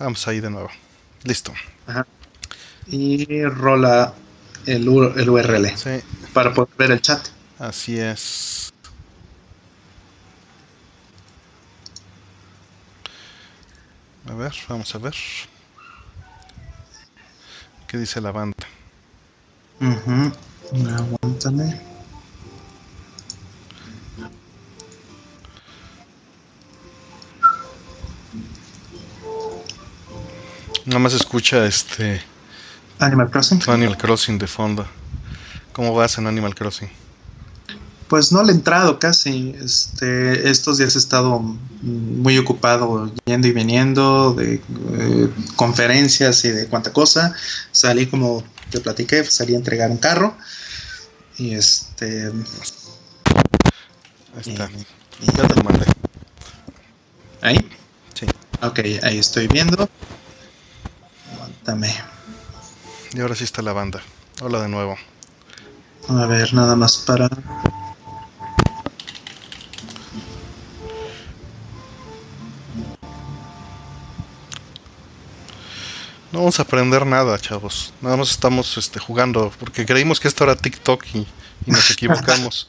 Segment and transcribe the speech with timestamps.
[0.00, 0.70] Vamos ahí de nuevo.
[1.24, 1.52] Listo.
[1.86, 2.06] Ajá.
[2.86, 4.14] Y rola
[4.66, 6.00] el, el URL Sí,
[6.32, 7.20] para poder ver el chat.
[7.58, 8.70] así es.
[14.26, 15.14] A ver, vamos a ver.
[17.86, 18.56] ¿Qué dice la banda?
[19.80, 20.32] Ujú.
[20.88, 21.89] Aguántame.
[30.90, 32.20] Nada más escucha este
[32.98, 33.60] Animal Crossing.
[33.68, 34.84] Animal Crossing de fondo.
[35.72, 36.88] ¿Cómo vas en Animal Crossing?
[38.08, 39.54] Pues no le he entrado casi.
[39.62, 41.38] Este, estos días he estado
[41.82, 47.36] muy ocupado yendo y viniendo de eh, conferencias y de cuánta cosa.
[47.70, 50.36] Salí como te platiqué, salí a entregar un carro.
[51.38, 52.32] Y este.
[54.34, 54.68] Ahí está.
[54.72, 55.86] y- Ya te lo mandé.
[57.42, 57.70] ¿Ahí?
[58.14, 58.26] Sí.
[58.60, 59.88] Ok, ahí estoy viendo.
[63.14, 64.02] Y ahora sí está la banda.
[64.42, 64.96] Hola de nuevo.
[66.08, 67.28] A ver, nada más para.
[76.32, 77.92] No vamos a aprender nada, chavos.
[78.00, 81.18] Nada más estamos este, jugando porque creímos que esto era TikTok y,
[81.66, 82.68] y nos equivocamos.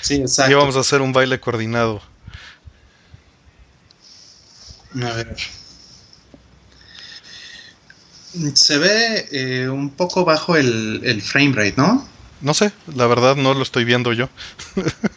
[0.00, 0.56] Sí, y exacto.
[0.56, 2.00] vamos a hacer un baile coordinado.
[4.94, 5.36] A ver.
[8.54, 12.06] Se ve eh, un poco bajo el, el frame rate, ¿no?
[12.40, 14.28] No sé, la verdad no lo estoy viendo yo.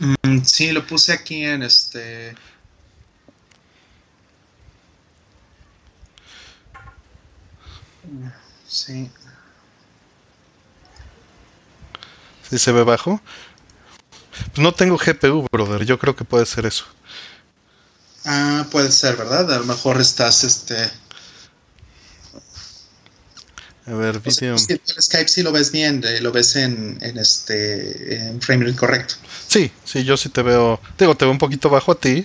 [0.00, 2.34] Mm, sí, lo puse aquí en este.
[8.66, 9.10] Sí.
[12.48, 13.20] Si se ve bajo.
[14.30, 15.84] Pues no tengo GPU, brother.
[15.84, 16.86] Yo creo que puede ser eso.
[18.24, 19.52] Ah, puede ser, ¿verdad?
[19.52, 20.90] A lo mejor estás, este.
[23.90, 24.54] A ver, o sea, video.
[24.78, 28.76] el Skype sí lo ves bien, eh, lo ves en, en este, en frame rate
[28.76, 29.14] correcto.
[29.48, 30.80] Sí, sí, yo sí te veo.
[30.96, 32.24] Digo, te veo un poquito bajo a ti.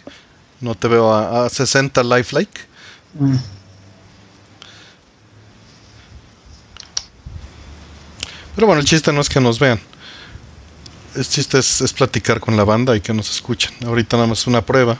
[0.61, 2.67] No te veo a, a 60 lifelike.
[3.15, 3.37] Mm.
[8.53, 9.79] Pero bueno, el chiste no es que nos vean.
[11.15, 13.71] El chiste es, es platicar con la banda y que nos escuchen.
[13.85, 14.99] Ahorita nada más una prueba.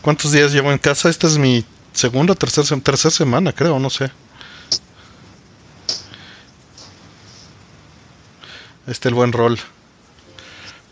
[0.00, 1.08] ¿Cuántos días llevo en casa?
[1.08, 4.12] Esta es mi segunda o tercera, tercera semana, creo, no sé.
[8.88, 9.58] Este el buen rol.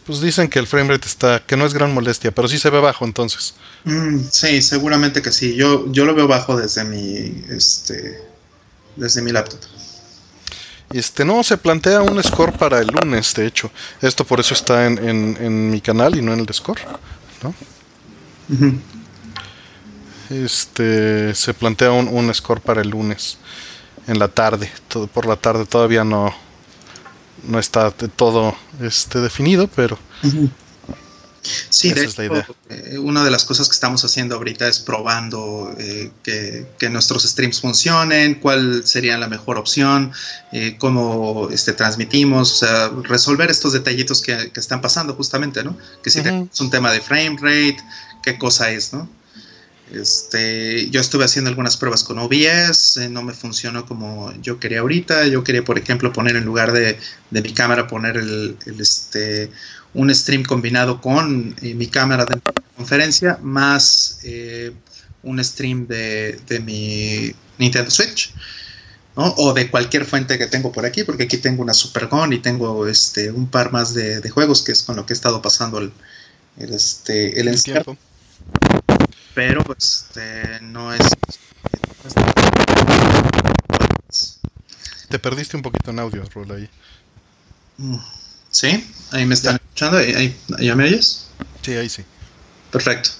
[0.04, 2.78] Pues dicen que el framerate está, que no es gran molestia, pero sí se ve
[2.78, 3.54] bajo entonces.
[3.84, 5.56] Mm, sí, seguramente que sí.
[5.56, 8.22] Yo, yo lo veo bajo desde mi, este,
[8.94, 9.58] desde mi laptop.
[10.92, 13.72] Este, no, se plantea un score para el lunes, de hecho.
[14.00, 16.80] Esto por eso está en, en, en mi canal y no en el de score.
[17.42, 17.52] ¿no?
[20.30, 23.38] Este, se plantea un, un score para el lunes
[24.06, 24.70] en la tarde.
[24.86, 26.32] Todo, por la tarde todavía no,
[27.48, 29.98] no está de todo este, definido, pero
[31.70, 32.48] Sí, Esa de es la idea.
[32.70, 37.22] eh, una de las cosas que estamos haciendo ahorita es probando eh, que, que nuestros
[37.22, 40.12] streams funcionen, cuál sería la mejor opción,
[40.52, 45.76] eh, cómo este, transmitimos, o sea, resolver estos detallitos que, que están pasando justamente, ¿no?
[46.02, 47.76] Que si tenemos un tema de frame rate,
[48.22, 49.08] qué cosa es, ¿no?
[49.92, 54.80] Este, yo estuve haciendo algunas pruebas con OBS, eh, no me funcionó como yo quería
[54.80, 55.26] ahorita.
[55.28, 56.98] Yo quería, por ejemplo, poner en lugar de,
[57.30, 59.50] de mi cámara, poner el, el, este,
[59.94, 62.40] un stream combinado con eh, mi cámara de
[62.76, 64.72] conferencia, más eh,
[65.22, 68.34] un stream de, de, mi Nintendo Switch.
[69.16, 69.32] ¿no?
[69.38, 72.38] O de cualquier fuente que tengo por aquí, porque aquí tengo una Super Gun y
[72.38, 75.40] tengo este, un par más de, de juegos, que es con lo que he estado
[75.40, 75.92] pasando el,
[76.58, 78.85] el, este, el el encierro tiempo.
[79.36, 81.02] Pero pues este, no es.
[85.10, 86.70] Te perdiste un poquito en audio, Rol, ahí.
[87.76, 87.98] Mm,
[88.50, 88.90] ¿Sí?
[89.12, 89.98] ¿Ahí me están escuchando?
[89.98, 91.26] ¿Ahí, ahí- ¿Ya me oyes?
[91.60, 92.02] Sí, ahí sí.
[92.72, 93.10] Perfecto.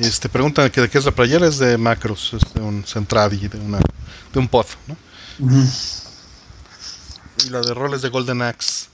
[0.00, 3.46] Este, preguntan que de qué es la playera, es de Macros, es de un Centradi,
[3.46, 4.96] de, una, de un pod, ¿no?
[7.46, 8.86] Y la de Rol es de Golden Axe.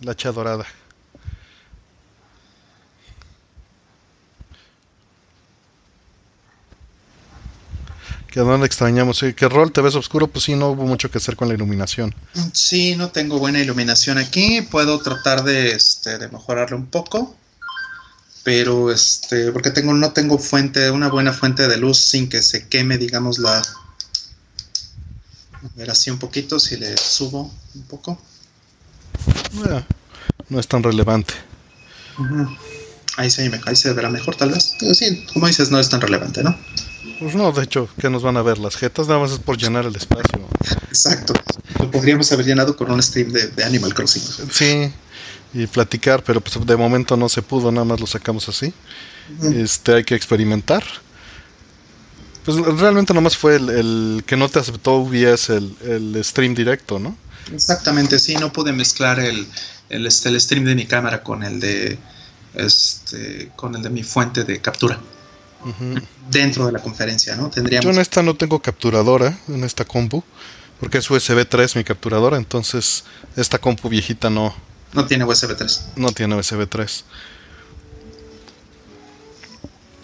[0.00, 0.66] La hacha dorada.
[8.36, 9.24] Que a dónde extrañamos.
[9.34, 12.14] Que Rol te ves oscuro, pues sí, no hubo mucho que hacer con la iluminación.
[12.52, 14.60] Sí, no tengo buena iluminación aquí.
[14.60, 17.34] Puedo tratar de, este, de mejorarlo un poco.
[18.44, 22.68] Pero este, porque tengo, no tengo fuente, una buena fuente de luz sin que se
[22.68, 23.56] queme, digamos, la.
[23.56, 23.64] A
[25.74, 28.20] ver así un poquito, si le subo un poco.
[30.50, 31.32] No es tan relevante.
[33.16, 34.74] ahí se, ahí se verá mejor tal vez.
[34.92, 36.54] Sí, como dices, no es tan relevante, ¿no?
[37.18, 39.56] Pues no, de hecho, que nos van a ver las jetas, nada más es por
[39.56, 40.46] llenar el espacio.
[40.88, 41.32] Exacto.
[41.78, 44.22] Lo podríamos haber llenado con un stream de, Animal Crossing.
[44.50, 44.92] Sí,
[45.54, 48.72] y platicar, pero pues de momento no se pudo, nada más lo sacamos así.
[49.54, 50.84] Este, hay que experimentar.
[52.44, 57.16] Pues realmente nomás fue el, que no te aceptó OBS el, el stream directo, ¿no?
[57.52, 59.46] Exactamente, sí, no pude mezclar el,
[59.88, 61.98] el, este, el stream de mi cámara con el de
[62.54, 64.98] este, con el de mi fuente de captura
[66.30, 67.50] dentro de la conferencia, ¿no?
[67.50, 67.84] Tendríamos...
[67.84, 70.22] Yo en esta no tengo capturadora, en esta compu,
[70.80, 73.04] porque es USB 3 mi capturadora, entonces
[73.36, 74.54] esta compu viejita no...
[74.92, 75.86] No tiene USB 3.
[75.96, 77.04] No tiene USB 3.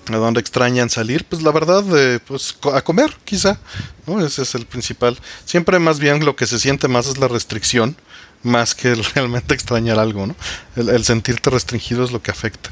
[0.09, 1.25] ¿A dónde extrañan salir?
[1.25, 3.59] Pues la verdad, eh, pues a comer, quizá,
[4.07, 4.25] ¿no?
[4.25, 5.17] Ese es el principal.
[5.45, 7.97] Siempre más bien lo que se siente más es la restricción,
[8.43, 10.35] más que realmente extrañar algo, ¿no?
[10.77, 12.71] el sentirte restringido es lo que afecta.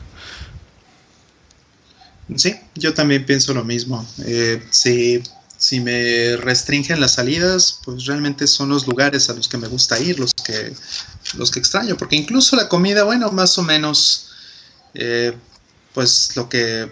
[2.36, 4.06] Sí, yo también pienso lo mismo.
[4.24, 5.22] Eh, si,
[5.56, 9.98] si, me restringen las salidas, pues realmente son los lugares a los que me gusta
[9.98, 10.72] ir, los que,
[11.36, 14.28] los que extraño, porque incluso la comida, bueno, más o menos,
[14.94, 15.32] eh,
[15.94, 16.90] pues lo que,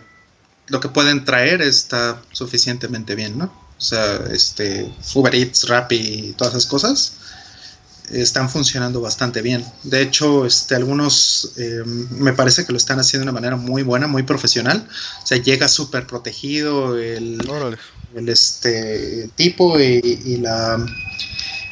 [0.68, 3.44] lo que pueden traer está suficientemente bien, ¿no?
[3.78, 7.17] O sea, este, Uber Eats, Rappi todas esas cosas
[8.12, 9.64] están funcionando bastante bien.
[9.82, 13.82] De hecho, este, algunos eh, me parece que lo están haciendo de una manera muy
[13.82, 14.86] buena, muy profesional.
[15.22, 17.38] O sea, llega súper protegido el,
[18.14, 20.84] el, este, tipo y, la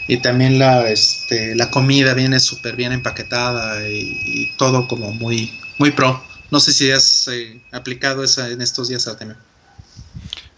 [0.08, 5.90] y también la, este, la comida viene súper bien empaquetada y, todo como muy, muy
[5.90, 6.22] pro.
[6.50, 9.36] No sé si has eh, aplicado esa en estos días, Artemio.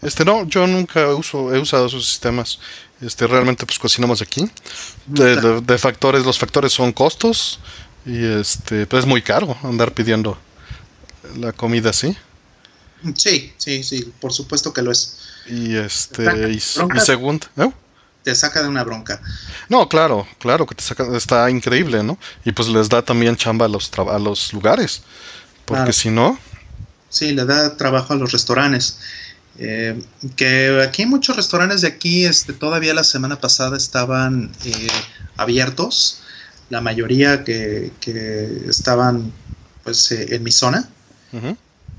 [0.01, 2.59] Este no, yo nunca uso, he usado esos sistemas.
[3.01, 4.49] Este, realmente pues cocinamos aquí.
[5.05, 7.59] De, factores, los factores son costos
[8.05, 10.37] y este, pues es muy caro andar pidiendo
[11.37, 12.15] la comida así.
[13.15, 15.17] Sí, sí, sí, por supuesto que lo es.
[15.47, 17.47] Y este, y, segundo,
[18.23, 19.21] Te saca de una bronca.
[19.69, 22.17] No, claro, claro que te saca, está increíble, ¿no?
[22.43, 25.01] Y pues les da también chamba a los, a los lugares,
[25.65, 26.37] porque si no...
[27.09, 28.99] Sí, le da trabajo a los restaurantes.
[29.57, 30.01] Eh,
[30.35, 34.87] que aquí muchos restaurantes de aquí este, todavía la semana pasada estaban eh,
[35.37, 36.21] abiertos,
[36.69, 37.91] la mayoría que,
[38.67, 39.33] estaban
[39.83, 40.89] pues eh, en mi zona.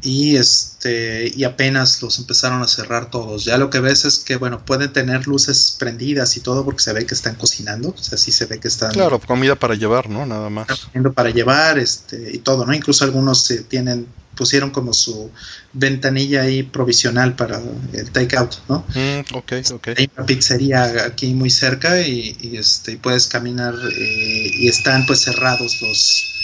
[0.03, 3.45] Y este y apenas los empezaron a cerrar todos.
[3.45, 6.93] Ya lo que ves es que bueno, pueden tener luces prendidas y todo porque se
[6.93, 10.09] ve que están cocinando, o sea, sí se ve que están Claro, comida para llevar,
[10.09, 10.25] ¿no?
[10.25, 10.67] Nada más.
[11.15, 12.73] Para llevar este y todo, ¿no?
[12.73, 14.07] Incluso algunos tienen
[14.41, 15.31] pusieron como su
[15.75, 17.61] ventanilla ahí provisional para
[17.93, 18.87] el takeout, ¿no?
[18.95, 19.89] Mm, ok, ok.
[19.99, 25.83] Hay una pizzería aquí muy cerca y, este, puedes caminar eh, y están pues cerrados
[25.83, 26.40] los...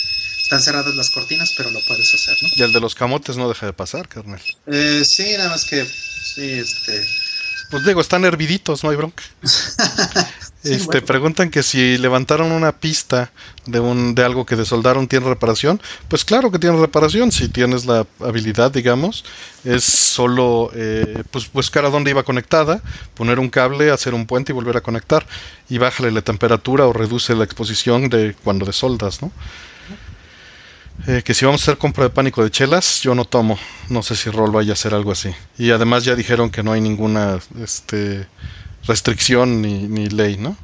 [0.47, 2.49] Están cerradas las cortinas, pero lo puedes hacer, ¿no?
[2.55, 4.41] Y el de los camotes no deja de pasar, carnal.
[4.69, 5.85] Eh, sí, nada más que...
[5.85, 7.05] Sí, este...
[7.69, 9.25] Pues digo, están herviditos, no hay bronca.
[10.63, 13.33] este, Preguntan que si levantaron una pista
[13.67, 15.83] de, un, de algo que desoldaron tiene reparación.
[16.07, 19.25] Pues claro que tiene reparación, si tienes la habilidad, digamos.
[19.65, 22.83] Es solo eh, pues buscar a dónde iba conectada,
[23.15, 25.27] poner un cable, hacer un puente y volver a conectar.
[25.69, 29.33] Y bájale la temperatura o reduce la exposición de cuando desoldas, ¿no?
[31.07, 33.59] Eh, que si vamos a hacer compra de pánico de chelas, yo no tomo.
[33.89, 35.31] No sé si Rol vaya a hacer algo así.
[35.59, 38.27] Y además ya dijeron que no hay ninguna este,
[38.85, 40.57] restricción ni, ley, ¿no?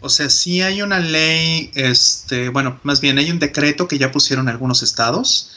[0.00, 4.12] O sea, sí hay una ley, este, bueno, más bien hay un decreto que ya
[4.12, 5.52] pusieron algunos estados.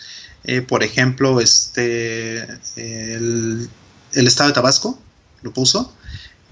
[0.45, 2.41] Eh, por ejemplo, este,
[2.77, 3.69] el,
[4.13, 4.98] estado de Tabasco
[5.41, 5.93] lo puso.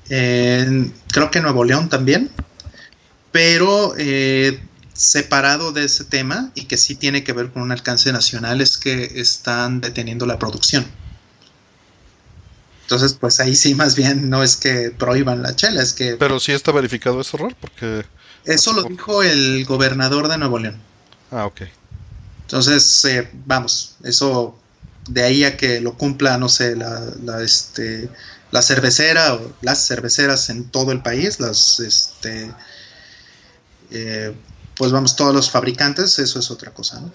[0.08, 2.30] creo que Nuevo León también.
[3.32, 4.60] Pero eh,
[4.98, 8.78] separado de ese tema y que sí tiene que ver con un alcance nacional es
[8.78, 10.86] que están deteniendo la producción.
[12.82, 16.16] Entonces, pues ahí sí, más bien no es que prohíban la chela, es que...
[16.16, 18.06] Pero sí está verificado ese error, porque...
[18.46, 20.82] Eso lo dijo el gobernador de Nuevo León.
[21.30, 21.62] Ah, ok.
[22.44, 24.58] Entonces, eh, vamos, eso
[25.10, 28.10] de ahí a que lo cumpla, no sé, la, este,
[28.52, 32.52] la cervecera o las cerveceras en todo el país, las, este,
[33.92, 34.34] eh,
[34.78, 37.12] pues vamos, todos los fabricantes, eso es otra cosa, ¿no?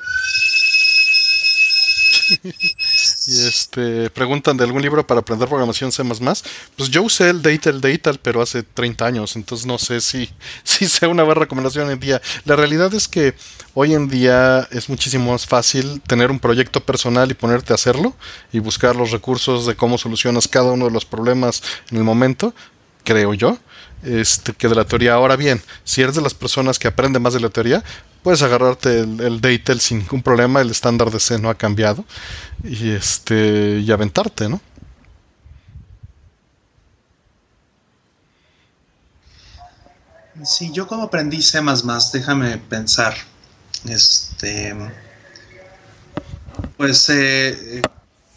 [3.26, 6.02] y este preguntan de algún libro para aprender programación C++.
[6.76, 10.30] Pues yo usé el Data el Data, pero hace 30 años, entonces no sé si,
[10.64, 12.22] si sea una buena recomendación hoy en día.
[12.44, 13.34] La realidad es que
[13.74, 18.14] hoy en día es muchísimo más fácil tener un proyecto personal y ponerte a hacerlo
[18.52, 22.54] y buscar los recursos de cómo solucionas cada uno de los problemas en el momento,
[23.04, 23.58] creo yo
[24.02, 25.14] este, que de la teoría.
[25.14, 27.82] Ahora bien, si eres de las personas que aprenden más de la teoría,
[28.22, 32.04] puedes agarrarte el, el Daytel sin ningún problema, el estándar de C no ha cambiado,
[32.64, 34.60] y, este, y aventarte, ¿no?
[40.44, 41.60] Sí, yo como aprendí C++,
[42.12, 43.14] déjame pensar.
[43.84, 44.74] Este,
[46.76, 47.82] pues eh, eh,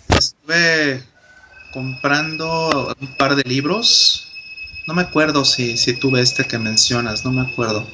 [0.09, 1.03] estuve
[1.73, 4.34] comprando un par de libros.
[4.87, 7.87] No me acuerdo si, si tuve este que mencionas, no me acuerdo.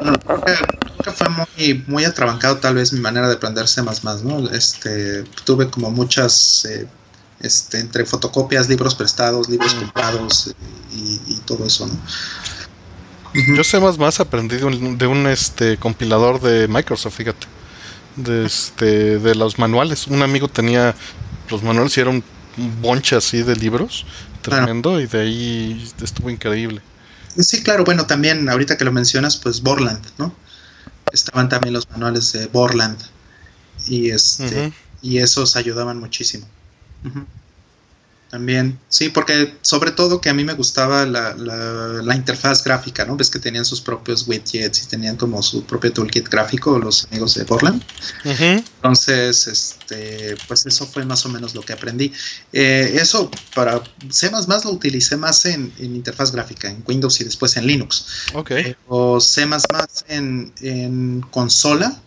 [0.00, 3.66] Bueno, creo, que, creo que fue muy, muy atrabancado tal vez mi manera de aprender
[3.66, 3.82] C++,
[4.24, 4.50] ¿no?
[4.50, 6.86] Este, tuve como muchas, eh,
[7.40, 10.54] este, entre fotocopias, libros prestados, libros comprados
[10.92, 11.98] y, y todo eso, ¿no?
[13.34, 17.46] Yo sé más más aprendí de un, de un, este compilador de Microsoft, fíjate.
[18.16, 20.06] De este de los manuales.
[20.06, 20.94] Un amigo tenía
[21.50, 22.24] los manuales y era un
[22.80, 24.04] bonche así de libros,
[24.48, 26.80] tremendo, y de ahí estuvo increíble.
[27.38, 30.32] Sí, claro, bueno, también ahorita que lo mencionas, pues Borland, ¿no?
[31.12, 32.98] Estaban también los manuales de Borland
[33.86, 36.46] y este y esos ayudaban muchísimo.
[38.30, 43.06] También, sí, porque sobre todo que a mí me gustaba la, la, la interfaz gráfica,
[43.06, 43.16] ¿no?
[43.16, 47.34] Ves que tenían sus propios widgets y tenían como su propio toolkit gráfico los amigos
[47.34, 47.82] de Borland.
[48.24, 52.12] Entonces, este, pues eso fue más o menos lo que aprendí.
[52.52, 57.56] Eh, eso para C++ lo utilicé más en, en interfaz gráfica, en Windows y después
[57.56, 58.28] en Linux.
[58.34, 58.52] Ok.
[58.88, 59.46] O C++
[60.08, 62.02] en, en consola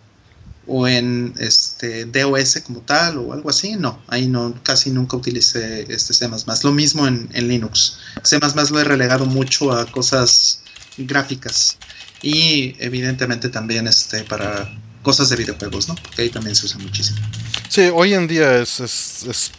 [0.68, 5.86] o en este DOS como tal o algo así, no, ahí no, casi nunca utilicé
[5.92, 6.30] este C++.
[6.64, 7.98] Lo mismo en, en Linux.
[8.24, 10.62] C++ lo he relegado mucho a cosas
[10.98, 11.78] gráficas
[12.22, 15.96] y evidentemente también este para cosas de videojuegos, ¿no?
[15.96, 17.20] Porque ahí también se usa muchísimo.
[17.68, 19.52] Sí, hoy en día es, es,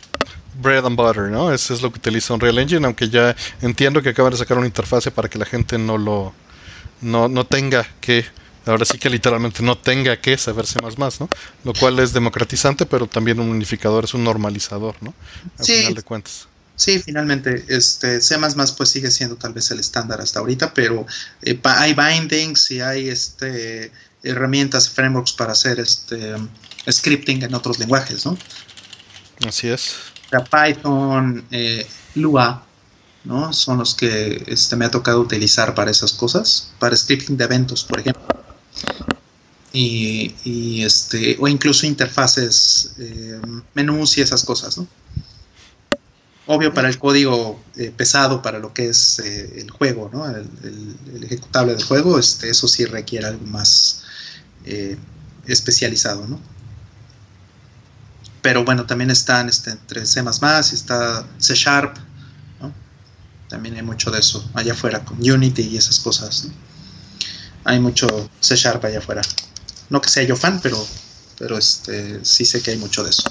[0.60, 1.52] bread and butter, ¿no?
[1.52, 4.66] Eso es lo que utiliza Unreal Engine, aunque ya entiendo que acaban de sacar una
[4.66, 6.34] interfase para que la gente no lo
[7.00, 8.24] no, no tenga que
[8.66, 11.28] ahora sí que literalmente no tenga que saberse más más, ¿no?
[11.64, 15.14] Lo cual es democratizante, pero también un unificador, es un normalizador, ¿no?
[15.58, 15.74] Al Sí.
[15.74, 16.48] final de cuentas.
[16.74, 18.36] Sí, finalmente, este C++
[18.76, 21.06] pues sigue siendo tal vez el estándar hasta ahorita, pero
[21.42, 23.92] eh, hay bindings y hay este
[24.22, 26.48] herramientas, frameworks para hacer este um,
[26.90, 28.44] scripting en otros lenguajes, ¿no?
[29.46, 30.14] Así es.
[30.30, 32.72] Sea, Python, eh, Lua,
[33.24, 33.52] ¿no?
[33.52, 37.84] Son los que este, me ha tocado utilizar para esas cosas, para scripting de eventos,
[37.84, 38.41] por ejemplo.
[39.74, 43.40] Y, este, o incluso interfaces, eh,
[43.74, 44.86] menús y esas cosas, ¿no?
[46.44, 50.28] Obvio para el código eh, pesado, para lo que es eh, el juego, ¿no?
[50.28, 54.02] El, ejecutable del juego, este, eso sí requiere algo más
[55.46, 56.38] especializado, ¿no?
[58.42, 61.96] Pero bueno, también están este, entre C++ está C Sharp,
[62.60, 62.72] ¿no?
[63.48, 66.71] También hay mucho de eso allá afuera, con Unity y esas cosas, ¿no?
[67.64, 68.06] Hay mucho
[68.40, 69.22] C Sharp allá afuera.
[69.90, 70.84] No que sea yo fan, pero,
[71.38, 73.30] pero este, sí sé que hay mucho de eso.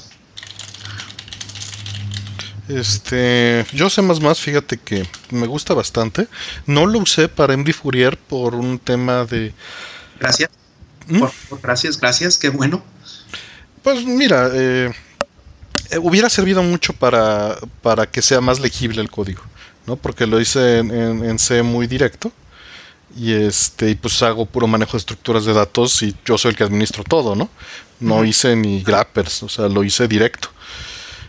[2.69, 6.27] Este, yo sé más más, fíjate que me gusta bastante.
[6.65, 9.53] No lo usé para MD Fourier por un tema de
[10.19, 10.49] Gracias.
[11.07, 11.19] ¿Mm?
[11.19, 12.81] Por, por- gracias, gracias, qué bueno.
[13.83, 14.91] Pues mira, eh,
[15.89, 19.41] eh, hubiera servido mucho para, para que sea más legible el código,
[19.87, 19.95] ¿no?
[19.95, 22.31] Porque lo hice en, en- en C muy directo
[23.15, 26.57] y este y pues hago puro manejo de estructuras de datos y yo soy el
[26.57, 27.49] que administro todo, ¿no?
[27.99, 30.49] No hice ni grappers, o sea, lo hice directo.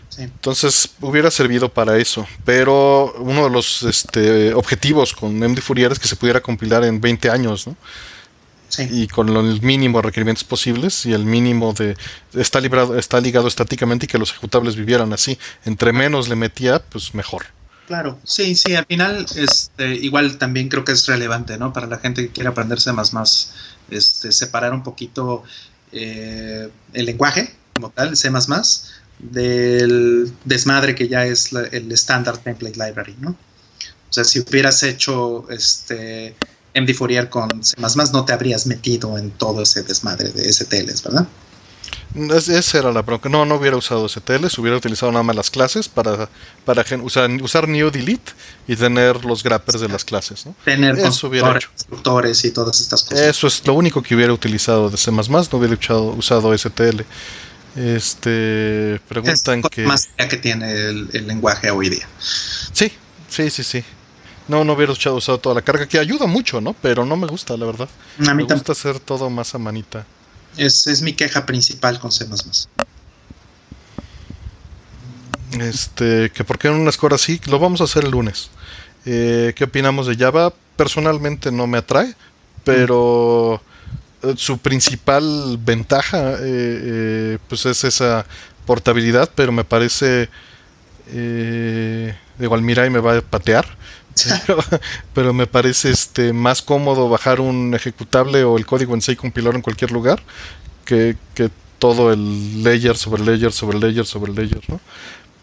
[0.09, 0.23] Sí.
[0.23, 5.99] Entonces hubiera servido para eso, pero uno de los este, objetivos con MD Fourier es
[5.99, 7.75] que se pudiera compilar en 20 años, ¿no?
[8.69, 8.87] Sí.
[8.89, 11.95] y con el mínimo de requerimientos posibles y el mínimo de
[12.33, 16.79] está librado está ligado estáticamente y que los ejecutables vivieran así entre menos le metía
[16.79, 17.45] pues mejor
[17.85, 21.73] Claro, sí, sí, al final, este, igual también creo que es relevante, ¿no?
[21.73, 23.53] Para la gente que quiere aprenderse más, más,
[23.89, 25.43] este, separar un poquito
[25.91, 28.29] eh, el lenguaje como tal, C++,
[29.17, 33.31] del desmadre que ya es la- el Standard Template Library, ¿no?
[33.31, 36.39] O sea, si hubieras hecho este
[36.73, 37.75] MD Fourier con C++,
[38.13, 41.35] no te habrías metido en todo ese desmadre de STLs, ¿verdad?
[42.15, 45.49] Es- esa era la bronca no no hubiera usado STLs hubiera utilizado nada más las
[45.49, 46.29] clases para
[46.65, 48.31] para usar, usar new delete
[48.67, 50.55] y tener los grappers de las clases ¿no?
[50.63, 51.69] Tener Eso hubiera constructores, hecho.
[51.75, 53.25] constructores y todas estas cosas.
[53.27, 55.21] eso es lo único que hubiera utilizado de C++ no
[55.57, 57.05] hubiera usado, usado STL
[57.75, 62.07] este es preguntan cosa que más que tiene el, el lenguaje hoy día.
[62.19, 62.91] Sí,
[63.29, 63.83] sí, sí, sí.
[64.47, 66.73] No, no hubiera usado, usado toda la carga, que ayuda mucho, ¿no?
[66.73, 67.89] Pero no me gusta, la verdad.
[68.27, 70.05] A mí Me gusta hacer todo más a manita.
[70.57, 72.25] Es, es mi queja principal con C++.
[75.59, 78.49] Este, que por qué en una score así, lo vamos a hacer el lunes.
[79.05, 80.53] Eh, ¿Qué opinamos de Java?
[80.75, 82.15] Personalmente no me atrae,
[82.63, 83.61] pero
[84.23, 86.37] eh, su principal ventaja
[87.47, 88.25] pues es esa
[88.65, 90.29] portabilidad, pero me parece...
[91.09, 93.65] Eh, igual mira y me va a patear.
[95.13, 99.15] Pero, me parece este más cómodo bajar un ejecutable o el código en sí y
[99.15, 100.21] compilarlo en cualquier lugar
[100.85, 104.79] que, que todo el layer sobre layer sobre layer sobre layer, ¿no?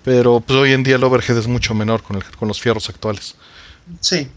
[0.04, 2.88] Pero pues hoy en día el overhead es mucho menor con, el, con los fierros
[2.88, 3.34] actuales.
[4.00, 4.28] Sí,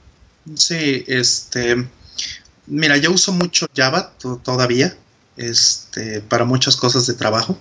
[0.55, 1.87] sí, este...
[2.65, 4.13] Mira, yo uso mucho Java
[4.43, 4.95] todavía,
[5.35, 7.57] este, para muchas cosas de trabajo.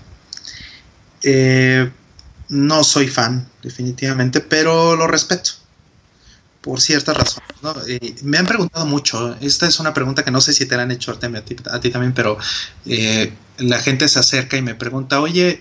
[1.22, 1.90] Eh,
[2.48, 5.61] no soy fan, definitivamente, pero lo respeto
[6.62, 7.50] por ciertas razones.
[7.60, 7.74] ¿no?
[8.22, 10.90] me han preguntado mucho, esta es una pregunta que no sé si te la han
[10.90, 12.38] hecho a ti, a ti también, pero
[12.86, 15.60] eh, la gente se acerca y me pregunta, oye,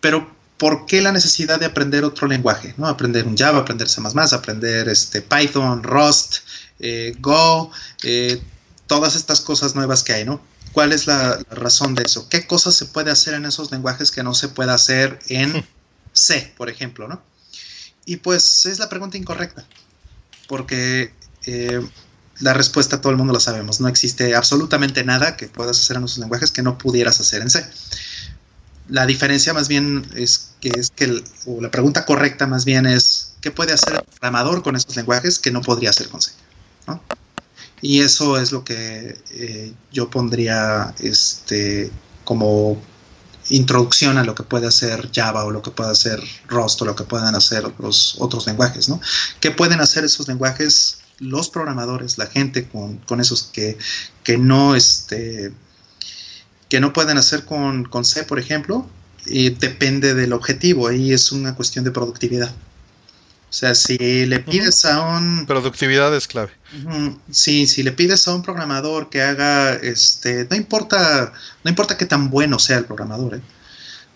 [0.00, 2.74] pero ¿por qué la necesidad de aprender otro lenguaje?
[2.76, 2.86] ¿no?
[2.86, 4.00] Aprender un Java, aprender C++,
[4.32, 6.38] aprender este, Python, Rust,
[6.78, 7.70] eh, Go,
[8.02, 8.40] eh,
[8.86, 10.42] todas estas cosas nuevas que hay, ¿no?
[10.72, 12.28] ¿Cuál es la, la, razón de eso?
[12.28, 15.66] ¿Qué cosas se puede hacer en esos lenguajes que no se puede hacer en
[16.12, 17.22] C, por ejemplo, ¿no?
[18.04, 19.66] Y pues es la pregunta incorrecta
[20.52, 21.14] porque
[21.46, 21.80] eh,
[22.40, 23.80] la respuesta todo el mundo la sabemos.
[23.80, 27.48] No existe absolutamente nada que puedas hacer en esos lenguajes que no pudieras hacer en
[27.48, 27.64] C.
[28.90, 33.32] La diferencia más bien es que es que, o la pregunta correcta más bien es,
[33.40, 36.32] ¿qué puede hacer el programador con esos lenguajes que no podría hacer con C?
[37.80, 41.90] Y eso es lo que eh, yo pondría este,
[42.24, 42.78] como
[43.48, 46.94] introducción a lo que puede hacer Java o lo que puede hacer Rust o lo
[46.94, 49.00] que puedan hacer los otros lenguajes, ¿no?
[49.40, 53.78] ¿Qué pueden hacer esos lenguajes los programadores, la gente con, esos que,
[54.24, 55.52] que, no este,
[56.68, 58.88] que no pueden hacer con, con C, por ejemplo?
[59.24, 62.52] Y depende del objetivo, ahí es una cuestión de productividad.
[63.52, 65.44] O sea, si le pides a un...
[65.44, 66.52] Productividad es clave.
[67.30, 72.06] Sí, si le pides a un programador que haga, este, no importa, no importa qué
[72.06, 73.42] tan bueno sea el programador, ¿eh?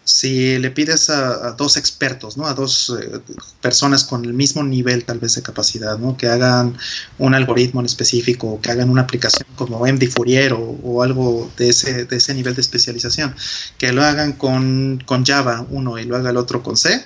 [0.04, 2.46] si le pides a, dos expertos, ¿no?
[2.46, 3.20] A dos eh,
[3.60, 6.16] personas con el mismo nivel tal vez de capacidad, ¿no?
[6.16, 6.78] Que hagan
[7.18, 12.04] un algoritmo en específico, que hagan una aplicación como MD Fourier o, algo de ese,
[12.04, 13.34] de ese nivel de especialización,
[13.78, 17.04] que lo hagan con, con Java uno y lo haga el otro con C,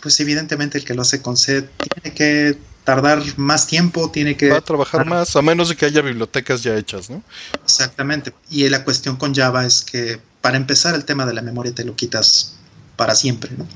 [0.00, 4.50] pues evidentemente el que lo hace con C tiene que tardar más tiempo, tiene que...
[4.50, 7.22] Va a trabajar más, a menos de que haya bibliotecas ya hechas, ¿no?
[7.62, 8.34] Exactamente.
[8.48, 11.84] Y la cuestión con Java es que para empezar el tema de la memoria te
[11.84, 12.56] lo quitas
[12.96, 13.66] para siempre, ¿no?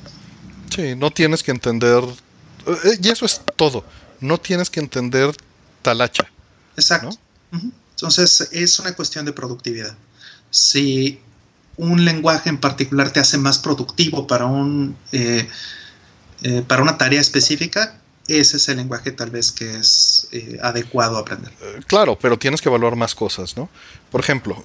[0.75, 2.03] Sí, no tienes que entender...
[2.67, 3.85] Eh, y eso es todo.
[4.21, 5.35] No tienes que entender
[5.83, 6.25] tal hacha.
[6.77, 7.11] Exacto.
[7.91, 9.95] Entonces es una cuestión de productividad.
[10.51, 11.21] Si
[11.77, 14.97] un lenguaje en particular te hace más productivo para un...
[15.13, 15.49] Eh,
[16.45, 21.17] eh, para una tarea específica, ese es el lenguaje tal vez que es eh, adecuado
[21.17, 21.51] a aprender.
[21.63, 23.71] Eh, claro, pero tienes que evaluar más cosas, ¿no?
[24.11, 24.63] Por ejemplo,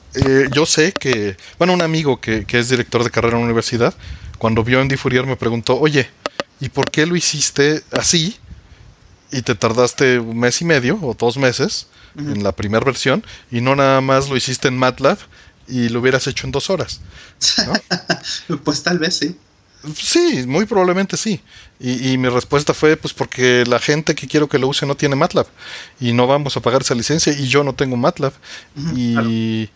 [0.52, 3.94] yo sé que, bueno, un amigo que, es director de carrera en la universidad,
[4.38, 6.10] cuando vio en Fourier me preguntó, oye,
[6.60, 8.38] ¿y por qué lo hiciste así?
[9.32, 11.88] Y te tardaste un mes y medio o dos meses
[12.18, 15.18] en la primera versión y no nada más lo hiciste en MATLAB
[15.68, 17.00] y lo hubieras hecho en dos horas.
[18.66, 19.38] pues tal vez sí.
[19.96, 21.42] Sí, muy probablemente sí.
[21.80, 25.16] Y, mi respuesta fue, pues porque la gente que quiero que lo use no tiene
[25.16, 25.48] MATLAB
[26.02, 28.34] y no vamos a pagar esa licencia y yo no tengo MATLAB
[28.96, 29.70] y,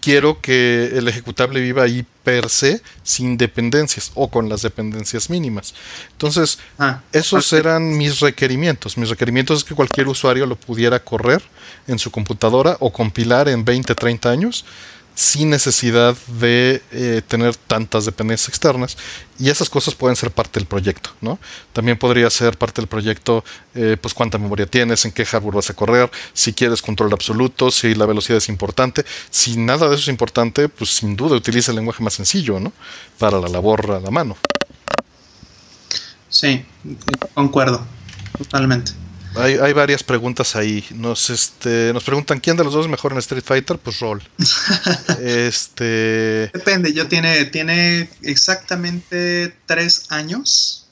[0.00, 5.74] quiero que el ejecutable viva ahí per se sin dependencias o con las dependencias mínimas.
[6.12, 8.96] Entonces, ah, esos eran mis requerimientos.
[8.96, 11.42] Mis requerimientos es que cualquier usuario lo pudiera correr
[11.88, 14.64] en su computadora o compilar en 20, 30 años
[15.20, 18.96] sin necesidad de eh, tener tantas dependencias externas
[19.38, 21.38] y esas cosas pueden ser parte del proyecto, ¿no?
[21.74, 25.68] También podría ser parte del proyecto, eh, pues cuánta memoria tienes, en qué hardware vas
[25.68, 29.04] a correr, si quieres control absoluto, si la velocidad es importante.
[29.28, 32.72] Si nada de eso es importante, pues sin duda utiliza el lenguaje más sencillo, ¿no?
[33.18, 34.38] Para la labor a la mano.
[36.30, 36.64] Sí,
[37.34, 37.86] concuerdo,
[38.38, 38.92] totalmente.
[39.36, 40.84] Hay, varias preguntas ahí.
[40.94, 44.22] Nos, este, nos preguntan quién de los dos es mejor en Street Fighter, pues Roll.
[45.22, 46.50] este.
[46.52, 50.88] Depende, yo tiene, tiene exactamente tres años.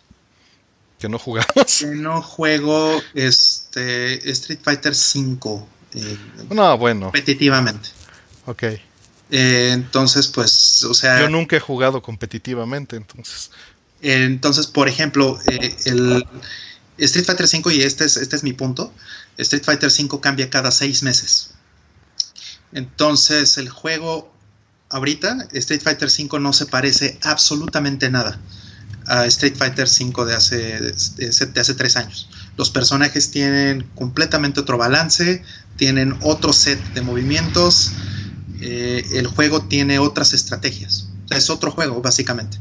[0.98, 1.48] Que no jugamos.
[1.78, 5.68] Que no juego este Street Fighter 5.
[5.94, 6.18] Eh,
[6.50, 7.06] no, bueno.
[7.06, 7.90] Competitivamente.
[8.46, 8.62] Ok.
[8.62, 11.20] Eh, entonces, pues, o sea.
[11.20, 13.50] Yo nunca he jugado competitivamente, entonces.
[14.00, 16.24] entonces, por ejemplo, eh, el
[16.98, 18.92] Street Fighter V, y este es, este es mi punto,
[19.36, 21.50] Street Fighter V cambia cada seis meses.
[22.72, 24.32] Entonces el juego
[24.90, 28.40] ahorita, Street Fighter V no se parece absolutamente nada
[29.06, 32.28] a Street Fighter V de hace, de hace tres años.
[32.56, 35.42] Los personajes tienen completamente otro balance,
[35.76, 37.92] tienen otro set de movimientos,
[38.60, 41.08] eh, el juego tiene otras estrategias.
[41.30, 42.58] es otro juego, básicamente.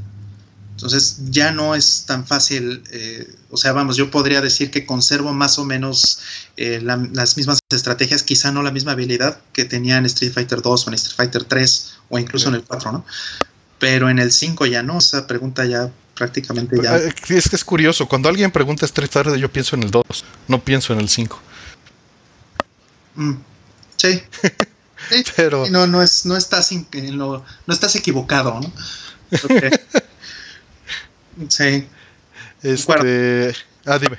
[0.78, 5.34] Entonces ya no es tan fácil, eh, o sea, vamos, yo podría decir que conservo
[5.34, 6.20] más o menos
[6.56, 10.86] eh, las mismas estrategias, quizá no la misma habilidad que tenía en Street Fighter 2
[10.86, 13.06] o en Street Fighter 3 o incluso en el 4, ¿no?
[13.80, 16.96] Pero en el 5 ya no, esa pregunta ya prácticamente ya...
[16.96, 17.16] Es
[17.50, 20.04] que es curioso, cuando alguien pregunta Street Fighter yo pienso en el 2,
[20.48, 21.42] no pienso en el 5.
[23.16, 23.34] Mm,
[23.96, 24.22] sí.
[25.36, 25.68] Pero...
[25.72, 28.72] No, no, es, no, estás no estás equivocado, ¿no?
[31.50, 31.88] Sí.
[32.64, 33.54] Este.
[33.86, 34.18] Ah, dime.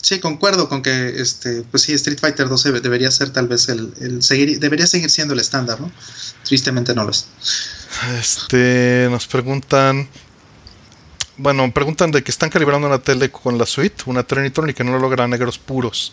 [0.00, 4.22] Sí, concuerdo con que este, pues sí, Street Fighter 2 debería ser tal vez el,
[4.22, 5.92] seguir, debería seguir siendo el estándar, ¿no?
[6.44, 7.28] Tristemente no lo es.
[8.18, 10.08] Este, nos preguntan,
[11.36, 14.84] bueno, preguntan de que están calibrando una tele con la suite, una Trinitron y que
[14.84, 16.12] no logra negros puros,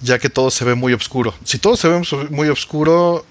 [0.00, 1.34] ya que todo se ve muy oscuro.
[1.44, 3.26] Si todo se ve muy oscuro,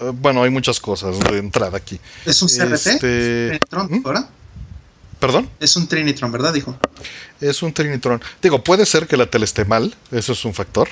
[0.00, 1.98] eh, bueno, hay muchas cosas de entrada aquí.
[2.24, 2.86] ¿Es un CRT?
[2.86, 4.28] Este, ¿Trinitron, ¿ahora?
[5.24, 5.48] ¿Perdón?
[5.58, 6.52] Es un Trinitron, ¿verdad?
[6.52, 6.76] Dijo.
[7.40, 8.20] Es un Trinitron.
[8.42, 10.86] Digo, puede ser que la tele esté mal, eso es un factor.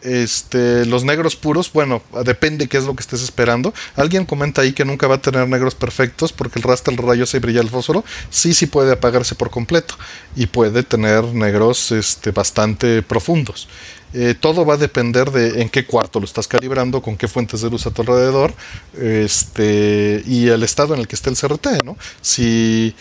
[0.00, 3.74] Este, los negros puros, bueno, depende qué es lo que estés esperando.
[3.96, 7.26] Alguien comenta ahí que nunca va a tener negros perfectos porque el rastro, el rayo
[7.26, 8.04] se brilla el fósforo.
[8.30, 9.96] Sí, sí puede apagarse por completo
[10.36, 13.68] y puede tener negros este, bastante profundos.
[14.14, 17.60] Eh, todo va a depender de en qué cuarto lo estás calibrando, con qué fuentes
[17.60, 18.54] de luz a tu alrededor
[18.96, 21.96] este, y el estado en el que esté el CRT, ¿no?
[22.22, 22.94] Si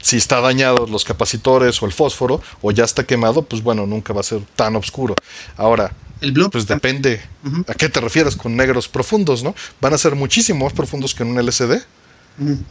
[0.00, 4.12] si está dañado los capacitores o el fósforo o ya está quemado, pues bueno, nunca
[4.12, 5.14] va a ser tan oscuro.
[5.56, 7.20] Ahora, el pues depende
[7.68, 9.54] a qué te refieres con negros profundos, ¿no?
[9.80, 11.82] Van a ser muchísimo más profundos que en un LCD,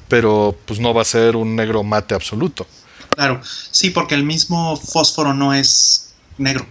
[0.08, 2.66] pero pues no va a ser un negro mate absoluto.
[3.12, 6.66] Claro, sí, porque el mismo fósforo no es negro.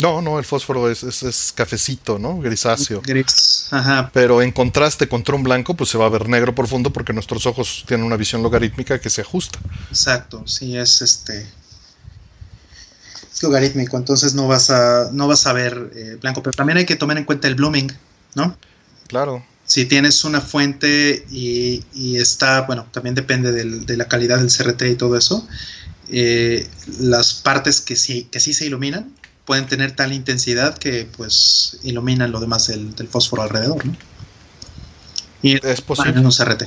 [0.00, 2.38] No, no, el fósforo es, es, cafecito, ¿no?
[2.38, 3.00] Grisáceo.
[3.02, 4.10] Gris, ajá.
[4.12, 7.46] Pero en contraste contra un blanco, pues se va a ver negro profundo porque nuestros
[7.46, 9.58] ojos tienen una visión logarítmica que se ajusta.
[9.88, 11.46] Exacto, sí, es este.
[13.32, 16.42] Es logarítmico, entonces no vas a, no vas a ver eh, blanco.
[16.42, 17.90] Pero también hay que tomar en cuenta el blooming,
[18.34, 18.56] ¿no?
[19.08, 19.44] Claro.
[19.64, 24.50] Si tienes una fuente y, y está, bueno, también depende del, de la calidad del
[24.50, 25.46] CRT y todo eso.
[26.08, 26.68] Eh,
[27.00, 29.12] las partes que sí, que sí se iluminan,
[29.46, 33.96] pueden tener tal intensidad que pues iluminan lo demás del, fósforo alrededor, ¿no?
[35.42, 36.18] Y es posible.
[36.18, 36.64] En un CRT.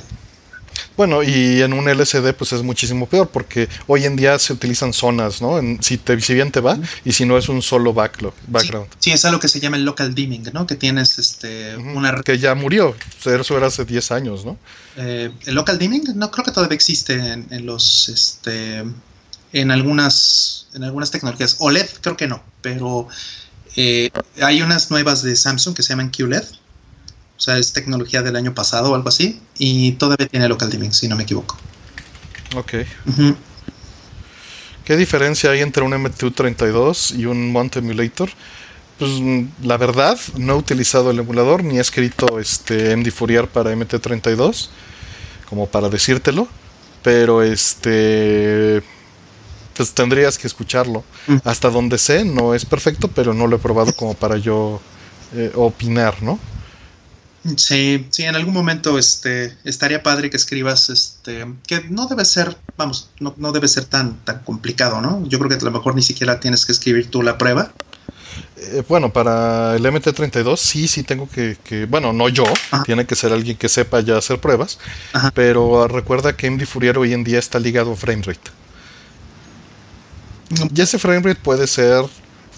[0.96, 4.92] Bueno, y en un LCD pues es muchísimo peor porque hoy en día se utilizan
[4.92, 5.60] zonas, ¿no?
[5.80, 8.88] si, te, si bien te va y si no es un solo backlog, background.
[8.98, 10.66] Sí, es algo que se llama el local dimming, ¿no?
[10.66, 12.20] Que tienes este, una...
[12.22, 14.58] Que ya murió, eso era hace 10 años, ¿no?
[14.96, 18.08] Eh, el local dimming no creo que todavía existe en, en los...
[18.08, 18.84] Este,
[19.52, 21.56] en algunas, en algunas tecnologías.
[21.58, 23.08] OLED creo que no, pero
[23.76, 24.10] eh,
[24.42, 26.44] hay unas nuevas de Samsung que se llaman QLED.
[26.44, 29.40] O sea, es tecnología del año pasado o algo así.
[29.58, 31.58] Y todavía tiene local dimming, si no me equivoco.
[32.54, 32.74] Ok.
[34.84, 38.28] ¿Qué diferencia hay entre un MTU32 y un Mount Emulator?
[38.98, 39.10] Pues
[39.62, 44.68] la verdad, no he utilizado el emulador ni he escrito este MD Fourier para MT32
[45.48, 46.46] como para decírtelo,
[47.02, 48.82] pero este
[49.80, 51.02] pues tendrías que escucharlo.
[51.26, 51.36] Mm.
[51.42, 54.78] Hasta donde sé, no es perfecto, pero no lo he probado como para yo
[55.34, 56.38] eh, opinar, ¿no?
[57.56, 62.58] Sí, sí, en algún momento este, estaría padre que escribas, este, que no debe ser,
[62.76, 65.26] vamos, no, no, debe ser tan, tan complicado, ¿no?
[65.26, 67.72] Yo creo que a lo mejor ni siquiera tienes que escribir tú la prueba.
[68.58, 72.52] Eh, bueno, para el MT32 sí, sí tengo que, que bueno, no yo,
[72.84, 74.78] tiene que ser alguien que sepa ya hacer pruebas,
[75.32, 78.50] pero recuerda que MD Fourier hoy en día está ligado a framerate.
[80.74, 82.04] Y ese frame rate puede ser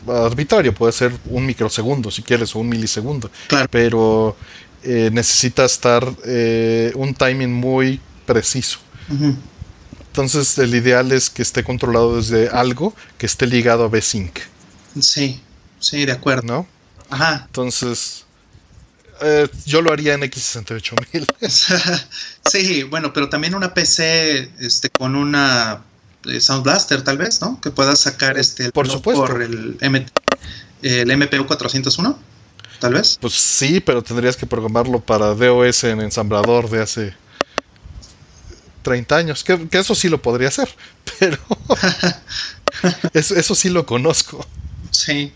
[0.09, 3.31] arbitrario, puede ser un microsegundo si quieres o un milisegundo.
[3.71, 4.37] Pero
[4.83, 8.79] eh, necesita estar eh, un timing muy preciso.
[10.07, 14.39] Entonces el ideal es que esté controlado desde algo que esté ligado a V-Sync.
[15.01, 15.41] Sí,
[15.79, 16.43] sí, de acuerdo.
[16.43, 16.67] ¿No?
[17.11, 17.45] Ajá.
[17.47, 18.25] Entonces,
[19.23, 21.27] eh, yo lo haría en X68000.
[22.45, 25.83] sí, bueno, pero también una PC este, con una
[26.41, 27.61] Sound Blaster, tal vez, ¿no?
[27.61, 32.19] Que puedas sacar este por supuesto por el, el MPU 401,
[32.79, 33.19] tal vez.
[33.21, 37.15] Pues sí, pero tendrías que programarlo para DOS en ensamblador de hace
[38.83, 40.69] 30 años, que, eso sí lo podría hacer,
[41.19, 41.39] pero
[43.15, 44.47] eso, eso sí lo conozco.
[44.91, 45.33] Sí.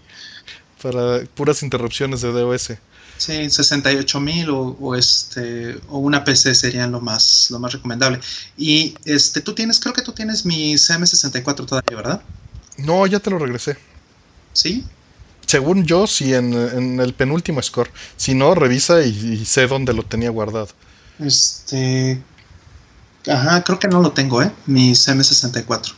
[0.82, 2.72] Para puras interrupciones de DOS.
[3.18, 8.20] Sí, 68 mil o, este o una PC serían lo más lo más recomendable.
[8.56, 12.22] Y este tú tienes, creo que tú tienes mi CM64 todavía, ¿verdad?
[12.78, 13.76] No, ya te lo regresé.
[14.52, 14.84] ¿Sí?
[15.46, 17.90] Según yo, sí, en, el penúltimo score.
[18.16, 20.68] Si no, revisa y, sé dónde lo tenía guardado.
[21.20, 22.20] Este.
[23.28, 24.50] Ajá, creo que no lo tengo, ¿eh?
[24.66, 25.94] Mi M64.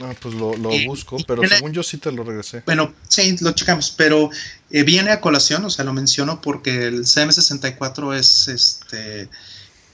[0.00, 0.54] Ah, pues lo,
[0.86, 2.62] busco, pero según yo sí te lo regresé.
[2.66, 4.30] Bueno, sí, lo checamos, pero
[4.70, 9.28] eh, viene a colación, o sea, lo menciono porque el CM64 es este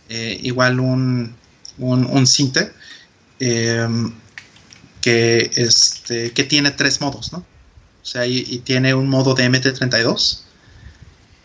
[0.08, 1.34] eh, igual un,
[1.78, 2.72] un, un cinte
[3.40, 4.12] em,
[5.00, 7.38] que, este, que tiene tres modos, ¿no?
[7.38, 10.40] O sea, y, tiene un modo de MT32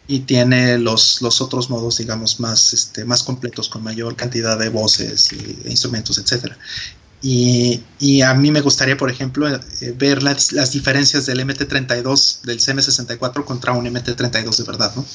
[0.08, 4.68] y tiene los, los otros modos, digamos, más, este, más completos, con mayor cantidad de
[4.68, 6.52] voces e instrumentos, etc.
[7.22, 9.60] Y, a mí me gustaría, por ejemplo, eh,
[9.98, 15.06] ver las, las, diferencias del MT32 del CM64 contra un MT32 de verdad, ¿no?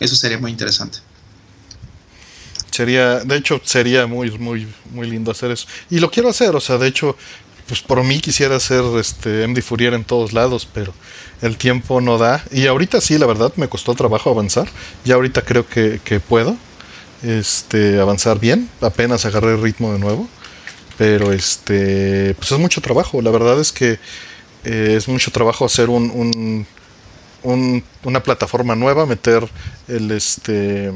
[0.00, 0.98] Eso sería muy interesante.
[2.70, 5.66] Sería, de hecho, sería muy, muy, muy lindo hacer eso.
[5.88, 7.16] Y lo quiero hacer, o sea, de hecho,
[7.66, 10.92] pues por mí quisiera hacer este MD Fourier en todos lados, pero
[11.42, 12.44] el tiempo no da.
[12.50, 14.68] Y ahorita sí, la verdad, me costó trabajo avanzar.
[15.04, 16.56] Ya ahorita creo que, puedo
[17.22, 18.68] este, avanzar bien.
[18.80, 20.28] Apenas agarré el ritmo de nuevo.
[20.98, 23.20] Pero este, pues es mucho trabajo.
[23.22, 23.98] La verdad es que
[24.64, 26.66] eh, es mucho trabajo hacer un,
[27.42, 29.48] un, una plataforma nueva, meter
[29.88, 30.92] el este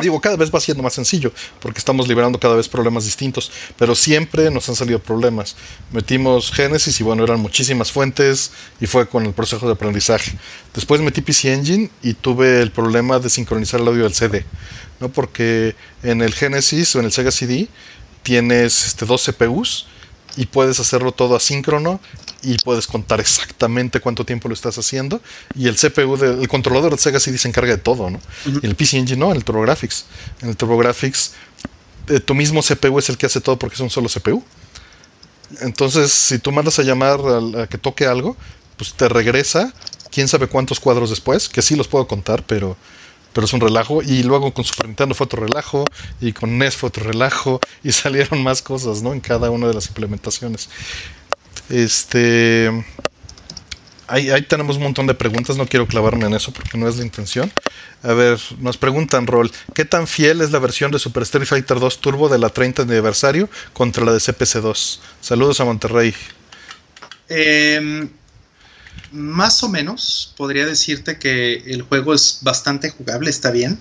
[0.00, 3.94] Digo, cada vez va siendo más sencillo, porque estamos liberando cada vez problemas distintos, pero
[3.94, 5.56] siempre nos han salido problemas.
[5.92, 10.38] Metimos Genesis y bueno, eran muchísimas fuentes y fue con el proceso de aprendizaje.
[10.74, 14.44] Después metí PC Engine y tuve el problema de sincronizar el audio del CD,
[15.00, 15.10] ¿no?
[15.10, 17.68] Porque en el Genesis o en el Sega CD
[18.22, 19.86] tienes este, dos CPUs
[20.36, 22.00] y puedes hacerlo todo asíncrono
[22.42, 25.20] y puedes contar exactamente cuánto tiempo lo estás haciendo
[25.54, 28.20] y el CPU del controlador de Sega CD se encarga de todo, ¿no?
[28.46, 30.04] Y el PC Engine no, el TurboGrafx.
[30.42, 31.32] En el TurboGrafx
[32.08, 34.42] eh, tu mismo CPU es el que hace todo porque es un solo CPU.
[35.60, 38.36] Entonces, si tú mandas a llamar a, a que toque algo,
[38.76, 39.72] pues te regresa
[40.10, 42.76] quién sabe cuántos cuadros después, que sí los puedo contar, pero
[43.32, 44.02] pero es un relajo.
[44.02, 45.84] Y luego con Super Nintendo fue otro relajo,
[46.20, 49.12] y con NES fue otro relajo, y salieron más cosas, ¿no?
[49.12, 50.68] En cada una de las implementaciones.
[51.68, 52.84] Este.
[54.06, 57.04] Ahí, tenemos un montón de preguntas, no quiero clavarme en eso porque no es la
[57.04, 57.52] intención.
[58.02, 61.78] A ver, nos preguntan, Rol, ¿qué tan fiel es la versión de Super Street Fighter
[61.78, 64.98] 2 Turbo de la 30 aniversario contra la de CPC2?
[65.20, 66.12] Saludos a Monterrey.
[67.28, 68.08] Eh,
[69.12, 73.78] más o menos podría decirte que el juego es bastante jugable, está bien.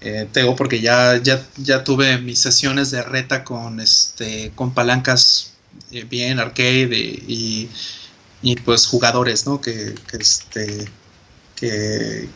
[0.00, 5.54] Eh, tengo porque ya, ya, ya tuve mis sesiones de reta con este con palancas
[5.90, 7.68] eh, bien arcade y,
[8.40, 9.60] y, pues jugadores ¿no?
[9.60, 10.88] que, este
[11.56, 12.28] que,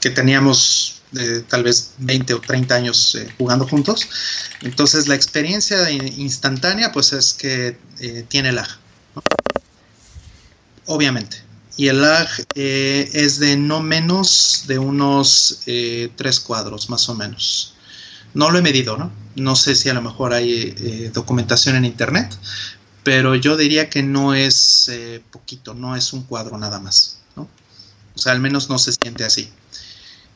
[0.00, 4.08] que teníamos eh, tal vez 20 o 30 años jugando juntos
[4.62, 7.76] entonces la experiencia instantánea pues es que
[8.28, 8.68] tiene lag
[10.90, 11.36] obviamente.
[11.76, 17.14] Y el lag eh, es de no menos de unos eh, tres cuadros, más o
[17.14, 17.74] menos.
[18.34, 19.10] No lo he medido, ¿no?
[19.36, 22.36] No sé si a lo mejor hay eh, documentación en internet,
[23.04, 24.90] pero yo diría que no es
[25.30, 27.48] poquito, no es un cuadro nada más, ¿no?
[28.14, 29.48] O sea, al menos no se siente así.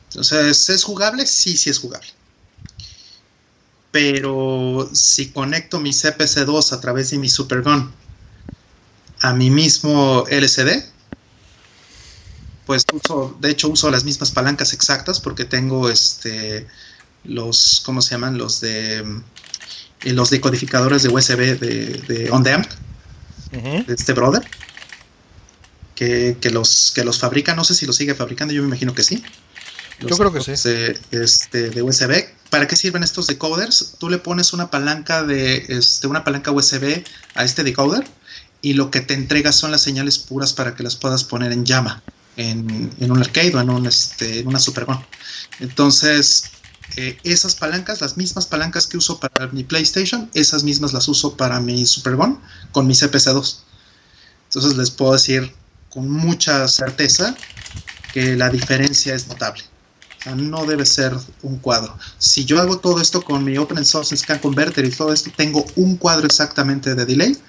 [0.09, 1.25] Entonces, ¿es jugable?
[1.25, 2.07] Sí, sí es jugable.
[3.91, 7.91] Pero si conecto mi CPC2 a través de mi Supergun
[9.25, 10.83] a mi mismo LCD,
[12.65, 16.67] pues uso, de hecho uso las mismas palancas exactas porque tengo este
[17.23, 18.37] los, ¿cómo se llaman?
[18.37, 22.63] Los de eh, los decodificadores de USB de, de On de
[23.87, 24.43] este brother.
[25.95, 29.01] Que, los que los fabrica, no sé si los sigue fabricando, yo me imagino que
[29.01, 29.23] sí.
[30.01, 30.51] yo creo que sí.
[30.69, 32.25] De, este, de USB.
[32.49, 33.95] ¿Para qué sirven estos decoders?
[33.97, 38.05] Tú le pones una palanca de este, una palanca USB a este decoder
[38.65, 41.65] y lo que te entrega son las señales puras para que las puedas poner en
[41.65, 42.01] llama,
[42.35, 45.05] en, un arcade o en, un, este, en una Supergon.
[45.59, 46.63] Entonces,
[46.95, 51.37] eh, esas palancas, las mismas palancas que uso para mi PlayStation, esas mismas las uso
[51.37, 53.57] para mi Supergon con mi CPC2.
[54.45, 55.55] Entonces les puedo decir
[55.87, 57.37] con mucha certeza
[58.09, 59.61] que la diferencia es notable.
[60.35, 61.95] No debe ser un cuadro.
[62.17, 65.71] Si yo hago todo esto con mi Open Source Scan Converter y todo esto, tengo
[65.75, 67.39] un cuadro exactamente de delay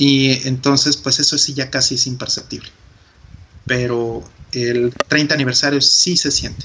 [0.00, 2.70] y entonces, pues eso sí ya casi es imperceptible.
[3.66, 6.64] Pero el 30 aniversario sí se siente.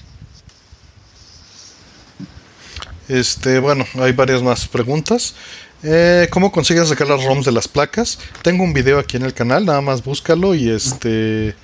[3.10, 5.36] Este, bueno, hay varias más preguntas.
[5.84, 8.20] Eh, ¿Cómo consigues sacar las ROMs de las placas?
[8.42, 11.56] Tengo un video aquí en el canal, nada más búscalo y este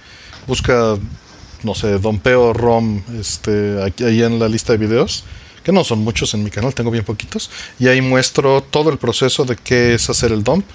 [0.47, 0.97] busca,
[1.63, 5.23] no sé, Don Peo ROM, este, aquí ahí en la lista de videos.
[5.63, 8.97] Que no son muchos en mi canal, tengo bien poquitos, y ahí muestro todo el
[8.97, 10.65] proceso de qué es hacer el dump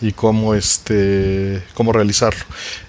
[0.00, 2.44] y cómo, este, cómo realizarlo.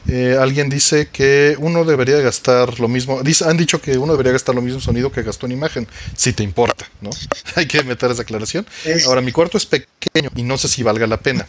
[0.07, 4.33] Eh, alguien dice que uno debería gastar lo mismo, dice, han dicho que uno debería
[4.33, 7.09] gastar lo mismo sonido que gastó en imagen, si te importa, ¿no?
[7.55, 8.65] Hay que meter esa aclaración.
[9.05, 11.47] Ahora, mi cuarto es pequeño y no sé si valga la pena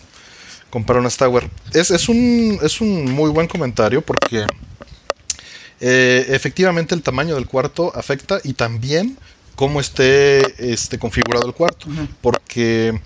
[0.71, 1.49] comprar una Tower.
[1.73, 4.45] Es, es, un, es un muy buen comentario porque
[5.81, 9.19] eh, efectivamente el tamaño del cuarto afecta y también
[9.57, 11.89] cómo esté este, configurado el cuarto.
[12.21, 13.01] Porque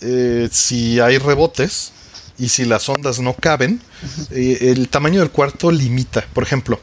[0.00, 1.92] eh, si hay rebotes
[2.38, 3.80] y si las ondas no caben,
[4.30, 6.24] eh, el tamaño del cuarto limita.
[6.34, 6.78] Por ejemplo,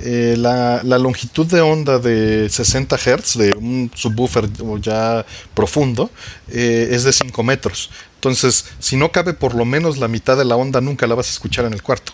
[0.00, 4.50] la, la, longitud de onda de 60 Hz de un subwoofer
[4.80, 5.24] ya
[5.54, 6.10] profundo
[6.48, 7.90] es de 5 metros.
[8.16, 11.28] Entonces, si no cabe por lo menos la mitad de la onda, nunca la vas
[11.28, 12.12] a escuchar en el cuarto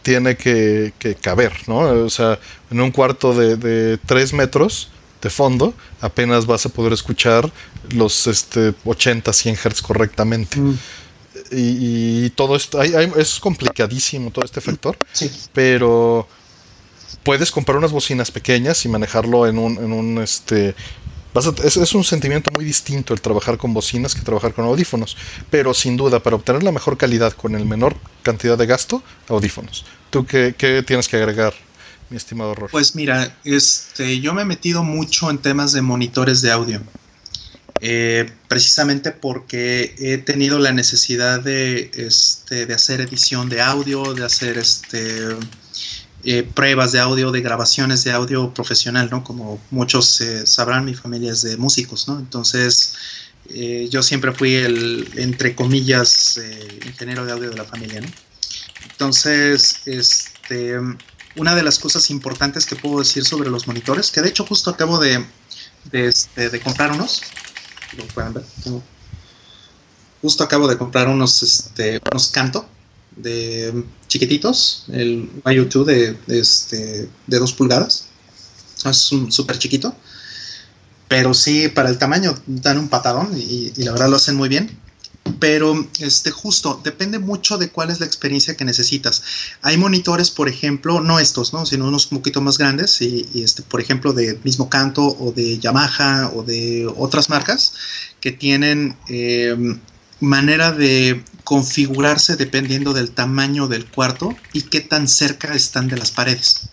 [0.00, 1.80] tiene que, caber, ¿no?
[1.80, 2.38] O sea,
[2.70, 4.88] en un cuarto de, de 3 metros
[5.22, 7.50] de fondo, apenas vas a poder escuchar
[7.90, 10.58] los este, 80, 100 Hz correctamente.
[10.58, 10.78] Mm.
[11.50, 15.30] Y, todo esto, es complicadísimo todo este factor, sí.
[15.52, 16.28] pero
[17.22, 20.74] puedes comprar unas bocinas pequeñas y manejarlo en un, en un este,
[21.64, 25.16] es, un sentimiento muy distinto el trabajar con bocinas que trabajar con audífonos,
[25.50, 29.84] pero sin duda, para obtener la mejor calidad con el menor cantidad de gasto, audífonos.
[30.10, 30.54] ¿Tú qué,
[30.86, 31.54] tienes que agregar,
[32.10, 32.70] mi estimado Roger?
[32.70, 36.80] Pues mira, este, yo me he metido mucho en temas de monitores de audio.
[37.80, 44.24] Eh, precisamente porque he tenido la necesidad de, este, de hacer edición de audio, de
[44.24, 45.36] hacer este,
[46.24, 49.22] eh, pruebas de audio, de grabaciones de audio profesional, ¿no?
[49.22, 52.18] Como muchos eh, sabrán, mi familia es de músicos, ¿no?
[52.18, 52.94] Entonces,
[53.50, 56.40] eh, yo siempre fui el, entre comillas,
[56.84, 58.12] ingeniero de audio de la familia, ¿no?
[58.84, 60.80] Entonces, este,
[61.38, 64.70] una de las cosas importantes que puedo decir sobre los monitores, que de hecho justo
[64.70, 65.24] acabo de,
[65.90, 67.22] de, este, comprar unos,
[67.96, 68.44] lo pueden ver,
[70.20, 72.68] justo acabo de comprar unos, este, unos Canto,
[73.16, 78.08] de chiquititos, el YU2 de, de, este, de 2 pulgadas.
[78.84, 79.94] Es súper chiquito.
[81.08, 84.78] Pero sí, para el tamaño dan un patadón y, la verdad lo hacen muy bien.
[85.38, 89.22] Pero este, justo, depende mucho de cuál es la experiencia que necesitas.
[89.62, 91.66] Hay monitores, por ejemplo, no estos, ¿no?
[91.66, 95.58] sino unos un poquito más grandes, y, este, por ejemplo, de mismo canto o de
[95.58, 97.74] Yamaha o de otras marcas
[98.20, 99.56] que tienen eh,
[100.20, 106.10] manera de configurarse dependiendo del tamaño del cuarto y qué tan cerca están de las
[106.10, 106.68] paredes.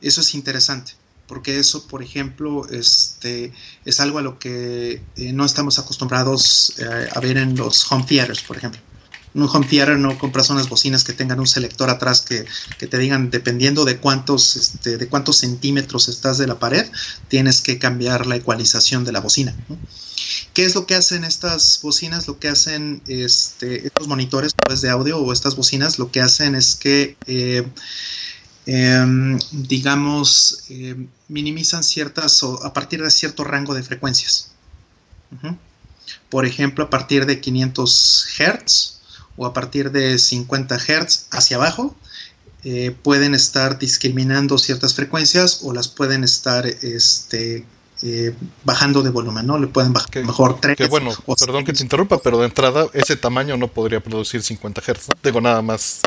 [0.00, 0.92] Eso es interesante,
[1.32, 3.54] porque eso, por ejemplo, este,
[3.86, 8.04] es algo a lo que eh, no estamos acostumbrados eh, a ver en los home
[8.06, 8.78] theaters, por ejemplo.
[9.34, 12.44] En un home theater no compras unas bocinas que tengan un selector atrás que,
[12.76, 16.84] te digan, dependiendo de cuántos, este, de cuántos centímetros estás de la pared,
[17.28, 19.56] tienes que cambiar la ecualización de la bocina.
[20.52, 22.28] ¿Qué es lo que hacen estas bocinas?
[22.28, 26.74] Lo que hacen este, estos monitores de audio o estas bocinas, lo que hacen es
[26.74, 27.66] que, eh,
[28.66, 34.50] em, digamos, em, minimizan ciertas o a partir de cierto rango de frecuencias.
[36.28, 39.00] Por ejemplo, a partir de 500 Hz
[39.36, 41.96] o a partir de 50 Hz hacia abajo,
[42.64, 47.64] eh, pueden estar discriminando ciertas frecuencias o las pueden estar este,
[48.02, 49.58] eh, bajando de volumen, ¿no?
[49.58, 50.76] Le pueden bajar mejor 3.
[50.76, 54.80] Que bueno, perdón que te interrumpa, pero de entrada ese tamaño no podría producir 50
[54.80, 55.08] Hz.
[55.08, 55.20] ¿no?
[55.22, 56.02] Digo nada más.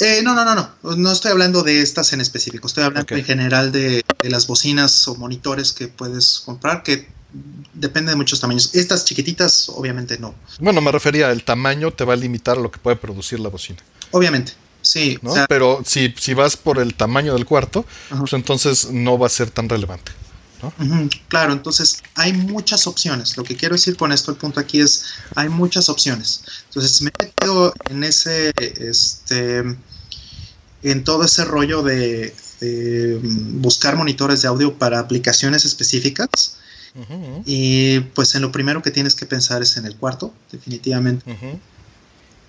[0.00, 0.96] Eh, no, no, no, no.
[0.96, 2.66] No estoy hablando de estas en específico.
[2.66, 7.08] Estoy hablando en general de, las bocinas o monitores que puedes comprar, que
[7.74, 8.74] depende de muchos tamaños.
[8.74, 10.34] Estas chiquititas, obviamente no.
[10.60, 13.78] Bueno, me refería, el tamaño te va a limitar lo que puede producir la bocina.
[14.12, 14.52] Obviamente.
[14.80, 17.84] Sí, pero si, si vas por el tamaño del cuarto,
[18.16, 20.12] pues entonces no va a ser tan relevante.
[21.28, 23.36] Claro, entonces hay muchas opciones.
[23.36, 26.42] Lo que quiero decir con esto, el punto aquí es, hay muchas opciones.
[26.66, 29.76] Entonces me he metido en ese, este,
[30.82, 32.34] en todo ese rollo de,
[33.60, 36.56] buscar monitores de audio para aplicaciones específicas.
[37.46, 41.24] Y pues en lo primero que tienes que pensar es en el cuarto, definitivamente.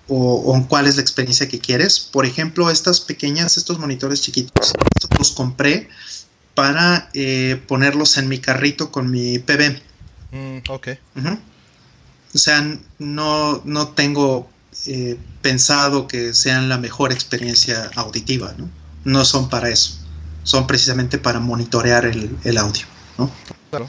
[0.08, 2.00] o, en cuál es la experiencia que quieres.
[2.00, 4.72] Por ejemplo, estas pequeñas, estos monitores chiquitos,
[5.16, 5.88] los compré
[6.60, 9.80] para eh, ponerlos en mi carrito con mi PB.
[10.30, 10.88] Mm, ok.
[12.34, 14.46] O sea, no, no tengo
[14.84, 18.68] eh, pensado que sean la mejor experiencia auditiva, ¿no?
[19.04, 20.00] No son para eso.
[20.42, 22.84] Son precisamente para monitorear el, audio,
[23.16, 23.30] ¿no?
[23.70, 23.88] Claro.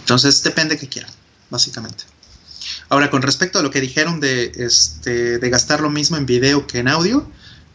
[0.00, 1.12] Entonces, depende de qué quieran,
[1.48, 2.02] básicamente.
[2.88, 6.66] Ahora, con respecto a lo que dijeron de, este, de gastar lo mismo en video
[6.66, 7.24] que en audio,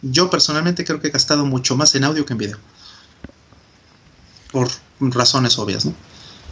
[0.01, 2.59] yo personalmente creo que he gastado mucho más en audio que en video.
[4.53, 4.69] Por
[5.01, 5.93] razones obvias, ¿no?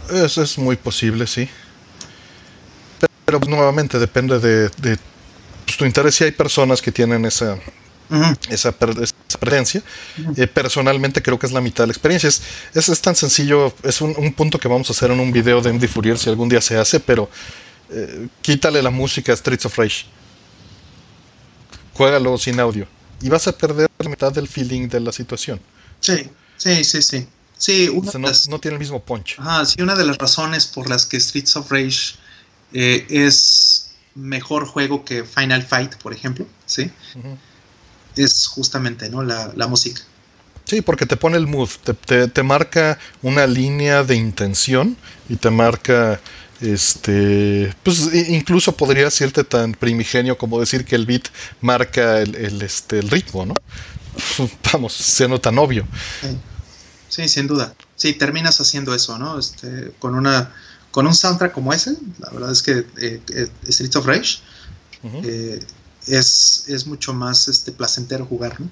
[0.09, 1.47] Eso es muy posible, sí.
[3.23, 4.97] Pero, pues, nuevamente depende de,
[5.65, 6.15] pues, tu interés.
[6.15, 7.57] Si hay personas que tienen esa,
[8.49, 8.73] esa,
[9.39, 9.81] presencia.
[10.35, 12.27] Eh, personalmente creo que es la mitad de la experiencia.
[12.27, 12.41] Es,
[12.73, 15.87] es, tan sencillo, es un, punto que vamos a hacer en un video de MD
[15.87, 17.29] Fourier si algún día se hace, pero
[17.89, 20.05] eh, quítale la música a Streets of Rage.
[21.93, 22.87] Juégalo sin audio.
[23.21, 25.61] Y vas a perder la mitad del feeling de la situación.
[25.99, 27.27] Sí, sí, sí, sí.
[27.61, 27.91] Sí,
[28.49, 29.35] no, tiene el mismo punch.
[29.37, 32.15] Ajá, sí, una de las razones por las que Streets of Rage
[32.73, 36.89] eh, es mejor juego que Final Fight, por ejemplo, ¿sí?
[38.15, 39.21] Es justamente, ¿no?
[39.21, 40.01] La, música.
[40.65, 41.69] Sí, porque te pone el mood,
[42.07, 44.97] te, te, marca una línea de intención
[45.29, 46.19] y te marca
[46.61, 51.27] este pues incluso podría decirte tan primigenio como decir que el beat
[51.59, 53.53] marca el, este, el ritmo, ¿no?
[54.73, 55.85] Vamos, siendo tan obvio.
[56.21, 56.37] Sí.
[57.11, 57.73] Sin duda.
[57.95, 59.37] Sí, terminas haciendo eso, ¿no?
[59.37, 60.53] Este, con una
[60.91, 64.39] con un soundtrack como ese, la verdad es que eh, eh Streets of Rage
[65.03, 65.59] eh,
[66.07, 68.69] es, es, mucho más este, placentero jugar, ¿no?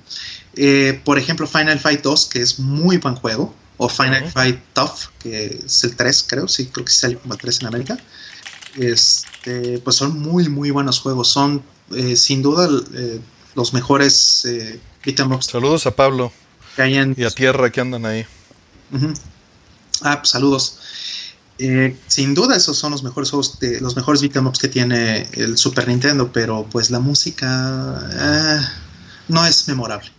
[0.55, 5.11] Eh, por ejemplo, Final Fight 2, que es muy buen juego, o Final Fight Tough,
[5.19, 7.99] que es el 3, creo, sí, creo que sí salió como el 3 en América.
[8.77, 11.29] Este, pues son muy, muy buenos juegos.
[11.29, 11.63] Son
[12.15, 12.69] sin duda
[13.55, 14.79] los mejores eh,
[15.41, 16.31] Saludos a Pablo
[16.77, 18.25] y a Tierra que andan ahí.
[20.01, 20.79] Ah, pues saludos.
[21.61, 25.57] Eh, sin duda esos son los mejores juegos, de, los mejores beat'em que tiene el
[25.57, 28.59] Super Nintendo, pero pues la música eh,
[29.27, 30.09] no es memorable.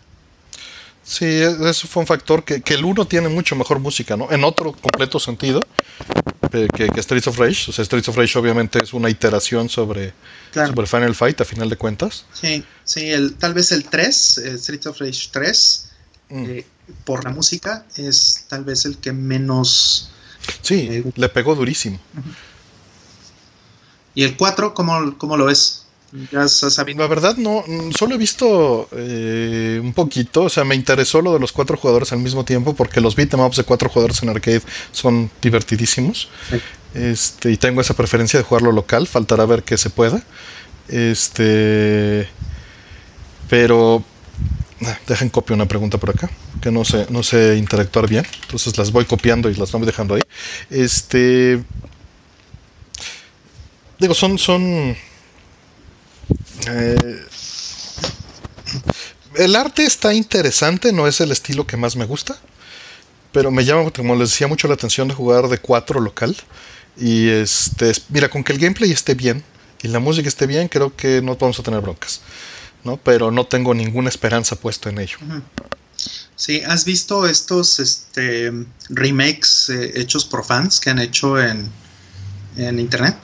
[1.03, 4.31] Sí, eso fue un factor que, el 1 tiene mucho mejor música, ¿no?
[4.31, 5.61] En otro completo sentido
[6.53, 7.71] que, que, Streets of Rage.
[7.71, 10.13] O sea, Streets of Rage obviamente es una iteración sobre,
[10.53, 12.27] sobre Final Fight a final de cuentas.
[12.35, 15.90] Sí, sí, el, tal vez el 3, Streets of Rage 3,
[16.31, 16.45] mm.
[16.47, 16.67] eh,
[17.05, 20.11] por la música, es tal vez el que menos...
[20.63, 22.01] Sí, le pegó durísimo.
[24.15, 25.81] ¿Y el 4, cómo, cómo lo ves?
[26.33, 27.65] La verdad no,
[27.97, 32.13] solo he visto eh, un poquito, o sea, me interesó lo de los cuatro jugadores
[32.13, 36.29] al mismo tiempo porque los beat'em ups de cuatro jugadores en arcade son divertidísimos.
[36.95, 40.21] Este, y tengo esa preferencia de jugarlo local, faltará ver que se pueda.
[40.89, 42.29] Este,
[43.49, 44.03] pero
[45.07, 48.93] dejen copio una pregunta por acá, que no sé, no sé interactuar bien, entonces las
[48.93, 50.23] voy copiando y las vamos dejando ahí.
[50.71, 51.63] Este,
[53.99, 54.97] digo, son, son
[56.67, 57.27] eh,
[59.37, 62.37] el arte está interesante, no es el estilo que más me gusta,
[63.33, 66.37] pero me llama, como les decía, mucho la atención de jugar de cuatro local.
[66.97, 69.45] Y este, mira, con que el gameplay esté bien
[69.83, 72.23] y la música esté bien, creo que no vamos a tener broncas,
[72.85, 72.97] ¿no?
[72.97, 75.19] Pero no tengo ninguna esperanza puesta en ello.
[76.37, 78.53] Sí, ¿has visto estos este,
[78.89, 81.69] remakes eh, hechos por fans que han hecho en,
[82.57, 83.17] en internet?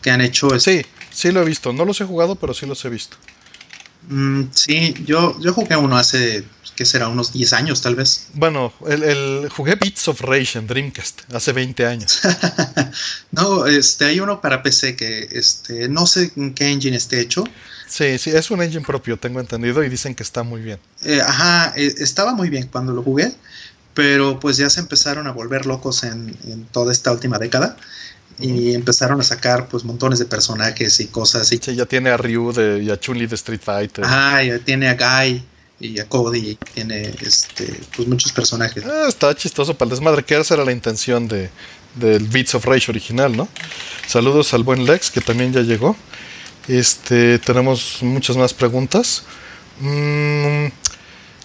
[0.00, 0.58] Que han hecho...
[0.58, 0.84] Sí,
[1.16, 3.16] Sí lo he visto, no los he jugado, pero sí los he visto.
[4.10, 6.44] Mm, sí, yo, yo jugué uno hace,
[6.74, 7.08] ¿qué será?
[7.08, 8.28] Unos 10 años tal vez.
[8.34, 12.20] Bueno, el, jugué Beats of Rage en Dreamcast hace 20 años.
[13.30, 17.44] no, este, hay uno para PC que este, no sé en qué engine esté hecho.
[17.88, 20.78] Sí, sí, es un engine propio, tengo entendido, y dicen que está muy bien.
[21.04, 23.32] Eh, ajá, eh, estaba muy bien cuando lo jugué,
[23.94, 27.76] pero pues ya se empezaron a volver locos en, en toda esta última década
[28.38, 31.58] y empezaron a sacar pues montones de personajes y cosas así.
[31.62, 34.04] Sí, ya tiene a Ryu de, y a Chun-Li de Street Fighter.
[34.06, 35.42] Ah, ya tiene a Guy
[35.80, 38.84] y a Cody, tiene este pues muchos personajes.
[38.84, 41.50] Ah, está chistoso para el desmadre, que esa era la intención de,
[41.94, 43.48] del Beats of Rage original, ¿no?
[44.06, 45.96] Saludos al buen Lex, que también ya llegó.
[46.68, 49.24] Este, tenemos muchas más preguntas.
[49.80, 50.66] Mmm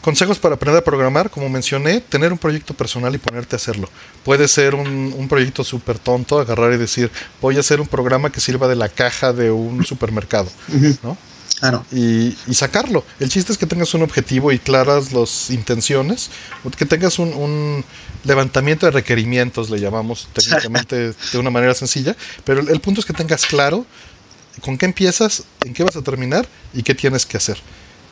[0.01, 3.88] Consejos para aprender a programar, como mencioné, tener un proyecto personal y ponerte a hacerlo.
[4.26, 8.41] Puede ser un, proyecto súper tonto, agarrar y decir, voy a hacer un programa que
[8.41, 10.49] sirva de la caja de un supermercado,
[11.03, 11.17] ¿no?
[11.59, 11.86] Claro.
[11.91, 13.05] Y, sacarlo.
[13.19, 16.32] El chiste es que tengas un objetivo y claras las intenciones,
[16.76, 17.86] que tengas un,
[18.24, 23.13] levantamiento de requerimientos, le llamamos técnicamente de una manera sencilla, pero el punto es que
[23.13, 23.86] tengas claro
[24.62, 27.57] con qué empiezas, en qué vas a terminar y qué tienes que hacer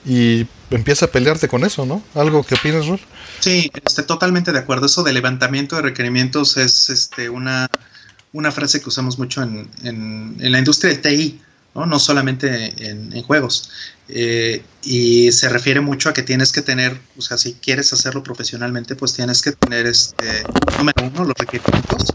[0.06, 2.02] y empieza a pelearte con eso, ¿no?
[2.16, 3.00] ¿Algo que opinas, Rol?
[3.40, 4.86] Sí, estoy totalmente de acuerdo.
[4.86, 7.70] Eso de levantamiento de requerimientos es este, una,
[8.32, 11.42] una frase que usamos mucho en, en, la industria de TI,
[11.76, 11.86] ¿no?
[11.86, 13.70] no solamente en, juegos.
[14.08, 18.24] Eh, y se refiere mucho a que tienes que tener, o sea, si quieres hacerlo
[18.24, 20.44] profesionalmente, pues tienes que tener, este,
[20.78, 22.14] número uno, los requerimientos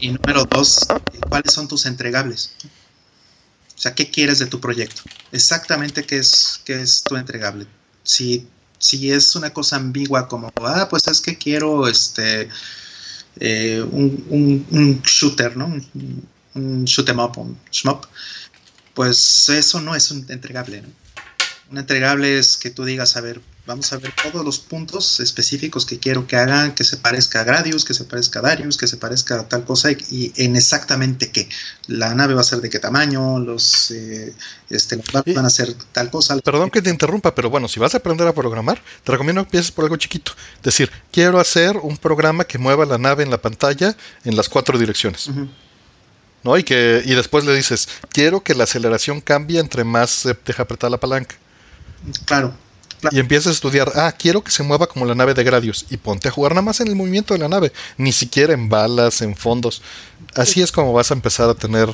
[0.00, 0.86] y número dos,
[1.28, 2.54] cuáles son tus entregables.
[3.80, 5.00] O sea, ¿qué quieres de tu proyecto?
[5.32, 7.66] Exactamente qué es, qué es tu entregable.
[8.02, 8.46] Si
[8.78, 12.50] Si es una cosa ambigua como, ah, pues es que quiero este
[13.40, 15.64] eh, un, shooter, ¿no?
[15.66, 18.04] Un, un shoot em up, un shmup,
[18.92, 20.84] pues eso no es un entregable.
[21.70, 25.84] Un entregable es que tú digas, a ver, vamos a ver todos los puntos específicos
[25.84, 28.86] que quiero que hagan, que se parezca a Gradius, que se parezca a Darius, que
[28.86, 31.48] se parezca a tal cosa y, en exactamente qué.
[31.86, 34.34] La nave va a ser de qué tamaño, los, eh,
[34.70, 35.00] este,
[35.34, 36.38] van a ser tal cosa.
[36.38, 39.48] Perdón que te interrumpa, pero bueno, si vas a aprender a programar, te recomiendo que
[39.48, 40.32] empieces por algo chiquito.
[40.56, 44.48] Es decir, quiero hacer un programa que mueva la nave en la pantalla en las
[44.48, 45.30] cuatro direcciones.
[46.42, 46.56] ¿No?
[46.56, 50.62] Y, que, y después le dices, quiero que la aceleración cambie entre más se deja
[50.62, 51.36] apretar la palanca.
[52.24, 52.54] Claro.
[53.10, 55.86] Y empiezas a estudiar, ah, quiero que se mueva como la nave de Gradius.
[55.90, 58.68] Y ponte a jugar nada más en el movimiento de la nave, ni siquiera en
[58.68, 59.82] balas, en fondos.
[60.34, 61.88] Así es como vas a empezar a tener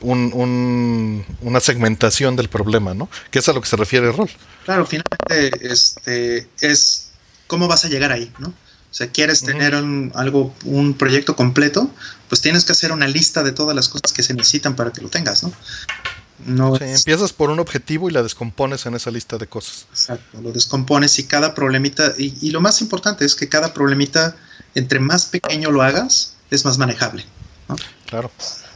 [0.00, 3.08] un, una segmentación del problema, ¿no?
[3.30, 4.30] Que es a lo que se refiere el rol.
[4.64, 7.10] Claro, finalmente este, es
[7.46, 8.48] cómo vas a llegar ahí, ¿no?
[8.48, 11.90] O sea, quieres tener un, algo, un proyecto completo,
[12.28, 15.00] pues tienes que hacer una lista de todas las cosas que se necesitan para que
[15.00, 15.52] lo tengas, ¿no?
[16.44, 19.86] No Empiezas por un objetivo y la descompones en esa lista de cosas.
[19.90, 24.36] Exacto, lo descompones y cada problemita, y, lo más importante es que cada problemita,
[24.74, 27.24] entre más pequeño lo hagas, es más manejable.
[28.06, 28.30] Claro.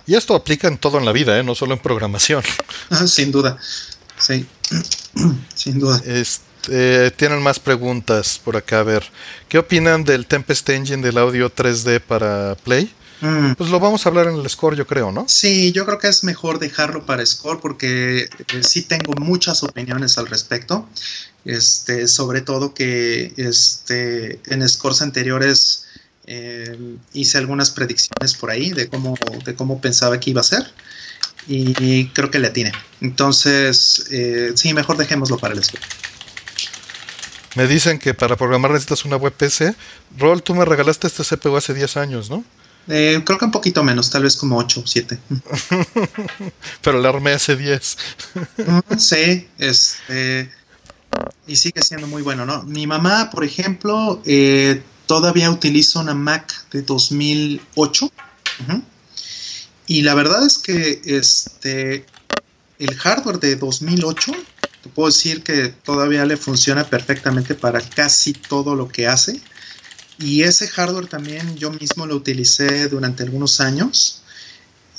[0.07, 1.43] Y esto aplica en todo en la vida, ¿eh?
[1.43, 2.43] no solo en programación.
[2.91, 3.59] Ah, sin duda,
[4.19, 4.47] sí,
[5.55, 6.01] sin duda.
[6.07, 8.81] Este, tienen más preguntas por acá.
[8.81, 9.05] A ver,
[9.49, 12.93] ¿qué opinan del Tempest Engine del audio 3D para Play?
[13.21, 13.53] Mm.
[13.55, 15.25] Pues lo vamos a hablar en el score, yo creo, ¿no?
[15.29, 20.19] Sí, yo creo que es mejor dejarlo para score porque eh, sí tengo muchas opiniones
[20.19, 20.89] al respecto.
[21.45, 25.87] Este, sobre todo que este, en scores anteriores
[26.27, 29.15] eh, hice algunas predicciones por ahí de cómo,
[29.45, 30.67] de cómo pensaba que iba a ser
[31.47, 32.73] y creo que le atiné.
[33.01, 35.81] Entonces, eh, sí, mejor dejémoslo para el score.
[37.55, 39.75] Me dicen que para programar necesitas una web PC.
[40.19, 42.45] Rol, tú me regalaste este CPU hace 10 años, ¿no?
[42.89, 45.19] Eh, creo que un poquito menos, tal vez como 8 o 7.
[46.83, 47.99] Pero la armé hace 10.
[48.59, 50.51] Mm, sí, este.
[51.47, 52.63] Y sigue siendo muy bueno, ¿no?
[52.65, 58.11] Mi mamá, por ejemplo, eh, todavía utiliza una Mac de 2008.
[59.87, 62.05] Y la verdad es que este,
[62.79, 64.33] el hardware de 2008,
[64.83, 69.41] te puedo decir que todavía le funciona perfectamente para casi todo lo que hace.
[70.19, 74.23] Y ese hardware también yo mismo lo utilicé durante algunos años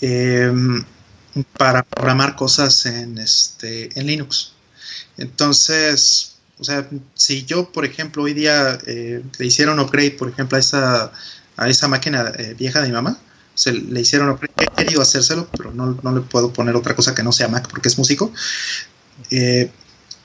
[0.02, 0.84] em,
[1.58, 4.54] para programar cosas en, este, en Linux.
[5.18, 10.58] Entonces, o sea, si yo, por ejemplo, hoy día eh, le hicieron upgrade, por ejemplo,
[10.58, 11.12] a esa,
[11.56, 13.20] a esa máquina eh, vieja de mi mamá,
[13.56, 17.16] se le hicieron upgrade, he querido hacérselo, pero no, no, le puedo poner otra cosa
[17.16, 18.32] que no sea Mac porque es músico.
[19.32, 19.72] Eh,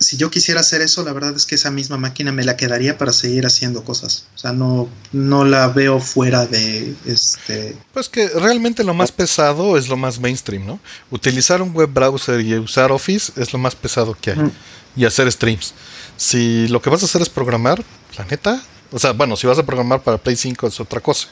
[0.03, 2.98] si yo quisiera hacer eso, la verdad es que esa misma máquina me la quedaría
[2.98, 4.26] para seguir haciendo cosas.
[4.34, 7.76] O sea, no, no la veo fuera de este.
[7.92, 10.80] Pues que realmente lo más pesado es lo más mainstream, ¿no?
[11.11, 14.53] Utilizar un web browser y usar Office es lo más pesado que hay.
[14.94, 15.72] Y hacer streams.
[16.16, 17.82] Si lo que vas a hacer es programar,
[18.18, 18.62] la neta.
[18.90, 21.28] O sea, bueno, si vas a programar para Play 5 es otra cosa,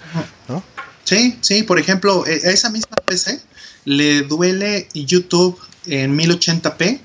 [0.49, 0.63] ¿no?
[1.05, 3.41] Sí, sí, por ejemplo, e, a esa misma PC
[3.85, 7.01] le duele YouTube en 1080p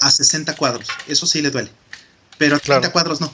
[0.00, 0.88] a 60 cuadros.
[1.06, 1.70] Eso sí le duele.
[2.38, 3.32] Pero a 30 cuadros no.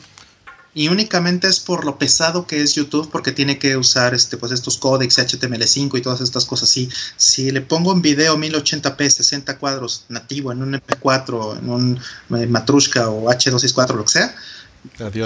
[0.73, 4.53] Y únicamente es por lo pesado que es YouTube, porque tiene que usar este, pues
[4.53, 6.69] estos códex HTML5 y todas estas cosas.
[6.69, 12.01] Si, si le pongo un video 1080p, 60 cuadros nativo en un MP4, en un
[12.37, 14.35] eh, Matrushka o H264, lo que sea,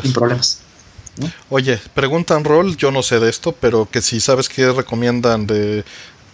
[0.02, 0.60] sin problemas.
[1.50, 5.84] Oye, preguntan rol, yo no sé de esto, pero que si sabes qué recomiendan de,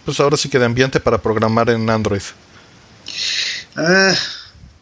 [0.05, 2.23] pues ahora sí que de ambiente para programar en Android.
[3.75, 4.13] Ah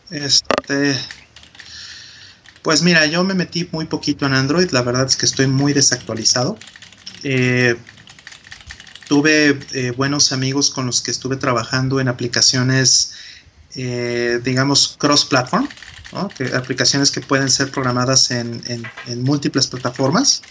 [0.09, 0.95] este.
[2.61, 5.73] Pues mira, yo me metí muy poquito en Android, la verdad es que estoy muy
[5.73, 6.61] desactualizado.
[7.23, 7.75] Eh,
[9.07, 13.13] tuve eh, buenos amigos con los que estuve trabajando en aplicaciones,
[13.75, 15.73] eh, digamos, cross-platform,
[16.55, 20.45] aplicaciones que pueden ser programadas en, en múltiples plataformas.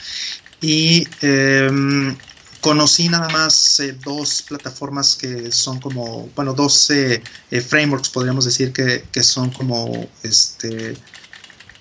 [0.61, 2.19] Y em,
[2.61, 8.45] Conocí nada más eh, dos plataformas que son como, bueno, dos eh, eh, frameworks, podríamos
[8.47, 10.97] decir, que, son como este,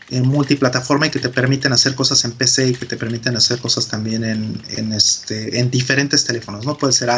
[0.10, 3.88] multiplataforma y que te permiten hacer cosas en PC y que te permiten hacer cosas
[3.88, 6.78] también en, este, en diferentes teléfonos, ¿no?
[6.78, 7.10] Puede ser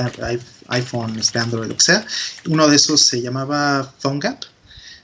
[0.67, 2.05] iPhone, este, Android, lo que sea.
[2.45, 4.41] Uno de esos se llamaba PhoneGap,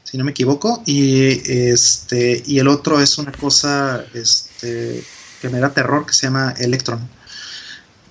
[0.04, 1.42] si no me equivoco, y,
[1.72, 5.04] este, y el otro es una cosa este,
[5.42, 7.15] que me da terror que se llama Electron.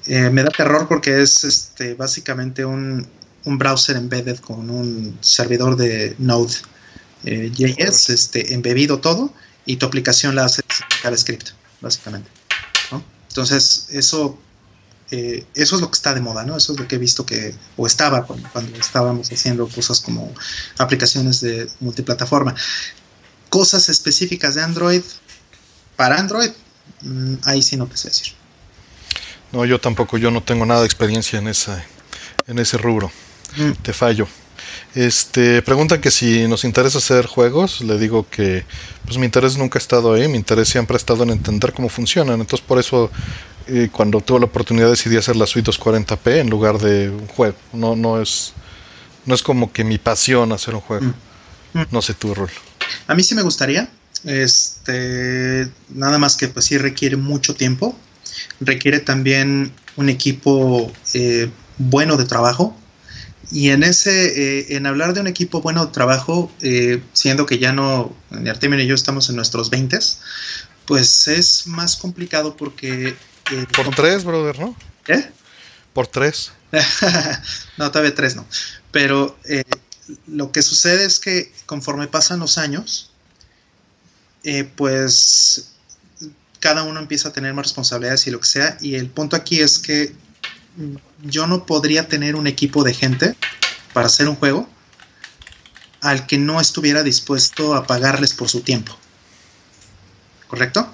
[0.06, 3.08] Eh, me da terror porque es este, básicamente un,
[3.44, 6.62] browser embedded con un servidor de Node.js
[7.24, 9.32] eh, este, embebido todo
[9.66, 11.50] y tu aplicación la haces en JavaScript,
[11.80, 12.30] básicamente.
[13.28, 14.38] Entonces, eso,
[15.10, 16.56] eh, eso es lo que está de moda, ¿no?
[16.56, 20.32] Eso es lo que he visto que, o estaba cuando, estábamos haciendo cosas como
[20.78, 22.54] aplicaciones de multiplataforma.
[23.48, 25.02] Cosas específicas de Android,
[25.96, 26.50] para Android,
[27.02, 28.43] mm, ahí sí no te sé decir.
[29.54, 31.84] No, yo tampoco, yo no tengo nada de experiencia en, esa,
[32.48, 33.12] en ese rubro.
[33.56, 33.70] Mm.
[33.82, 34.26] Te fallo.
[34.96, 38.64] Este, preguntan que si nos interesa hacer juegos, le digo que
[39.04, 41.88] pues mi interés nunca ha estado ahí, mi interés siempre ha estado en entender cómo
[41.88, 43.12] funcionan, entonces por eso
[43.68, 47.56] eh, cuando tuve la oportunidad decidí hacer la suite 240p en lugar de un juego,
[47.72, 48.54] no, no es
[49.26, 51.80] no es como que mi pasión hacer un juego, mm.
[51.80, 51.86] Mm.
[51.90, 52.50] no sé tu rol.
[53.06, 53.88] A mí sí me gustaría,
[54.24, 57.96] este, nada más que pues sí requiere mucho tiempo,
[58.60, 62.76] requiere también un equipo eh, bueno de trabajo,
[63.50, 67.58] y en ese, eh, en hablar de un equipo bueno de trabajo, eh, siendo que
[67.58, 69.98] ya no, ni Artemio y yo estamos en nuestros 20,
[70.86, 73.14] pues es más complicado porque...
[73.76, 74.74] Por tres, brother, ¿no?
[75.06, 75.30] ¿Eh?
[75.92, 76.52] Por tres.
[77.76, 78.46] no, todavía tres no.
[78.90, 79.38] Pero
[80.26, 83.12] lo que sucede es que conforme pasan los años,
[84.76, 85.73] pues
[86.64, 88.78] cada uno empieza a tener más responsabilidades y lo que sea.
[88.80, 90.14] Y el punto aquí es que
[91.22, 93.36] yo no podría tener un equipo de gente
[93.92, 94.66] para hacer un juego
[96.00, 98.96] al que no estuviera dispuesto a pagarles por su tiempo.
[100.48, 100.88] ¿Correcto?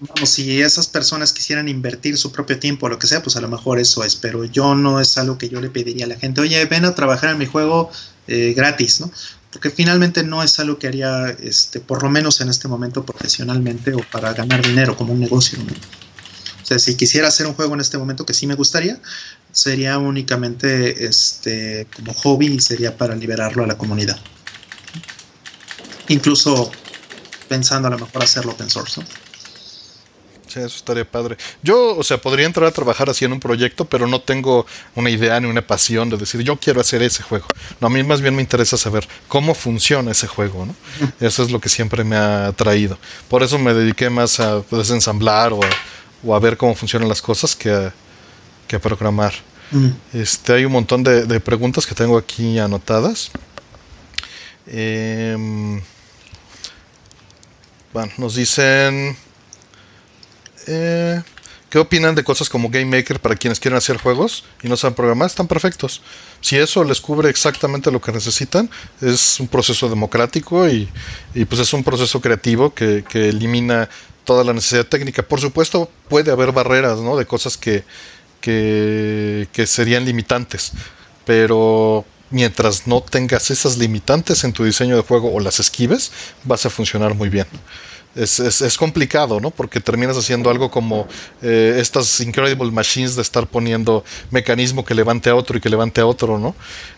[0.00, 3.40] Vamos, si esas personas quisieran invertir su propio tiempo o lo que sea, pues a
[3.40, 6.16] lo mejor eso es, pero yo no es algo que yo le pediría a la
[6.16, 7.92] gente, oye, ven a trabajar en mi juego
[8.26, 9.12] eh, gratis, ¿no?
[9.56, 13.94] Porque finalmente no es algo que haría, este, por lo menos en este momento profesionalmente
[13.94, 15.58] o para ganar dinero como un negocio.
[15.58, 15.64] ¿no?
[15.64, 19.00] O sea, si quisiera hacer un juego en este momento que sí me gustaría,
[19.52, 24.18] sería únicamente este como hobby y sería para liberarlo a la comunidad.
[26.08, 26.70] Incluso
[27.48, 29.00] pensando a lo mejor hacerlo open source.
[30.48, 31.36] Sí, eso estaría padre.
[31.62, 35.10] Yo, o sea, podría entrar a trabajar así en un proyecto, pero no tengo una
[35.10, 37.46] idea ni una pasión de decir, yo quiero hacer ese juego.
[37.80, 40.74] No, a mí más bien me interesa saber cómo funciona ese juego, ¿no?
[41.20, 42.96] Eso es lo que siempre me ha atraído.
[43.28, 45.68] Por eso me dediqué más a desensamblar o a
[46.24, 47.92] o a ver cómo funcionan las cosas que a,
[48.80, 49.32] programar.
[49.70, 49.88] Mm.
[50.12, 53.30] Este, hay un montón de, preguntas que tengo aquí anotadas.
[54.66, 55.80] Em,
[57.92, 59.16] bueno, nos dicen...
[60.66, 61.22] Eh,
[61.70, 64.94] ¿Qué opinan de cosas como Game Maker para quienes quieren hacer juegos y no saben
[64.94, 65.26] programar?
[65.26, 66.00] Están perfectos.
[66.40, 70.88] Si eso les cubre exactamente lo que necesitan, es un proceso democrático y,
[71.48, 73.88] pues es un proceso creativo que, que elimina
[74.24, 75.22] toda la necesidad técnica.
[75.22, 77.16] Por supuesto, puede haber barreras, ¿no?
[77.16, 77.84] De cosas que,
[78.40, 80.72] que, serían limitantes,
[81.24, 86.12] pero mientras no tengas esas limitantes en tu diseño de juego o las esquives,
[86.44, 87.46] vas a funcionar muy bien
[88.16, 89.50] es, es, complicado, ¿no?
[89.50, 91.06] Porque terminas haciendo algo como
[91.42, 96.00] eh, estas Incredible Machines de estar poniendo mecanismo que levante a otro y que levante
[96.00, 96.54] a otro, ¿no?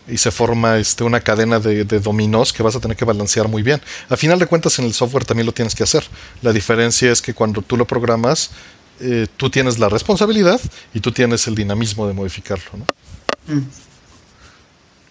[0.06, 3.48] Y se forma este, una cadena de, de dominós que vas a tener que balancear
[3.48, 3.80] muy bien.
[4.08, 6.04] A final de cuentas en el software también lo tienes que hacer.
[6.42, 8.50] La diferencia es que cuando tú lo programas,
[9.00, 10.60] eh, tú tienes la responsabilidad
[10.92, 13.54] y tú tienes el dinamismo de modificarlo, ¿no?
[13.54, 13.68] Mm.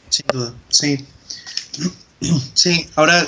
[0.10, 1.06] Sin duda, sí.
[2.56, 3.28] Sí, ahora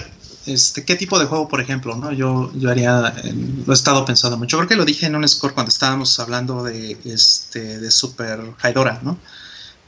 [0.53, 1.95] este, ¿qué tipo de juego, por ejemplo?
[1.95, 2.11] ¿no?
[2.11, 3.33] Yo, yo haría, eh,
[3.65, 4.57] lo he estado pensando mucho.
[4.57, 8.99] Creo que lo dije en un score cuando estábamos hablando de, este, de Super Haidora,
[9.03, 9.17] ¿no?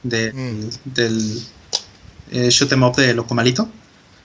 [0.03, 0.69] De, mm.
[0.85, 1.43] Del
[2.31, 3.69] eh, shoot em up de Locomalito.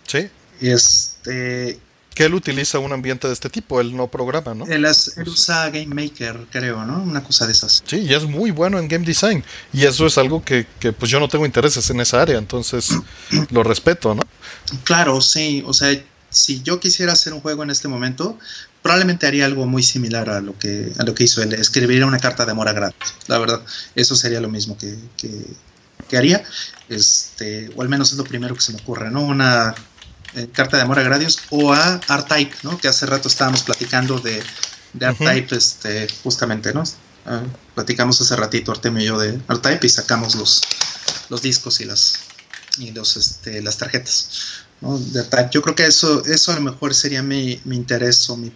[0.07, 0.29] Sí.
[0.61, 1.79] Este,
[2.17, 4.65] que él utiliza un ambiente de este tipo, él no programa, ¿no?
[4.67, 4.87] Él,
[5.27, 7.03] usa Game Maker, creo, ¿no?
[7.03, 7.83] Una cosa de esas.
[7.87, 9.45] Sí, y es muy bueno en Game Design.
[9.71, 12.89] Y eso es algo que, que pues yo no tengo intereses en esa área, entonces
[13.51, 14.23] lo respeto, ¿no?
[14.85, 15.63] Claro, sí.
[15.67, 15.91] O sea,
[16.31, 18.39] si yo quisiera hacer un juego en este momento,
[18.83, 22.19] probablemente haría algo muy similar a lo que, a lo que hizo él, escribiría una
[22.19, 23.15] carta de amor a Gradius.
[23.27, 23.61] La verdad,
[23.95, 26.45] eso sería lo mismo que, que, haría,
[26.89, 29.23] este, o al menos es lo primero que se me ocurre, ¿no?
[29.23, 29.75] Una
[30.35, 32.79] eh, carta de amor a Gradius o a R-Type, ¿no?
[32.79, 34.43] Que hace rato estábamos platicando de,
[34.93, 36.85] de R-Type, este, justamente, ¿no?
[37.25, 37.43] Ah,
[37.75, 40.63] platicamos hace ratito Artemio y yo de R-Type y sacamos los,
[41.29, 42.21] los discos y las
[42.79, 44.66] y los este, las tarjetas.
[45.51, 48.53] Yo creo que eso, eso a lo mejor sería mi, interés o mi,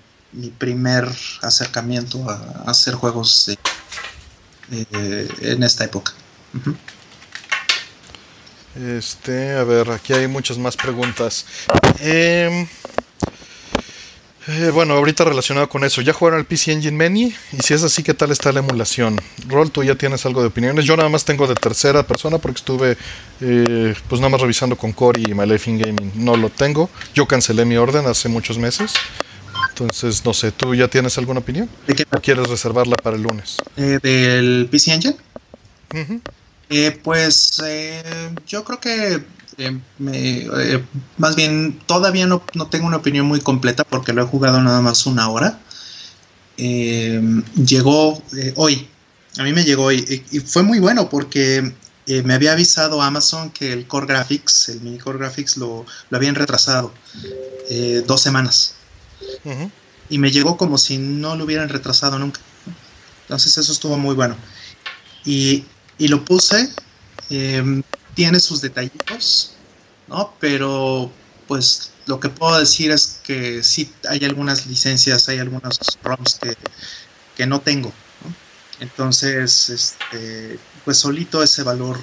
[0.58, 1.08] primer
[1.42, 3.50] acercamiento a, hacer juegos
[4.70, 6.12] en esta época.
[8.76, 11.44] Este, a ver, aquí hay muchas más preguntas.
[11.98, 12.66] Em,
[14.52, 17.32] Eh, bueno, ahorita relacionado con eso, ¿ya jugaron el PC Engine Many?
[17.52, 19.22] Y si es así, ¿qué tal está la emulación?
[19.46, 20.86] Rol, tú ya tienes algo de opiniones.
[20.86, 22.96] Yo nada más tengo de tercera persona porque estuve
[23.40, 26.12] eh, pues nada más revisando con Core y My Life in Gaming.
[26.16, 26.90] No lo tengo.
[27.14, 28.92] Yo cancelé mi orden hace muchos meses.
[29.68, 31.70] Entonces, no sé, ¿tú ya tienes alguna opinión?
[31.86, 32.04] ¿De qué?
[32.10, 33.62] ¿O quieres reservarla para el lunes?
[33.76, 35.16] Eh, ¿Del PC Engine?
[36.68, 38.02] Eh, pues eh,
[38.46, 39.24] yo creo que
[39.60, 40.84] eh, me- eh,
[41.18, 44.80] más bien todavía no, no tengo una opinión muy completa porque lo he jugado nada
[44.80, 45.60] más una hora.
[46.56, 47.20] Eh,
[47.64, 48.88] llegó eh, hoy,
[49.38, 51.74] a mí me llegó hoy y, y fue muy bueno porque
[52.06, 56.16] eh, me había avisado Amazon que el Core Graphics, el mini Core Graphics lo, lo
[56.16, 56.92] habían retrasado
[57.70, 58.76] eh, dos semanas
[59.44, 59.70] Ujú.
[60.08, 62.40] y me llegó como si no lo hubieran retrasado nunca.
[63.22, 64.36] Entonces eso estuvo muy bueno.
[65.24, 65.64] Y,
[65.98, 66.68] y lo puse,
[67.30, 67.82] eh,
[68.20, 69.52] tiene sus detallitos,
[70.06, 70.36] ¿no?
[70.38, 71.10] Pero
[71.48, 76.54] pues lo que puedo decir es que sí hay algunas licencias, hay algunos ROMs que,
[77.34, 77.90] que no tengo.
[78.78, 81.96] Entonces, este, pues solito ese valor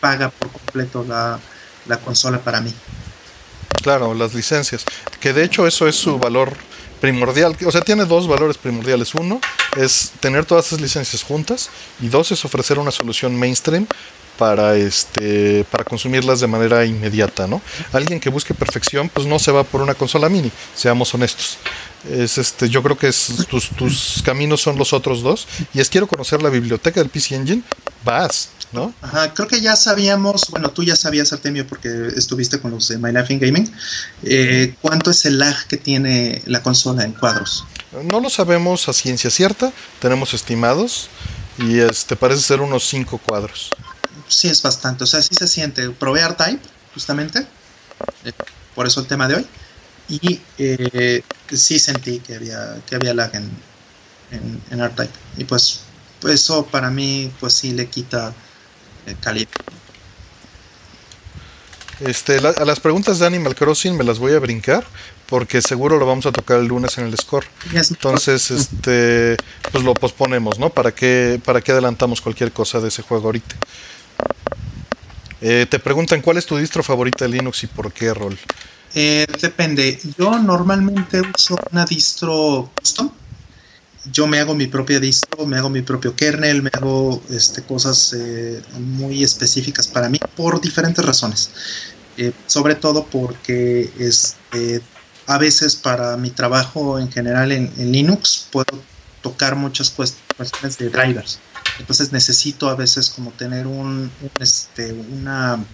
[0.00, 1.38] paga por completo la,
[1.86, 2.74] la consola para mí.
[3.80, 4.84] Claro, las licencias.
[5.20, 6.52] Que de hecho eso es su valor
[7.00, 7.56] primordial.
[7.64, 9.14] O sea, tiene dos valores primordiales.
[9.14, 9.40] Uno
[9.76, 11.70] es tener todas esas licencias juntas
[12.00, 13.86] y dos es ofrecer una solución mainstream
[14.38, 17.60] para este para consumirlas de manera inmediata, ¿no?
[17.92, 21.58] Alguien que busque perfección, pues no se va por una consola mini, seamos honestos.
[22.08, 25.88] Es este, yo creo que es- tus, tus caminos son los otros dos y es
[25.90, 27.62] quiero conocer la biblioteca del PC Engine,
[28.04, 28.94] vas, ¿no?
[29.02, 32.98] Ajá, creo que ya sabíamos, bueno, tú ya sabías, Artemio, porque estuviste con los de
[32.98, 33.72] My Life in Gaming,
[34.22, 37.64] eh, cuánto es el lag que tiene la consola en cuadros.
[38.04, 41.08] No lo sabemos a ciencia cierta, tenemos estimados
[41.58, 43.70] y este parece ser unos 5 cuadros.
[44.28, 45.90] Sí, es bastante, o sea, sí se siente.
[45.92, 47.48] Probé R-Type, justamente,
[48.22, 48.32] eh,
[48.74, 49.50] por eso el tema de hoy,
[50.08, 53.62] y eh, sí sentí que había, que había lag en,
[54.30, 55.18] en, en R-Type.
[55.36, 55.86] Y pues,
[56.20, 58.36] pues eso para mí, pues sí le quita
[59.06, 59.46] eh, calidad.
[61.98, 64.92] Este, la- a las preguntas de Animal Crossing me las voy a brincar
[65.26, 67.46] porque seguro lo vamos a tocar el lunes en el score.
[67.90, 70.70] Entonces, este, pues lo posponemos, ¿no?
[70.74, 73.56] ¿Para qué, para qué adelantamos cualquier cosa de ese juego ahorita?
[75.40, 78.38] Eh, te preguntan cuál es tu distro favorita de Linux y por qué, Rol.
[78.94, 79.98] Eh, depende.
[80.16, 83.10] Yo normalmente uso una distro custom.
[84.04, 88.12] Yo me hago mi propia distro, me hago mi propio kernel, me hago este, cosas
[88.14, 91.52] eh, muy específicas para mí por diferentes razones.
[92.16, 94.82] Eh, sobre todo porque este,
[95.26, 98.88] a veces para mi trabajo en general en, Linux puedo
[99.20, 101.47] tocar muchas cuest- cuestiones de drivers.
[101.78, 105.64] Entonces necesito a veces como tener un, este, una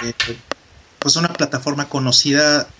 [0.00, 0.12] eh,
[1.00, 2.74] pues una plataforma conocida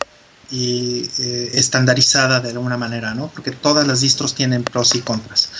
[0.48, 3.30] y eh, estandarizada de alguna manera, ¿no?
[3.32, 5.50] Porque todas las distros tienen pros y contras.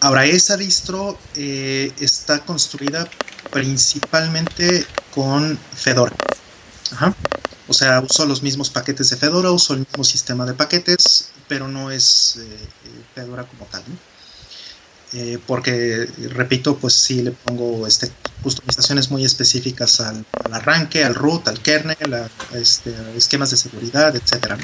[0.00, 3.12] Ahora, esa distro eh, está construida
[3.52, 6.14] principalmente con Fedora.
[6.92, 7.14] Ajá.
[7.66, 11.68] O sea, uso los mismos paquetes de Fedora, uso el mismo sistema de paquetes, pero
[11.68, 12.38] no es
[13.14, 13.98] Fedora como tal, ¿no?
[15.16, 21.14] Eh, porque, repito, pues sí le pongo este, customizaciones muy específicas al, al arranque, al
[21.14, 24.58] root, al kernel, a, a este, a esquemas de seguridad, etcétera.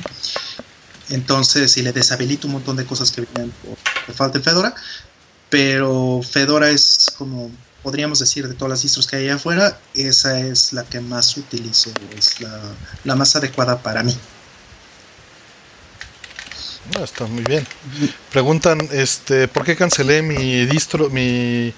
[1.08, 3.78] Entonces, si le deshabilito un montón de cosas que vienen por,
[4.14, 4.74] falta de Fedora,
[5.48, 10.40] pero Fedora es como podríamos decir de todas las distros que hay allá afuera, esa
[10.40, 14.20] es la que más utilizo, es la, la más adecuada para mí.
[16.96, 17.64] Ah, está muy bien.
[18.32, 21.72] Preguntan, este, ¿por qué cancelé mi distro, mi,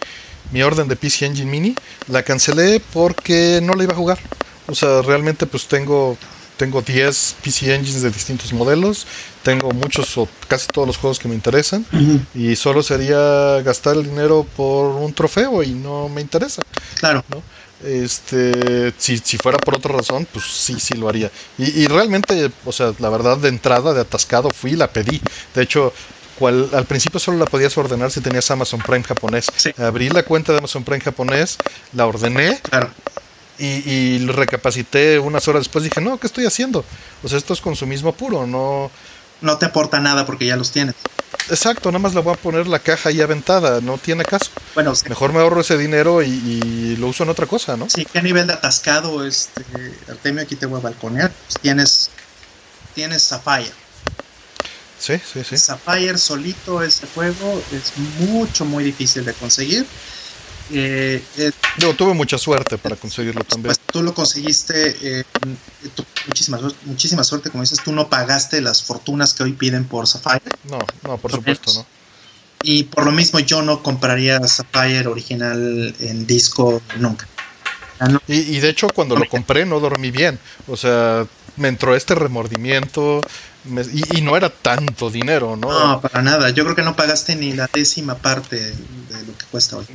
[0.51, 1.77] mi orden de PC Engine Mini?
[2.09, 4.19] La cancelé porque no la iba a jugar.
[4.69, 6.17] O sea, realmente pues tengo
[6.57, 9.07] tengo 10 PC Engines de distintos modelos,
[9.43, 11.85] tengo muchos o casi todos los juegos que me interesan
[12.35, 16.63] y solo sería gastar el dinero por un trofeo y no me interesa.
[17.01, 17.25] Claro.
[17.29, 17.43] ¿no?
[17.83, 21.33] Este, si, si fuera por otra razón, pues sí, sí lo haría.
[21.57, 25.23] Y, y realmente, o sea, la verdad de entrada, de atascado, fui y la pedí.
[25.55, 25.93] De hecho,
[26.35, 29.53] cual, al principio solo la podías ordenar si tenías Amazon Prime japonés.
[29.57, 29.73] Sí.
[29.77, 31.61] Abrí la cuenta de Amazon Prime japonés,
[31.93, 32.95] la ordené Claro.
[33.59, 35.85] y, y lo recapacité unas horas después.
[35.85, 36.89] Dije, no, ¿qué estoy haciendo?
[37.23, 38.91] O sea, esto es consumismo puro, no.
[39.41, 40.95] No te aporta nada porque ya los tienes.
[41.49, 44.53] Exacto, nada más le voy a poner la caja ahí aventada, no tiene caso.
[44.75, 47.87] Bueno, Mejor me ahorro ese dinero y, y lo uso en otra cosa, ¿no?
[47.87, 49.65] sí, que a nivel de atascado, este,
[50.09, 51.39] Artemio, aquí te voy a balconear.
[51.45, 52.19] Pues tienes,
[52.93, 53.77] tienes Sapphire.
[54.97, 55.57] Sí, sí, sí.
[55.57, 59.93] Sapphire solito, ese juego es mucho, muy difícil de conseguir.
[60.75, 63.75] Eh, eh, Yo tuve mucha suerte para conseguirlo también.
[63.75, 65.25] pues tú lo conseguiste, eh,
[65.95, 70.07] tú muchísima, muchísima suerte, como dices, tú no pagaste las fortunas que hoy piden por
[70.07, 70.55] Sapphire.
[70.65, 71.87] No, no, por supuesto, no.
[72.63, 77.29] Y por lo mismo yo no compraría Sapphire original en disco nunca.
[77.99, 80.41] Ah, y, de hecho cuando lo compré no dormí bien.
[80.67, 83.25] O sea, me entró este remordimiento
[83.93, 85.71] y, no era tanto dinero, ¿no?
[85.71, 86.51] No, para nada.
[86.51, 89.87] Yo creo que no pagaste ni la décima parte de lo que cuesta hoy.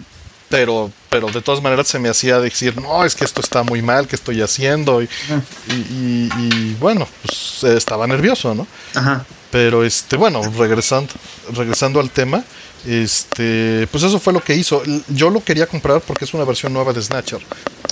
[0.50, 3.82] Pero, pero de todas maneras se me hacía decir, no, es que esto está muy
[3.82, 5.02] mal, que estoy haciendo.
[5.02, 5.10] Y,
[5.66, 8.68] y, bueno, pues estaba nervioso, ¿no?
[8.96, 9.26] Ajá.
[9.50, 11.14] Pero este, bueno, regresando,
[11.54, 12.44] regresando al tema,
[12.86, 14.84] este, pues eso fue lo que hizo.
[15.08, 17.42] Yo lo quería comprar porque es una versión nueva de Snatcher,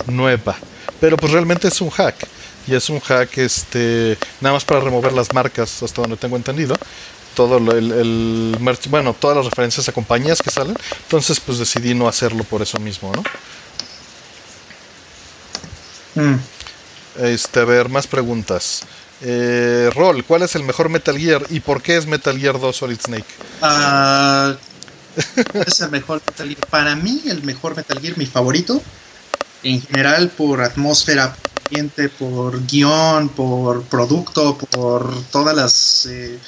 [0.05, 0.63] nueva,
[0.99, 2.29] pero pues realmente es un hack
[2.65, 6.81] y es un hack, este, nada más para remover las marcas, hasta donde tengo entendido.
[7.35, 8.57] Todo el, el
[8.89, 10.77] bueno, todas las referencias a compañías que salen.
[11.03, 13.23] Entonces, pues decidí no hacerlo por eso mismo, ¿no?
[16.15, 16.49] Mm.
[17.15, 18.87] Este, a ver, más preguntas.
[19.19, 22.75] Eh, Roll, ¿cuál es el mejor Metal Gear y por qué es Metal Gear 2
[22.75, 23.25] Solid Snake?
[23.61, 24.55] Uh,
[25.65, 26.67] es el mejor Metal Gear.
[26.69, 28.81] Para mí, el mejor Metal Gear, mi favorito,
[29.63, 31.35] en general por atmósfera,
[32.17, 36.39] por guion, por producto, por todas las eh,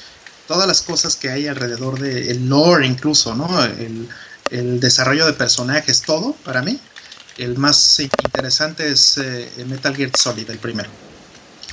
[0.48, 3.62] todas las cosas que hay alrededor del el lore incluso, ¿no?
[3.64, 4.08] El,
[4.50, 6.80] el, desarrollo de personajes, todo para mí.
[7.36, 10.88] El más interesante es eh, Metal Gear Solid, el primero.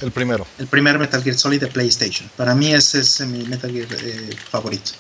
[0.02, 0.46] El primero.
[0.60, 2.30] El primer Metal Gear Solid de PlayStation.
[2.36, 4.92] Para mí ese es mi Metal Gear eh, favorito.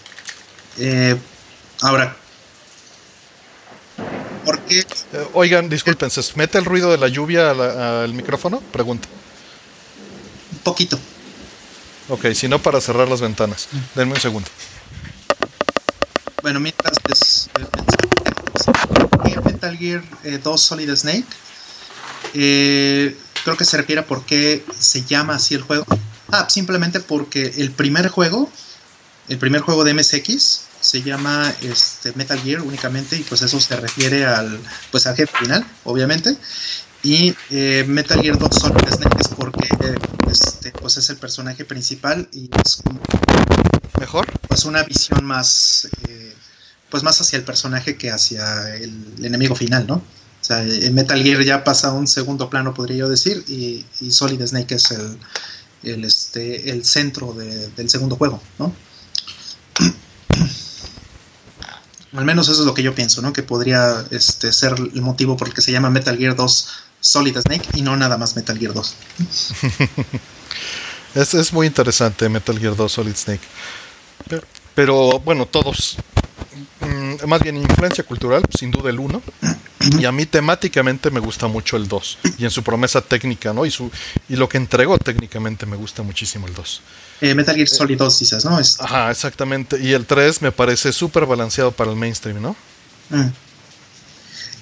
[0.79, 1.15] Eh,
[1.81, 2.15] ahora,
[4.45, 4.79] ¿por qué?
[4.79, 8.61] Eh, oigan, disculpen, ¿se mete el ruido de la lluvia al micrófono?
[8.71, 9.07] Pregunta.
[10.53, 10.97] Un poquito.
[12.09, 13.67] Ok, si no, para cerrar las ventanas.
[13.95, 14.47] Denme un segundo.
[16.41, 17.49] Bueno, mientras es,
[19.43, 20.03] Metal Gear
[20.43, 21.25] 2 Solid Snake.
[22.33, 25.85] Eh, Creo que se refiere a por qué se llama así el juego.
[26.31, 28.51] Ah, simplemente porque el primer juego,
[29.29, 33.75] el primer juego de MSX, se llama este, Metal Gear únicamente y pues eso se
[33.75, 36.35] refiere al, pues al jefe final, obviamente.
[37.05, 39.69] Y eh, Metal Gear 2 Solid Snake es porque
[40.27, 42.99] este, pues es el personaje principal y es como
[43.99, 46.33] mejor pues una visión más eh,
[46.89, 49.97] pues más hacia el personaje que hacia el enemigo final, ¿no?
[49.97, 50.03] O
[50.41, 54.41] sea, en Metal Gear ya pasa a un segundo plano, podría yo decir, y, Solid
[54.43, 55.19] Snake es el,
[55.83, 58.73] el, este, el centro del segundo juego, ¿no?
[62.13, 63.33] Al menos eso es lo que yo pienso, ¿no?
[63.33, 66.67] Que podría este, ser el motivo por el que se llama Metal Gear 2
[67.05, 68.95] Solid Snake y no nada más Metal Gear 2.
[71.15, 73.41] es, es muy interesante Metal Gear 2 Solid Snake.
[74.73, 75.97] Pero, bueno, todos,
[76.81, 79.21] mm, más bien influencia cultural, sin duda el 1.
[79.99, 82.17] Y a mí temáticamente me gusta mucho el 2.
[82.39, 83.67] Y en su promesa técnica, ¿no?
[83.67, 83.91] Y, su,
[84.27, 86.81] y lo que entregó técnicamente me gusta muchísimo el 2.
[87.21, 88.59] Eh, Metal Gear Solid 2 dices, ¿no?
[88.79, 89.79] Ajá, exactamente.
[89.79, 92.55] Y el 3 me parece súper balanceado para el mainstream, ¿no?
[93.09, 93.29] Mm.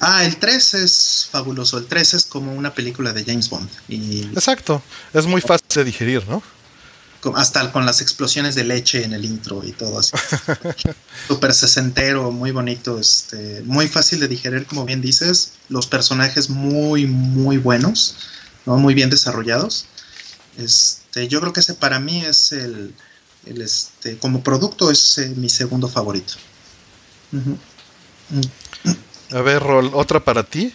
[0.05, 1.77] Ah, el 3 es fabuloso.
[1.77, 3.69] El 3 es como una película de James Bond.
[3.87, 4.23] Y...
[4.33, 4.83] Exacto.
[5.13, 6.43] Es muy fácil de digerir, ¿no?
[7.35, 10.11] hasta con las explosiones de leche en el intro y todo así.
[11.27, 15.53] Súper sesentero, muy bonito, este, muy fácil de digerir, como bien dices.
[15.69, 18.15] Los personajes muy, muy buenos,
[18.65, 18.75] ¿no?
[18.77, 19.85] muy bien desarrollados.
[20.57, 22.93] Este, yo creo que ese para mí es el,
[23.45, 26.33] el este, como producto es eh, mi segundo favorito.
[29.31, 30.73] A ver, Rol, otra para ti.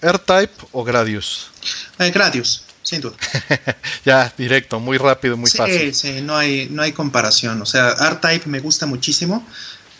[0.00, 1.50] ¿R-Type o Gradius?
[1.98, 2.64] Eh, Gradius.
[2.82, 3.16] Sin duda.
[4.04, 5.94] ya, directo, muy rápido, muy fácil.
[5.94, 7.60] Sí, sí, no hay, no hay comparación.
[7.60, 9.46] O sea, R-Type me gusta muchísimo,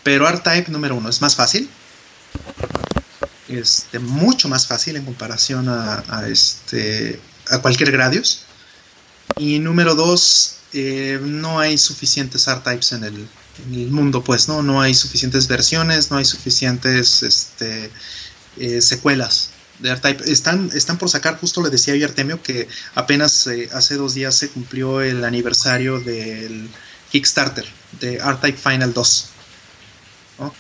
[0.02, 1.68] pero R-Type número uno es más fácil.
[3.48, 7.20] Este, mucho más fácil en comparación a, este,
[7.50, 8.44] a cualquier Gradius.
[9.36, 13.28] Y número dos, eh, no hay suficientes R-Types en el,
[13.66, 14.62] mundo, pues, ¿no?
[14.62, 17.90] No hay suficientes versiones, no hay suficientes este,
[18.56, 20.30] eh, secuelas de R-Type.
[20.30, 24.14] Están, están por sacar, justo le decía yo a Artemio, que apenas eh, hace dos
[24.14, 26.68] días se cumplió el aniversario del
[27.10, 27.66] Kickstarter
[28.00, 29.30] de R-Type Final 2.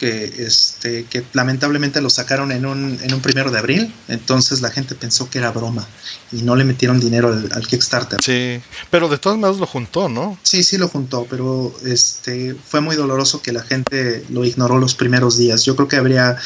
[0.00, 4.70] Que, este, que lamentablemente lo sacaron en un, en un primero de abril, entonces la
[4.70, 5.86] gente pensó que era broma
[6.32, 8.18] y no le metieron dinero al, Kickstarter.
[8.20, 8.60] Sí,
[8.90, 10.36] pero de todos modos lo juntó, ¿no?
[10.42, 14.96] Sí, sí lo juntó, pero este, fue muy doloroso que la gente lo ignoró los
[14.96, 15.64] primeros días.
[15.64, 16.36] Yo creo que habría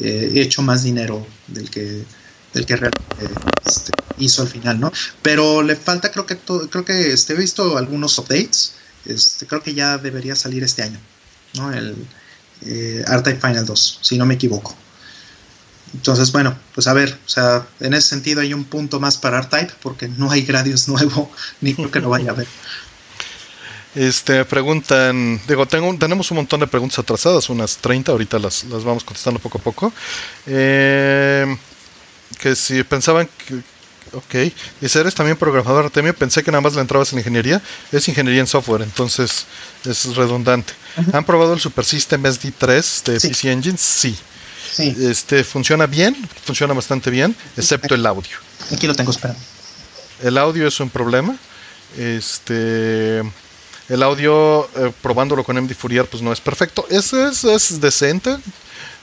[0.00, 2.04] eh, hecho más dinero del que
[2.56, 2.74] del que
[3.66, 4.92] este, hizo al final, ¿no?
[5.22, 8.72] Pero le falta, creo que creo que este, he visto algunos updates.
[9.04, 10.98] Este, creo que ya debería salir este año,
[11.54, 11.72] ¿no?
[11.72, 11.94] El
[12.62, 13.04] eh,
[13.40, 14.74] Final 2, si no me equivoco.
[15.94, 19.38] entonces, bueno, pues a ver, o sea, en ese sentido hay un punto más para
[19.38, 21.30] R-Type porque no hay Gradius nuevo,
[21.60, 22.46] ni creo que lo vaya a ver.
[23.94, 28.84] Este, preguntan, digo, tengo, tenemos un montón de preguntas atrasadas, unas 30, ahorita las, las
[28.84, 29.92] vamos contestando poco a poco.
[30.46, 31.56] Eh,
[32.38, 33.62] que si pensaban que,
[34.12, 34.52] ok,
[34.86, 37.60] si eres también programador Artemio, pensé que nada más le entrabas en ingeniería,
[37.92, 39.46] es ingeniería en software, entonces
[39.84, 40.72] es redundante.
[41.12, 43.78] ¿Han probado el Super System SD3 de PC Engine?
[43.78, 44.16] Sí.
[44.72, 44.96] sí.
[45.00, 48.36] Este, funciona bien, funciona bastante bien, excepto el audio.
[48.72, 49.40] Aquí lo tengo esperando.
[50.22, 51.36] El audio es un problema.
[51.96, 53.22] Este
[53.88, 56.86] el audio, eh, probándolo con MD Fourier, pues no es perfecto.
[56.90, 58.36] Es, es, es, decente,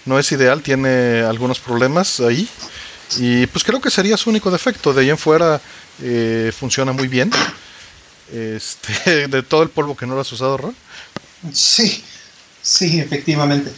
[0.06, 2.50] no es ideal, tiene algunos problemas ahí.
[3.18, 4.94] Y pues creo que sería su único defecto.
[4.94, 5.62] De ahí en fuera
[6.02, 7.32] eh, funciona muy bien.
[8.32, 10.76] Este, de todo el polvo que no lo has usado, Ron.
[11.52, 12.04] Sí,
[12.62, 13.72] sí, efectivamente.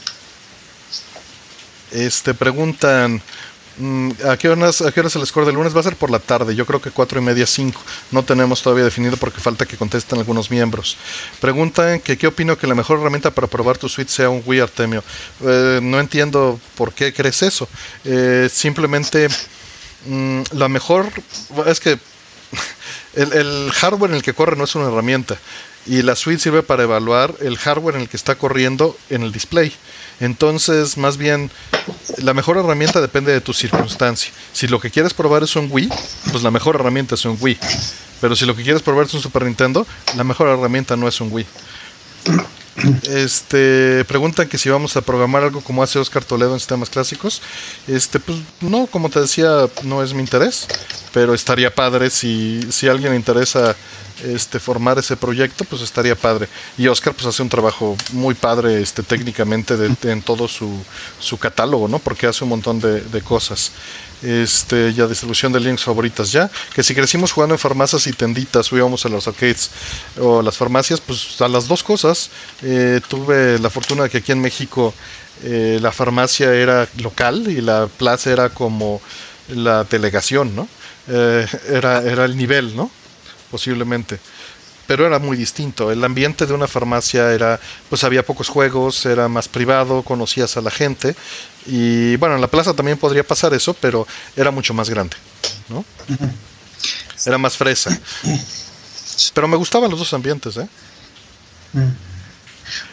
[1.92, 3.22] Este, preguntan,
[4.26, 5.76] ¿A qué, horas, ¿A el score del lunes?
[5.76, 7.82] Va a ser por la tarde, yo creo que cuatro y media, cinco.
[8.12, 10.96] No tenemos todavía definido porque falta que contesten algunos miembros.
[11.42, 14.62] Preguntan que qué opino que la mejor herramienta para probar tu suite sea un Wii
[14.62, 15.04] Artemio.
[15.42, 17.68] Eh, no entiendo por qué crees eso.
[18.06, 19.28] Eh, simplemente
[20.06, 21.12] mm, la mejor
[21.66, 22.00] es que
[23.16, 25.38] el hardware en el que corre no es una herramienta
[25.86, 29.32] y la suite sirve para evaluar el hardware en el que está corriendo en el
[29.32, 29.72] display.
[30.20, 31.52] Entonces, más bien,
[32.18, 34.32] la mejor herramienta depende de tu circunstancia.
[34.54, 35.90] Si lo que quieres probar es un Wii,
[36.32, 37.58] pues la mejor herramienta es un Wii.
[38.22, 39.86] Pero si lo que quieres probar es un Super Nintendo,
[40.16, 41.46] la mejor herramienta no es un Wii.
[43.08, 47.42] Este, preguntan que si vamos a programar algo como hace Oscar Toledo en sistemas clásicos.
[47.88, 50.68] Este, pues no, como te decía, no es mi interés,
[51.14, 53.76] pero estaría padre si, si alguien le interesa
[54.24, 56.50] este, formar ese proyecto, pues estaría padre.
[56.78, 60.84] Y Oscar pues hace un trabajo muy padre este, técnicamente en todo su,
[61.20, 62.00] su, catálogo, ¿no?
[62.00, 63.72] Porque hace un montón de cosas
[64.26, 68.72] este, ya distribución de links favoritas ya, que si crecimos jugando en farmacias y tenditas
[68.72, 69.70] o íbamos a los arcades
[70.20, 72.32] o las farmacias, pues a las dos cosas,
[72.64, 74.94] eh, tuve la fortuna de que aquí en México
[75.44, 79.02] eh, la farmacia era local y la plaza era como
[79.50, 80.68] la delegación, ¿no?
[81.08, 82.90] Eh, era, era el nivel, ¿no?
[83.52, 84.20] Posiblemente
[84.88, 85.92] pero era muy distinto.
[85.92, 87.60] El ambiente de una farmacia era,
[87.90, 91.16] pues había pocos juegos, era más privado, conocías a la gente
[91.66, 95.16] y bueno, en la plaza también podría pasar eso, pero era mucho más grande,
[95.70, 95.84] ¿no?
[97.26, 97.98] Era más fresa.
[99.34, 100.68] Pero me gustaban los dos ambientes, ¿eh?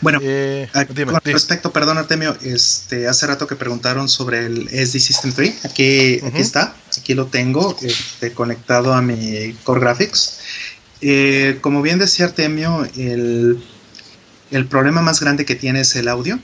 [0.00, 5.32] Bueno, eh, con respecto, perdón Artemio, este, hace rato que preguntaron sobre el SD System
[5.32, 10.38] 3, aquí, aquí está, aquí lo tengo este, conectado a mi Core Graphics
[11.02, 13.58] eh, como bien decía Artemio, el,
[14.70, 16.38] problema más grande que tiene es el audio.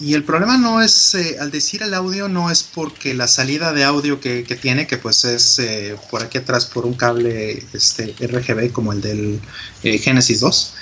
[0.00, 3.72] Y el problema no es, eh, al decir el audio, no es porque la salida
[3.72, 8.12] de audio que, tiene, que pues es eh, por aquí atrás por un cable este,
[8.18, 9.40] RGB como el del
[9.82, 10.74] Genesis 2,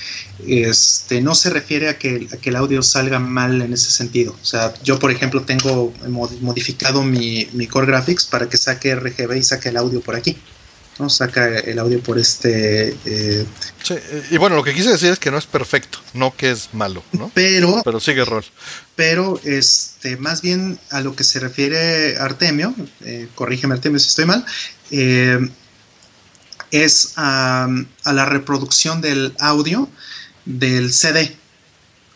[0.46, 4.34] este, no se refiere a que, el audio salga mal en ese sentido.
[4.40, 5.92] O sea, yo por ejemplo tengo
[6.40, 10.38] modificado mi Core Graphics para que saque RGB y saque el audio por aquí.
[11.02, 11.10] ¿No?
[11.10, 12.96] Saca el audio por este...
[13.04, 13.44] Eh,
[14.30, 17.02] y bueno, lo que quise decir es que no es perfecto, no que es malo,
[17.12, 17.30] ¿no?
[17.34, 17.82] Pero...
[17.84, 18.44] Pero sigue rol.
[18.94, 24.26] Pero, este, más bien a lo que se refiere Artemio, eh, corrígeme Artemio si estoy
[24.26, 24.46] mal,
[24.92, 25.40] eh,
[26.70, 27.68] es a,
[28.04, 29.88] la reproducción del audio
[30.44, 31.36] del CD.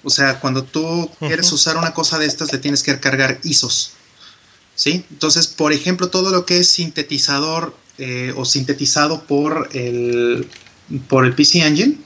[0.04, 3.92] O sea, cuando tú quieres usar una cosa de estas, le tienes que cargar ISOs.
[4.76, 5.04] ¿Sí?
[5.10, 10.48] Entonces, por ejemplo, todo lo que es sintetizador eh, o sintetizado por el,
[11.08, 11.96] por el PC Engine,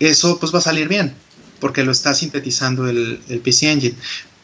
[0.00, 1.14] eso pues va a salir bien,
[1.60, 3.94] porque lo está sintetizando el, PC Engine.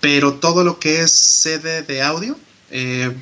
[0.01, 2.37] Pero todo lo que es sede de audio,
[2.71, 3.13] eh,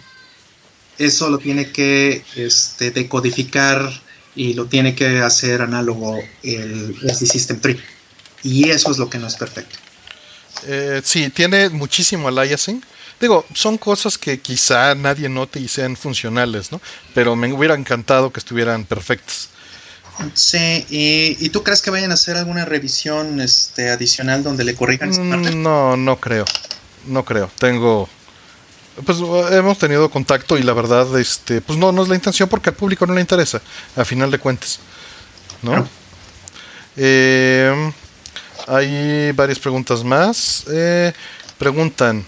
[0.99, 3.91] eso lo tiene que este, decodificar
[4.36, 7.76] y lo tiene que hacer análogo el SD System 3.
[8.43, 9.76] Y eso es lo que no es perfecto.
[10.66, 12.82] Eh, sí, tiene muchísimo aliasing
[13.20, 16.80] Digo, son cosas que quizá nadie note y sean funcionales, ¿no?
[17.14, 19.50] Pero me hubiera encantado que estuvieran perfectas.
[20.34, 25.10] Sí, ¿y, tú crees que vayan a hacer alguna revisión este, adicional donde le corrijan
[25.10, 26.44] mm, No, no creo.
[27.06, 27.50] No creo.
[27.58, 28.08] Tengo.
[29.04, 29.18] Pues
[29.52, 32.76] hemos tenido contacto y la verdad, este, pues no, no es la intención porque al
[32.76, 33.62] público no le interesa,
[33.96, 34.80] a final de cuentas.
[35.62, 35.88] ¿No?
[36.96, 37.92] Eh,
[38.66, 40.64] hay varias preguntas más.
[40.70, 41.12] Eh,
[41.58, 42.24] preguntan.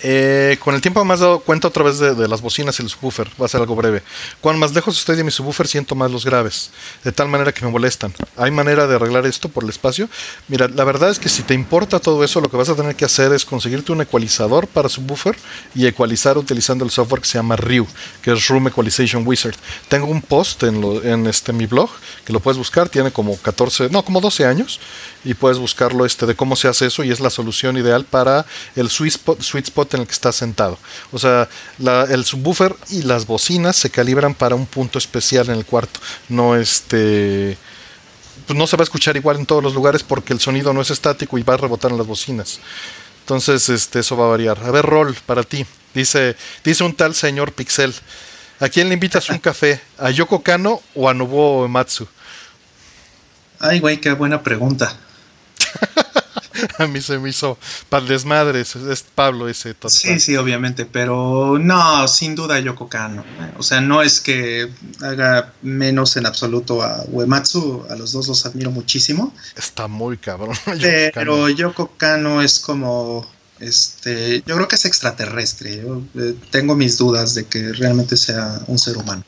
[0.00, 2.88] Eh, con el tiempo me has dado cuenta otra vez de, las bocinas y el
[2.88, 3.28] subwoofer.
[3.40, 4.02] Va a ser algo breve.
[4.40, 6.70] Cuanto más lejos estoy de mi subwoofer, siento más los graves.
[7.04, 8.14] De tal manera que me molestan.
[8.36, 10.08] ¿Hay manera de arreglar esto por el espacio?
[10.46, 12.94] Mira, la verdad es que si te importa todo eso, lo que vas a tener
[12.94, 15.36] que hacer es conseguirte un ecualizador para subwoofer
[15.74, 17.86] y ecualizar utilizando el software que se llama RIU,
[18.22, 19.56] que es Room Equalization Wizard.
[19.88, 21.90] Tengo un post en, este, mi blog
[22.24, 22.88] que lo puedes buscar.
[22.88, 24.80] Tiene como 14, no, como 12 años.
[25.24, 28.46] Y puedes buscarlo este, de cómo se hace eso y es la solución ideal para
[28.76, 30.78] el sweet sweet spot en el que está sentado.
[31.12, 31.48] O sea,
[32.08, 36.00] el subwoofer y las bocinas se calibran para un punto especial en el cuarto.
[36.28, 37.56] No este
[38.46, 40.80] pues no se va a escuchar igual en todos los lugares porque el sonido no
[40.80, 42.60] es estático y va a rebotar en las bocinas.
[43.20, 44.58] Entonces, este, eso va a variar.
[44.64, 45.66] A ver, Rol, para ti.
[45.92, 46.34] Dice,
[46.64, 47.94] dice un tal señor Pixel.
[48.58, 49.80] ¿A quién le invitas un café?
[49.98, 52.08] ¿A Yoko Kano o a Nobuo Matsu?
[53.60, 54.96] Ay, güey, qué buena pregunta.
[56.78, 59.74] a mí se me hizo para desmadres, es Pablo ese.
[59.86, 63.24] Sí, sí, obviamente, pero no, sin duda Yoko Kano.
[63.56, 64.70] O sea, no es que
[65.02, 69.34] haga menos en absoluto a Uematsu, a los dos los admiro muchísimo.
[69.56, 70.56] Está muy cabrón.
[71.14, 73.26] pero Yoko Kano es como,
[73.60, 75.82] este, yo creo que es extraterrestre.
[75.82, 79.24] Yo eh, tengo mis dudas de que realmente sea un ser humano.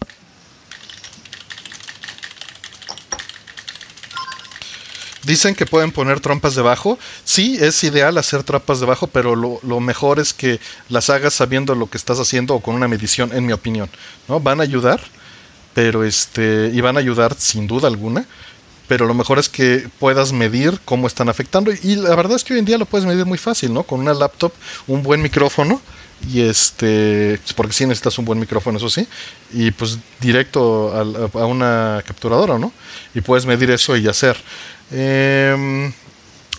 [5.24, 6.98] Dicen que pueden poner trompas debajo.
[7.24, 11.90] Sí, es ideal hacer trampas debajo, pero lo, mejor es que las hagas sabiendo lo
[11.90, 13.90] que estás haciendo o con una medición, en mi opinión.
[14.28, 14.40] ¿no?
[14.40, 15.00] Van a ayudar,
[15.74, 18.24] pero este, y van a ayudar sin duda alguna,
[18.88, 21.70] pero lo mejor es que puedas medir cómo están afectando.
[21.70, 23.82] Y la verdad es que hoy en día lo puedes medir muy fácil, ¿no?
[23.82, 24.52] Con una laptop,
[24.86, 25.80] un buen micrófono
[26.28, 29.08] y este porque sí necesitas un buen micrófono eso sí
[29.52, 32.72] y pues directo a, a, una capturadora no
[33.14, 34.36] y puedes medir eso y hacer
[34.91, 35.93] eh,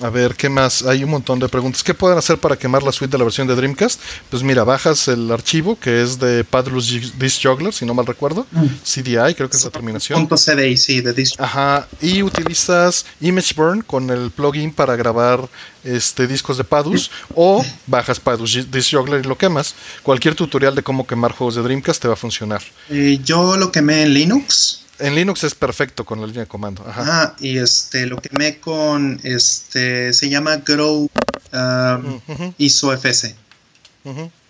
[0.02, 0.82] a ver, ¿qué más?
[0.84, 1.84] Hay un montón de preguntas.
[1.84, 4.02] ¿Qué pueden hacer para quemar la suite de la versión de Dreamcast?
[4.32, 8.48] Pues mira, bajas el archivo que es de Padlus Disk Juggler, si no mal recuerdo.
[8.52, 8.66] Mm.
[8.84, 10.28] CDI, creo que es la terminación.
[10.28, 15.48] .cdi, sí, de Disk Ajá, y utilizas ImageBurn con el plugin para grabar
[15.84, 19.76] este discos de Padus o bajas Padus Disk Juggler y lo quemas.
[20.02, 22.64] Cualquier tutorial de cómo quemar juegos de Dreamcast te va a funcionar.
[22.90, 26.86] Eh, yo lo quemé en Linux en Linux es perfecto con la línea de comando.
[26.88, 27.04] Ajá.
[27.06, 31.10] Ah, y este, lo que me con, este, se llama Grow
[31.54, 32.20] um,
[32.58, 33.36] ISOFS.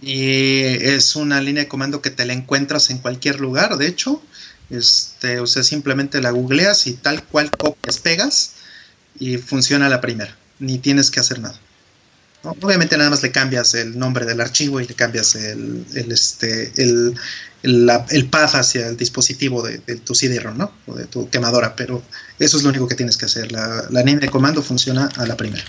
[0.01, 4.21] Y es una línea de comando que te la encuentras en cualquier lugar, de hecho.
[4.69, 8.53] Este, o sea, simplemente la googleas y tal cual copias, pegas
[9.19, 10.35] y funciona la primera.
[10.59, 11.59] Ni tienes que hacer nada.
[12.43, 16.71] Obviamente nada más le cambias el nombre del archivo y le cambias el, el este,
[16.77, 17.15] el,
[17.63, 20.71] el, path hacia el dispositivo de, tu CD-ROM, ¿no?
[20.87, 22.01] O de tu quemadora, pero
[22.39, 23.51] eso es lo único que tienes que hacer.
[23.51, 25.63] La, la línea de comando funciona a la primera.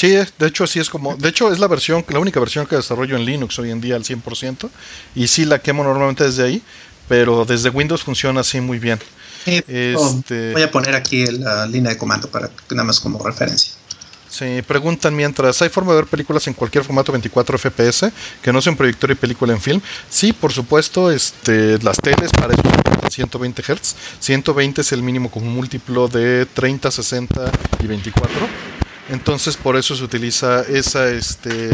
[0.00, 2.74] Sí, de hecho así es como, de hecho es la versión, la única versión que
[2.74, 4.70] desarrollo en Linux hoy en día al 100%
[5.14, 6.62] y sí la quemo normalmente desde ahí,
[7.06, 8.98] pero desde Windows funciona así muy bien.
[9.44, 10.52] este...
[10.52, 13.74] Voy a poner aquí la línea de comando para nada más como referencia.
[14.30, 18.62] Sí, preguntan mientras, ¿hay forma de ver películas en cualquier formato 24 FPS que no
[18.62, 19.80] sea un proyector y película en film?
[20.08, 23.96] Sí, por supuesto, este, las teles para eso son 120 Hz.
[24.20, 27.50] 120 es el mínimo un múltiplo de 30, 60
[27.80, 28.79] y 24.
[29.10, 31.70] Entonces por eso se utiliza esa, este,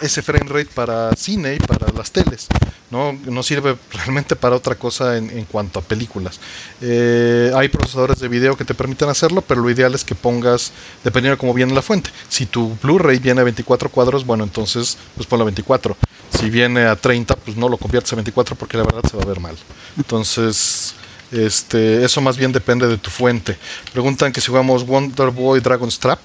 [0.00, 2.48] ese frame rate para cine y para las teles.
[2.90, 6.38] No, no sirve realmente para otra cosa en, cuanto a películas.
[6.82, 10.72] Eh, hay procesadores de video que te permiten hacerlo, pero lo ideal es que pongas,
[11.02, 12.10] dependiendo de cómo viene la fuente.
[12.28, 15.96] Si tu Blu-ray viene a 24 cuadros, bueno, entonces pues ponlo a 24.
[16.38, 19.22] Si viene a 30, pues no lo conviertes a 24 porque la verdad se va
[19.22, 19.56] a ver mal.
[19.96, 20.94] Entonces...
[21.32, 23.56] Este, eso más bien depende de tu fuente.
[23.92, 26.18] Preguntan que si jugamos Wonder Boy Dragon's Trap.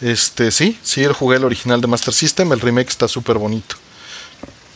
[0.00, 3.76] Este, sí, sí, el jugué el original de Master System, el remake está súper bonito.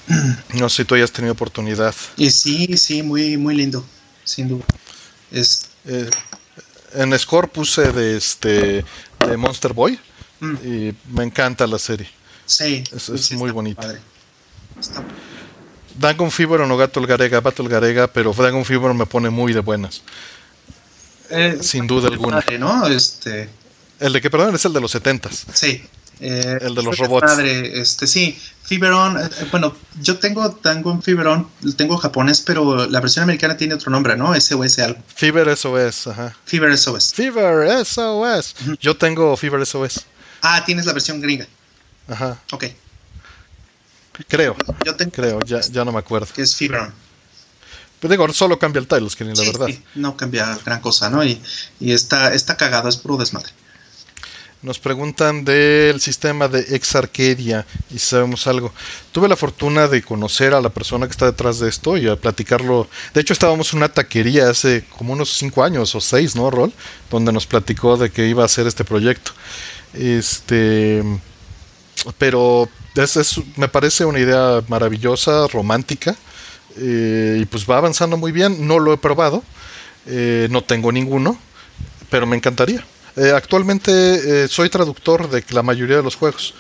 [0.55, 1.95] No sé si tú hayas tenido oportunidad.
[2.17, 3.85] Y sí, sí, muy, muy lindo,
[4.25, 4.65] sin duda.
[5.31, 5.69] Es...
[5.87, 6.11] Eh,
[6.95, 8.85] en Score puse de este
[9.27, 9.99] de Monster Boy
[10.41, 10.55] mm.
[10.65, 12.09] y me encanta la serie.
[12.47, 13.83] Sí, es, muy bonito.
[15.99, 19.61] Dragon Fever o no Gato Garega, Battle Garega, pero Dragon Fever me pone muy de
[19.61, 20.03] buenas.
[21.31, 22.45] Eh, Sin duda alguna.
[22.59, 22.87] ¿no?
[22.87, 23.49] Este,
[24.05, 25.83] el de que, perdón, es el de los 70 Sí.
[26.21, 27.27] Eh, el de los robots.
[27.27, 33.01] Madre, este, sí, Fiberon, eh, bueno, yo tengo Tango en Fiberon, tengo japonés, pero la
[33.01, 34.39] versión americana tiene otro nombre, ¿no?
[34.39, 35.03] SOS algo.
[35.15, 36.37] Fever SOS, ajá.
[36.45, 37.15] Fever SOS.
[37.15, 38.55] Fever SOS.
[38.81, 40.05] Yo tengo Fever SOS.
[40.43, 41.47] Ah, tienes la versión gringa.
[42.07, 42.39] Ajá.
[42.53, 42.67] Ok.
[44.29, 44.55] Creo.
[44.85, 46.29] Yo tengo Creo, ya, ya no me acuerdo.
[46.33, 46.93] Que es Fiberon.
[47.99, 49.67] Pero digo, solo cambia el title screen, la verdad.
[49.67, 51.25] Sí, no cambia gran cosa, ¿no?
[51.25, 51.41] Y,
[51.81, 53.51] y está, está cagado, es puro desmadre.
[54.65, 58.73] Nos preguntan del sistema de Exarcadia y si sabemos algo.
[59.13, 62.17] Tuve la fortuna de conocer a la persona que está detrás de esto y a
[62.17, 62.89] platicarlo.
[63.13, 66.73] De hecho, estábamos en una taquería hace como unos 5 años o 6, ¿no, Rol?
[67.11, 69.33] Donde nos platicó de que iba a hacer este proyecto.
[69.93, 71.03] Este.
[72.17, 72.67] Pero
[73.57, 76.17] me parece una idea maravillosa, romántica.
[76.79, 78.67] Eh, y pues va avanzando muy bien.
[78.67, 79.43] No lo he probado.
[80.07, 81.39] Eh, no tengo ninguno.
[82.09, 82.83] Pero me encantaría.
[83.17, 86.55] Eh, actualmente soy traductor de la mayoría de los juegos.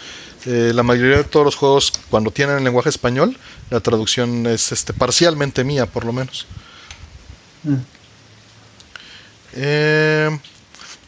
[0.46, 3.36] la mayoría de todos los juegos, cuando tienen el lenguaje español,
[3.70, 6.46] la traducción es este, parcialmente mía, por lo menos.
[7.62, 7.76] Mm.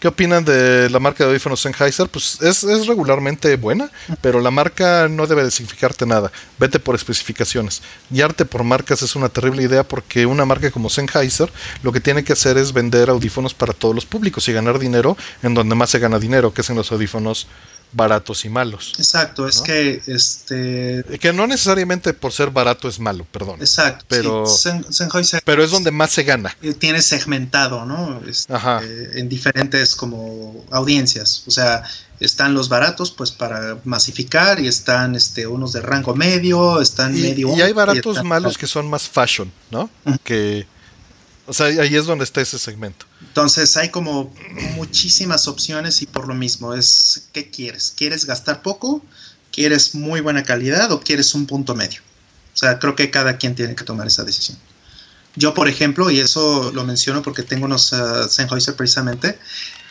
[0.06, 2.08] ¿Qué opinan de la marca de audífonos Sennheiser?
[2.08, 6.30] Pues es, regularmente buena, pero la marca no debe de significarte nada.
[6.60, 7.82] Vete por especificaciones.
[8.08, 11.50] Guiarte por marcas es una terrible idea porque una marca como Sennheiser
[11.82, 15.16] lo que tiene que hacer es vender audífonos para todos los públicos y ganar dinero
[15.42, 17.48] en donde más se gana dinero, que es en los audífonos
[17.92, 18.94] baratos y malos.
[18.98, 23.60] Exacto, es que este que no necesariamente por ser barato es malo, perdón.
[23.60, 24.44] Exacto, pero
[25.44, 26.56] pero es donde más se gana.
[26.62, 28.20] Eh, tiene segmentado, ¿no?
[28.26, 28.54] Este,
[29.18, 31.82] en diferentes como audiencias, o sea,
[32.20, 37.56] están los baratos pues para masificar y están este unos de rango medio, están medio
[37.56, 39.90] y hay baratos malos que son más fashion, ¿no?
[40.24, 40.66] Que
[41.46, 43.06] o sea, ahí es donde está ese segmento.
[43.20, 44.34] Entonces hay como
[44.74, 47.92] muchísimas opciones y por lo mismo es, ¿qué quieres?
[47.96, 49.02] ¿Quieres gastar poco?
[49.52, 52.00] ¿Quieres muy buena calidad o quieres un punto medio?
[52.54, 54.58] O sea, creo que cada quien tiene que tomar esa decisión.
[55.34, 59.38] Yo, por ejemplo, y eso lo menciono porque tengo unos uh, Sennheiser precisamente,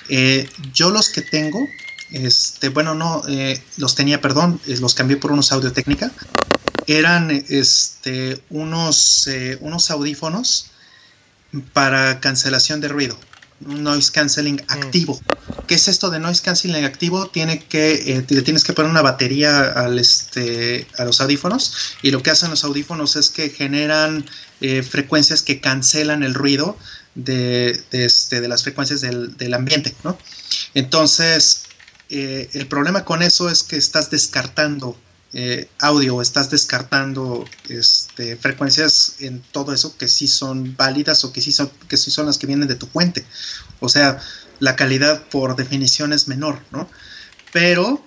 [0.09, 1.67] eh, yo los que tengo,
[2.11, 6.11] este, bueno, no, eh, los tenía, perdón, eh, los cambié por unos Audio Técnica,
[6.87, 9.27] eran este, unos,
[9.61, 10.71] unos audífonos
[11.73, 13.17] para cancelación de ruido,
[13.65, 14.71] un noise canceling mm.
[14.71, 15.19] activo.
[15.67, 17.27] ¿Qué es esto de noise canceling activo?
[17.27, 22.21] Tiene que, eh, tienes que poner una batería al, este, a los audífonos y lo
[22.21, 24.25] que hacen los audífonos es que generan
[24.61, 26.77] eh, frecuencias que cancelan el ruido
[27.15, 29.95] de, este, de las frecuencias del, del ambiente.
[30.03, 30.17] ¿no?
[30.73, 31.63] Entonces,
[32.09, 34.97] eh, el problema con eso es que estás descartando
[35.37, 41.41] eh, audio, estás descartando este, frecuencias en todo eso que sí son válidas o que
[41.41, 43.25] sí son, que sí son las que vienen de tu fuente.
[43.81, 44.21] O sea,
[44.59, 46.89] la calidad por definición es menor, ¿no?
[47.51, 48.01] Pero,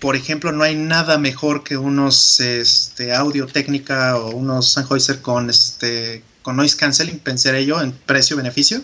[0.00, 5.48] por ejemplo, no hay nada mejor que unos este, audio técnica o unos Sennheiser con,
[5.48, 8.82] este, con noise canceling, pensaré yo, en precio-beneficio.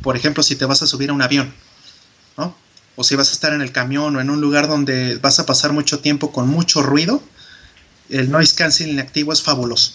[0.00, 1.52] Por ejemplo, si te vas a subir a un avión,
[2.38, 2.56] ¿no?
[2.98, 5.46] O si vas a estar en el camión o en un lugar donde vas a
[5.46, 7.22] pasar mucho tiempo con mucho ruido,
[8.10, 9.92] el noise canceling activo es fabuloso.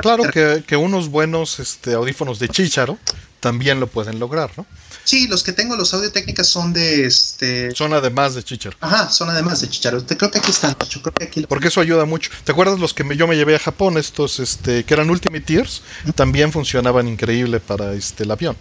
[0.00, 2.96] claro que, unos buenos este, audífonos de Chicharo
[3.40, 4.64] también lo pueden lograr, ¿no?
[5.02, 7.74] Sí, los que tengo, los audio técnicas son de este.
[7.74, 8.76] Son además de Chicharo.
[8.80, 10.06] Ajá, son además de Chicharo.
[10.06, 11.46] Creo que aquí están, yo creo que aquí.
[11.48, 12.30] Porque eso ayuda mucho.
[12.44, 15.82] ¿Te acuerdas los que yo me llevé a Japón, estos este, que eran Ultimate Tears?
[16.14, 18.56] También funcionaban increíble para este, el avión.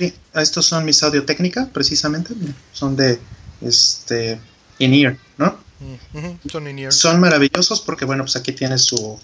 [0.00, 2.32] Sí, estos son mis audio técnica, precisamente.
[2.72, 3.18] Son de
[3.60, 4.40] este
[4.78, 5.58] in-ear, ¿no?
[6.50, 6.90] Son in-ear.
[6.90, 9.20] Son maravillosos porque, bueno, pues aquí tiene su,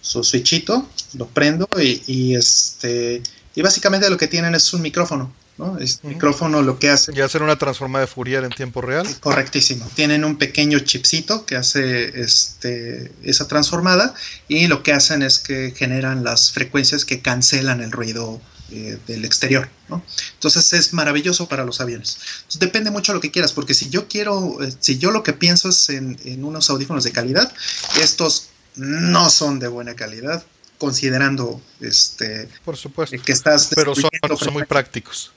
[0.00, 3.22] su switchito, lo prendo y, este
[3.54, 5.76] y básicamente lo que tienen es un micrófono, ¿no?
[5.78, 7.12] Este micrófono lo que hace...
[7.14, 9.06] Y hacer una transformada de Fourier en tiempo real.
[9.20, 9.86] Correctísimo.
[9.94, 14.14] Tienen un pequeño chipcito que hace este, esa transformada
[14.48, 18.40] y lo que hacen es que generan las frecuencias que cancelan el ruido
[18.70, 19.68] eh, del exterior.
[19.90, 20.02] ¿no?
[20.32, 22.18] Entonces es maravilloso para los aviones.
[22.58, 25.34] depende mucho de lo que quieras, porque si yo quiero, eh, si yo lo que
[25.34, 27.52] pienso es en, unos audífonos de calidad,
[28.00, 30.42] estos no son de buena calidad,
[30.78, 35.30] considerando este por supuesto que estás pero son, muy prácticos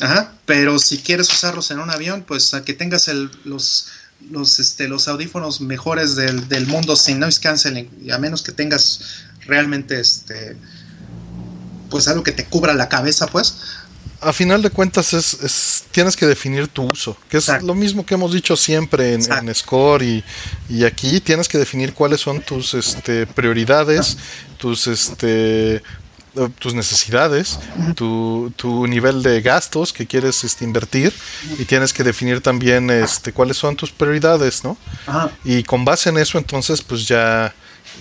[0.00, 3.88] Ajá, pero si quieres usarlos en un avión pues a que tengas el, los
[4.30, 8.52] los este los audífonos mejores del, del mundo sin noise canceling y a menos que
[8.52, 9.00] tengas
[9.46, 10.56] realmente este
[11.94, 13.54] pues algo que te cubra la cabeza, pues.
[14.20, 18.14] A final de cuentas es, tienes que definir tu uso, que es lo mismo que
[18.14, 20.24] hemos dicho siempre en, Score y,
[20.84, 24.16] aquí tienes que definir cuáles son tus este, prioridades,
[24.58, 25.84] tus este,
[26.58, 27.60] tus necesidades,
[27.94, 31.12] tu, tu, nivel de gastos que quieres este, invertir
[31.60, 34.76] y tienes que definir también este, cuáles son tus prioridades, ¿no?
[35.44, 37.54] Y con base en eso entonces pues ya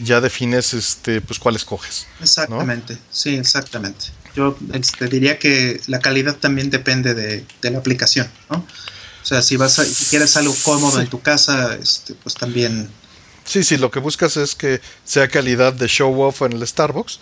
[0.03, 2.07] ya defines este pues cuál escoges.
[2.21, 4.05] Exactamente, sí, exactamente.
[4.35, 8.57] Yo este, diría que la calidad también depende de, la aplicación, ¿no?
[8.57, 12.89] O sea, si vas a, si quieres algo cómodo en tu casa, este, pues también.
[13.45, 17.19] Sí, sí, lo que buscas es que sea calidad de show off en el Starbucks,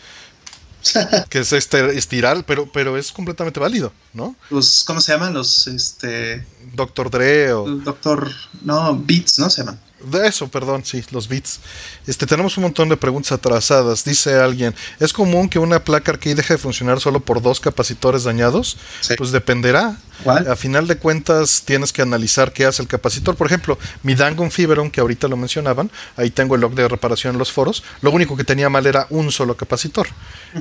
[1.29, 4.35] que es este estiral, pero, pero es completamente válido, ¿no?
[4.49, 5.33] Los, ¿cómo se llaman?
[5.33, 6.45] Los, este...
[6.73, 7.67] Doctor Dre o...
[7.67, 8.31] Doctor,
[8.63, 9.49] no, Beats, ¿no?
[9.49, 9.79] Se llaman.
[10.03, 11.59] De eso, perdón, sí, los bits.
[12.07, 14.03] Este, tenemos un montón de preguntas atrasadas.
[14.03, 18.23] Dice alguien, ¿es común que una placa arcade deje de funcionar solo por dos capacitores
[18.23, 18.77] dañados?
[19.17, 19.97] Pues dependerá.
[20.25, 23.35] A final de cuentas tienes que analizar qué hace el capacitor.
[23.35, 27.33] Por ejemplo, mi Dangon Fiberon, que ahorita lo mencionaban, ahí tengo el log de reparación
[27.33, 27.83] en los foros.
[28.01, 30.07] Lo único que tenía mal era un solo capacitor.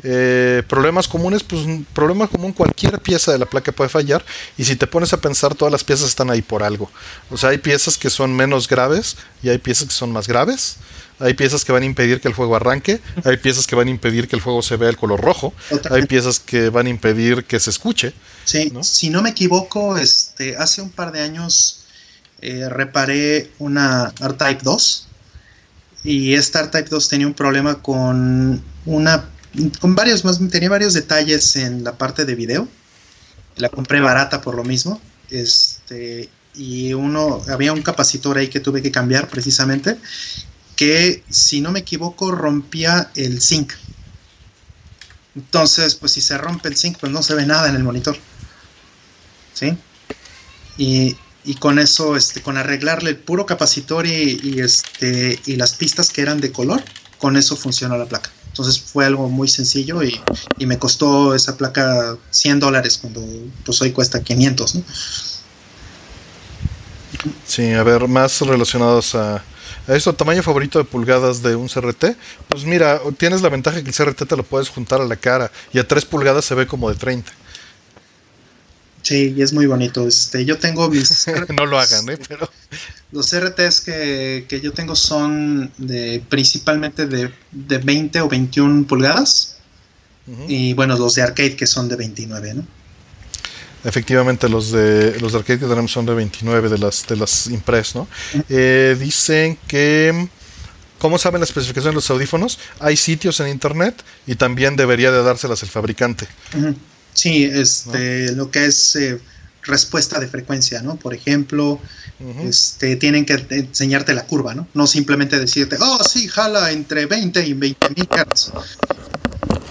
[0.03, 1.63] Eh, problemas comunes, pues
[1.93, 4.25] problema común, cualquier pieza de la placa puede fallar.
[4.57, 6.91] Y si te pones a pensar, todas las piezas están ahí por algo.
[7.31, 10.77] O sea, hay piezas que son menos graves y hay piezas que son más graves.
[11.19, 13.91] Hay piezas que van a impedir que el fuego arranque, hay piezas que van a
[13.91, 15.53] impedir que el fuego se vea el color rojo,
[15.91, 18.15] hay piezas que van a impedir que se escuche.
[18.45, 21.85] Sí, si no me equivoco, este, hace un par de años
[22.41, 25.09] eh, reparé una R-Type 2
[26.05, 29.29] y esta R-Type 2 tenía un problema con una,
[29.79, 32.67] con varios más, tenía varios detalles en la parte de video.
[33.57, 35.03] La compré barata por lo mismo.
[35.29, 36.31] Este,
[36.61, 39.97] y uno, había un capacitor ahí que tuve que cambiar precisamente,
[40.77, 43.73] que si no me equivoco rompía el zinc.
[45.35, 48.19] Entonces, pues si se rompe el zinc, pues no se ve nada en el monitor.
[49.55, 49.75] ¿Sí?
[50.77, 51.17] Y,
[51.59, 56.41] con eso, este, con arreglarle el puro capacitor y, este, y las pistas que eran
[56.41, 56.83] de color,
[57.19, 58.31] con eso funcionó la placa.
[58.49, 60.21] Entonces fue algo muy sencillo y,
[60.59, 63.27] me costó esa placa 100 dólares cuando
[63.65, 64.85] pues hoy cuesta 500, ¿no?
[67.45, 69.37] Sí, a ver, más relacionados a,
[69.87, 72.17] a esto, tamaño favorito de pulgadas de un CRT.
[72.49, 75.51] Pues mira, tienes la ventaja que el CRT te lo puedes juntar a la cara
[75.73, 77.31] y a 3 pulgadas se ve como de 30.
[79.03, 80.07] Sí, y es muy bonito.
[80.07, 81.27] Este, yo tengo mis.
[81.57, 82.19] no lo hagan, ¿eh?
[82.29, 82.51] Pero.
[83.13, 89.57] Los CRTs que, que yo tengo son de principalmente de, de 20 o 21 pulgadas.
[90.47, 92.65] Y bueno, los de arcade que son de 29, ¿no?
[93.85, 97.47] Efectivamente, los de los de arcade que tenemos son de 29 de las de las
[97.47, 98.09] Impress, ¿no?
[98.49, 100.29] Eh, dicen que
[101.01, 102.59] ¿Cómo saben la especificación de los audífonos?
[102.79, 106.29] Hay sitios en internet y también debería de dárselas el fabricante.
[107.15, 109.19] Sí, este, lo que es eh,
[109.63, 110.97] respuesta de frecuencia, ¿no?
[110.97, 111.81] Por ejemplo,
[112.45, 114.69] este, tienen que enseñarte la curva, ¿no?
[114.75, 118.53] No simplemente decirte, oh, sí, jala entre 20 y 20 mil Hz.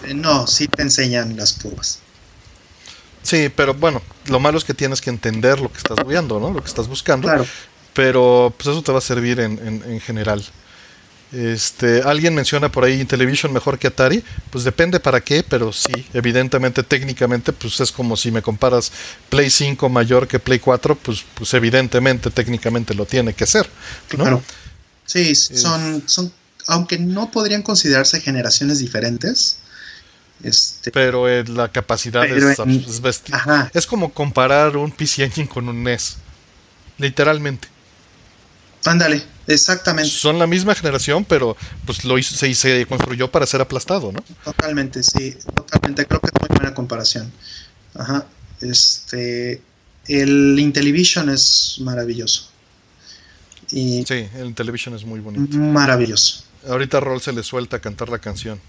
[0.08, 2.00] Eh, no, sí te enseñan las curvas.
[3.24, 6.52] Sí, pero bueno, lo malo es que tienes que entender lo que estás viendo, ¿no?
[6.52, 7.28] Lo que estás buscando.
[7.28, 7.46] Claro.
[7.94, 10.44] Pero pues eso te va a servir en, en, general.
[11.32, 15.92] Este, alguien menciona por ahí Intellivision mejor que Atari, pues depende para qué, pero sí,
[16.14, 18.92] evidentemente técnicamente pues es como si me comparas
[19.30, 23.70] Play 5 mayor que Play 4, pues pues evidentemente técnicamente lo tiene que ser,
[24.18, 24.24] ¿no?
[24.24, 24.44] Claro.
[25.06, 26.32] Sí, son son
[26.68, 29.58] aunque no podrían considerarse generaciones diferentes,
[30.44, 32.60] este, pero la capacidad es,
[33.74, 36.18] es, como comparar un PC Engine con un NES.
[36.98, 37.68] Literalmente.
[38.86, 40.10] Ándale, exactamente.
[40.10, 44.24] Son la misma generación, pero pues lo hizo, se, se construyó para ser aplastado, ¿no?
[44.44, 46.06] Totalmente, sí, totalmente.
[46.06, 47.32] Creo que es muy buena comparación.
[47.96, 48.26] Ajá.
[48.62, 49.62] Este,
[50.08, 52.50] el Intellivision es maravilloso.
[53.72, 55.58] Y sí, el Intellivision es muy bonito.
[55.58, 56.44] Maravilloso.
[56.68, 58.60] Ahorita a Roll se le suelta a cantar la canción.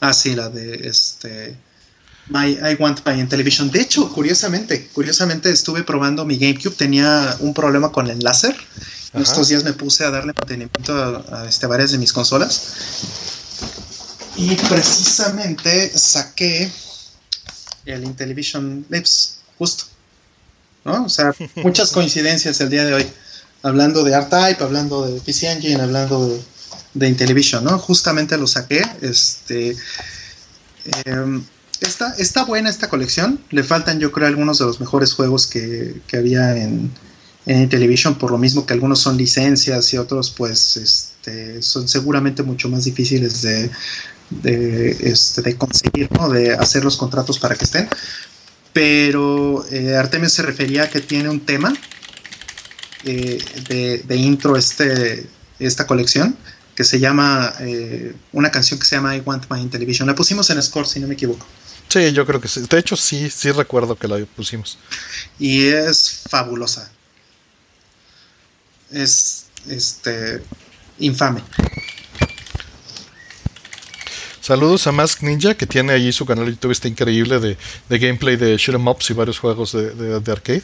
[0.00, 1.56] Ah, sí, la de este.
[2.28, 3.70] My, I Want My Television.
[3.70, 8.56] De hecho, curiosamente, curiosamente estuve probando mi GameCube, tenía un problema con el láser.
[9.14, 12.74] Estos días me puse a darle mantenimiento a, este, varias de mis consolas.
[14.36, 16.70] Y precisamente saqué
[17.86, 19.84] el Intellivision Lips, justo.
[20.84, 21.04] ¿No?
[21.04, 23.06] O sea, muchas coincidencias el día de hoy.
[23.62, 26.40] Hablando de R-Type, hablando de PC Engine, hablando de
[26.96, 27.78] de Intellivision, ¿no?
[27.78, 28.82] Justamente lo saqué.
[29.02, 29.76] Este.
[31.04, 31.42] Em,
[31.80, 33.40] está, buena esta colección.
[33.50, 36.90] Le faltan, yo creo, algunos de los mejores juegos que, había en,
[37.44, 42.42] en Intellivision, por lo mismo que algunos son licencias y otros, pues, este, son seguramente
[42.42, 43.70] mucho más difíciles de,
[44.30, 46.30] de, este, conseguir, ¿no?
[46.30, 47.88] De hacer los contratos para que estén.
[48.72, 51.74] Pero eh, Artemis se refería a que tiene un tema
[53.04, 55.26] eh, de, de, intro este,
[55.58, 56.36] esta colección
[56.76, 60.06] que se llama, eh, una canción que se llama I Want My Television.
[60.06, 61.46] La pusimos en Score, si no me equivoco.
[61.88, 62.60] Sí, yo creo que sí.
[62.68, 64.78] De hecho, sí, sí recuerdo que la pusimos.
[65.38, 66.90] Y es fabulosa.
[68.92, 70.42] Es, este,
[70.98, 71.42] infame.
[74.46, 77.56] Saludos a Mask Ninja, que tiene allí su canal de YouTube, está increíble de,
[77.98, 80.62] gameplay de shoot em ups y varios juegos de, de, arcade.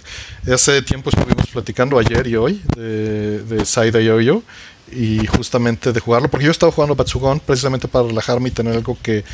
[0.53, 4.45] Hace tiempo estuvimos platicando ayer y hoy de, de Side Yo-Yo
[4.93, 8.97] y justamente de jugarlo, porque yo estaba jugando Batsugon precisamente para relajarme y tener algo
[9.03, 9.25] que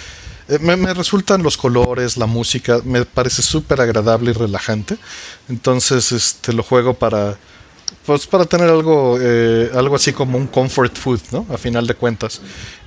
[0.48, 4.96] Eh, me, resultan los colores, la música, me parece súper agradable y relajante.
[5.48, 7.38] Entonces, este, lo juego para,
[8.06, 11.46] pues para tener algo, eh, algo así como un comfort food, ¿no?
[11.50, 12.40] A final de cuentas.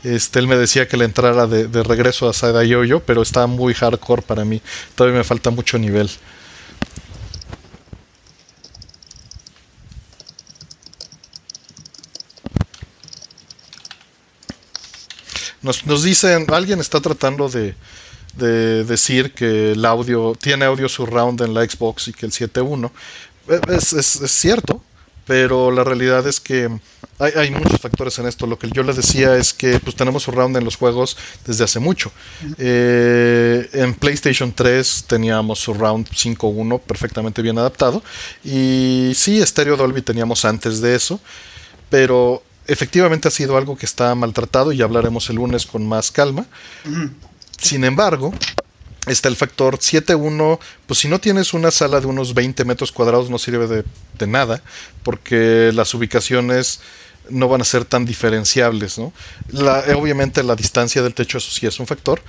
[0.03, 3.47] Este, él me decía que le entrara de, de regreso a Sada Yoyo, pero está
[3.47, 4.61] muy hardcore para mí.
[4.95, 6.09] Todavía me falta mucho nivel.
[15.61, 17.75] Nos, nos dicen, alguien está tratando de,
[18.35, 22.89] decir que el audio tiene audio surround en la Xbox y que el 7.1
[23.67, 24.81] es, es, es, cierto,
[25.25, 26.69] pero la realidad es que
[27.19, 28.47] hay, hay, muchos factores en esto.
[28.47, 31.79] Lo que yo les decía es que pues tenemos surround en los juegos desde hace
[31.79, 32.11] mucho.
[32.57, 38.01] Eh, en PlayStation 3 teníamos surround 5.1 perfectamente bien adaptado
[38.43, 41.19] y sí, Stereo Dolby teníamos antes de eso,
[41.89, 46.45] pero efectivamente ha sido algo que está maltratado y hablaremos el lunes con más calma.
[47.57, 48.33] Sin embargo,
[49.07, 53.29] está el factor 7.1, pues si no tienes una sala de unos 20 metros cuadrados
[53.29, 53.85] no sirve de,
[54.17, 54.61] de nada,
[55.03, 56.81] porque las ubicaciones
[57.31, 59.13] no van a ser tan diferenciables, ¿no?
[59.49, 62.21] La, obviamente la distancia del techo, eso sí es un factor,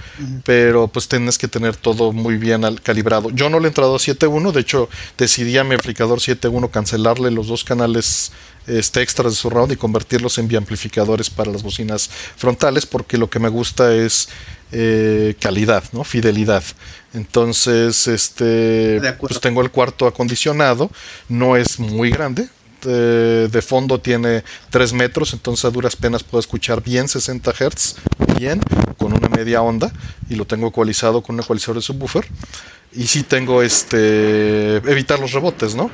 [0.44, 3.30] pero pues tienes que tener todo muy bien calibrado.
[3.30, 4.88] Yo no le he entrado a 7.1, de hecho
[5.18, 8.32] decidí a mi aplicador 7.1 cancelarle los dos canales
[8.66, 13.38] este, extras de surround y convertirlos en biamplificadores para las bocinas frontales, porque lo que
[13.38, 14.28] me gusta es
[14.70, 16.04] eh, calidad, ¿no?
[16.04, 16.62] Fidelidad.
[17.12, 20.90] Entonces, este, pues tengo el cuarto acondicionado,
[21.28, 22.48] no es muy grande,
[22.88, 27.96] de, fondo tiene 3 metros, entonces a duras penas puedo escuchar bien 60 Hz,
[28.38, 28.60] bien,
[28.98, 29.92] con una media onda,
[30.28, 32.26] y lo tengo ecualizado con un ecualizador de subwoofer.
[32.92, 34.76] Y sí tengo este.
[34.76, 35.90] evitar los rebotes, ¿no?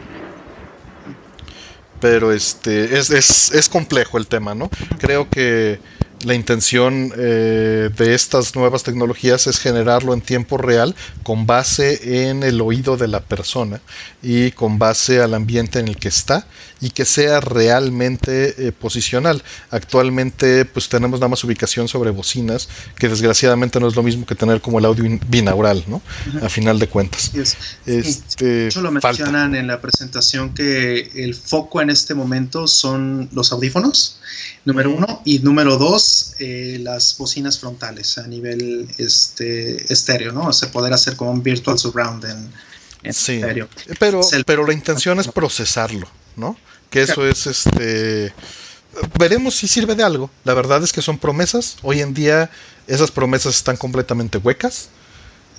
[2.00, 2.98] Pero este.
[2.98, 4.68] Es, es, es complejo el tema, ¿no?
[4.98, 5.78] Creo que
[6.24, 12.42] la intención eh, de estas nuevas tecnologías es generarlo en tiempo real con base en
[12.42, 13.80] el oído de la persona
[14.22, 16.46] y con base al ambiente en el que está
[16.80, 19.42] y que sea realmente eh, posicional.
[19.70, 22.68] Actualmente pues tenemos nada más ubicación sobre bocinas
[22.98, 26.02] que desgraciadamente no es lo mismo que tener como el audio binaural, ¿no?
[26.42, 27.32] A final de cuentas.
[27.86, 34.20] Este, lo mencionan en la presentación que el foco en este momento son los audífonos,
[34.64, 36.07] número uno, y número dos,
[36.38, 40.46] eh, las bocinas frontales a nivel este, estéreo, ¿no?
[40.46, 43.40] O sea, poder hacer como un virtual surround en, sí,
[43.98, 46.56] Pero, pero la intención es procesarlo, ¿no?
[46.90, 48.32] Que eso es este.
[49.18, 50.30] Veremos si sirve de algo.
[50.44, 51.76] La verdad es que son promesas.
[51.82, 52.50] Hoy en día
[52.86, 54.88] esas promesas están completamente huecas.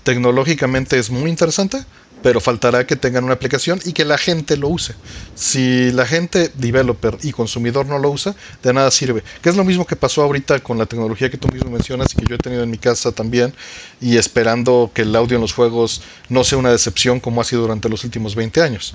[0.03, 1.85] Tecnológicamente es muy interesante,
[2.21, 4.95] pero faltará que tengan una aplicación y que la gente lo use.
[5.35, 9.23] Si la gente, developer y consumidor no lo usa, de nada sirve.
[9.41, 12.17] Que es lo mismo que pasó ahorita con la tecnología que tú mismo mencionas y
[12.17, 13.53] que yo he tenido en mi casa también,
[14.01, 17.61] y esperando que el audio en los juegos no sea una decepción como ha sido
[17.61, 18.93] durante los últimos 20 años.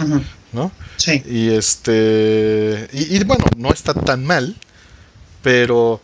[0.53, 0.71] ¿No?
[0.97, 1.23] Sí.
[1.27, 2.89] Y este.
[2.93, 4.57] y bueno, no está tan mal,
[5.43, 6.01] pero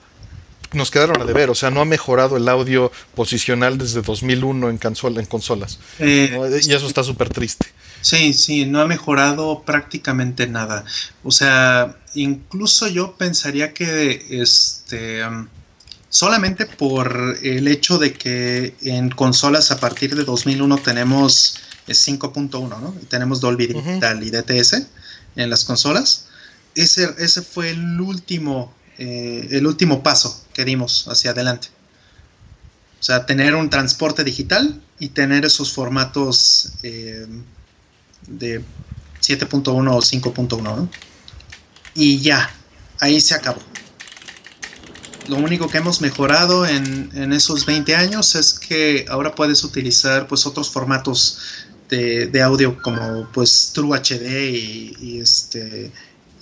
[0.73, 4.79] nos quedaron a deber, o sea, no ha mejorado el audio posicional desde 2001 en,
[4.79, 5.79] consola, en consolas.
[5.99, 7.67] Eh, y eso está súper triste.
[8.03, 10.85] Sí, sí, no ha mejorado prácticamente nada.
[11.23, 15.49] O sea, incluso yo pensaría que este um,
[16.09, 22.95] solamente por el hecho de que en consolas a partir de 2001 tenemos 5.1, ¿no?
[23.09, 24.87] tenemos Dolby Digital y DTS
[25.37, 26.27] en las consolas.
[26.75, 28.73] Ese, ese fue el último
[29.03, 31.69] eh, el último paso que dimos hacia adelante.
[33.01, 37.27] O sea, tener un transporte digital y tener esos formatos eh,
[38.27, 38.61] de
[39.23, 40.89] 7.1 o 5.1.
[41.95, 42.55] Y ya,
[42.99, 43.63] ahí se acabó.
[45.29, 50.45] Lo único que hemos mejorado en, esos 20 años es que ahora puedes utilizar pues
[50.45, 51.39] otros formatos
[51.89, 54.51] de, audio como pues True HD
[55.01, 55.91] y este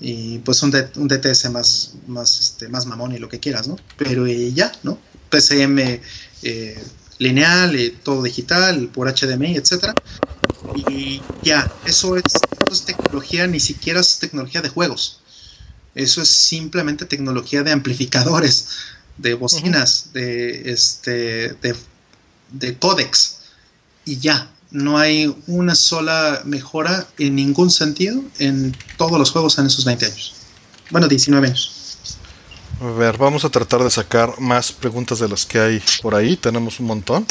[0.00, 3.76] y pues un, DTS más, más, este, más mamón y lo que quieras, ¿no?
[3.96, 4.98] Pero eh, ya, ¿no?
[5.30, 6.00] PCM
[6.42, 6.84] eh,
[7.18, 9.94] lineal, eh, todo digital, por HDMI, etcétera.
[10.74, 15.20] Y ya, eso es, tecnología, ni siquiera es tecnología de juegos.
[15.94, 18.68] Eso es simplemente tecnología de amplificadores,
[19.16, 21.74] de bocinas, de este, de,
[22.52, 23.38] de códex.
[24.04, 29.66] Y ya, no hay una sola mejora en ningún sentido en todos los juegos en
[29.66, 30.34] esos 20 años.
[30.90, 31.74] Bueno, 19 años.
[32.80, 36.36] A ver, vamos a tratar de sacar más preguntas de las que hay por ahí.
[36.36, 37.26] Tenemos un montón.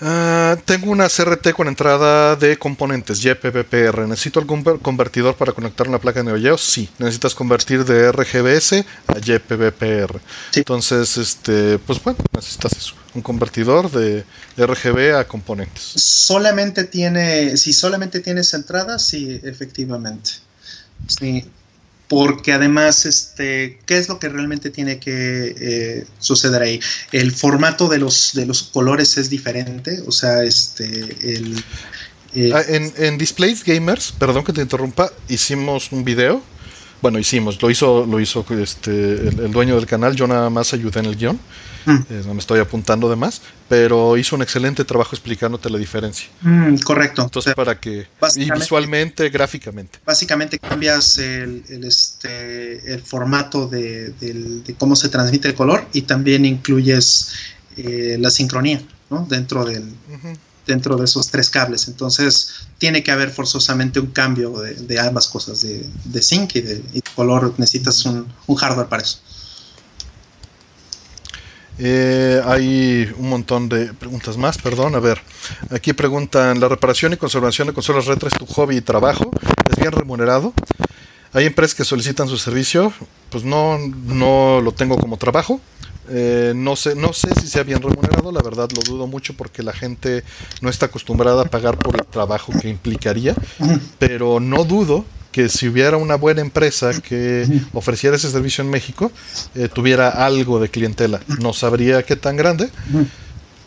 [0.00, 4.06] Ah, tengo una CRT con entrada de componentes JPPR.
[4.06, 9.18] ¿Necesito algún convertidor para conectar una placa de Neo Sí, necesitas convertir de RGBS a
[9.18, 10.20] JPPR.
[10.54, 14.24] Entonces, este, pues bueno, necesitas eso, un convertidor de
[14.56, 15.82] RGB a componentes.
[15.96, 20.30] Solamente tiene, si solamente tienes entrada, sí, efectivamente.
[21.08, 21.44] Sí,
[22.08, 26.80] porque además, este, ¿qué es lo que realmente tiene que eh, suceder ahí?
[27.12, 31.62] El formato de los, de los colores es diferente, o sea, este, el...
[32.34, 36.42] Eh, ah, en, en Displays Gamers, perdón que te interrumpa, hicimos un video,
[37.00, 41.00] bueno, hicimos, lo hizo, lo hizo este, el dueño del canal, yo nada más ayudé
[41.00, 41.38] en el guion
[41.88, 42.04] Mm.
[42.10, 46.28] Eh, no me estoy apuntando de más, pero hizo un excelente trabajo explicándote la diferencia.
[46.42, 47.22] Mm, correcto.
[47.22, 48.06] Entonces, para que.
[48.36, 49.98] Y visualmente, gráficamente.
[50.04, 54.12] Básicamente cambias el, este, el formato de,
[54.76, 57.30] cómo se transmite el color y también incluyes
[57.78, 59.26] eh, la sincronía ¿no?
[59.28, 59.90] dentro del.
[60.66, 61.88] dentro de esos tres cables.
[61.88, 67.02] Entonces, tiene que haber forzosamente un cambio de, ambas cosas, de, de sync y de,
[67.14, 67.54] color.
[67.56, 69.20] Necesitas un, un hardware para eso.
[71.78, 74.94] Eh, hay un montón de preguntas más, perdón.
[74.94, 75.20] A ver,
[75.70, 79.30] aquí preguntan, ¿la reparación y conservación de consolas retro es tu hobby y trabajo?
[79.70, 80.52] ¿Es bien remunerado?
[81.32, 82.92] Hay empresas que solicitan su servicio,
[83.30, 85.60] pues no, no lo tengo como trabajo.
[86.10, 89.62] Eh, no, sé, no sé si sea bien remunerado, la verdad lo dudo mucho porque
[89.62, 90.24] la gente
[90.62, 93.34] no está acostumbrada a pagar por el trabajo que implicaría,
[93.98, 95.04] pero no dudo
[95.38, 99.12] que si hubiera una buena empresa que ofreciera ese servicio en México,
[99.54, 101.20] eh, tuviera algo de clientela.
[101.38, 102.68] No sabría qué tan grande,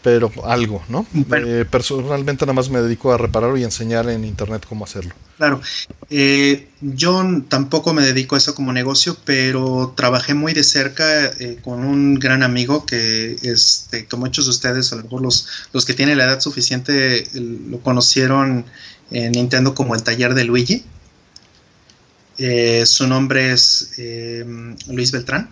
[0.01, 1.07] pero algo, ¿no?
[1.33, 5.13] Eh, personalmente nada más me dedico a repararlo y enseñar en internet cómo hacerlo.
[5.37, 5.61] Claro,
[6.09, 11.31] eh, yo tampoco me dedico a eso como negocio, pero trabajé muy de cerca
[11.63, 15.85] con un gran amigo que, este, como muchos de ustedes, a lo mejor los, los
[15.85, 18.65] que tienen la edad suficiente lo conocieron
[19.09, 20.83] en Nintendo como el taller de Luigi.
[22.37, 24.45] Eh, su nombre es eh,
[24.87, 25.49] Luis Beltrán,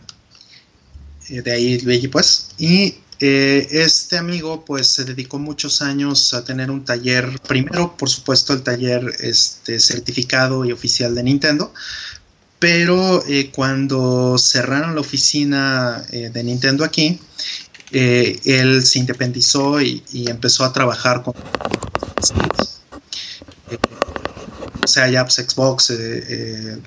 [1.30, 2.50] eh, de ahí Luigi pues.
[2.58, 8.54] Y este amigo pues se dedicó muchos años a tener un taller, primero por supuesto
[8.54, 11.74] el taller este, certificado y oficial de Nintendo,
[12.60, 17.20] pero cuando cerraron la oficina de Nintendo aquí,
[17.92, 21.34] él se independizó y, y, empezó a trabajar con
[24.88, 26.80] sea ya pues, Xbox, eh,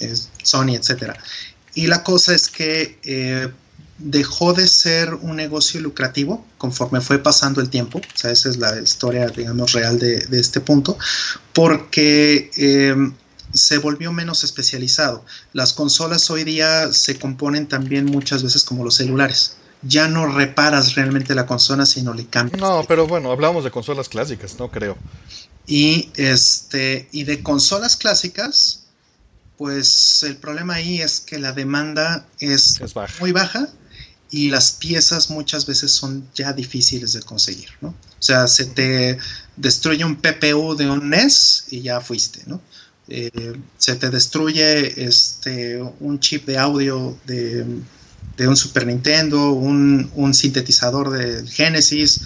[0.00, 1.12] eh, Sony, etc.
[1.74, 3.48] Y la cosa es que eh,
[3.98, 8.56] dejó de ser un negocio lucrativo conforme fue pasando el tiempo, o sea, esa es
[8.56, 10.96] la historia, digamos, real de, este punto,
[11.52, 12.50] porque
[13.54, 15.24] se volvió menos especializado.
[15.52, 20.94] Las consolas hoy día se componen también muchas veces como los celulares ya no reparas
[20.94, 22.60] realmente la consola, sino le cambias.
[22.60, 24.96] No, pero bueno, hablamos de consolas clásicas, no creo.
[25.68, 28.84] Y, este, y de consolas clásicas,
[29.58, 32.80] pues el problema ahí es que la demanda es,
[33.20, 33.68] muy baja
[34.30, 37.88] y las piezas muchas veces son ya difíciles de conseguir, ¿no?
[37.88, 39.18] O sea, se te
[39.56, 42.62] destruye un PPU de un NES y ya fuiste, ¿no?
[43.08, 43.30] Eh,
[43.76, 47.66] se te destruye este, un chip de audio de,
[48.38, 52.20] un Super Nintendo, un, un sintetizador del Genesis,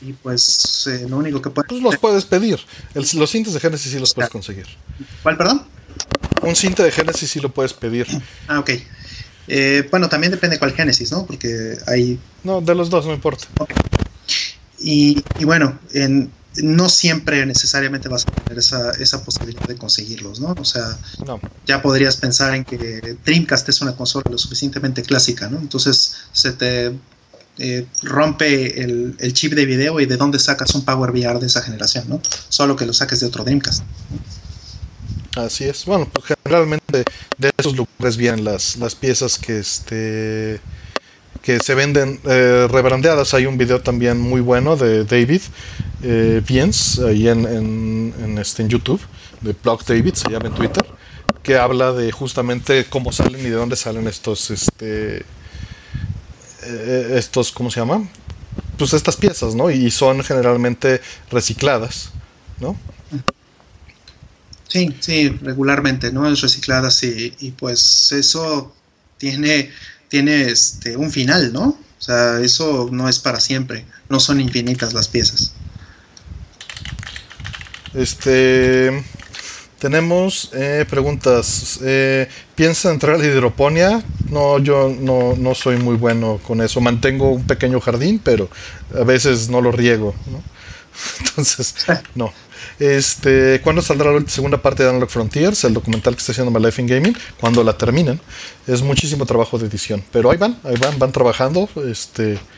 [0.00, 1.68] y pues eh, lo único que puedes...
[1.68, 2.58] Pues los puedes pedir.
[2.94, 4.66] los cintas de Genesis sí los puedes conseguir.
[5.22, 5.62] ¿Cuál, perdón?
[6.42, 8.06] Un cinta de Genesis sí lo puedes pedir.
[8.46, 8.70] Ah, ok.
[9.48, 11.26] Eh, bueno, también depende cuál Genesis, ¿no?
[11.26, 12.20] Porque hay...
[12.44, 13.46] No, de los dos, no importa.
[14.78, 16.30] Y, y, bueno, en,
[16.62, 20.54] no siempre necesariamente vas a tener esa, esa posibilidad de conseguirlos, ¿no?
[20.58, 20.98] O sea,
[21.66, 25.58] ya podrías pensar en que Dreamcast es una consola lo suficientemente clásica, ¿no?
[25.58, 26.92] Entonces se te
[27.58, 31.62] eh, rompe el, chip de video y de dónde sacas un Power VR de esa
[31.62, 32.20] generación, ¿no?
[32.48, 33.82] Solo que lo saques de otro Dreamcast.
[35.36, 35.84] Así es.
[35.84, 37.04] Bueno, pues generalmente
[37.38, 40.60] de esos lugares vienen las, las piezas que este
[41.42, 43.32] que se venden eh, rebrandeadas.
[43.34, 45.40] Hay un video también muy bueno de David
[46.02, 49.00] eh, Viens ahí en, en, este, en YouTube,
[49.40, 50.84] de Blog David, se llama en Twitter,
[51.42, 55.24] que habla de justamente cómo salen y de dónde salen estos este,
[56.64, 58.08] eh, estos, ¿cómo se llama?
[58.76, 59.70] Pues estas piezas, ¿no?
[59.70, 62.10] Y son generalmente recicladas,
[62.60, 62.76] ¿no?
[64.68, 66.30] Sí, sí, regularmente, ¿no?
[66.30, 68.76] Es recicladas y, y pues eso
[69.16, 69.72] tiene,
[70.08, 71.68] tiene este, un final, ¿no?
[71.98, 75.54] O sea, eso no es para siempre, no son infinitas las piezas.
[77.94, 79.04] Este,
[79.78, 81.78] Tenemos eh, preguntas.
[81.84, 84.04] Eh, ¿Piensa entrar a la hidroponía?
[84.28, 86.80] No, yo no, no, soy muy bueno con eso.
[86.80, 88.50] Mantengo un pequeño jardín, pero
[88.94, 90.14] a veces no lo riego.
[91.20, 91.76] Entonces,
[92.14, 92.32] no.
[92.78, 95.62] Este, ¿Cuándo saldrá la segunda parte de Unlock Frontiers?
[95.64, 97.16] El documental que está haciendo My Life in Gaming.
[97.36, 98.20] Cuando la terminen.
[98.66, 100.04] Es muchísimo trabajo de edición.
[100.10, 101.70] Pero ahí van, ahí van, van trabajando.
[101.88, 102.48] Este,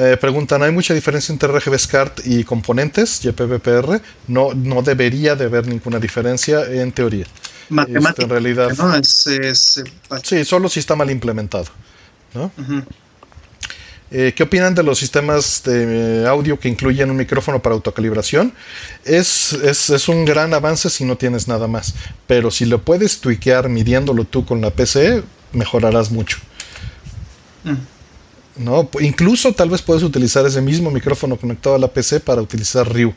[0.00, 4.00] eh, preguntan, ¿hay mucha diferencia entre RGB SCART y componentes YPBPR?
[4.28, 7.26] No, no debería de haber ninguna diferencia en teoría.
[7.68, 8.94] Matemática, este, en realidad, ¿no?
[8.94, 9.82] Es, es,
[10.22, 11.66] sí, solo si está mal implementado.
[12.32, 12.52] ¿no?
[14.10, 18.54] Eh, ¿Qué opinan de los sistemas de audio que incluyen un micrófono para autocalibración?
[19.04, 21.94] Es, es, es, un gran avance si no tienes nada más,
[22.28, 26.38] pero si lo puedes tweakear midiéndolo tú con la PC, mejorarás mucho.
[28.58, 28.88] ¿No?
[29.00, 33.14] Incluso tal vez puedes utilizar ese mismo micrófono conectado a la PC para utilizar RIU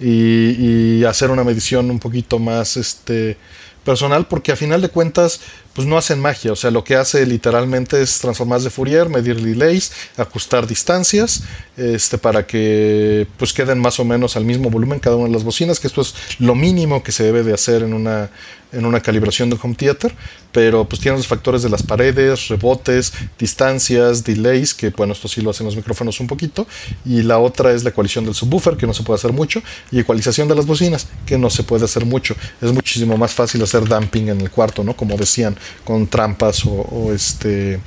[0.00, 3.36] y, y hacer una medición un poquito más este,
[3.84, 5.40] personal, porque a final de cuentas
[5.74, 9.40] pues no hacen magia, o sea, lo que hace literalmente es transformarse de Fourier, medir
[9.40, 11.44] delays, ajustar distancias,
[11.76, 15.44] este, para que pues queden más o menos al mismo volumen cada una de las
[15.44, 18.30] bocinas, que esto es lo mínimo que se debe de hacer en una,
[18.72, 20.14] en una calibración de home theater,
[20.50, 25.40] pero pues tiene los factores de las paredes, rebotes, distancias, delays, que bueno, esto sí
[25.40, 26.66] lo hacen los micrófonos un poquito,
[27.04, 30.00] y la otra es la ecualización del subwoofer, que no se puede hacer mucho, y
[30.00, 33.88] ecualización de las bocinas, que no se puede hacer mucho, es muchísimo más fácil hacer
[33.88, 34.94] damping en el cuarto, ¿no?
[34.94, 37.80] Como decían, con trampas o, este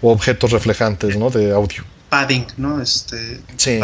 [0.00, 1.30] o objetos reflejantes ¿no?
[1.30, 1.84] de audio.
[2.14, 2.80] Padding, ¿no?
[2.80, 3.80] Este, sí,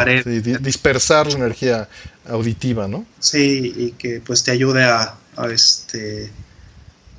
[0.61, 1.89] dispersar la energía
[2.28, 3.05] auditiva, ¿no?
[3.19, 5.16] Sí, y que pues te ayude a,
[5.52, 6.31] este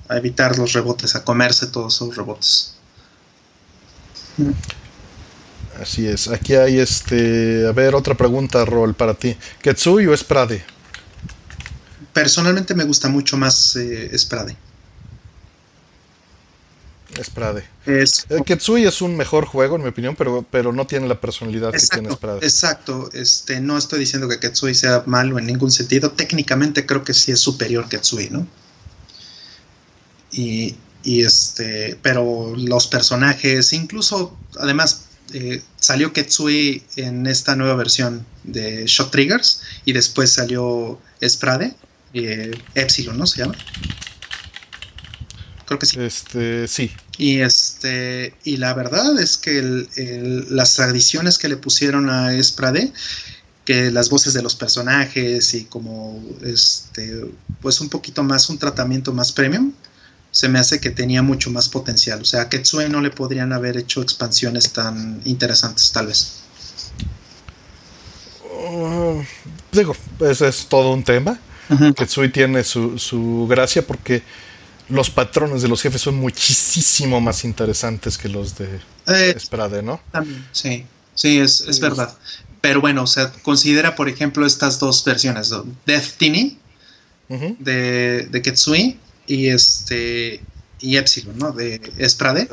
[0.08, 2.76] a evitar los rebotes, a comerse todos esos rebotes.
[5.82, 6.30] Así es.
[6.30, 7.68] Aquí hay este.
[7.68, 9.36] A ver, otra pregunta, Rol, para ti.
[9.62, 10.64] ¿Ketsui o Sprade?
[12.14, 14.56] Personalmente me gusta mucho más eh, Sprade.
[17.24, 17.64] Sprade.
[17.86, 21.20] Es, el Ketsui es un mejor juego, en mi opinión, pero, pero no tiene la
[21.20, 22.40] personalidad que tiene Sprade.
[22.46, 23.10] Exacto.
[23.14, 26.12] Este, no estoy diciendo que Ketsui sea malo en ningún sentido.
[26.12, 28.48] Técnicamente creo que sí es superior Ketsui, ¿no?
[30.32, 38.26] Y, y este, pero los personajes, incluso, además, eh, salió Ketsui en esta nueva versión
[38.44, 41.76] de Shot Triggers y después salió Sprade,
[42.14, 43.26] eh, Epsilon, ¿no?
[43.26, 43.56] Se llama
[45.72, 46.00] creo que sí.
[46.02, 46.92] Este, sí.
[47.18, 49.62] Y este, y la verdad es que
[50.50, 52.92] las tradiciones que le pusieron a Esprade,
[53.66, 57.26] que las voces de los personajes y como este,
[57.62, 59.74] pues un poquito más, un tratamiento más premium,
[60.32, 62.22] se me hace que tenía mucho más potencial.
[62.22, 66.32] O sea, a Ketsue no le podrían haber hecho expansiones tan interesantes, tal vez.
[68.72, 69.22] Uh,
[69.72, 71.40] digo, ese es todo un tema.
[71.96, 74.24] Ketsui tiene su, su gracia porque
[74.92, 80.02] los patrones de los jefes son muchísimo más interesantes que los de eh, Sprade, ¿no?
[80.12, 80.86] También, sí,
[81.16, 82.16] sí, es, es verdad.
[82.62, 85.52] Pero bueno, o sea, considera, por ejemplo, estas dos versiones,
[85.86, 86.58] Death Tini
[87.30, 90.44] de, de Ketsui y este
[90.82, 91.52] y Epsilon, ¿no?
[91.52, 92.50] De Sprade.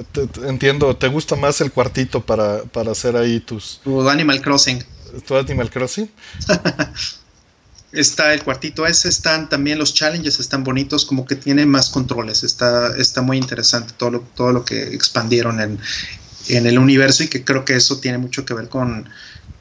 [0.47, 3.81] entiendo, ¿te gusta más el cuartito para, para hacer ahí tus...
[3.83, 4.85] Tu Animal Crossing.
[5.27, 6.11] ¿Tu Animal Crossing?
[7.93, 12.43] está el cuartito ese, están también los challenges, están bonitos, como que tiene más controles,
[12.43, 15.79] está, está muy interesante todo lo, todo lo que expandieron en,
[16.49, 19.09] en el universo y que creo que eso tiene mucho que ver con,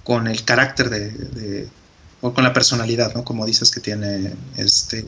[0.03, 1.67] con el carácter de,
[2.21, 3.23] o con la personalidad, ¿no?
[3.23, 5.05] Como dices que tiene este.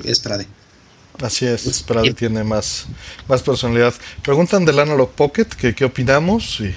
[1.21, 2.85] Así es, Sprade tiene más,
[3.27, 3.93] más personalidad.
[4.23, 6.73] Preguntan del Analog Pocket que qué opinamos y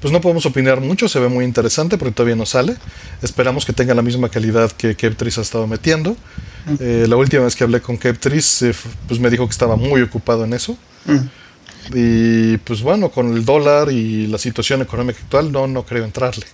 [0.00, 2.76] pues no podemos opinar mucho, se ve muy interesante porque todavía no sale.
[3.22, 6.16] Esperamos que tenga la misma calidad que Keptris ha estado metiendo.
[6.80, 8.74] Eh, la última vez que hablé con Keptris, eh,
[9.06, 10.76] pues me dijo que estaba muy ocupado en eso.
[11.92, 16.46] Y pues bueno, con el dólar y la situación económica actual, no, no creo entrarle.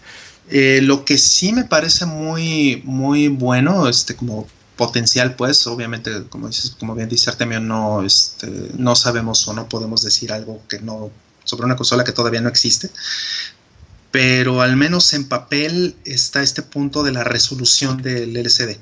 [0.50, 6.48] Eh, lo que sí me parece muy, muy bueno, este, como potencial, pues, obviamente, como
[6.48, 10.80] dices, como bien dice Artemio, no, este, no sabemos o no podemos decir algo que
[10.80, 11.10] no
[11.50, 12.90] sobre una consola que todavía no existe.
[14.10, 18.78] Pero al menos en papel está este punto de la resolución del LCD,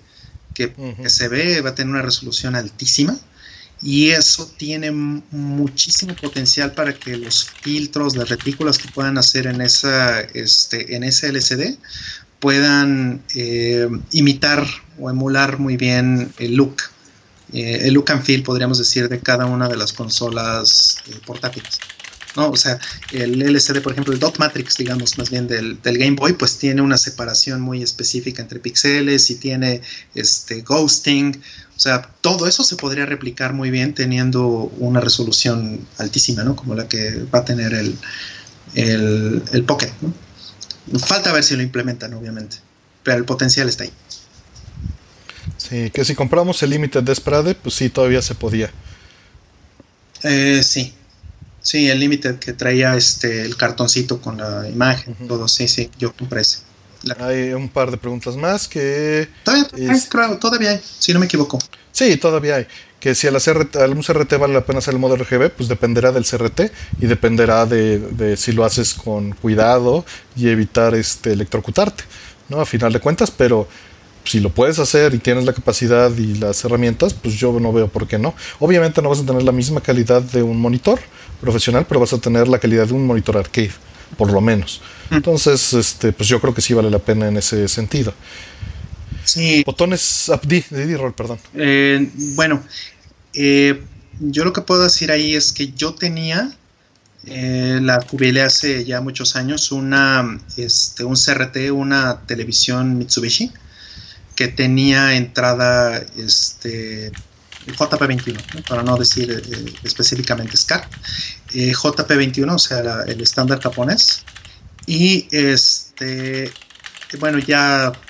[0.55, 0.73] que,
[1.09, 3.19] se ve, va a tener una resolución altísima
[3.81, 9.61] y eso tiene muchísimo potencial para que los filtros, las retículas que puedan hacer en,
[9.61, 11.79] esa, este, en ese LCD
[12.41, 14.67] puedan eh, imitar
[14.99, 16.77] o emular muy bien el look,
[17.53, 21.81] eh, el look and feel, podríamos decir, de cada una de las consolas eh, portátiles.
[22.37, 22.51] ¿No?
[22.51, 22.79] O sea,
[23.13, 26.83] el LCD, por ejemplo, el dot matrix, digamos, más bien del, Game Boy, pues tiene
[26.83, 29.81] una separación muy específica entre píxeles y tiene
[30.15, 31.41] este ghosting.
[31.77, 36.57] O sea, todo eso se podría replicar muy bien teniendo una resolución altísima, ¿no?
[36.57, 37.97] Como la que va a tener el,
[38.75, 39.93] el, el Pocket,
[40.97, 42.57] Falta ver si lo implementan, obviamente,
[43.03, 43.93] pero el potencial está ahí.
[45.57, 48.71] Sí, que si compramos el límite de Sprade, pues sí, todavía se podía.
[50.23, 50.95] Eh, sí,
[51.69, 56.15] sí, el límite que traía este el cartoncito con la imagen, todo, sí, sí, yo
[56.15, 56.61] compré ese.
[57.21, 59.29] Hay un par de preguntas más que...
[59.45, 59.69] Todavía,
[60.41, 61.59] todavía hay, si no me equivoco.
[61.93, 62.67] Sí, todavía hay.
[62.99, 65.69] Que si al hacer al un CRT vale la pena hacer el modo RGB, pues
[65.69, 70.05] dependerá del CRT y dependerá de, de si lo haces con cuidado
[70.35, 72.03] y evitar este electrocutarte,
[72.49, 72.61] ¿no?
[72.61, 73.69] A final de cuentas, pero
[74.25, 77.89] si lo puedes hacer y tienes la capacidad y las herramientas, pues yo no veo
[77.89, 78.35] por qué no.
[78.59, 81.01] Obviamente no vas a tener la misma calidad de un monitor
[81.41, 83.73] profesional, pero vas a tener la calidad de un monitor arcade,
[84.17, 84.81] por lo menos.
[85.11, 88.13] Entonces, este, pues yo creo que sí vale la pena en ese sentido.
[89.25, 89.63] Sí.
[89.65, 91.39] Botones, di, di, rol, perdón.
[91.55, 92.63] Eh, bueno,
[93.35, 93.83] eh,
[94.21, 96.51] yo lo que puedo decir ahí es que yo tenía
[97.27, 103.53] eh, la jubilé hace ya muchos años una, este, un CRT, una televisión Mitsubishi
[104.39, 107.13] que tenía entrada este,
[107.67, 110.93] JP21, para no decir eh, específicamente SCART,
[111.55, 114.27] eh, JP21, o sea, el estándar japonés.
[114.87, 116.55] Y este,
[117.19, 118.01] bueno, ya,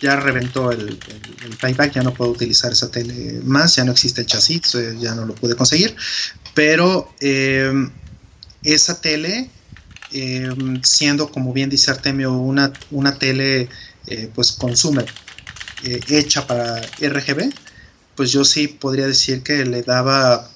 [0.00, 4.26] ya reventó el, el, ya no puedo utilizar esa tele más, ya no existe el
[4.26, 5.94] chasis, eh, ya no lo pude conseguir.
[6.54, 7.14] Pero
[8.62, 9.50] esa tele,
[10.84, 13.68] siendo como bien dice Artemio, una, una tele
[14.34, 15.06] pues consumer
[15.84, 17.52] eh, hecha para RGB,
[18.14, 20.48] pues yo sí podría decir que le daba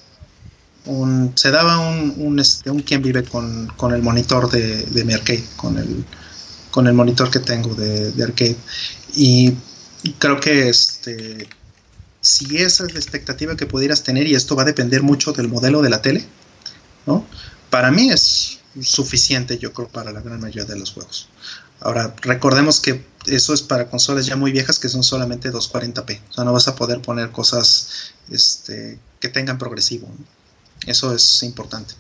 [0.87, 5.13] un, se daba un, este, un quien vive con, con, el monitor de, de, mi
[5.13, 6.05] arcade, con el,
[6.71, 8.57] con el monitor que tengo de, de arcade.
[9.15, 9.53] Y
[10.19, 11.49] creo que este,
[12.21, 15.49] si esa es la expectativa que pudieras tener, y esto va a depender mucho del
[15.49, 16.25] modelo de la tele,
[17.07, 17.27] ¿no?
[17.71, 21.29] Para mí es suficiente, yo creo, para la gran mayoría de los juegos.
[21.81, 26.21] Ahora, recordemos que eso es para consolas ya muy viejas que son solamente 240p.
[26.31, 30.09] O sea, no vas a poder poner cosas este, que tengan progresivo.
[30.87, 31.95] Eso es importante.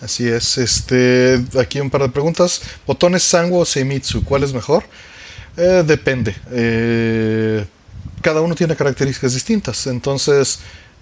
[0.00, 0.58] Así es.
[0.58, 2.60] Este, aquí un par de preguntas.
[2.86, 4.24] ¿Botones Sango o Seimitsu?
[4.24, 4.84] ¿Cuál es mejor?
[5.56, 6.36] Eh, depende.
[6.50, 7.66] Eh,
[8.20, 9.86] cada uno tiene características distintas.
[9.86, 10.58] Entonces,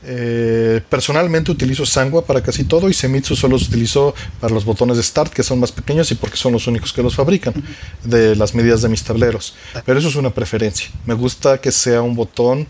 [0.07, 4.99] eh, personalmente utilizo Sangua para casi todo y Semitsu solo se utilizó para los botones
[4.99, 7.55] de Start que son más pequeños y porque son los únicos que los fabrican
[8.03, 9.55] de las medidas de mis tableros.
[9.87, 10.89] Pero eso es una preferencia.
[11.07, 12.69] Me gusta que sea un botón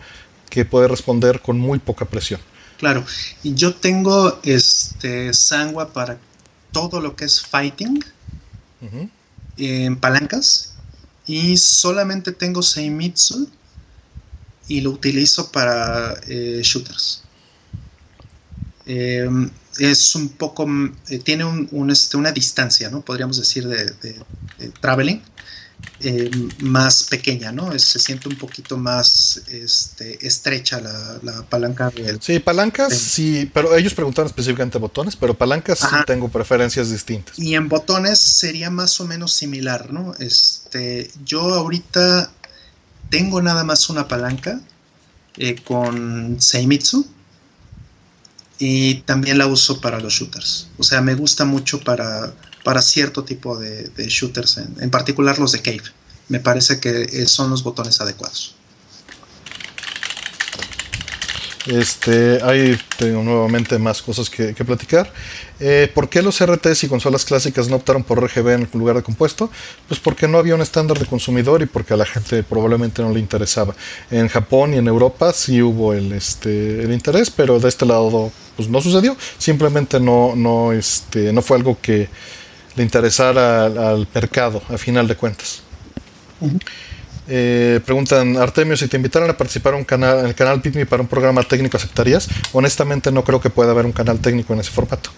[0.49, 2.39] que puede responder con muy poca presión.
[2.77, 3.05] Claro,
[3.43, 6.17] y yo tengo este Sangua para
[6.71, 8.03] todo lo que es fighting
[9.57, 10.75] en palancas
[11.25, 13.49] y solamente tengo Seimitsu
[14.67, 17.24] y lo utilizo para eh, shooters.
[18.85, 19.27] Eh,
[19.79, 20.67] es un poco,
[21.09, 23.01] eh, tiene un, este, una distancia, ¿no?
[23.01, 25.21] Podríamos decir de, traveling
[25.99, 26.29] eh,
[26.59, 27.77] más pequeña, ¿no?
[27.77, 31.91] se siente un poquito más este, estrecha la, palanca.
[32.21, 37.37] sí, palancas, sí, pero ellos preguntaron específicamente botones, pero palancas sí tengo preferencias distintas.
[37.37, 40.13] Y en botones sería más o menos similar, ¿no?
[40.19, 42.31] Este, yo ahorita
[43.09, 44.61] tengo nada más una palanca
[45.65, 47.05] con Seimitsu
[48.59, 50.67] y también la uso para los shooters.
[50.77, 52.33] O sea, me gusta mucho para,
[52.63, 55.83] para cierto tipo de, shooters, en, en, particular los de Cave.
[56.29, 58.55] Me parece que son los botones adecuados.
[61.67, 65.11] Este, hay tengo nuevamente más cosas que, platicar.
[65.59, 69.03] Eh, ¿Por qué los RTs y consolas clásicas no optaron por RGB en lugar de
[69.03, 69.49] compuesto?
[69.87, 73.11] Pues porque no había un estándar de consumidor y porque a la gente probablemente no
[73.11, 73.75] le interesaba.
[74.11, 78.31] En Japón y en Europa sí hubo el, este, el interés, pero de este lado
[78.55, 79.17] pues no sucedió.
[79.37, 82.09] Simplemente no, no, este, no fue algo que
[82.75, 85.61] le interesara al, mercado, a final de cuentas.
[87.27, 91.07] Eh, preguntan, Artemio, si te invitaran a participar en, canal, el canal Pitme para un
[91.07, 92.29] programa técnico, ¿aceptarías?
[92.53, 95.09] Honestamente no creo que pueda haber un canal técnico en ese formato.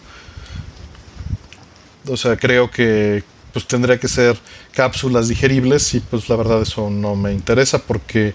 [2.07, 4.37] O sea, creo que pues tendría que ser
[4.71, 8.33] cápsulas digeribles y pues la verdad eso no me interesa porque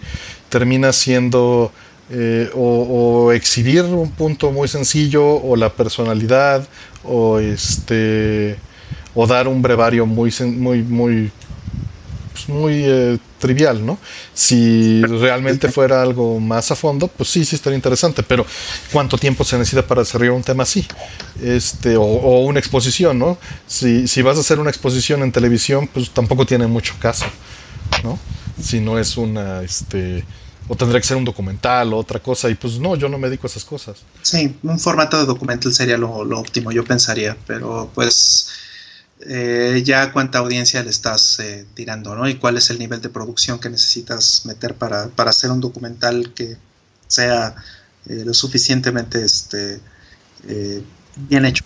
[0.49, 1.73] termina siendo
[2.11, 6.66] eh, o, exhibir un punto muy sencillo o la personalidad
[7.05, 8.59] o este
[9.15, 11.31] o dar un brevario muy muy muy
[12.32, 13.98] pues, eh, trivial, ¿no?
[14.32, 18.47] Si realmente fuera algo más a fondo, pues sí, sí estaría interesante, pero
[18.93, 20.86] ¿cuánto tiempo se necesita para desarrollar un tema así?
[21.43, 22.05] Este, o,
[22.47, 23.36] una exposición, ¿no?
[23.66, 27.27] Si, si vas a hacer una exposición en televisión, pues tampoco tiene mucho caso,
[28.05, 28.16] ¿no?
[28.62, 30.24] Si no es una, este,
[30.69, 33.27] o tendría que ser un documental o otra cosa, y pues no, yo no me
[33.28, 34.02] dedico a esas cosas.
[34.23, 38.47] Sí, un formato de documental sería lo, lo óptimo, yo pensaría, pero pues
[39.27, 42.28] eh, ya cuánta audiencia le estás eh, tirando, ¿no?
[42.28, 46.32] Y cuál es el nivel de producción que necesitas meter para, para hacer un documental
[46.35, 46.57] que
[47.07, 47.55] sea
[48.07, 49.81] eh, lo suficientemente este,
[51.16, 51.62] bien hecho.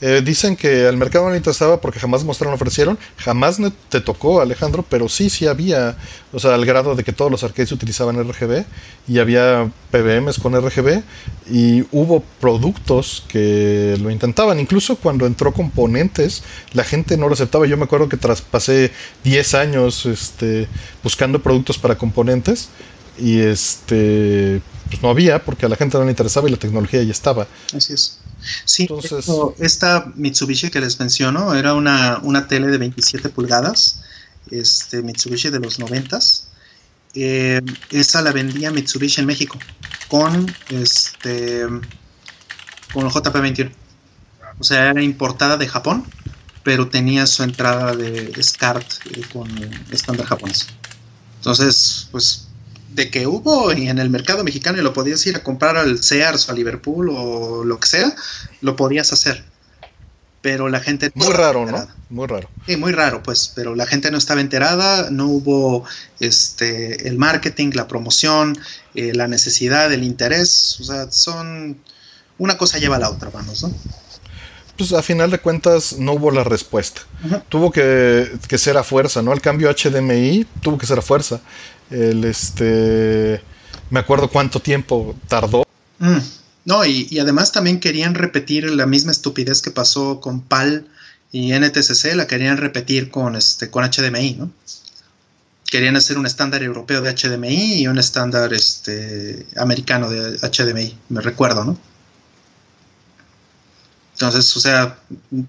[0.00, 2.98] Eh, dicen que al mercado no le interesaba porque jamás mostraron, ofrecieron.
[3.16, 3.58] Jamás
[3.88, 5.96] te tocó, Alejandro, pero sí, sí había.
[6.32, 8.64] O sea, al grado de que todos los arcades utilizaban RGB
[9.08, 11.02] y había PBMs con RGB
[11.50, 14.60] y hubo productos que lo intentaban.
[14.60, 16.42] Incluso cuando entró componentes,
[16.72, 17.66] la gente no lo aceptaba.
[17.66, 18.92] Yo me acuerdo que traspasé
[19.24, 20.68] 10 años este,
[21.02, 22.68] buscando productos para componentes
[23.18, 24.60] y este
[24.90, 27.46] pues no había porque a la gente no le interesaba y la tecnología ya estaba.
[27.74, 28.18] Así es.
[28.64, 28.88] Sí,
[29.58, 34.02] esta Mitsubishi que les menciono era una, una, tele de 27 pulgadas,
[34.50, 36.18] este Mitsubishi de los 90
[37.14, 39.58] eh, esa la vendía Mitsubishi en México
[40.06, 41.66] con este
[42.92, 43.72] con el JP21.
[44.58, 46.04] O sea, era importada de Japón,
[46.62, 50.68] pero tenía su entrada de SCART eh, con estándar japonés.
[51.38, 52.48] Entonces, pues
[52.88, 56.48] de que hubo en el mercado mexicano y lo podías ir a comprar al Sears
[56.48, 58.14] o a Liverpool o lo que sea,
[58.60, 59.44] lo podías hacer.
[60.40, 61.10] Pero la gente...
[61.14, 61.88] muy raro, ¿no?
[62.08, 62.48] Muy raro.
[62.66, 65.84] Sí, muy raro, pues, pero la gente no estaba enterada, no hubo
[66.20, 68.56] este, el marketing, la promoción,
[68.94, 71.82] eh, la necesidad, el interés, o sea, son...
[72.38, 73.72] Una cosa lleva a la otra, vamos, ¿no?
[74.76, 77.02] Pues a final de cuentas no hubo la respuesta.
[77.48, 79.32] Tuvo que, que, ser a fuerza, ¿no?
[79.32, 81.40] El cambio HDMI tuvo que ser a fuerza.
[81.90, 83.40] El este.
[83.90, 85.64] Me acuerdo cuánto tiempo tardó.
[85.98, 86.18] Mm.
[86.66, 90.84] No, y, además también querían repetir la misma estupidez que pasó con PAL
[91.30, 94.50] y NTCC, la querían repetir con, este, con HDMI, ¿no?
[95.70, 101.20] Querían hacer un estándar europeo de HDMI y un estándar este, americano de HDMI, me
[101.20, 101.78] recuerdo, ¿no?
[104.16, 104.98] Entonces, o sea,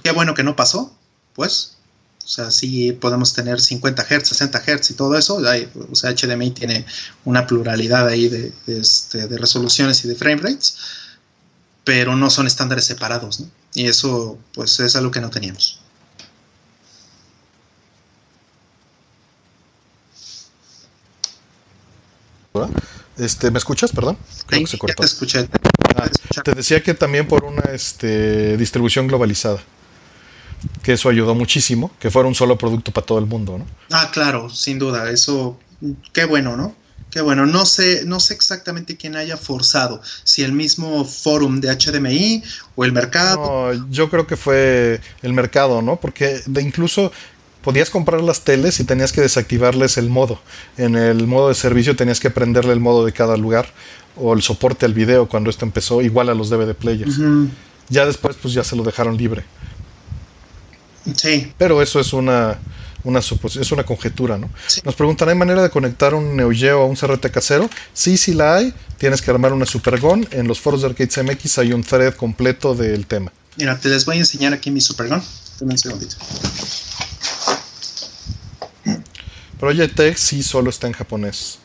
[0.04, 0.94] qué bueno que no pasó,
[1.36, 1.78] pues.
[2.26, 5.38] O sea, sí podemos tener 50 Hz, 60 Hz y todo eso.
[5.38, 6.86] o sea, HDMI tiene
[7.24, 10.78] una pluralidad ahí de, este, de, resoluciones y de frame rates,
[11.86, 13.50] pero no son estándares separados, ¿no?
[13.74, 15.80] Y eso, pues, es algo que no teníamos.
[23.18, 23.92] Este, ¿Me escuchas?
[23.92, 24.18] Perdón.
[24.46, 25.02] Creo que se cortó.
[25.02, 25.48] te escuché.
[25.96, 26.10] Ah,
[26.44, 29.60] te decía que también por una este, distribución globalizada
[30.84, 33.68] que eso ayudó muchísimo, que fuera un solo producto para todo el mundo, ¿no?
[33.92, 35.60] Ah, claro, sin duda, eso,
[36.14, 36.76] qué bueno, ¿no?
[37.10, 41.76] Qué bueno, no sé, no sé exactamente quién haya forzado, si el mismo forum de
[41.76, 42.44] HDMI
[42.76, 43.74] o el mercado.
[43.74, 46.00] No, yo creo que fue el mercado, ¿no?
[46.00, 47.12] Porque de incluso
[47.68, 50.40] podías comprar las teles y tenías que desactivarles el modo.
[50.78, 53.68] En el modo de servicio tenías que prenderle el modo de cada lugar
[54.16, 57.20] o el soporte al video cuando esto empezó, igual a los DVD players.
[57.90, 59.44] Ya después pues ya se lo dejaron libre.
[61.14, 61.52] Sí.
[61.58, 62.58] Pero eso es una,
[63.04, 64.50] una es una conjetura, ¿no?
[64.86, 67.70] Nos preguntan, ¿hay manera de conectar un Neo Geo a un CRT casero?
[67.92, 68.74] Sí, sí la hay.
[68.98, 70.26] Tienes que armar una Supergon.
[70.32, 73.34] En los foros de Arcades MX hay un thread completo del tema.
[73.58, 75.22] Mira, te les voy a enseñar aquí mi Supergon.
[75.60, 76.16] Dame un segundito.
[79.60, 81.60] Project X sí solo está en japonés.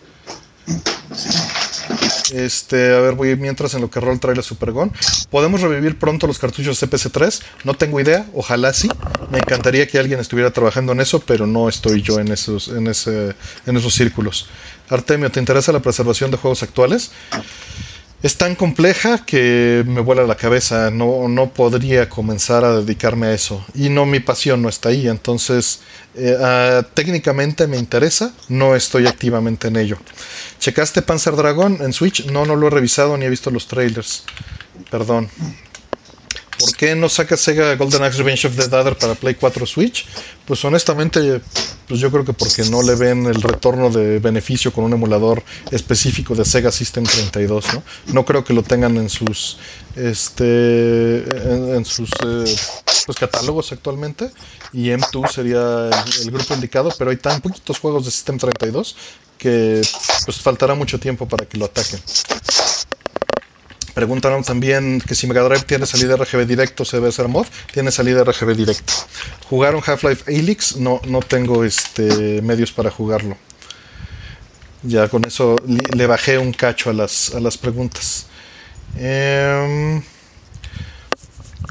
[2.32, 4.90] Este, a ver, voy mientras en lo que Roll trae la Supergon.
[5.30, 7.42] ¿Podemos revivir pronto los cartuchos CPC3?
[7.64, 8.88] No tengo idea, ojalá sí.
[9.30, 12.86] Me encantaría que alguien estuviera trabajando en eso, pero no estoy yo en esos, en
[12.86, 13.34] ese,
[13.66, 14.48] en esos círculos.
[14.88, 17.10] Artemio, ¿te interesa la preservación de juegos actuales?
[18.22, 20.90] Es tan compleja que me vuela la cabeza.
[20.90, 23.64] No, no podría comenzar a dedicarme a eso.
[23.74, 25.08] Y no, mi pasión no está ahí.
[25.08, 25.80] Entonces,
[26.40, 29.98] ah, técnicamente me interesa, no estoy activamente en ello.
[30.60, 32.26] ¿Checaste Panzer Dragon en Switch?
[32.26, 34.24] No, no lo he revisado ni he visto los trailers.
[34.90, 35.28] Perdón.
[36.62, 40.06] ¿Por qué no saca Sega Golden Axe Revenge of the Dadder para Play 4 Switch?
[40.46, 41.40] Pues honestamente,
[41.88, 45.42] pues yo creo que porque no le ven el retorno de beneficio con un emulador
[45.72, 47.82] específico de Sega System 32, ¿no?
[48.12, 49.58] No creo que lo tengan en sus
[49.96, 51.24] este
[51.74, 52.56] en, sus eh,
[53.06, 54.30] pues, catálogos actualmente
[54.72, 55.90] y M2 sería
[56.22, 58.96] el, grupo indicado, pero hay tan poquitos juegos de System 32
[59.36, 59.82] que
[60.24, 62.00] pues faltará mucho tiempo para que lo ataquen.
[63.94, 67.46] Preguntaron también que si Mega Drive tiene salida RGB directo, se debe ser mod.
[67.72, 68.92] Tiene salida RGB directo.
[69.48, 70.76] ¿Jugaron Half-Life Alyx?
[70.76, 73.36] No, no tengo este, medios para jugarlo.
[74.82, 78.26] Ya con eso le bajé un cacho a las, a las preguntas.
[78.94, 79.98] Mm,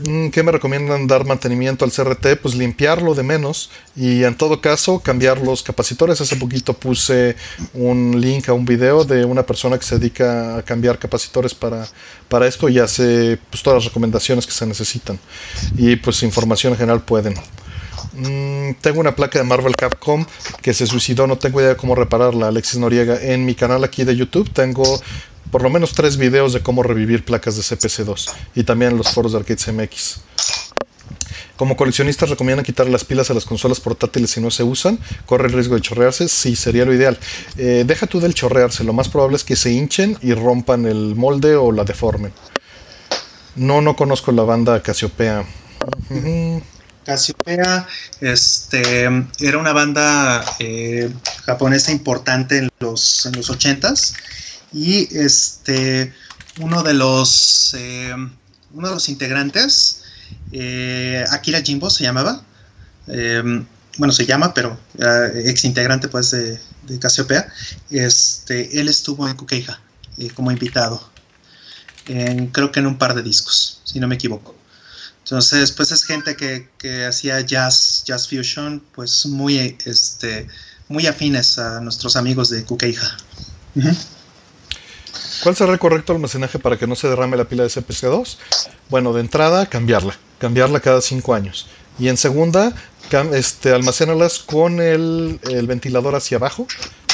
[0.04, 2.42] ¿Qué me recomiendan dar mantenimiento al CRT?
[2.42, 6.22] Pues limpiarlo de menos y en todo caso cambiar los capacitores.
[6.22, 7.36] Hace poquito puse
[7.74, 11.88] un link a un video de una persona que se dedica a cambiar capacitores para,
[12.30, 15.20] para esto y hace pues, todas las recomendaciones que se necesitan.
[15.78, 17.36] Y pues información en general pueden.
[18.14, 20.26] Mm, tengo una placa de Marvel Capcom
[20.62, 22.48] que se suicidó, no tengo idea de cómo repararla.
[22.48, 25.02] Alexis Noriega, en mi canal aquí de YouTube tengo
[25.52, 29.10] por lo menos tres videos de cómo revivir placas de CPC2 y también en los
[29.12, 30.22] foros de Arcade CMX.
[31.58, 34.98] Como coleccionistas recomiendan quitar las pilas a las consolas portátiles si no se usan,
[35.28, 37.20] corre el riesgo de chorrearse, sí sería lo ideal.
[37.58, 41.16] Eh, deja tú del chorrearse, lo más probable es que se hinchen y rompan el
[41.16, 42.34] molde o la deformen.
[43.56, 45.46] No, no conozco la banda Casiopea.
[47.06, 47.88] Casiopea
[48.22, 49.04] este,
[49.40, 51.12] era una banda eh,
[51.46, 54.14] japonesa importante en los, en los 80s
[54.74, 56.14] y este,
[56.60, 58.14] uno de los, eh,
[58.74, 60.04] uno de los integrantes,
[60.52, 62.44] eh, Akira Jimbo se llamaba,
[63.08, 63.64] eh,
[63.98, 64.80] bueno, se llama, pero
[65.46, 67.52] ex integrante pues de, de Casiopea,
[67.90, 69.82] este, él estuvo en Kukeija
[70.34, 71.10] como invitado,
[72.06, 74.56] creo que en un par de discos, si no me equivoco.
[75.24, 80.48] Entonces, pues es gente que, que hacía jazz, jazz fusion, pues muy, este,
[80.90, 83.18] muy afines a nuestros amigos de Kukeija.
[85.44, 88.38] ¿Cuál será el correcto almacenaje para que no se derrame la pila de CPC2?
[88.90, 90.16] Bueno, de entrada, cambiarla.
[90.38, 91.68] Cambiarla cada 5 años.
[91.98, 92.74] Y en segunda,
[93.34, 96.68] este, almacénalas con el, ventilador hacia abajo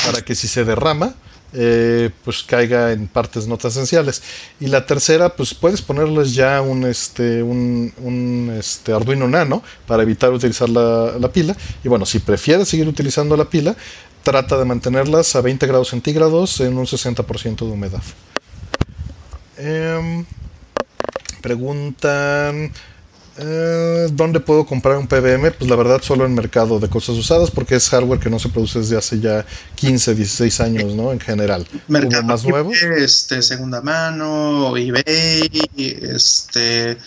[0.05, 1.15] para que si se derrama,
[1.53, 4.21] eh, pues caiga en partes no esenciales.
[4.59, 10.33] Y la tercera, pues puedes ponerles ya un, este, un, este, Arduino Nano para evitar
[10.33, 11.55] utilizar la, la, pila.
[11.81, 13.75] Y bueno, si prefieres seguir utilizando la pila,
[14.27, 18.03] trata de mantenerlas a 20 grados centígrados en un 60% de humedad.
[19.57, 20.25] Em,
[21.41, 22.73] preguntan
[23.37, 25.51] eh, ¿Dónde puedo comprar un PBM?
[25.51, 28.49] Pues la verdad solo en mercado de cosas usadas porque es hardware que no se
[28.49, 29.45] produce desde hace ya
[29.75, 31.13] 15, 16 años, ¿no?
[31.13, 31.65] En general.
[31.87, 32.71] Mercado más nuevo.
[32.97, 36.97] Este, segunda mano, eBay, este,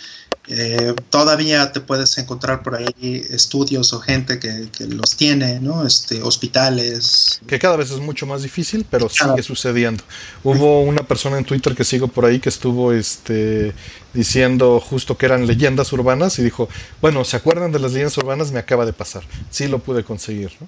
[0.47, 5.85] eh, todavía te puedes encontrar por ahí estudios o gente que, los tiene, ¿no?
[5.85, 7.39] Este, hospitales.
[7.45, 10.03] Que cada vez es mucho más difícil, pero sigue sucediendo.
[10.43, 13.73] Hubo una persona en Twitter que sigo por ahí que estuvo este,
[14.13, 16.67] diciendo justo que eran leyendas urbanas y dijo,
[17.01, 18.51] bueno, ¿se acuerdan de las leyendas urbanas?
[18.51, 19.23] Me acaba de pasar.
[19.51, 20.67] Sí lo pude conseguir, ¿no?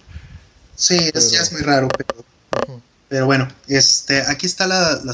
[0.76, 5.14] Sí, es, ya es muy raro, pero, pero bueno, este, aquí está la, la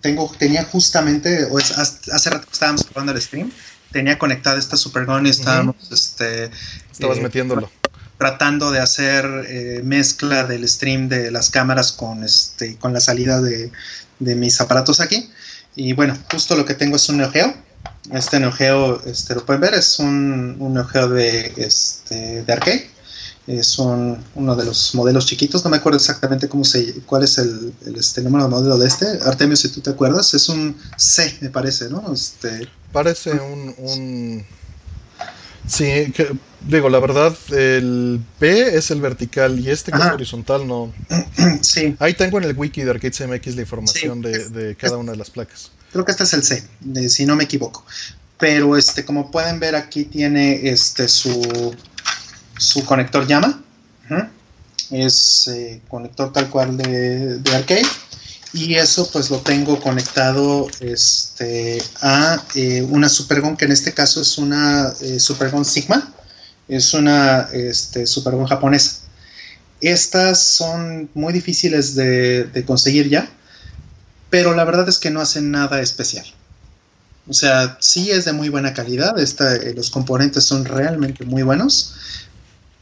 [0.00, 3.50] tengo, tenía justamente, o hace rato que estábamos probando el stream,
[3.90, 6.50] tenía conectada esta Supergun y estábamos, este...
[6.92, 7.70] Estabas eh, metiéndolo.
[8.18, 13.40] Tratando de hacer eh, mezcla del stream de las cámaras con, este, con la salida
[13.40, 13.70] de,
[14.18, 15.30] mis aparatos aquí.
[15.76, 17.54] Y bueno, justo lo que tengo es un Neo Geo.
[18.12, 22.52] Este Neo Geo, este, lo pueden ver, es un, un Neo Geo de, este, de
[22.52, 22.97] arcade
[23.48, 27.72] es uno de los modelos chiquitos, no me acuerdo exactamente cómo se, cuál es el,
[27.96, 29.06] este, número de modelo de este.
[29.24, 32.12] Artemio, si tú te acuerdas, es un C, me parece, ¿no?
[32.12, 34.44] Este, parece un,
[35.66, 36.12] Sí,
[36.66, 40.92] digo, la verdad, el B es el vertical y este que es horizontal no.
[41.62, 41.94] Sí.
[42.00, 45.30] Ahí tengo en el wiki de Arcade CMX la información de, cada una de las
[45.30, 45.70] placas.
[45.92, 46.62] Creo que este es el C,
[47.08, 47.84] si no me equivoco.
[48.38, 51.74] Pero este, como pueden ver aquí tiene este su
[52.58, 53.62] su conector llama.
[54.90, 57.86] Es eh, conector tal cual de, arcade.
[58.54, 64.22] Y eso pues lo tengo conectado este, a eh, una Supergon, que en este caso
[64.22, 66.14] es una eh, Supergon Sigma.
[66.68, 69.00] Es una este, Supergon japonesa.
[69.80, 73.30] Estas son muy difíciles de, conseguir ya,
[74.28, 76.26] pero la verdad es que no hacen nada especial.
[77.28, 79.14] O sea, sí es de muy buena calidad,
[79.76, 81.94] los componentes son realmente muy buenos,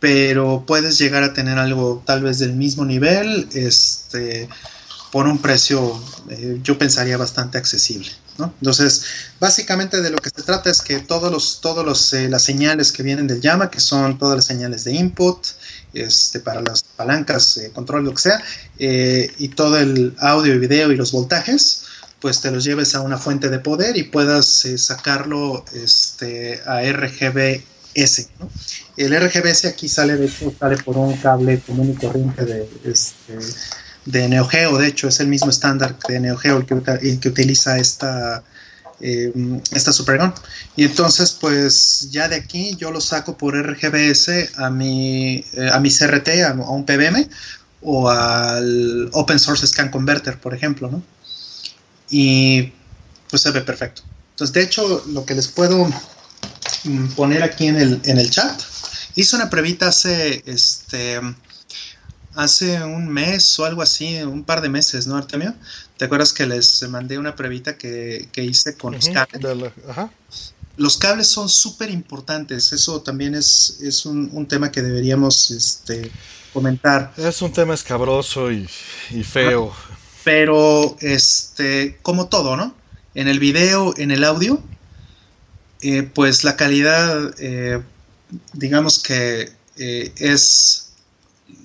[0.01, 4.49] pero puedes llegar a tener algo tal vez del mismo nivel, este,
[5.11, 5.99] por un precio,
[6.29, 8.11] eh, yo pensaría bastante accesible.
[8.39, 8.53] ¿no?
[8.61, 9.03] Entonces,
[9.41, 12.93] básicamente de lo que se trata es que todos los, todos los, eh, las señales
[12.93, 15.39] que vienen del llama, que son todas las señales de input,
[15.95, 18.43] este, para las palancas, eh, control, lo que sea,
[18.79, 21.85] y todo el audio y video y los voltajes,
[22.21, 27.63] pues te los lleves a una fuente de poder y puedas sacarlo este, a RGB
[27.97, 28.29] S.
[28.97, 33.39] El RGBS aquí sale, de hecho, sale por un cable común y corriente de, este,
[34.07, 38.43] de Neo de hecho es el mismo estándar de Neo Geo el que, utiliza esta,
[39.01, 39.33] eh,
[39.73, 39.91] esta.
[40.77, 45.81] Y entonces pues ya de aquí yo lo saco por RGBS a mi, eh, a
[45.81, 47.29] mi CRT, a, un PBM
[47.83, 51.03] o al Open Source Scan Converter, por ejemplo, ¿no?
[52.09, 52.73] Y
[53.29, 54.03] pues se ve perfecto.
[54.31, 55.89] Entonces, de hecho, lo que les puedo
[57.15, 58.61] poner aquí en el, en el chat,
[59.15, 61.21] hice una pruebita hace este
[62.37, 65.55] hace un mes o algo así, un par de meses, ¿no, Artemio?
[65.97, 69.73] ¿Te acuerdas que les mandé una pruebita que, hice con los cables?
[70.77, 76.11] Los cables son súper importantes, eso también es, es un, tema que deberíamos este,
[76.53, 77.15] comentar.
[77.17, 78.69] Es un tema escabroso y,
[79.25, 79.73] feo.
[80.23, 82.75] Pero, este, como todo, ¿no?
[83.15, 84.63] En el video, en el audio,
[85.83, 87.83] eh, pues la calidad, eh,
[88.53, 90.93] digamos que eh, es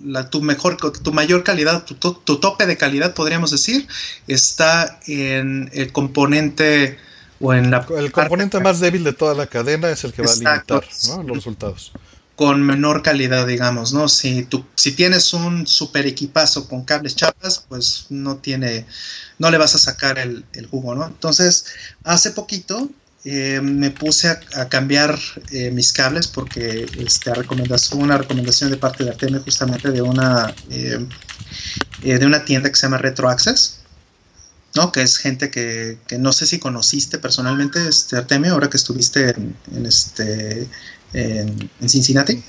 [0.03, 3.87] la, tu mejor, tu mayor calidad, tu, tope de calidad, podríamos decir,
[4.27, 6.97] está en el componente
[7.39, 7.85] o en la...
[7.97, 10.85] El componente más débil de toda la cadena es el que va a limitar
[11.25, 11.91] los resultados.
[12.35, 14.09] Con menor calidad, digamos, ¿no?
[14.09, 18.85] Si, tú, si tienes un super equipazo con cables chapas, pues no tiene,
[19.37, 21.05] no le vas a sacar el, el jugo, ¿no?
[21.05, 21.65] Entonces,
[22.03, 22.89] hace poquito
[23.23, 25.15] eh, me puse a, cambiar
[25.51, 30.51] eh, mis cables porque este, recomendación, una recomendación de parte de Artemio justamente de una,
[30.71, 31.05] eh,
[32.01, 33.81] de una tienda que se llama Retro Access,
[34.73, 34.91] ¿no?
[34.91, 39.85] que es gente que, no sé si conociste personalmente, este, Artemio, ahora que estuviste en,
[39.85, 40.67] este,
[41.13, 42.41] en, Cincinnati.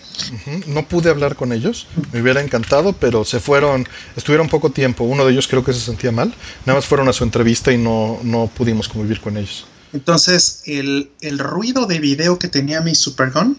[0.69, 3.87] No pude hablar con ellos, me hubiera encantado, pero se fueron,
[4.17, 5.05] estuvieron poco tiempo.
[5.05, 6.35] Uno de ellos creo que se sentía mal,
[6.65, 9.67] nada más fueron a su entrevista y no, no pudimos convivir con ellos.
[9.93, 13.59] Entonces, el, ruido de video que tenía mi Supergun,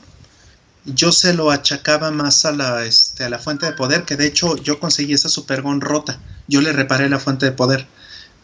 [0.85, 4.27] yo se lo achacaba más a la, este, a la fuente de poder, que de
[4.27, 6.19] hecho yo conseguí esa Supergun rota.
[6.47, 7.87] Yo le reparé la fuente de poder.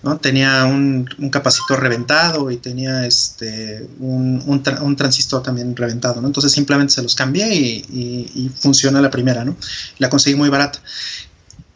[0.01, 0.17] ¿no?
[0.17, 6.21] Tenía un, capacitor reventado y tenía este, un, transistor también reventado.
[6.21, 6.27] ¿no?
[6.27, 7.85] Entonces simplemente se los cambié y,
[8.33, 9.43] y funciona la primera.
[9.43, 9.57] ¿no?
[9.97, 10.79] La conseguí muy barata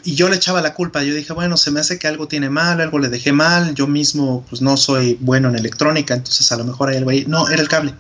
[0.04, 1.04] y yo le echaba la culpa.
[1.04, 3.74] Yo dije, bueno, se me hace que algo tiene mal, algo le dejé mal.
[3.74, 7.26] Yo mismo, pues no soy bueno en electrónica, entonces a lo mejor hay algo ahí.
[7.28, 7.94] No, era el cable.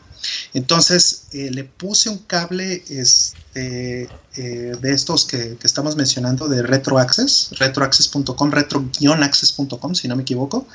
[0.54, 7.52] Entonces eh, le puse un cable este, eh, de estos que, estamos mencionando de RetroAccess,
[7.60, 10.68] retroaccess.com, retro-access.com, si no me equivoco.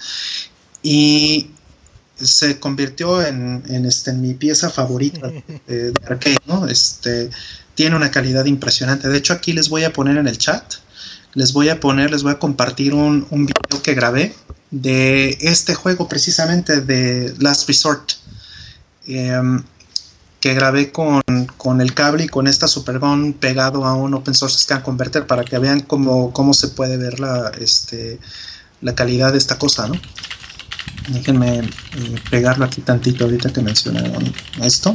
[0.83, 1.51] Y
[2.21, 5.43] se convirtió en, este, en mi pieza favorita de,
[5.93, 6.67] de arcade, ¿no?
[6.67, 7.31] Este,
[7.75, 9.09] tiene una calidad impresionante.
[9.09, 10.75] De hecho, aquí les voy a poner en el chat
[11.35, 14.35] les voy a poner, les voy a compartir un, un video que grabé
[14.71, 18.13] de este juego precisamente de Last Resort.
[19.07, 19.63] Em,
[20.41, 21.23] que grabé con,
[21.81, 25.59] el cable y con esta Supergun pegado a un Open Source Scan Converter para que
[25.59, 28.21] vean cómo, cómo se puede ver la, este,
[28.81, 29.95] la calidad de esta cosa, ¿no?
[31.09, 31.71] Déjenme eh,
[32.31, 34.33] pegarlo aquí tantito ahorita que mencionaron
[34.63, 34.95] esto.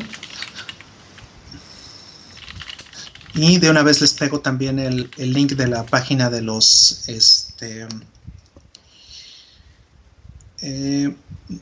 [3.35, 7.88] Y de una vez les pego también el, link de la página de los este,
[10.61, 11.15] eh,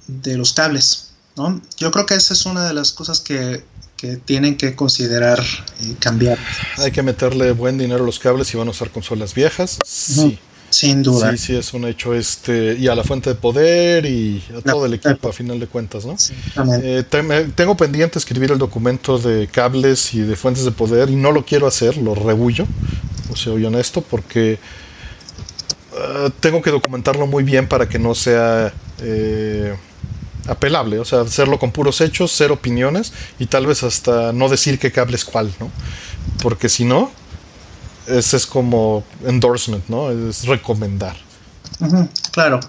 [0.08, 1.12] de los cables.
[1.36, 1.62] ¿no?
[1.78, 3.64] Yo creo que esa es una de las cosas que,
[4.26, 5.40] tienen que considerar
[5.80, 6.40] y cambiar.
[6.78, 9.78] Hay que meterle buen dinero a los cables y van a usar consolas viejas.
[9.86, 10.40] Sí.
[10.72, 11.32] Sin duda.
[11.32, 12.14] Sí, sí, es un hecho.
[12.14, 15.68] este Y a la fuente de poder y a todo el equipo, a final de
[15.68, 16.16] cuentas, ¿no?
[16.82, 17.04] Eh,
[17.56, 21.46] tengo pendiente escribir el documento de cables y de fuentes de poder y no lo
[21.46, 22.66] quiero hacer, lo rebullo,
[23.30, 24.54] o sea, soy honesto, porque
[25.94, 29.76] eh, tengo que documentarlo muy bien para que no sea eh,
[30.48, 34.80] apelable, o sea, hacerlo con puros hechos, ser opiniones y tal vez hasta no decir
[34.80, 35.70] qué cable es cuál, ¿no?
[36.42, 37.12] Porque si no,
[38.08, 40.12] ese es como endorsement, ¿no?
[40.12, 41.16] Es recomendar.
[42.32, 42.60] claro.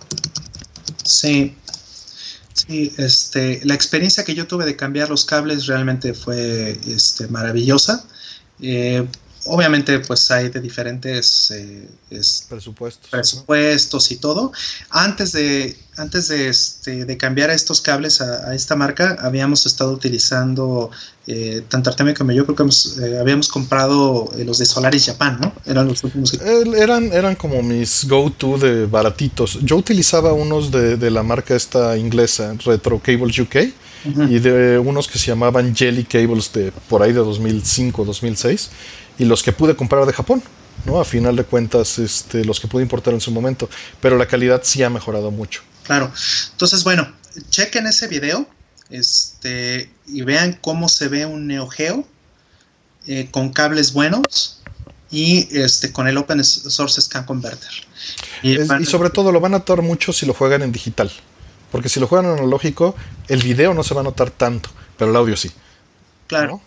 [1.04, 1.56] Sí.
[2.54, 8.04] Sí, este, la experiencia que yo tuve de cambiar los cables realmente fue este, maravillosa.
[8.60, 9.06] Eh,
[9.44, 11.88] obviamente pues hay de diferentes eh,
[12.48, 14.52] presupuestos, presupuestos y todo.
[14.90, 20.90] Antes de, antes de, este, de cambiar estos cables a, esta marca, habíamos estado utilizando,
[21.26, 25.52] eh, tanto Artemio como yo, creo que eh, habíamos comprado los de Solaris Japan, ¿no?
[25.66, 29.58] Eran los últimos eran, eran como mis go-to de baratitos.
[29.62, 33.56] Yo utilizaba unos de, de, la marca esta inglesa, Retro Cables UK,
[34.28, 38.70] y de unos que se llamaban Jelly Cables de por ahí de 2005, 2006
[39.22, 40.42] y los que pude comprar de Japón,
[40.84, 41.00] ¿no?
[41.00, 43.70] A final de cuentas, este, los que pude importar en su momento,
[44.00, 45.62] pero la calidad sí ha mejorado mucho.
[45.84, 46.12] Claro.
[46.50, 47.08] Entonces, bueno,
[47.50, 48.48] chequen ese video
[48.90, 52.04] este, y vean cómo se ve un Neo Geo
[53.06, 54.60] eh, con cables buenos
[55.12, 57.70] y este con el Open Source Scan Converter.
[58.42, 61.12] Y, sobre todo lo van a notar mucho si lo juegan en digital.
[61.70, 62.96] Porque si lo juegan en analógico,
[63.28, 64.68] el video no se va a notar tanto,
[64.98, 65.52] pero el audio sí.
[66.26, 66.60] Claro.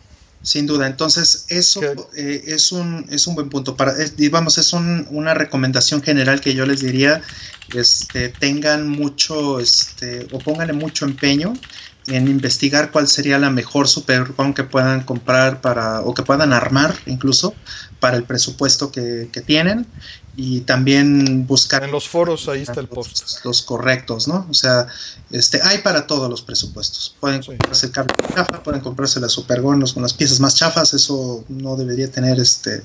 [0.46, 1.82] Sin duda, entonces eso
[2.16, 3.76] eh, es, un, es un buen punto.
[3.76, 7.20] Para, digamos, es una recomendación general que yo les diría,
[7.68, 11.60] este, tengan mucho, este, o pónganle mucho empeño
[12.06, 16.96] en investigar cuál sería la mejor Supercom que puedan comprar para, o que puedan armar
[17.08, 17.56] incluso
[18.00, 19.88] para el presupuesto que, tienen
[20.38, 23.44] y también buscar en los foros ahí está el post.
[23.44, 24.88] los, correctos no o sea
[25.32, 27.16] este hay para todos los presupuestos.
[27.20, 31.44] Pueden comprarse el cable chafa pueden comprarse las supergonos con las piezas más chafas eso
[31.48, 32.84] no debería tener este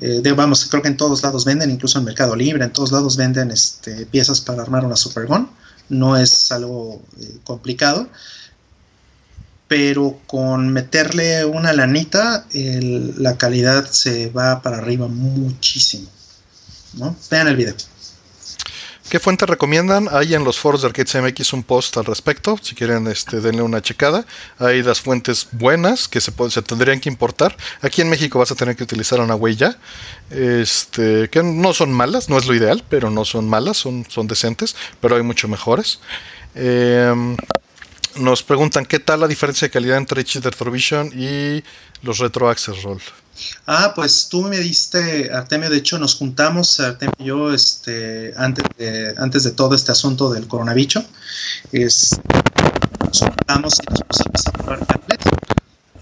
[0.00, 3.16] eh, vamos creo que en todos lados venden incluso en Mercado Libre en todos lados
[3.16, 5.50] venden este piezas para armar una supergon
[5.88, 8.08] no es algo eh, complicado
[9.68, 16.08] pero con meterle una lanita, la calidad se va para arriba muchísimo.
[16.94, 17.16] ¿No?
[17.30, 17.74] Vean el video.
[19.08, 20.06] ¿Qué fuente recomiendan?
[20.12, 22.58] Hay en los foros de Arcade CMX un post al respecto.
[22.60, 24.26] Si quieren, este, denle una checada.
[24.58, 26.30] Hay las fuentes buenas que se,
[26.62, 27.56] tendrían que importar.
[27.80, 29.78] Aquí en México vas a tener que utilizar una huella.
[30.30, 34.26] Este, que no son malas, no es lo ideal, pero no son malas, son, son
[34.26, 36.00] decentes, pero hay mucho mejores.
[36.54, 37.36] Eh,
[38.16, 41.62] nos preguntan qué tal la diferencia de calidad entre HD Retrovision y
[42.02, 43.00] los Retro Access Roll.
[43.66, 48.64] Ah, pues tú me diste, Artemio, de hecho nos juntamos, Artemio y yo, este, antes
[48.76, 51.04] de, antes de todo este asunto del coronavirus,
[51.72, 55.18] nos juntamos y nos pusimos a probar cables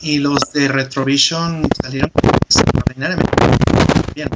[0.01, 2.11] y los de Retrovision salieron
[2.47, 3.33] extraordinariamente
[4.15, 4.29] bien.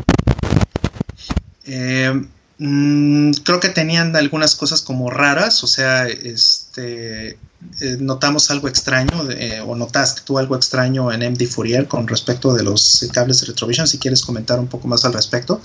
[1.64, 2.26] Eh,
[2.60, 7.38] mm, creo que tenían algunas cosas como raras, o sea, este
[7.80, 12.54] eh, notamos algo extraño, eh, o notaste tú algo extraño en MD Fourier con respecto
[12.54, 15.60] de los cables de Retrovision, si quieres comentar un poco más al respecto.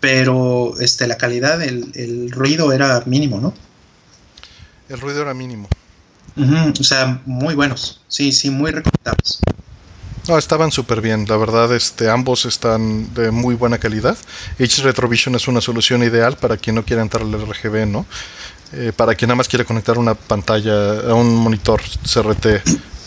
[0.00, 3.54] Pero este, la calidad, el, el ruido era mínimo, ¿no?
[4.88, 5.68] El ruido era mínimo.
[6.36, 8.00] o sea, muy buenos.
[8.08, 9.40] Sí, sí, muy recomendables.
[10.28, 14.16] No, estaban súper bien, la verdad, este, ambos están de muy buena calidad.
[14.58, 18.06] H Retrovision es una solución ideal para quien no quiera entrar al RGB, ¿no?
[18.72, 22.46] Eh, para quien nada más quiere conectar una pantalla a un monitor CRT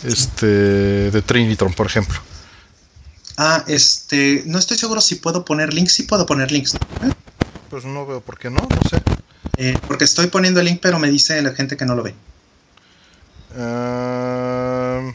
[0.04, 0.46] este,
[1.10, 2.18] de Trinitron, por ejemplo.
[3.36, 6.76] Ah, este, no estoy seguro si puedo poner links, sí puedo poner links.
[7.68, 9.00] Pues no veo por qué no, no sé.
[9.56, 12.14] Eh, porque estoy poniendo el link, pero me dice la gente que no lo ve.
[13.52, 15.12] Uh,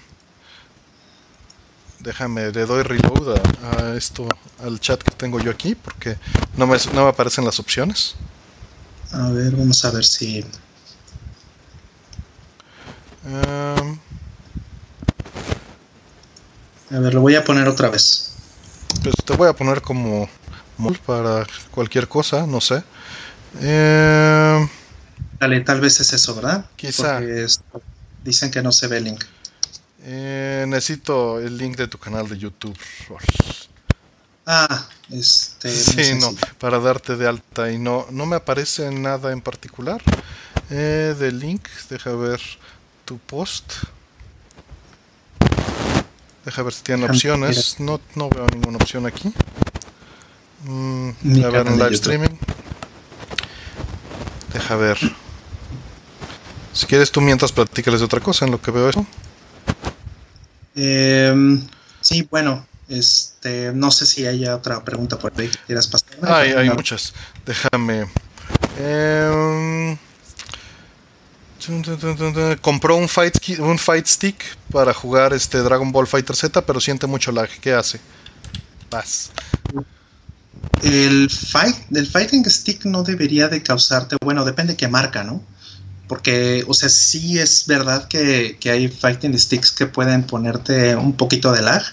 [2.06, 4.28] Déjame, le doy reload a, esto,
[4.64, 6.18] al chat que tengo yo aquí, porque
[6.56, 8.14] no me, no me aparecen las opciones.
[9.12, 10.46] A ver, vamos a ver si...
[13.26, 13.98] Em.
[16.92, 18.36] a ver, lo voy a poner otra vez.
[19.02, 20.30] Pues te voy a poner como
[21.08, 22.84] para cualquier cosa, no sé.
[23.62, 24.70] Eh,
[25.40, 26.68] Dale, tal vez es eso, ¿verdad?
[26.76, 27.20] Quizá.
[28.24, 29.24] dicen que no se ve el link.
[30.08, 32.78] Eh, necesito el link de tu canal de YouTube.
[34.46, 35.72] Ah, este.
[35.72, 40.02] Sí, no, para darte de alta y no, no me aparece nada en particular.
[40.70, 42.40] Eh, de link, deja ver
[43.06, 43.74] tu post.
[46.46, 47.80] Deja ver si tiene opciones.
[47.80, 49.34] No, no veo ninguna opción aquí.
[50.66, 51.10] Mm,
[51.44, 52.38] a ver en live streaming.
[54.54, 55.00] Deja ver.
[56.74, 59.04] Si quieres tú mientras platícales de otra cosa en lo que veo eso.
[60.76, 61.34] Eh,
[62.02, 66.18] sí, bueno, este, no sé si haya otra pregunta por ahí que quieras pasar.
[66.22, 67.14] Hay, hay muchas.
[67.46, 68.06] Déjame.
[68.78, 69.98] Eh,
[72.62, 77.08] compró un fight, un fight stick para jugar este Dragon Ball Fighter Z, pero siente
[77.08, 77.50] mucho lag.
[77.62, 78.00] ¿Qué hace?
[78.90, 79.32] Paz.
[80.82, 85.42] El fight, el fighting stick no debería de causarte, bueno, depende de qué marca, ¿no?
[86.08, 91.52] Porque, o sea, sí es verdad que, hay fighting sticks que pueden ponerte un poquito
[91.52, 91.84] de lag.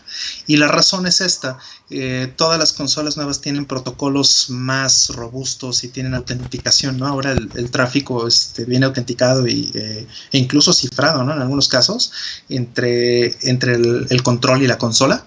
[0.46, 1.58] Y la razón es esta.
[1.90, 7.06] Eh, todas las consolas nuevas tienen protocolos más robustos y tienen autenticación, ¿no?
[7.06, 11.32] Ahora el, tráfico este, viene autenticado y, eh, e incluso cifrado, ¿no?
[11.32, 12.12] En algunos casos,
[12.48, 15.26] entre, entre el control y la consola.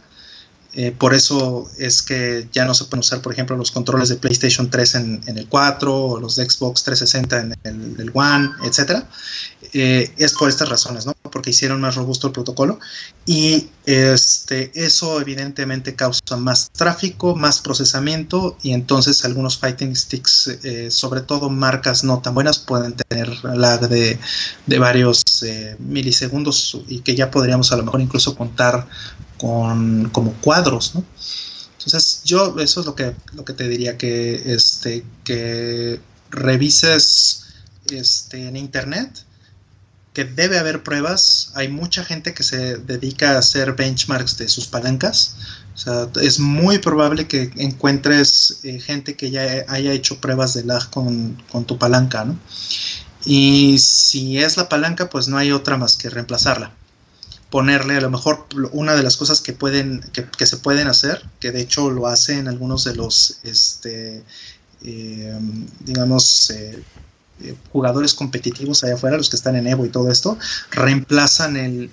[0.77, 4.18] Eh, por eso es que ya no se pueden usar, por ejemplo, los controles de
[4.18, 9.03] PlayStation 3 en, el 4 o los de Xbox 360 en el, One, etc.
[9.72, 11.14] Eh, es por estas razones, ¿no?
[11.31, 12.80] Porque hicieron más robusto el protocolo
[13.26, 20.91] y este, eso evidentemente causa más tráfico, más procesamiento y entonces algunos fighting sticks, eh,
[20.91, 24.19] sobre todo marcas no tan buenas, pueden tener lag de,
[24.65, 25.23] de varios
[25.80, 28.88] milisegundos y que ya podríamos a lo mejor incluso contar
[30.11, 31.03] como cuadros, ¿no?
[31.85, 35.99] Entonces, yo eso es lo que, lo que te diría, que, este, que
[36.31, 37.45] revises
[37.91, 39.23] este, en internet,
[40.13, 41.51] que debe haber pruebas.
[41.53, 45.35] Hay mucha gente que se dedica a hacer benchmarks de sus palancas.
[46.22, 51.43] Es muy probable que encuentres eh, gente que ya haya hecho pruebas de lag con,
[51.51, 52.39] con tu palanca, ¿no?
[53.26, 56.72] Y si es la palanca, pues no hay otra más que reemplazarla
[57.49, 61.51] ponerle a lo mejor una de las cosas que pueden que, se pueden hacer que
[61.51, 64.23] de hecho lo hacen algunos de los este
[64.84, 65.39] eh,
[65.80, 66.84] digamos eh,
[67.41, 70.38] eh, jugadores competitivos allá afuera, los que están en Evo y todo esto,
[70.72, 71.89] reemplazan el,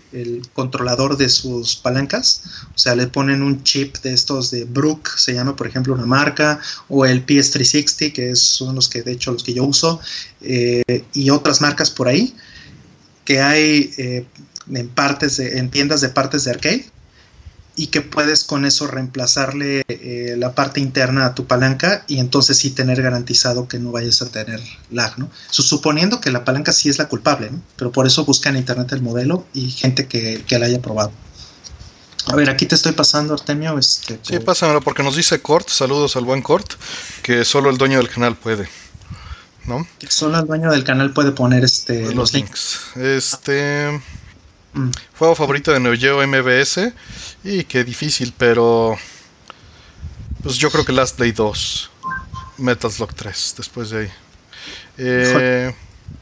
[0.52, 2.42] controlador de sus palancas,
[2.74, 6.06] o sea, le ponen un chip de estos de Brook, se llama por ejemplo una
[6.06, 10.00] marca, o el PS360, que son los que de hecho los que yo uso,
[10.40, 12.36] y otras marcas por ahí,
[13.24, 14.26] que hay
[14.72, 16.86] en partes en tiendas de partes de arcade
[17.74, 22.58] y que puedes con eso reemplazarle eh, la parte interna a tu palanca y entonces
[22.58, 24.60] sí tener garantizado que no vayas a tener
[24.90, 25.30] lag, ¿no?
[25.50, 27.62] suponiendo que la palanca sí es la culpable, ¿no?
[27.76, 31.12] Pero por eso busca en internet el modelo y gente que, que la haya probado.
[32.26, 33.78] A ver, aquí te estoy pasando, Artemio.
[33.78, 36.74] Este, Sí, pásamelo porque nos dice Cort, saludos al buen Cort,
[37.22, 38.68] que solo el dueño del canal puede.
[39.66, 39.86] ¿No?
[39.98, 42.80] Que solo el dueño del canal puede poner este los, links.
[42.96, 44.00] Este.
[44.74, 44.90] Mm.
[45.18, 46.92] Juego favorito de Neo Geo MBS.
[47.44, 48.96] Y qué difícil, pero.
[50.42, 51.90] Pues yo creo que Last Play 2.
[52.58, 54.12] Metal Slug 3, después de ahí.
[54.98, 55.74] Eh,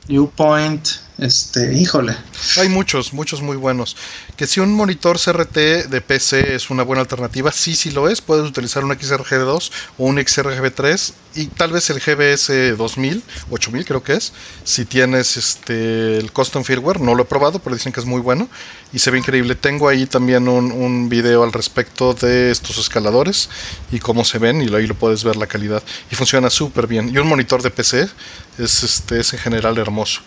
[0.06, 0.88] Viewpoint.
[1.20, 2.16] Este, híjole.
[2.56, 3.94] Hay muchos, muchos muy buenos.
[4.38, 5.54] Que si un monitor CRT
[5.90, 8.22] de PC es una buena alternativa, sí, sí lo es.
[8.22, 14.02] Puedes utilizar un XRGB2 o un XRGB3 y tal vez el GBS 2000, 8000 creo
[14.02, 14.32] que es.
[14.64, 18.22] Si tienes este el custom firmware, no lo he probado, pero dicen que es muy
[18.22, 18.48] bueno
[18.90, 19.54] y se ve increíble.
[19.56, 23.50] Tengo ahí también un, un video al respecto de estos escaladores
[23.92, 27.14] y cómo se ven y ahí lo puedes ver la calidad y funciona súper bien.
[27.14, 28.08] Y un monitor de PC
[28.56, 30.22] es este es en general hermoso.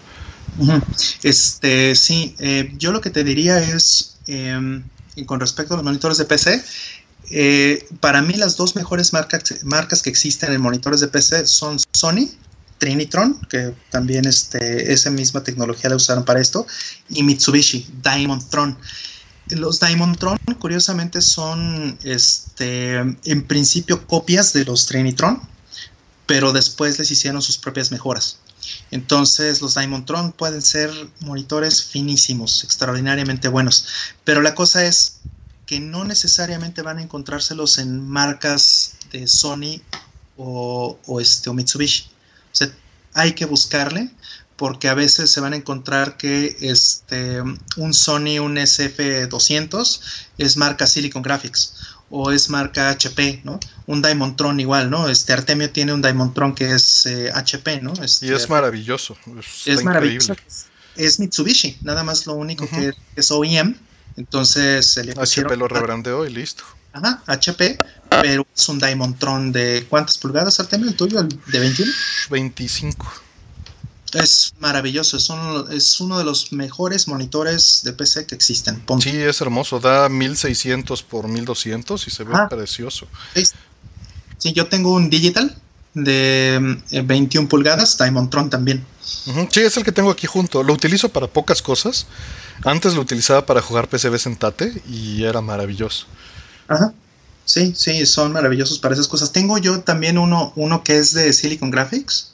[1.23, 4.83] Este, sí, eh, yo lo que te diría es, em,
[5.25, 6.63] con respecto a los monitores de PC,
[7.31, 11.77] eh, para mí las dos mejores marcas, marcas que existen en monitores de PC son
[11.95, 12.29] Sony,
[12.77, 16.67] Trinitron, que también este, esa misma tecnología la usaron para esto,
[17.09, 18.77] y Mitsubishi, Diamond Tron.
[19.49, 25.41] Los Diamond Tron, curiosamente, son este, en principio copias de los Trinitron,
[26.25, 28.42] pero después les hicieron sus propias mejoras.
[28.91, 30.91] Entonces los Diamondtron pueden ser
[31.21, 33.87] monitores finísimos, extraordinariamente buenos.
[34.23, 35.21] Pero la cosa es
[35.65, 39.81] que no necesariamente van a encontrárselos en marcas de Sony
[40.37, 42.03] o, este, o Mitsubishi.
[42.51, 42.71] O sea,
[43.13, 44.11] hay que buscarle
[44.55, 49.99] porque a veces se van a encontrar que este, un Sony, un SF200
[50.37, 53.59] es marca Silicon Graphics o es marca HP, ¿no?
[53.87, 55.09] Un Diamondtron igual, ¿no?
[55.09, 57.91] Este Artemio tiene un Diamondtron que es HP, eh, ¿no?
[58.21, 59.17] y es maravilloso.
[59.65, 60.35] Es, maravilloso.
[60.95, 63.75] Es Mitsubishi, nada más lo único que es OEM.
[64.15, 66.63] Entonces HP lo rebrandeó y listo.
[66.93, 67.79] Ajá, HP,
[68.21, 70.89] pero es un Diamondtron de ¿cuántas pulgadas, Artemio?
[70.89, 71.23] ¿El tuyo?
[71.23, 71.91] ¿De 21?
[72.29, 73.11] 25
[74.13, 78.83] es maravilloso, es uno, es uno de los mejores monitores de PC que existen.
[78.99, 83.07] Sí, es hermoso, da 1600 por 1200 y se ve precioso.
[84.37, 85.55] Sí, yo tengo un digital
[85.93, 88.85] de 21 eh, pulgadas, Tron también.
[89.03, 90.63] Sí, es el que tengo aquí junto.
[90.63, 92.07] Lo utilizo para pocas cosas.
[92.63, 96.05] Antes lo utilizaba para jugar PCBs en Tate y era maravilloso.
[96.67, 96.93] Ajá.
[97.45, 99.31] Sí, sí, son maravillosos para esas cosas.
[99.31, 102.32] Tengo yo también uno, uno que es de Silicon Graphics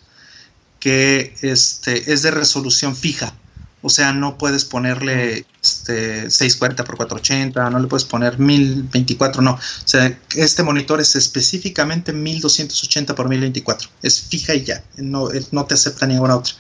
[0.80, 3.34] que este, es de resolución fija.
[3.82, 9.52] O sea, no puedes ponerle este, 640 x 480, no le puedes poner 1024, no.
[9.52, 13.90] O sea, este monitor es específicamente 1280 x 1024.
[14.02, 16.54] Es fija y ya, no, no te acepta ninguna otra.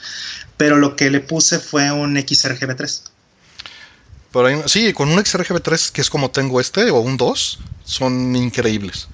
[0.56, 3.02] Pero lo que le puse fue un XRGB3.
[4.68, 9.10] sí, con un XRGB3 que es como tengo este, o un 2, son increíbles.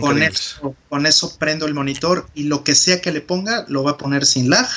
[0.00, 3.84] Con eso, con eso prendo el monitor y lo que sea que le ponga lo
[3.84, 4.68] va a poner sin lag.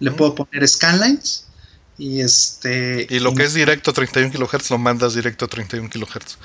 [0.00, 1.46] Le puedo poner scanlines
[1.96, 3.06] y este.
[3.08, 6.38] Y lo que es directo a 31 kHz lo mandas directo a 31 kHz.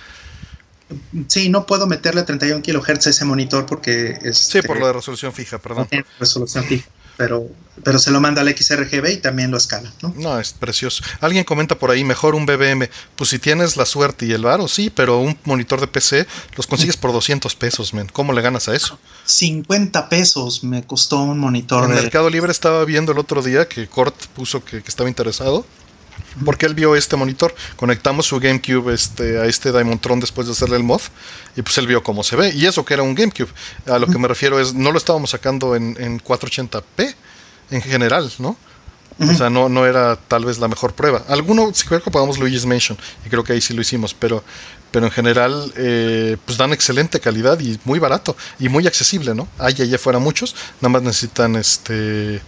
[1.27, 4.17] Sí, no puedo meterle a 31 kHz a ese monitor porque.
[4.21, 5.87] Este, sí, por la resolución fija, perdón.
[6.19, 6.87] resolución fija
[7.17, 7.47] pero,
[7.83, 10.13] pero se lo manda al XRGB y también lo escala, ¿no?
[10.17, 11.03] No, es precioso.
[11.21, 12.89] Alguien comenta por ahí, mejor un BBM.
[13.15, 16.25] Pues si tienes la suerte y el varo, sí, pero un monitor de PC
[16.55, 18.07] los consigues por 200 pesos, men.
[18.11, 18.97] ¿Cómo le ganas a eso?
[19.25, 21.83] 50 pesos me costó un monitor.
[21.85, 25.65] En Mercado Libre estaba viendo el otro día que Cort puso que, estaba interesado.
[26.45, 27.53] Porque él vio este monitor.
[27.75, 31.01] Conectamos su GameCube este, a este Diamondtron después de hacerle el mod
[31.55, 32.51] y pues él vio cómo se ve.
[32.53, 33.49] Y eso que era un GameCube.
[33.87, 37.15] A lo que me refiero es, no lo estábamos sacando en, en 480p
[37.71, 38.57] en general, ¿no?
[39.19, 41.23] O sea, no, no era tal vez la mejor prueba.
[41.27, 44.43] Alguno, si creo que pagamos Luigi's Mansion, y creo que ahí sí lo hicimos, pero,
[44.91, 49.47] pero en general, eh, pues dan excelente calidad y muy barato y muy accesible, ¿no?
[49.59, 52.41] Hay allá fuera muchos, nada más necesitan este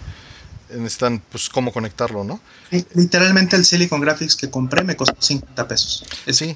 [0.78, 2.40] necesitan pues cómo conectarlo, ¿no?
[2.94, 6.04] Literalmente el Silicon Graphics que compré me costó 50 pesos.
[6.30, 6.56] sí.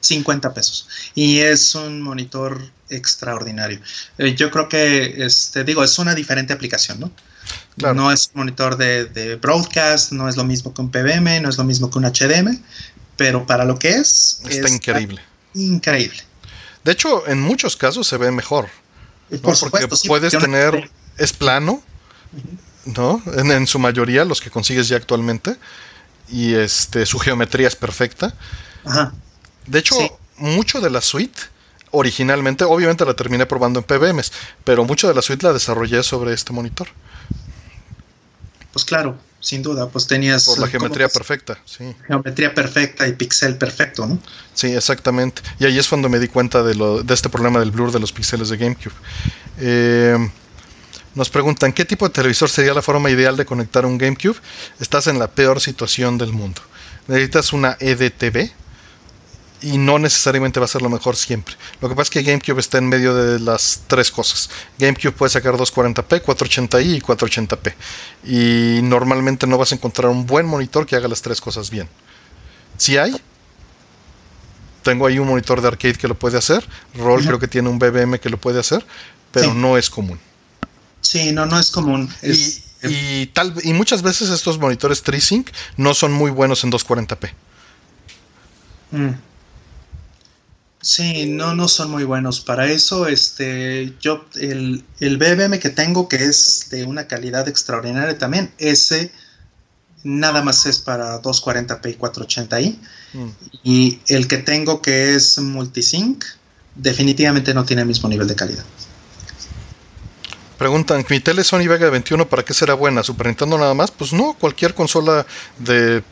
[0.00, 0.88] 50 pesos.
[1.14, 3.80] Y es un monitor extraordinario.
[4.18, 7.10] Eh, yo creo que, este, digo, es una diferente aplicación, ¿no?
[7.94, 11.58] No es un monitor de, broadcast, no es lo mismo que un PBM, no es
[11.58, 12.58] lo mismo que un HDM,
[13.16, 14.40] pero para lo que es...
[14.48, 15.20] Está, increíble.
[15.54, 16.22] Increíble.
[16.84, 18.68] De hecho, en muchos casos se ve mejor.
[19.42, 20.90] Por supuesto, Porque puedes tener...
[21.18, 21.82] Es plano,
[22.86, 23.22] ¿no?
[23.36, 25.56] En, su mayoría, los que consigues ya actualmente.
[26.28, 28.34] Y este su geometría es perfecta.
[28.84, 29.12] Ajá.
[29.66, 29.96] De hecho,
[30.38, 31.40] mucho de la suite
[31.90, 34.32] originalmente, obviamente la terminé probando en PBMs,
[34.64, 36.88] pero mucho de la suite la desarrollé sobre este monitor
[38.76, 40.44] pues claro, sin duda, pues tenías...
[40.44, 41.96] Por la geometría perfecta, sí.
[42.06, 44.18] Geometría perfecta y pixel perfecto, ¿no?
[44.52, 45.40] Sí, exactamente.
[45.58, 48.00] Y ahí es cuando me di cuenta de, lo, de este problema del blur de
[48.00, 48.92] los píxeles de GameCube.
[49.60, 50.30] Eh,
[51.16, 54.36] nos preguntan, ¿qué tipo de televisor sería la forma ideal de conectar un GameCube?
[54.78, 56.62] Estás en la peor situación del mundo.
[57.08, 58.52] Necesitas una EDTV,
[59.62, 61.54] y no necesariamente va a ser lo mejor siempre.
[61.80, 64.50] Lo que pasa es que GameCube está en medio de las tres cosas.
[64.78, 67.74] GameCube puede sacar 240p, 480i y 480p.
[68.24, 71.88] Y normalmente no vas a encontrar un buen monitor que haga las tres cosas bien.
[72.76, 73.16] Si hay,
[74.82, 76.68] tengo ahí un monitor de arcade que lo puede hacer.
[76.94, 78.86] Roll creo que tiene un BBM que lo puede hacer,
[79.32, 80.20] pero no es común.
[81.06, 82.08] Sí, no, no es común.
[82.82, 87.30] y, tal, y muchas veces estos monitores FreeSync no son muy buenos en 240p.
[88.90, 89.10] Mm.
[90.80, 92.40] Sí, no, no son muy buenos.
[92.40, 98.18] Para eso, este, yo, el, el BBM que tengo, que es de una calidad extraordinaria
[98.18, 99.12] también, ese
[100.02, 102.76] nada más es para 240p y 480i.
[103.12, 103.28] Mm.
[103.62, 106.24] Y el que tengo, que es multisync,
[106.74, 108.64] definitivamente no tiene el mismo nivel de calidad.
[110.58, 113.02] Preguntan, ¿mi tele Sony Vega 21 para qué será buena?
[113.02, 113.90] ¿Super Nintendo nada más?
[113.90, 115.26] Pues no, cualquier consola
[115.58, 116.02] de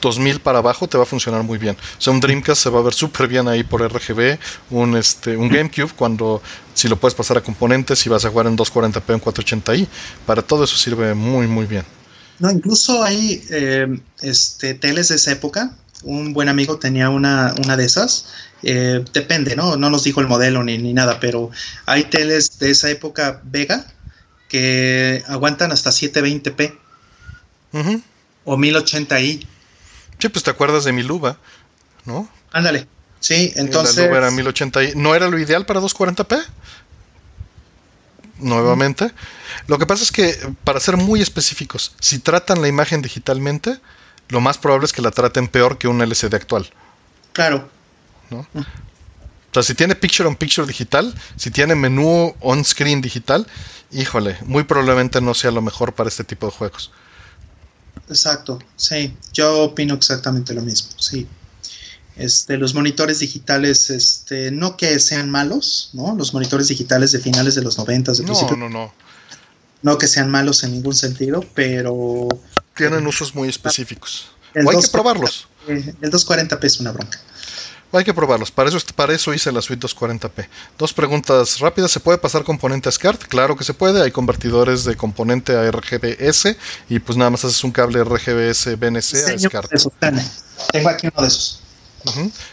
[0.00, 1.76] 2000 para abajo te va a funcionar muy bien.
[1.76, 4.38] O sea, un Dreamcast se va a ver súper bien ahí por RGB,
[4.70, 6.42] un, este, un GameCube cuando
[6.74, 9.88] si lo puedes pasar a componentes y vas a jugar en 240p en 480i,
[10.26, 11.84] para todo eso sirve muy muy bien.
[12.38, 15.76] No, incluso hay eh, este, teles de esa época.
[16.02, 18.26] Un buen amigo tenía una, una de esas.
[18.62, 19.76] Eh, depende, ¿no?
[19.76, 21.50] No nos dijo el modelo ni, ni nada, pero
[21.86, 23.86] hay teles de esa época Vega
[24.48, 26.76] que aguantan hasta 720p
[28.44, 29.46] o 1080i.
[30.18, 31.38] Sí, pues te acuerdas de mi luba,
[32.04, 32.28] ¿no?
[32.52, 32.86] Ándale.
[33.20, 33.96] Sí, entonces.
[33.96, 36.44] La luba era 1080 ¿No era lo ideal para 240p?
[38.38, 39.10] Nuevamente.
[39.68, 43.78] Lo que pasa es que, para ser muy específicos, si tratan la imagen digitalmente,
[44.32, 46.68] lo más probable es que la traten peor que un LCD actual.
[47.32, 47.68] Claro.
[48.30, 48.46] ¿no?
[48.54, 53.46] O sea, si tiene picture on picture digital, si tiene menú on screen digital,
[53.90, 56.90] híjole, muy probablemente no sea lo mejor para este tipo de juegos.
[58.08, 61.26] Exacto, sí, yo opino exactamente lo mismo, sí.
[62.16, 66.14] Este, los monitores digitales, este, no que sean malos, ¿no?
[66.14, 68.92] Los monitores digitales de finales de los 90, de no, no, no.
[69.82, 72.28] No que sean malos en ningún sentido, pero...
[72.74, 74.30] Tienen usos muy específicos.
[74.54, 75.48] hay que probarlos.
[75.66, 77.18] El 240p es una bronca.
[77.92, 78.50] Hay que probarlos.
[78.50, 80.48] Para eso, para eso hice la suite 240p.
[80.78, 81.90] Dos preguntas rápidas.
[81.90, 83.24] ¿Se puede pasar componente a SCART?
[83.24, 84.02] Claro que se puede.
[84.02, 86.56] Hay convertidores de componente a RGBS
[86.88, 89.70] y pues nada más haces un cable RGBS BNC a SCART.
[90.72, 91.60] Tengo aquí uno de esos.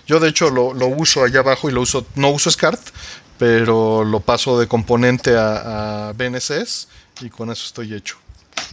[0.06, 2.82] Yo de hecho lo, uso allá abajo y lo uso, no uso SCART,
[3.38, 6.90] pero lo paso de componente a, a BNCs
[7.22, 8.18] y con eso estoy hecho.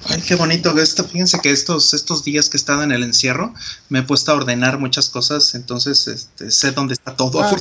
[0.09, 1.05] Ay, qué bonito esto.
[1.05, 3.55] Fíjense que estos, estos días que he estado en el encierro
[3.89, 7.43] me he puesto a ordenar muchas cosas, entonces este, sé dónde está todo.
[7.43, 7.55] Ah,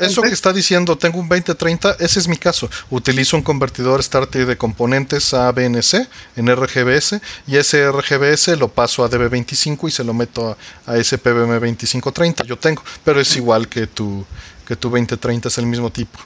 [0.00, 2.70] eso que está diciendo, tengo un 2030, ese es mi caso.
[2.90, 9.04] Utilizo un convertidor starter de componentes a BNC en RGBS y ese RGBS lo paso
[9.04, 12.44] a DB25 y se lo meto a, a ese PBM 2530.
[12.44, 14.24] Yo tengo, pero es igual que tu,
[14.66, 16.18] que tu 2030, es el mismo tipo.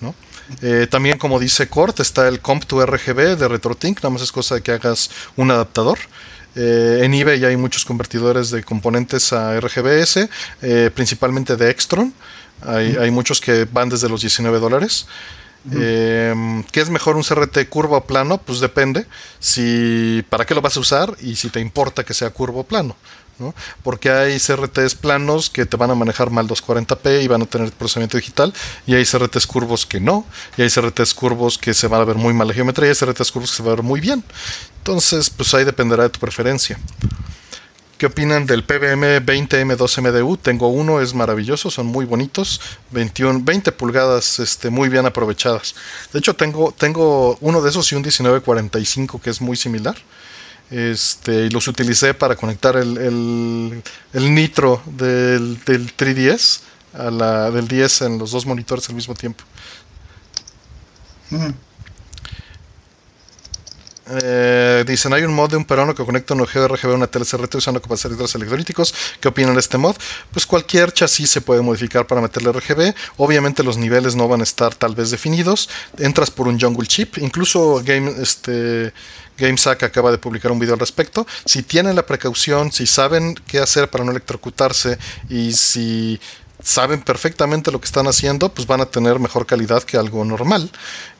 [0.00, 0.14] ¿no?
[0.62, 4.32] Eh, también, como dice Cort, está el Comp to RGB de RetroTink, nada más es
[4.32, 5.98] cosa de que hagas un adaptador.
[6.54, 10.28] Eh, en eBay hay muchos convertidores de componentes a RGBS,
[10.62, 12.14] eh, principalmente de Extron.
[12.62, 15.06] Hay, muchos que van desde los 19 dólares.
[15.70, 18.38] ¿Qué es mejor un CRT curvo o plano?
[18.38, 19.04] Pues depende.
[19.40, 21.14] Si, ¿Para qué lo vas a usar?
[21.20, 22.96] Y si te importa que sea curvo o plano.
[23.82, 27.70] Porque hay CRTs planos que te van a manejar mal 240p y van a tener
[27.72, 28.52] procesamiento digital,
[28.86, 30.24] y hay CRTs curvos que no,
[30.56, 32.96] y hay CRTs curvos que se van a ver muy mal la geometría, y hay
[32.96, 34.24] CRTs curvos que se van a ver muy bien.
[34.78, 36.78] Entonces, pues ahí dependerá de tu preferencia.
[37.98, 40.38] ¿Qué opinan del PBM 20M2MDU?
[40.38, 42.60] Tengo uno, es maravilloso, son muy bonitos,
[42.90, 45.74] 21, 20 pulgadas este, muy bien aprovechadas.
[46.12, 49.96] De hecho, tengo, tengo uno de esos y un 1945 que es muy similar.
[50.70, 52.98] Este, y los utilicé para conectar el,
[54.12, 56.60] el, nitro del, del 3DS
[56.94, 59.44] a la del 10 en los dos monitores al mismo tiempo.
[64.08, 67.06] Eh, dicen, hay un mod de un peruano que conecta un ojeo RGB a una
[67.08, 68.94] tele CRT usando capacitores electrolíticos.
[69.20, 69.96] ¿Qué opinan de este mod?
[70.30, 72.94] Pues cualquier chasis se puede modificar para meterle RGB.
[73.16, 75.68] Obviamente los niveles no van a estar tal vez definidos.
[75.98, 77.18] Entras por un jungle chip.
[77.18, 78.92] Incluso Game, este,
[79.38, 81.26] GameSack acaba de publicar un video al respecto.
[81.44, 86.20] Si tienen la precaución, si saben qué hacer para no electrocutarse y si
[86.62, 90.70] saben perfectamente lo que están haciendo, pues van a tener mejor calidad que algo normal,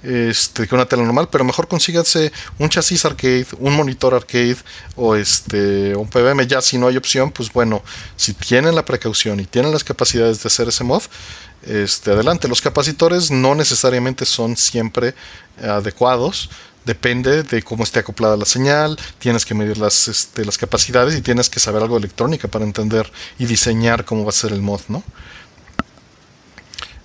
[0.03, 4.57] este, que una tele normal, pero mejor consíganse un chasis arcade, un monitor arcade
[4.97, 7.83] o este un PBM ya si no hay opción, pues bueno,
[8.17, 11.03] si tienen la precaución y tienen las capacidades de hacer ese mod,
[11.67, 12.49] este, adelante.
[12.49, 15.15] Los capacitores no necesariamente son siempre
[15.63, 16.51] adecuados,
[16.85, 21.21] depende de cómo esté acoplada la señal, tienes que medir las, este, las capacidades y
[21.21, 24.63] tienes que saber algo de electrónica para entender y diseñar cómo va a ser el
[24.63, 25.03] mod, ¿no?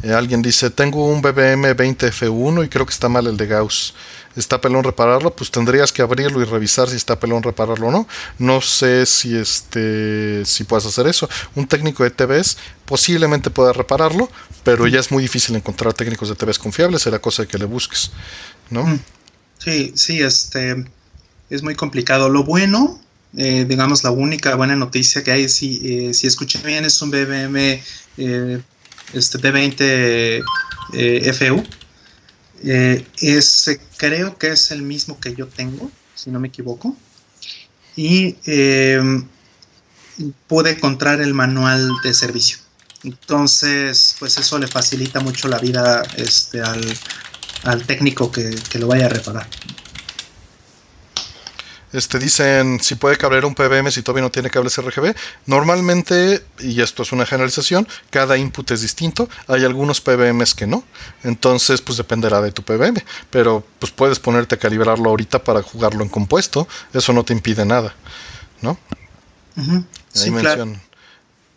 [0.03, 3.93] Eh, alguien dice, tengo un BBM 20F1 y creo que está mal el de Gauss.
[4.35, 5.35] ¿Está pelón repararlo?
[5.35, 8.07] Pues tendrías que abrirlo y revisar si está pelón repararlo o no.
[8.39, 11.29] No sé si este si puedes hacer eso.
[11.55, 14.29] Un técnico de TVs posiblemente pueda repararlo,
[14.63, 17.65] pero ya es muy difícil encontrar técnicos de TVs confiables, será cosa de que le
[17.65, 18.11] busques,
[18.69, 18.85] ¿no?
[18.85, 18.99] Mm.
[19.57, 20.85] Sí, sí, este
[21.49, 22.29] es muy complicado.
[22.29, 22.99] Lo bueno,
[23.37, 27.11] eh, digamos, la única buena noticia que hay, si, eh, si escuché bien, es un
[27.11, 27.81] BBM
[28.17, 28.61] eh,
[29.13, 30.43] este B20
[31.33, 31.63] FU.
[32.63, 36.95] Es, creo que es el mismo que yo tengo, si no me equivoco.
[37.95, 39.27] Y em,
[40.47, 42.57] pude encontrar el manual de servicio.
[43.03, 46.99] Entonces, pues eso le facilita mucho la vida este, al,
[47.63, 49.49] al técnico que, lo vaya a reparar.
[51.93, 55.15] Este, dicen si puede cabler un PBM si todavía no tiene cables RGB.
[55.45, 59.30] Normalmente, y esto es una generalización, cada input es distinto.
[59.47, 60.84] Hay algunos PBMs que no.
[61.23, 63.03] Entonces, pues dependerá de tu PBM.
[63.30, 66.68] Pero pues puedes ponerte a calibrarlo ahorita para jugarlo en compuesto.
[66.93, 67.93] Eso no te impide nada.
[68.61, 68.77] ¿No?
[70.13, 70.73] Sí, claro.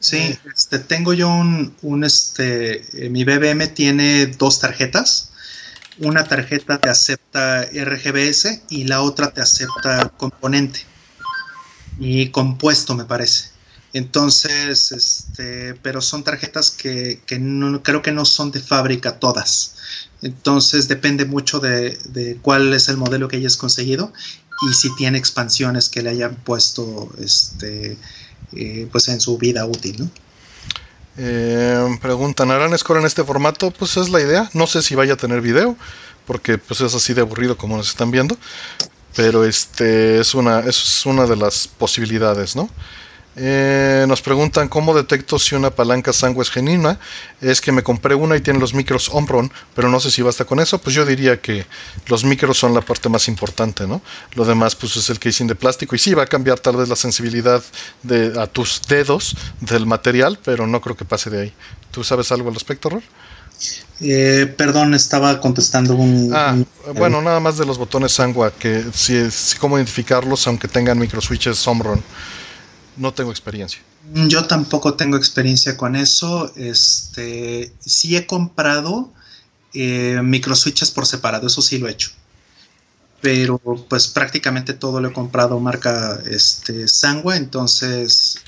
[0.00, 5.30] Sí, este, tengo yo un, un este, eh, mi BBM tiene dos tarjetas
[5.98, 10.80] una tarjeta te acepta RGBS y la otra te acepta componente
[11.98, 13.50] y compuesto, me parece.
[13.92, 19.76] Entonces, este, pero son tarjetas que, no, creo que no son de fábrica todas.
[20.20, 24.12] Entonces depende mucho de, cuál es el modelo que hayas conseguido
[24.68, 27.98] y si tiene expansiones que le hayan puesto este,
[28.52, 30.10] eh, pues en su vida útil, ¿no?
[31.16, 33.70] Eh, preguntan, ¿harán score en este formato?
[33.70, 34.50] Pues es la idea.
[34.52, 35.76] No sé si vaya a tener video,
[36.26, 38.36] porque pues es así de aburrido como nos están viendo.
[39.16, 42.68] Pero este es una, es una de las posibilidades, ¿no?
[43.36, 46.98] Eh, nos preguntan cómo detecto si una palanca sangue es genuina.
[47.40, 50.44] Es que me compré una y tiene los micros Omron, pero no sé si basta
[50.44, 50.78] con eso.
[50.78, 51.66] Pues yo diría que
[52.06, 54.02] los micros son la parte más importante, ¿no?
[54.34, 55.96] Lo demás, pues es el casing de plástico.
[55.96, 57.62] Y sí, va a cambiar tal vez la sensibilidad
[58.02, 61.52] de, a tus dedos del material, pero no creo que pase de ahí.
[61.90, 63.02] ¿Tú sabes algo al respecto, Ror?
[64.00, 66.30] Eh, perdón, estaba contestando un.
[66.34, 66.56] Ah,
[66.94, 71.66] bueno, nada más de los botones Sangua, que si, si cómo identificarlos aunque tengan microswitches
[71.68, 72.02] Omron.
[72.96, 73.80] No tengo experiencia.
[74.12, 76.52] Yo tampoco tengo experiencia con eso.
[76.56, 79.12] Este, sí he comprado
[79.72, 82.10] eh, microswitches por separado, eso sí lo he hecho.
[83.20, 83.58] Pero
[83.88, 88.38] pues prácticamente todo lo he comprado marca este, Sangua, entonces...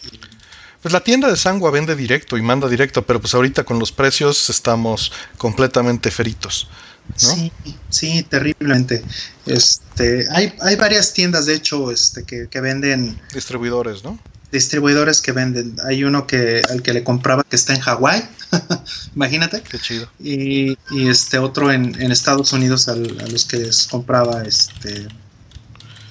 [0.83, 3.91] Pues la tienda de Sangua vende directo y manda directo, pero pues ahorita con los
[3.91, 6.69] precios estamos completamente feritos.
[7.17, 7.51] Sí,
[7.89, 9.03] sí, terriblemente.
[9.47, 13.21] Este, hay, hay varias tiendas, de hecho, este, que, que venden...
[13.33, 14.19] Distribuidores, ¿no?
[14.57, 15.77] Distribuidores que venden.
[15.85, 18.29] Hay uno que al que le compraba que está en Hawái,
[19.15, 19.63] imagínate.
[19.63, 20.09] Qué chido.
[20.19, 20.77] Y,
[21.09, 25.09] este otro en, Estados Unidos a los que les compraba este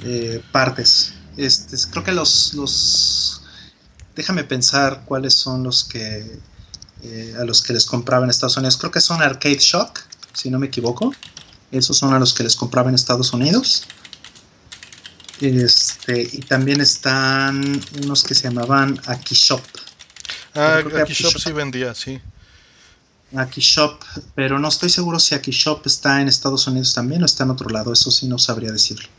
[0.04, 1.14] eh, partes.
[1.38, 3.42] Este, creo que los, los
[4.16, 6.40] déjame pensar cuáles son los que
[7.04, 8.78] eh, a los que les compraba en Estados Unidos.
[8.78, 10.00] Creo que son Arcade Shock,
[10.34, 11.14] si no me equivoco.
[11.72, 13.84] Esos son a los que les compraba en Estados Unidos.
[15.42, 19.62] Este, y también están unos que se llamaban Akishop.
[20.54, 22.22] Ah, Akishop sí vendía, sí.
[23.36, 24.02] Akishop,
[24.34, 27.70] pero no estoy seguro si Akishop está en Estados Unidos también o está en otro
[27.70, 29.10] lado, eso sí no sabría decirlo.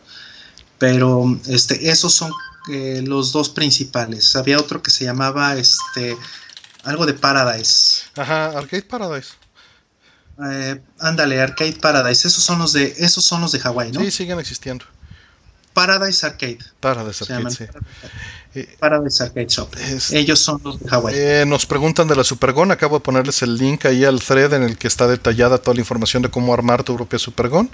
[0.78, 2.32] Pero este, esos son
[2.72, 4.34] eh, los dos principales.
[4.36, 6.16] Había otro que se llamaba este
[6.84, 8.04] algo de Paradise.
[8.16, 9.30] Ajá, Arcade Paradise.
[10.50, 12.28] Eh, ándale, Arcade Paradise.
[12.28, 14.00] Esos son los de, esos son los de Hawái, ¿no?
[14.00, 14.84] Sí, siguen existiendo.
[15.76, 16.58] Paradise Arcade.
[16.80, 17.66] Paradise Arcade, sí.
[18.80, 19.68] Paradise Arcade Shop.
[20.10, 21.14] Ellos son los de Hawái.
[21.14, 22.70] Eh, nos preguntan de la Supergon.
[22.70, 25.80] Acabo de ponerles el link ahí al thread en el que está detallada toda la
[25.80, 27.68] información de cómo armar tu propia Supergon.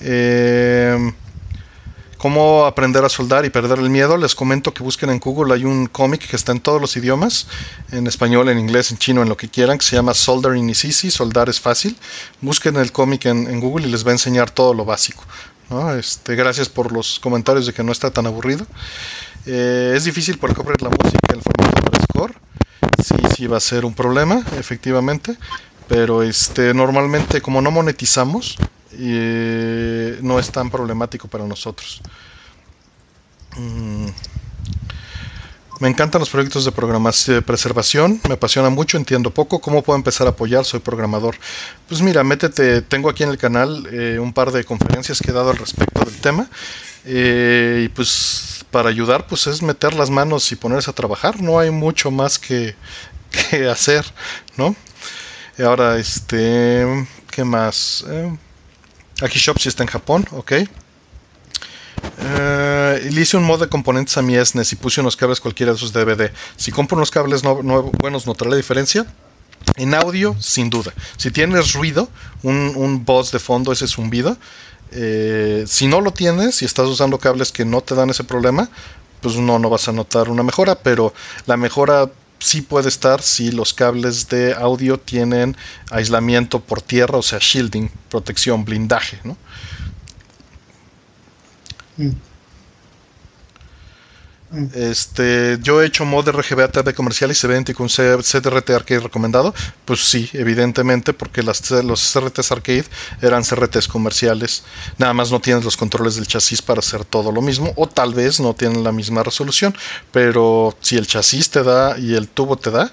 [0.00, 1.12] Eh,
[2.16, 5.64] cómo aprender a soldar y perder el miedo, les comento que busquen en Google, hay
[5.64, 7.46] un cómic que está en todos los idiomas,
[7.92, 10.84] en español, en inglés, en chino, en lo que quieran, que se llama Soldering is
[10.84, 11.96] Easy, soldar es fácil.
[12.40, 15.24] Busquen el cómic en, Google y les va a enseñar todo lo básico.
[15.98, 18.66] Este, gracias por los comentarios de que no está tan aburrido.
[19.46, 22.34] Eh, es difícil por comprar la música en formato de score.
[23.02, 25.36] Sí, sí va a ser un problema, efectivamente.
[25.88, 28.58] Pero este, normalmente como no monetizamos,
[28.92, 32.00] y no es tan problemático para nosotros.
[33.56, 34.06] Mm.
[35.80, 39.60] Me encantan los proyectos de programación, de preservación, me apasiona mucho, entiendo poco.
[39.60, 40.64] ¿Cómo puedo empezar a apoyar?
[40.64, 41.36] Soy programador.
[41.86, 45.34] Pues mira, métete, tengo aquí en el canal eh, un par de conferencias que he
[45.34, 46.48] dado al respecto del tema.
[47.04, 51.40] Eh, y pues para ayudar, pues es meter las manos y ponerse a trabajar.
[51.40, 52.74] No hay mucho más que,
[53.30, 54.04] que hacer,
[54.56, 54.74] ¿no?
[55.58, 58.04] Y ahora, este, ¿qué más?
[58.08, 58.36] Eh,
[59.20, 60.52] Aquí Shop si está en Japón, ok.
[62.20, 65.72] Eh, le hice un mod de componentes a mi SNES y puse unos cables cualquiera
[65.72, 66.32] de sus DVD.
[66.56, 67.54] Si compro unos cables no,
[67.92, 69.06] buenos, ¿notaré la diferencia?
[69.76, 70.92] En audio, sin duda.
[71.16, 72.10] Si tienes ruido,
[72.42, 74.36] un, un de fondo, ese zumbido.
[74.90, 78.68] Eh, si no lo tienes y estás usando cables que no te dan ese problema,
[79.20, 81.12] pues no, no vas a notar una mejora, pero
[81.46, 85.56] la mejora sí puede estar si los cables de audio tienen
[85.90, 89.36] aislamiento por tierra, o sea, shielding, protección, blindaje, ¿no?
[94.72, 99.00] Este, yo he hecho mod RGB TV comercial y se ve idéntico un CRT arcade
[99.00, 99.54] recomendado.
[99.84, 102.86] Pues sí, evidentemente, porque las, los CRTs arcade
[103.20, 104.64] eran CRTs comerciales.
[104.96, 108.14] Nada más no tienes los controles del chasis para hacer todo lo mismo, o tal
[108.14, 109.74] vez no tienen la misma resolución.
[110.12, 112.90] Pero si el chasis te da y el tubo te da,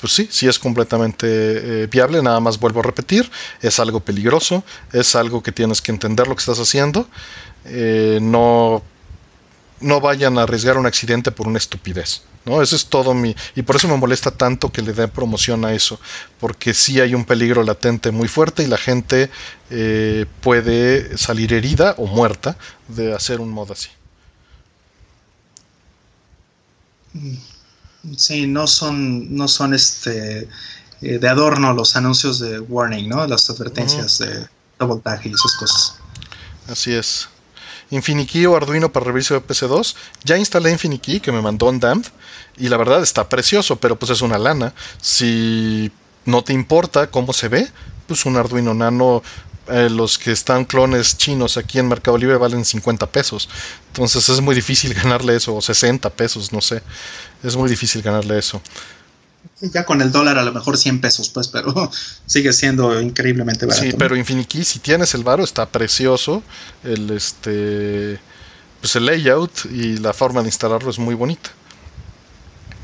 [0.00, 3.30] pues sí, sí es completamente eh, viable, nada más vuelvo a repetir,
[3.62, 4.62] es algo peligroso,
[4.92, 7.08] es algo que tienes que entender lo que estás haciendo,
[7.64, 8.82] eh, no
[9.84, 12.22] no vayan a arriesgar un accidente por una estupidez.
[12.44, 12.62] ¿no?
[12.62, 13.34] Eso es todo mi...
[13.54, 16.00] Y por eso me molesta tanto que le den promoción a eso,
[16.40, 19.30] porque sí hay un peligro latente muy fuerte y la gente
[19.70, 22.56] eh, puede salir herida o muerta
[22.88, 23.88] de hacer un mod así.
[28.16, 30.48] Sí, no son, no son este
[31.00, 33.26] eh, de adorno los anuncios de warning, ¿no?
[33.26, 34.48] Las advertencias de
[34.84, 35.94] voltaje y esas cosas.
[36.68, 37.28] Así es.
[37.94, 39.94] Infinikey o Arduino para revisar de PC2.
[40.24, 42.06] Ya instalé Infinikey que me mandó un Damned
[42.56, 44.74] y la verdad está precioso, pero pues es una lana.
[45.00, 45.90] Si
[46.24, 47.70] no te importa cómo se ve,
[48.06, 49.22] pues un Arduino Nano
[49.68, 53.48] eh, los que están clones chinos aquí en Mercado Libre valen 50 pesos.
[53.88, 56.82] Entonces es muy difícil ganarle eso, o 60 pesos, no sé.
[57.42, 58.60] Es muy difícil ganarle eso
[59.72, 61.90] ya con el dólar a lo mejor 100 pesos, pues, pero
[62.26, 63.84] sigue siendo increíblemente barato.
[63.84, 66.42] Sí, pero Infinity, si tienes el varo, está precioso.
[66.82, 68.18] El este
[68.80, 71.50] pues el layout y la forma de instalarlo es muy bonita.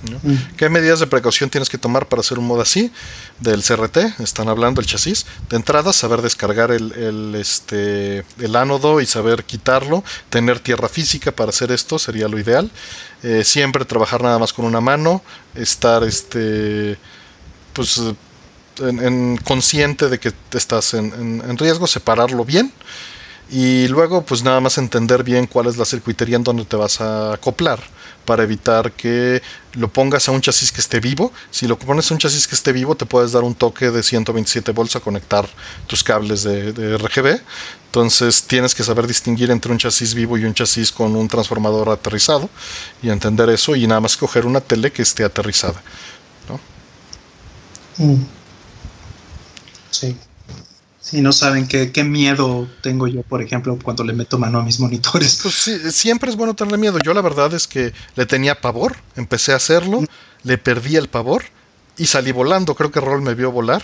[0.02, 0.56] Mm.
[0.56, 2.90] ¿Qué medidas de precaución tienes que tomar para hacer un modo así?
[3.38, 5.26] Del CRT, están hablando el chasis.
[5.48, 10.02] De entrada, saber descargar el, este, el ánodo y saber quitarlo.
[10.30, 12.70] Tener tierra física para hacer esto sería lo ideal.
[13.22, 15.22] Eh, siempre trabajar nada más con una mano.
[15.54, 16.96] Estar este,
[17.74, 18.00] pues,
[18.78, 22.72] en, consciente de que estás en, en riesgo, separarlo bien
[23.50, 27.00] y luego pues nada más entender bien cuál es la circuitería en donde te vas
[27.00, 27.80] a acoplar
[28.24, 31.32] para evitar que lo pongas a un chasis que esté vivo.
[31.50, 34.04] Si lo pones a un chasis que esté vivo te puedes dar un toque de
[34.04, 35.48] 127 volts a conectar
[35.88, 37.40] tus cables de, RGB.
[37.86, 41.88] Entonces tienes que saber distinguir entre un chasis vivo y un chasis con un transformador
[41.88, 42.48] aterrizado
[43.02, 45.82] y entender eso y nada más coger una tele que esté aterrizada.
[46.48, 46.60] ¿no?
[48.04, 48.24] Mm.
[49.90, 50.16] Sí.
[51.00, 54.62] Si no saben qué, qué, miedo tengo yo, por ejemplo, cuando le meto mano a
[54.62, 55.40] mis monitores.
[55.42, 56.98] Pues sí, siempre es bueno tenerle miedo.
[56.98, 60.04] Yo la verdad es que le tenía pavor, empecé a hacerlo,
[60.42, 61.42] le perdí el pavor
[61.96, 62.74] y salí volando.
[62.74, 63.82] Creo que Rol me vio volar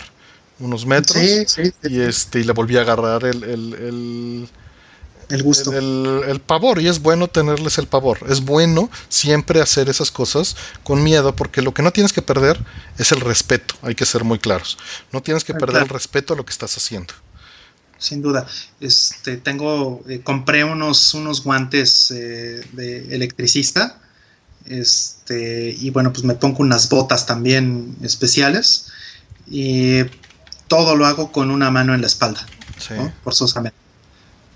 [0.59, 4.49] unos metros sí, sí, y este y le volví a agarrar el, el, el
[5.43, 5.71] gusto.
[5.73, 8.19] El, pavor, y es bueno tenerles el pavor.
[8.29, 12.63] Es bueno siempre hacer esas cosas con miedo, porque lo que no tienes que perder
[12.97, 14.77] es el respeto, hay que ser muy claros.
[15.11, 17.13] No tienes que ah, perder el respeto a lo que estás haciendo.
[17.97, 18.47] Sin duda.
[18.79, 23.99] Este, tengo, eh, compré unos, unos guantes eh, de electricista.
[24.65, 28.87] Este, y bueno, pues me pongo unas botas también especiales.
[29.49, 30.03] Y
[30.67, 32.45] todo lo hago con una mano en la espalda.
[32.77, 32.93] Sí.
[33.23, 33.77] Forzosamente.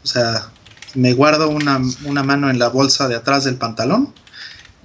[0.04, 0.52] O sea,
[0.96, 1.80] me guardo una,
[2.24, 4.14] mano en la bolsa de atrás del pantalón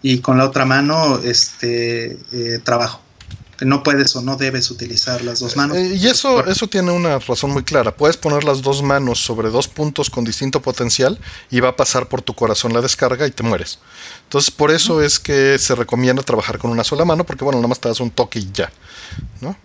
[0.02, 3.01] y con la otra mano este, eh, trabajo.
[3.62, 5.78] No puedes o no debes utilizar las dos manos.
[5.78, 7.97] Eh, y eso, eso tiene una razón muy clara.
[7.97, 11.18] Puedes poner las dos manos sobre dos puntos con distinto potencial
[11.51, 13.78] y va a pasar por tu corazón la descarga y te mueres.
[14.25, 17.68] Entonces, por eso es que se recomienda trabajar con una sola mano, porque bueno, nada
[17.68, 18.70] más te das un toque y ya.
[19.41, 19.57] ¿no?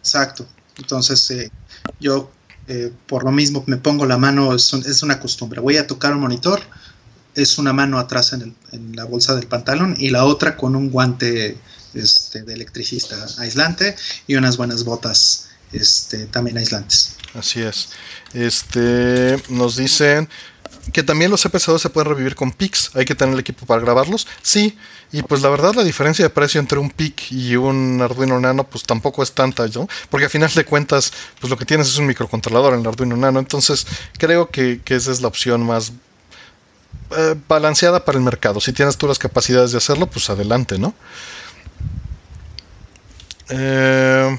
[0.00, 0.46] Exacto.
[0.76, 1.50] Entonces, eh,
[2.00, 2.30] yo
[2.74, 5.60] eh, por lo mismo me pongo la mano, es, es, una costumbre.
[5.60, 6.62] Voy a tocar un monitor,
[7.34, 8.56] es una mano atrás en,
[8.96, 11.58] la bolsa del pantalón y la otra con un guante
[11.92, 13.94] este, de electricista aislante
[14.26, 17.16] y unas buenas botas este, también aislantes.
[17.34, 17.90] Así es.
[18.32, 20.30] Este, nos dicen
[20.92, 22.96] que también los CPC2 se pueden revivir con PICs.
[22.96, 24.26] Hay que tener el equipo para grabarlos.
[24.42, 24.76] Sí,
[25.12, 28.64] y pues la verdad la diferencia de precio entre un PIC y un Arduino Nano
[28.64, 29.88] pues tampoco es tanta, ¿no?
[30.10, 33.16] Porque al final de cuentas pues lo que tienes es un microcontrolador en el Arduino
[33.16, 33.38] Nano.
[33.38, 33.86] Entonces
[34.18, 35.92] creo que, esa es la opción más
[37.16, 38.60] eh, balanceada para el mercado.
[38.60, 40.94] Si tienes tú las capacidades de hacerlo, pues adelante, ¿no?
[43.50, 44.38] Eh...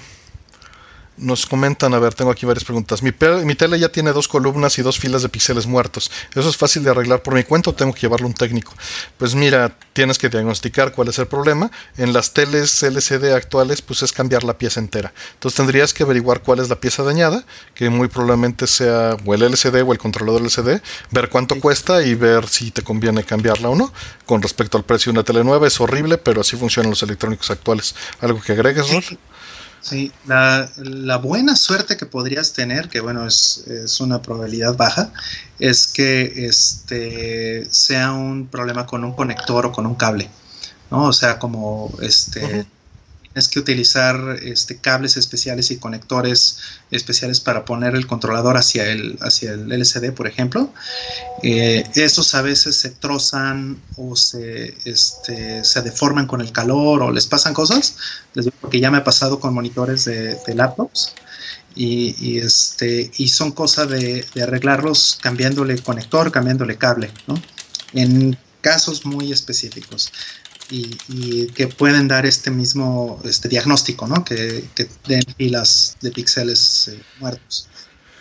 [1.15, 3.03] Nos comentan, a ver, tengo aquí varias preguntas.
[3.03, 3.11] Mi,
[3.45, 6.09] mi, tele ya tiene dos columnas y dos filas de píxeles muertos.
[6.33, 8.73] ¿Eso es fácil de arreglar por mi cuenta o tengo que llevarlo a un técnico?
[9.17, 11.69] Pues mira, tienes que diagnosticar cuál es el problema.
[11.97, 15.13] En las teles LCD actuales, pues es cambiar la pieza entera.
[15.33, 19.43] Entonces tendrías que averiguar cuál es la pieza dañada, que muy probablemente sea o el
[19.43, 23.75] LCD o el controlador LCD, ver cuánto cuesta y ver si te conviene cambiarla o
[23.75, 23.93] no.
[24.25, 27.51] Con respecto al precio de una tele nueva, es horrible, pero así funcionan los electrónicos
[27.51, 27.95] actuales.
[28.19, 29.03] ¿Algo que agregues, Rod?
[29.83, 35.11] Sí, la, buena suerte que podrías tener, que bueno, es, es, una probabilidad baja,
[35.59, 40.29] es que este sea un problema con un conector o con un cable,
[40.89, 41.07] ¿no?
[41.07, 42.65] O sea, como este
[43.35, 46.59] es que utilizar este, cables especiales y conectores
[46.91, 50.71] especiales para poner el controlador hacia el, hacia el LCD, por ejemplo.
[51.41, 51.83] Eh,
[52.33, 57.53] a veces se trozan o se, este, se deforman con el calor o les pasan
[57.53, 57.95] cosas,
[58.61, 61.13] porque ya me ha pasado con monitores de, laptops.
[61.75, 67.33] Y, este, y son cosas de, de, arreglarlos cambiándole conector, cambiándole cable, ¿no?
[67.93, 70.11] En casos muy específicos
[70.73, 74.23] y, que pueden dar este mismo este diagnóstico, ¿no?
[74.23, 77.67] Que, que den filas de píxeles eh, muertos.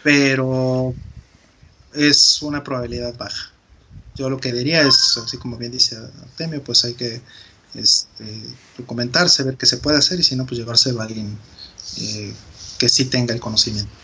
[0.03, 0.95] Pero
[1.95, 3.53] es una probabilidad baja.
[4.17, 7.23] Yo lo que diría es, así como bien dice Artemio, pues hay que
[7.75, 8.43] este,
[8.77, 11.39] documentarse, ver qué se puede hacer y si no, pues llevarse a alguien
[11.99, 12.35] eh,
[12.79, 14.02] que sí tenga el conocimiento.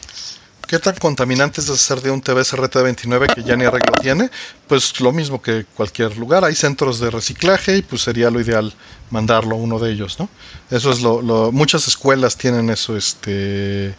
[0.69, 4.31] ¿Qué tan contaminante es hacer de un TVS RT29 que ya ni arreglo tiene?
[4.67, 6.45] Pues lo mismo que cualquier lugar.
[6.45, 8.75] Hay centros de reciclaje y pues sería lo ideal
[9.11, 10.29] mandarlo a uno de ellos, ¿no?
[10.71, 11.51] Eso es lo...
[11.53, 13.95] muchas escuelas tienen eso, este...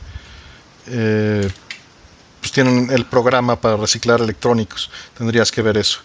[0.85, 1.49] Eh,
[2.39, 4.91] pues tienen el programa para reciclar electrónicos.
[5.17, 6.01] Tendrías que ver eso.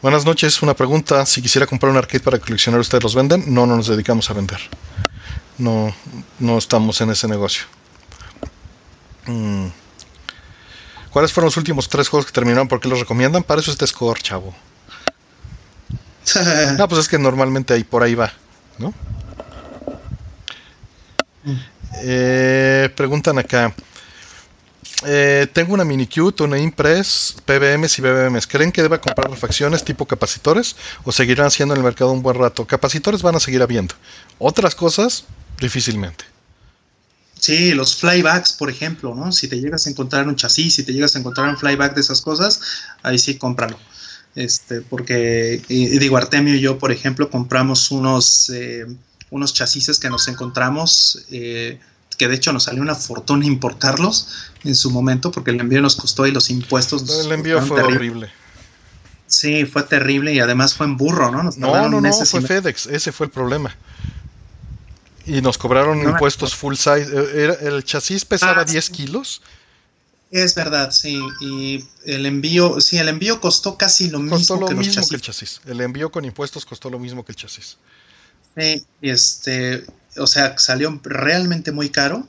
[0.00, 0.62] Buenas noches.
[0.62, 1.26] Una pregunta.
[1.26, 3.52] Si quisiera comprar un arcade para coleccionar, ¿ustedes los venden?
[3.52, 4.60] No, no nos dedicamos a vender.
[5.58, 5.94] No,
[6.38, 7.66] no estamos en ese negocio.
[9.26, 9.66] Mm.
[11.16, 12.68] ¿Cuáles fueron los últimos tres juegos que terminaron?
[12.68, 13.42] ¿Por qué los recomiendan?
[13.42, 14.54] Para eso este score, chavo.
[16.76, 18.34] no, pues es que normalmente ahí por ahí va,
[18.76, 18.92] ¿no?
[22.02, 23.74] Eh, preguntan acá.
[25.06, 28.46] Eh, tengo una Minicute, una Impress, PBMs y BBMs.
[28.46, 32.36] ¿Creen que deba comprar refacciones tipo capacitores o seguirán siendo en el mercado un buen
[32.36, 32.66] rato?
[32.66, 33.94] Capacitores van a seguir habiendo.
[34.38, 35.24] Otras cosas,
[35.58, 36.35] difícilmente.
[37.46, 39.30] Sí, los flybacks, por ejemplo, ¿no?
[39.30, 42.00] Si te llegas a encontrar un chasis, si te llegas a encontrar un flyback de
[42.00, 42.60] esas cosas,
[43.04, 43.78] ahí sí cómpralo.
[44.34, 48.84] Este, porque, digo, Artemio y yo, por ejemplo, compramos unos, eh,
[49.30, 51.78] unos chasis que nos encontramos, eh,
[52.18, 55.94] que de hecho nos salió una fortuna importarlos en su momento, porque el envío nos
[55.94, 57.08] costó y los impuestos.
[57.26, 58.28] El envío fue horrible.
[59.28, 61.44] Sí, fue terrible y además fue en burro, ¿no?
[61.44, 63.76] no, no, no, fue FedEx, ese fue el problema.
[65.26, 67.08] Y nos cobraron impuestos full size.
[67.12, 69.42] Eh, el chasis pesaba 10 ah, kilos.
[70.30, 71.20] Es verdad, sí.
[71.40, 75.60] Y el envío, sí, el envío costó casi lo mismo, que, mismo que el chasis.
[75.66, 77.76] El envío con impuestos costó lo mismo que el chasis.
[78.56, 79.84] Sí, este,
[80.16, 82.26] o sea, salió realmente muy caro,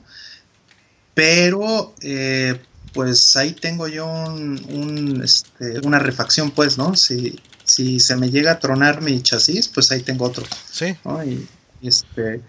[1.14, 2.60] pero eh,
[2.92, 6.96] pues ahí tengo yo un, este, una refacción, pues, ¿no?
[6.96, 10.44] Si, si se me llega a tronar mi chasis, pues ahí tengo otro.
[10.70, 10.96] Sí.
[11.26, 12.42] Y, este,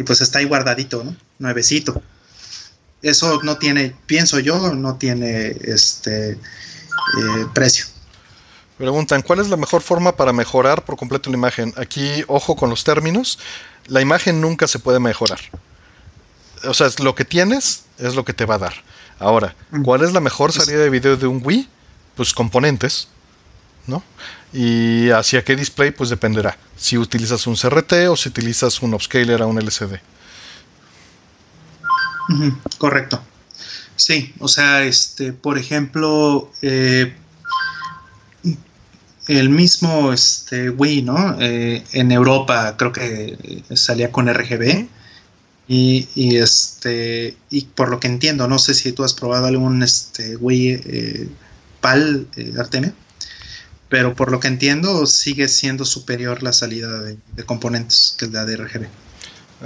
[0.00, 1.14] y pues está ahí guardadito, ¿no?
[1.38, 2.00] Nuevecito.
[3.02, 6.38] Eso no tiene, pienso yo, no tiene este eh,
[7.52, 7.84] precio.
[8.78, 11.74] Preguntan, ¿cuál es la mejor forma para mejorar por completo la imagen?
[11.76, 13.38] Aquí, ojo con los términos.
[13.88, 15.38] La imagen nunca se puede mejorar.
[16.64, 18.74] O sea, lo que tienes es lo que te va a dar.
[19.18, 19.54] Ahora.
[19.84, 21.68] ¿cuál es la mejor pues salida de video de un Wii?
[22.14, 23.08] Pues componentes,
[23.86, 24.02] ¿no?
[24.52, 26.56] Y hacia qué display, pues dependerá.
[26.76, 30.00] Si utilizas un CRT o si utilizas un upscaler a un LCD.
[32.78, 33.20] Correcto.
[33.96, 37.12] Sí, o sea, este, por ejemplo, eh,
[39.28, 41.36] el mismo este, Wii, ¿no?
[41.38, 44.88] Eh, en Europa creo que salía con RGB.
[45.72, 50.34] Y, este y por lo que entiendo, no sé si tú has probado algún este
[50.36, 51.28] Wii eh,
[51.80, 52.26] PAL
[52.58, 52.92] Artemio,
[53.90, 58.56] pero por lo que entiendo sigue siendo superior la salida de, componentes que la de
[58.56, 58.86] RGB.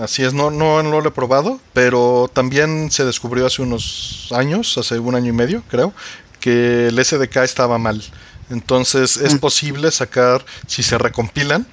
[0.00, 4.76] Así es, no, no, no lo he probado, pero también se descubrió hace unos años,
[4.76, 5.92] hace un año y medio, creo,
[6.40, 8.02] que el SDK estaba mal.
[8.50, 9.38] Entonces es mm.
[9.38, 11.66] posible sacar, si se recompilan,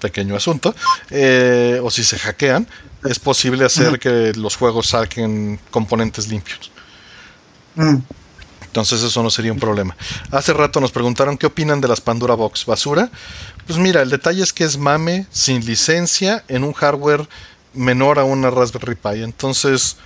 [0.00, 0.74] pequeño asunto,
[1.10, 2.66] eh, o si se hackean,
[3.04, 6.70] es posible hacer que los juegos saquen componentes limpios.
[7.74, 7.96] Mm.
[8.70, 9.96] Entonces eso no sería un problema.
[10.30, 13.10] Hace rato nos preguntaron qué opinan de las Pandora Box basura.
[13.66, 17.28] Pues mira, el detalle es que es mame sin licencia en un hardware
[17.74, 19.22] menor a una Raspberry Pi.
[19.24, 19.96] Entonces,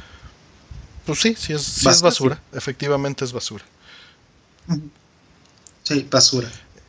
[1.05, 2.41] pues sí, sí es, es basura.
[2.55, 3.65] Efectivamente es basura.
[5.83, 6.49] Sí, basura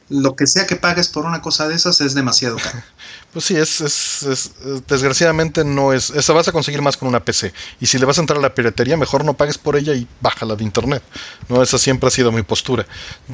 [0.09, 2.81] lo que sea que pagues por una cosa de esas es demasiado caro.
[3.33, 4.51] Pues sí, es, es,
[4.87, 7.51] desgraciadamente no es, esa vas a conseguir más con una PC.
[7.81, 10.07] Y si le vas a entrar a la piratería, mejor no pagues por ella y
[10.21, 11.03] bájala de internet.
[11.49, 12.85] No, esa siempre ha sido mi postura.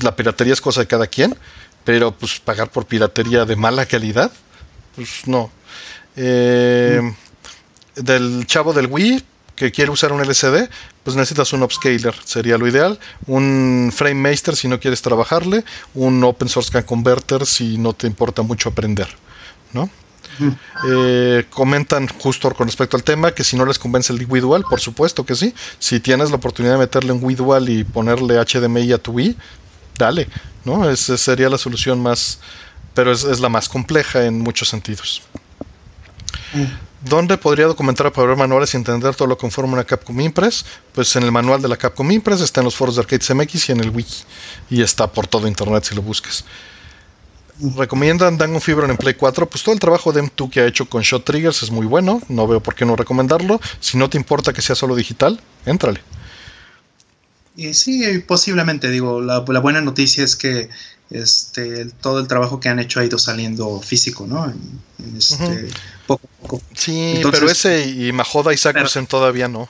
[0.02, 1.38] La piratería es cosa de cada quien,
[1.84, 4.32] pero pues pagar por piratería de mala calidad,
[4.96, 5.52] pues no.
[6.16, 7.14] Eh,
[7.96, 9.24] del chavo del Wii,
[9.62, 10.70] que quiere usar un LCD,
[11.04, 12.98] pues necesitas un upscaler, sería lo ideal.
[13.28, 18.08] Un frame master si no quieres trabajarle, un open source can converter si no te
[18.08, 19.08] importa mucho aprender,
[19.72, 19.88] ¿no?
[20.90, 24.64] Eh, comentan justo con respecto al tema que si no les convence el Wii Dual,
[24.68, 25.54] por supuesto que sí.
[25.78, 29.38] Si tienes la oportunidad de meterle un Wii Dual y ponerle HDMI a tu Wii,
[29.96, 30.28] dale,
[30.66, 30.90] ¿no?
[30.90, 32.40] Esa sería la solución más,
[32.96, 35.22] pero es, la más compleja en muchos sentidos.
[37.04, 40.66] ¿Dónde podría documentar para ver manuales y entender todo lo que conforma una Capcom Impress?
[40.94, 43.70] Pues en el manual de la Capcom Impress, está en los foros de Arcades MX
[43.70, 44.24] y en el wiki.
[44.70, 46.46] Y está por todo internet si lo buscas.
[47.76, 49.48] ¿Recomiendan Dangon Fibron en Play 4?
[49.50, 52.22] Pues todo el trabajo de M2 que ha hecho con Shot Triggers es muy bueno.
[52.28, 53.60] No veo por qué no recomendarlo.
[53.80, 56.02] Si no te importa que sea solo digital, éntrale.
[57.56, 58.90] Y sí, posiblemente.
[58.90, 60.70] Digo, la, buena noticia es que
[61.12, 64.54] este, todo el trabajo que han hecho ha ido saliendo físico, ¿no?
[65.18, 65.70] este,
[66.08, 66.62] poco a poco.
[66.74, 69.70] Sí, pero ese y Majoda y Sakusen todavía no.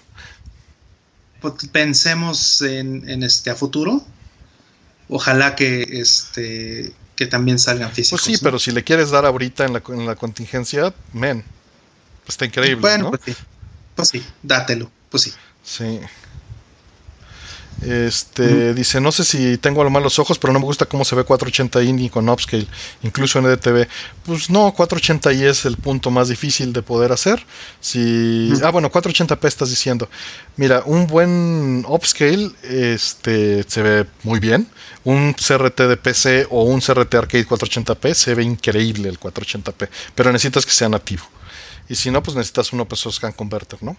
[1.42, 4.04] Pues, pensemos en, este a futuro.
[5.10, 8.22] Ojalá que este que también salgan físicos.
[8.24, 11.44] Pues sí, pero si le quieres dar ahorita en la, en la contingencia, men,
[12.28, 12.82] está increíble.
[12.82, 13.36] Bueno, pues sí,
[13.96, 15.34] pues sí, dátelo, pues sí.
[15.64, 16.00] Sí.
[17.82, 20.86] Este, dice, no sé si tengo a lo mal los ojos, pero no me gusta
[20.86, 22.68] cómo se ve 480i ni con upscale,
[23.02, 23.88] incluso en EDTV.
[24.24, 27.44] Pues no, 480i es el punto más difícil de poder hacer.
[27.80, 30.10] Si, ah, bueno, 480p estás diciendo.
[30.58, 34.68] Mira, un buen upscale este, se ve muy bien.
[35.04, 40.32] Un CRT de PC o un CRT Arcade 480p se ve increíble el 480p, pero
[40.32, 41.24] necesitas que sea nativo.
[41.90, 43.98] Y si no, pues necesitas un Open Source Scan Converter, ¿no?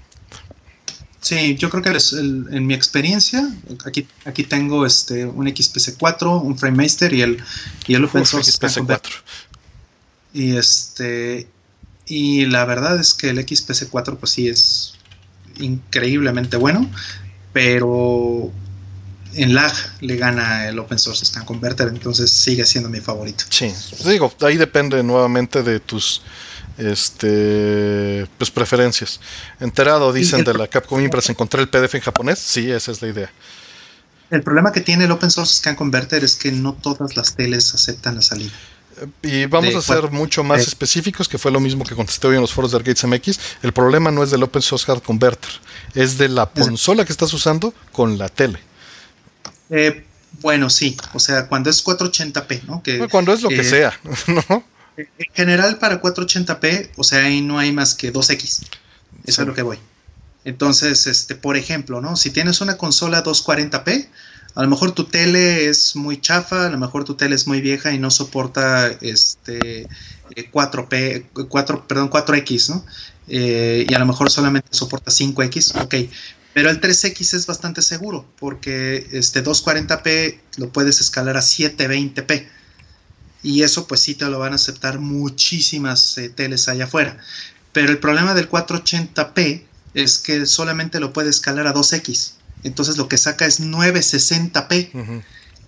[1.22, 3.48] Sí, yo creo que en mi experiencia,
[3.84, 7.42] aquí, aquí tengo este un XPC4, un FrameMaster y el,
[7.86, 9.08] y el Open Source XPC4.
[10.34, 11.46] Y este
[12.06, 14.94] y la verdad es que el XPC4 pues sí es
[15.60, 16.90] increíblemente bueno,
[17.52, 18.50] pero
[19.34, 23.44] en lag le gana el Open Source Scan Converter, entonces sigue siendo mi favorito.
[23.48, 23.72] Sí,
[24.04, 26.22] digo, ahí depende nuevamente de tus
[26.78, 29.20] este pues preferencias.
[29.60, 32.38] Enterado, dicen de la Capcom Impress, encontré el PDF en japonés.
[32.38, 33.30] Sí, esa es la idea.
[34.30, 37.74] El problema que tiene el Open Source Scan Converter es que no todas las teles
[37.74, 38.52] aceptan la salida.
[39.22, 42.42] Y vamos a ser mucho más específicos, que fue lo mismo que contesté hoy en
[42.42, 43.38] los foros de Arcades MX.
[43.62, 45.50] El problema no es del Open Source Hard Converter,
[45.94, 48.58] es de la consola que estás usando con la tele.
[49.70, 50.04] Eh,
[50.40, 52.82] bueno, sí, o sea, cuando es 480p, ¿no?
[52.82, 54.64] Que, cuando es lo que eh, sea, ¿no?
[54.96, 58.62] En general para 480p, o sea, ahí no hay más que 2X.
[59.24, 59.78] Eso es lo que voy.
[60.44, 62.16] Entonces, este, por ejemplo, ¿no?
[62.16, 64.08] Si tienes una consola 240p,
[64.54, 67.60] a lo mejor tu tele es muy chafa, a lo mejor tu tele es muy
[67.60, 69.88] vieja y no soporta este
[70.50, 72.84] 4P, eh, 4, perdón, 4X, ¿no?
[73.28, 75.94] Eh, y a lo mejor solamente soporta 5X, ok.
[76.52, 82.48] Pero el 3X es bastante seguro porque este 240p lo puedes escalar a 720p.
[83.42, 87.18] Y eso pues sí te lo van a aceptar muchísimas eh, teles allá afuera.
[87.72, 89.64] Pero el problema del 480p
[89.94, 92.32] es que solamente lo puede escalar a 2X.
[92.64, 95.22] Entonces lo que saca es 960p.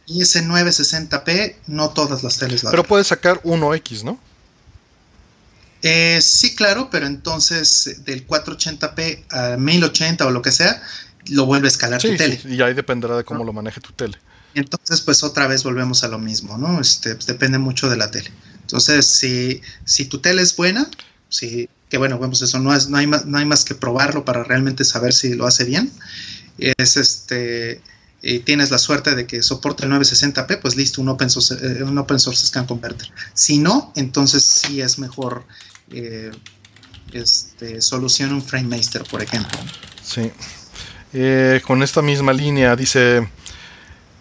[0.07, 4.19] Y ese 960p no todas las teles la Pero puede sacar 1X, ¿no?
[5.83, 10.83] Eh, sí, claro, pero entonces del 480p a 1080 o lo que sea,
[11.27, 12.41] lo vuelve a escalar tu tele.
[12.45, 14.19] y ahí dependerá de cómo lo maneje tu tele.
[14.55, 16.81] Entonces, pues otra vez volvemos a lo mismo, ¿no?
[16.81, 18.31] Este, pues, depende mucho de la tele.
[18.61, 20.89] Entonces, si, si tu tele es buena,
[21.29, 24.25] si, que bueno, vemos eso, no, es, no, hay más, no hay más que probarlo
[24.25, 25.93] para realmente saber si lo hace bien.
[26.59, 27.83] Es este,
[28.27, 31.83] y tienes la suerte de que soporte el 960p, pues listo, un open source, eh,
[31.83, 33.11] un open source scan converter.
[33.35, 35.45] Si no, entonces sí es mejor
[35.91, 36.31] eh,
[37.13, 39.59] este, solución un FrameMaster, por ejemplo.
[40.03, 40.31] Sí.
[41.13, 43.29] Eh, con esta misma línea dice,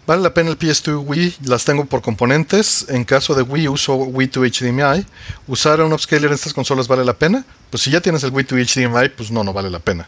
[0.05, 2.85] vale la pena el PS2 Wii, las tengo por componentes.
[2.89, 5.05] En caso de Wii uso Wii to HDMI.
[5.47, 7.45] ¿Usar un upscaler en estas consolas vale la pena?
[7.69, 10.07] Pues si ya tienes el Wii to HDMI, pues no, no vale la pena.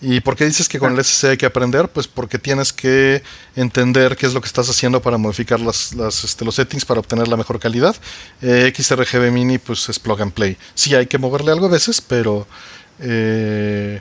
[0.00, 1.88] ¿Y por qué dices que con el SSD hay que aprender?
[1.88, 3.22] Pues porque tienes que
[3.54, 5.92] entender qué es lo que estás haciendo para modificar las,
[6.24, 7.94] este, los settings para obtener la mejor calidad.
[8.40, 10.56] Eh, XRGB Mini pues es plug and play.
[10.74, 12.46] Sí hay que moverle algo a veces, pero...
[12.98, 14.00] Eh,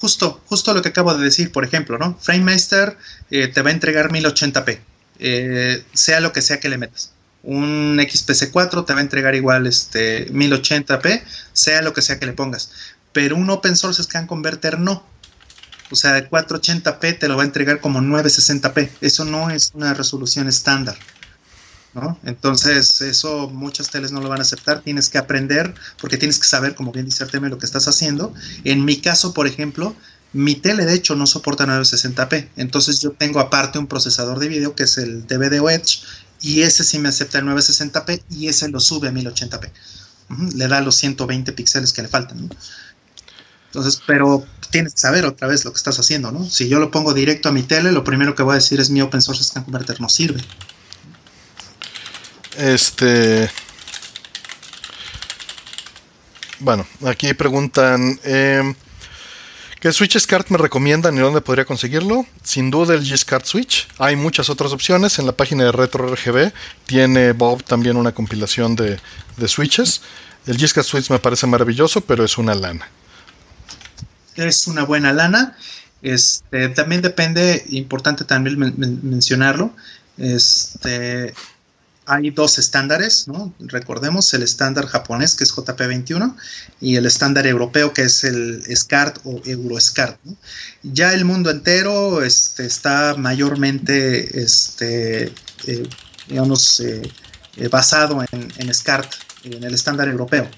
[0.00, 2.18] justo, justo lo que acabo de decir, por ejemplo, ¿no?
[2.20, 2.96] FrameMaster
[3.30, 4.80] eh, te va a entregar 1080p,
[5.92, 7.12] sea lo que sea que le metas.
[7.42, 12.32] Un XPC4 te va a entregar igual este 1080p, sea lo que sea que le
[12.32, 12.70] pongas
[13.18, 15.02] pero un open source scan converter no.
[15.90, 18.90] O sea, el 480p te lo va a entregar como 960p.
[19.00, 20.96] Eso no es una resolución estándar.
[22.24, 24.82] Entonces, eso muchas teles no lo van a aceptar.
[24.82, 28.32] Tienes que aprender, porque tienes que saber, como bien dice lo que estás haciendo.
[28.64, 29.94] En mi caso, por ejemplo,
[30.32, 32.48] mi tele de hecho no soporta 960p.
[32.56, 35.24] Entonces, yo tengo aparte un procesador de video que es el
[35.60, 36.00] o Edge,
[36.40, 39.70] y ese sí me acepta el 960p y ese lo sube a 1080p.
[40.54, 42.50] Le da los 120 píxeles que le faltan.
[43.66, 46.48] Entonces, pero tienes que saber otra vez lo que estás haciendo, ¿no?
[46.48, 48.90] Si yo lo pongo directo a mi tele, lo primero que voy a decir es
[48.90, 50.42] mi open source scan converter no sirve.
[52.58, 53.50] Este.
[56.60, 58.18] Bueno, aquí preguntan.
[58.24, 58.74] Eh,
[59.80, 62.26] ¿Qué Switch SCART me recomiendan y dónde podría conseguirlo?
[62.42, 63.86] Sin duda el G-SCART Switch.
[63.98, 65.20] Hay muchas otras opciones.
[65.20, 66.52] En la página de RetroRGB
[66.84, 68.98] tiene Bob también una compilación de,
[69.36, 70.02] de switches.
[70.46, 72.88] El G-SCART Switch me parece maravilloso, pero es una lana
[74.46, 75.56] es una buena lana.
[76.02, 79.74] Este, también depende, importante también mencionarlo,
[80.16, 81.34] este,
[82.08, 83.54] hay dos estándares, ¿no?
[83.60, 86.34] Recordemos el estándar japonés que es JP21
[86.80, 90.18] y el estándar europeo que es el SCART o EuroSCART.
[90.82, 95.24] Ya el mundo entero este, está mayormente, este,
[95.66, 95.88] eh,
[96.28, 97.02] digamos, eh,
[97.56, 99.12] eh, basado en, en SCART,
[99.44, 100.48] en el estándar europeo.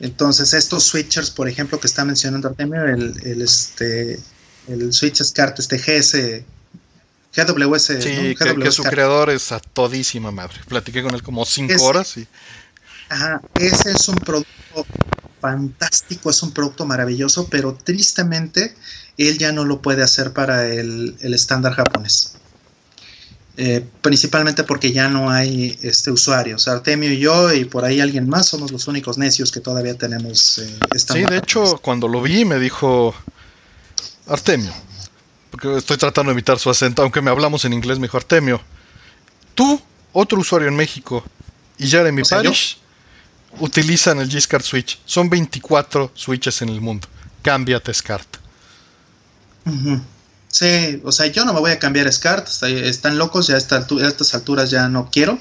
[0.00, 4.20] Entonces, estos switchers, por ejemplo, que está mencionando Artemio, el, el, este,
[4.68, 6.44] el switch SCART, este GS,
[7.34, 8.02] GWS.
[8.02, 10.56] Sí, que, su creador es a todísima madre.
[10.68, 12.26] Platiqué con él como cinco horas y.
[13.08, 14.86] Ajá, ese es un producto
[15.40, 18.74] fantástico, es un producto maravilloso, pero tristemente
[19.18, 22.34] él ya no lo puede hacer para el, el estándar japonés.
[23.56, 26.66] Eh, principalmente porque ya no hay este, usuarios.
[26.66, 30.58] Artemio y yo y por ahí alguien más somos los únicos necios que todavía tenemos
[30.58, 33.14] eh, esta Sí, de hecho, cuando lo vi me dijo
[34.26, 34.74] Artemio,
[35.54, 38.60] porque estoy tratando de evitar su acento, aunque me hablamos en inglés, me dijo Artemio,
[39.54, 39.80] tú,
[40.12, 41.22] otro usuario en México
[41.78, 42.78] y Jeremy o Parish
[43.60, 44.98] utilizan el G-SCART Switch.
[45.04, 47.06] Son 24 switches en el mundo.
[47.42, 48.26] Cámbiate SCART.
[50.48, 53.58] Sí, o sea, yo no me voy a cambiar a SCART, están locos, ya a,
[53.58, 55.38] estas alturas ya no quiero,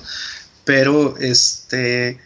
[0.64, 2.20] pero este,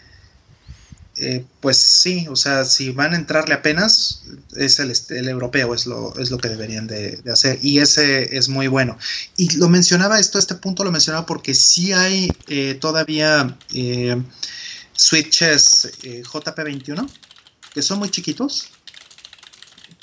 [1.19, 4.23] eh, pues sí, o sea, si van a entrarle apenas,
[4.55, 8.49] es el, el europeo, es lo, es lo que deberían de, hacer, y ese es
[8.49, 8.97] muy bueno.
[9.35, 14.21] Y lo mencionaba esto, este punto lo mencionaba porque sí hay eh, todavía eh,
[14.93, 17.07] switches JP21
[17.77, 18.69] que son muy chiquitos,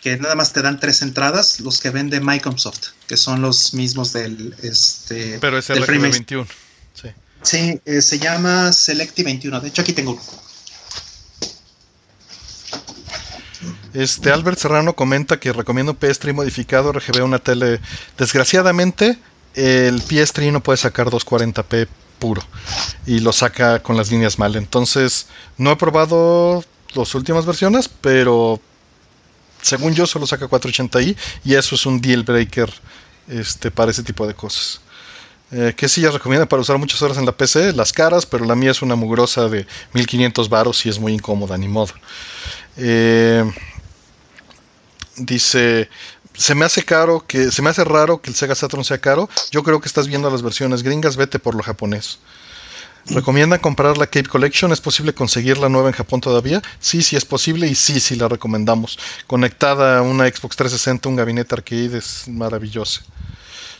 [0.00, 4.12] que nada más te dan tres entradas, los que vende Microsoft, que son los mismos
[4.12, 6.46] del este Pero es el 21.
[6.92, 7.08] Sí,
[7.42, 9.60] sí eh, se llama Selecti 21.
[9.60, 10.20] De hecho, aquí tengo.
[13.94, 17.80] Este Albert Serrano comenta que recomienda un PS3 modificado RGB una tele.
[18.18, 19.16] Desgraciadamente,
[19.54, 21.86] el PS3 no puede sacar 240p
[22.18, 22.42] puro
[23.06, 24.56] y lo saca con las líneas mal.
[24.56, 26.64] Entonces, no he probado
[26.94, 28.60] las últimas versiones, pero
[29.62, 32.72] según yo solo saca 480i y eso es un deal breaker
[33.28, 34.80] este, para ese tipo de cosas.
[35.52, 37.74] Eh, ¿Qué silla recomienda para usar muchas horas en la PC?
[37.74, 41.56] Las caras, pero la mía es una mugrosa de 1500 varos y es muy incómoda,
[41.56, 41.92] ni modo.
[42.76, 43.44] Eh,
[45.16, 45.88] dice,
[46.34, 49.28] se me hace caro que se me hace raro que el Sega Saturn sea caro.
[49.50, 52.18] Yo creo que estás viendo las versiones gringas, vete por lo japonés.
[53.06, 54.72] ¿Recomiendan comprar la Cape Collection?
[54.72, 56.62] ¿Es posible conseguir la nueva en Japón todavía?
[56.80, 58.98] Sí, sí es posible y sí, sí la recomendamos.
[59.26, 63.02] Conectada a una Xbox 360, un gabinete arcade es maravilloso.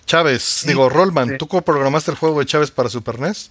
[0.05, 3.51] Chávez, digo, Rollman, ¿tú programaste el juego de Chávez para Super NES?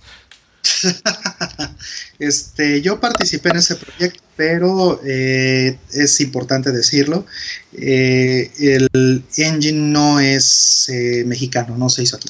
[2.20, 7.26] este, yo participé en ese proyecto, pero eh, es importante decirlo,
[7.74, 12.30] eh, el engine no es eh, mexicano, no se hizo aquí.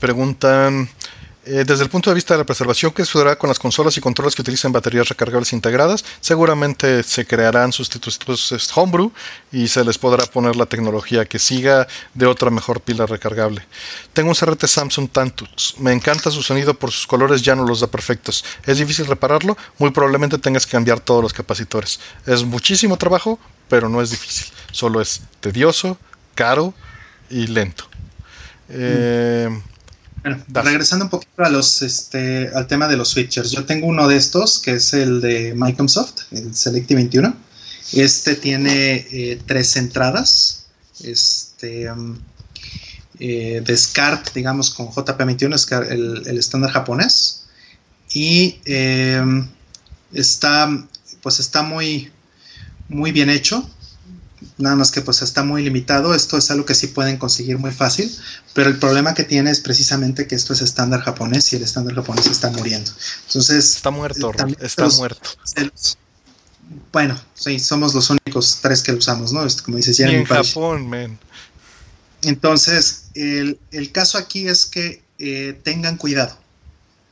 [0.00, 0.88] preguntan,
[1.50, 4.02] eh, desde el punto de vista de la preservación, ¿qué sucederá con las consolas y
[4.02, 6.04] controles que utilizan baterías recargables integradas?
[6.20, 9.10] Seguramente se crearán sustitutos homebrew
[9.50, 13.66] y se les podrá poner la tecnología que siga de otra mejor pila recargable.
[14.12, 15.78] Tengo un CRT Samsung Tantux.
[15.78, 18.44] Me encanta su sonido por sus colores, ya no los da perfectos.
[18.66, 19.56] ¿Es difícil repararlo?
[19.78, 21.98] Muy probablemente tengas que cambiar todos los capacitores.
[22.26, 23.38] Es muchísimo trabajo,
[23.70, 24.52] pero no es difícil.
[24.70, 25.96] Solo es tedioso,
[26.34, 26.74] caro
[27.30, 27.88] y lento.
[28.68, 29.48] Eh,
[30.22, 33.50] bueno, regresando un poquito a los, este, al tema de los switchers.
[33.50, 37.34] Yo tengo uno de estos, que es el de Microsoft, el Selecti 21.
[37.92, 40.66] Este tiene eh, tres entradas.
[41.02, 42.18] Este, um,
[43.20, 47.46] eh, de SCART, digamos, con JP21, el, el estándar japonés.
[48.12, 49.48] Y em,
[50.12, 50.86] está,
[51.22, 52.10] pues está muy,
[52.88, 53.68] muy bien hecho
[54.56, 57.70] nada más que pues está muy limitado, esto es algo que sí pueden conseguir muy
[57.70, 58.14] fácil,
[58.54, 61.94] pero el problema que tiene es precisamente que esto es estándar japonés y el estándar
[61.94, 62.90] japonés está muriendo.
[63.26, 63.76] Entonces...
[63.76, 65.30] Está muerto, está muerto.
[66.92, 69.44] bueno, sí, somos los únicos tres que lo usamos, ¿no?
[69.44, 71.18] Este, como dices, ya en Japón, man.
[72.22, 73.58] Entonces, el,
[73.92, 76.36] caso aquí es que eh, tengan cuidado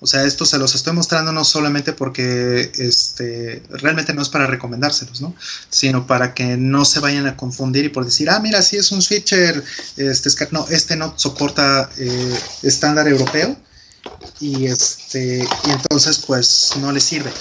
[0.07, 4.47] o sea, esto se los estoy mostrando no solamente porque este, realmente no es para
[4.47, 5.35] recomendárselos, ¿no?
[5.69, 8.93] Sino para que no se vayan a confundir y por decir, ah, mira, sí es
[8.93, 9.65] un switcher,
[9.97, 13.57] este, no, este no soporta eh, estándar europeo
[14.39, 17.33] y, este, y entonces pues no le sirve.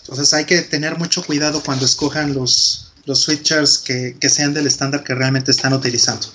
[0.00, 4.66] Entonces hay que tener mucho cuidado cuando escojan los, los switchers que, que sean del
[4.66, 6.26] estándar que realmente están utilizando.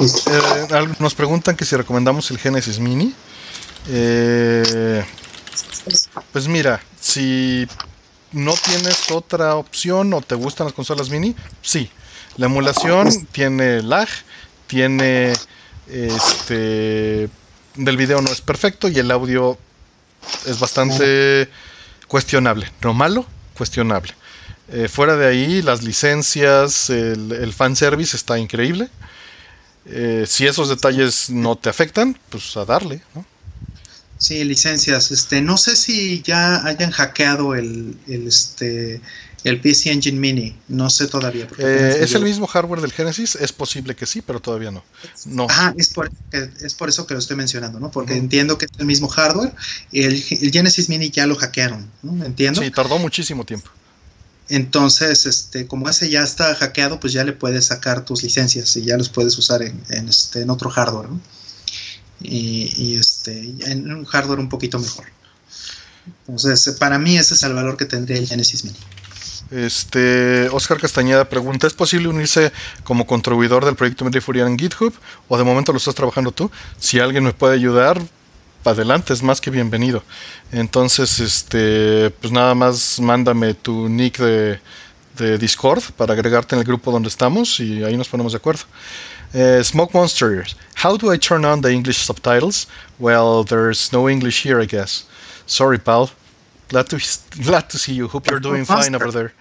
[0.00, 3.14] Eh, nos preguntan que si recomendamos el Genesis Mini.
[3.88, 5.04] Eh,
[6.32, 7.66] pues mira, si
[8.32, 11.88] no tienes otra opción o te gustan las consolas mini, sí.
[12.36, 14.08] La emulación tiene lag,
[14.66, 15.32] tiene
[15.86, 17.28] este
[17.76, 19.58] del video no es perfecto y el audio
[20.46, 21.48] es bastante
[22.08, 22.70] cuestionable.
[22.82, 24.14] No malo, cuestionable.
[24.72, 28.88] Eh, fuera de ahí, las licencias, el, el fanservice está increíble.
[29.86, 33.24] Eh, si esos detalles no te afectan, pues a darle, ¿no?
[34.16, 35.10] Sí, licencias.
[35.10, 39.00] Este, no sé si ya hayan hackeado el, el este,
[39.44, 40.56] el PC Engine Mini.
[40.68, 41.46] No sé todavía.
[41.58, 43.36] Eh, ¿Es el mismo hardware del Genesis?
[43.36, 44.82] Es posible que sí, pero todavía no.
[45.26, 45.46] no.
[45.50, 47.90] Ajá, es por, es por eso que lo estoy mencionando, ¿no?
[47.90, 49.52] Porque entiendo que es el mismo hardware.
[49.92, 52.24] El, el, Genesis Mini ya lo hackearon, ¿no?
[52.24, 52.62] Entiendo.
[52.62, 53.70] Sí, tardó muchísimo tiempo.
[54.48, 58.82] Entonces, este, como ese ya está hackeado, pues ya le puedes sacar tus licencias y
[58.82, 61.20] ya los puedes usar en, este, en otro hardware, ¿no?
[62.20, 65.06] y, este, en un hardware un poquito mejor.
[66.28, 68.78] Entonces, para mí ese es el valor que tendría el Genesis Mini.
[69.50, 74.92] Este, Oscar Castañeda pregunta, ¿es posible unirse como contribuidor del proyecto Media en GitHub
[75.28, 76.50] o de momento lo estás trabajando tú?
[76.78, 78.00] Si alguien me puede ayudar,
[78.72, 80.02] adelante, es más que bienvenido.
[80.52, 84.60] Entonces, este, pues nada más mándame tu nick de,
[85.38, 88.64] Discord para agregarte en el grupo donde estamos y ahí nos ponemos de acuerdo.
[89.32, 92.66] Eh, Smoke Monsters, how do I turn on the English subtitles?
[92.98, 95.04] Well, there's no English here, I guess.
[95.46, 96.10] Sorry, pal.
[96.68, 96.98] Glad to
[97.44, 98.08] glad to see you.
[98.08, 99.32] Hope you're doing fine over there.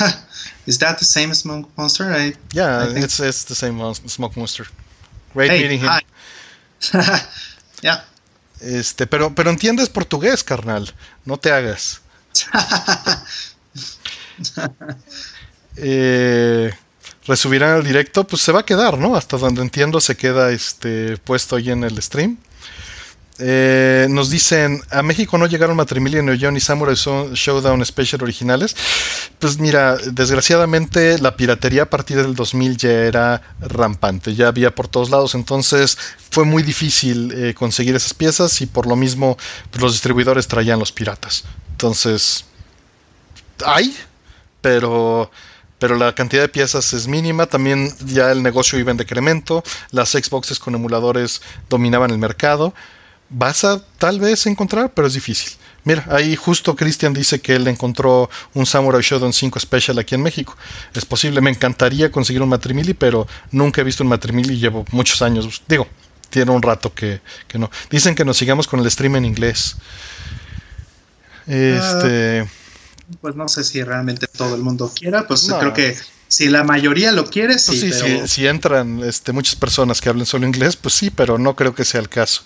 [0.66, 2.12] Is that the same Smoke Monster?
[2.12, 4.66] I, yeah, it's it's the same Smoke Monster.
[5.34, 5.90] Great meeting him.
[7.82, 8.06] Ya.
[8.60, 10.94] Este, pero, pero entiendes portugués, carnal.
[11.24, 12.00] No te hagas.
[15.76, 16.72] eh,
[17.26, 19.16] resubirán el directo, pues se va a quedar, ¿no?
[19.16, 22.38] Hasta donde entiendo se queda este puesto ahí en el stream.
[23.44, 28.76] Eh, nos dicen, a México no llegaron Matrimilia, Neo Geo ni Samurai Showdown Special originales.
[29.40, 34.86] Pues mira, desgraciadamente la piratería a partir del 2000 ya era rampante, ya había por
[34.86, 35.98] todos lados, entonces
[36.30, 39.36] fue muy difícil eh, conseguir esas piezas y por lo mismo
[39.72, 41.44] pues, los distribuidores traían los piratas.
[41.72, 42.44] Entonces,
[43.66, 43.96] hay,
[44.60, 45.32] pero
[45.80, 47.46] pero la cantidad de piezas es mínima.
[47.46, 49.64] También ya el negocio iba en decremento.
[49.90, 52.72] Las Xboxes con emuladores dominaban el mercado.
[53.32, 55.52] Vas a tal vez encontrar, pero es difícil.
[55.84, 60.22] Mira, ahí justo Cristian dice que él encontró un Samurai Shodown 5 Special aquí en
[60.22, 60.56] México.
[60.94, 65.22] Es posible, me encantaría conseguir un Matrimili, pero nunca he visto un Matrimili llevo muchos
[65.22, 65.62] años.
[65.66, 65.88] Digo,
[66.30, 67.70] tiene un rato que, que, no.
[67.90, 69.76] Dicen que nos sigamos con el stream en inglés.
[71.46, 72.42] Este.
[72.42, 72.62] Uh
[73.20, 75.96] pues no sé si realmente todo el mundo quiera, pues creo que
[76.28, 77.78] si la mayoría lo quiere, sí.
[77.78, 81.54] Pues sí, si, entran este, muchas personas que hablen solo inglés, pues sí, pero no
[81.54, 82.42] creo que sea el caso.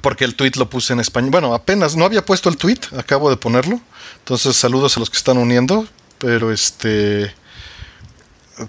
[0.00, 1.30] Porque el tweet lo puse en español.
[1.30, 3.80] Bueno, apenas no había puesto el tweet, acabo de ponerlo.
[4.18, 5.86] Entonces, saludos a los que están uniendo.
[6.18, 7.34] Pero este.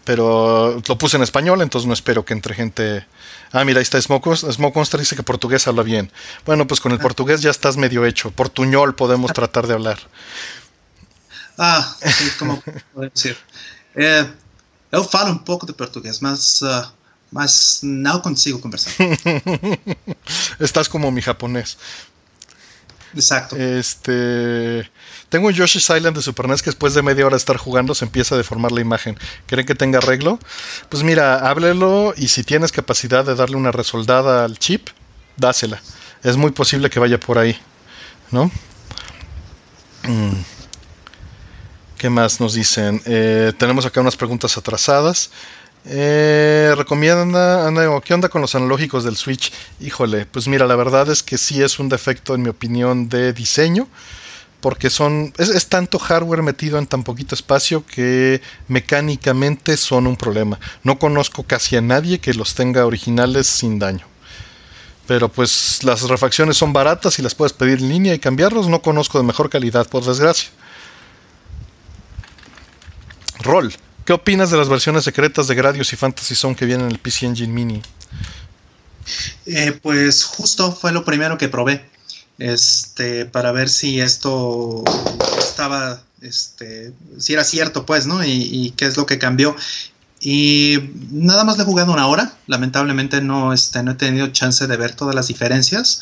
[0.06, 3.06] Pero lo puse en español, entonces no espero que entre gente
[3.53, 6.11] Ah, mira, ahí está Smoke, Smoke Monster dice que portugués habla bien.
[6.45, 7.01] Bueno, pues con el ah.
[7.01, 8.32] portugués ya estás medio hecho.
[8.32, 10.00] Portuñol podemos tratar de hablar.
[11.58, 12.61] Ah, sí, como
[12.93, 13.38] puedo decir.
[13.95, 14.25] Eh,
[14.91, 16.88] eu falo um pouco de português, mas, uh,
[17.31, 18.93] mas não consigo conversar.
[20.59, 21.77] Estás como mi japonés.
[23.15, 23.55] Exacto.
[23.55, 24.89] Este.
[25.29, 27.95] Tengo un Yoshi's Island de Super NES que después de media hora de estar jugando
[27.95, 29.17] se empieza a deformar la imagen.
[29.45, 30.39] ¿Creen que tenga arreglo?
[30.89, 34.89] Pues mira, háblelo y si tienes capacidad de darle una resoldada al chip,
[35.37, 35.81] dásela.
[36.23, 37.57] Es muy posible que vaya por ahí,
[38.31, 38.51] ¿no?
[40.03, 40.35] Mm.
[41.97, 43.01] ¿Qué más nos dicen?
[43.05, 45.31] Eh, tenemos acá unas preguntas atrasadas.
[45.85, 47.71] Eh, recomienda,
[48.03, 49.51] ¿qué onda con los analógicos del Switch?
[49.79, 53.33] Híjole, pues mira, la verdad es que sí es un defecto, en mi opinión, de
[53.33, 53.87] diseño
[54.61, 60.59] porque son es, tanto hardware metido en tan poquito espacio que mecánicamente son un problema.
[60.83, 64.05] No conozco casi a nadie que los tenga originales sin daño.
[65.07, 68.67] Pero pues las refacciones son baratas y las puedes pedir en línea y cambiarlos.
[68.67, 70.51] No conozco de mejor calidad, por desgracia.
[73.39, 73.73] Roll,
[74.05, 76.99] ¿qué opinas de las versiones secretas de Gradius y Fantasy Zone que vienen en el
[76.99, 77.81] PC Engine Mini?
[79.45, 81.91] Eh, pues justo fue lo primero que probé
[82.41, 84.83] este, para ver si esto
[85.38, 88.25] estaba, este, si era cierto, pues, ¿no?
[88.25, 89.55] Y, qué es lo que cambió.
[90.19, 90.77] Y
[91.11, 94.77] nada más le he jugado una hora, lamentablemente no, este, no he tenido chance de
[94.77, 96.01] ver todas las diferencias,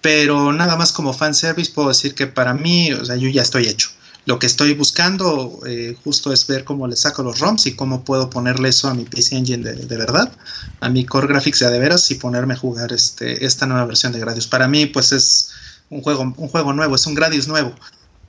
[0.00, 3.66] pero nada más como fanservice puedo decir que para mí, o sea, yo ya estoy
[3.66, 3.90] hecho.
[4.26, 8.04] Lo que estoy buscando eh, justo es ver cómo le saco los ROMs y cómo
[8.04, 10.32] puedo ponerle eso a mi PC Engine de, verdad,
[10.80, 14.12] a mi Core Graphics de, de veras y ponerme a jugar este, esta nueva versión
[14.12, 14.46] de Gradius.
[14.46, 15.50] Para mí, pues es
[15.90, 17.74] un juego, un juego nuevo, es un Gradius nuevo,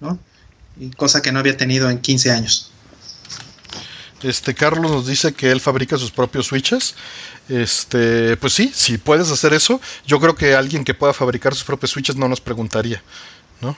[0.01, 0.19] ¿no?
[0.77, 2.71] Y cosa que no había tenido en 15 años.
[4.21, 6.95] Este Carlos nos dice que él fabrica sus propios switches.
[7.47, 11.63] Este, pues sí, si puedes hacer eso, yo creo que alguien que pueda fabricar sus
[11.63, 13.03] propios switches no nos preguntaría,
[13.61, 13.77] ¿no?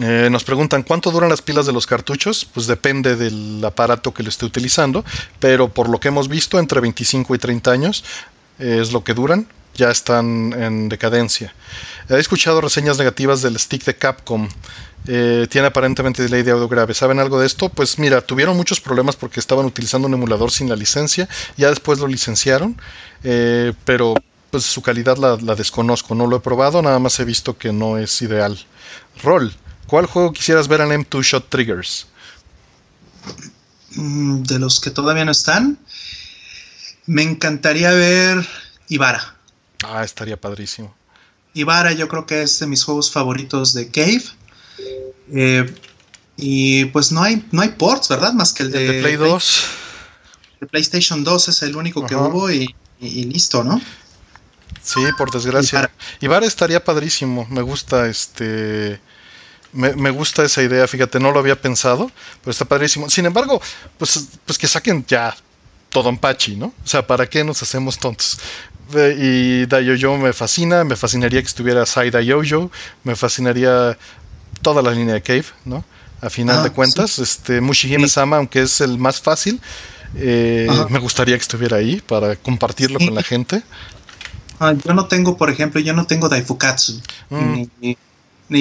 [0.00, 2.44] Eh, nos preguntan cuánto duran las pilas de los cartuchos.
[2.44, 5.04] Pues depende del aparato que lo esté utilizando,
[5.40, 8.04] pero por lo que hemos visto, entre 25 y 30 años
[8.58, 9.46] es lo que duran
[9.78, 11.54] ya están en decadencia.
[12.10, 14.48] He escuchado reseñas negativas del stick de Capcom.
[15.06, 16.92] Eh, tiene aparentemente delay de audio grave.
[16.92, 17.68] ¿Saben algo de esto?
[17.68, 21.28] Pues mira, tuvieron muchos problemas porque estaban utilizando un emulador sin la licencia.
[21.56, 22.78] Ya después lo licenciaron,
[23.22, 24.14] eh, pero
[24.50, 26.14] pues su calidad la, desconozco.
[26.14, 28.58] No lo he probado, nada más he visto que no es ideal.
[29.22, 29.54] Roll,
[29.88, 32.06] ¿cuál juego quisieras ver en M2 Shot Triggers?
[33.96, 35.78] Mm, de los que todavía no están,
[37.06, 38.46] me encantaría ver
[38.88, 39.34] Ibarra.
[39.84, 40.94] Ah, estaría padrísimo.
[41.54, 44.22] Ibarra yo creo que es de mis juegos favoritos de Cave.
[45.32, 45.74] Eh,
[46.36, 48.32] y pues no hay, no hay ports, ¿verdad?
[48.32, 49.64] Más que el de, Play 2.
[50.60, 53.80] De PlayStation 2 es el único que hubo y, listo, ¿no?
[54.82, 55.90] Sí, por desgracia.
[56.20, 56.46] Ibarra.
[56.46, 57.46] estaría padrísimo.
[57.50, 59.00] Me gusta este.
[59.72, 63.10] Me, me, gusta esa idea, fíjate, no lo había pensado, pero está padrísimo.
[63.10, 63.60] Sin embargo,
[63.98, 65.36] pues, pues que saquen ya
[65.90, 66.66] todo en Pachi, ¿no?
[66.66, 68.38] O sea, ¿para qué nos hacemos tontos?
[68.90, 72.70] y Dayoyo me fascina, me fascinaría que estuviera Sai Dayoyo,
[73.04, 73.98] me fascinaría
[74.62, 75.84] toda la línea de Cave, ¿no?
[76.20, 79.60] A final ah, de cuentas, este Mushihime Sama, aunque es el más fácil,
[80.16, 83.62] eh, me gustaría que estuviera ahí para compartirlo con la gente.
[84.58, 87.52] Ah, yo no tengo, por ejemplo, yo no tengo Daifukatsu mm.
[87.52, 87.98] ni, ni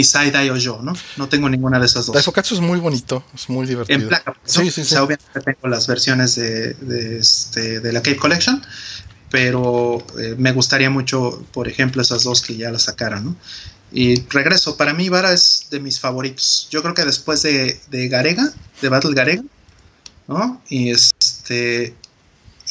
[0.04, 0.94] Sai Daiojo, ¿no?
[1.18, 2.14] No tengo ninguna de esas dos.
[2.14, 4.00] Daifukatsu es muy bonito, es muy divertido.
[4.00, 4.96] En placa, sí, sí, sí.
[4.96, 8.62] obviamente tengo las versiones de, de, este, de la Cave Collection
[9.30, 13.36] pero eh, me gustaría mucho, por ejemplo, esas dos que ya la sacaran, ¿no?
[13.92, 16.68] Y regreso, para mí Vara es de mis favoritos.
[16.70, 18.52] Yo creo que después de, de Garega,
[18.82, 19.44] de Battle Garega,
[20.28, 20.62] ¿no?
[20.70, 21.96] Y este,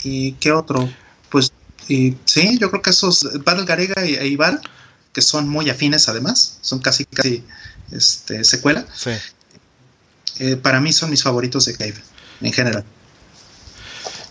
[0.04, 0.88] ¿y qué otro?
[1.30, 1.52] Pues,
[1.88, 4.60] y sí, yo creo que esos, Battle Garega y, e Ibar,
[5.16, 7.42] que son muy afines además, son casi, casi,
[7.90, 8.84] este, secuela.
[8.94, 9.12] Sí.
[10.40, 11.96] Eh, para mí son mis favoritos de Cave,
[12.42, 12.84] en general.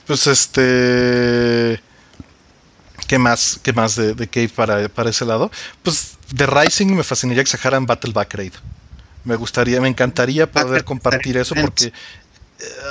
[0.06, 1.82] Pues este.
[3.08, 5.50] ¿Qué más, qué más de, de Cave para, para, ese lado?
[5.82, 8.54] Pues de Rising me fascinaría que sacaran Battle Back Raid.
[9.24, 11.94] Me gustaría, me encantaría poder compartir eso porque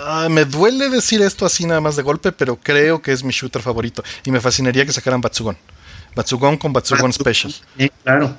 [0.05, 3.31] uh, me duele decir esto así nada más de golpe, pero creo que es mi
[3.31, 4.03] shooter favorito.
[4.25, 5.57] Y me fascinaría que sacaran Batsugon.
[6.15, 7.55] Batsugon con Batsugon Special.
[7.77, 8.37] Sí, claro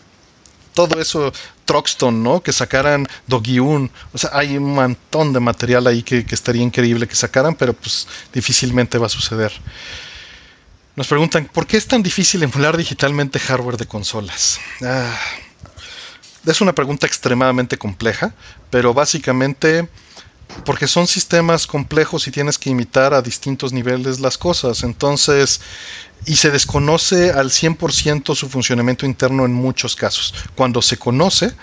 [0.75, 2.43] todo eso, Troxton, ¿no?
[2.43, 3.89] Que sacaran Dogiun.
[4.13, 7.73] O sea, hay un montón de material ahí que, que, estaría increíble que sacaran, pero
[7.73, 9.51] pues difícilmente va a suceder.
[10.95, 14.59] Nos preguntan, ¿por qué es tan difícil emular digitalmente hardware de consolas?
[14.83, 15.17] Ah,
[16.45, 18.35] es una pregunta extremadamente compleja,
[18.69, 19.89] pero básicamente
[20.63, 24.83] porque son sistemas complejos y tienes que imitar a distintos niveles las cosas.
[24.83, 25.61] Entonces,
[26.25, 30.33] y se desconoce al 100% su funcionamiento interno en muchos casos.
[30.55, 31.53] Cuando se conoce,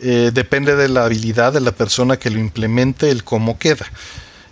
[0.00, 3.86] eh, depende de la habilidad de la persona que lo implemente, el cómo queda.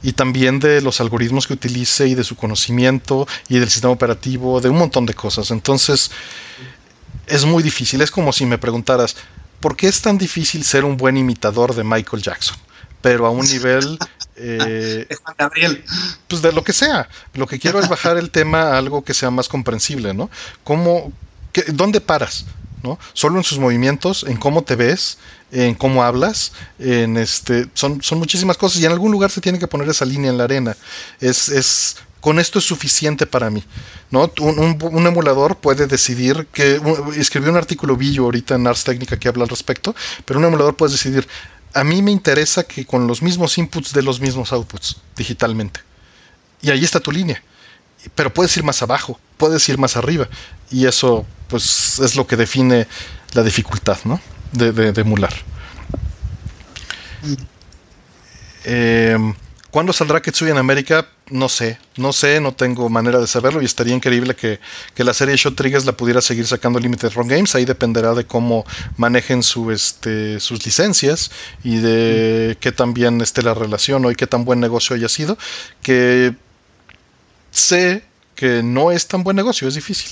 [0.02, 4.60] Y también de los algoritmos que utilice y de su conocimiento y del sistema operativo,
[4.60, 5.50] de un montón de cosas.
[5.50, 6.10] Entonces,
[7.26, 8.02] es muy difícil.
[8.02, 9.16] Es como si me preguntaras,
[9.60, 12.56] ¿por qué es tan difícil ser un buen imitador de Michael Jackson?
[13.04, 13.98] Pero a un nivel...
[14.36, 15.06] Eh,
[15.38, 15.84] Gabriel.
[16.26, 17.08] Pues de lo que sea.
[17.34, 20.28] Lo que quiero es bajar el tema a algo que sea más comprensible, ¿no?
[20.64, 21.12] ¿Cómo,
[21.52, 22.44] qué, ¿Dónde paras?
[22.82, 22.98] ¿no?
[23.12, 25.18] Solo en sus movimientos, en cómo te ves,
[25.52, 26.50] en cómo hablas,
[26.80, 30.04] en este, son, son muchísimas cosas y en algún lugar se tiene que poner esa
[30.04, 30.76] línea en la arena.
[31.20, 33.62] Es, es con esto es suficiente para mí.
[34.10, 34.32] ¿no?
[34.40, 36.80] Un, un, un emulador puede decidir que.
[37.16, 40.74] escribí un artículo Billo ahorita en Ars Técnica que habla al respecto, pero un emulador
[40.74, 41.28] puede decidir
[41.74, 45.80] a mí me interesa que con los mismos inputs de los mismos outputs digitalmente.
[46.62, 47.42] Y ahí está tu línea.
[48.14, 50.28] Pero puedes ir más abajo, puedes ir más arriba.
[50.70, 52.86] Y eso, pues, es lo que define
[53.32, 54.20] la dificultad, ¿no?
[54.52, 55.34] De, de, de emular.
[57.22, 57.34] Mm.
[58.64, 59.34] Eh,
[59.70, 61.08] ¿Cuándo saldrá Ketsuya en América?
[61.30, 64.60] No sé, no sé, no tengo manera de saberlo y estaría increíble que,
[64.94, 67.54] que la serie Shot Triggers la pudiera seguir sacando Limited Run Games.
[67.54, 68.66] Ahí dependerá de cómo
[68.98, 71.30] manejen su, este, sus licencias
[71.62, 75.08] y de qué tan bien esté la relación o y qué tan buen negocio haya
[75.08, 75.38] sido.
[75.82, 76.34] Que
[77.50, 78.04] sé
[78.34, 80.10] que no es tan buen negocio, es difícil.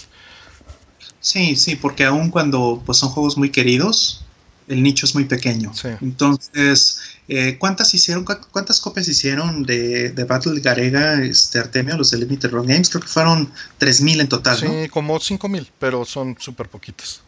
[1.21, 4.25] Sí, sí, porque aun cuando pues, son juegos muy queridos,
[4.73, 5.73] el nicho es muy pequeño.
[5.75, 5.89] Sí.
[6.01, 12.19] Entonces, eh, ¿cuántas hicieron, cuántas copias hicieron de, de Battle Garega, este, Artemio, los de
[12.19, 12.89] Limited Run Games?
[12.91, 14.91] Creo que fueron 3.000 en total, Sí, ¿no?
[14.91, 17.21] como 5.000, pero son súper poquitas.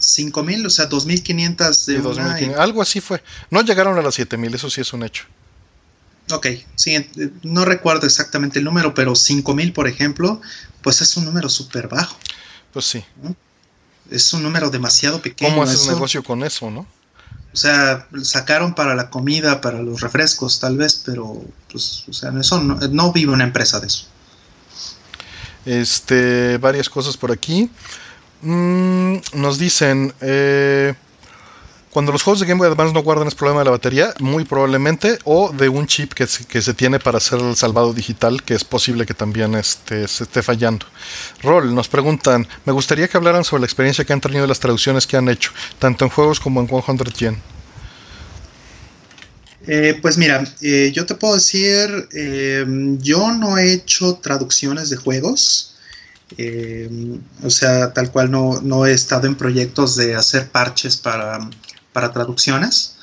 [0.00, 3.22] 5.000, o sea, 2.500 de Sí, una 2500, y- Algo así fue.
[3.50, 5.24] No llegaron a las 7.000, eso sí es un hecho.
[6.30, 7.10] Ok, sí, eh,
[7.42, 10.40] no recuerdo exactamente el número, pero 5.000, por ejemplo,
[10.82, 12.16] pues es un número súper bajo.
[12.72, 13.02] Pues sí.
[14.10, 15.50] Es un número demasiado pequeño.
[15.50, 16.86] ¿Cómo haces eso- negocio con eso, no?
[17.52, 22.30] O sea, sacaron para la comida, para los refrescos, tal vez, pero, pues, o sea,
[22.38, 24.06] eso no, no vive una empresa de eso.
[25.64, 27.70] Este, varias cosas por aquí.
[28.42, 30.94] Mm, nos dicen, eh,
[31.90, 34.44] cuando los juegos de Game Boy Advance no guardan es problema de la batería, muy
[34.44, 38.64] probablemente, o de un chip que se, tiene para hacer el salvado digital, que es
[38.64, 40.86] posible que también este, se esté fallando.
[41.42, 45.06] Rol, nos preguntan, me gustaría que hablaran sobre la experiencia que han tenido las traducciones
[45.06, 47.42] que han hecho, tanto en juegos como en 100 Yen.
[49.66, 52.64] Eh, pues mira, eh, yo te puedo decir, eh,
[53.00, 55.74] yo no he hecho traducciones de juegos,
[56.36, 56.90] eh,
[57.42, 61.48] o sea, tal cual no, no he estado en proyectos de hacer parches para,
[61.92, 62.96] para traducciones,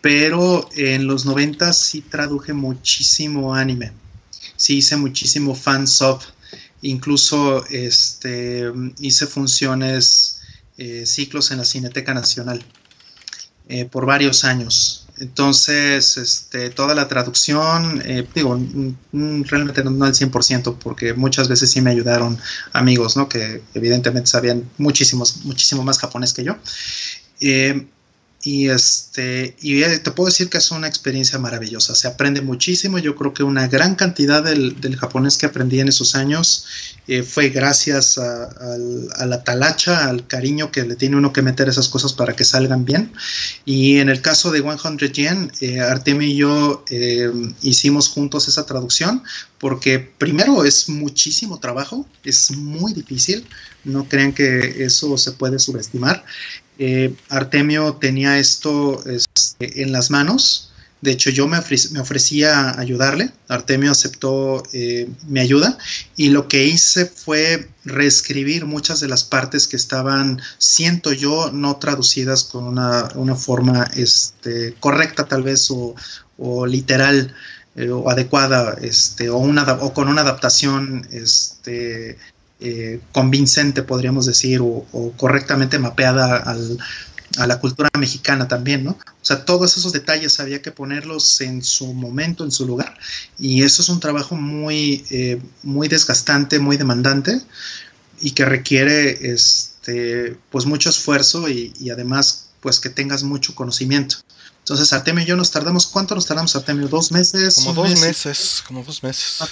[0.00, 3.92] pero en los 90 sí traduje muchísimo anime,
[4.56, 6.20] sí hice muchísimo fansub,
[6.82, 10.40] incluso este, hice funciones,
[10.78, 12.64] eh, ciclos en la Cineteca Nacional
[13.68, 15.06] eh, por varios años.
[15.18, 21.48] Entonces, este, toda la traducción, eh, digo, mm, mm, realmente no, al 100%, porque muchas
[21.48, 22.38] veces sí me ayudaron
[22.72, 23.28] amigos, ¿no?
[23.28, 26.56] Que evidentemente sabían muchísimos, muchísimo más japonés que yo.
[28.46, 31.96] Y este y te puedo decir que es una experiencia maravillosa.
[31.96, 32.96] Se aprende muchísimo.
[33.00, 36.64] Yo creo que una gran cantidad del, japonés que aprendí en esos años
[37.08, 38.76] eh, fue gracias a,
[39.26, 42.84] la talacha al cariño que le tiene uno que meter esas cosas para que salgan
[42.84, 43.12] bien.
[43.64, 48.64] Y en el caso de 100 yen eh, Artemio y yo eh, hicimos juntos esa
[48.64, 49.24] traducción
[49.58, 53.44] porque primero es muchísimo trabajo es muy difícil.
[53.82, 56.24] No crean que eso se puede subestimar
[56.78, 60.72] eh, Artemio tenía esto este, en las manos.
[61.02, 63.30] De hecho, yo me, ofrecía ayudarle.
[63.48, 65.78] Artemio aceptó eh, mi ayuda
[66.16, 71.76] y lo que hice fue reescribir muchas de las partes que estaban, siento yo, no
[71.76, 77.34] traducidas con una, forma este, correcta tal vez o, literal
[77.76, 79.38] eh, o adecuada este, o,
[79.94, 82.18] con una adaptación este,
[82.58, 86.36] eh, convincente, podríamos decir, o, correctamente mapeada
[87.38, 88.92] a la cultura mexicana también, ¿no?
[88.92, 92.96] O sea, todos esos detalles había que ponerlos en su momento, en su lugar,
[93.38, 97.42] y eso es un trabajo muy, eh, muy desgastante, muy demandante,
[98.20, 104.16] y que requiere, este, pues, mucho esfuerzo y, además, pues, que tengas mucho conocimiento.
[104.60, 106.88] Entonces, Artemio y yo nos tardamos, ¿cuánto nos tardamos, Artemio?
[106.88, 107.56] ¿Dos meses?
[107.56, 109.42] Como dos meses, como dos meses.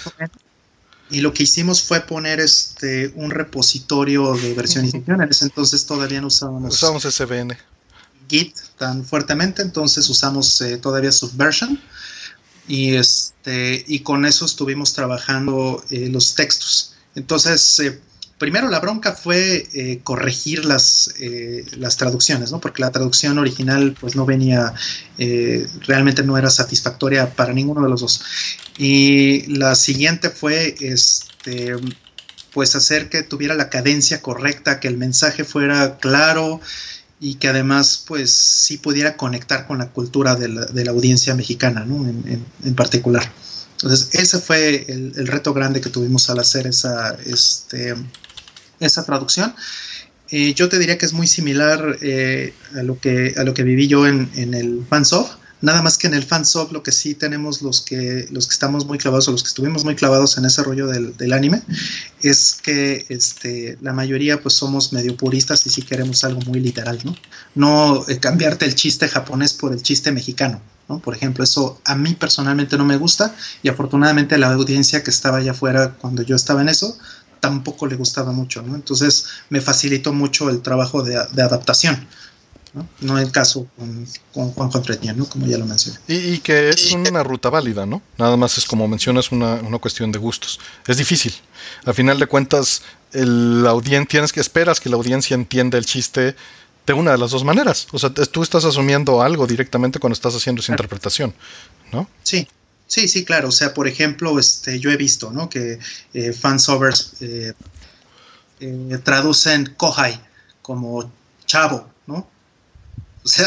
[1.10, 6.20] Y lo que hicimos fue poner este un repositorio de versiones En ese entonces todavía
[6.20, 7.56] no usábamos, usamos SVN.
[8.28, 11.78] Git tan fuertemente, entonces usamos eh, todavía Subversion.
[12.66, 16.94] Y, este, y con eso estuvimos trabajando eh, los textos.
[17.14, 18.00] Entonces, eh,
[18.38, 22.60] primero la bronca fue eh, corregir las, eh, las traducciones, ¿no?
[22.60, 24.74] Porque la traducción original pues no venía,
[25.18, 28.20] eh, realmente no era satisfactoria para ninguno de los dos.
[28.76, 31.76] Y la siguiente fue, este,
[32.52, 36.60] pues hacer que tuviera la cadencia correcta, que el mensaje fuera claro
[37.20, 42.06] y que además pues sí pudiera conectar con la cultura de la, audiencia mexicana, ¿no?
[42.06, 43.30] En, particular.
[43.72, 47.94] Entonces, ese fue el, el, reto grande que tuvimos al hacer esa, este,
[48.80, 49.54] esa traducción.
[50.30, 53.62] Eh, yo te diría que es muy similar eh, a, lo que, a lo que
[53.62, 55.36] viví yo en, en el fansoft.
[55.60, 58.84] Nada más que en el fansoft lo que sí tenemos los que, los que estamos
[58.84, 61.62] muy clavados o los que estuvimos muy clavados en ese rollo del, del anime
[62.22, 66.98] es que este, la mayoría pues somos medio puristas y sí queremos algo muy literal,
[67.04, 67.16] ¿no?
[67.54, 70.60] No eh, cambiarte el chiste japonés por el chiste mexicano.
[70.86, 70.98] ¿no?
[70.98, 75.38] Por ejemplo, eso a mí personalmente no me gusta y afortunadamente la audiencia que estaba
[75.38, 76.98] allá afuera cuando yo estaba en eso
[77.44, 78.74] tampoco le gustaba mucho, ¿no?
[78.74, 82.08] Entonces me facilitó mucho el trabajo de, adaptación.
[82.72, 82.88] ¿no?
[83.02, 85.26] no el caso con, con Juan Contreña, ¿no?
[85.26, 85.98] Como ya lo mencioné.
[86.08, 88.00] Y, que es una ruta válida, ¿no?
[88.16, 90.58] Nada más es como mencionas una, una cuestión de gustos.
[90.86, 91.34] Es difícil.
[91.84, 92.80] Al final de cuentas,
[93.12, 96.34] el audiencia, tienes que esperas que la audiencia entienda el chiste
[96.86, 97.88] de una de las dos maneras.
[97.92, 101.34] O sea, tú estás asumiendo algo directamente cuando estás haciendo esa interpretación,
[101.92, 102.08] ¿no?
[102.22, 102.48] Sí,
[102.86, 103.48] Sí, sí, claro.
[103.48, 105.48] O sea, por ejemplo, este, yo he visto, ¿no?
[105.48, 105.78] Que
[106.12, 107.54] eh, fansovers eh,
[108.60, 110.20] eh, traducen kohai
[110.62, 111.10] como
[111.46, 112.28] chavo, ¿no?
[113.24, 113.46] O sea,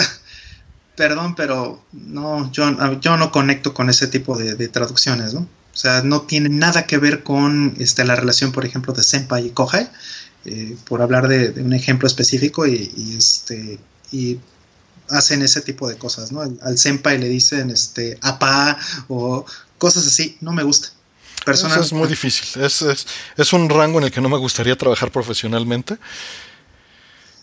[0.96, 5.42] perdón, pero no, yo, yo no conecto con ese tipo de, traducciones, ¿no?
[5.42, 9.48] O sea, no tiene nada que ver con este, la relación, por ejemplo, de senpai
[9.48, 9.90] y kohai,
[10.46, 13.80] eh, por hablar de, un ejemplo específico y, y, este,
[14.12, 14.40] y
[15.10, 16.42] hacen ese tipo de cosas, ¿no?
[16.42, 18.78] Al, senpai le dicen este apa
[19.08, 19.46] o
[19.78, 20.90] cosas así, no me gusta.
[21.46, 21.86] Personalmente.
[21.86, 25.12] Eso es muy difícil, es, es, un rango en el que no me gustaría trabajar
[25.12, 25.98] profesionalmente.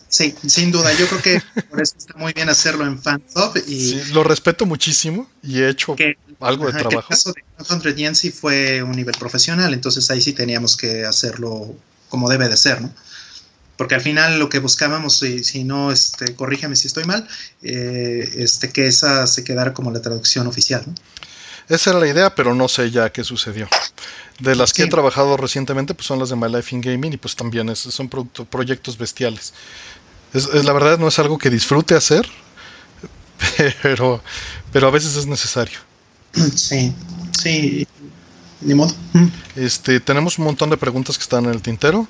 [0.07, 3.89] Sí, sin duda, yo creo que por eso está muy bien hacerlo en fansub y
[3.89, 5.95] sí, lo respeto muchísimo y he hecho
[6.39, 7.09] algo de trabajo.
[7.09, 11.75] el caso de 100 sí fue un nivel profesional, entonces ahí sí teníamos que hacerlo
[12.09, 12.93] como debe de ser, ¿no?
[13.77, 17.27] Porque al final lo que buscábamos, si, si no, este, corrígeme si estoy mal,
[17.61, 20.83] eh, este, que esa se quedara como la traducción oficial.
[20.85, 20.93] ¿no?
[21.67, 23.67] Esa era la idea, pero no sé ya qué sucedió.
[24.39, 27.17] De las que he trabajado recientemente, pues son las de My Life in Gaming y
[27.17, 29.53] pues también es, son proyectos bestiales.
[30.33, 32.27] Es, la verdad no es algo que disfrute hacer,
[33.81, 34.21] pero,
[34.71, 35.79] pero a veces es necesario.
[36.55, 36.93] Sí,
[37.39, 37.87] sí,
[38.61, 38.93] ni modo.
[39.55, 42.07] Este, tenemos un montón de preguntas que están en el tintero.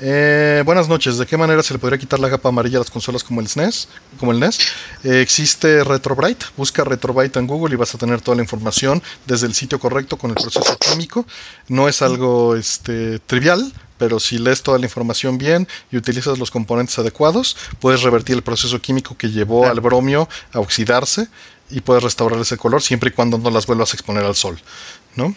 [0.00, 1.18] Eh, buenas noches.
[1.18, 3.48] ¿De qué manera se le podría quitar la capa amarilla a las consolas como el
[3.48, 3.88] SNES?
[4.14, 4.58] E como el NES?
[5.04, 6.46] Eh, existe RetroBrite.
[6.56, 10.16] Busca RetroBrite en Google y vas a tener toda la información desde el sitio correcto
[10.16, 11.26] con el proceso químico.
[11.68, 16.50] No es algo este, trivial, pero si lees toda la información bien y utilizas los
[16.50, 21.28] componentes adecuados, puedes revertir el proceso químico que llevó al bromio a oxidarse
[21.70, 24.60] y puedes restaurar ese color siempre y cuando no las vuelvas a exponer al sol,
[25.16, 25.34] ¿no?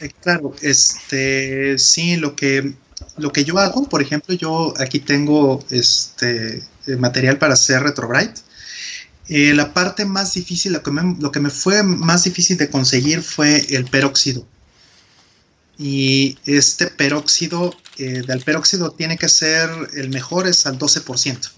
[0.00, 2.74] Eh, claro, este sí, lo que
[3.16, 6.62] lo que yo hago, por ejemplo, yo aquí tengo este
[6.98, 8.40] material para hacer RetroBrite
[9.28, 12.68] Eh, la parte más difícil, lo que, me, lo que me fue más difícil de
[12.68, 14.46] conseguir fue el peróxido.
[15.78, 21.53] Y este peróxido, eh, del peróxido tiene que ser el mejor, es al 12%.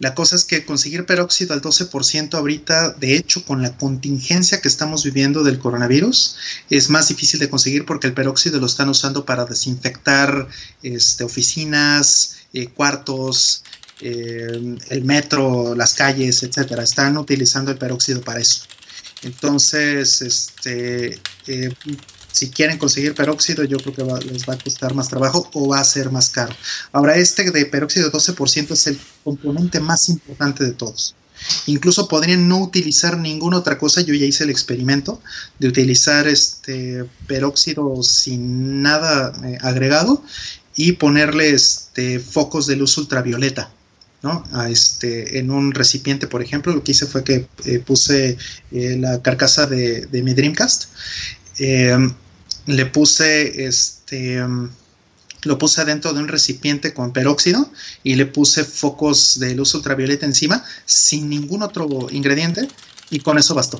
[0.00, 4.68] La cosa es que conseguir peróxido al 12% ahorita, de hecho, con la contingencia que
[4.68, 6.36] estamos viviendo del coronavirus,
[6.70, 10.48] es más difícil de conseguir porque el peróxido lo están usando para desinfectar
[10.82, 13.62] este, oficinas, eh, cuartos,
[14.00, 16.82] eh, el metro, las calles, etcétera.
[16.82, 18.64] Están utilizando el peróxido para eso.
[19.22, 21.74] Entonces, este, eh,
[22.32, 25.80] si quieren conseguir peróxido, yo creo que les va a costar más trabajo o va
[25.80, 26.54] a ser más caro.
[26.92, 31.14] Ahora, este de peróxido 12% es el componente más importante de todos.
[31.66, 34.02] Incluso podrían no utilizar ninguna otra cosa.
[34.02, 35.20] Yo ya hice el experimento
[35.58, 40.22] de utilizar este peróxido sin nada eh, agregado
[40.76, 43.70] y ponerle este, focos de luz ultravioleta.
[44.22, 44.44] ¿no?
[44.68, 48.36] Este, en un recipiente, por ejemplo, lo que hice fue que eh, puse
[48.70, 50.90] eh, la carcasa de mi Dreamcast
[51.62, 52.14] Em,
[52.66, 54.70] le puse este em,
[55.42, 57.70] lo puse adentro de un recipiente con peróxido
[58.02, 62.66] y le puse focos de luz ultravioleta encima sin ningún otro ingrediente
[63.10, 63.78] y con eso bastó.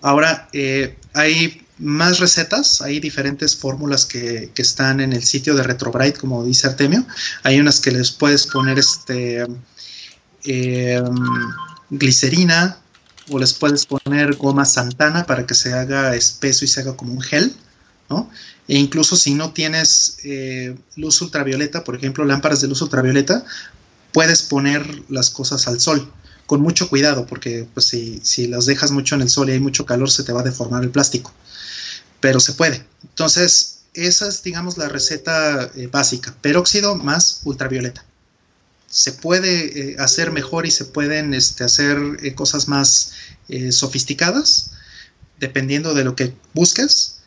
[0.00, 6.18] Ahora eh, hay más recetas, hay diferentes fórmulas que, están en el sitio de Retrobrite,
[6.18, 7.04] como dice Artemio.
[7.42, 9.46] Hay unas que les puedes poner este
[10.44, 11.14] em,
[11.90, 12.78] glicerina,
[13.30, 17.12] o les puedes poner goma santana para que se haga espeso y se haga como
[17.12, 17.54] un gel,
[18.08, 18.30] ¿no?
[18.68, 23.44] E incluso si no tienes eh, luz ultravioleta, por ejemplo, lámparas de luz ultravioleta,
[24.12, 26.12] puedes poner las cosas al sol,
[26.46, 29.60] con mucho cuidado, porque pues, si, si las dejas mucho en el sol y hay
[29.60, 31.32] mucho calor, se te va a deformar el plástico.
[32.20, 32.84] Pero se puede.
[33.02, 36.34] Entonces, esa es, digamos, la receta eh, básica.
[36.40, 38.04] Peróxido más ultravioleta
[38.88, 43.12] se puede eh, hacer mejor y se pueden este, hacer eh, cosas más
[43.48, 44.72] eh, sofisticadas,
[45.38, 47.20] dependiendo de lo que busques,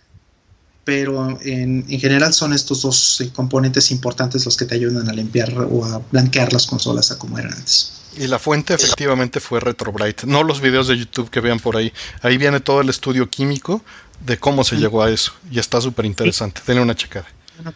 [0.83, 5.85] pero en, general son estos dos componentes importantes los que te ayudan a limpiar o
[5.85, 8.01] a blanquear las consolas a como eran antes.
[8.17, 11.93] Y la fuente efectivamente fue Retrobrite, no los videos de YouTube que vean por ahí.
[12.23, 13.85] Ahí viene todo el estudio químico
[14.25, 16.61] de cómo se llegó a eso y está súper interesante.
[16.65, 17.27] Denle una checada.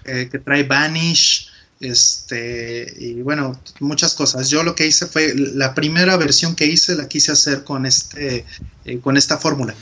[0.03, 4.49] que, que trae Vanish, este, y bueno, muchas cosas.
[4.49, 8.45] Yo lo que hice fue, la primera versión que hice la quise hacer con, este,
[8.85, 9.75] eh, con esta fórmula.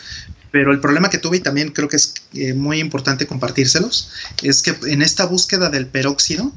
[0.51, 4.09] Pero el problema que tuve, y también creo que es eh, muy importante compartírselos,
[4.41, 6.51] es que en esta búsqueda del peróxido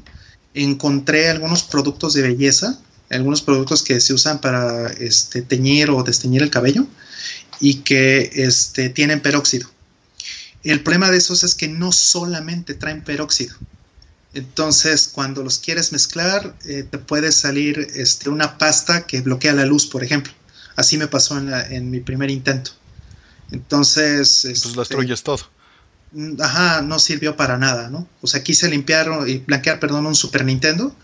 [0.53, 6.43] encontré algunos productos de belleza, algunos productos que se usan para este, teñir o desteñir
[6.43, 6.85] el cabello
[7.59, 9.69] y que este, tienen peróxido.
[10.63, 13.55] El problema de esos es que no solamente traen peróxido,
[14.33, 19.65] entonces, cuando los quieres mezclar, eh, te puede salir este, una pasta que bloquea la
[19.65, 20.33] luz, por ejemplo.
[20.75, 22.71] Así me pasó en, mi primer intento.
[23.51, 24.41] Entonces...
[24.43, 25.39] Pues este, destruyes todo.
[26.11, 28.07] Mm, ajá, no sirvió para nada, ¿no?
[28.21, 30.95] O sea, quise limpiar y blanquear, perdón, un Super Nintendo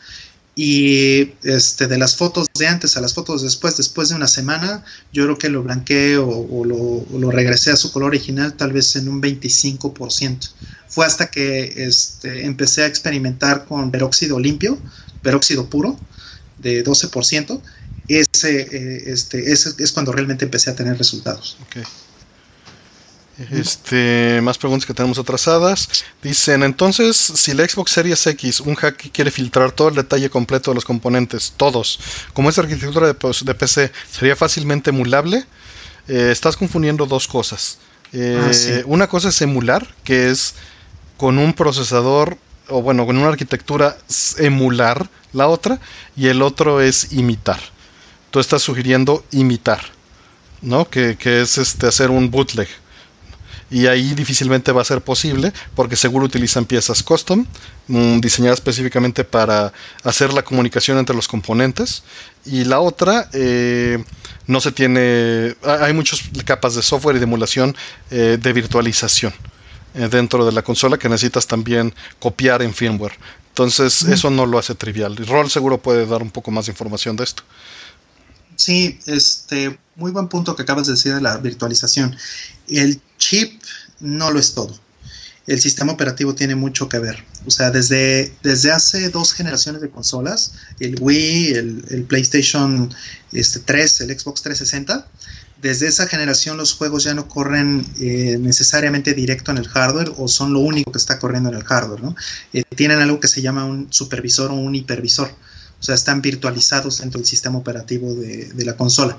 [0.55, 4.83] y este, de las fotos de antes a las fotos después, después de una semana,
[5.11, 9.07] yo creo que lo blanqueé o, lo, regresé a su color original tal vez en
[9.07, 10.51] un 25%.
[10.87, 14.77] Fue hasta que este, empecé a experimentar con peróxido limpio,
[15.23, 15.99] peróxido puro,
[16.59, 17.59] de 12%.
[18.07, 21.57] Ese, eh, este, ese es cuando realmente empecé a tener resultados.
[23.51, 25.89] Este, más preguntas que tenemos atrasadas.
[26.21, 30.71] Dicen, entonces, si la Xbox Series X, un hack quiere filtrar todo el detalle completo
[30.71, 31.99] de los componentes, todos,
[32.33, 35.45] como es arquitectura de, PC, ¿sería fácilmente emulable?
[36.07, 37.79] Eh, estás confundiendo dos cosas.
[38.11, 40.53] Eh, ah, una cosa es emular, que es
[41.17, 42.37] con un procesador,
[42.69, 43.97] o bueno, con una arquitectura
[44.37, 45.79] emular la otra,
[46.15, 47.59] y el otro es imitar.
[48.29, 49.81] Tú estás sugiriendo imitar,
[50.61, 50.87] ¿no?
[50.87, 52.67] Que, que es este, hacer un bootleg
[53.73, 57.47] y ahí difícilmente va a ser posible porque seguro utilizan piezas custom
[57.87, 62.03] mm, diseñadas específicamente para hacer la comunicación entre los componentes.
[62.45, 64.03] Y la otra eh,
[64.45, 67.75] no se tiene hay muchas capas de software y de emulación
[68.11, 69.33] eh, de virtualización
[69.95, 73.17] eh, dentro de la consola que necesitas también copiar en firmware.
[73.49, 75.15] Entonces eso no lo hace trivial.
[75.19, 77.41] Y Roll seguro puede dar un poco más de información de esto
[78.55, 82.15] Sí, este, muy buen punto que acabas de decir de la virtualización.
[82.67, 83.61] El chip
[83.99, 84.77] no lo es todo.
[85.45, 87.23] El sistema operativo tiene mucho que ver.
[87.45, 92.93] O sea, desde, desde hace dos generaciones de consolas, el Wii, el, PlayStation
[93.33, 95.05] este, 3, el Xbox 360,
[95.61, 100.27] desde esa generación los juegos ya no corren eh, necesariamente directo en el hardware o
[100.27, 102.03] son lo único que está corriendo en el hardware.
[102.03, 102.15] ¿no?
[102.51, 105.33] Eh, tienen algo que se llama un supervisor o un hipervisor.
[105.83, 109.17] O sea, están virtualizados dentro del sistema operativo de, la consola.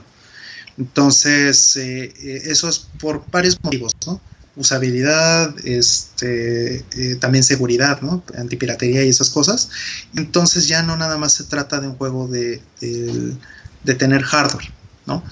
[0.79, 4.19] Entonces, eh, eh, eso es por varios motivos, ¿no?
[4.57, 8.25] Usabilidad, este, eh, también seguridad, ¿no?
[8.39, 9.69] Antipiratería y esas cosas.
[10.17, 14.73] Entonces ya no nada más se trata de un juego de, de tener hardware,
[15.05, 15.23] ¿no?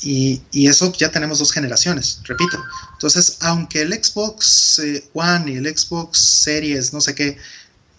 [0.00, 2.62] Y, eso ya tenemos dos generaciones, repito.
[2.92, 4.80] Entonces, aunque el Xbox
[5.12, 7.36] One y el Xbox Series, no sé qué,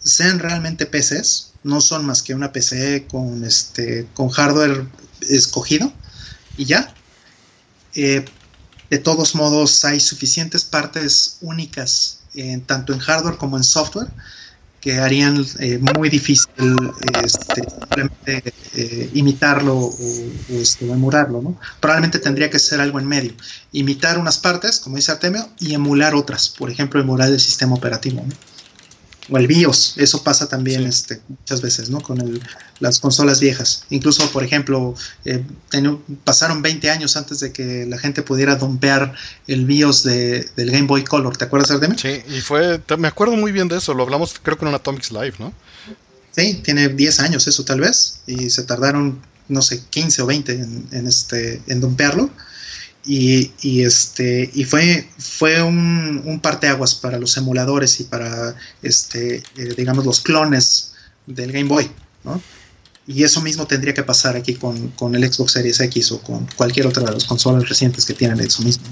[0.01, 4.85] sean realmente PCs, no son más que una PC con, este, con hardware
[5.21, 5.91] escogido
[6.57, 6.93] y ya.
[7.95, 8.25] Eh,
[8.89, 12.19] de todos modos, hay suficientes partes únicas,
[12.67, 14.07] tanto en hardware como en software,
[14.79, 16.47] que harían eh, muy difícil
[17.23, 19.97] este, simplemente eh, imitarlo o,
[20.49, 21.41] este, emularlo.
[21.41, 21.59] ¿no?
[21.81, 23.33] Probablemente tendría que ser algo en medio.
[23.73, 26.47] Imitar unas partes, como dice Artemio, y emular otras.
[26.49, 28.23] Por ejemplo, emular el sistema operativo.
[28.25, 28.33] ¿no?
[29.29, 32.01] O el BIOS, eso pasa también este, muchas veces, ¿no?
[32.01, 32.39] Con
[32.79, 33.83] las consolas viejas.
[33.89, 35.43] Incluso, por ejemplo, eh,
[36.23, 39.13] pasaron 20 años antes de que la gente pudiera dompear
[39.47, 41.97] el BIOS de, del Game Boy Color, ¿te acuerdas, Ardeme?
[41.97, 44.75] Sí, y fue, me acuerdo muy bien de eso, lo hablamos creo que en un
[44.75, 45.53] Atomics Live, ¿no?
[46.31, 50.51] Sí, tiene 10 años eso tal vez, y se tardaron, no sé, 15 o 20
[50.53, 52.29] en, en este, en dompearlo.
[53.09, 60.05] Y, este y fue fue un, parteaguas para los emuladores y para este eh, digamos
[60.05, 60.91] los clones
[61.25, 61.89] del Game Boy
[62.25, 62.41] ¿no?
[63.07, 66.45] y eso mismo tendría que pasar aquí con, con, el Xbox Series X o con
[66.57, 68.85] cualquier otra de las consolas recientes que tienen eso mismo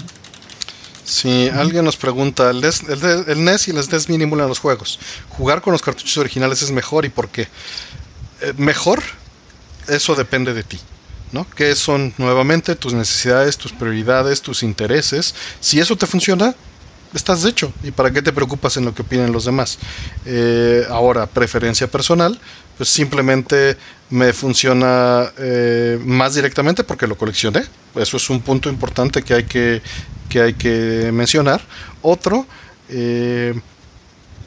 [1.04, 4.98] Si alguien nos pregunta, ¿el, NES y el SNES Mini emulan los juegos.
[5.28, 7.42] ¿Jugar con los cartuchos originales es mejor y por qué?
[8.40, 9.02] Eh, mejor,
[9.88, 10.80] eso depende de ti.
[11.32, 11.46] ¿No?
[11.54, 15.34] ¿Qué son nuevamente tus necesidades, tus prioridades, tus intereses?
[15.60, 16.54] Si eso te funciona,
[17.14, 17.72] estás hecho.
[17.82, 19.78] ¿Y para qué te preocupas en lo que opinen los demás?
[20.24, 22.38] Eh, ahora, preferencia personal,
[22.76, 23.76] pues simplemente
[24.10, 27.64] me funciona eh, más directamente porque lo coleccioné.
[27.94, 29.82] Eso es un punto importante que hay que,
[30.28, 31.62] que, hay que mencionar.
[32.02, 32.46] Otro,
[32.88, 33.58] eh,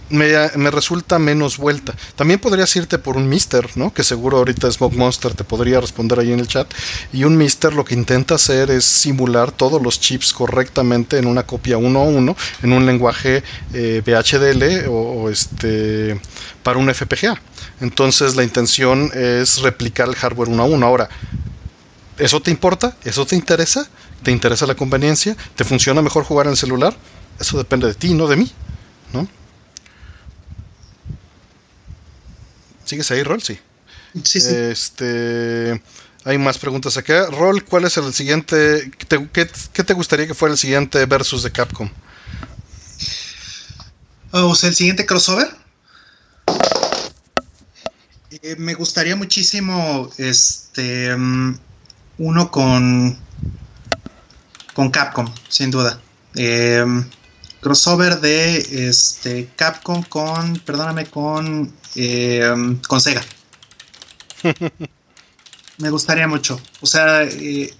[0.10, 1.94] me, resulta menos vuelta.
[2.16, 3.94] También podrías irte por un Mister, ¿no?
[3.94, 6.72] Que seguro ahorita Smoke Monster te podría responder ahí en el chat.
[7.14, 11.44] Y un Mister lo que intenta hacer es simular todos los chips correctamente en una
[11.44, 16.20] copia uno a uno, en un lenguaje eh, VHDL o, este
[16.64, 17.40] para un FPGA.
[17.82, 20.86] Entonces la intención es replicar el hardware uno a uno.
[20.86, 21.10] Ahora,
[22.18, 22.96] ¿eso te importa?
[23.04, 23.88] ¿Eso te interesa?
[24.24, 25.38] ¿Te interesa la conveniencia?
[25.56, 26.96] ¿Te funciona mejor jugar en el celular?
[27.40, 28.52] Eso depende de ti, no de mí,
[29.14, 29.28] ¿no?
[32.90, 33.40] ¿Sigues ahí, Rol?
[33.40, 33.60] Sí.
[34.24, 34.50] Sí, sí.
[34.52, 35.80] Este,
[36.24, 37.28] hay más preguntas acá.
[37.28, 38.92] Rol, ¿cuál es el siguiente?
[39.32, 41.88] qué, te gustaría que fuera el siguiente versus de Capcom?
[44.32, 45.48] o sea, el siguiente crossover.
[48.32, 51.60] Eh, me gustaría muchísimo este mm,
[52.18, 53.20] uno con
[54.74, 56.02] con Capcom, sin duda.
[56.34, 56.84] Eh,
[57.62, 63.22] crossover de este Capcom con, perdóname, con, eh, con Sega.
[65.78, 66.60] Me gustaría mucho.
[66.82, 67.74] O sea, eh,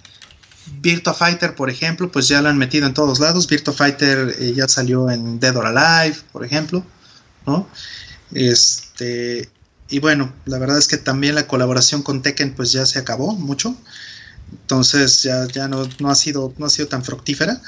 [0.80, 3.46] Virtua Fighter, por ejemplo, pues ya lo han metido en todos lados.
[3.46, 6.84] Virtua Fighter eh, ya salió en Dead or Alive, por ejemplo,
[7.46, 7.68] ¿no?
[8.32, 9.50] Este,
[9.88, 13.34] y bueno, la verdad es que también la colaboración con Tekken pues ya se acabó
[13.34, 13.74] mucho.
[14.52, 17.60] Entonces ya, ya no, no, ha sido, no ha sido tan fructífera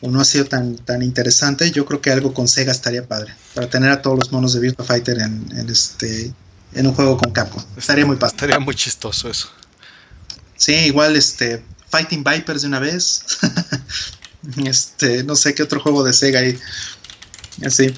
[0.00, 3.34] o no ha sido tan, tan interesante, yo creo que algo con Sega estaría padre.
[3.54, 6.32] Para tener a todos los monos de Virtua Fighter en, este
[6.74, 7.62] en un juego con Capcom.
[7.76, 8.34] Estaría muy padre.
[8.36, 9.48] Estaría muy chistoso eso.
[10.56, 13.24] Sí, igual este Fighting Vipers de una vez.
[14.64, 16.58] este, no sé qué otro juego de Sega hay.
[17.64, 17.94] Así.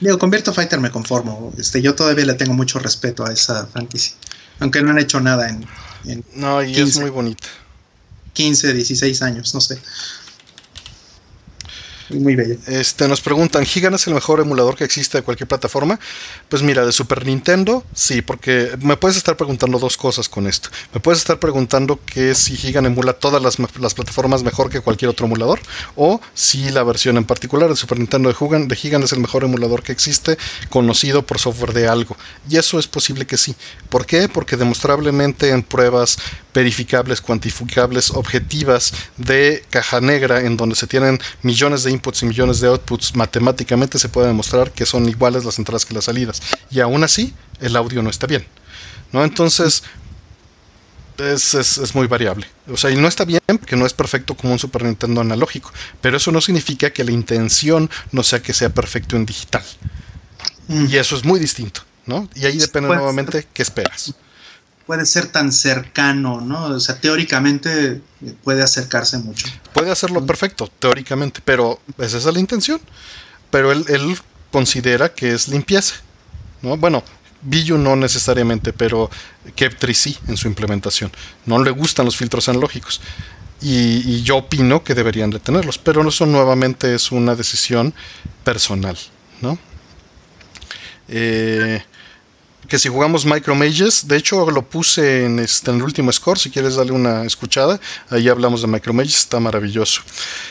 [0.00, 1.52] Digo, con Virtua Fighter me conformo.
[1.56, 4.14] Este, yo todavía le tengo mucho respeto a esa franquicia.
[4.58, 6.24] Aunque no han hecho nada en.
[6.34, 7.48] no, y es muy bonita.
[8.32, 9.78] 15, 16 años, no sé.
[12.12, 12.56] Muy bello.
[12.66, 15.98] Este, nos preguntan, ¿Gigan es el mejor emulador que existe de cualquier plataforma?
[16.48, 20.70] Pues mira, de Super Nintendo, sí, porque me puedes estar preguntando dos cosas con esto.
[20.92, 23.56] Me puedes estar preguntando que si Gigan emula todas las,
[23.94, 25.60] plataformas mejor que cualquier otro emulador,
[25.94, 29.20] o si la versión en particular de Super Nintendo de Gigan, de Gigan es el
[29.20, 30.36] mejor emulador que existe,
[30.68, 32.16] conocido por software de algo.
[32.48, 33.54] Y eso es posible que sí.
[33.88, 34.28] ¿Por qué?
[34.28, 36.18] Porque demostrablemente en pruebas
[36.52, 42.60] verificables, cuantificables, objetivas de caja negra, en donde se tienen millones de inputs y millones
[42.60, 46.40] de outputs, matemáticamente se puede demostrar que son iguales las entradas que las salidas.
[46.70, 48.46] Y aún así, el audio no está bien.
[49.12, 49.22] ¿no?
[49.22, 49.82] Entonces,
[51.18, 52.46] es, es, muy variable.
[52.68, 55.70] O sea, y no está bien porque no es perfecto como un Super Nintendo analógico,
[56.00, 59.64] pero eso no significa que la intención no sea que sea perfecto en digital.
[60.68, 60.86] Mm.
[60.88, 61.82] Y eso es muy distinto.
[62.06, 62.28] ¿no?
[62.34, 64.14] Y ahí depende nuevamente qué esperas.
[64.90, 66.64] Puede ser tan cercano, ¿no?
[66.64, 68.00] O sea, teóricamente
[68.42, 69.46] puede acercarse mucho.
[69.72, 72.80] Puede hacerlo perfecto, teóricamente, pero esa es la intención.
[73.52, 74.18] Pero él, él
[74.50, 75.94] considera que es limpieza,
[76.60, 76.76] ¿no?
[76.76, 77.04] Bueno,
[77.40, 79.08] Billu no necesariamente, pero
[79.54, 81.12] Keptri sí en su implementación.
[81.46, 83.00] No le gustan los filtros analógicos.
[83.62, 87.94] Y, yo opino que deberían de tenerlos, pero eso nuevamente es una decisión
[88.42, 88.98] personal,
[89.40, 89.56] ¿no?
[91.06, 91.80] Eh,
[92.68, 96.50] que si jugamos Micro Mages, de hecho lo puse en, este, el último score, si
[96.50, 97.80] quieres darle una escuchada,
[98.10, 100.02] ahí hablamos de Micro Mages, está maravilloso.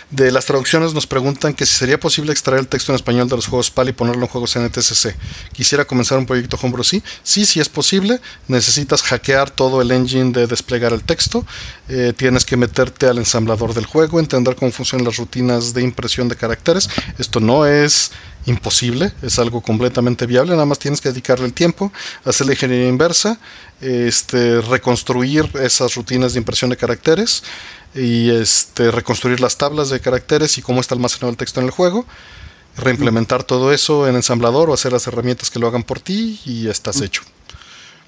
[0.10, 3.36] De las traducciones nos preguntan que si sería posible extraer el texto en español de
[3.36, 5.16] los juegos PAL y ponerlo en juegos NTSC.
[5.54, 10.32] Quisiera comenzar un proyecto Homebrew, sí, sí, sí es posible, necesitas hackear todo el engine
[10.32, 11.46] de desplegar el texto,
[11.88, 16.28] eh, tienes que meterte al ensamblador del juego, entender cómo funcionan las rutinas de impresión
[16.28, 18.12] de caracteres, esto no es
[18.46, 21.92] imposible, es algo completamente viable, nada más tienes que dedicarle el tiempo,
[22.26, 23.40] hacer la ingeniería inversa,
[23.82, 27.44] este, reconstruir esas rutinas de impresión de caracteres
[27.94, 31.72] y este, reconstruir las tablas de caracteres y cómo está almacenado el texto en el
[31.72, 32.06] juego,
[32.78, 36.68] reimplementar todo eso en ensamblador o hacer las herramientas que lo hagan por ti y
[36.68, 37.24] estás hecho.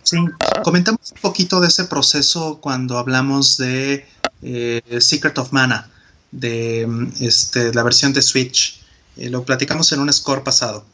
[0.03, 0.17] Sí,
[0.63, 4.07] comentamos un poquito de ese proceso cuando hablamos de
[4.41, 5.89] eh, Secret of Mana,
[6.31, 6.87] de
[7.19, 8.80] este, la versión de Switch
[9.17, 10.85] eh, lo platicamos en un score pasado.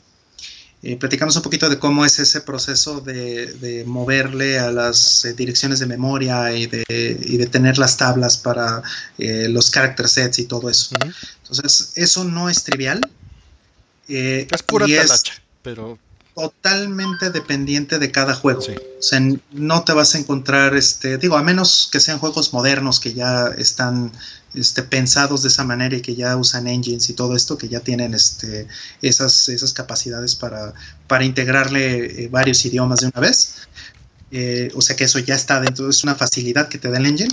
[0.84, 5.80] Eh, platicamos un poquito de cómo es ese proceso de, moverle a las eh, direcciones
[5.80, 8.84] de memoria y de, tener las tablas para
[9.18, 10.96] los character sets y todo eso.
[11.42, 13.02] Entonces, eso no es trivial.
[14.08, 15.98] es pura talacha, pero
[16.38, 18.60] totalmente dependiente de cada juego.
[18.60, 19.20] O sea,
[19.52, 23.48] no te vas a encontrar, este, digo, a menos que sean juegos modernos que ya
[23.58, 24.12] están
[24.54, 27.80] este, pensados de esa manera y que ya usan engines y todo esto, que ya
[27.80, 28.68] tienen este,
[29.02, 30.76] esas, esas capacidades para,
[31.08, 33.56] para integrarle eh, varios idiomas de una vez.
[34.30, 37.08] Eh, o sea que eso ya está dentro, es una facilidad que te da el
[37.08, 37.32] engine.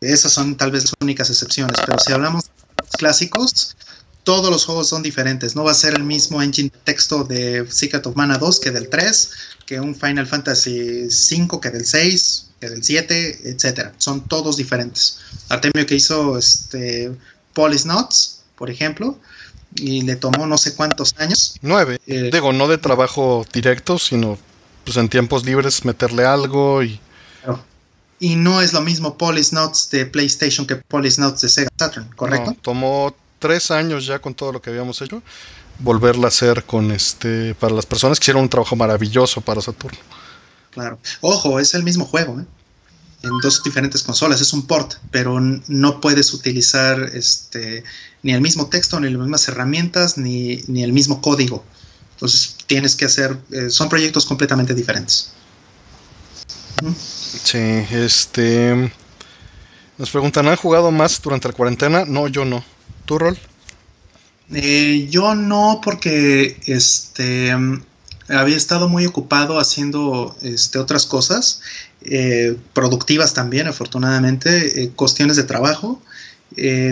[0.00, 2.50] Esas son tal vez las únicas excepciones, pero si hablamos de
[2.96, 3.76] clásicos,
[4.24, 5.56] todos los juegos son diferentes.
[5.56, 8.70] No va a ser el mismo engine de texto de Secret of Mana 2 que
[8.70, 9.30] del 3,
[9.66, 13.92] que un Final Fantasy 5 que del 6, que del 7, etcétera.
[13.98, 15.18] Son todos diferentes.
[15.48, 17.12] Artemio que hizo este
[17.54, 19.18] Polis Notes, por ejemplo,
[19.74, 21.56] y le tomó no sé cuántos años.
[21.62, 21.98] Nueve.
[22.06, 24.38] Eh, Digo, no de trabajo directo, sino
[24.84, 27.00] pues en tiempos libres meterle algo y.
[28.22, 32.10] Y no es lo mismo Polis Notes de PlayStation que Polis Notes de Sega Saturn,
[32.14, 32.54] ¿correcto?
[32.60, 35.20] tomó tres años ya con todo lo que habíamos hecho.
[35.80, 37.56] Volverla a hacer con este.
[37.56, 39.96] para las personas que hicieron un trabajo maravilloso para Saturn.
[40.70, 41.00] Claro.
[41.20, 42.44] Ojo, es el mismo juego, ¿eh?
[43.22, 47.84] En dos diferentes consolas, es un port, pero no puedes utilizar este,
[48.22, 51.62] ni el mismo texto, ni las mismas herramientas, ni, el mismo código.
[52.12, 55.32] Entonces tienes que hacer, eh, son proyectos completamente diferentes.
[56.96, 58.90] Sí, este...
[59.98, 62.06] Nos preguntan, ¿han jugado más durante la cuarentena?
[62.06, 62.64] No, yo no.
[63.10, 63.36] ¿Tu rol?
[64.52, 67.52] Eh, yo no, porque este
[68.28, 71.60] había estado muy ocupado haciendo este, otras cosas,
[72.02, 76.00] eh, productivas también, afortunadamente, eh, cuestiones de trabajo.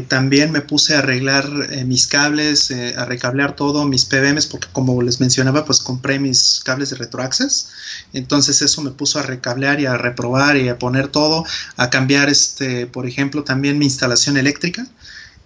[0.09, 1.49] También me puse a arreglar
[1.85, 6.91] mis cables, a recablear todo, mis PBMs, porque como les mencionaba, pues compré mis cables
[6.91, 7.69] de RetroAccess.
[8.13, 11.45] Entonces eso me puso a recablear y a reprobar y a poner todo,
[11.77, 14.87] a cambiar, este, por ejemplo, también mi instalación eléctrica.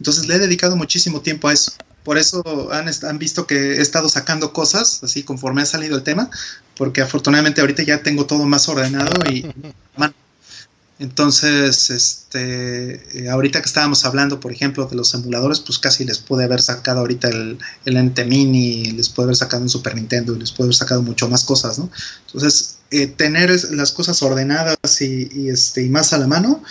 [0.03, 1.71] Entonces le he dedicado muchísimo tiempo a eso.
[2.03, 6.03] Por eso han, han, visto que he estado sacando cosas, así conforme ha salido el
[6.03, 6.29] tema,
[6.77, 9.47] porque afortunadamente ahorita ya tengo todo más ordenado y...
[10.99, 16.19] Entonces, este, eh, ahorita que estábamos hablando, por ejemplo, de los emuladores, pues casi les
[16.19, 20.37] pude haber sacado ahorita el, el NT Mini, les pude haber sacado un Super Nintendo,
[20.37, 21.91] y les pude haber sacado mucho más cosas, ¿no?
[22.27, 26.63] Entonces, eh, tener las cosas ordenadas y, este, y más a la mano,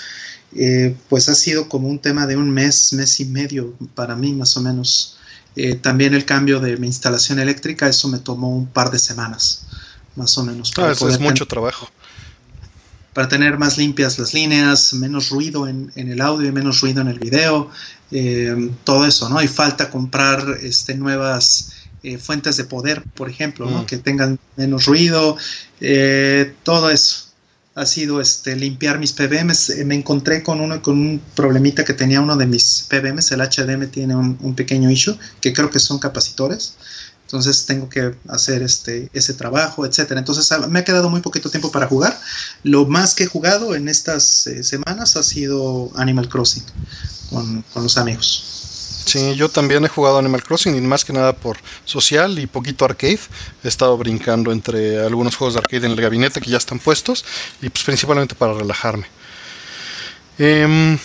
[0.56, 4.34] eh, pues ha sido como un tema de un mes, mes y medio para mí,
[4.34, 5.18] más o menos.
[5.56, 9.68] Eh, también el cambio de mi instalación eléctrica, eso me tomó un par de semanas,
[10.16, 10.72] más o menos.
[10.78, 11.90] Ah, eso es mucho trabajo.
[13.14, 17.10] Para tener más limpias las líneas, menos ruido en, el audio y menos ruido en
[17.10, 17.70] el video,
[18.12, 19.42] eh, todo eso, ¿no?
[19.42, 21.72] Y falta comprar este, nuevas
[22.04, 23.82] eh, fuentes de poder, por ejemplo, ¿no?
[23.82, 23.86] Mm.
[23.86, 25.38] que tengan menos ruido,
[26.64, 27.31] todo eso
[27.74, 29.70] ha sido este, limpiar mis PBMs.
[29.70, 33.32] Eh, me encontré con uno con un problemita que tenía uno de mis PBMs.
[33.32, 36.76] El HDM tiene un, pequeño issue que creo que son capacitores.
[37.24, 40.20] Entonces tengo que hacer este, ese trabajo, etcétera.
[40.20, 42.20] Entonces me ha quedado muy poquito tiempo para jugar.
[42.64, 46.64] Lo más que he jugado en estas eh, semanas ha sido Animal Crossing
[47.30, 48.61] con, con los amigos.
[49.06, 52.86] Sí, yo también he jugado Animal Crossing y más que nada por social y poquito
[52.86, 53.20] arcade.
[53.64, 57.26] He estado brincando entre algunos juegos de arcade en el gabinete que ya están puestos
[57.62, 59.06] y pues principalmente para relajarme.
[60.38, 60.98] Em,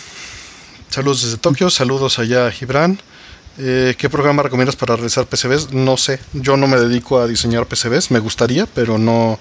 [0.89, 2.99] saludos desde Tokio, saludos allá a Gibran.
[3.59, 5.73] Eh, ¿Qué programa recomiendas para realizar PCBs?
[5.73, 9.39] No sé, yo no me dedico a diseñar PCBs, me gustaría, pero no,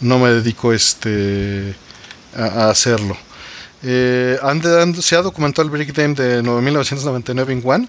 [0.00, 1.74] no me dedico este,
[2.36, 3.16] a, hacerlo.
[3.82, 4.38] Eh,
[5.00, 7.88] se ha documentado el Brick Game de 1999 en One.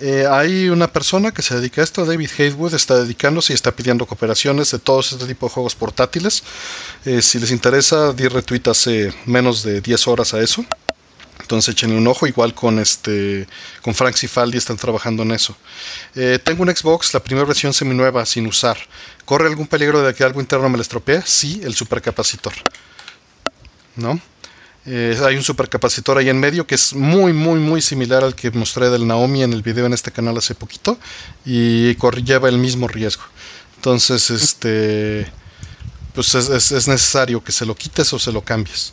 [0.00, 3.70] Eh, hay una persona que se dedica a esto, David Haywood, está dedicándose y está
[3.70, 6.42] pidiendo cooperaciones de todos este tipo de juegos portátiles.
[7.20, 10.64] si les interesa, di retweet hace menos de 10 horas a eso.
[11.40, 13.46] Entonces échenle un ojo, igual con este
[13.82, 15.54] con Frank Cifaldi están trabajando en eso.
[16.14, 18.78] Eh, tengo un Xbox, la primera versión seminueva, sin usar.
[19.24, 21.22] ¿Corre algún peligro de que algo interno me le estropee?
[21.24, 22.54] Sí, el supercapacitor.
[23.96, 24.18] ¿No?
[24.86, 28.50] Eh, hay un supercapacitor ahí en medio que es muy, muy, muy similar al que
[28.50, 30.98] mostré del Naomi en el video en este canal hace poquito
[31.44, 33.24] y lleva el mismo riesgo.
[33.76, 35.26] Entonces, este,
[36.14, 38.92] pues es, es necesario que se lo quites o se lo cambies.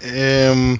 [0.00, 0.78] Em,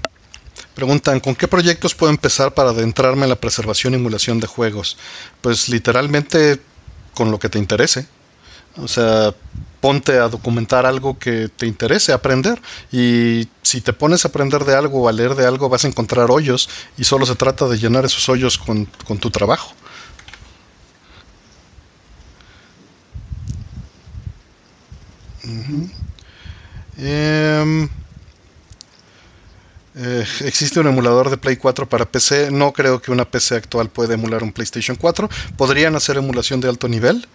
[0.74, 4.96] preguntan, ¿con qué proyectos puedo empezar para adentrarme en la preservación y emulación de juegos?
[5.40, 6.60] Pues literalmente
[7.14, 8.06] con lo que te interese.
[8.76, 9.34] O sea,
[9.84, 12.58] ponte a documentar algo que te interese aprender.
[12.90, 15.88] Y si te pones a aprender de algo o a leer de algo, vas a
[15.88, 16.70] encontrar hoyos.
[16.96, 19.74] Y solo se trata de llenar esos hoyos con, tu trabajo.
[26.96, 27.76] Eh,
[30.46, 32.50] existe un emulador de Play 4 para PC.
[32.50, 35.28] No creo que una PC actual pueda emular un PlayStation 4.
[35.58, 37.28] Podrían hacer emulación de alto nivel,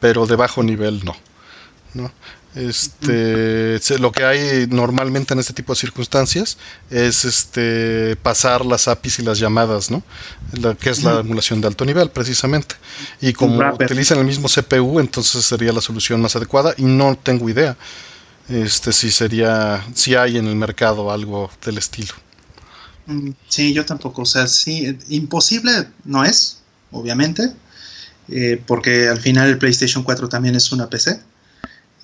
[0.00, 1.14] pero de bajo nivel no.
[2.54, 6.58] Este, lo que hay normalmente en este tipo de circunstancias
[6.90, 10.02] es este pasar las APIs y las llamadas, ¿no?
[10.78, 12.74] que es la emulación de alto nivel, precisamente.
[13.20, 16.74] Y como utilizan el mismo CPU, entonces sería la solución más adecuada.
[16.76, 17.76] Y no tengo idea
[18.48, 22.12] este si sería, si hay en el mercado algo del estilo.
[23.06, 26.58] Mm, sí, yo tampoco, o sea, sí, imposible no es,
[26.90, 27.52] obviamente,
[28.28, 31.20] eh, porque al final el PlayStation 4 también es una PC,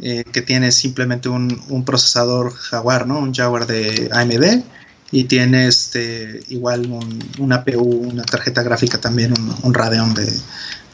[0.01, 3.18] eh, que tiene simplemente un, procesador Jaguar, ¿no?
[3.18, 4.62] Un Jaguar de AMD,
[5.10, 10.31] y tiene este, igual un, una APU, una tarjeta gráfica también, un, un Radeon de,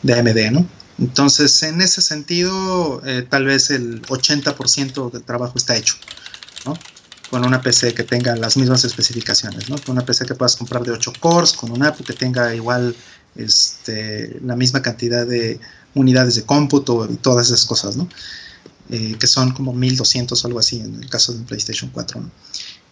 [0.02, 0.66] de AMD, ¿no?
[0.98, 5.96] Entonces, en ese sentido, eh, tal vez el 80% del trabajo está hecho,
[6.64, 6.78] ¿no?
[7.30, 9.76] Con una PC que tenga las mismas especificaciones, ¿no?
[9.78, 12.94] Con una PC que puedas comprar de 8 cores, con una APU que tenga igual
[13.34, 15.58] este, la misma cantidad de
[15.94, 18.08] unidades de cómputo y todas esas cosas, ¿no?
[18.90, 22.30] Eh, que son como 1200 o algo así en el caso del PlayStation 4, ¿no?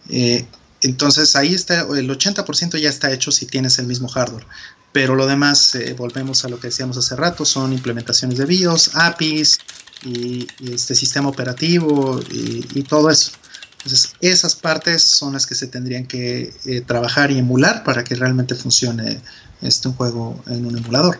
[0.09, 0.43] Eh,
[0.81, 4.45] entonces ahí está, el 80% ya está hecho si tienes el mismo hardware.
[4.91, 8.95] Pero lo demás, eh, volvemos a lo que decíamos hace rato, son implementaciones de BIOS,
[8.95, 9.59] APIs
[10.03, 13.31] y, este sistema operativo y, todo eso.
[13.77, 18.55] Entonces, esas partes son las que se tendrían que trabajar y emular para que realmente
[18.55, 19.21] funcione
[19.61, 21.19] este un juego en un emulador.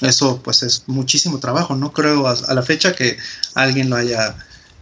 [0.00, 1.74] Eso pues es muchísimo trabajo.
[1.74, 3.18] No creo a, la fecha que
[3.54, 4.36] alguien lo haya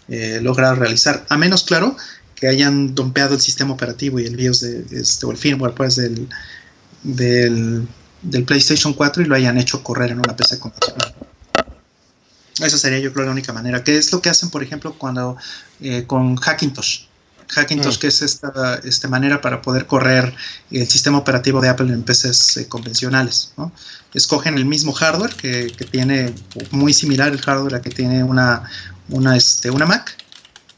[0.08, 1.24] eh, logrado realizar.
[1.28, 1.96] A menos, claro,
[2.34, 5.96] que hayan dompeado el sistema operativo y el BIOS de, este, o el firmware pues,
[5.96, 6.28] del,
[7.02, 7.88] del
[8.22, 11.14] del PlayStation 4 y lo hayan hecho correr en una PC convencional.
[12.58, 13.84] Esa sería yo creo la única manera.
[13.84, 15.36] ¿Qué es lo que hacen, por ejemplo, cuando
[15.80, 17.06] eh, con Hackintosh?
[17.48, 18.00] Hackintosh, mm.
[18.00, 20.34] que es esta, esta, manera para poder correr
[20.70, 23.52] el sistema operativo de Apple en PCs eh, convencionales.
[23.56, 23.72] ¿no?
[24.14, 26.34] Escogen el mismo hardware que, tiene,
[26.70, 28.62] muy similar el hardware que tiene una,
[29.10, 30.16] una, este, una Mac,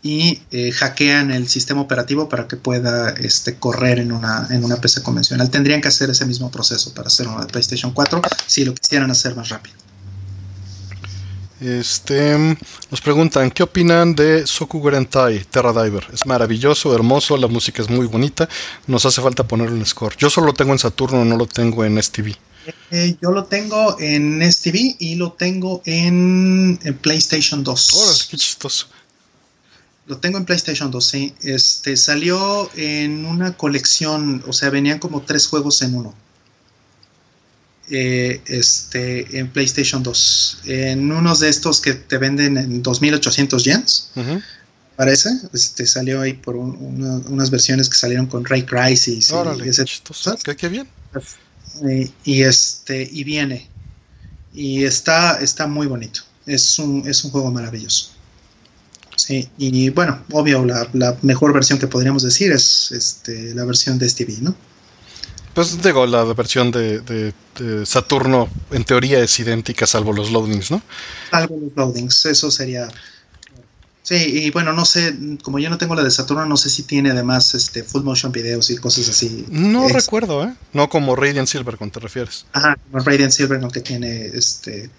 [0.03, 4.77] y eh, hackean el sistema operativo para que pueda este, correr en una, en una
[4.77, 5.51] PC convencional.
[5.51, 9.37] Tendrían que hacer ese mismo proceso para hacer una PlayStation 4 si lo quisieran hacer
[9.37, 9.77] más rápido.
[11.61, 12.57] Este,
[12.91, 16.07] nos preguntan, ¿qué opinan de Sokugurentai Terra Diver?
[16.11, 18.49] Es maravilloso, hermoso, la música es muy bonita,
[18.87, 20.17] nos hace falta ponerle un score.
[20.17, 22.35] Yo solo lo tengo en Saturno, no lo tengo en STV.
[22.91, 28.29] Eh, yo lo tengo en STV y lo tengo en, PlayStation 2.
[28.31, 28.87] qué chistoso.
[30.07, 31.35] Lo tengo en PlayStation 2, sí.
[31.43, 36.15] Este, salió en una colección, o sea, venían como tres juegos en uno.
[37.93, 40.63] Eh, este, en PlayStation 2.
[40.65, 44.11] En unos de estos que te venden en 2800 yens,
[44.97, 45.31] parece.
[45.53, 49.31] Este, salió ahí por unas versiones que salieron con Ray Crisis.
[49.33, 49.71] Órale, y
[50.57, 50.89] qué, bien.
[52.25, 53.69] Y, este, y viene.
[54.53, 56.21] Y está, está muy bonito.
[56.47, 58.11] Es un, es un juego maravilloso.
[59.17, 64.09] Sí, y bueno, obvio, la, mejor versión que podríamos decir es este, la versión de
[64.09, 64.55] Stevie, ¿no?
[65.53, 67.35] Pues digo, la versión de, de,
[67.85, 70.81] Saturno en teoría es idéntica salvo los loadings, ¿no?
[71.31, 72.89] Salvo los loadings, eso sería...
[74.11, 76.83] Sí, y bueno, no sé, como yo no tengo la de Saturno, no sé si
[76.83, 79.47] tiene además este full motion videos y cosas así.
[79.49, 80.53] No recuerdo, ¿eh?
[80.73, 82.45] No como Radiant Silver, ¿con te refieres?
[82.53, 84.91] Ajá, como Radiant Silver, no que tiene este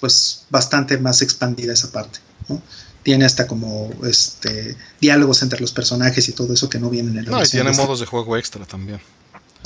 [0.00, 2.60] pues bastante más expandida esa parte, ¿no?
[3.04, 7.26] tiene hasta como este diálogos entre los personajes y todo eso que no vienen en
[7.26, 9.00] el No, y tiene modos de juego extra también.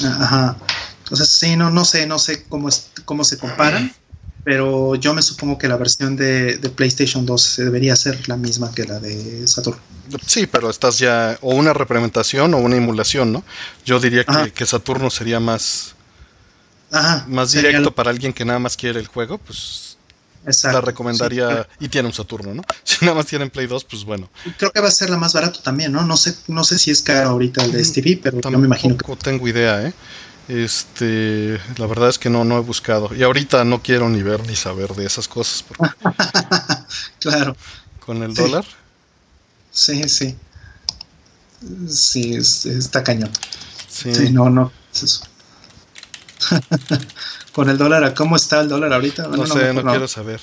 [0.04, 0.58] Ajá.
[1.04, 3.94] Entonces, sí, no, no sé, no sé cómo, es, cómo se comparan,
[4.44, 8.84] pero yo me supongo que la versión de, PlayStation 2 debería ser la misma que
[8.84, 9.78] la de Saturn.
[10.26, 13.44] Sí, pero estás ya o una representación o una emulación, ¿no?
[13.84, 15.94] Yo diría que, que, Saturno sería más,
[16.90, 19.90] Ajá, más directo para alguien que nada más quiere el juego, pues
[20.62, 22.62] la recomendaría y tiene un Saturno, ¿no?
[22.84, 24.30] Si nada más tienen Play 2, pues bueno.
[24.56, 26.04] Creo que va a ser la más barato también, ¿no?
[26.04, 28.96] No sé, no sé si es caro ahorita el de mm, pero no me imagino
[28.96, 29.92] que tengo idea, ¿eh?
[30.50, 33.14] Este, la verdad es que no, no he buscado.
[33.14, 35.64] Y ahorita no quiero ni ver ni saber de esas cosas.
[37.20, 37.56] claro.
[38.04, 38.64] Con el dólar.
[39.70, 40.36] Sí, sí.
[41.88, 43.30] Sí, está cañón.
[43.88, 44.10] Sí.
[44.32, 44.72] no, no.
[44.92, 45.22] Es eso.
[47.52, 49.28] con el dólar, ¿cómo está el dólar ahorita?
[49.28, 50.40] no, sé, no, quiero saber.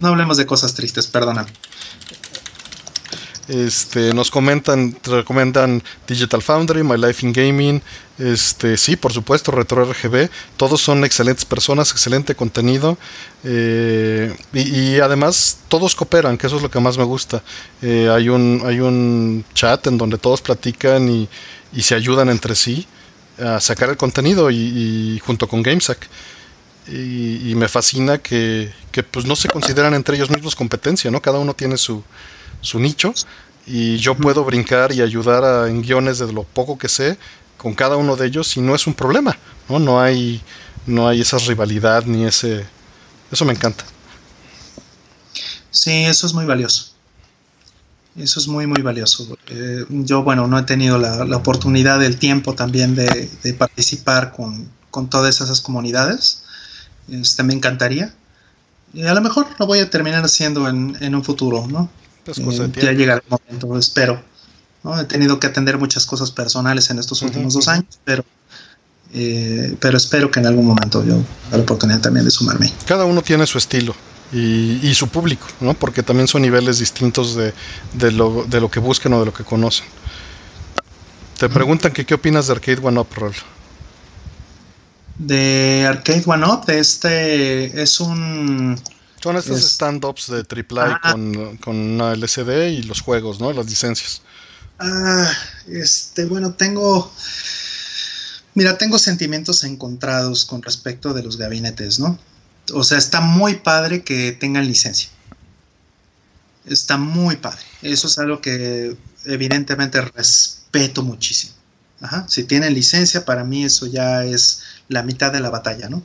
[0.00, 1.46] No hablemos de cosas tristes, perdona.
[3.50, 7.82] Este, nos comentan, recomiendan Digital Foundry, My Life in Gaming,
[8.16, 12.96] este, sí, por supuesto, Retro RGB, todos son excelentes personas, excelente contenido
[13.42, 17.42] eh, y, además todos cooperan, que eso es lo que más me gusta.
[17.82, 21.28] Eh, hay, un, hay un chat en donde todos platican y,
[21.72, 22.86] y se ayudan entre sí
[23.40, 26.08] a sacar el contenido y, junto con GameSack.
[26.86, 28.70] Y, me fascina que,
[29.10, 31.20] pues no se consideran entre ellos mismos competencia, ¿no?
[31.20, 32.02] Cada uno tiene su,
[32.60, 33.14] su nicho
[33.66, 37.18] y yo puedo brincar y ayudar a, en guiones de lo poco que sé
[37.56, 39.36] con cada uno de ellos y no es un problema,
[39.68, 39.78] ¿no?
[39.78, 40.40] No hay,
[40.86, 42.64] no hay esa rivalidad ni ese...
[43.30, 43.84] Eso me encanta.
[45.70, 46.90] Sí, eso es muy valioso.
[48.16, 49.36] Eso es muy, muy valioso.
[49.48, 55.40] Eh, yo, bueno, no he tenido la, oportunidad, el tiempo también de, participar con, todas
[55.40, 56.42] esas comunidades.
[57.08, 58.14] Este, me encantaría.
[58.92, 61.88] Y a lo mejor lo voy a terminar haciendo en, un futuro, ¿no?
[62.38, 64.22] Eh, ya llegará el momento, espero.
[64.82, 64.98] ¿no?
[64.98, 68.24] He tenido que atender muchas cosas personales en estos últimos dos años, pero,
[69.12, 72.72] eh, pero espero que en algún momento yo la oportunidad también de sumarme.
[72.86, 73.94] Cada uno tiene su estilo
[74.32, 75.74] y, su público, ¿no?
[75.74, 77.52] Porque también son niveles distintos de,
[77.94, 79.86] de, lo, de lo que buscan o de lo que conocen.
[81.38, 83.34] Te preguntan que qué opinas de Arcade One Up, Roll.
[85.18, 88.78] De Arcade One Up, este es un...
[89.22, 93.52] Son estos stand-ups de AAA con, con una LCD y los juegos, ¿no?
[93.52, 94.22] Las licencias.
[94.78, 95.30] Ah,
[95.68, 97.12] este, bueno, tengo...
[98.54, 102.18] Mira, tengo sentimientos encontrados con respecto de los gabinetes, ¿no?
[102.72, 105.10] o sea, está muy padre que tengan licencia.
[106.66, 107.60] Está muy padre.
[107.82, 111.54] Eso es algo que evidentemente respeto muchísimo.
[112.28, 116.02] Si tienen licencia, para mí eso ya es la mitad de la batalla, ¿no?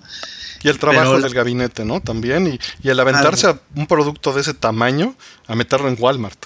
[0.65, 2.01] Y el trabajo del gabinete, ¿no?
[2.01, 2.59] También.
[2.81, 5.15] Y, el aventarse a un producto de ese tamaño,
[5.47, 6.45] a meterlo en Walmart.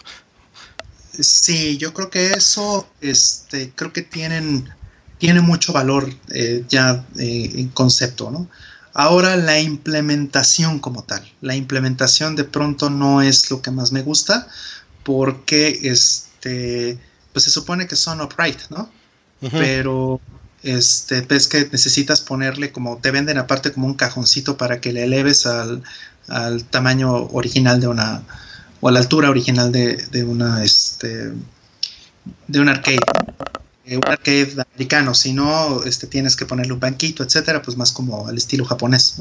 [1.17, 4.69] Sí, yo creo que eso, este, creo que tienen,
[5.17, 8.49] tiene mucho valor eh, ya eh, en concepto, ¿no?
[8.93, 11.25] Ahora la implementación como tal.
[11.39, 14.48] La implementación de pronto no es lo que más me gusta
[15.03, 16.99] porque este,
[17.31, 18.91] pues se supone que son upright, ¿no?
[19.51, 20.19] Pero
[20.63, 25.03] este, ves que necesitas ponerle como, te venden aparte como un cajoncito para que le
[25.03, 25.83] eleves al,
[26.69, 28.21] tamaño original de una,
[28.81, 31.31] o a la altura original de, de una, este,
[32.47, 32.99] de un arcade.
[33.89, 37.91] Eh, un arcade americano, si no este, tienes que ponerle un banquito, etcétera, pues más
[37.91, 39.15] como al estilo japonés.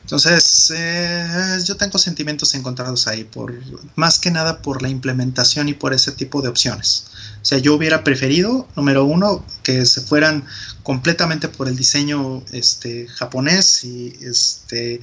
[0.00, 3.54] Entonces, eh, yo tengo sentimientos encontrados ahí, por
[3.94, 7.09] más que nada por la implementación y por ese tipo de opciones.
[7.40, 10.44] O sea, yo hubiera preferido, número uno, que se fueran
[10.82, 15.00] completamente por el diseño este, japonés y este.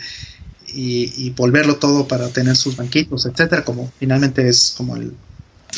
[0.70, 5.14] Y, volverlo todo para tener sus banquitos, etcétera, como finalmente es como el,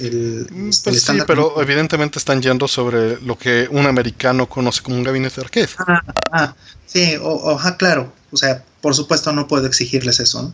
[0.01, 5.03] Mm, pues sí, pero evidentemente están yendo sobre lo que un americano conoce como un
[5.03, 5.69] gabinete arcade.
[5.79, 6.55] Ah, ah,
[6.85, 8.13] sí, o, claro.
[8.31, 10.53] O sea, por supuesto no puedo exigirles eso, ¿no?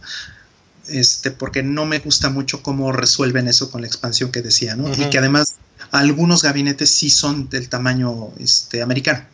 [0.88, 4.91] Este, porque no me gusta mucho cómo resuelven eso con la expansión que decía, ¿no?
[4.93, 5.55] Y que además
[5.91, 9.25] algunos gabinetes sí son del tamaño este, americano,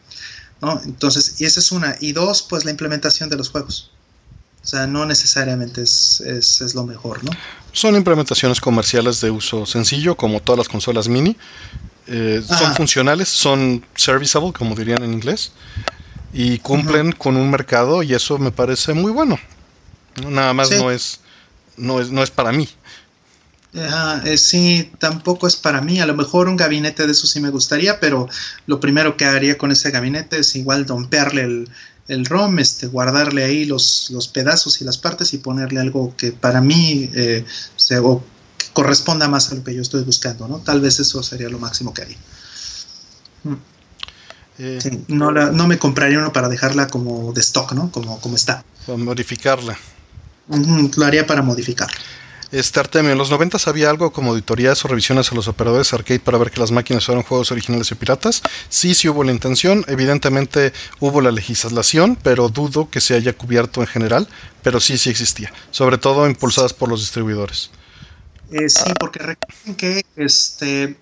[0.61, 0.81] ¿no?
[0.85, 1.95] Entonces, y esa es una.
[1.99, 3.91] Y dos, pues la implementación de los juegos.
[4.63, 7.31] O sea, no necesariamente es, es, lo mejor, ¿no?
[7.71, 11.35] Son implementaciones comerciales de uso sencillo, como todas las consolas mini.
[12.07, 15.51] Eh, son funcionales, son serviceable, como dirían en inglés.
[16.33, 19.38] y cumplen con un mercado y eso me parece muy bueno.
[20.27, 21.19] Nada más no es
[21.77, 22.67] no es no es para mí.
[23.74, 26.00] Eh, sí, tampoco es para mí.
[26.00, 28.27] A lo mejor un gabinete de eso sí me gustaría, pero
[28.66, 31.69] lo primero que haría con ese gabinete es igual dompearle el,
[32.08, 36.33] el ROM, este, guardarle ahí los, los pedazos y las partes y ponerle algo que
[36.33, 37.45] para mí eh,
[37.77, 38.01] se,
[38.74, 40.59] corresponda más a lo que yo estoy buscando, ¿no?
[40.59, 42.17] Tal vez eso sería lo máximo que haría.
[43.43, 43.53] Mm.
[44.59, 47.91] Eh, no, no me compraría uno para dejarla como de stock, ¿no?
[47.91, 48.64] Como, como está.
[48.85, 49.77] Para modificarla.
[50.95, 51.97] Lo haría para modificarla.
[52.51, 56.19] Este Artemio, en los 90 había algo como auditorías o revisiones a los operadores arcade
[56.19, 58.41] para ver que las máquinas fueran juegos originales y piratas.
[58.67, 63.80] Sí, sí hubo la intención, evidentemente hubo la legislación, pero dudo que se haya cubierto
[63.80, 64.27] en general,
[64.63, 67.71] pero sí, sí existía, sobre todo impulsadas por los distribuidores.
[68.51, 70.97] Eh, sí, porque recuerden que este,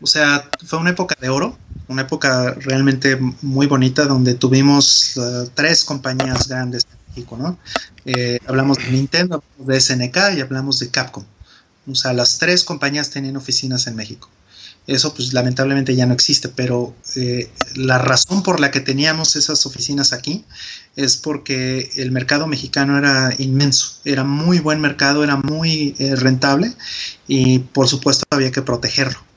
[0.00, 5.50] o sea, fue una época de oro, una época realmente muy bonita donde tuvimos uh,
[5.54, 6.86] tres compañías grandes
[7.38, 7.58] ¿no?
[8.04, 11.24] Eh, hablamos de Nintendo, de SNK y hablamos de Capcom.
[11.90, 14.28] O sea, las tres compañías tenían oficinas en México.
[14.86, 19.64] Eso pues lamentablemente ya no existe, pero eh, la razón por la que teníamos esas
[19.66, 20.44] oficinas aquí
[20.96, 26.72] es porque el mercado mexicano era inmenso, era muy buen mercado, era muy eh, rentable
[27.28, 29.29] y por supuesto había que protegerlo.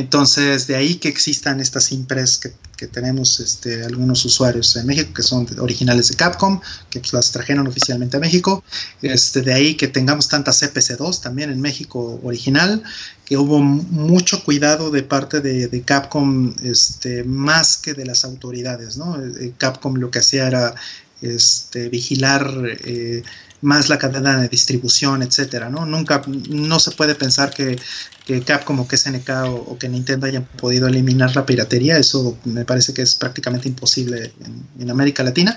[0.00, 2.52] Entonces, de ahí que existan estas impres que,
[2.86, 8.16] tenemos este, algunos usuarios en México, que son originales de Capcom, que las trajeron oficialmente
[8.16, 8.64] a México.
[9.02, 12.82] Este, de ahí que tengamos tantas CPC2 también en México original,
[13.26, 18.96] que hubo mucho cuidado de parte de, Capcom, este, más que de las autoridades.
[18.96, 19.22] ¿no?
[19.22, 20.74] Eh, Capcom lo que hacía era
[21.20, 22.50] este, vigilar.
[22.84, 23.22] Eh,
[23.62, 25.84] más la cadena de distribución, etcétera, ¿no?
[25.84, 27.78] Nunca, no se puede pensar que,
[28.26, 32.64] que Capcom o que SNK o, que Nintendo hayan podido eliminar la piratería, eso me
[32.64, 34.32] parece que es prácticamente imposible
[34.78, 35.56] en, América Latina,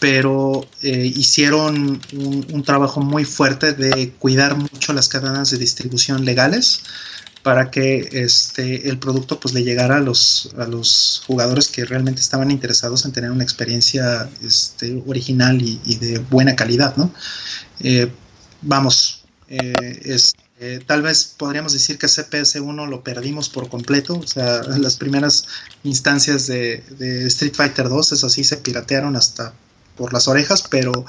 [0.00, 6.82] pero eh, hicieron un, trabajo muy fuerte de cuidar mucho las cadenas de distribución legales
[7.44, 12.22] para que este, el producto pues, le llegara a los, a los jugadores que realmente
[12.22, 16.96] estaban interesados en tener una experiencia este, original y, de buena calidad.
[16.96, 17.12] ¿no?
[17.80, 18.10] Eh,
[18.62, 20.16] vamos, eh,
[20.58, 25.44] eh, tal vez podríamos decir que CPS1 lo perdimos por completo, o sea, las primeras
[25.82, 26.82] instancias de,
[27.26, 29.52] Street Fighter 2, es así, se piratearon hasta
[29.96, 31.04] por las orejas, pero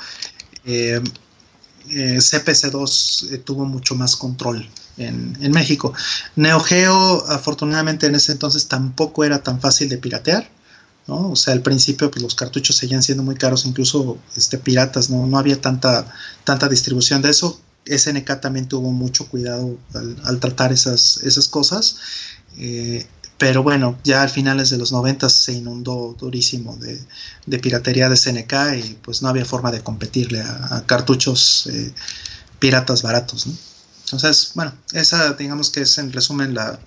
[1.87, 5.93] CPS2 tuvo mucho más control en, México.
[6.35, 10.49] Neo Geo, afortunadamente en ese entonces tampoco era tan fácil de piratear.
[11.07, 11.31] ¿no?
[11.31, 15.27] O sea, al principio pues, los cartuchos seguían siendo muy caros, incluso este, piratas, ¿no?
[15.27, 16.11] no había tanta,
[16.43, 17.59] tanta distribución de eso.
[17.85, 19.77] SNK también tuvo mucho cuidado
[20.23, 21.97] al, tratar esas, esas cosas.
[22.57, 23.05] Eh,
[23.37, 28.53] pero bueno, ya al finales de los 90 se inundó durísimo de, piratería de SNK
[28.83, 31.93] y pues no había forma de competirle a, cartuchos eh,
[32.59, 33.47] piratas baratos.
[33.47, 33.53] ¿no?
[34.05, 36.79] Entonces, bueno, esa digamos que es en resumen la,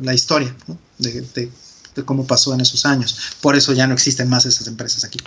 [0.00, 0.54] la, historia
[0.98, 3.16] de, de, cómo pasó en esos años.
[3.42, 5.18] Por eso ya no existen más esas empresas aquí.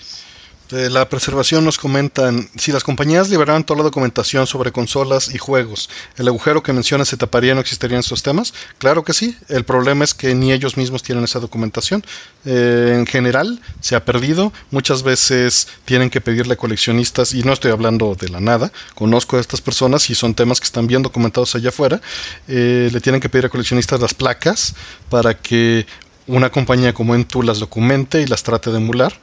[0.72, 5.92] La preservación nos comentan, si las compañías liberaran toda la documentación sobre consolas y juegos,
[6.18, 8.52] ¿el agujero que menciona se taparía y no existirían estos temas?
[8.80, 12.04] Claro que sí, el problema es que ni ellos mismos tienen esa documentación.
[12.46, 17.54] Eh, en general se ha perdido, muchas veces tienen que pedirle a coleccionistas, y no
[17.54, 21.04] estoy hablando de la nada, conozco a estas personas y son temas que están bien
[21.04, 22.02] documentados allá afuera,
[22.48, 24.74] eh, le tienen que pedir a coleccionistas las placas
[25.12, 25.86] para que
[26.26, 29.14] una compañía como Entu las documente y las trate de emular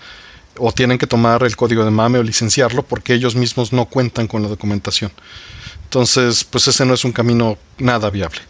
[0.59, 4.27] o tienen que tomar el código de MAME o licenciarlo porque ellos mismos no cuentan
[4.27, 5.13] con la documentación.
[5.85, 8.41] Entonces, pues ese no es un camino nada viable.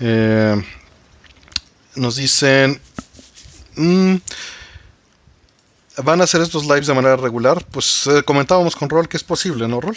[0.00, 0.62] Eh,
[1.94, 2.80] nos dicen,
[3.76, 4.16] mm,
[6.02, 7.64] ¿van a hacer estos lives de manera regular?
[7.70, 9.96] Pues eh, comentábamos con Rol que es posible, ¿no, Rol?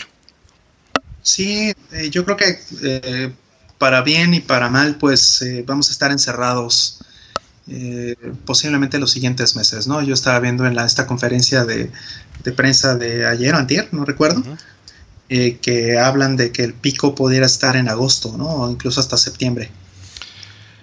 [1.22, 3.34] Sí, eh, yo creo que
[3.78, 7.00] para bien y para mal, pues vamos a estar encerrados
[7.72, 8.16] eh,
[8.46, 10.02] posiblemente los siguientes meses, ¿no?
[10.02, 11.92] Yo estaba viendo en la, esta conferencia de,
[12.56, 14.44] prensa de ayer o antier, no recuerdo,
[15.30, 18.48] eh, que hablan de que el pico pudiera estar en agosto, ¿no?
[18.48, 19.70] O incluso hasta septiembre.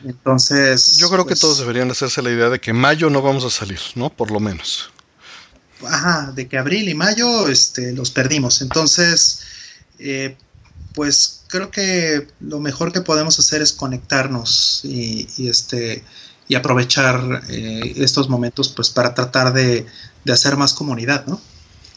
[0.05, 0.97] Entonces...
[0.99, 3.51] Yo creo que pues todos deberían hacerse la idea de que mayo no vamos a
[3.51, 4.09] salir, ¿no?
[4.11, 4.91] Por lo menos.
[5.85, 8.63] Ajá, de que abril y mayo este, los perdimos.
[8.63, 9.41] Entonces,
[9.99, 10.37] eh,
[10.95, 16.05] pues creo que lo mejor que podemos hacer es conectarnos y, y este
[16.49, 19.87] y aprovechar eh, estos momentos pues para tratar de,
[20.31, 21.41] hacer más comunidad, ¿no?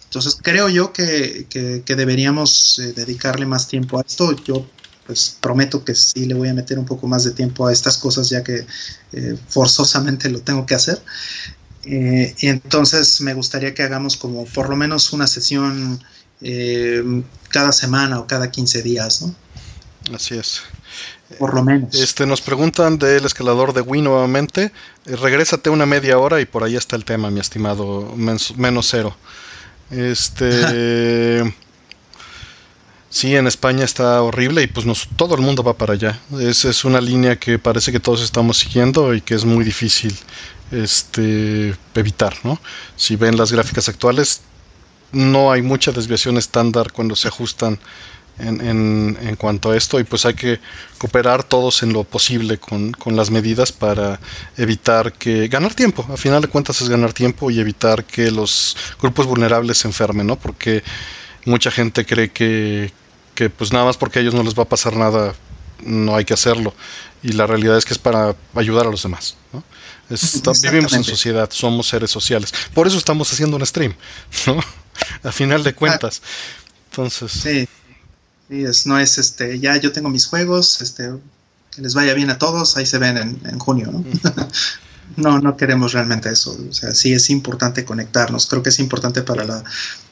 [0.05, 1.47] Entonces creo yo que,
[1.85, 4.35] deberíamos eh, dedicarle más tiempo a esto.
[4.43, 4.65] Yo
[5.05, 7.97] pues prometo que sí le voy a meter un poco más de tiempo a estas
[7.97, 8.65] cosas ya que
[9.13, 11.01] eh, forzosamente lo tengo que hacer.
[11.81, 16.03] Y entonces me gustaría que hagamos como por lo menos una sesión
[17.49, 19.33] cada semana o cada 15 días, ¿no?
[20.13, 20.61] Así es.
[21.37, 21.93] Por lo menos.
[21.95, 24.71] Este, nos preguntan del escalador de Wii nuevamente.
[25.05, 29.15] Eh, regrésate una media hora y por ahí está el tema, mi estimado menos cero.
[29.91, 31.53] Este.
[33.09, 36.19] sí, en España está horrible y pues nos, todo el mundo va para allá.
[36.39, 40.17] Es, es una línea que parece que todos estamos siguiendo y que es muy difícil
[40.71, 42.59] este, evitar, ¿no?
[42.95, 44.41] Si ven las gráficas actuales,
[45.11, 47.79] no hay mucha desviación estándar cuando se ajustan
[48.39, 50.59] en, en, cuanto a esto y pues hay que
[50.97, 54.19] cooperar todos en lo posible con, con, las medidas para
[54.57, 58.75] evitar que ganar tiempo, a final de cuentas es ganar tiempo y evitar que los
[59.01, 60.37] grupos vulnerables se enfermen, ¿no?
[60.37, 60.83] Porque
[61.45, 62.91] mucha gente cree que,
[63.35, 65.33] que pues nada más porque a ellos no les va a pasar nada
[65.85, 66.73] no hay que hacerlo
[67.23, 69.63] y la realidad es que es para ayudar a los demás, ¿no?
[70.63, 72.53] vivimos en sociedad, somos seres sociales.
[72.73, 73.93] Por eso estamos haciendo un stream,
[74.47, 74.59] ¿no?
[75.23, 76.21] A final de cuentas.
[76.89, 77.31] Entonces.
[77.31, 77.67] Sí.
[78.49, 81.09] Es, no es este, ya yo tengo mis juegos, este,
[81.71, 84.03] que les vaya bien a todos, ahí se ven en, junio, ¿no?
[85.17, 86.57] no, no queremos realmente eso.
[86.69, 88.47] O sea, sí es importante conectarnos.
[88.47, 89.63] Creo que es importante para la,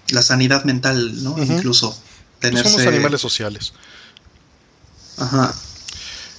[0.09, 1.35] la sanidad mental, ¿no?
[1.41, 1.97] Incluso
[2.39, 2.69] tenerse...
[2.69, 3.73] Somos animales sociales.
[5.17, 5.53] Ajá.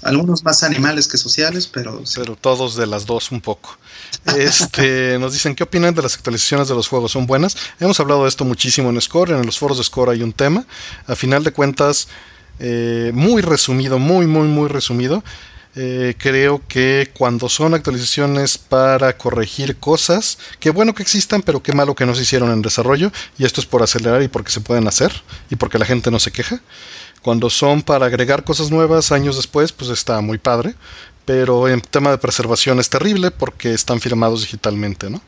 [0.03, 2.03] Algunos más animales que sociales, pero...
[2.15, 3.77] Pero todos de las dos un poco.
[4.37, 7.13] Este, nos dicen, ¿qué opinan de las actualizaciones de los juegos?
[7.13, 7.57] ¿Son buenas?
[7.81, 10.65] Hemos hablado de esto muchísimo en Score, en los foros de Score hay un tema.
[11.07, 12.09] A final de cuentas,
[12.61, 15.23] eh, muy resumido, muy, muy, muy resumido.
[15.81, 21.73] Eh, creo que cuando son actualizaciones para corregir cosas, qué bueno que existan, pero qué
[21.73, 24.61] malo que no se hicieron en desarrollo, y esto es por acelerar y porque se
[24.61, 25.13] pueden hacer,
[25.51, 26.61] y porque la gente no se queja.
[27.29, 30.75] Cuando son para agregar cosas nuevas años después, pues está muy padre.
[31.27, 35.21] Pero en tema de preservación es terrible porque están firmados digitalmente, ¿no?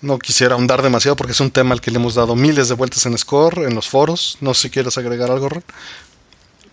[0.00, 2.74] No quisiera ahondar demasiado porque es un tema al que le hemos dado miles de
[2.74, 4.36] vueltas en Score, en los foros.
[4.40, 5.62] No sé si quieres agregar algo, Ron.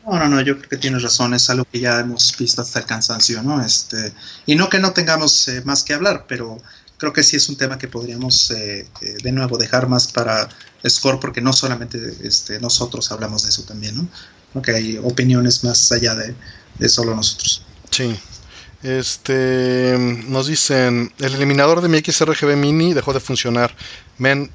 [0.08, 2.80] No, no, no, yo creo que tienes razón, es algo que ya hemos visto hasta
[2.80, 3.64] el cansancio, ¿no?
[3.64, 4.12] Este,
[4.48, 6.58] y no que no tengamos eh, más que hablar, pero
[6.98, 10.50] creo que sí es un tema que podríamos eh, eh, de nuevo dejar más para
[10.88, 14.08] Score, porque no solamente este, nosotros hablamos de eso también, ¿no?
[14.54, 17.64] Porque hay opiniones más allá de, solo nosotros.
[17.90, 18.18] Sí.
[18.84, 19.96] Este,
[20.28, 23.76] nos dicen, el eliminador de mi XRGB Mini dejó de funcionar.
[24.18, 24.50] Men,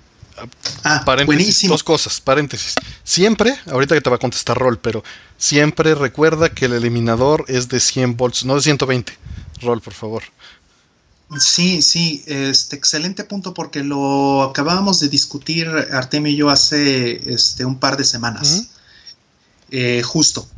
[0.83, 1.73] ah, buenísimo.
[1.73, 2.75] Dos cosas, paréntesis.
[3.05, 5.05] Siempre, ahorita que te va a contestar Rol, pero
[5.39, 9.17] siempre recuerda que el eliminador es de 100 volts, no de 120.
[9.63, 10.23] Rol, por favor.
[11.41, 17.65] Sí, sí, este excelente punto porque lo acabábamos de discutir Artemio y yo hace este,
[17.65, 18.69] un par de semanas.
[19.71, 20.49] Eh, justo.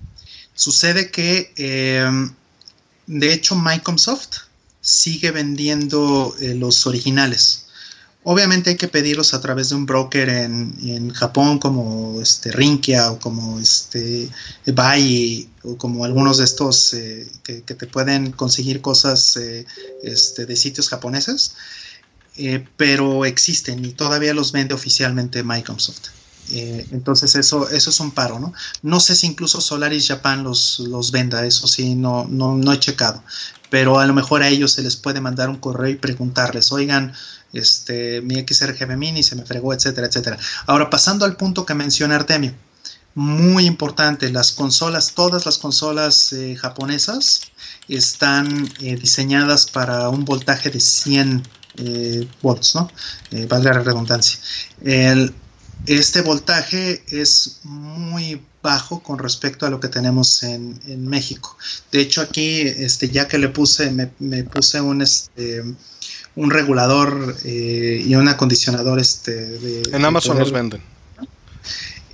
[0.55, 2.35] Sucede que, em,
[3.07, 4.49] de hecho, Microsoft
[4.81, 7.68] sigue vendiendo eh, los originales.
[8.25, 13.19] Obviamente hay que pedirlos a través de un broker en, Japón como este Rinkia o
[13.19, 14.29] como este
[14.67, 19.65] Bai o como algunos de estos eh, que, te pueden conseguir cosas eh,
[20.03, 21.55] este, de sitios japoneses,
[22.37, 26.18] eh, pero existen y todavía los vende oficialmente Microsoft.
[26.51, 28.52] Entonces eso, eso es un paro, ¿no?
[28.83, 32.78] No sé si incluso Solaris Japan los, los venda, eso sí, no, no, no he
[32.78, 33.23] checado,
[33.70, 37.12] pero a lo mejor a ellos se les puede mandar un correo y preguntarles, oigan,
[37.52, 40.39] este, mi XRGB mini se me fregó, etcétera, etcétera.
[40.67, 42.55] Ahora, pasando al punto que menciona Artemio,
[43.15, 47.41] muy importante, las consolas, todas las consolas eh, japonesas
[47.89, 51.43] están eh, diseñadas para un voltaje de 100
[51.78, 52.91] eh, volts, ¿no?
[53.49, 54.39] valga la redundancia.
[55.87, 61.57] Este voltaje es muy bajo con respecto a lo que tenemos en, México.
[61.93, 65.63] De hecho, aquí, este, ya que le puse, me, me puse un, este,
[66.39, 70.81] un regulador eh, y un acondicionador este de, en Amazon los venden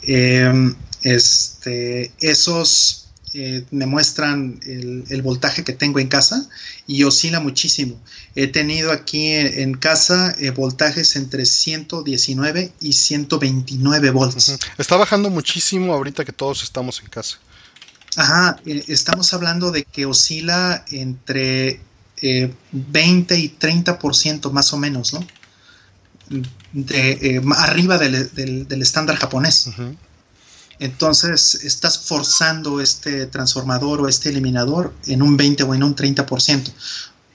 [0.03, 3.04] em, este esos
[3.35, 6.49] eh, me muestran el, voltaje que tengo en casa
[6.87, 8.01] y oscila muchísimo.
[8.37, 14.57] He tenido aquí en, casa eh, voltajes entre 119 y 129 volts.
[14.79, 17.39] Está bajando muchísimo ahorita que todos estamos en casa.
[18.17, 21.81] Ajá, estamos hablando de que oscila entre
[22.71, 25.27] 20 eh, y 30% más o menos, ¿no?
[26.73, 29.71] De, eh, arriba del, estándar japonés.
[30.79, 36.73] Entonces estás forzando este transformador o este eliminador en un 20 o en un 30%.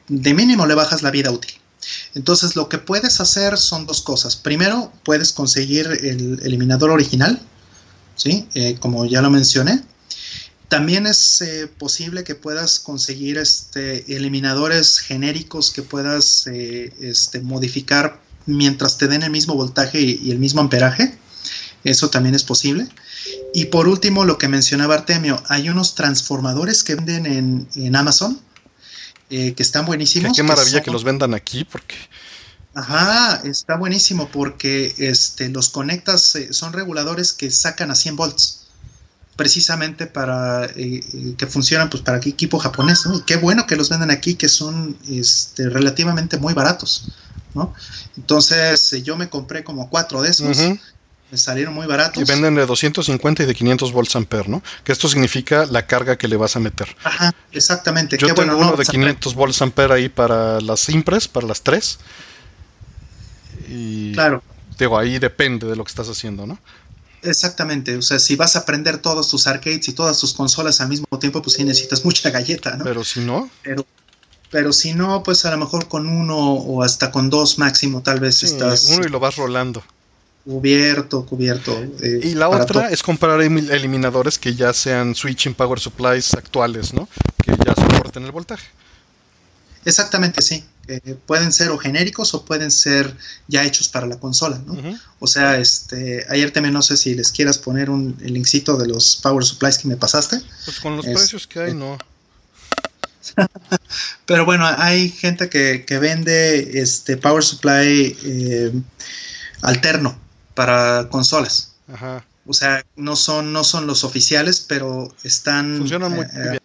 [0.08, 1.54] De mínimo le bajas la vida útil.
[2.16, 4.36] Entonces lo que puedes hacer son dos cosas.
[4.36, 7.40] Primero, puedes conseguir el eliminador original,
[8.16, 8.48] ¿sí?
[8.54, 9.84] Eh, como ya lo mencioné.
[10.68, 18.22] También es eh, posible que puedas conseguir este, eliminadores genéricos que puedas eh, este, modificar
[18.46, 21.18] mientras te den el mismo voltaje y, el mismo amperaje.
[21.84, 22.88] Eso también es posible.
[23.54, 28.40] Y por último, lo que mencionaba Artemio, hay unos transformadores que venden en, Amazon
[29.30, 30.36] eh, que están buenísimos.
[30.36, 31.96] Qué, maravilla que, los vendan aquí porque...
[32.76, 38.60] Ajá, está buenísimo porque este, los conectas, son reguladores que sacan a 100 volts
[39.40, 43.16] precisamente para eh, eh, que funcionan pues para equipo japonés, ¿no?
[43.16, 47.06] Y qué bueno que los venden aquí, que son este, relativamente muy baratos,
[47.54, 47.74] ¿no?
[48.18, 50.58] Entonces eh, yo me compré como cuatro de esos.
[51.32, 52.22] Me salieron muy baratos.
[52.22, 54.64] Y venden de 250 y de 500 volts ampere, ¿no?
[54.84, 56.96] Que esto significa la carga que le vas a meter.
[57.04, 58.18] Ajá, exactamente.
[58.18, 62.00] Yo tengo uno de 500 volts ampere ahí para las impres, para las tres.
[63.68, 64.42] Y claro.
[64.80, 66.58] Digo, ahí depende de lo que estás haciendo, ¿no?
[67.22, 70.88] Exactamente, o sea, si vas a prender todos tus arcades y todas tus consolas al
[70.88, 72.86] mismo tiempo, pues sí necesitas mucha galleta, ¿no?
[72.86, 73.50] Pero si no.
[73.62, 73.86] Pero,
[74.50, 78.22] pero si no, pues a lo mejor con uno o hasta con dos máximo, tal
[78.22, 78.88] vez estás.
[78.90, 79.84] Uno y lo vas rolando.
[80.46, 81.72] Cubierto, cubierto.
[82.02, 87.08] Eh, y la otra es comprar eliminadores que ya sean switching power supplies actuales, ¿no?
[87.42, 88.68] Que ya soporten el voltaje.
[89.86, 90.64] Exactamente, sí.
[91.26, 93.16] pueden ser o genéricos o pueden ser
[93.48, 94.76] ya hechos para la consola, ¿no?
[95.20, 98.88] O sea, este, ayer también no sé si les quieras poner un el linkcito de
[98.88, 100.42] los power supplies que me pasaste.
[100.66, 101.98] Pues con los precios que hay, no.
[104.26, 108.72] Pero bueno, hay gente que, vende este power supply eh,
[109.62, 110.29] alterno
[110.60, 111.72] para consolas.
[111.88, 112.26] Ajá.
[112.46, 116.60] O sea, no son, no son los oficiales, pero están Funcionan muy eh,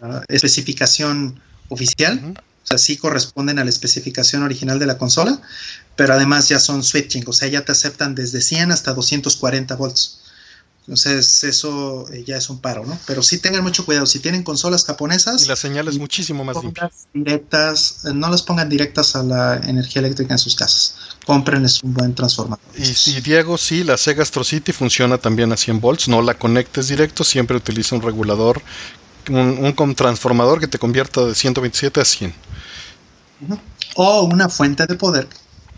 [0.00, 0.22] bien.
[0.26, 2.34] especificación oficial.
[2.36, 5.40] O sea, sí corresponden a la especificación original de la consola,
[5.94, 10.27] pero además ya son switching, o sea, ya te aceptan desde 100 hasta 240 volts.
[10.88, 12.98] Entonces, eso eh, ya es un paro, ¿no?
[13.06, 14.06] Pero sí tengan mucho cuidado.
[14.06, 15.44] Si tienen consolas japonesas.
[15.44, 16.90] Y la señal es muchísimo más limpia.
[17.12, 20.94] Directas, eh, no las pongan directas a la energía eléctrica en sus casas.
[21.26, 22.64] Cómprenles un buen transformador.
[22.74, 26.08] Y si Diego, sí, la Sega Astro City funciona también a 100 volts.
[26.08, 28.62] No la conectes directo, siempre utiliza un regulador,
[29.28, 32.34] un, un transformador que te convierta de 127 a 100.
[33.96, 35.28] O una fuente de poder,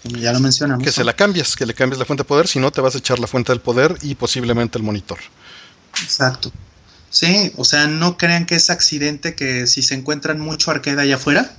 [0.04, 0.84] ya lo mencionamos.
[0.84, 2.94] Que se la cambias, que le cambies la fuente de poder, si no te vas
[2.94, 5.18] a echar la fuente del poder y posiblemente el monitor.
[6.02, 6.50] Exacto.
[7.10, 11.16] Sí, o sea, no crean que es accidente que si se encuentran mucho arcade allá
[11.16, 11.52] afuera,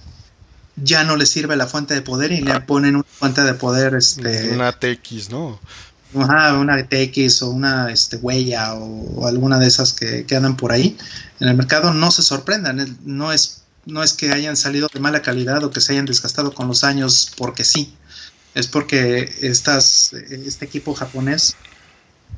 [0.77, 3.95] ya no les sirve la fuente de poder y le ponen una fuente de poder.
[3.95, 5.59] Este, una TX, ¿no?
[6.17, 10.71] Ajá, una TX o una este, huella o, alguna de esas que, que, andan por
[10.71, 10.97] ahí
[11.39, 15.21] en el mercado, no se sorprendan, no es no es que hayan salido de mala
[15.21, 17.95] calidad o que se hayan desgastado con los años porque sí.
[18.53, 21.55] Es porque estas, este equipo japonés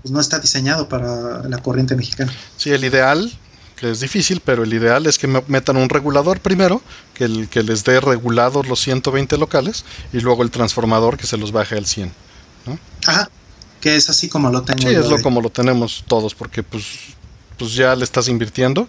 [0.01, 2.33] pues, no está diseñado para la corriente mexicana.
[2.57, 3.31] Sí, el ideal,
[3.75, 6.81] que es difícil, pero el ideal es que metan un regulador primero,
[7.13, 11.37] que, el, que les dé regulados los 120 locales, y luego el transformador que se
[11.37, 12.11] los baje al 100.
[12.65, 12.79] ¿no?
[13.07, 13.29] Ajá,
[13.81, 14.81] que es así como lo tengo.
[14.81, 16.85] Sí, es lo como lo tenemos todos, porque pues
[17.57, 18.87] pues ya le estás invirtiendo,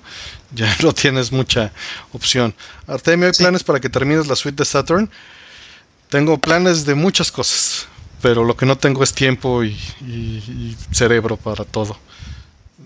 [0.54, 1.72] ya no tienes mucha
[2.12, 2.54] opción.
[2.86, 5.10] Artemio, ¿hay planes para que termines la suite de Saturn?
[6.14, 7.88] Tengo planes de muchas cosas,
[8.22, 9.76] pero lo que no tengo es tiempo y,
[10.92, 11.96] cerebro para todo.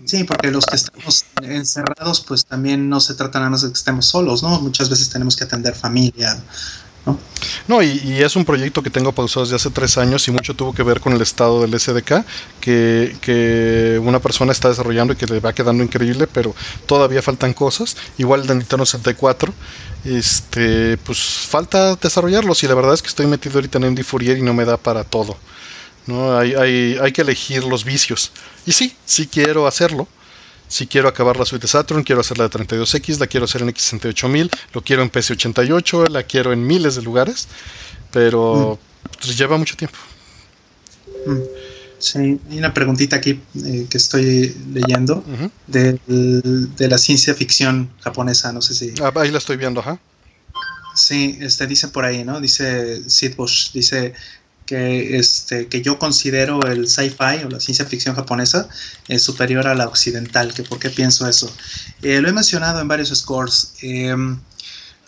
[0.05, 3.75] Sí, porque los que estamos encerrados, pues también no se trata nada más de que
[3.75, 4.59] estemos solos, ¿no?
[4.61, 6.41] Muchas veces tenemos que atender familia,
[7.67, 7.81] ¿no?
[7.81, 10.83] y, es un proyecto que tengo pausado desde hace tres años y mucho tuvo que
[10.83, 12.25] ver con el estado del SDK,
[12.59, 16.55] que, una persona está desarrollando y que le va quedando increíble, pero
[16.85, 17.95] todavía faltan cosas.
[18.17, 19.53] Igual de Nintendo 64,
[20.05, 24.37] este, pues falta desarrollarlos y la verdad es que estoy metido ahorita en Andy Fourier
[24.37, 25.37] y no me da para todo.
[26.07, 26.37] ¿no?
[26.37, 28.31] Hay, hay, hay que elegir los vicios.
[28.65, 30.07] Y sí, sí quiero hacerlo
[30.69, 33.63] si quiero acabar la suite de Saturn, quiero hacer la de 32X, la quiero hacer
[33.63, 37.47] en X68000, lo quiero en PC88, la quiero en miles de lugares,
[38.11, 39.17] pero mm.
[39.17, 39.97] pues, lleva mucho tiempo.
[41.25, 41.39] Mm.
[41.97, 45.21] Sí, hay una preguntita aquí eh, que estoy leyendo
[45.67, 45.99] de,
[46.77, 48.93] la ciencia ficción japonesa, no sé si...
[49.01, 49.99] Ah, ahí la estoy viendo, ajá.
[50.95, 52.39] Sí, este dice por ahí, ¿no?
[52.39, 54.13] Dice Sid Bush, dice
[54.69, 58.69] que, este, que yo considero el sci-fi o la ciencia ficción japonesa
[59.07, 60.53] es superior a la occidental.
[60.53, 61.51] Que ¿Por qué pienso eso?
[62.03, 63.73] Eh, lo he mencionado en varios scores.
[63.81, 64.39] Em,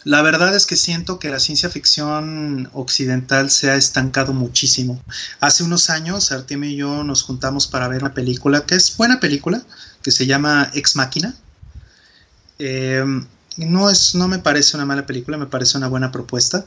[0.04, 5.00] la verdad es que siento que la ciencia ficción occidental se ha estancado muchísimo.
[5.42, 9.20] Hace unos años, Artemio y yo nos juntamos para ver una película que es buena
[9.20, 9.62] película,
[10.02, 11.36] que se llama Ex Máquina.
[12.58, 16.66] Em, no, es, no me parece una mala película, me parece una buena propuesta,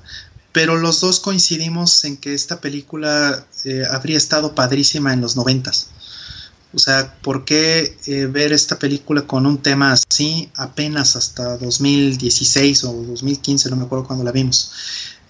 [0.55, 5.89] pero los dos coincidimos en que esta película eh, habría estado padrísima en los noventas.
[6.73, 12.85] O sea, ¿por qué eh, ver esta película con un tema así apenas hasta 2016
[12.85, 14.71] o 2015, no me acuerdo cuando la vimos?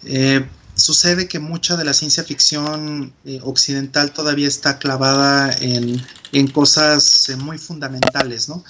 [0.05, 7.31] Eh, sucede que mucha de la ciencia ficción occidental todavía está clavada en, en cosas
[7.39, 8.63] muy fundamentales, ¿no?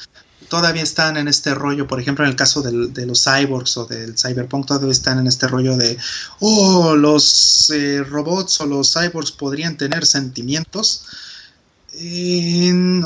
[0.54, 4.16] Todavía están en este rollo, por ejemplo, en el caso de los cyborgs o del
[4.16, 5.98] cyberpunk, todavía están en este rollo de,
[6.40, 7.72] oh, los
[8.08, 11.02] robots o los cyborgs podrían tener sentimientos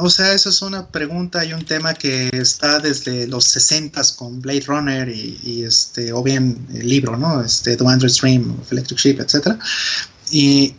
[0.01, 4.41] o sea, eso es una pregunta y un tema que está desde los 60 con
[4.41, 7.43] Blade Runner y, este, o bien el libro, ¿no?
[7.43, 9.59] Este, The Android Stream of Electric Sheep, etc.
[10.31, 10.75] Y,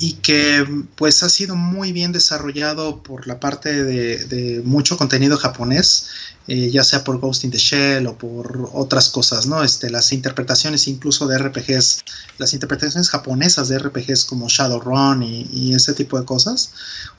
[0.00, 6.06] y que pues ha sido muy bien desarrollado por la parte de, mucho contenido japonés,
[6.46, 9.62] eh, ya sea por Ghost in the Shell o por otras cosas, ¿no?
[9.62, 12.04] Este, las interpretaciones incluso de RPGs,
[12.38, 16.70] las interpretaciones japonesas de RPGs como Shadowrun y, y ese tipo de cosas,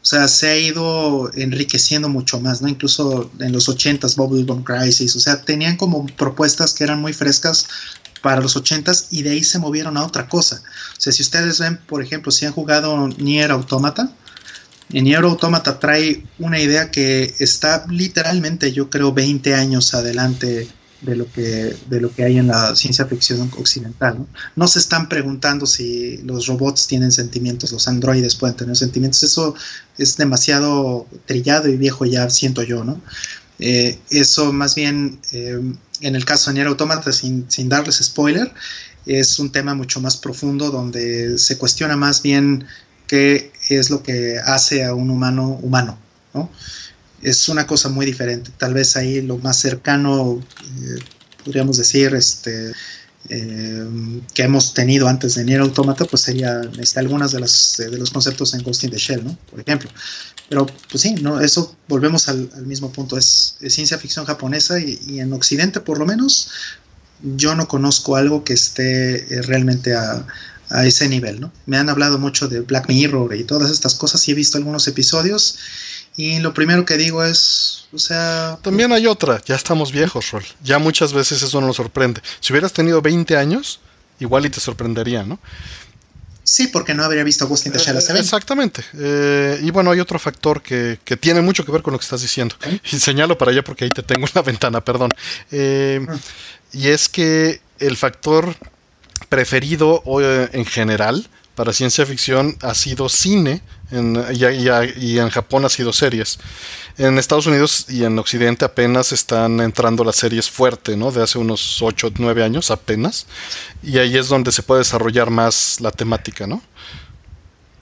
[0.01, 2.69] o sea, se ha ido enriqueciendo mucho más, ¿no?
[2.69, 7.67] Incluso en los 80s, Bubblegum Crisis, o sea, tenían como propuestas que eran muy frescas
[8.21, 10.61] para los 80s y de ahí se movieron a otra cosa.
[10.97, 14.11] O sea, si ustedes ven, por ejemplo, si han jugado Nier Automata,
[14.91, 20.67] en Nier Automata trae una idea que está literalmente, yo creo, 20 años adelante
[21.01, 24.25] de lo que, de lo que hay en la ciencia ficción occidental.
[24.55, 24.67] ¿no?
[24.67, 29.23] se están preguntando si los robots tienen sentimientos, los androides pueden tener sentimientos.
[29.23, 29.55] Eso
[29.97, 33.01] es demasiado trillado y viejo ya, siento yo, ¿no?
[33.59, 35.59] Eh, eso más bien eh,
[36.01, 38.51] en el caso de Nier Automata, sin, darles spoiler,
[39.05, 42.65] es un tema mucho más profundo donde se cuestiona más bien
[43.07, 45.97] qué es lo que hace a un humano humano,
[46.33, 46.49] ¿no?
[47.21, 48.51] Es una cosa muy diferente.
[48.57, 50.41] Tal vez ahí lo más cercano,
[50.81, 50.99] eh,
[51.43, 52.71] podríamos decir, este,
[53.27, 57.39] que hemos tenido antes de Nier Automata, pues sería este, algunas de,
[57.89, 59.37] de los conceptos en Ghost in the Shell, ¿no?
[59.49, 59.89] Por ejemplo.
[60.49, 65.31] Pero pues sí, no, eso volvemos al, mismo punto, es, ciencia ficción japonesa y, en
[65.31, 66.49] Occidente por lo menos
[67.21, 70.25] yo no conozco algo que esté eh, realmente a,
[70.69, 71.51] a, ese nivel, ¿no?
[71.65, 74.87] Me han hablado mucho de Black Mirror y todas estas cosas y he visto algunos
[74.87, 75.59] episodios
[76.19, 78.57] y lo primero que digo es, o sea...
[78.61, 80.43] También hay otra, ya estamos viejos, Rol.
[80.63, 82.21] Ya muchas veces eso nos sorprende.
[82.39, 83.79] Si hubieras tenido 20 años,
[84.19, 85.39] igual y te sorprendería, ¿no?
[86.49, 88.83] Sí, porque no habría visto Ghost in the Shell Exactamente.
[88.97, 92.21] Eh, y bueno, hay otro factor que, tiene mucho que ver con lo que estás
[92.21, 92.55] diciendo.
[92.91, 95.13] Y señalo para allá porque ahí te tengo en la ventana, perdón.
[95.51, 96.17] Eh, ah.
[96.73, 98.55] Y es que el factor
[99.29, 103.61] preferido eh, en general para ciencia ficción ha sido cine
[103.91, 106.39] en, y, en Japón ha sido series.
[106.97, 111.11] En Estados Unidos y en Occidente apenas están entrando las series fuerte, ¿no?
[111.11, 113.25] De hace unos 8 o 9 años apenas.
[113.81, 116.61] Y ahí es donde se puede desarrollar más la temática, ¿no?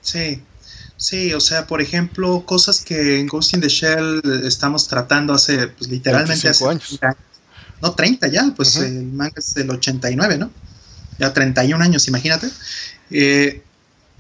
[0.01, 0.41] Sí,
[0.97, 5.67] Sí, o sea, por ejemplo, cosas que en Ghost in the Shell estamos tratando hace,
[5.67, 6.99] pues, literalmente hace años.
[7.79, 10.49] No, 30 ya, pues el manga es del 89, ¿no?
[11.19, 12.49] Ya 31 años, imagínate.
[13.11, 13.61] Eh,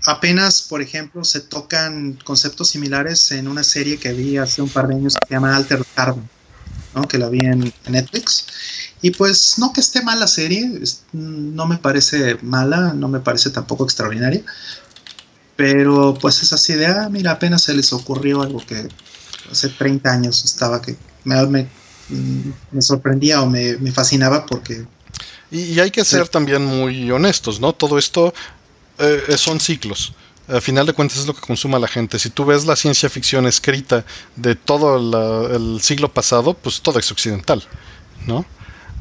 [0.05, 4.87] apenas, por ejemplo, se tocan conceptos similares en una serie que vi hace un par
[4.87, 6.29] de años que se llama Alter Carbon,
[6.95, 7.07] ¿no?
[7.07, 8.47] que la vi en, Netflix.
[9.01, 10.81] Y pues no que esté mala serie,
[11.13, 14.43] no me parece mala, no me parece tampoco extraordinaria,
[15.55, 18.87] pero pues es así de, ah, mira, apenas se les ocurrió algo que
[19.51, 21.67] hace 30 años estaba que me,
[22.71, 24.85] me, sorprendía o me, fascinaba porque...
[25.49, 27.73] Y, hay que ser también muy honestos, ¿no?
[27.73, 28.33] Todo esto
[28.99, 30.13] eh, son ciclos.
[30.47, 32.19] Al final de cuentas es lo que consuma la gente.
[32.19, 34.05] Si tú ves la ciencia ficción escrita
[34.37, 34.95] de todo
[35.53, 37.61] el siglo pasado, pues todo es occidental,
[38.25, 38.45] ¿no?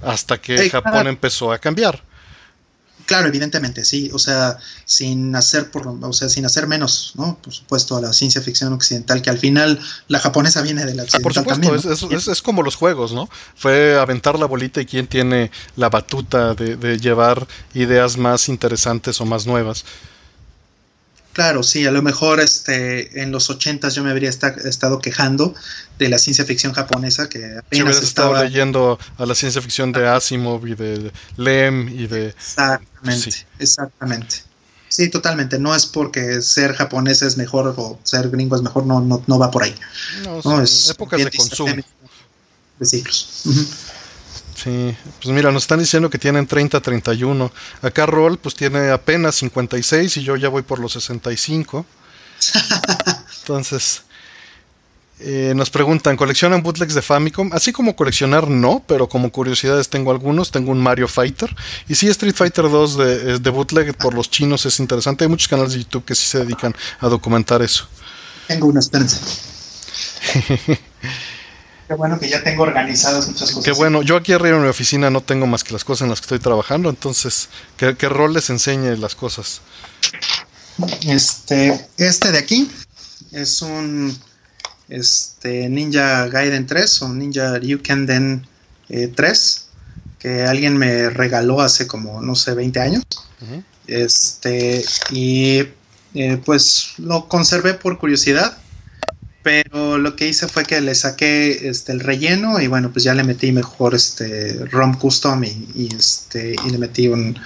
[0.02, 2.02] Hasta que Japón empezó a cambiar.
[3.06, 4.10] Claro, evidentemente, sí.
[4.12, 7.38] O sea, sin hacer por, o sea, sin hacer menos, ¿no?
[7.40, 9.78] Por supuesto, a la ciencia ficción occidental, que al final
[10.08, 13.30] la japonesa viene de la occidental ah, por supuesto, es, es, como los juegos, ¿no?
[13.54, 19.20] Fue aventar la bolita y quién tiene la batuta de, de llevar ideas más interesantes
[19.20, 19.84] o más nuevas.
[21.36, 25.54] Claro, sí, a lo mejor este, en los ochentas yo me habría estado quejando
[25.98, 30.66] de la ciencia ficción japonesa que apenas estaba leyendo a la ciencia ficción de Asimov
[30.66, 34.36] y de Lem y de exactamente, exactamente.
[34.88, 35.58] Sí, totalmente.
[35.58, 39.38] No es porque ser japonés es mejor o ser gringo es mejor, no, no, no
[39.38, 39.74] va por ahí.
[40.42, 41.74] No, es épocas de consumo.
[42.78, 43.42] De ciclos.
[44.56, 47.52] Sí, pues mira, nos están diciendo que tienen 30, 31.
[47.82, 51.84] Acá Roll pues tiene apenas 56 y yo ya voy por los 65.
[53.40, 54.02] Entonces,
[55.20, 57.50] eh, nos preguntan, ¿coleccionan bootlegs de Famicom?
[57.52, 60.50] Así como coleccionar no, pero como curiosidades tengo algunos.
[60.50, 61.54] Tengo un Mario Fighter.
[61.86, 65.24] Y sí, Street Fighter 2 de, de bootleg por los chinos es interesante.
[65.24, 67.86] Hay muchos canales de YouTube que sí se dedican a documentar eso.
[68.48, 69.20] Tengo una, espérense.
[71.86, 73.64] Qué bueno que ya tengo organizadas muchas cosas.
[73.64, 76.10] Qué bueno, yo aquí arriba en mi oficina no tengo más que las cosas en
[76.10, 79.60] las que estoy trabajando, entonces, ¿qué, rol les enseñe las cosas?
[81.06, 82.70] Este, este de aquí
[83.32, 84.16] es un
[84.88, 88.46] este, Ninja Gaiden 3 o Ninja Ryukenden
[88.88, 89.66] eh, 3
[90.18, 93.04] que alguien me regaló hace como, no sé, 20 años.
[93.86, 95.68] Este, y
[96.14, 98.58] eh, pues lo conservé por curiosidad
[99.46, 103.14] pero lo que hice fue que le saqué este el relleno y bueno pues ya
[103.14, 107.38] le metí mejor este ROM custom y, este y le metí un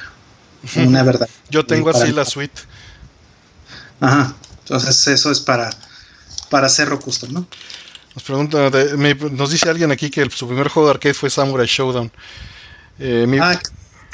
[0.76, 1.28] una verdad.
[1.50, 2.58] Yo tengo así la suite.
[4.00, 4.34] Ajá.
[4.60, 5.68] Entonces eso es para
[6.48, 7.46] para hacerlo custom no
[8.14, 8.70] nos pregunta
[9.32, 12.10] nos dice alguien aquí que su primer juego de arcade fue Samurai Showdown.
[12.98, 13.60] Eh, ah,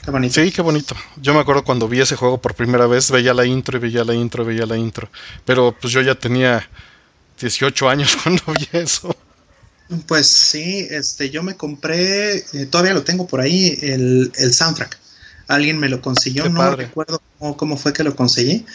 [0.04, 0.34] qué bonito.
[0.34, 0.96] Sí, qué bonito.
[1.18, 4.02] Yo me acuerdo cuando vi ese juego por primera vez, veía la intro y veía
[4.02, 5.08] la intro y veía la intro.
[5.44, 6.68] Pero pues yo ya tenía
[7.40, 9.14] 18 años cuando vi eso.
[10.06, 14.98] Pues sí, este, yo me compré, eh, todavía lo tengo por ahí, el, soundtrack.
[15.46, 17.22] Alguien me lo consiguió, no recuerdo
[17.56, 18.66] cómo, fue que lo conseguí,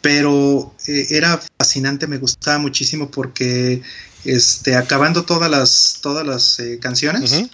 [0.00, 3.80] pero eh, era fascinante, me gustaba muchísimo porque
[4.24, 7.44] este, acabando todas las, todas las eh, canciones.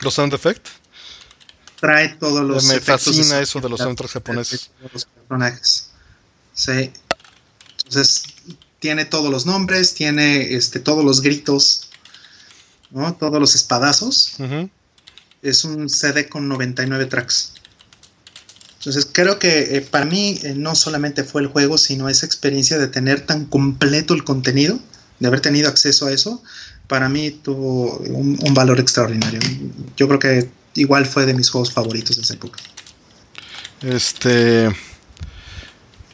[0.00, 0.72] Los sound effects.
[1.80, 2.64] Trae todos los.
[2.64, 4.70] Me fascina eso de los soundtracks japoneses.
[4.92, 5.90] Los personajes.
[6.52, 6.90] Sí.
[7.84, 8.24] Entonces,
[8.78, 11.90] tiene todos los nombres, tiene este, todos los gritos,
[12.90, 13.14] ¿no?
[13.14, 14.36] todos los espadazos.
[15.42, 17.52] Es un CD con 99 tracks.
[18.78, 22.78] Entonces creo que eh, para mí eh, no solamente fue el juego, sino esa experiencia
[22.78, 24.78] de tener tan completo el contenido,
[25.18, 26.42] de haber tenido acceso a eso,
[26.86, 29.40] para mí tuvo un, un valor extraordinario.
[29.96, 32.60] Yo creo que igual fue de mis juegos favoritos de esa época.
[33.82, 34.70] Este,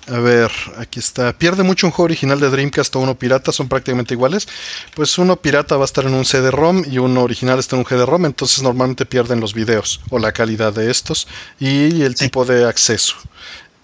[0.09, 1.33] a ver, aquí está.
[1.37, 3.53] ¿Pierde mucho un juego original de Dreamcast o uno pirata?
[3.53, 4.49] ¿Son prácticamente iguales?
[4.95, 7.87] Pues uno pirata va a estar en un CD-ROM y uno original está en un
[7.87, 11.29] GD-ROM, entonces normalmente pierden los videos o la calidad de estos
[11.61, 13.15] y el tipo de acceso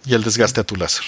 [0.05, 1.05] y el desgaste a tu láser.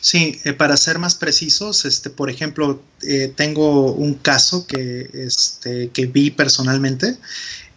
[0.00, 5.90] Sí, eh, para ser más precisos, este, por ejemplo, eh, tengo un caso que, este,
[5.90, 7.16] que vi personalmente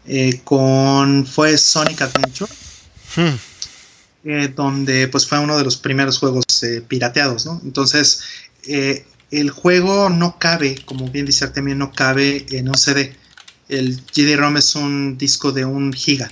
[0.05, 2.51] eh, con fue Sonic Adventure.
[3.15, 3.35] Hmm.
[4.27, 7.61] Eh, donde pues fue uno de los primeros juegos eh, pirateados, ¿no?
[7.63, 8.23] Entonces,
[8.65, 13.15] eh, el juego no cabe, como bien dice Artemio, no cabe en un CD.
[13.69, 16.31] El GD-ROM es un disco de un giga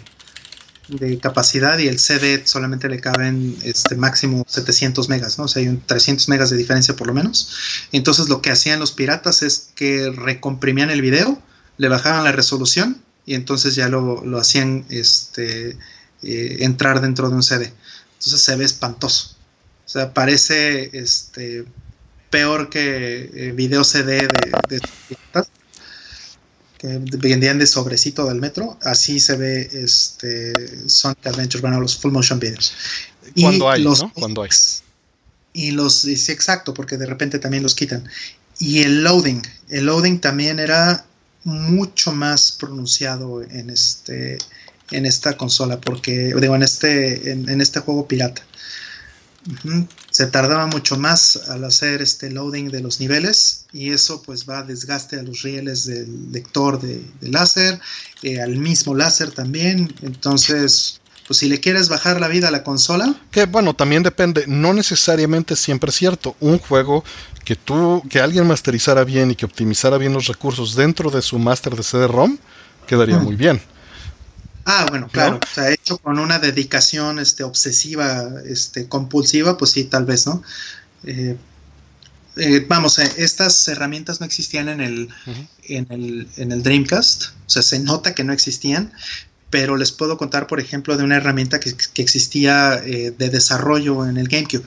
[0.87, 5.43] de capacidad y el CD solamente le caben este máximo 700 megas, ¿no?
[5.43, 7.87] O sea, hay un 300 megas de diferencia por lo menos.
[7.91, 11.39] Entonces lo que hacían los piratas es que recomprimían el video,
[11.77, 15.77] le bajaban la resolución y entonces ya lo, lo hacían este,
[16.23, 17.71] entrar dentro de un CD.
[18.23, 19.35] Entonces se ve espantoso.
[19.85, 21.65] O sea, parece este,
[22.29, 24.27] peor que eh, video CD
[24.69, 24.81] de,
[26.77, 28.77] que vendían de sobrecito del metro.
[28.81, 30.53] Así se ve este,
[30.87, 32.73] Sonic Adventure, bueno, los full motion videos.
[33.39, 34.13] Cuando hay, los, ¿no?
[34.13, 34.49] Cuando hay.
[35.51, 38.09] Y los, sí, exacto, porque de repente también los quitan.
[38.57, 41.05] Y el loading, el loading también era
[41.43, 44.37] mucho más pronunciado en este
[44.95, 48.41] en esta consola, porque, digo, en este, en, este juego pirata.
[50.09, 54.59] Se tardaba mucho más al hacer este loading de los niveles y eso pues va
[54.59, 57.77] a desgaste a los rieles del lector de, láser,
[58.21, 59.93] eh, al mismo láser también.
[60.01, 63.15] Entonces, pues si le quieres bajar la vida a la consola.
[63.31, 66.35] Que bueno, también depende, no necesariamente siempre es cierto.
[66.39, 67.03] Un juego
[67.43, 71.39] que tú, que alguien masterizara bien y que optimizara bien los recursos dentro de su
[71.39, 72.37] master de CD-ROM,
[72.87, 73.61] quedaría muy bien.
[74.65, 75.39] Ah, bueno, claro.
[75.41, 80.41] O sea, hecho con una dedicación este, obsesiva, este, compulsiva, pues sí, tal vez, ¿no?
[81.03, 81.35] Eh,
[82.37, 85.09] eh, vamos, eh, estas herramientas no existían en el,
[85.63, 88.93] en, el, en el Dreamcast, o sea, se nota que no existían,
[89.49, 94.29] pero les puedo contar, por ejemplo, de una herramienta que, existía de desarrollo en el
[94.29, 94.65] GameCube,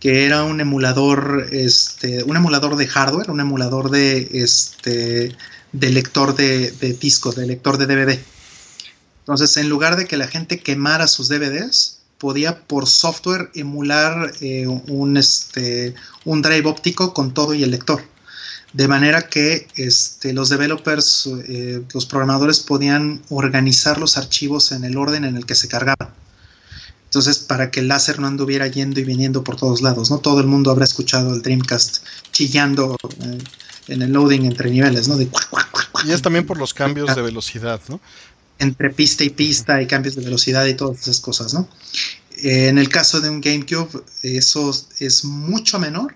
[0.00, 5.36] que era un emulador, este, un emulador de hardware, un emulador de, este,
[5.72, 8.18] de lector de, de disco, de lector de DVD.
[9.30, 14.66] Entonces, en lugar de que la gente quemara sus DVDs, podía por software emular eh,
[14.66, 15.94] un, este,
[16.24, 18.02] un drive óptico con todo y el lector.
[18.72, 24.96] De manera que este, los developers, eh, los programadores podían organizar los archivos en el
[24.96, 26.10] orden en el que se cargaban.
[27.04, 30.18] Entonces, para que el láser no anduviera yendo y viniendo por todos lados, ¿no?
[30.18, 33.38] Todo el mundo habrá escuchado el Dreamcast chillando eh,
[33.86, 35.20] en el loading entre niveles, ¿no?
[36.04, 38.00] y es también por los cambios de velocidad, ¿no?
[38.60, 41.68] Entre pista y pista y cambios de velocidad y todas esas cosas, ¿no?
[42.42, 46.14] en el caso de un GameCube, eso es mucho menor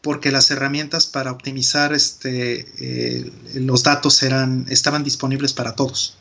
[0.00, 6.16] porque las herramientas para optimizar este, eh, los datos eran, estaban disponibles para todos.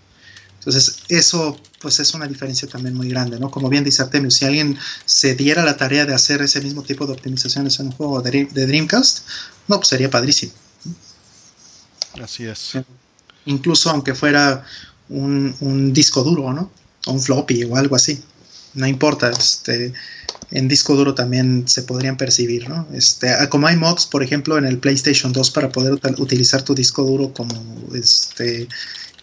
[0.57, 3.51] Entonces, eso pues es una diferencia también muy grande, ¿no?
[3.51, 7.05] Como bien dice Artemio, si alguien se diera la tarea de hacer ese mismo tipo
[7.05, 9.27] de optimizaciones en un juego de, Dreamcast,
[9.67, 10.53] no, pues sería padrísimo.
[12.19, 12.71] Así es.
[13.45, 14.65] Incluso aunque fuera
[15.09, 16.71] un, un disco duro, ¿no?
[17.05, 18.21] O un floppy o algo así.
[18.73, 19.93] No importa, este,
[20.51, 22.87] en disco duro también se podrían percibir, ¿no?
[22.93, 27.03] Este, como hay mods, por ejemplo, en el PlayStation 2 para poder utilizar tu disco
[27.03, 27.55] duro como
[27.93, 28.67] este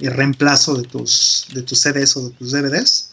[0.01, 3.11] reemplazo de tus, de tus CDs o de tus DVDs,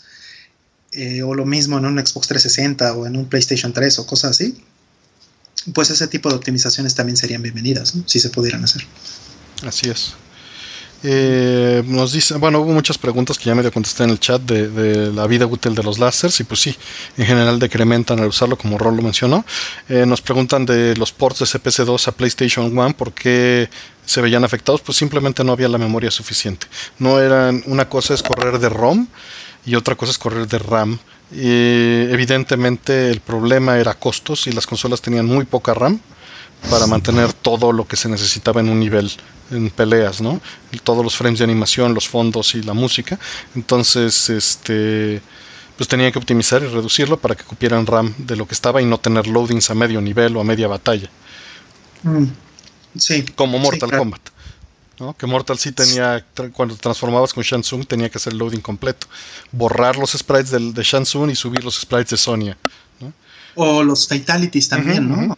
[0.91, 4.31] eh, o lo mismo en un Xbox 360 o en un PlayStation 3 o cosas
[4.31, 4.55] así,
[5.73, 8.85] pues ese tipo de optimizaciones también serían bienvenidas, si se pudieran hacer.
[9.63, 10.13] Así es.
[11.01, 15.11] Eh, nos dice, bueno, hubo muchas preguntas que ya medio contesté en el chat de,
[15.13, 16.75] la vida útil de los láseres y pues sí,
[17.17, 19.45] en general decrementan al usarlo como Ron lo mencionó.
[19.87, 23.69] Eh, nos preguntan de los ports de CPC2 a PlayStation 1, ¿por qué
[24.05, 24.81] se veían afectados?
[24.81, 26.67] Pues simplemente no había la memoria suficiente.
[26.97, 29.07] No eran, una cosa es correr de ROM
[29.65, 30.99] y otra cosa es correr de RAM.
[31.31, 36.01] Y evidentemente el problema era costos y las consolas tenían muy poca RAM
[36.69, 39.11] para mantener todo lo que se necesitaba en un nivel
[39.51, 40.41] en peleas, ¿no?
[40.83, 43.19] Todos los frames de animación, los fondos y la música.
[43.55, 45.21] Entonces, este
[45.77, 48.85] pues tenían que optimizar y reducirlo para que cupieran RAM de lo que estaba y
[48.85, 51.09] no tener loadings a medio nivel o a media batalla.
[52.03, 52.25] Mm,
[52.97, 53.23] sí.
[53.33, 54.19] Como Mortal Kombat.
[54.99, 55.15] ¿no?
[55.15, 59.07] Que Mortal sí tenía, cuando te transformabas con Shansung, tenía que hacer el loading completo.
[59.53, 62.57] Borrar los sprites de, de Shansung y subir los sprites de Sonia.
[63.55, 65.37] O los fatalities también, ¿no?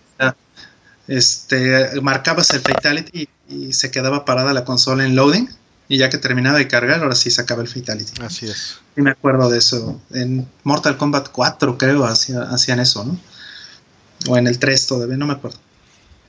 [1.11, 5.49] Este, marcabas el fatality y se quedaba parada la consola en loading.
[5.89, 8.21] Y ya que terminaba de cargar, ahora sí sacaba el fatality.
[8.21, 8.79] Así es.
[8.95, 9.99] Sí me acuerdo de eso.
[10.13, 13.19] En Mortal Kombat 4 creo hacían eso, ¿no?
[14.29, 15.57] O en el 3 todavía, no me acuerdo.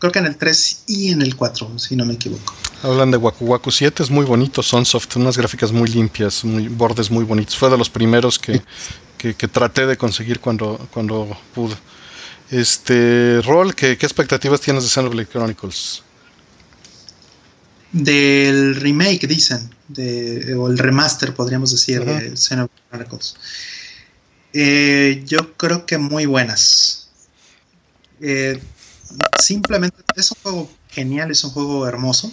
[0.01, 2.53] Creo que en el 3 y en el 4, si no me equivoco.
[2.83, 7.09] Hablan de Waku Waku 7, es muy bonito, Sunsoft, unas gráficas muy limpias, muy, bordes
[7.09, 7.57] muy bonitos.
[7.57, 8.61] Fue de los primeros que,
[9.17, 11.77] que, que traté de conseguir cuando, cuando pude.
[12.53, 16.03] Este, Rol, ¿qué, expectativas tienes de Xenoblade Chronicles?
[17.93, 23.37] Del remake, dicen, de, o el remaster, podríamos decir, de Xenoblade Chronicles.
[24.53, 27.09] Eh, yo creo que muy buenas.
[28.21, 28.61] Eh,
[29.41, 32.31] simplemente es un juego genial, es un juego hermoso.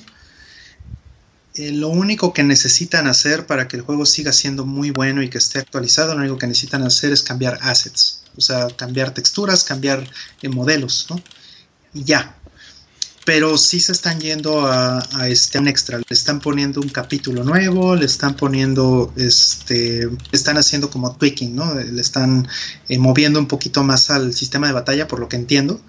[1.56, 5.30] Eh, lo único que necesitan hacer para que el juego siga siendo muy bueno y
[5.30, 9.66] que esté actualizado, lo único que necesitan hacer es cambiar assets o sea, cambiar texturas,
[9.66, 10.10] cambiar
[10.42, 11.22] eh, modelos, ¿no?
[11.94, 12.36] Y ya.
[13.26, 17.96] Pero sí se están yendo a, este un extra, le están poniendo un capítulo nuevo,
[17.96, 21.76] le están poniendo, este, están haciendo como tweaking, ¿no?
[21.76, 22.48] Le están
[22.88, 25.80] eh, moviendo un poquito más al sistema de batalla, por lo que entiendo,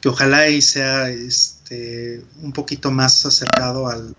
[0.00, 4.14] que ojalá y sea este, un poquito más acercado al,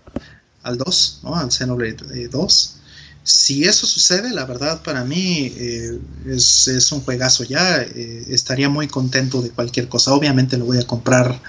[0.62, 1.36] al 2, ¿no?
[1.36, 2.81] Al Xenoblade 2.
[3.24, 7.82] Si eso sucede, la verdad para mí eh, es, un juegazo ya.
[7.82, 10.12] Eh, estaría muy contento de cualquier cosa.
[10.12, 11.40] Obviamente lo voy a comprar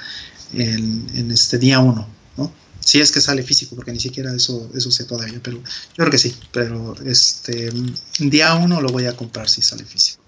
[0.54, 2.54] en, este día 1, ¿no?
[2.80, 5.64] Si es que sale físico, porque ni siquiera eso, eso sé todavía, pero yo
[5.96, 6.36] creo que sí.
[6.52, 7.72] Pero este
[8.20, 10.22] día 1 lo voy a comprar si sale físico.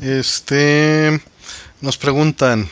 [0.00, 1.20] Este
[1.80, 2.68] nos preguntan,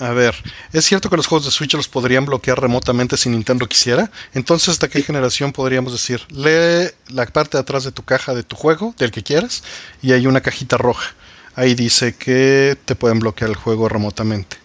[0.00, 0.34] a ver,
[0.72, 4.10] ¿es cierto que los juegos de Switch los podrían bloquear remotamente si Nintendo quisiera?
[4.32, 6.22] Entonces, ¿hasta qué generación podríamos decir?
[6.30, 9.62] Lee la parte de atrás de tu caja de tu juego, del que quieras,
[10.00, 11.14] y hay una cajita roja.
[11.54, 14.56] Ahí dice que te pueden bloquear el juego remotamente.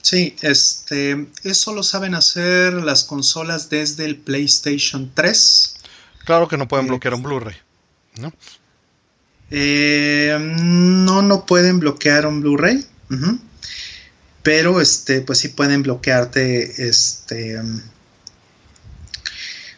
[0.00, 5.76] Sí, este, eso lo saben hacer las consolas desde el PlayStation 3.
[6.24, 7.56] Claro que no pueden eh, bloquear un Blu-ray,
[8.16, 8.32] ¿no?
[9.50, 12.86] Eh, no, no pueden bloquear un Blu-ray.
[14.42, 16.88] Pero este, pues sí pueden bloquearte.
[16.88, 17.60] Este.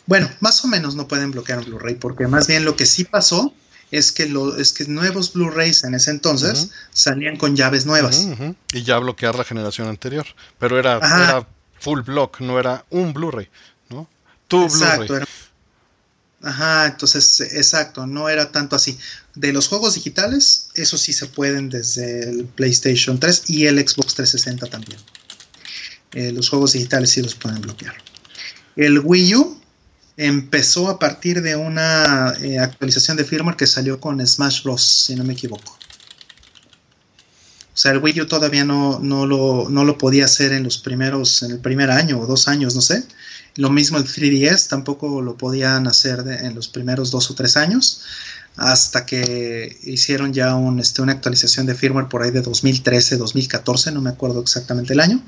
[0.06, 3.04] Bueno, más o menos no pueden bloquear un Blu-ray, porque más bien lo que sí
[3.04, 3.54] pasó
[3.90, 8.26] es que, lo, es que nuevos Blu-rays en ese entonces salían con llaves nuevas.
[8.72, 10.26] Y ya bloquear la generación anterior.
[10.58, 11.46] Pero era, era
[11.78, 13.48] full block, no era un Blu-ray,
[13.90, 14.08] ¿no?
[14.48, 15.24] Tu Blu-ray.
[16.42, 18.98] Ajá, entonces, exacto, no era tanto así.
[19.34, 24.14] De los juegos digitales, eso sí se pueden desde el PlayStation 3 y el Xbox
[24.14, 24.98] 360 también.
[26.14, 27.94] Eh, los juegos digitales sí los pueden bloquear.
[28.74, 29.60] El Wii U
[30.16, 35.14] empezó a partir de una eh, actualización de firmware que salió con Smash Bros, si
[35.14, 35.78] no me equivoco.
[37.74, 40.78] O sea, el Wii U todavía no, no, lo, no lo podía hacer en los
[40.78, 43.04] primeros, en el primer año o dos años, no sé.
[43.56, 48.02] Lo mismo el 3DS, tampoco lo podían hacer en los primeros dos o tres años.
[48.56, 53.92] hasta que hicieron ya un, este, una actualización de firmware por ahí de 2013, 2014,
[53.92, 55.22] no me acuerdo exactamente el año.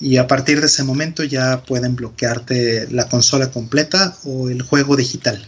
[0.00, 4.96] Y a partir de ese momento ya pueden bloquearte la consola completa o el juego
[4.96, 5.46] digital.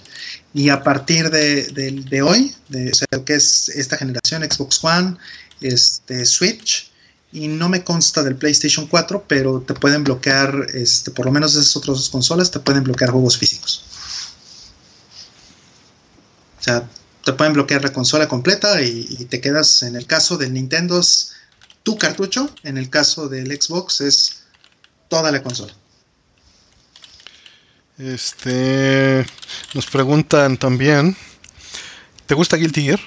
[0.53, 5.17] Y a partir de, hoy, de, o sea, que es esta generación, Xbox One,
[5.61, 6.90] este, Switch,
[7.33, 11.55] y no me consta del PlayStation 4, pero te pueden bloquear, este, por lo menos
[11.55, 13.85] esas otras dos consolas, te pueden bloquear juegos físicos.
[16.59, 16.89] O sea,
[17.25, 21.33] te pueden bloquear la consola completa y, te quedas, en el caso del Nintendo es
[21.83, 24.43] tu cartucho, en el caso del Xbox es
[25.09, 25.75] toda la consola.
[27.99, 29.27] Este,
[29.75, 31.17] nos preguntan también,
[32.27, 33.01] ¿te gusta Guilty Gear?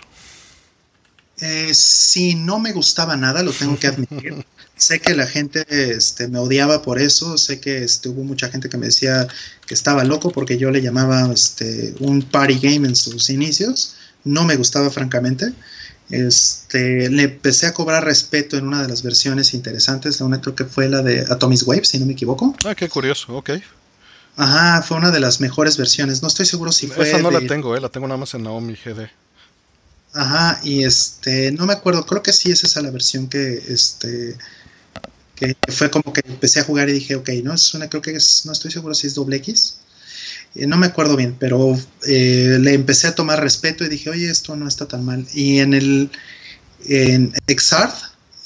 [1.43, 4.45] Eh, sí, no me gustaba nada, lo tengo que admitir.
[4.77, 8.69] sé que la gente este, me odiaba por eso, sé que este, hubo mucha gente
[8.69, 9.27] que me decía
[9.65, 14.43] que estaba loco porque yo le llamaba este, un party game en sus inicios no
[14.45, 15.53] me gustaba francamente.
[16.09, 20.65] Este, le empecé a cobrar respeto en una de las versiones interesantes, una creo que
[20.65, 22.55] fue la de Atomic Wave, si no me equivoco.
[22.65, 23.51] Ah, qué curioso, ok.
[24.35, 26.21] Ajá, fue una de las mejores versiones.
[26.21, 27.07] No estoy seguro si fue.
[27.07, 29.09] Esa no la tengo, eh, la tengo nada más en Naomi GD.
[30.13, 34.37] Ajá, y este, no me acuerdo, creo que sí es esa la versión que, este,
[35.35, 38.11] que fue como que empecé a jugar y dije, ok, no, es una, creo que
[38.15, 39.79] es, no estoy seguro si es doble X.
[40.55, 41.77] Eh, no me acuerdo bien, pero
[42.07, 45.25] eh, le empecé a tomar respeto y dije, oye, esto no está tan mal.
[45.33, 46.11] Y en el
[46.87, 47.93] en Exard,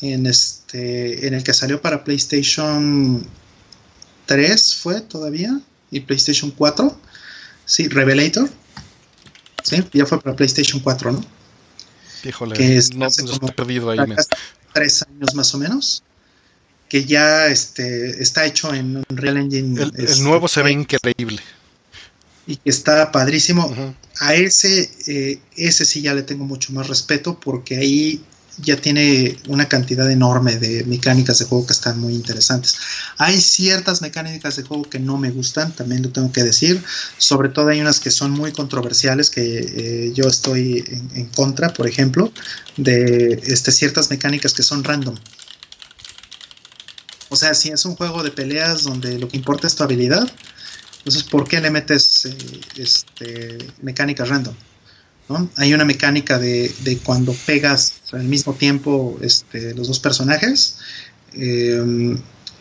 [0.01, 3.27] en este, en el que salió para PlayStation
[4.25, 5.59] 3 fue todavía
[5.91, 6.97] y PlayStation 4,
[7.65, 8.49] sí, Revelator,
[9.63, 11.36] sí, ya fue para PlayStation 4, ¿no?
[12.23, 13.07] Híjole, que es no,
[13.55, 13.99] perdido ahí.
[14.73, 16.03] Tres años más o menos
[16.89, 19.81] que ya este, está hecho en Unreal Engine.
[19.81, 21.41] El, el nuevo se ve increíble
[22.47, 23.95] y que está padrísimo.
[24.19, 28.23] A ese, eh, ese sí ya le tengo mucho más respeto porque ahí
[28.61, 32.77] ya tiene una cantidad enorme de mecánicas de juego que están muy interesantes.
[33.17, 36.83] Hay ciertas mecánicas de juego que no me gustan, también lo tengo que decir.
[37.17, 41.87] Sobre todo hay unas que son muy controversiales que eh, yo estoy en, contra, por
[41.87, 42.31] ejemplo,
[42.77, 45.15] de este, ciertas mecánicas que son random.
[47.29, 50.31] O sea, si es un juego de peleas donde lo que importa es tu habilidad,
[51.07, 54.53] entonces, ¿por qué le metes eh, este, mecánica random?
[55.57, 60.77] Hay una mecánica de, cuando pegas al mismo tiempo este, los dos personajes.
[61.33, 62.17] Em,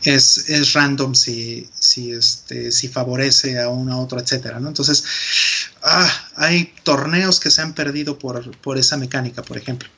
[0.07, 5.05] es, random si, si, este, si favorece a uno a otro, etcétera, Entonces,
[5.83, 9.89] ah, hay torneos que se han perdido por, esa mecánica, por ejemplo.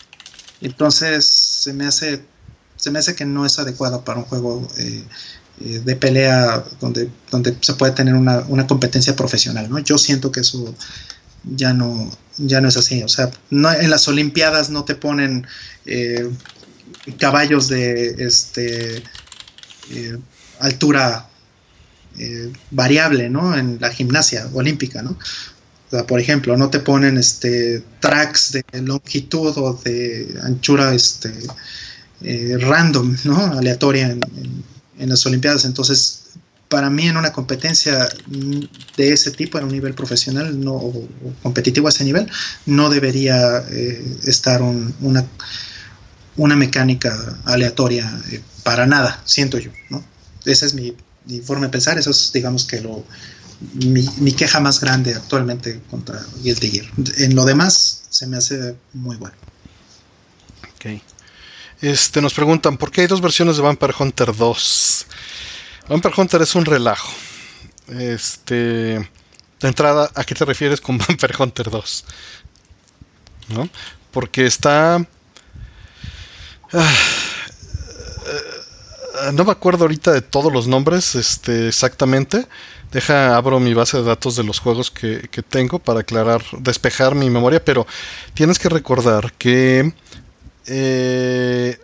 [0.60, 2.24] Entonces, se me hace,
[2.76, 5.04] se me hace que no es adecuado para un juego eh,
[5.60, 9.78] eh, de pelea donde, donde se puede tener una, competencia profesional, ¿no?
[9.78, 10.74] Yo siento que eso
[11.44, 13.02] ya no, ya no es así.
[13.02, 15.46] O sea, en las Olimpiadas no te ponen
[15.86, 16.28] eh,
[17.18, 19.02] caballos de este
[19.90, 20.18] eh,
[20.60, 21.26] altura
[22.72, 23.56] variable, ¿no?
[23.56, 25.10] En la gimnasia olímpica, ¿no?
[25.10, 31.32] O sea, por ejemplo, no te ponen este tracks de longitud o de anchura este
[32.20, 33.52] random, ¿no?
[33.52, 34.20] Aleatoria en
[34.98, 35.64] en las Olimpiadas.
[35.64, 36.24] Entonces,
[36.68, 38.08] para mí en una competencia
[38.96, 41.08] de ese tipo, en un nivel profesional no, o,
[41.42, 42.30] competitivo a ese nivel,
[42.66, 45.24] no debería eh, estar una,
[46.36, 49.70] una mecánica aleatoria eh, para nada, siento yo.
[49.88, 50.04] ¿no?
[50.44, 50.94] Esa es mi,
[51.42, 53.04] forma de pensar, eso es digamos que lo,
[53.74, 56.86] mi, queja más grande actualmente contra Guilty Gear.
[57.18, 59.34] En lo demás se me hace muy bueno.
[60.74, 61.02] Ok.
[61.80, 65.06] Este, nos preguntan, ¿por qué hay dos versiones de Vampire Hunter 2?
[65.88, 67.12] Vampire Hunter es un relajo.
[67.88, 68.54] Este,
[69.60, 72.04] de entrada, ¿a qué te refieres con Vampire Hunter 2?
[73.48, 73.68] ¿No?
[74.10, 74.96] Porque está...
[76.72, 76.94] Ah,
[78.26, 82.46] eh, no me acuerdo ahorita de todos los nombres este, exactamente.
[82.92, 87.14] Deja, abro mi base de datos de los juegos que, que tengo para aclarar, despejar
[87.14, 87.86] mi memoria, pero
[88.34, 89.92] tienes que recordar que
[90.66, 91.78] eh,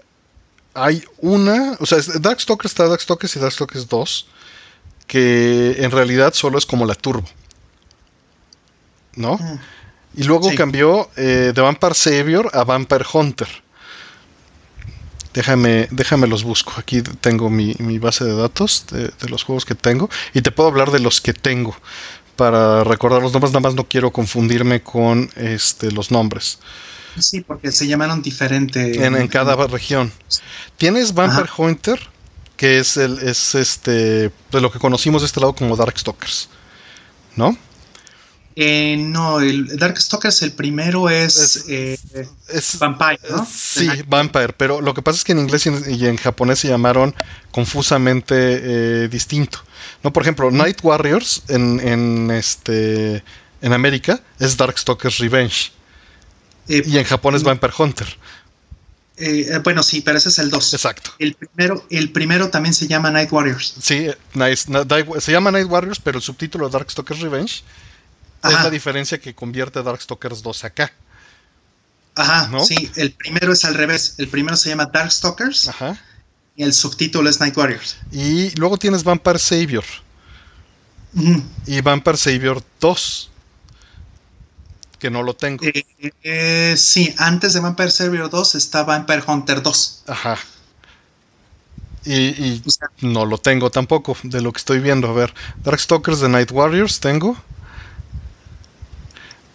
[0.74, 4.26] hay una, o sea, Darkstalkers está Darkstalkers y Darkstalkers 2,
[5.06, 7.28] que en realidad solo es como la turbo.
[9.16, 9.36] ¿No?
[9.36, 9.60] Mm.
[10.16, 13.48] Y luego cambió eh, de Vampire Savior a Vampire Hunter.
[15.32, 16.72] Déjame, déjame los busco.
[16.76, 20.08] Aquí tengo mi, base de datos de, de, los juegos que tengo.
[20.32, 21.74] Y te puedo hablar de los que tengo.
[22.36, 26.58] Para recordar los nombres, nada más no quiero confundirme con este, los nombres.
[27.18, 29.04] Sí, porque se llamaron diferente.
[29.04, 30.12] En, cada región.
[30.76, 32.00] Tienes Vampire Hunter,
[32.56, 36.48] que es el es este de lo que conocimos de este lado como Darkstalkers,
[37.36, 37.56] ¿no?
[38.56, 41.98] Eh, no, el Darkstalkers, el primero es, Es- eh,
[42.48, 43.44] Es, Vampire, ¿no?
[43.52, 46.60] Sí, Vampire, pero lo que pasa es que en inglés y en, y en japonés
[46.60, 47.14] se llamaron
[47.50, 48.34] confusamente
[49.04, 49.58] eh, distinto.
[50.04, 53.24] No, por ejemplo, Night Warriors en, en este
[53.60, 55.72] en América es Darkstalkers Revenge
[56.68, 58.06] Eh, y en Japón es Vampire Hunter.
[59.16, 60.74] eh, eh, bueno, sí, pero ese es el 2.
[60.74, 61.10] Exacto.
[61.18, 63.74] El primero, el primero también se llama Night Warriors.
[63.80, 64.70] Sí, nice.
[64.70, 67.62] Na- Di- se llama Night Warriors, pero el subtítulo Darkstalkers Revenge
[68.42, 70.92] es la diferencia que convierte Darkstalkers 2 acá.
[72.16, 72.64] Ajá, ¿No?
[72.64, 74.14] sí, el primero es al revés.
[74.18, 75.98] El primero se llama Darkstalkers Ajá.
[76.56, 77.96] y el subtítulo es Night Warriors.
[78.12, 79.84] Y luego tienes Vampire Savior
[81.66, 83.30] y Vampire Savior 2
[85.04, 85.62] que no lo tengo.
[85.66, 85.84] Eh,
[86.22, 90.04] eh, sí, antes de Vampire Survivor 2 está Vampire Hunter 2.
[90.06, 90.38] Ajá.
[92.06, 95.10] Y, y O sea, no lo tengo tampoco, de lo que estoy viendo.
[95.10, 97.36] A ver, Darkstalkers de Night Warriors tengo.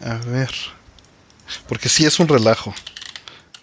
[0.05, 0.51] A ver.
[1.67, 2.71] Porque sí es un relajo.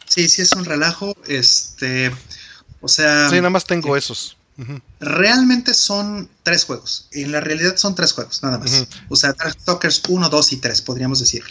[0.08, 1.14] sí, sí es un relajo.
[1.28, 2.10] Este,
[2.80, 4.36] o sea, Sí, nada más tengo esos.
[4.58, 4.80] Ujú.
[4.98, 7.06] realmente son tres juegos.
[7.12, 8.88] En la realidad son tres juegos, nada más.
[9.08, 11.44] O sea, Darkstalkers 1, 2 y 3, podríamos decir.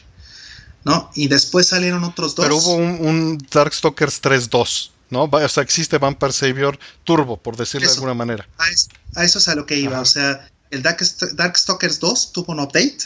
[0.86, 1.12] ¿No?
[1.16, 2.46] Y después salieron otros dos.
[2.46, 5.24] Pero hubo un, un Darkstalkers 3-2, ¿no?
[5.24, 7.96] O sea, existe Vampire Savior Turbo, por decirlo de Eso.
[8.02, 8.48] alguna manera.
[8.60, 9.94] A eso, a eso es a lo que iba.
[9.94, 10.02] Ajá.
[10.02, 12.98] O sea, el Darkst- Darkstalkers 2 tuvo un update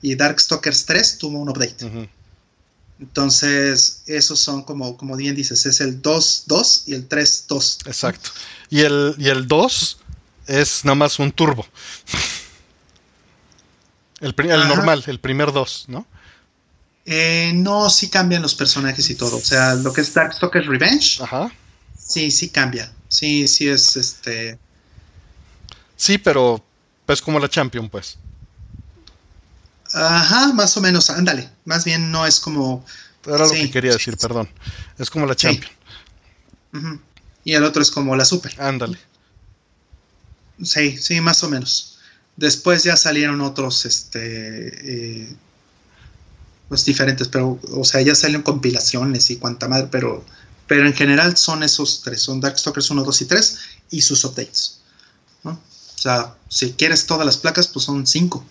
[0.00, 1.84] y Darkstalkers 3 tuvo un update.
[1.84, 2.06] Ujú.
[3.00, 7.86] Entonces, esos son como, como bien dices, es el 2-2 y el 3-2.
[7.88, 8.30] Exacto.
[8.70, 9.98] Y el, y el 2
[10.46, 11.66] es nada más un turbo.
[14.20, 16.06] El, el normal, el primer 2, ¿no?
[17.06, 19.36] Eh, no, sí cambian los personajes y todo.
[19.36, 21.52] O sea, lo que es Darkstalkers Revenge, Ajá.
[21.96, 22.92] sí, sí cambia.
[23.08, 24.58] Sí, sí es este.
[25.96, 26.64] Sí, pero
[27.06, 28.18] es como la Champion, pues.
[29.92, 31.48] Ajá, más o menos, ándale.
[31.64, 32.84] Más bien no es como.
[33.26, 34.20] Era lo que quería sí, decir, sí.
[34.20, 34.48] perdón.
[34.98, 35.36] Es como la.
[35.36, 35.70] Champion.
[37.44, 38.60] Y el otro es como la Super.
[38.60, 38.98] Ándale.
[40.62, 41.98] Sí, sí, más o menos.
[42.36, 45.36] Después ya salieron otros, este, eh,
[46.74, 50.24] pues diferentes, pero, o sea, ya salieron compilaciones y cuanta madre, pero,
[50.66, 53.58] pero en general son esos tres, son Darkstalkers 1, 2 y 3
[53.90, 54.80] y sus updates,
[55.44, 55.52] ¿no?
[55.52, 58.44] O sea, si quieres todas las placas, pues son cinco.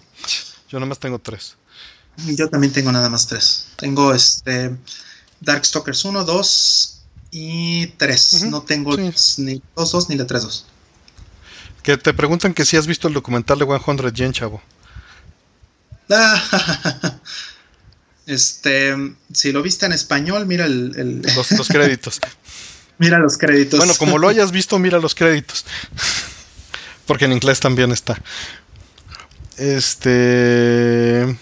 [0.70, 1.58] Yo nada más tengo tres.
[2.26, 3.66] Y Yo también tengo nada más tres.
[3.76, 4.74] Tengo este
[5.42, 8.34] Darkstalkers 1, 2 y 3.
[8.36, 9.42] Ujú, No tengo sí.
[9.42, 10.66] ni 2, 2 ni la 3, 2.
[11.84, 14.62] Que te preguntan que si has visto el documental de 100 Yen, chavo.
[16.10, 17.20] Ah,
[18.26, 18.96] Este,
[19.34, 22.20] si lo viste en español, mira el, el- Los, los créditos.
[22.98, 23.78] mira los créditos.
[23.80, 25.66] bueno, como lo hayas visto, mira los créditos.
[27.06, 28.22] Porque en inglés también está.
[29.58, 31.38] Este.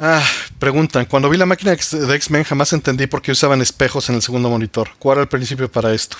[0.00, 0.24] Ah,
[0.58, 1.04] preguntan.
[1.06, 4.48] Cuando vi la máquina de X-Men jamás entendí por qué usaban espejos en el segundo
[4.50, 4.88] monitor.
[4.98, 6.16] ¿Cuál era el principio para esto?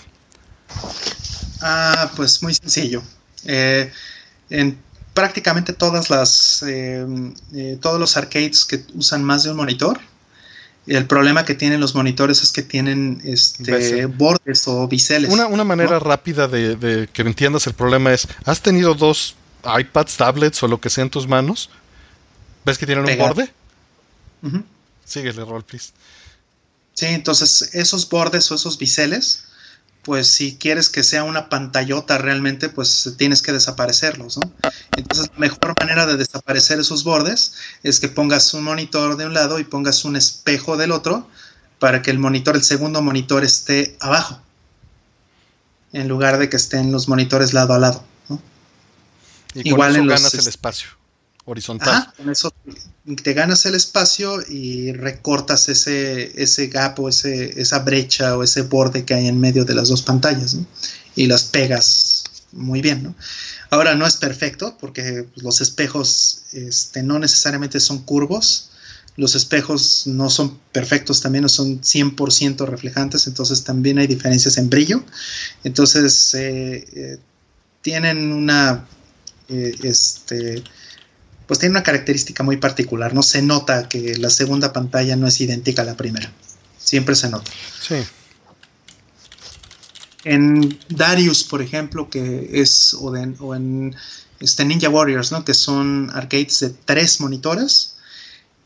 [1.60, 3.02] Ah, pues muy sencillo.
[3.46, 3.90] Eh,
[4.50, 4.78] en
[5.14, 7.06] prácticamente todas las, eh,
[7.54, 10.00] eh, todos los arcades que usan más de un monitor,
[10.86, 15.32] el problema que tienen los monitores es que tienen este, bordes o biseles.
[15.32, 19.34] Una, una manera rápida de, de que entiendas el problema es, ¿has tenido dos
[19.64, 21.70] iPads, tablets o lo que sea en tus manos?
[22.66, 23.50] ¿Ves que tienen un borde?
[24.42, 24.62] Ujú.
[25.04, 25.92] Síguele, roll, please.
[26.94, 29.44] Sí, entonces esos bordes o esos biseles,
[30.04, 34.52] pues si quieres que sea una pantallota realmente, pues tienes que desaparecerlos, ¿no?
[34.96, 39.34] Entonces la mejor manera de desaparecer esos bordes es que pongas un monitor de un
[39.34, 41.28] lado y pongas un espejo del otro
[41.78, 44.40] para que el monitor, el segundo monitor esté abajo,
[45.92, 48.40] en lugar de que estén los monitores lado a lado, ¿no?
[49.54, 51.03] Y Igual con eso en los ganas el espacio
[51.44, 52.12] horizontal.
[52.16, 52.52] Con eso
[53.22, 58.62] te ganas el espacio y recortas ese, ese gap o ese, esa brecha o ese
[58.62, 60.66] borde que hay en medio de las dos pantallas ¿no?
[61.14, 63.02] y las pegas muy bien.
[63.02, 63.14] ¿no?
[63.70, 68.70] Ahora no es perfecto porque los espejos este, no necesariamente son curvos.
[69.16, 74.68] Los espejos no son perfectos también, no son 100% reflejantes, entonces también hay diferencias en
[74.68, 75.04] brillo.
[75.62, 77.18] Entonces eh, eh,
[77.80, 78.84] tienen una,
[79.48, 80.64] eh, este,
[81.46, 83.14] pues tiene una característica muy particular.
[83.14, 86.32] No se nota que la segunda pantalla no es idéntica a la primera.
[86.78, 87.50] Siempre se nota.
[87.80, 87.96] Sí.
[90.24, 93.94] En Darius, por ejemplo, que es, o, de- o en
[94.40, 95.44] este Ninja Warriors, ¿no?
[95.44, 97.96] Que son arcades de tres monitores.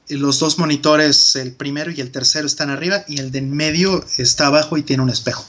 [0.09, 4.05] Los dos monitores, el primero y el tercero, están arriba y el de en medio
[4.17, 5.45] está abajo y tiene un espejo.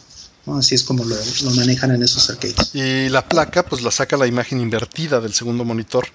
[0.46, 0.58] ¿no?
[0.58, 2.74] Así es como lo, lo manejan en esos arcades.
[2.74, 6.08] Y la placa, pues la saca la imagen invertida del segundo monitor.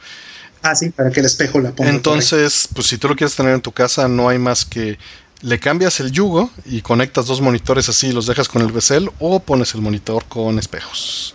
[0.67, 1.91] Ah, sí, para que el espejo la ponga.
[1.91, 4.97] Entonces, pues si tú lo quieres tener en tu casa, no hay más que
[5.43, 9.41] le cambias el yugo y conectas dos monitores así, los dejas con el Bessel o
[9.41, 11.35] pones el monitor con espejos.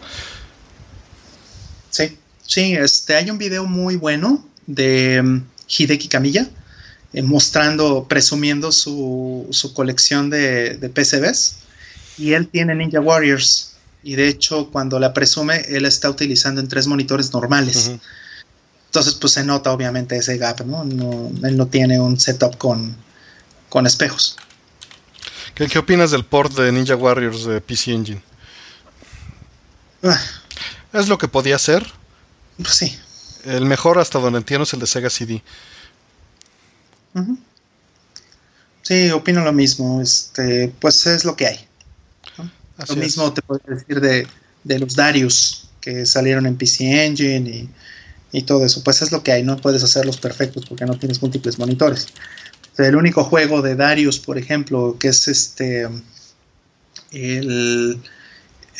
[1.92, 6.50] Sí, sí, este, hay un video muy bueno de um, Hideki Kamiya
[7.14, 11.58] eh, mostrando, presumiendo su, su colección de, de, PCBs
[12.18, 16.68] y él tiene Ninja Warriors y de hecho cuando la presume él está utilizando en
[16.68, 17.92] tres monitores normales.
[18.90, 20.84] Entonces pues se nota obviamente ese gap, ¿no?
[20.84, 22.96] no él no tiene un setup con,
[23.70, 24.36] con espejos.
[25.54, 28.22] ¿Qué, ¿Qué, opinas del port de Ninja Warriors de PC Engine?
[30.02, 30.20] Ah.
[30.92, 31.86] ¿Es lo que podía ser?
[32.58, 32.98] Pues sí.
[33.46, 35.44] El mejor hasta donde entiendo es el de Sega CD.
[37.14, 37.38] Uh -huh.
[38.82, 40.02] Sí, opino lo mismo.
[40.02, 41.68] Este, pues es lo que hay.
[42.40, 42.50] ¿no?
[42.88, 43.34] Lo mismo es.
[43.36, 44.28] te puedo decir de,
[44.64, 47.70] de, los Darius que salieron en PC Engine y,
[48.32, 48.84] y, todo eso.
[48.84, 49.44] Pues es lo que hay.
[49.44, 52.08] No puedes hacerlos perfectos porque no tienes múltiples monitores.
[52.78, 55.88] El único juego de Darius, por ejemplo, que es este.
[57.12, 58.00] El.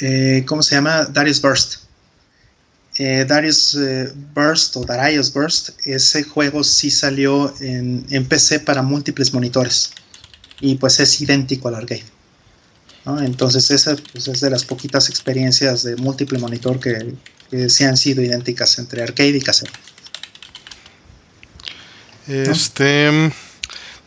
[0.02, 1.06] Eh, ¿Cómo se llama?
[1.06, 1.90] Darius Burst
[3.00, 9.34] eh, Darius eh, Burst o Darius Burst, ese juego sí salió en, PC para múltiples
[9.34, 9.92] monitores
[10.60, 12.04] y pues es idéntico al arcade.
[13.22, 17.14] Entonces esa pues, es de las poquitas experiencias de múltiple monitor que,
[17.50, 19.72] que sí han sido idénticas entre arcade y casero.
[22.28, 23.12] Este...
[23.12, 23.50] ¿no?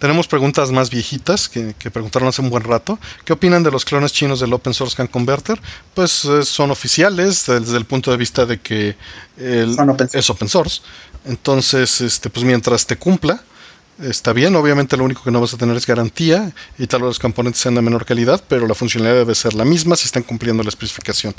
[0.03, 2.99] Tenemos preguntas más viejitas que, que, preguntaron hace un buen rato.
[3.25, 5.63] ¿Qué opinan de los clones chinos del Open Source Can Converter?
[5.95, 8.97] Pues eh, son oficiales desde el punto de vista de que
[9.37, 10.83] el, open es open source.
[11.25, 13.45] Entonces, este, pues mientras te cumpla,
[14.01, 14.55] está bien.
[14.57, 17.61] Obviamente lo único que no vas a tener es garantía y tal vez los componentes
[17.63, 20.69] sean de menor calidad, pero la funcionalidad debe ser la misma si están cumpliendo la
[20.69, 21.35] especificación.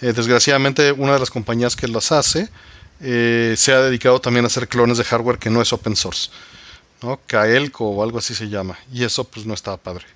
[0.00, 2.48] Eh, desgraciadamente, una de las compañías que las hace
[3.00, 6.30] eh, se ha dedicado también a hacer clones de hardware que no es open source.
[7.02, 7.20] ¿no?
[7.26, 8.78] Kaelco o algo así se llama.
[8.92, 10.06] Y eso pues no estaba padre.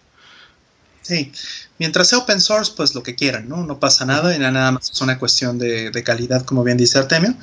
[1.02, 1.32] Sí,
[1.78, 3.64] mientras sea open source, pues lo que quieran, ¿no?
[3.64, 6.98] No pasa nada, y nada más es una cuestión de, de calidad, como bien dice
[6.98, 7.34] Artemio.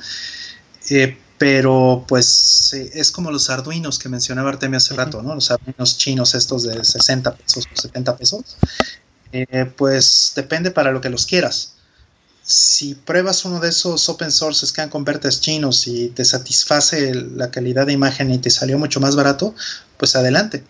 [0.90, 5.34] Eh, pero pues es como los arduinos que mencionaba Artemio hace rato, ¿no?
[5.34, 8.56] Los arduinos chinos estos de 60 pesos o 70 pesos.
[9.32, 11.76] Eh, pues depende para lo que los quieras
[12.46, 17.86] si pruebas uno de esos open source scan converters chinos y te satisface la calidad
[17.86, 19.52] de imagen y te salió mucho más barato,
[19.96, 20.62] pues adelante.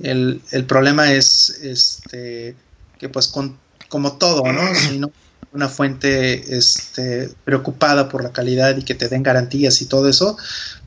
[0.00, 2.56] El, el problema es este,
[2.98, 3.56] que pues con,
[3.88, 4.74] como todo, ¿no?
[4.74, 5.12] Si no
[5.52, 10.36] una fuente este, preocupada por la calidad y que te den garantías y todo eso,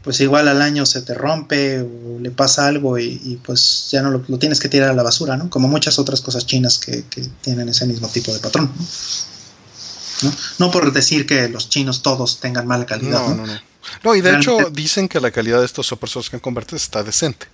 [0.03, 4.01] pues igual al año se te rompe o le pasa algo y, y pues ya
[4.01, 5.49] no lo, lo, tienes que tirar a la basura, ¿no?
[5.49, 8.71] Como muchas otras cosas chinas que, que tienen ese mismo tipo de patrón.
[8.77, 10.29] ¿no?
[10.29, 10.35] ¿no?
[10.59, 13.21] No por decir que los chinos todos tengan mala calidad.
[13.21, 13.61] No, no, no.
[14.03, 17.03] no y de Realmente, hecho dicen que la calidad de estos source que convertes está
[17.03, 17.47] decente.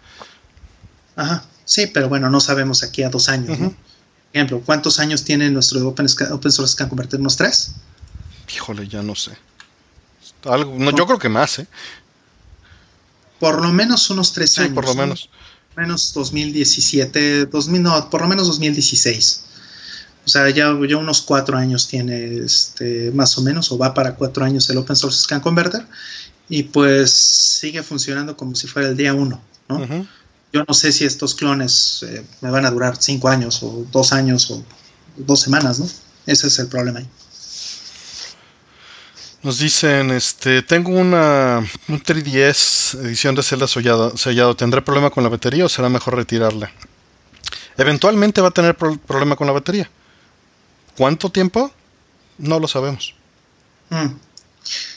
[1.16, 3.51] Ajá, sí, pero bueno, no sabemos aquí a dos años.
[3.51, 3.59] Uh -huh.
[3.59, 3.94] ¿no?
[4.35, 7.22] Ejemplo, ¿cuántos años tiene nuestro open, open source Scan Converter?
[7.22, 7.75] ¿Unos tres?
[8.53, 9.31] Híjole, ya no sé.
[10.43, 11.67] Algo, no, yo creo que más, ¿eh?
[13.39, 14.73] Por lo menos unos tres sí, años.
[14.73, 15.30] por lo menos.
[15.77, 15.83] ¿no?
[15.83, 19.45] Menos 2017, 2000, no, por lo menos 2016.
[20.25, 24.15] O sea, ya, ya unos cuatro años tiene este, más o menos, o va para
[24.15, 25.85] cuatro años el Open Source Scan Converter,
[26.49, 29.77] y pues sigue funcionando como si fuera el día uno, ¿no?
[29.77, 30.07] Uh -huh.
[30.56, 34.14] Yo no sé si estos clones eh, me van a durar cinco años, o dos
[34.14, 34.64] años, o
[35.17, 35.85] dos semanas, ¿no?
[36.25, 37.09] Ese es el problema ahí.
[39.43, 41.59] Nos dicen, este, tengo una
[41.90, 46.16] un 3DS edición de Zelda sellado, sellado, ¿tendré problema con la batería o será mejor
[46.16, 46.72] retirarla?
[47.75, 49.92] Eventualmente va a tener pro problema con la batería.
[50.95, 51.69] ¿Cuánto tiempo?
[52.38, 53.14] No lo sabemos.
[53.90, 54.16] Mm.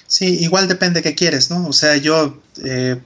[0.06, 1.66] Sí, igual depende qué quieres, ¿no?
[1.66, 3.02] O sea, yo eh,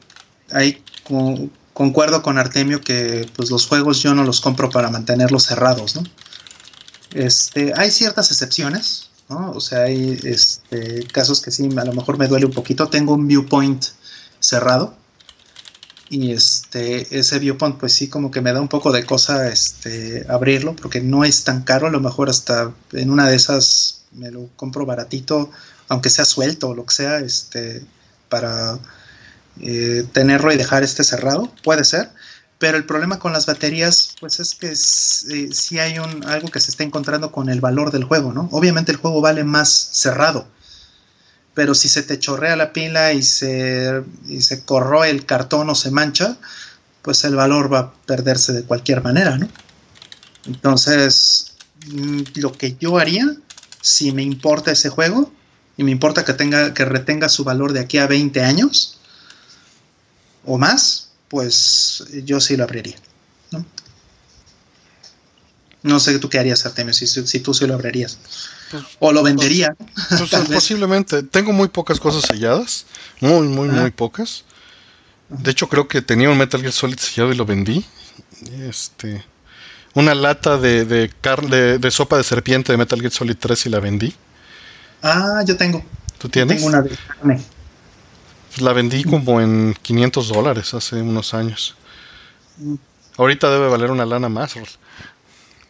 [0.50, 5.44] ahí con, concuerdo con Artemio que pues los juegos yo no los compro para mantenerlos
[5.44, 6.02] cerrados, ¿no?
[7.14, 9.50] Este, hay ciertas excepciones, ¿no?
[9.52, 12.88] O sea, hay este, casos que sí, a lo mejor me duele un poquito.
[12.88, 13.84] Tengo un viewpoint
[14.40, 14.94] cerrado
[16.12, 20.26] y este ese viewpoint pues sí como que me da un poco de cosa este
[20.28, 24.30] abrirlo porque no es tan caro a lo mejor hasta en una de esas me
[24.30, 25.50] lo compro baratito
[25.88, 27.82] aunque sea suelto o lo que sea este
[28.28, 28.78] para
[29.60, 32.10] eh, tenerlo y dejar este cerrado puede ser
[32.58, 36.60] pero el problema con las baterías pues es que eh, sí hay un algo que
[36.60, 40.46] se está encontrando con el valor del juego no obviamente el juego vale más cerrado
[41.54, 45.74] pero si se te chorrea la pila y se, y se corroe el cartón o
[45.74, 46.36] se mancha,
[47.02, 49.48] pues el valor va a perderse de cualquier manera, ¿no?
[50.46, 51.54] Entonces,
[51.92, 53.26] mm, lo que yo haría,
[53.80, 55.32] si me importa ese juego,
[55.76, 58.98] y me importa que, tenga, que retenga su valor de aquí a 20 años,
[60.44, 62.96] o más, pues yo sí lo abriría.
[63.50, 63.64] No,
[65.82, 68.18] no sé tú qué harías, Artemio, si, si tú sí lo abrirías.
[68.70, 69.76] Pues, o lo vendería.
[70.08, 71.22] Pues, posiblemente.
[71.22, 72.86] Tengo muy pocas cosas selladas.
[73.20, 74.44] Muy, muy, muy pocas.
[75.28, 77.84] De hecho, creo que tenía un Metal Gear Solid sellado y lo vendí.
[78.60, 79.24] Este.
[79.94, 81.10] Una lata de, de,
[81.48, 84.14] de, de sopa de serpiente de Metal Gear Solid 3 y la vendí.
[85.02, 85.84] Ah, yo tengo.
[86.18, 86.56] ¿Tú tienes?
[86.56, 87.42] Tengo una de carne.
[88.58, 91.74] La vendí como en 500 dólares hace unos años.
[93.16, 94.54] Ahorita debe valer una lana más.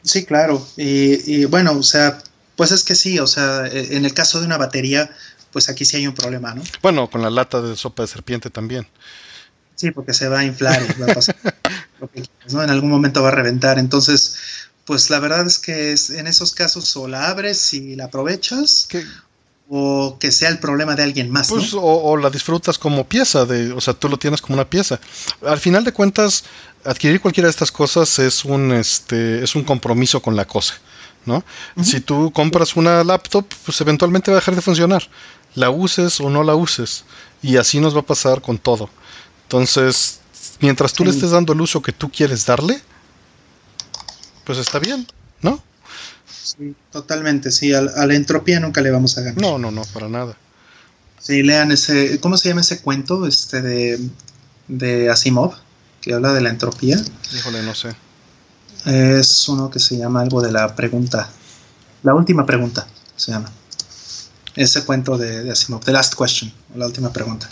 [0.02, 0.67] Sí, claro.
[0.77, 2.19] Y, bueno, o sea,
[2.57, 5.11] pues es que sí, o sea, e, en el caso de una batería,
[5.52, 6.62] pues aquí sí hay un problema, ¿no?
[6.83, 8.86] Bueno, con la lata de sopa de serpiente también.
[9.77, 11.36] Sí, porque se va a inflar va a pasar
[12.52, 12.62] ¿no?
[12.62, 13.78] En algún momento va a reventar.
[13.78, 14.36] Entonces,
[14.85, 18.89] pues la verdad es que es, en esos casos o la abres y la aprovechas,
[19.75, 21.49] o que sea el problema de alguien más.
[21.49, 25.01] Pues, o, la disfrutas como pieza, de, o sea, tú lo tienes como una pieza.
[25.47, 26.44] Al final de cuentas,
[26.84, 30.75] adquirir cualquiera de estas cosas es un, este, es un compromiso con la cosa.
[31.25, 31.42] ¿no?
[31.83, 35.09] Si tú compras una laptop, pues eventualmente va a dejar de funcionar.
[35.55, 37.05] La uses o no la uses.
[37.41, 38.91] Y así nos va a pasar con todo.
[39.44, 40.20] Entonces,
[40.60, 42.78] mientras tú le estés dando el uso que tú quieres darle,
[44.44, 45.07] pues está bien.
[46.43, 49.41] Sí, totalmente, sí, a, la entropía nunca le vamos a ganar.
[49.41, 50.37] No, no, no, para nada.
[51.19, 54.01] Sí, lean ese, ¿cómo se llama ese cuento este de,
[54.67, 55.55] de Asimov?
[56.01, 57.01] Que habla de la entropía.
[57.33, 57.95] Híjole, no sé.
[58.87, 61.31] Es uno que se llama algo de la pregunta.
[62.03, 63.49] La última pregunta se llama.
[64.57, 67.49] Ese cuento de, de Asimov, The Last Question, la última pregunta.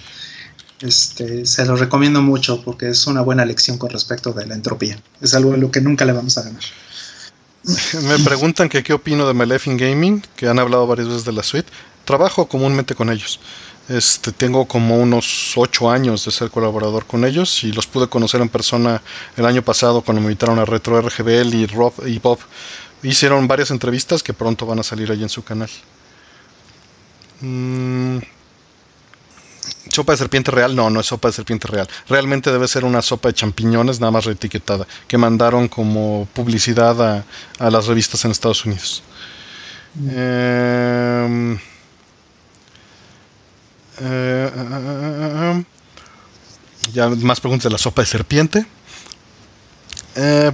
[0.80, 5.00] Este, se lo recomiendo mucho porque es una buena lección con respecto de la entropía.
[5.20, 6.62] Es algo en lo que nunca le vamos a ganar.
[8.02, 11.42] Me preguntan que qué opino de Maleficent Gaming, que han hablado varias veces de la
[11.42, 11.70] suite.
[12.04, 13.40] Trabajo comúnmente con ellos.
[13.88, 18.40] Este, tengo como unos ocho años de ser colaborador con ellos y los pude conocer
[18.40, 19.02] en persona
[19.36, 22.38] el año pasado cuando me invitaron a Retro RGBL y Rob y Bob.
[23.02, 25.70] Hicieron varias entrevistas que pronto van a salir ahí en su canal.
[27.40, 28.18] Mm,
[29.90, 31.88] sopa de serpiente real, no, no es sopa de serpiente real.
[32.08, 37.24] Realmente debe ser una sopa de champiñones, nada más reetiquetada, que mandaron como publicidad
[37.58, 39.02] a, las revistas en Estados Unidos.
[39.96, 41.58] Em, eh,
[44.02, 45.64] eh, eh,
[46.92, 48.66] ya más preguntas de la sopa de serpiente.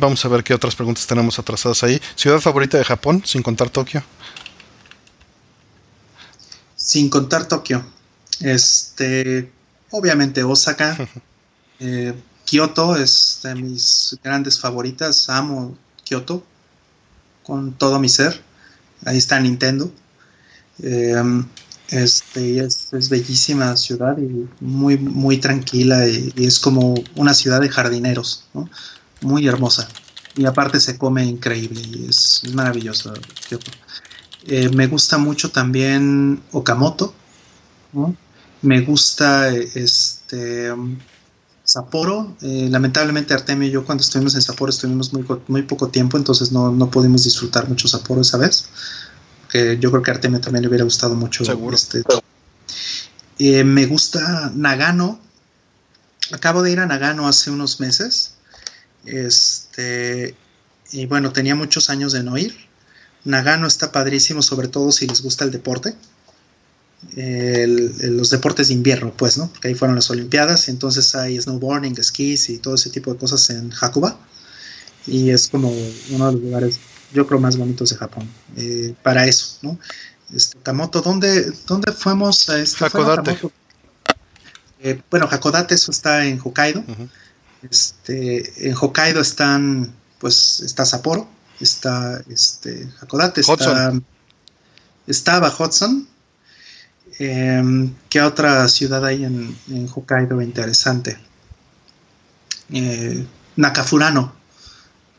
[0.00, 2.00] vamos a ver qué otras preguntas tenemos atrasadas ahí.
[2.14, 4.02] Ciudad favorita de Japón, sin contar Tokio.
[6.74, 7.95] Sin contar Tokio.
[8.40, 9.50] Este,
[9.90, 10.96] obviamente Osaka,
[11.80, 15.28] eh, Kyoto es de mis grandes favoritas.
[15.28, 16.44] Amo Kyoto
[17.42, 18.40] con todo mi ser.
[19.04, 19.90] Ahí está Nintendo.
[20.82, 21.46] Em,
[21.88, 28.46] este, es, bellísima ciudad y muy, muy tranquila y, es como una ciudad de jardineros,
[29.20, 29.88] muy hermosa.
[30.36, 33.12] Y aparte se come increíble y es, maravilloso
[33.48, 33.70] Kyoto.
[34.46, 37.14] Eh, me gusta mucho también Okamoto,
[38.66, 40.74] me gusta este
[41.64, 42.36] Sapporo.
[42.42, 46.52] Eh, lamentablemente Artemio y yo cuando estuvimos en Sapporo estuvimos muy, muy poco tiempo, entonces
[46.52, 48.68] no, no pudimos disfrutar mucho Sapporo esa vez.
[49.48, 51.44] Que yo creo que a Artemio también le hubiera gustado mucho.
[51.72, 52.02] Este,
[53.38, 55.20] eh, me gusta Nagano.
[56.32, 58.34] Acabo de ir a Nagano hace unos meses.
[59.04, 60.34] Este,
[60.90, 62.56] y bueno, tenía muchos años de no ir.
[63.24, 65.96] Nagano está padrísimo, sobre todo si les gusta el deporte
[67.14, 69.48] los deportes de invierno, pues, ¿no?
[69.48, 73.18] Porque ahí fueron las Olimpiadas y entonces hay snowboarding, skis y todo ese tipo de
[73.18, 74.18] cosas en Hakuba.
[75.06, 75.70] Y es como
[76.10, 76.78] uno de los lugares,
[77.12, 78.28] yo creo, más bonitos de Japón.
[78.56, 79.78] Eh, para eso, ¿no?
[80.34, 83.38] Este, Kamoto, ¿dónde, ¿dónde fuimos a este Hakodate?
[84.80, 86.84] Eh, bueno, Hakodate, eso está en Hokkaido.
[87.62, 91.28] este, en Hokkaido están, pues, está Sapporo,
[91.60, 93.92] está este, Hakodate, está,
[95.06, 96.08] estaba Hudson,
[97.18, 99.56] Em, ¿Qué otra ciudad hay en,
[99.94, 101.16] Hokkaido interesante?
[102.70, 103.24] Eh,
[103.56, 104.34] Nakafurano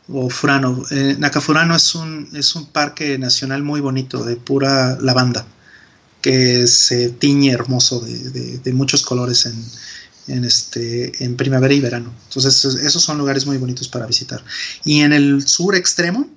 [0.08, 0.84] o Furano.
[0.90, 5.46] Eh, Nakafurano es un, es un parque nacional muy bonito de pura lavanda
[6.22, 9.46] que se tiñe hermoso de, muchos colores
[10.26, 12.12] en, este, en primavera y verano.
[12.28, 14.44] Entonces esos son lugares muy bonitos para visitar.
[14.84, 16.28] Y en el sur extremo,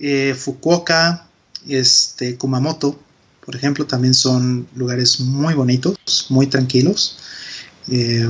[0.00, 1.26] eh, Fukuoka,
[1.68, 3.00] este, Kumamoto,
[3.48, 7.16] por ejemplo, también son lugares muy bonitos, muy tranquilos.
[7.90, 8.28] Eh,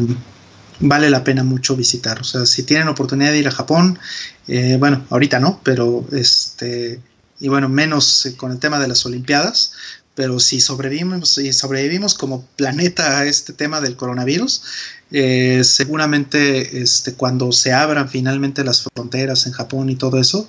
[0.78, 2.20] vale la pena mucho visitar.
[2.20, 3.98] O sea, si tienen oportunidad de ir a Japón,
[4.46, 7.00] eh, bueno, ahorita no, pero este,
[7.40, 9.72] y bueno, menos con el tema de las Olimpiadas,
[10.14, 14.62] pero si sobrevivimos, si sobrevivimos como planeta a este tema del coronavirus,
[15.10, 20.48] eh, seguramente este, cuando se abran finalmente las fronteras en Japón y todo eso,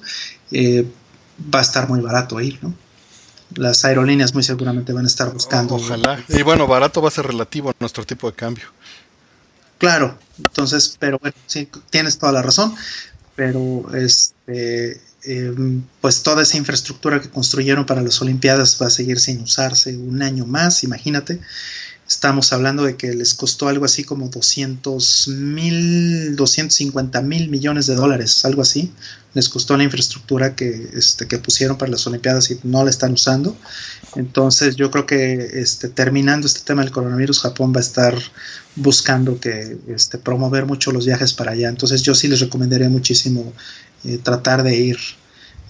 [0.52, 0.86] eh,
[1.52, 2.76] va a estar muy barato ir, ¿no?
[3.56, 5.76] Las aerolíneas muy seguramente van a estar buscando.
[5.76, 6.24] Ojalá.
[6.30, 8.66] Y bueno, barato va a ser relativo a nuestro tipo de cambio.
[9.78, 12.76] Claro, entonces, pero bueno, sí, tienes toda la razón,
[13.36, 19.20] pero este, Em, pues toda esa infraestructura que construyeron para las Olimpiadas va a seguir
[19.20, 21.40] sin usarse un año más, imagínate.
[22.10, 27.94] Estamos hablando de que les costó algo así como 200 mil, 250 mil millones de
[27.94, 28.92] dólares, algo así.
[29.36, 33.14] Les costó la infraestructura que, este, que pusieron para las Olimpiadas y no la están
[33.14, 33.56] usando.
[34.16, 38.16] Entonces yo creo que este, terminando este tema del coronavirus, Japón va a estar
[38.76, 41.70] buscando que este, promover mucho los viajes para allá.
[41.70, 43.54] Entonces yo sí les recomendaría muchísimo
[44.04, 44.98] eh, tratar de ir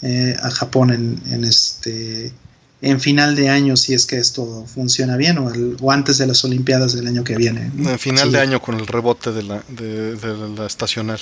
[0.02, 2.32] eh, a Japón en, en este
[2.82, 6.94] en final de año si es que esto funciona bien o, antes de las Olimpiadas
[6.94, 7.72] del año que viene.
[7.78, 10.18] En final de año con el rebote de la, de,
[10.56, 11.20] la estacional.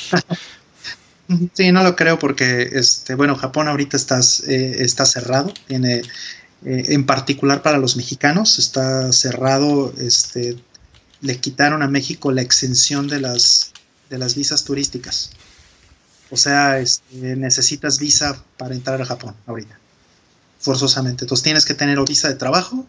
[1.53, 6.03] sí, no lo creo porque, este, bueno, Japón ahorita está, eh, está cerrado, tiene,
[6.65, 10.57] eh, en particular para los mexicanos, está cerrado, este,
[11.21, 13.73] le quitaron a México la exención de las,
[14.11, 15.31] de las visas turísticas.
[16.29, 19.79] O sea, este, necesitas visa para entrar a Japón ahorita
[20.67, 21.23] forzosamente.
[21.23, 22.85] Entonces tienes que tener o visa de trabajo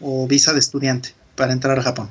[0.00, 2.08] o visa de estudiante para entrar a Japón.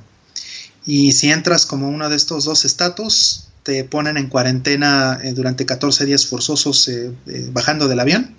[0.85, 5.65] Y si entras como uno de estos dos estatus, te ponen en cuarentena eh, durante
[5.65, 8.33] 14 días forzosos eh, eh, bajando del avión.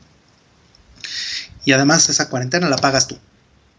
[1.67, 3.19] Y además esa cuarentena la pagas tú.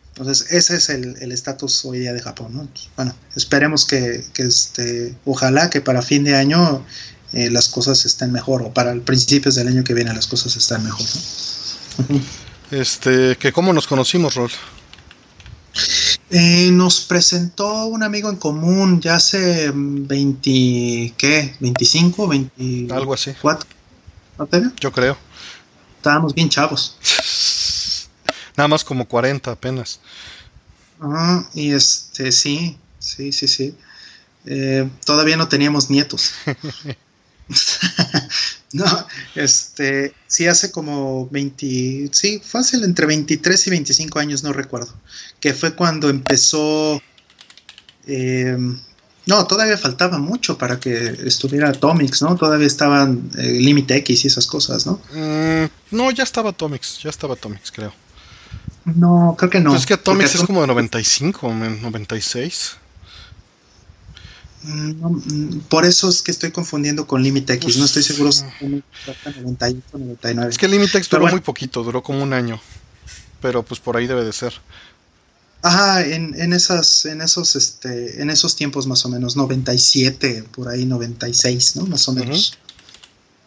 [0.09, 2.69] Entonces ese es el estatus hoy día de Japón.
[2.97, 6.85] bueno, esperemos que, este, ojalá que para fin de año
[7.31, 11.07] las cosas estén mejor o para principios del año que viene las cosas estén mejor.
[12.71, 14.49] Este, que cómo nos conocimos, Rol.
[16.29, 21.55] Eh, nos presentó un amigo en común ya hace 20, ¿qué?
[21.59, 22.29] ¿25?
[22.29, 23.33] 20, Algo así.
[23.43, 24.47] ¿No
[24.79, 25.17] Yo creo.
[25.97, 26.97] Estábamos bien chavos.
[28.55, 29.99] Nada más como 40 apenas.
[31.01, 33.75] Ah, y este, sí, sí, sí, sí.
[34.45, 36.31] Eh, todavía no teníamos nietos.
[38.73, 38.85] no,
[39.35, 44.93] este, sí hace como 20, sí, fácil, entre 23 y 25 años, no recuerdo,
[45.39, 47.01] que fue cuando empezó,
[48.07, 48.57] eh,
[49.25, 52.35] no, todavía faltaba mucho para que estuviera Atomics, ¿no?
[52.35, 54.99] Todavía estaban eh, X y esas cosas, ¿no?
[55.13, 57.93] Mm, no, ya estaba Atomics, ya estaba Atomics, creo.
[58.85, 59.75] No, creo que no.
[59.75, 62.77] es que Atomics es como de 95, 96.
[64.63, 67.77] Mm, por eso es que estoy confundiendo con Limit X.
[67.77, 70.51] no estoy seguro si 98 99.
[70.51, 72.59] Es que Limit X duró muy poquito, duró como un año.
[73.41, 74.53] Pero pues por ahí debe de ser.
[75.63, 80.69] Ajá, en, en esas, en esos, este, en esos tiempos más o menos, 97, por
[80.69, 81.85] ahí 96, ¿no?
[81.85, 82.57] Más o menos.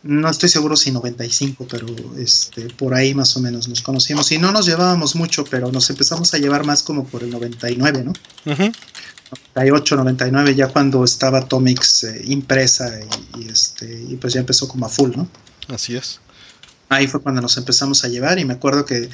[0.03, 1.87] No estoy seguro si 95, pero
[2.19, 4.31] este, por ahí más o menos nos conocimos.
[4.33, 8.05] Y no nos llevábamos mucho, pero nos empezamos a llevar más como por el 99,
[8.05, 8.13] ¿no?
[8.53, 8.71] Ajá.
[9.31, 12.93] 98, 99, ya cuando estaba Atomics eh, impresa
[13.39, 15.29] y, este, y pues ya empezó como a full, ¿no?
[15.69, 16.21] Así es.
[16.89, 19.09] Ahí fue cuando nos empezamos a llevar y me acuerdo que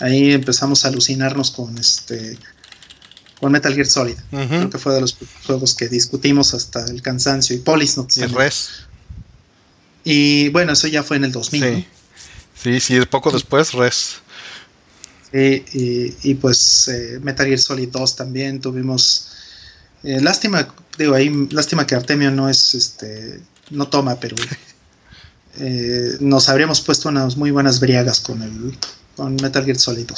[0.00, 2.38] ahí empezamos a alucinarnos con este
[3.40, 4.16] con Metal Gear Solid.
[4.30, 8.70] Creo que fue de los juegos que discutimos hasta el cansancio y Polis Y Res.
[10.04, 11.62] Y bueno, eso ya fue en el 2000.
[11.62, 11.86] Sí,
[12.54, 14.16] sí, sí, poco después Res.
[15.32, 15.64] Sí,
[16.22, 19.35] y, pues eh, Metal Gear Solid 2 también tuvimos
[20.02, 20.68] eh, lástima,
[20.98, 24.36] digo ahí, lástima que Artemio no es, este, no toma, pero
[25.58, 28.78] eh, nos habríamos puesto unas muy buenas briagas con el,
[29.16, 30.10] con Metal Gear Solid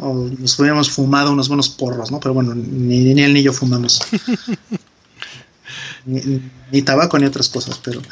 [0.00, 2.20] O nos hubiéramos fumado unos buenos porros, ¿no?
[2.20, 4.00] Pero bueno, ni, ni él ni yo fumamos.
[6.06, 8.02] ni, tabaco ni otras cosas, pero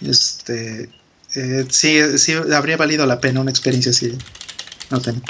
[0.00, 0.90] este
[1.34, 4.20] eh, sí, sí habría valido la pena una experiencia así.
[4.90, 5.22] No tengo.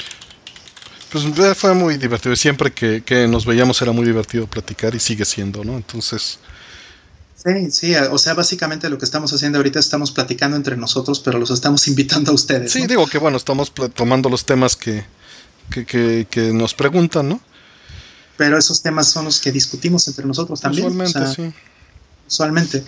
[1.13, 1.25] Pues
[1.55, 2.35] fue muy divertido.
[2.35, 5.75] Siempre que, nos veíamos era muy divertido platicar y sigue siendo, ¿no?
[5.75, 6.39] Entonces.
[7.35, 11.37] Sí, sí, o sea, básicamente lo que estamos haciendo ahorita estamos platicando entre nosotros, pero
[11.37, 12.71] los estamos invitando a ustedes.
[12.71, 15.05] Sí, digo que bueno, estamos tomando los temas que,
[15.69, 17.39] que, nos preguntan, ¿no?
[18.35, 20.87] Pero esos temas son los que discutimos entre nosotros también.
[20.87, 21.53] Usualmente, sí.
[22.27, 22.83] Usualmente.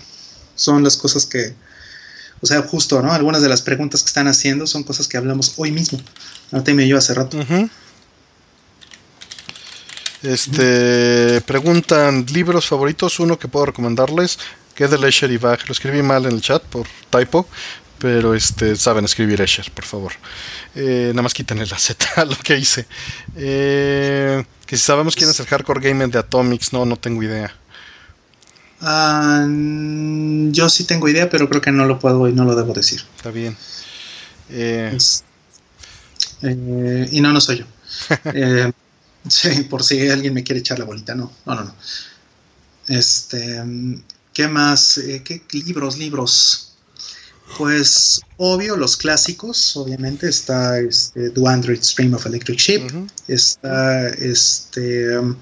[0.56, 1.54] Son las cosas que,
[2.40, 3.12] o sea, justo, ¿no?
[3.12, 6.00] Algunas de las preguntas que están haciendo son cosas que hablamos hoy mismo.
[6.50, 7.38] No te yo hace rato.
[10.26, 14.38] Este, preguntan libros favoritos, uno que puedo recomendarles.
[14.74, 15.60] ¿Qué de Escher y Bach?
[15.68, 17.46] Lo escribí mal en el chat por typo,
[17.98, 20.12] pero este saben escribir Escher, por favor.
[20.74, 22.86] Eh, nada más quítenle la Z a lo que hice.
[23.36, 27.54] Eh, que si sabemos quién es el hardcore gamer de Atomics, no, no tengo idea.
[28.80, 32.74] Ah, yo sí tengo idea, pero creo que no lo puedo y no lo debo
[32.74, 33.00] decir.
[33.16, 33.56] Está bien.
[34.50, 34.98] Eh,
[37.12, 37.64] y no, no soy yo.
[39.28, 41.14] sí, por si alguien me quiere echar la bolita.
[41.14, 41.64] No, no, no.
[41.64, 41.74] no.
[42.88, 43.62] Este,
[44.32, 45.00] ¿qué más?
[45.24, 46.62] ¿Qué libros, libros?
[47.58, 52.82] Pues obvio, los clásicos, obviamente, está este, The Android Stream of Electric Ship,
[53.28, 55.36] está este, um,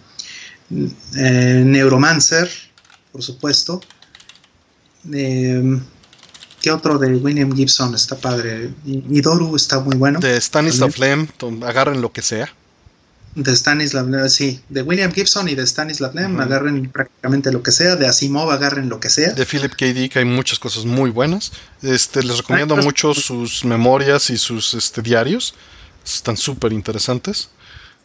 [1.17, 2.51] eh, Neuromancer,
[3.11, 3.81] por supuesto.
[5.13, 5.83] Em,
[6.61, 8.73] ¿Qué otro de William Gibson está padre?
[8.87, 10.21] Idoru está muy bueno.
[10.21, 11.27] De Stanislav Lem,
[11.63, 12.55] agarren lo que sea
[13.35, 17.97] de Stanislav sí, de William Gibson y de Stanislav Lem, agarren prácticamente lo que sea,
[17.97, 19.33] de Asimov agarren lo que sea.
[19.33, 19.87] De Philip K.
[19.87, 21.53] Dick hay muchas cosas muy buenas.
[21.83, 25.55] Este, les recomiendo mucho sus memorias y sus este, diarios,
[26.05, 27.49] están súper interesantes.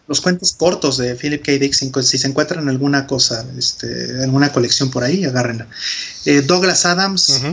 [0.08, 1.52] Los cuentos cortos de Philip K.
[1.54, 5.68] Dick, si, se encuentran alguna cosa, este, alguna colección por ahí, agárrenla.
[6.26, 7.44] Eh, Douglas Adams,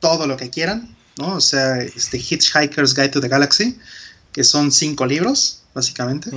[0.00, 1.34] todo lo que quieran, ¿no?
[1.34, 3.78] O sea, este Hitchhiker's Guide to the Galaxy,
[4.32, 6.30] que son cinco libros, básicamente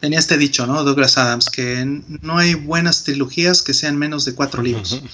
[0.00, 0.84] tenía este dicho, ¿no?
[0.84, 5.02] Douglas Adams, que no hay buenas trilogías que sean menos de cuatro libros.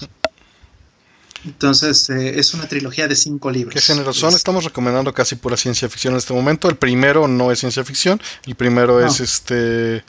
[1.45, 3.75] Entonces, eh, es una trilogía de cinco libros.
[3.75, 4.33] ¿Qué género son?
[4.33, 6.67] Estamos recomendando casi pura ciencia ficción en este momento.
[6.69, 10.03] El primero no es ciencia ficción, el primero es este...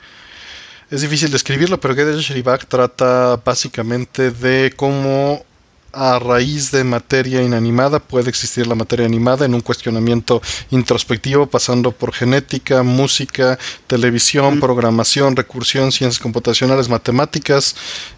[0.89, 5.45] Es difícil describirlo, pero Get Sheribak trata básicamente de cómo
[5.93, 10.41] a raíz de materia inanimada puede existir la materia animada en un cuestionamiento
[10.71, 13.57] introspectivo pasando por genética, música,
[13.87, 17.75] televisión, programación, recursión, ciencias computacionales, matemáticas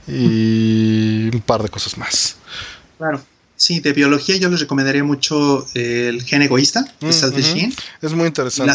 [0.07, 2.35] y un par de cosas más.
[2.97, 3.21] Claro.
[3.55, 7.09] Sí, de biología yo les recomendaría mucho el gen egoísta, mm,
[8.01, 8.73] Es muy interesante.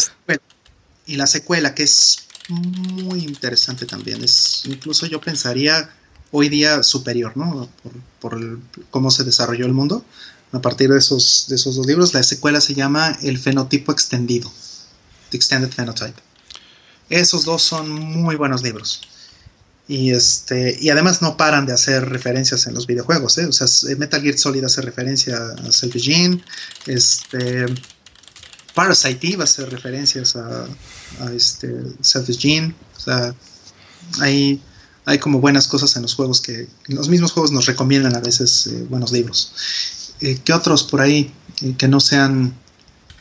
[1.06, 4.22] y la secuela, que es muy interesante también.
[4.22, 5.90] Es, incluso yo pensaría
[6.36, 7.68] hoy día superior, ¿no?
[8.20, 8.58] Por,
[8.90, 10.04] cómo se desarrolló el mundo.
[10.50, 14.50] A partir de esos, de esos dos libros, la secuela se llama El fenotipo extendido,
[15.30, 16.20] The Extended Phenotype.
[17.08, 19.02] Esos dos son muy buenos libros.
[19.86, 23.38] Y, este, y además no paran de hacer referencias en los videojuegos.
[23.38, 23.46] ¿eh?
[23.46, 26.44] O sea, Metal Gear Solid hace referencia a Selfie Gene.
[26.86, 27.66] Este,
[28.74, 30.66] Parasite Eve hace referencias a,
[31.20, 32.74] a este, Selfish Gene.
[32.96, 33.34] O sea,
[34.20, 34.60] hay
[35.06, 38.66] hay como buenas cosas en los juegos que los mismos juegos nos recomiendan a veces
[38.66, 39.52] eh, buenos libros.
[40.20, 42.54] Eh, ¿Qué otros por ahí eh, que no sean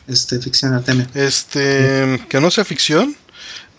[0.06, 1.06] este, ficción Artemio?
[1.14, 3.16] Este, que no sea ficción.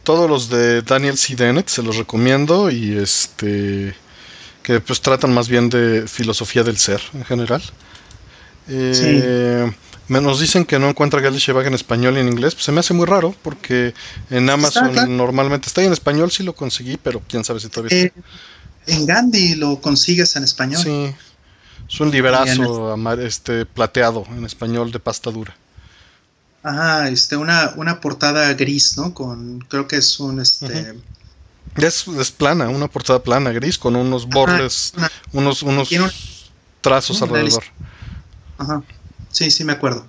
[0.03, 1.35] Todos los de Daniel C.
[1.35, 3.95] Dennett se los recomiendo y este
[4.61, 7.61] que pues tratan más bien de filosofía del ser en general.
[8.67, 9.71] Eh,
[10.07, 12.53] nos dicen que no encuentra Gally Shebag en español y en inglés.
[12.53, 13.93] Pues se me hace muy raro porque
[14.29, 18.19] en Amazon normalmente está en español, sí lo conseguí, pero quién sabe si todavía está.
[18.19, 18.23] Eh,
[18.87, 20.81] en Gandhi lo consigues en español.
[20.81, 21.13] Sí.
[21.89, 25.55] Es un liberazo este, plateado en español de pasta dura.
[26.63, 29.13] Ajá, este, una, una portada gris, ¿no?
[29.13, 30.95] Con, creo que es un, este...
[31.75, 34.93] es, plana, una portada plana, gris, con unos bordes,
[35.31, 35.89] unos, unos
[36.81, 37.63] trazos alrededor.
[38.57, 38.81] Ajá.
[39.35, 40.07] Sí, sí me acuerdo.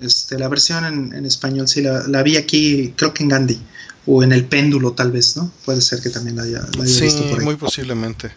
[0.00, 3.60] Este, la versión en, español sí la, vi aquí, creo que en Gandhi,
[4.06, 5.50] o en el péndulo tal vez, ¿no?
[5.64, 7.44] Puede ser que también la haya, visto por ahí.
[7.44, 8.32] muy posiblemente.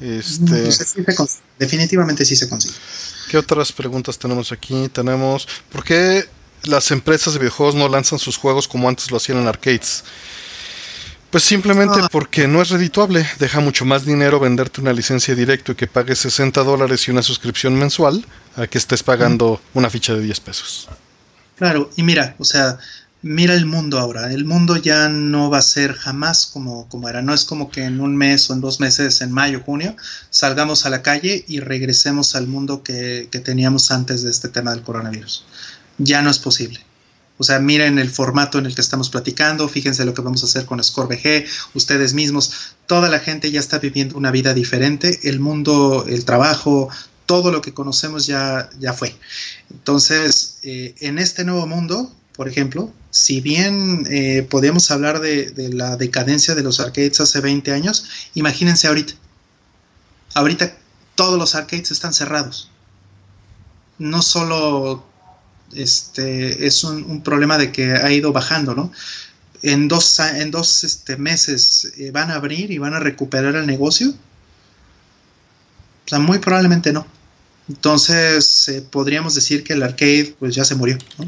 [0.00, 0.68] Este...
[1.56, 2.74] definitivamente sí se consigue.
[3.30, 4.88] ¿Qué otras preguntas tenemos aquí?
[4.88, 6.28] Tenemos, ¿por qué
[6.64, 10.02] las empresas de videojuegos no lanzan sus juegos como antes lo hacían en arcades?
[11.34, 12.08] Pues simplemente ah.
[12.12, 13.26] porque no es redituable.
[13.40, 17.24] Deja mucho más dinero venderte una licencia directo y que pagues 60 dólares y una
[17.24, 20.88] suscripción mensual a que estés pagando una ficha de 10 pesos.
[21.56, 22.78] Claro, y mira, o sea,
[23.22, 24.32] mira el mundo ahora.
[24.32, 27.20] El mundo ya no va a ser jamás como, como era.
[27.20, 29.96] No es como que en un mes o en dos meses, en mayo, junio,
[30.30, 34.70] salgamos a la calle y regresemos al mundo que, que teníamos antes de este tema
[34.70, 35.44] del coronavirus.
[35.98, 36.78] Ya no es posible.
[37.36, 40.46] O sea, miren el formato en el que estamos platicando, fíjense lo que vamos a
[40.46, 45.40] hacer con ScoreBG, ustedes mismos, toda la gente ya está viviendo una vida diferente, el
[45.40, 46.90] mundo, el trabajo,
[47.26, 49.16] todo lo que conocemos ya, ya fue.
[49.70, 54.46] Entonces, eh, en este nuevo mundo, por ejemplo, si bien eh,
[54.90, 59.14] hablar de, de, la decadencia de los arcades hace 20 años, imagínense ahorita.
[60.34, 60.76] Ahorita
[61.14, 62.70] todos los arcades están cerrados.
[63.98, 65.04] No solo
[65.74, 68.92] este, es un, problema de que ha ido bajando, ¿no?
[69.62, 73.66] En dos, en dos este, meses eh, van a abrir y van a recuperar el
[73.66, 74.10] negocio.
[74.10, 77.06] O sea, muy probablemente no.
[77.68, 81.24] Entonces, eh, podríamos decir que el arcade pues ya se murió, ¿no?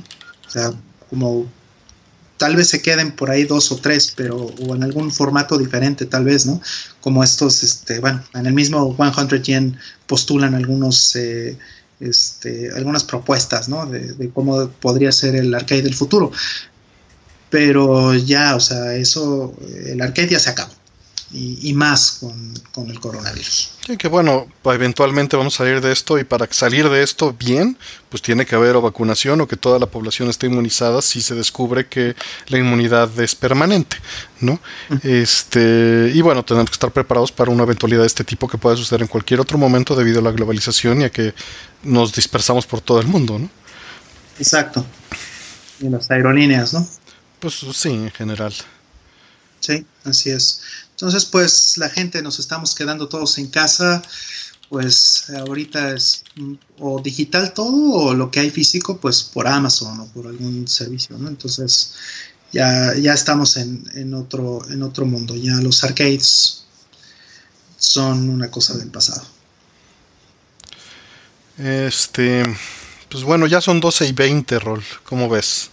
[0.47, 0.73] O sea,
[1.09, 1.51] como
[2.37, 6.07] tal vez se queden por ahí dos o tres, pero o en algún formato diferente
[6.07, 6.61] tal vez, ¿no?
[7.01, 11.59] Como estos, este, bueno, en el mismo 100 Yen postulan algunos, eh,
[12.01, 13.87] este, algunas propuestas, ¿no?
[13.87, 16.31] De, de, cómo podría ser el arcade del futuro.
[17.51, 19.55] Pero ya, o sea, eso,
[19.87, 20.76] el arcade ya se acabó
[21.33, 23.73] y, y más con, con, el coronavirus.
[23.85, 27.77] Sí, que bueno, eventualmente vamos a salir de esto y para salir de esto bien,
[28.09, 31.35] pues tiene que haber o vacunación o que toda la población esté inmunizada si se
[31.35, 32.15] descubre que
[32.47, 33.97] la inmunidad es permanente,
[34.41, 34.61] ¿no?
[34.91, 35.01] Uh-huh.
[35.03, 38.77] Este, y bueno, tenemos que estar preparados para una eventualidad de este tipo que pueda
[38.77, 41.35] suceder en cualquier otro momento debido a la globalización y a que
[41.83, 43.51] nos dispersamos por todo el mundo, ¿no?
[44.39, 44.85] Exacto.
[45.81, 46.87] Y las aerolíneas, ¿no?
[47.41, 48.55] Pues sí, en general.
[49.61, 50.86] Sí, así es.
[50.97, 54.01] Entonces, pues la gente nos estamos quedando todos en casa,
[54.71, 56.25] pues ahorita es
[56.79, 61.19] o digital todo o lo que hay físico, pues por Amazon o por algún servicio,
[61.19, 61.29] ¿no?
[61.29, 61.93] Entonces
[62.51, 66.65] ya, ya estamos en, en, otro, en otro mundo, ya los arcades
[67.77, 69.23] son una cosa del pasado.
[71.59, 72.43] Este,
[73.11, 75.69] pues bueno, ya son 12 y 20, Rol, ¿cómo ves?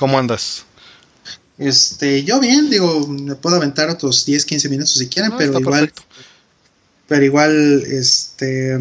[0.00, 0.64] ¿Cómo andas?
[1.58, 5.58] Este, yo bien, digo, me puedo aventar otros 10, 15 minutos si quieren, no, pero
[5.60, 6.02] igual, perfecto.
[7.06, 8.76] pero igual, este,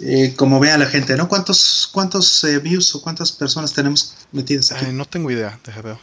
[0.00, 1.28] eh, como vea la gente, ¿no?
[1.28, 4.86] ¿Cuántos, cuántos eh, views o cuántas personas tenemos metidas aquí?
[4.86, 5.96] Ay, no tengo idea, deja ver.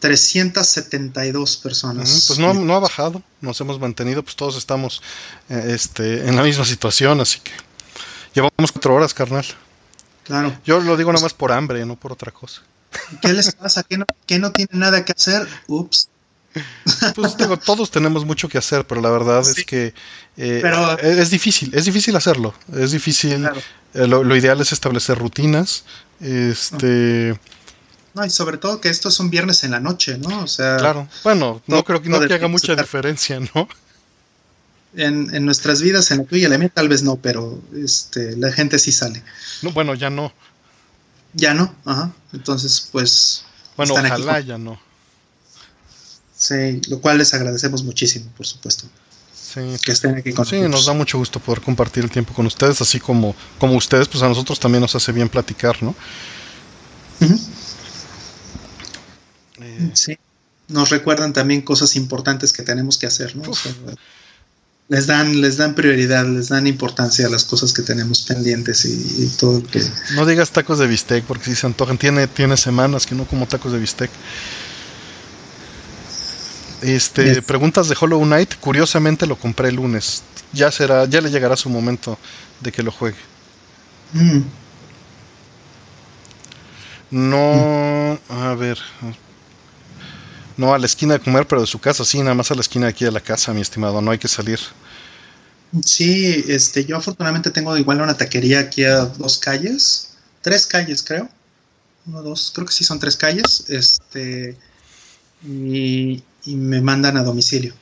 [0.00, 2.24] 372 personas.
[2.26, 5.00] Pues no, no, ha bajado, nos hemos mantenido, pues todos estamos
[5.48, 7.52] eh, este, en la misma situación, así que
[8.34, 9.46] llevamos cuatro horas, carnal.
[10.24, 10.54] Claro.
[10.66, 12.60] Yo lo digo nada más por hambre, no por otra cosa.
[13.20, 13.82] ¿Qué les pasa?
[13.82, 15.46] ¿Que no, que no tienen nada que hacer?
[15.66, 16.08] Ups.
[17.16, 19.60] Pues digo, todos tenemos mucho que hacer, pero la verdad sí.
[19.60, 19.94] es que
[20.36, 22.54] eh, pero, es difícil, es difícil hacerlo.
[22.72, 23.40] Es difícil.
[23.40, 23.60] Claro.
[23.94, 25.84] Eh, lo, lo, ideal es establecer rutinas.
[26.20, 27.38] Este.
[28.14, 30.42] No, y sobre todo que esto es un viernes en la noche, ¿no?
[30.42, 30.76] O sea.
[30.76, 31.08] Claro.
[31.22, 33.68] Bueno, no creo que no que haga mucha diferencia, ¿no?
[34.96, 38.36] En, en, nuestras vidas, en la tuya y la mía, tal vez no, pero este,
[38.36, 39.22] la gente sí sale.
[39.62, 40.32] No, bueno, ya no.
[41.34, 42.12] Ya no, ajá.
[42.32, 43.44] Entonces, pues.
[43.76, 44.78] Bueno, ojalá ya no.
[46.36, 48.86] Sí, lo cual les agradecemos muchísimo, por supuesto.
[49.32, 50.70] Sí, que estén aquí con sí, nosotros.
[50.70, 54.22] nos da mucho gusto poder compartir el tiempo con ustedes, así como, como ustedes, pues
[54.22, 55.94] a nosotros también nos hace bien platicar, ¿no?
[57.20, 57.40] Uh -huh.
[59.60, 60.18] eh, sí.
[60.68, 63.50] Nos recuerdan también cosas importantes que tenemos que hacer, ¿no?
[63.50, 63.72] O sea,
[64.94, 69.24] les dan, les dan prioridad, les dan importancia a las cosas que tenemos pendientes y,
[69.24, 69.82] y todo lo que.
[70.14, 73.48] No digas tacos de bistec porque si se antojan, tiene, tiene semanas que no como
[73.48, 74.10] tacos de bistec.
[76.82, 77.44] Este, yes.
[77.44, 80.22] preguntas de Hollow Knight, curiosamente lo compré el lunes.
[80.52, 82.16] Ya será, ya le llegará su momento
[82.60, 83.18] de que lo juegue.
[84.12, 84.42] Mm.
[87.10, 88.78] No, a ver.
[90.56, 92.60] No a la esquina de comer, pero de su casa, sí, nada más a la
[92.60, 94.60] esquina de aquí de la casa, mi estimado, no hay que salir.
[95.84, 101.28] Sí, este, yo afortunadamente tengo igual una taquería aquí a dos calles, tres calles creo,
[102.06, 104.56] uno, dos, creo que sí son tres calles, este,
[105.44, 107.74] y, me mandan a domicilio.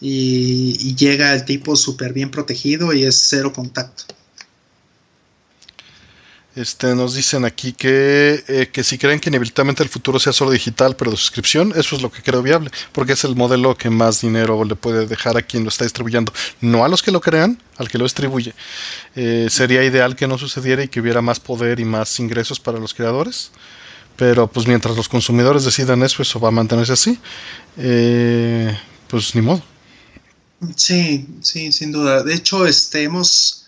[0.00, 4.04] Y, y llega el tipo súper bien protegido y es cero contacto.
[6.56, 10.50] Este, nos dicen aquí que, eh, que si creen que inevitablemente el futuro sea solo
[10.50, 13.88] digital pero de suscripción, eso es lo que creo viable, porque es el modelo que
[13.88, 17.20] más dinero le puede dejar a quien lo está distribuyendo, no a los que lo
[17.20, 18.52] crean, al que lo distribuye.
[19.14, 22.80] Eh, sería ideal que no sucediera y que hubiera más poder y más ingresos para
[22.80, 23.52] los creadores,
[24.16, 27.18] pero pues mientras los consumidores decidan eso, eso va a mantenerse así,
[27.76, 29.62] eh, pues ni modo.
[30.74, 32.24] Sí, sí, sin duda.
[32.24, 33.59] De hecho, este, hemos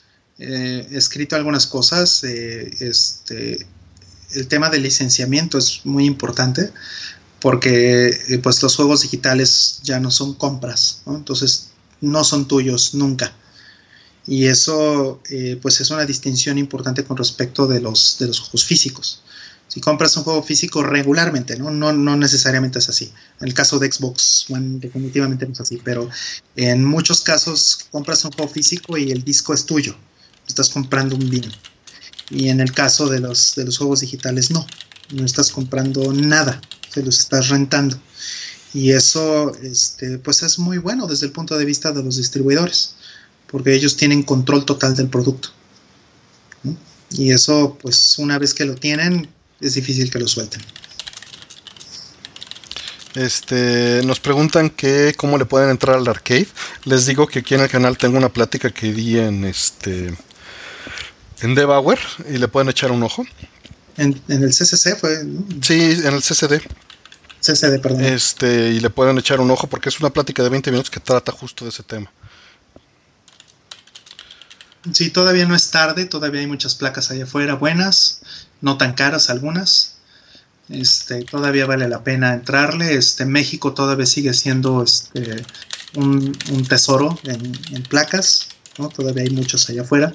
[0.43, 2.25] eh, escrito algunas cosas.
[2.25, 3.67] Eh, este,
[4.35, 6.71] el tema del licenciamiento es muy importante
[7.41, 13.35] porque eh, pues los juegos digitales ya no son compras, entonces no son tuyos nunca.
[14.27, 18.65] Y eso eh, pues es una distinción importante con respecto de los, de los juegos
[18.65, 19.23] físicos.
[19.67, 21.71] Si compras un juego físico regularmente, ¿no?
[21.71, 23.13] No, no necesariamente es así.
[23.41, 26.09] En el caso de Xbox One definitivamente no es así, pero
[26.57, 29.97] en muchos casos compras un juego físico y el disco es tuyo
[30.47, 31.51] estás comprando un bien.
[32.31, 34.67] Y en el caso de los, de los juegos digitales, no,
[35.13, 37.99] no estás comprando nada, se los estás rentando.
[38.75, 42.95] Y eso este, pues es muy bueno desde el punto de vista de los distribuidores,
[43.47, 45.51] porque ellos tienen control total del producto.
[47.11, 49.29] Y eso, pues una vez que lo tienen,
[49.61, 50.63] es difícil que lo suelten.
[53.15, 56.49] Este, nos preguntan que cómo le pueden entrar al arcade.
[56.85, 60.15] Les digo que aquí en el canal tengo una plática que di en este
[61.43, 61.99] en Debauer
[62.29, 63.25] y le pueden echar un ojo.
[63.97, 65.25] En, el CCC fue.
[65.61, 66.63] Sí, en el CCD.
[67.41, 68.05] CCD, perdón.
[68.05, 71.01] Este, y le pueden echar un ojo porque es una plática de 20 minutos que
[71.01, 72.11] trata justo de ese tema.
[74.93, 78.23] Sí, todavía no es tarde, todavía hay muchas placas allá afuera buenas,
[78.61, 79.97] no tan caras algunas.
[80.69, 82.95] Este, todavía vale la pena entrarle.
[82.95, 85.45] Este, México todavía sigue siendo este,
[85.95, 86.33] un,
[86.69, 88.49] tesoro en, placas,
[88.95, 90.13] Todavía hay muchos allá afuera.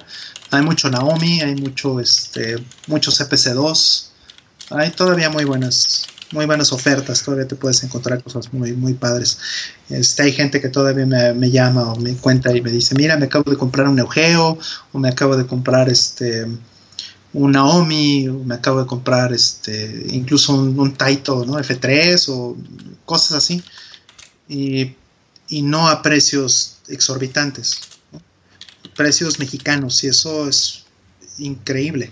[0.52, 2.56] Hay mucho Naomi, hay mucho, este,
[2.88, 4.06] mucho CPC2.
[4.72, 7.24] Hay todavía muy buenas, muy buenas ofertas.
[7.24, 9.38] Todavía te puedes encontrar cosas muy, muy padres.
[9.90, 13.18] Este, hay gente que todavía me, me llama o me cuenta y me dice, mira,
[13.18, 14.58] me acabo de comprar un Eugeo
[14.92, 16.48] o me acabo de comprar este
[17.34, 21.54] un Naomi, me acabo de comprar este, incluso un, Taito ¿no?
[21.60, 22.58] F3 o
[23.06, 23.64] cosas así,
[24.50, 24.96] y,
[25.62, 27.80] no a precios exorbitantes,
[28.98, 30.84] precios mexicanos, y eso es
[31.38, 32.12] increíble.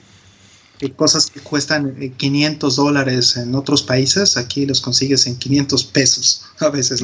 [0.78, 5.84] Que cosas que cuestan 500 eh, dólares en otros países, aquí los consigues en 500
[5.86, 7.02] pesos a veces.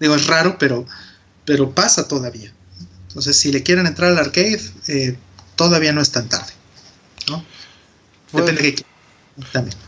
[0.00, 0.86] Digo, es raro, pero,
[1.44, 2.52] pero pasa todavía.
[3.08, 5.16] Entonces, si le quieren entrar al arcade, eh,
[5.56, 6.52] todavía no es tan tarde.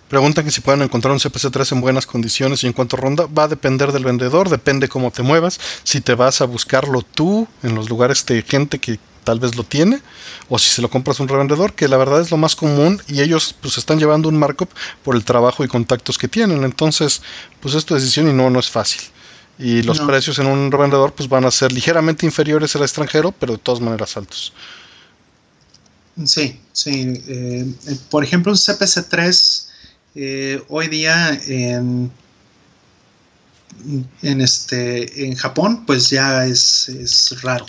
[0.08, 3.26] Preguntan que si pueden encontrar un CPC3 en buenas condiciones y en cuánto ronda.
[3.26, 5.60] Va a depender del vendedor, depende cómo te muevas.
[5.84, 9.64] Si te vas a buscarlo tú en los lugares de gente que tal vez lo
[9.64, 10.00] tiene,
[10.48, 13.02] o si se lo compras a un revendedor, que la verdad es lo más común
[13.08, 14.70] y ellos pues están llevando un markup
[15.02, 16.62] por el trabajo y contactos que tienen.
[16.62, 17.22] Entonces,
[17.60, 19.02] pues es tu decisión y no, no es fácil.
[19.58, 23.54] Y los precios en un revendedor pues van a ser ligeramente inferiores al extranjero, pero
[23.54, 24.52] de todas maneras altos.
[26.24, 27.22] Sí, sí.
[27.28, 27.74] Eh,
[28.10, 29.68] por ejemplo, un CPC3
[30.14, 32.10] eh, hoy día en,
[34.22, 37.66] en, este, en Japón, pues ya es, raro,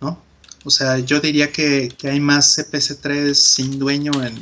[0.00, 0.22] ¿no?
[0.64, 4.38] O sea, yo diría que, hay más CPC3 sin dueño en,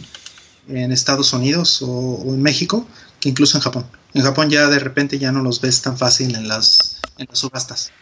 [0.69, 2.86] en Estados Unidos o, o, en México
[3.20, 3.86] que incluso en Japón.
[4.12, 7.39] En Japón ya de repente ya no los ves tan fácil en las, en las
[7.39, 7.93] subastas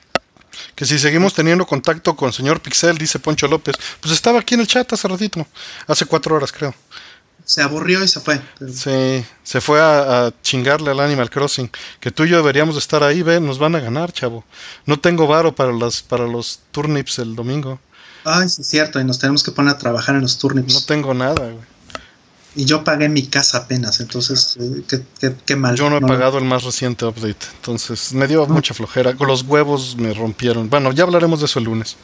[0.75, 4.61] que si seguimos teniendo contacto con señor Pixel, dice Poncho López, pues estaba aquí en
[4.61, 5.47] el chat hace ratito,
[5.87, 6.75] hace cuatro horas creo.
[7.45, 8.41] Se aburrió y se fue.
[8.73, 11.71] Sí, se fue a, chingarle al Animal Crossing.
[12.01, 14.45] Que tú y yo deberíamos estar ahí, ve, nos van a ganar, chavo.
[14.87, 17.79] No tengo varo para, las, para los turnips el domingo.
[18.25, 20.73] Ay, sí es cierto, y nos tenemos que poner a trabajar en los turnips.
[20.73, 21.74] No tengo nada, güey.
[22.57, 25.75] Y yo pagué mi casa apenas, entonces, eh, qué, mal.
[25.75, 29.15] Yo no he pagado el más reciente update, entonces me dio mucha flojera.
[29.15, 30.71] Con los huevos me rompieron.
[30.71, 31.97] Bueno, ya hablaremos de eso el lunes.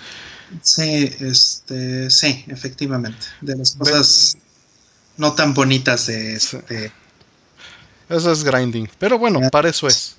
[0.62, 3.26] Sí, este, sí, efectivamente.
[3.40, 4.36] De las cosas
[5.16, 6.92] no tan bonitas de este.
[8.08, 8.88] Eso es grinding.
[8.98, 10.16] Pero bueno, para eso es.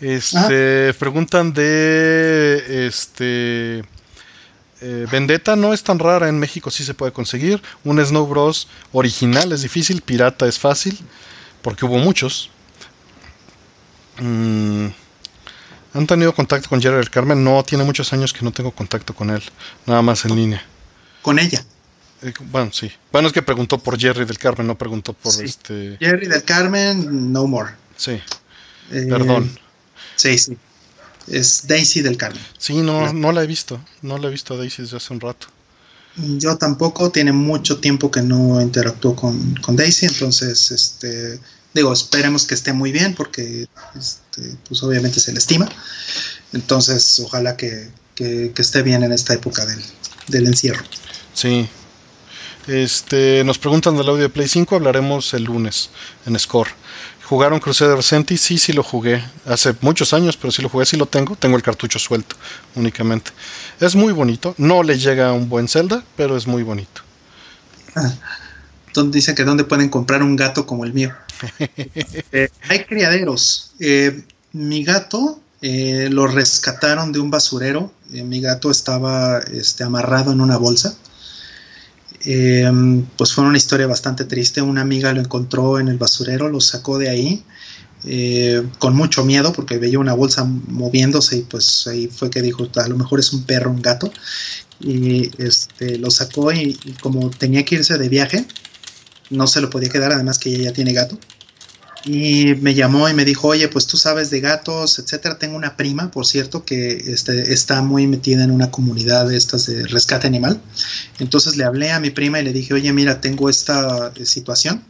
[0.00, 3.84] Este, preguntan de este
[4.80, 7.60] eh, Vendetta no es tan rara en México, sí se puede conseguir.
[7.84, 10.98] Un Snow Bros original es difícil, pirata es fácil,
[11.62, 12.50] porque hubo muchos.
[14.20, 14.86] Mm,
[15.94, 17.42] ¿Han tenido contacto con Jerry del Carmen?
[17.42, 19.42] No, tiene muchos años que no tengo contacto con él,
[19.86, 20.62] nada más en línea.
[21.22, 21.64] ¿Con ella?
[22.22, 22.90] Eh, bueno, sí.
[23.10, 25.96] Bueno, es que preguntó por Jerry del Carmen, no preguntó por este.
[25.98, 27.72] Jerry del Carmen, no more.
[27.96, 28.20] Sí.
[28.92, 29.50] Eh, Perdón.
[30.14, 30.56] Sí, sí
[31.30, 32.42] es Daisy del Carmen.
[32.58, 35.20] Sí, no, no la he visto, no la he visto a Daisy desde hace un
[35.20, 35.46] rato.
[36.16, 41.38] Yo tampoco, tiene mucho tiempo que no interactúo con, Daisy, entonces, este,
[41.74, 45.68] digo, esperemos que esté muy bien porque, este, pues obviamente se le estima.
[46.52, 47.90] Entonces, ojalá que,
[48.56, 49.80] esté bien en esta época del,
[50.26, 50.82] del encierro.
[51.34, 51.68] Sí.
[52.66, 55.90] Este, nos preguntan del audio de Play 5, hablaremos el lunes
[56.26, 56.68] en Score.
[57.28, 58.38] ¿Jugaron Crusader Senti?
[58.38, 59.22] Sí, sí lo jugué.
[59.44, 61.36] Hace muchos años, pero sí lo jugué, sí lo tengo.
[61.36, 62.36] Tengo el cartucho suelto
[62.74, 63.32] únicamente.
[63.80, 64.54] Es muy bonito.
[64.56, 67.02] No le llega a un buen Zelda, pero es muy bonito.
[68.94, 71.14] Ah, dice que dónde pueden comprar un gato como el mío.
[72.32, 73.72] Eh, hay criaderos.
[73.78, 77.92] Eh, mi gato eh, lo rescataron de un basurero.
[78.08, 80.96] mi gato estaba este, amarrado en una bolsa
[82.30, 84.60] Em, pues fue una historia bastante triste.
[84.60, 87.42] Una amiga lo encontró en el basurero, lo sacó de ahí
[88.04, 92.68] eh, con mucho miedo porque veía una bolsa moviéndose y pues ahí fue que dijo,
[92.76, 94.12] a lo mejor es un perro, un gato.
[94.78, 98.44] Y este, lo sacó y, como tenía que irse de viaje,
[99.30, 101.18] no se lo podía quedar, además que ella ya tiene gato.
[102.10, 105.38] Y me llamó y me dijo, oye, pues tú sabes de gatos, etcétera.
[105.38, 109.66] Tengo una prima, por cierto, que este, está muy metida en una comunidad de estas
[109.66, 110.58] de rescate animal.
[111.18, 114.82] Entonces le hablé a mi prima y le dije, oye, mira, tengo esta eh, situación.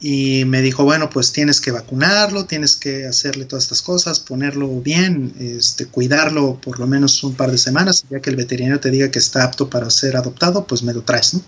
[0.00, 4.80] y me dijo, bueno, pues tienes que vacunarlo, tienes que hacerle todas estas cosas, ponerlo
[4.82, 8.90] bien, este, cuidarlo por lo menos un par de semanas, ya que el veterinario te
[8.90, 11.42] diga que está apto para ser adoptado, pues me lo traes, ¿no?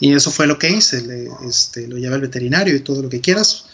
[0.00, 3.08] Y eso fue lo que hice, le, este, lo llevé al veterinario y todo lo
[3.08, 3.64] que quieras,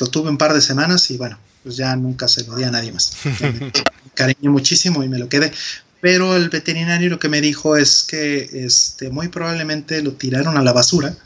[0.00, 2.70] lo tuve un par de semanas y bueno, pues ya nunca se lo di a
[2.70, 3.12] nadie más.
[3.40, 3.72] me
[4.14, 5.52] cariño muchísimo y me lo quedé.
[6.00, 10.62] Pero el veterinario lo que me dijo es que este, muy probablemente lo tiraron a
[10.62, 11.16] la basura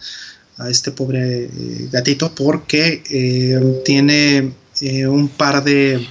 [0.58, 6.06] a este pobre eh, gatito porque eh, tiene eh, un par de,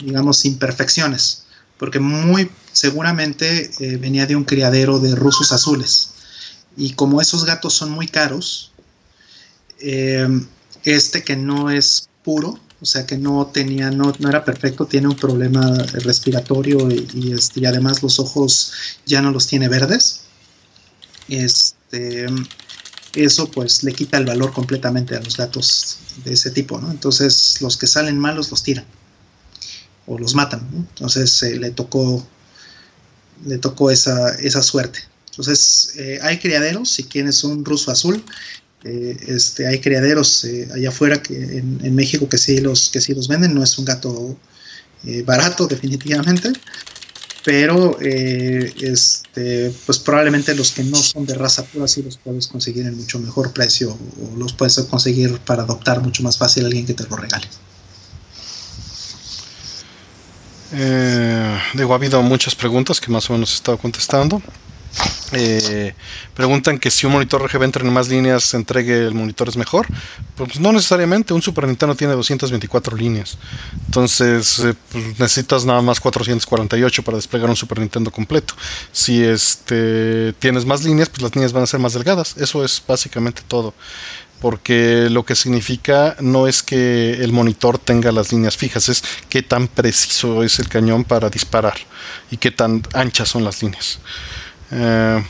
[0.00, 1.44] digamos, imperfecciones,
[1.76, 6.10] porque muy seguramente venía de un criadero de rusos azules.
[6.76, 8.72] Y como esos gatos son muy caros,
[10.84, 15.08] este que no es puro, o sea que no tenía, no, no era perfecto, tiene
[15.08, 18.72] un problema respiratorio y, este, además los ojos
[19.06, 20.22] ya no los tiene verdes.
[21.28, 22.26] Este,
[23.14, 26.90] eso pues le quita el valor completamente a los gatos de ese tipo, ¿no?
[26.90, 28.84] Entonces los que salen malos los tiran
[30.06, 32.26] o los matan, Entonces eh, le tocó
[33.46, 35.00] le tocó esa, esa suerte.
[35.30, 38.22] Entonces eh, hay criaderos, si tienes un ruso azul,
[38.84, 43.28] eh, este, hay criaderos allá afuera que en, México que sí los que sí los
[43.28, 44.36] venden, no es un gato
[45.24, 46.52] barato definitivamente,
[47.42, 52.48] pero eh, este, pues probablemente los que no son de raza pura sí los puedes
[52.48, 56.66] conseguir en mucho mejor precio o los puedes conseguir para adoptar mucho más fácil a
[56.66, 57.46] alguien que te lo regale.
[60.72, 64.42] Eh, digo, ha habido muchas preguntas que más o menos he estado contestando.
[65.32, 65.94] Eh,
[66.34, 69.88] preguntan que si un monitor RGB entre en más líneas entregue el monitor es mejor.
[70.34, 73.38] Pues no necesariamente, un Super Nintendo tiene 224 líneas.
[73.86, 78.54] Entonces eh, pues necesitas nada más 448 para desplegar un Super Nintendo completo.
[78.92, 82.36] Si este tienes más líneas, pues las líneas van a ser más delgadas.
[82.36, 83.74] Eso es básicamente todo.
[84.40, 89.42] Porque lo que significa no es que el monitor tenga las líneas fijas, es qué
[89.42, 91.74] tan preciso es el cañón para disparar
[92.30, 94.00] y qué tan anchas son las líneas.
[94.70, 95.22] Eh,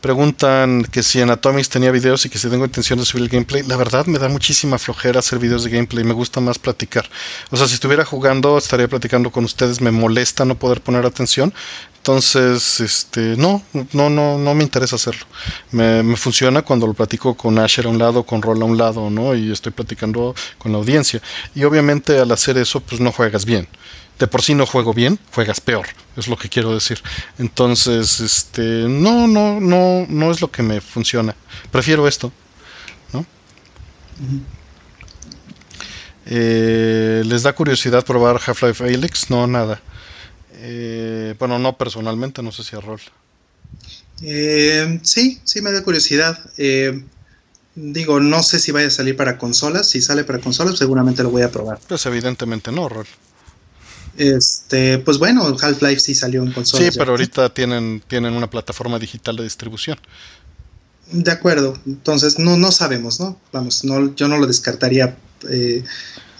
[0.00, 3.28] preguntan que si en Atomics tenía videos y que si tengo intención de subir el
[3.28, 3.62] gameplay.
[3.64, 6.04] La verdad me da muchísima flojera hacer videos de gameplay.
[6.04, 7.08] Me gusta más platicar.
[7.50, 9.80] O sea, si estuviera jugando, estaría platicando con ustedes.
[9.80, 11.52] Me molesta no poder poner atención.
[11.96, 15.26] Entonces, este, no, no, no, no me interesa hacerlo.
[15.72, 18.78] Me, me funciona cuando lo platico con Asher a un lado, con Roll a un
[18.78, 19.34] lado, ¿no?
[19.34, 21.20] Y estoy platicando con la audiencia.
[21.52, 23.66] Y obviamente al hacer eso, pues no juegas bien
[24.18, 25.86] de por sí no juego bien, juegas peor,
[26.16, 27.02] es lo que quiero decir.
[27.38, 31.34] Entonces, este, no, no, no, no es lo que me funciona.
[31.70, 32.32] Prefiero esto,
[33.12, 33.26] ¿no?
[36.24, 39.30] Eh, ¿Les da curiosidad probar Half-Life Alyx?
[39.30, 39.80] No, nada.
[40.54, 43.00] Eh, bueno, no personalmente, no sé si a rol.
[44.22, 46.38] Eh, sí, sí me da curiosidad.
[47.74, 49.90] digo, no sé si vaya a salir para consolas.
[49.90, 51.78] Si sale para consolas, seguramente lo voy a probar.
[51.86, 53.06] Pues evidentemente no, rol.
[54.16, 56.90] Este, pues bueno, Half-Life sí salió en consola.
[56.90, 59.98] Sí, pero ahorita tienen, tienen una plataforma digital de distribución.
[61.10, 63.38] De acuerdo, entonces no, no sabemos, ¿no?
[63.52, 65.16] Vamos, no, yo no lo descartaría
[65.48, 65.84] eh,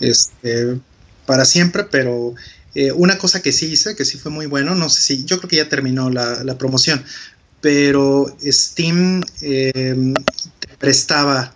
[0.01, 0.79] este,
[1.25, 2.35] para siempre, pero
[2.75, 5.39] eh, una cosa que sí hice, que sí fue muy bueno, no sé si, yo
[5.39, 7.05] creo que ya terminó la, promoción,
[7.61, 10.15] pero Steam em,
[10.79, 11.55] prestaba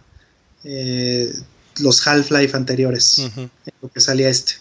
[0.62, 1.34] eh,
[1.80, 3.28] los Half-Life anteriores,
[3.82, 4.54] lo que salía este.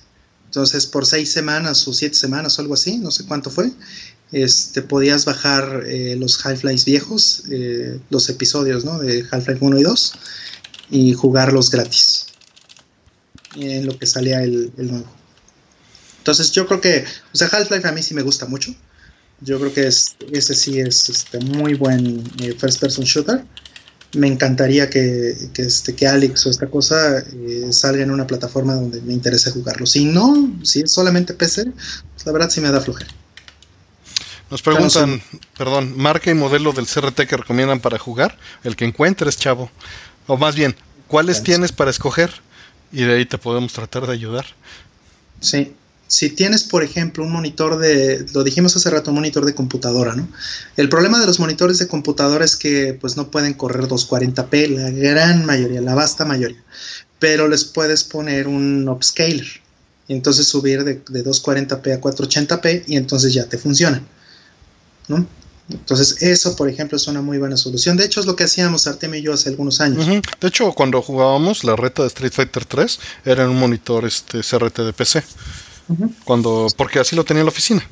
[0.49, 3.71] Entonces, por seis semanas o siete semanas o algo así, no sé cuánto fue,
[4.31, 8.97] este, podías bajar eh, los Half-Life viejos, eh, los episodios ¿no?
[8.97, 10.13] de Half-Life 1 y 2,
[10.89, 12.25] y jugarlos gratis.
[13.57, 15.05] En lo que salía el, nuevo.
[16.17, 18.73] Entonces, yo creo que, o sea, Half-Life a mí sí me gusta mucho.
[19.41, 23.45] Yo creo que es, ese sí es este, muy buen eh, first person shooter
[24.13, 29.01] me encantaría que, este, que Alex o esta cosa eh, salga en una plataforma donde
[29.01, 29.85] me interese jugarlo.
[29.85, 33.11] Si no, si es solamente PC, pues la verdad sí me da flojera.
[34.49, 35.21] Nos preguntan,
[35.57, 39.69] perdón, marca y modelo del CRT que recomiendan para jugar, el que encuentres, chavo.
[40.25, 40.75] O más bien,
[41.07, 42.31] ¿cuáles tienes para escoger?
[42.91, 44.45] Y de ahí te podemos tratar de ayudar.
[45.39, 45.75] Sí,
[46.09, 50.15] si tienes, por ejemplo, un monitor de, lo dijimos hace rato, un monitor de computadora,
[50.15, 50.27] ¿no?
[50.75, 54.89] El problema de los monitores de computadora es que pues no pueden correr 240p, la
[54.89, 56.61] gran mayoría, la vasta mayoría,
[57.19, 59.45] pero les puedes poner un upscaler
[60.07, 64.01] y entonces subir de, 240p a 480p y entonces ya te funciona,
[65.07, 65.27] ¿no?
[65.69, 67.95] Entonces, eso, por ejemplo, es una muy buena solución.
[67.95, 70.03] De hecho, es lo que hacíamos Artemio y yo hace algunos años.
[70.07, 74.39] De hecho, cuando jugábamos la reta de Street Fighter 3, era en un monitor este
[74.39, 75.23] CRT de PC.
[76.23, 77.87] Cuando, porque así lo tenía en la oficina.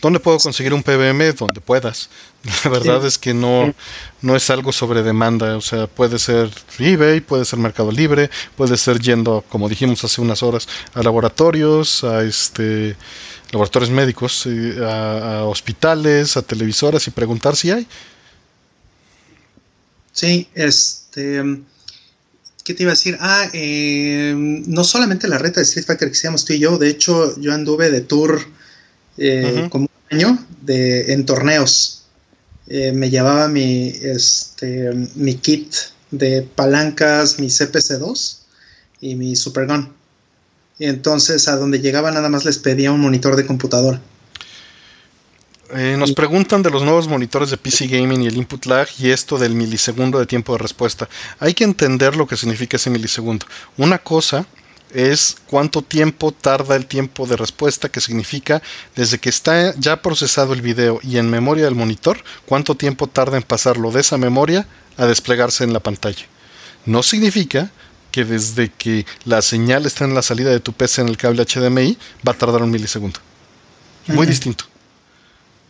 [0.00, 1.34] ¿Dónde puedo conseguir un PBM?
[1.34, 2.08] Donde puedas.
[2.64, 3.74] La verdad es que no,
[4.22, 5.56] no es algo sobre demanda.
[5.56, 10.20] O sea, puede ser eBay, puede ser Mercado Libre, puede ser yendo, como dijimos hace
[10.20, 12.96] unas horas, a laboratorios, a este
[13.50, 17.86] laboratorios médicos, eh, a, hospitales, a televisoras y preguntar si hay.
[20.12, 21.42] Sí, este.
[22.68, 23.16] ¿Qué te iba a decir?
[23.18, 26.90] Ah, eh, no solamente la reta de Street Fighter que hacíamos tú y yo, de
[26.90, 28.42] hecho, yo anduve de tour
[29.16, 32.02] eh, como un año de, en torneos.
[32.66, 35.72] Eh, me llevaba mi, este, mi kit
[36.10, 38.36] de palancas, mi CPC2
[39.00, 39.90] y mi Super Gun.
[40.78, 44.02] Y entonces a donde llegaba nada más les pedía un monitor de computadora.
[45.70, 49.10] Eh, nos preguntan de los nuevos monitores de PC Gaming y el input lag y
[49.10, 51.08] esto del milisegundo de tiempo de respuesta.
[51.40, 53.44] Hay que entender lo que significa ese milisegundo.
[53.76, 54.46] Una cosa
[54.94, 58.62] es cuánto tiempo tarda el tiempo de respuesta, que significa
[58.96, 63.36] desde que está ya procesado el video y en memoria del monitor, cuánto tiempo tarda
[63.36, 64.66] en pasarlo de esa memoria
[64.96, 66.24] a desplegarse en la pantalla.
[66.86, 67.70] No significa
[68.10, 71.44] que desde que la señal está en la salida de tu PC en el cable
[71.44, 73.20] HDMI va a tardar un milisegundo.
[74.06, 74.64] Muy distinto.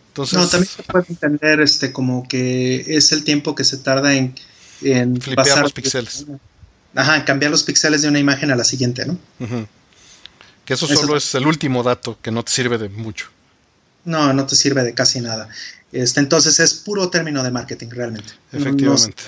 [0.08, 4.14] Entonces, no, también se puede entender este como que es el tiempo que se tarda
[4.14, 4.34] en,
[4.82, 6.26] en pasar los píxeles.
[6.94, 9.18] Ajá, cambiar los píxeles de una imagen a la siguiente, ¿no?
[10.64, 13.28] Que eso, solo es el último dato que no te sirve de mucho.
[14.04, 15.48] No, no te sirve de casi nada.
[15.92, 18.32] Este, entonces es puro término de marketing realmente.
[18.52, 19.22] Efectivamente.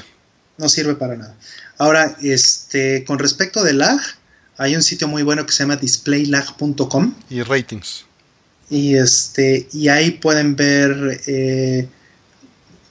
[0.58, 1.34] No, sirve para nada.
[1.78, 3.98] Ahora, este, con respecto de lag,
[4.58, 7.14] hay un sitio muy bueno que se llama displaylag.com.
[7.30, 8.04] Y ratings.
[8.70, 11.88] Y este, y ahí pueden ver eh,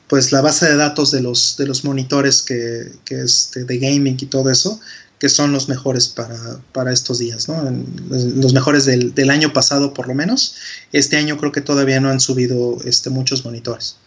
[0.08, 4.17] pues la base de datos de los, de los monitores que, que este, de gaming
[4.19, 4.80] y todo eso,
[5.19, 7.61] que son los mejores para, estos días, ¿no?
[8.09, 10.56] los mejores del, año pasado por lo menos.
[10.93, 13.98] Este año creo que todavía no han subido este, muchos monitores.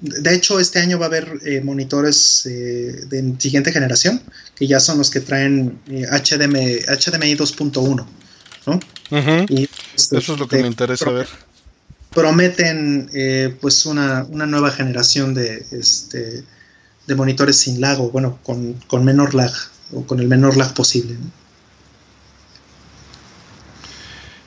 [0.00, 4.22] De hecho, este año va a haber eh, monitores eh, de siguiente generación,
[4.54, 8.06] que ya son los que traen HDMI, HDMI 2.1.
[8.66, 8.80] ¿no?
[9.48, 11.28] y, este, Eso es lo que me interesa ver
[12.14, 16.44] prometen eh, pues una, nueva generación de, este,
[17.06, 19.52] de monitores sin lag o bueno, con, menor lag
[19.92, 21.16] o con el menor lag posible.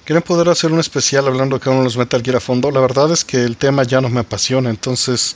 [0.06, 2.72] ¿Quieren poder hacer un especial hablando cada uno de los Metal Gear a fondo?
[2.72, 5.36] La verdad es que el tema ya no me apasiona, entonces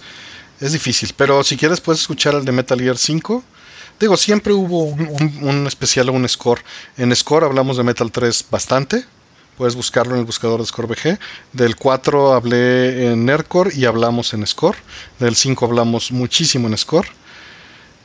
[0.62, 1.14] es difícil.
[1.18, 3.44] Pero si quieres puedes escuchar el de Metal Gear 5.
[4.02, 6.62] Digo, siempre hubo un, especial o un score.
[6.98, 9.06] En score hablamos de Metal 3 bastante,
[9.58, 11.20] Puedes buscarlo en el buscador de ScoreBG.
[11.54, 14.78] Del 4 hablé en Nerdcore y hablamos en Score.
[15.20, 17.08] Del 5 hablamos muchísimo en Score.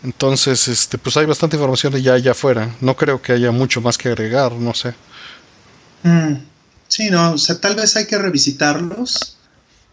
[0.02, 2.74] Entonces, este, pues hay bastante información ya allá afuera.
[2.82, 4.92] No creo que haya mucho más que agregar, no sé.
[6.02, 6.34] Mm,
[6.88, 9.38] sí, no, o sea, tal vez hay que revisitarlos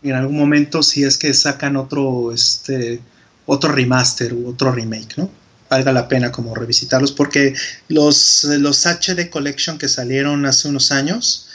[0.03, 2.99] en algún momento si es que sacan otro, este,
[3.45, 5.29] otro remaster u otro remake, ¿no?
[5.73, 7.55] Valga la pena como revisitarlos porque
[7.87, 11.47] los, los HD Collection que salieron hace unos años,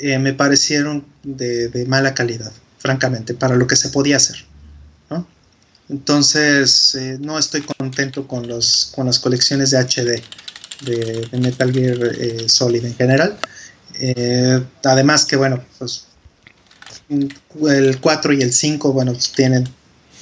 [0.00, 4.46] eh, me parecieron de, mala calidad, francamente, para lo que se podía hacer.
[5.90, 10.22] Entonces, eh, no estoy contento con, los, con las colecciones de HD
[10.84, 13.38] de, Metal Gear eh, Solid en general.
[14.84, 16.08] además que, bueno, pues
[17.08, 19.68] el 4 y el 5, bueno, pues, tienen,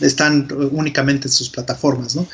[0.01, 2.27] están únicamente en sus plataformas, ¿no?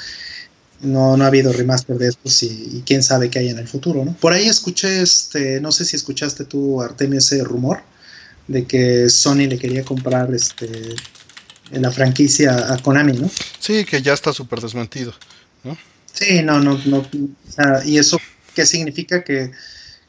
[0.83, 4.05] No, no ha habido remaster de estos y, quién sabe qué hay en el futuro,
[4.05, 4.15] ¿no?
[4.15, 7.83] Por ahí escuché, este, no sé si escuchaste tú, Artemio, ese rumor
[8.49, 10.69] de que Sony le quería comprar este
[11.71, 13.31] la franquicia a Konami, ¿no?
[13.59, 15.15] Sí, que ya está súper desmentido,
[15.65, 15.79] ¿no?
[16.13, 17.09] Sí, no, no, no.
[17.85, 18.21] ¿Y eso
[18.55, 19.25] qué significa?
[19.25, 19.53] Que,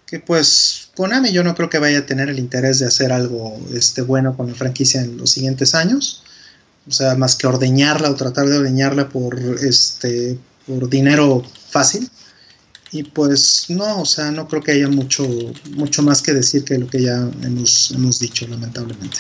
[0.05, 3.61] que pues Konami yo no creo que vaya a tener el interés de hacer algo
[3.73, 6.23] este, bueno con la franquicia en los siguientes años.
[6.85, 12.09] O sea, más que ordeñarla o tratar de ordeñarla por este por dinero fácil.
[12.91, 15.27] Y pues no, o sea, no creo que haya mucho,
[15.71, 19.17] mucho más que decir que lo que ya hemos, hemos dicho, lamentablemente.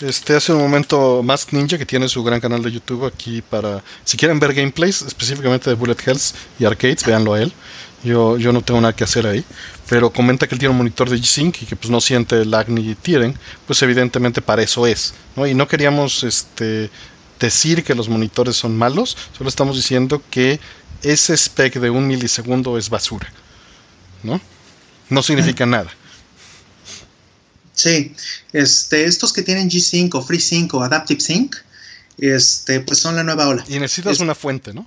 [0.00, 3.82] Este hace un momento Mask Ninja que tiene su gran canal de YouTube aquí para
[4.04, 7.52] si quieren ver gameplays específicamente de Bullet Hells y arcades, véanlo a él.
[8.02, 9.42] Yo, yo no tengo nada que hacer ahí,
[9.88, 12.68] pero comenta que él tiene un monitor de G-Sync y que pues no siente lag
[12.68, 13.34] ni tiren,
[13.66, 15.46] pues evidentemente para eso es, ¿no?
[15.46, 16.90] Y no queríamos este
[17.40, 20.60] decir que los monitores son malos, solo estamos diciendo que
[21.04, 23.32] ese spec de un milisegundo es basura.
[24.22, 24.40] ¿No?
[25.10, 25.90] No significa nada.
[27.74, 28.14] Sí,
[28.52, 31.56] este, estos que tienen G5 o FreeSync o Adaptive Sync,
[32.18, 33.64] este, pues son la nueva ola.
[33.68, 34.86] Y necesitas una fuente, ¿no?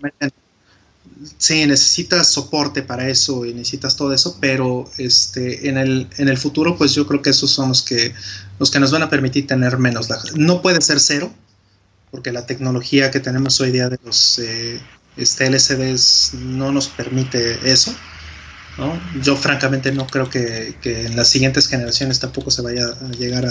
[1.37, 6.37] sí, necesitas soporte para eso y necesitas todo eso, pero este, en, el, en el
[6.37, 8.13] futuro, pues yo creo que esos son los que,
[8.59, 10.07] los que nos van a permitir tener menos.
[10.35, 11.33] No puede ser cero,
[12.11, 14.79] porque la tecnología que tenemos hoy día de los eh,
[15.17, 17.93] este, LCDs no nos permite eso.
[19.23, 23.45] Yo francamente no creo que, en las siguientes generaciones tampoco se vaya a llegar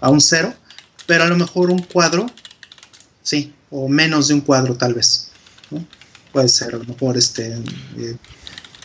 [0.00, 0.52] a, un cero,
[1.06, 2.30] pero a lo mejor un cuadro,
[3.22, 5.28] sí, o menos de un cuadro tal vez.
[6.32, 7.54] puede ser a lo mejor este,
[7.96, 8.16] eh,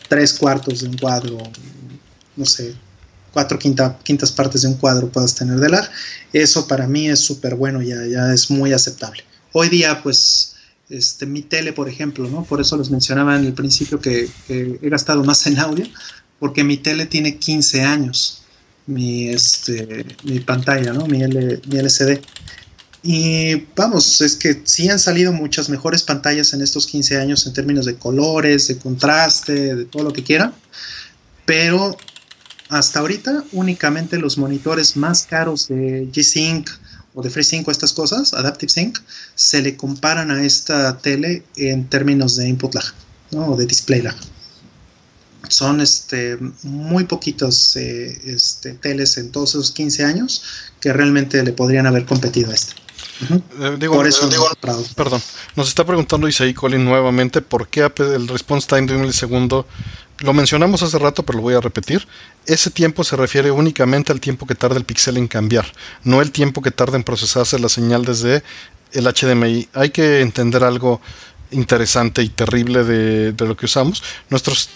[0.08, 1.42] tres cuartos de un cuadro,
[2.36, 2.76] no sé,
[3.34, 5.90] cuatro quintas partes de un cuadro puedas tener de lag.
[6.32, 9.24] Eso para mí es súper bueno, ya, ya es muy aceptable.
[9.54, 10.51] Hoy día, pues,
[10.92, 12.44] este, mi tele, por ejemplo, ¿no?
[12.44, 15.88] Por eso les mencionaba en el principio que, he gastado más en audio,
[16.40, 18.44] porque mi tele tiene 15 años,
[18.86, 21.08] mi, este, mi pantalla, ¿no?
[21.08, 22.22] Mi, mi LCD.
[23.04, 27.54] Y vamos, es que sí han salido muchas mejores pantallas en estos 15 años en
[27.54, 30.54] términos de colores, de contraste, de todo lo que quieran.
[31.46, 31.98] Pero
[32.70, 36.70] hasta ahorita únicamente los monitores más caros de G-Sync
[37.14, 39.00] o de FreeSync o estas cosas, Adaptive Sync,
[39.36, 42.86] se le comparan a esta tele en términos de input lag,
[43.32, 43.48] ¿no?
[43.48, 44.16] o de display lag.
[45.50, 50.44] Son este, muy poquitos eh, este, teles en todos esos 15 años
[50.80, 52.74] que realmente le podrían haber competido a esta.
[53.30, 54.48] Eh, digo, eso, digo,
[54.96, 55.22] perdón,
[55.56, 59.68] nos está preguntando Isaí Colin nuevamente por qué el response time de un milisegundo,
[60.22, 62.08] lo mencionamos hace rato, pero lo voy a repetir.
[62.46, 65.66] Ese tiempo se refiere únicamente al tiempo que tarda el píxel en cambiar,
[66.04, 68.44] no el tiempo que tarda en procesarse la señal desde
[68.94, 69.70] el HDMI.
[69.74, 71.02] Hay que entender algo
[71.52, 74.02] interesante y terrible de, lo que usamos.
[74.30, 74.70] Nuestros,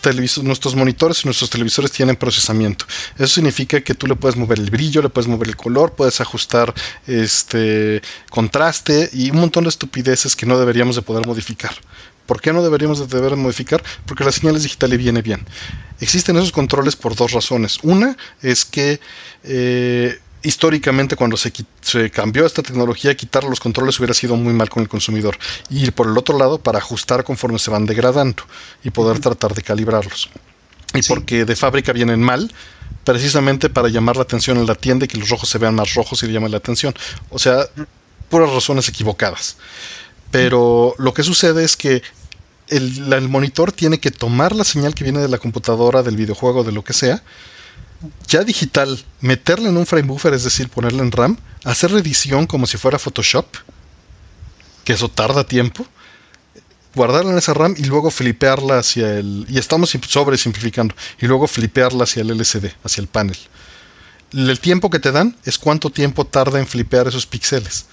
[0.43, 2.85] nuestros monitores y nuestros televisores tienen procesamiento.
[3.17, 6.21] Eso significa que tú le puedes mover el brillo, le puedes mover el color, puedes
[6.21, 6.73] ajustar
[7.07, 11.75] este contraste y un montón de estupideces que no deberíamos de poder modificar.
[12.25, 13.83] ¿Por qué no deberíamos de deber modificar?
[14.05, 15.45] Porque las señales digitales viene bien.
[15.99, 17.79] Existen esos controles por dos razones.
[17.83, 18.99] Una es que
[19.43, 21.51] eh, históricamente cuando se,
[22.11, 25.37] cambió esta tecnología, quitar los controles hubiera sido muy mal con el consumidor.
[25.69, 28.43] Y ir por el otro lado para ajustar conforme se van degradando
[28.83, 30.29] y poder tratar de calibrarlos.
[30.93, 32.51] Y porque de fábrica vienen mal,
[33.03, 35.93] precisamente para llamar la atención en la tienda y que los rojos se vean más
[35.93, 36.93] rojos y le llamen la atención.
[37.29, 37.65] O sea,
[38.29, 39.57] puras razones equivocadas.
[40.35, 42.03] Pero lo que sucede es que
[42.67, 46.73] el, monitor tiene que tomar la señal que viene de la computadora, del videojuego, de
[46.73, 47.23] lo que sea,
[48.27, 52.67] ya digital, meterle en un frame buffer, es decir, ponerle en RAM, hacer edición como
[52.67, 53.45] si fuera Photoshop,
[54.83, 55.87] que eso tarda tiempo,
[56.93, 59.45] guardarla en esa RAM y luego flipearla hacia el.
[59.47, 60.95] Y estamos sobre simplificando.
[61.21, 63.37] Y luego flipearla hacia el LCD, hacia el panel.
[64.33, 67.85] El tiempo que te dan es cuánto tiempo tarda en flipear esos píxeles.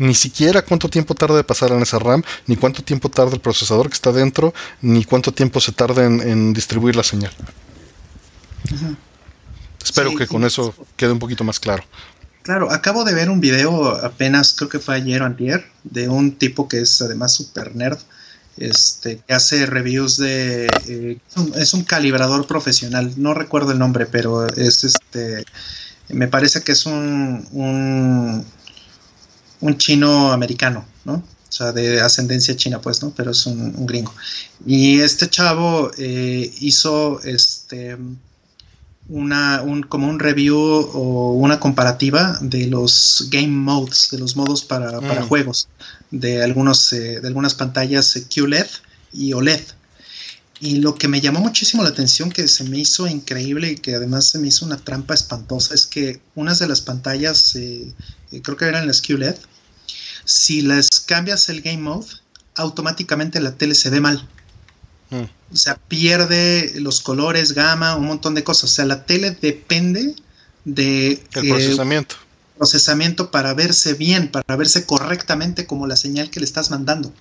[0.00, 3.40] Ni siquiera cuánto tiempo tarda de pasar en esa RAM, ni cuánto tiempo tarda el
[3.42, 7.30] procesador que está dentro, ni cuánto tiempo se tarda en, distribuir la señal.
[9.84, 11.84] Espero que con eso quede un poquito más claro.
[12.40, 16.32] Claro, acabo de ver un video apenas, creo que fue ayer o antier, de un
[16.32, 17.98] tipo que es además super nerd,
[18.56, 20.66] este, que hace reviews de...
[20.88, 21.18] Eh,
[21.56, 25.44] es un calibrador profesional, no recuerdo el nombre, pero es este...
[26.08, 28.46] Me parece que es un, un,
[29.60, 31.14] un chino americano, ¿no?
[31.14, 33.12] O sea, de ascendencia china, pues, ¿no?
[33.16, 34.14] Pero es un, gringo.
[34.64, 37.96] Y este chavo eh, hizo este
[39.10, 44.64] una, un, como un review o una comparativa de los game modes, de los modos
[44.64, 45.26] para, mm.
[45.26, 45.68] juegos,
[46.10, 48.66] de, algunos, eh, de algunas pantallas eh, QLED
[49.12, 49.60] y OLED.
[50.60, 53.94] Y lo que me llamó muchísimo la atención, que se me hizo increíble y que
[53.94, 57.92] además se me hizo una trampa espantosa, es que unas de las pantallas, eh,
[58.42, 59.36] creo que eran las QLED,
[60.30, 62.06] si les cambias el game mode,
[62.54, 64.28] automáticamente la tele se ve mal.
[65.10, 65.24] Mm.
[65.52, 68.64] O sea, pierde los colores, gama, un montón de cosas.
[68.64, 70.14] O sea, la tele depende
[70.64, 71.24] de...
[71.34, 72.14] El procesamiento.
[72.56, 77.12] Procesamiento para verse bien, para verse correctamente como la señal que le estás mandando.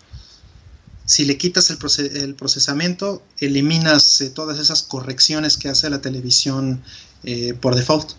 [1.06, 6.84] Si le quitas el, procesamiento, eliminas eh, todas esas correcciones que hace la televisión
[7.24, 8.12] eh, por default.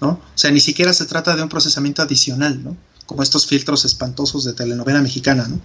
[0.00, 0.08] ¿no?
[0.08, 2.76] O sea, ni siquiera se trata de un procesamiento adicional, ¿no?
[3.06, 5.46] Como estos filtros espantosos de telenovela mexicana.
[5.48, 5.60] ¿no?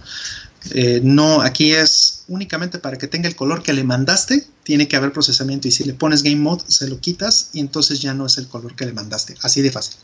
[0.72, 4.96] Eh, no, aquí es únicamente para que tenga el color que le mandaste, tiene que
[4.96, 8.26] haber procesamiento y si le pones Game Mode se lo quitas y entonces ya no
[8.26, 9.34] es el color que le mandaste.
[9.42, 9.96] Así de fácil.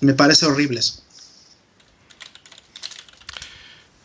[0.00, 1.02] Me parece horrible eso.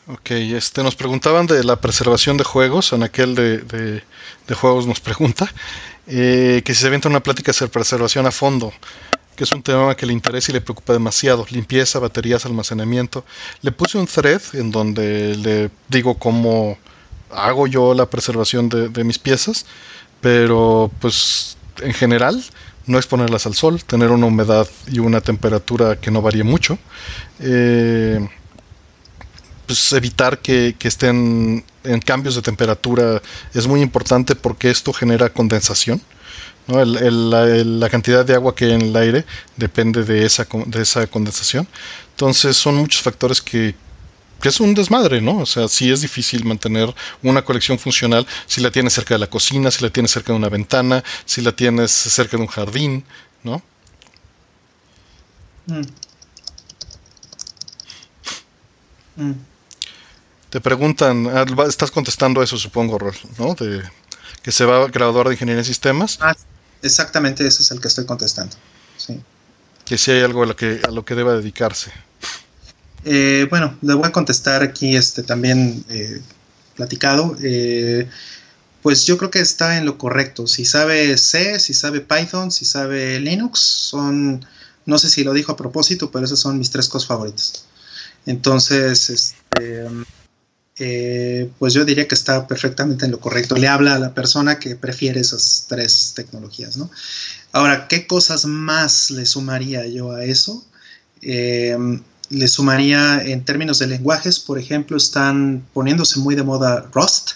[0.08, 5.00] Ok, este, nos preguntaban de la preservación de juegos, en aquel de, de, juegos nos
[5.00, 5.52] pregunta,
[6.06, 8.72] eh, que si se avienta una plática sobre preservación a fondo
[9.36, 11.46] que es un tema que le interesa y le preocupa demasiado.
[11.50, 13.26] Limpieza, baterías, almacenamiento.
[13.62, 16.78] Le puse un thread en donde le digo cómo
[17.32, 19.66] hago yo la preservación de, mis piezas,
[20.22, 22.44] pero pues en general
[22.88, 26.78] no exponerlas al sol, tener una humedad y una temperatura que no varíe mucho.
[27.40, 28.26] Eh,
[29.66, 33.22] pues evitar que, estén en cambios de temperatura
[33.54, 36.02] es muy importante porque esto genera condensación.
[36.68, 41.68] La, cantidad de agua que hay en el aire depende de esa, de esa condensación.
[42.12, 43.76] Entonces son muchos factores que,
[44.42, 45.40] que es un desmadre, ¿no?
[45.40, 49.28] O sea, sí es difícil mantener una colección funcional si la tienes cerca de la
[49.28, 53.04] cocina, si la tienes cerca de una ventana, si la tienes cerca de un jardín,
[53.44, 53.62] ¿no?
[55.68, 55.82] Mm.
[59.18, 59.34] Mm.
[60.50, 62.98] Te preguntan, ah, estás contestando eso, supongo,
[63.38, 63.56] ¿no?
[63.56, 63.84] De
[64.42, 66.20] que se va a graduar de ingeniería en sistemas.
[66.22, 66.36] Ah,
[66.86, 68.56] exactamente, ese es el que estoy contestando.
[68.98, 69.20] Sí.
[69.84, 71.92] Que si hay algo a lo que, a lo que deba dedicarse.
[73.04, 76.22] Eh, bueno, le voy a contestar aquí este también eh,
[76.76, 77.36] platicado.
[77.42, 78.10] Eh,
[78.82, 80.48] pues yo creo que está en lo correcto.
[80.48, 84.46] Si sabe C, si sabe Python, si sabe Linux, son,
[84.86, 87.66] no sé si lo dijo a propósito, pero esas son mis tres cosas favoritas.
[88.26, 89.86] Entonces, este,
[90.78, 93.56] eh, pues yo diría que está perfectamente en lo correcto.
[93.56, 96.90] Le habla a la persona que prefiere esas tres tecnologías, ¿no?
[97.54, 100.66] Ahora, ¿qué cosas más le sumaría yo a eso?
[101.22, 101.78] Eh,
[102.30, 107.34] le sumaría en términos de lenguajes, por ejemplo, están poniéndose muy de moda Rust.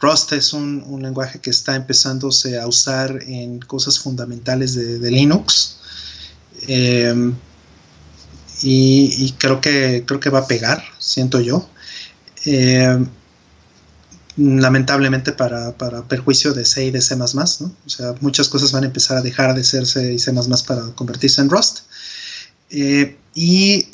[0.00, 5.76] Rust es un, lenguaje que está empezándose a usar en cosas fundamentales de, Linux.
[6.66, 7.32] Eh,
[8.62, 11.68] y, y, creo que creo que va a pegar, siento yo.
[12.44, 13.06] Eh,
[14.36, 15.72] lamentablemente para,
[16.08, 17.26] perjuicio de C y de C++, ¿no?
[17.26, 20.32] O sea, muchas cosas van a empezar a dejar de ser C y C++
[20.66, 21.80] para convertirse en Rust.
[22.70, 23.86] Eh, y,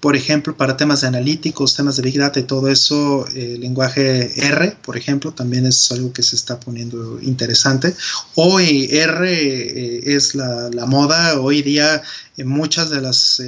[0.00, 4.32] por ejemplo, para temas de analíticos, temas de Big Data y todo eso, el lenguaje
[4.46, 7.94] R, por ejemplo, también es algo que se está poniendo interesante.
[8.36, 12.02] Hoy R eh, es la, la, moda, hoy día
[12.38, 13.40] muchas de las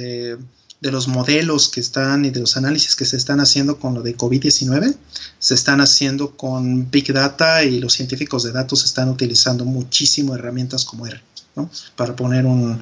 [0.81, 4.01] de los modelos que están y de los análisis que se están haciendo con lo
[4.01, 4.95] de COVID-19,
[5.37, 10.83] se están haciendo con Big Data y los científicos de datos están utilizando muchísimo herramientas
[10.83, 11.21] como R,
[11.55, 11.69] ¿no?
[11.95, 12.81] para poner un,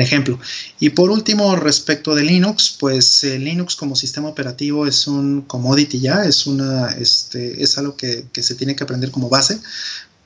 [0.00, 0.40] ejemplo.
[0.80, 6.24] Y por último, respecto de Linux, pues Linux como sistema operativo es un commodity ya,
[6.24, 9.60] es, una, este, es algo que, que se tiene que aprender como base,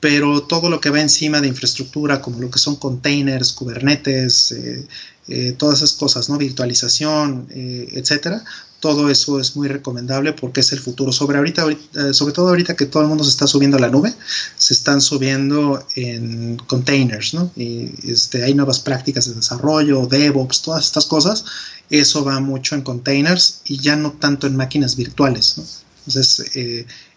[0.01, 4.87] pero todo lo que va encima de infraestructura, como lo que son containers, Kubernetes, eh,
[5.29, 6.39] eh, todas esas cosas, ¿no?
[6.39, 8.43] Virtualización, eh, etcétera.
[8.81, 11.13] Todo eso es muy recomendable porque es el futuro.
[11.13, 13.91] Sobre, ahorita, eh, sobre todo ahorita que todo el mundo se está subiendo a la
[13.91, 14.15] nube,
[14.57, 17.53] se están subiendo en containers, ¿no?
[17.57, 21.45] Y este, hay nuevas prácticas de desarrollo, DevOps, todas estas cosas.
[21.91, 25.65] Eso va mucho en containers y ya no tanto en máquinas virtuales, ¿no?
[26.07, 26.51] Entonces,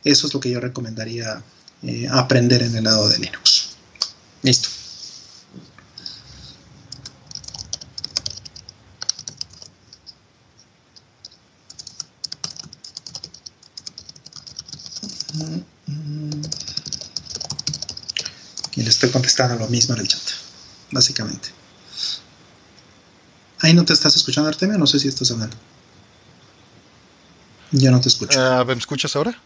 [0.03, 1.41] eso es lo que yo recomendaría
[2.09, 3.69] aprender en el lado de Linux.
[4.43, 4.80] Listo.
[18.75, 20.21] Y le estoy contestando lo mismo en el chat,
[20.91, 21.49] básicamente.
[23.59, 25.55] Ahí no te estás escuchando, Artemio, no sé si estás hablando.
[27.71, 28.39] Yo no te escucho.
[28.41, 29.37] Ah, ¿Me escuchas ahora?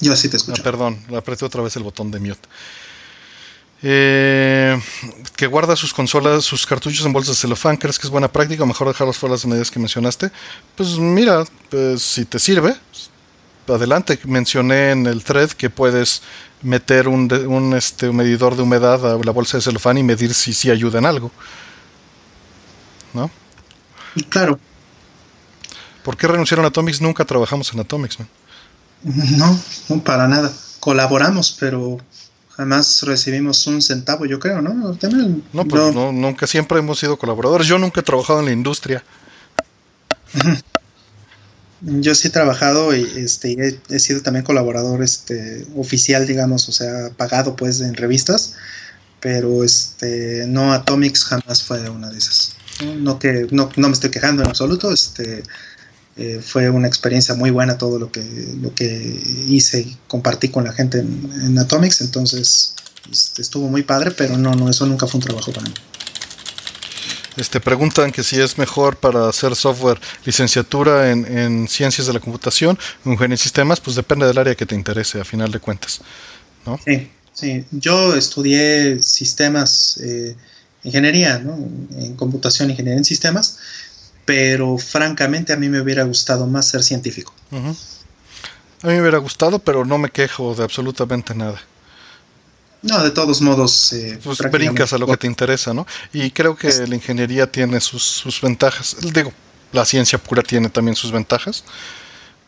[0.00, 0.60] Yo sí te escucho.
[0.60, 2.48] Ah, perdón, apreté otra vez el botón de mute.
[3.84, 4.80] Eh,
[5.36, 8.62] que guarda sus consolas, sus cartuchos en bolsas de celofán, ¿crees que es buena práctica
[8.62, 10.30] o mejor dejarlos fuera las medidas que mencionaste?
[10.76, 12.76] Pues mira, pues si te sirve,
[13.68, 14.18] adelante.
[14.24, 16.22] Mencioné en el thread que puedes
[16.62, 20.52] meter un, un, este, medidor de humedad a la bolsa de celofán y medir si
[20.52, 21.30] sí ayuda en algo.
[23.14, 23.30] ¿No?
[24.28, 24.58] Claro.
[26.02, 27.00] ¿Por qué renunciaron a Atomics?
[27.00, 28.18] Nunca trabajamos en Atomics.
[28.20, 28.26] ¿no?
[29.02, 30.52] No, para nada.
[30.80, 31.98] Colaboramos, pero
[32.56, 34.74] jamás recibimos un centavo, yo creo, ¿no?
[34.74, 37.66] no, pues no, nunca, siempre hemos sido colaboradores.
[37.66, 39.02] Yo nunca he trabajado en la industria.
[41.84, 47.10] Yo sí he trabajado y este, he, sido también colaborador este, oficial, digamos, o sea,
[47.16, 48.54] pagado pues en revistas,
[49.20, 52.54] pero este, no Atomics jamás fue una de esas.
[52.98, 55.42] No, que, no, me estoy quejando en absoluto, este,
[56.16, 58.24] eh, fue una experiencia muy buena todo lo que,
[58.60, 62.74] lo que hice y compartí con la gente en, en Atomics, entonces
[63.10, 65.74] este, estuvo muy padre, pero no, no, eso nunca fue un trabajo para mí.
[67.36, 72.78] Este, preguntan que si es mejor para hacer software licenciatura en, ciencias de la computación
[73.04, 76.00] o ingeniería en sistemas, pues depende del área que te interese, a final de cuentas.
[76.66, 76.78] ¿no?
[76.84, 77.64] Sí, sí.
[77.70, 80.36] Yo estudié sistemas, eh,
[80.84, 81.54] ingeniería, ¿no?
[81.54, 83.58] en computación, ingeniería en sistemas,
[84.24, 87.34] pero francamente a mí me hubiera gustado más ser científico.
[87.50, 91.60] A mí me hubiera gustado, pero no me quejo de absolutamente nada.
[92.82, 93.92] No, de todos modos.
[93.92, 95.86] Eh, pues brincas a lo que te interesa, ¿no?
[96.12, 98.96] Y creo que la ingeniería tiene sus, sus, ventajas.
[99.00, 99.32] Digo,
[99.72, 101.64] la ciencia pura tiene también sus ventajas,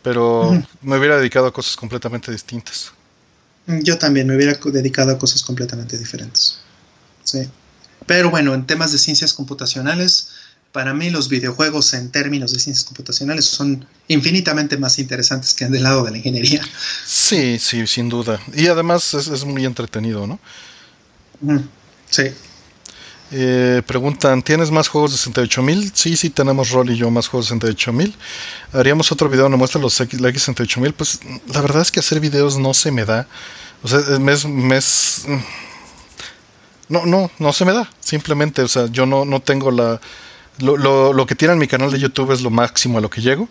[0.02, 2.92] pero me hubiera dedicado a cosas completamente distintas.
[3.66, 6.58] Yo también me hubiera dedicado a cosas completamente diferentes.
[7.22, 7.48] Sí.
[8.06, 10.30] Pero bueno, en temas de ciencias computacionales,
[10.74, 15.70] para mí los videojuegos en términos de ciencias computacionales son infinitamente más interesantes que en
[15.70, 16.62] del lado de la ingeniería.
[17.06, 18.40] Sí, sí, sin duda.
[18.56, 20.40] Y además es, muy entretenido, ¿no?
[22.10, 22.24] Sí.
[23.30, 25.92] Eh, preguntan, ¿tienes más juegos de 68.000?
[25.94, 28.12] Sí, sí, tenemos Roll y yo más juegos de 68.000.
[28.72, 30.92] Haríamos otro video donde muestra los X, la X68000.
[30.92, 31.20] Pues
[31.52, 33.28] la verdad es que hacer videos no se me da.
[33.84, 35.22] O sea, mes, mes...
[36.88, 37.88] No, no, no se me da.
[38.00, 40.00] Simplemente, o sea, yo no, no tengo la
[40.58, 43.10] lo, lo, lo, que tiene en mi canal de YouTube es lo máximo a lo
[43.10, 43.48] que llego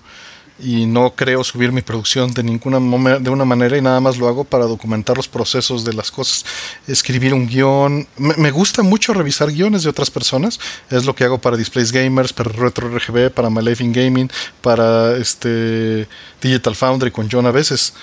[0.59, 2.79] y no creo subir mi producción de ninguna
[3.19, 6.45] de una manera y nada más lo hago para documentar los procesos de las cosas.
[6.87, 8.07] Escribir un guion.
[8.17, 10.59] Me, gusta mucho revisar guiones de otras personas.
[10.89, 14.29] Es lo que hago para Displays Gamers, para Retro RGB, para My Life in Gaming,
[14.61, 16.07] para este
[16.41, 17.93] Digital Foundry con John a veces.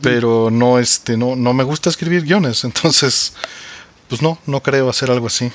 [0.00, 2.64] Pero no, este, no, no me gusta escribir guiones.
[2.64, 3.34] Entonces,
[4.08, 5.50] pues no, no creo hacer algo así.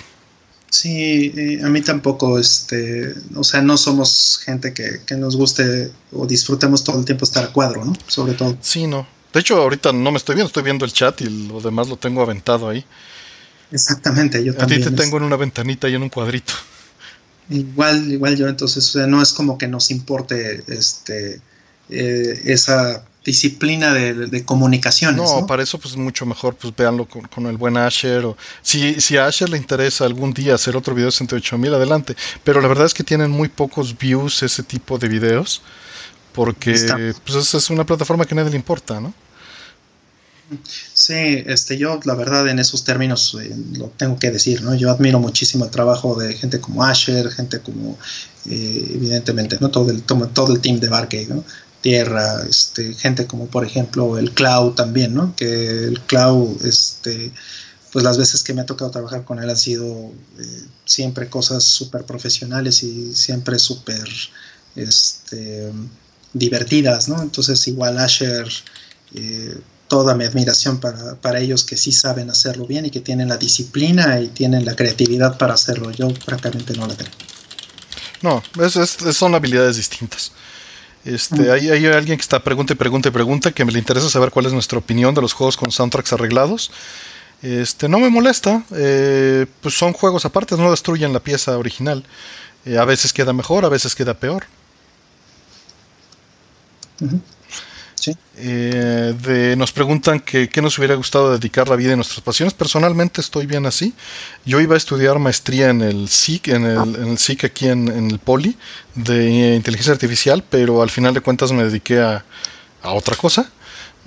[0.72, 6.26] Sí, eh, a mí tampoco, este, o sea, no somos gente que, nos guste o
[6.26, 7.94] disfrutemos todo el tiempo estar a cuadro, ¿no?
[8.08, 8.58] Sobre todo.
[8.62, 9.06] Sí, no.
[9.34, 11.98] De hecho, ahorita no me estoy viendo, estoy viendo el chat y lo demás lo
[11.98, 12.86] tengo aventado ahí.
[13.70, 14.82] Exactamente, yo también.
[14.82, 16.54] A ti te tengo en una ventanita y en un cuadrito.
[17.50, 21.42] Igual, igual yo, entonces, o sea, no es como que nos importe, este,
[21.90, 25.22] eh, esa disciplina de, de comunicaciones.
[25.22, 29.18] No, para eso pues mucho mejor pues véanlo con, el buen Asher o si, si
[29.18, 32.68] a Asher le interesa algún día hacer otro video de 108 mil adelante, pero la
[32.68, 35.62] verdad es que tienen muy pocos views ese tipo de videos
[36.34, 39.14] porque pues es, una plataforma que a nadie le importa, ¿no?
[40.66, 44.76] Sí, este, yo la verdad en esos términos eh, lo tengo que decir, ¿no?
[44.76, 47.98] Yo admiro muchísimo el trabajo de gente como Asher, gente como,
[48.50, 49.70] eh, evidentemente, ¿no?
[49.70, 51.46] Todo el, todo el team de Barkey, ¿no?
[51.82, 55.36] Tierra, este, gente como por ejemplo el Cloud también, ¿no?
[55.36, 57.32] Que el Cloud, este,
[57.92, 61.64] pues las veces que me ha tocado trabajar con él han sido eh, siempre cosas
[61.64, 64.08] súper profesionales y siempre súper
[64.76, 65.72] este,
[66.34, 67.22] divertidas, ¿no?
[67.22, 68.48] Entonces igual Asher,
[69.16, 73.28] eh, toda mi admiración para, para, ellos que sí saben hacerlo bien y que tienen
[73.28, 75.92] la disciplina y tienen la creatividad para hacerlo.
[75.92, 77.12] Yo francamente no la tengo.
[78.22, 78.44] No,
[79.12, 80.32] son habilidades distintas.
[81.04, 84.10] Este, hay, hay, alguien que está pregunta y pregunta y pregunta que me le interesa
[84.10, 86.72] saber cuál es nuestra opinión de los juegos con soundtracks arreglados.
[87.42, 92.06] Este, no me molesta, eh, pues son juegos aparte, no destruyen la pieza original.
[92.66, 94.46] Eh, a veces queda mejor, a veces queda peor.
[98.38, 102.54] Eh, de, nos preguntan que, qué nos hubiera gustado dedicar la vida y nuestras pasiones.
[102.54, 103.94] Personalmente estoy bien así.
[104.46, 107.88] Yo iba a estudiar maestría en el SIC, en el, en el SIC aquí en,
[107.90, 108.58] el Poli,
[108.96, 112.24] de inteligencia artificial, pero al final de cuentas me dediqué a,
[112.84, 113.50] otra cosa.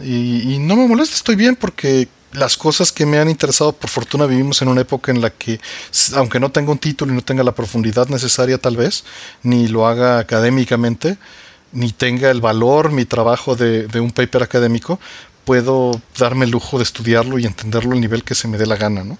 [0.03, 3.89] Y, y, no me molesta, estoy bien porque las cosas que me han interesado, por
[3.89, 5.61] fortuna vivimos en una época en la que,
[6.15, 9.05] aunque no tenga un título y no tenga la profundidad necesaria tal vez,
[9.43, 11.17] ni lo haga académicamente,
[11.75, 14.99] ni tenga el valor mi trabajo de, un paper académico,
[15.45, 18.77] puedo darme el lujo de estudiarlo y entenderlo al nivel que se me dé la
[18.77, 19.19] gana, ¿no?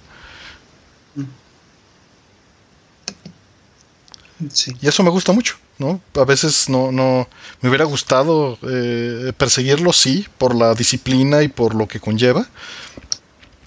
[4.81, 6.01] Y eso me gusta mucho, ¿no?
[6.15, 7.29] A veces no, no
[7.61, 12.47] me hubiera gustado eh, perseguirlo, sí, por la disciplina y por lo que conlleva.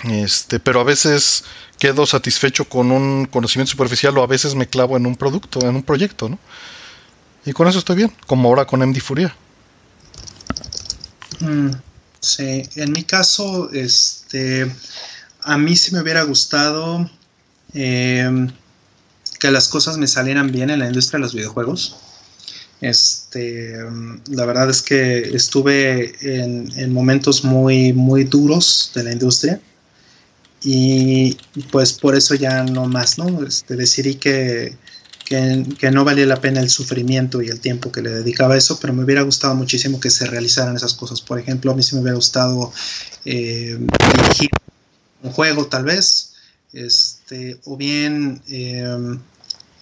[0.04, 1.46] Este, pero a veces
[1.80, 5.76] quedo satisfecho con un conocimiento superficial o a veces me clavo en un producto, en
[5.76, 6.38] un proyecto, ¿no?
[7.48, 9.34] Y con eso estoy bien, como ahora con MD Furia.
[11.40, 11.70] Mm,
[12.20, 14.70] sí, en mi caso, este,
[15.44, 17.10] a mí sí me hubiera gustado
[17.74, 18.52] em,
[19.40, 21.96] que las cosas me salieran bien en la industria de los videojuegos.
[22.82, 23.78] Este,
[24.30, 29.62] la verdad es que estuve en, momentos muy, muy duros de la industria
[30.62, 31.38] y
[31.72, 33.42] pues por eso ya no más, ¿no?
[33.48, 34.76] Este, decidí que
[35.28, 38.80] que, no valía la pena el sufrimiento y el tiempo que le dedicaba a eso,
[38.80, 41.22] pero me hubiera gustado muchísimo que se realizaran esas cosas.
[41.22, 42.72] Por ejemplo, a mí sí me hubiera gustado
[43.26, 43.78] eh,
[44.16, 44.50] dirigir
[45.24, 46.34] un juego tal vez,
[46.72, 49.20] este, o bien em,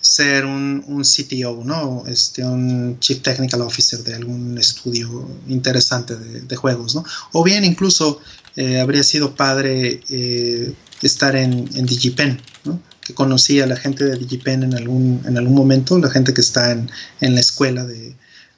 [0.02, 2.04] ser un, un, CTO, ¿no?
[2.08, 7.04] Este, un Chief Technical Officer de algún estudio interesante de, juegos, ¿no?
[7.34, 8.20] O bien incluso
[8.56, 12.80] eh, habría sido padre eh, estar en, en DigiPen, ¿no?
[13.06, 16.42] Que conocí a la gente de DigiPen en algún, en algún momento, la gente que
[16.42, 16.90] está en,
[17.22, 18.16] la escuela de,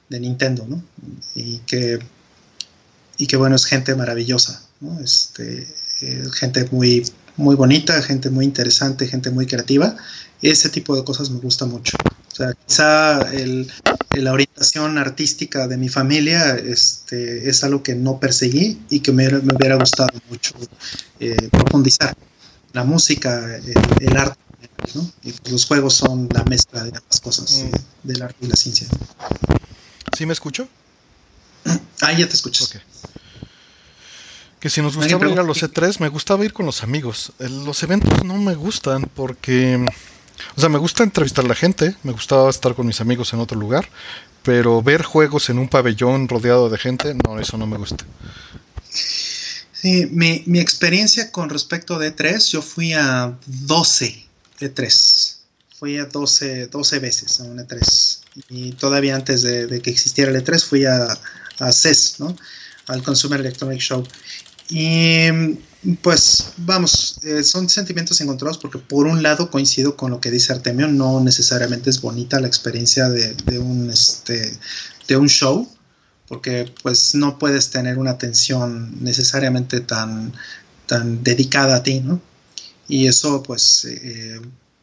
[0.10, 0.82] Nintendo, ¿no?
[1.36, 2.00] Y que
[3.18, 5.00] y que bueno, es gente maravillosa, ¿no?
[5.02, 5.68] este,
[6.02, 7.04] eh, gente muy,
[7.36, 9.98] muy bonita, gente muy interesante, gente muy creativa.
[10.42, 11.98] Ese tipo de cosas me gusta mucho.
[12.32, 13.68] O sea, quizá el,
[14.16, 19.28] la orientación artística de mi familia este, es algo que no perseguí y que me,
[19.30, 20.54] me hubiera gustado mucho
[21.20, 22.16] eh, profundizar.
[22.74, 24.40] La música, el, el arte,
[24.94, 25.10] ¿no?
[25.24, 28.08] y los juegos son la mezcla de ambas cosas, mm.
[28.08, 28.88] del arte y la ciencia.
[30.18, 30.68] ¿Sí me escucho?
[32.02, 32.68] Ah, ya te escuchas.
[32.68, 32.82] Okay.
[34.60, 37.32] Que si nos gustaba ir a los E3, me gustaba ir con los amigos.
[37.40, 39.84] Los eventos no me gustan porque...
[40.56, 43.40] O sea, me gusta entrevistar a la gente, me gustaba estar con mis amigos en
[43.40, 43.90] otro lugar,
[44.44, 48.06] pero ver juegos en un pabellón rodeado de gente, no, eso no me gusta.
[49.82, 54.26] Sí, mi, mi experiencia con respecto de E3, yo fui a 12
[54.60, 55.36] E3.
[55.78, 58.20] Fui a 12, 12 veces a un E3.
[58.50, 61.08] Y todavía antes de, de que existiera el E3 fui a,
[61.60, 62.36] a CES, ¿no?
[62.88, 64.04] al Consumer Electronic Show.
[64.70, 65.28] Y
[66.02, 70.52] pues vamos, eh, son sentimientos encontrados porque por un lado coincido con lo que dice
[70.52, 74.58] Artemio, no necesariamente es bonita la experiencia de, de, un, este,
[75.08, 75.70] de un show,
[76.28, 80.34] porque pues no puedes tener una atención necesariamente tan,
[80.86, 82.22] tan dedicada a ti, ¿no?
[82.88, 84.40] Y eso pues eh,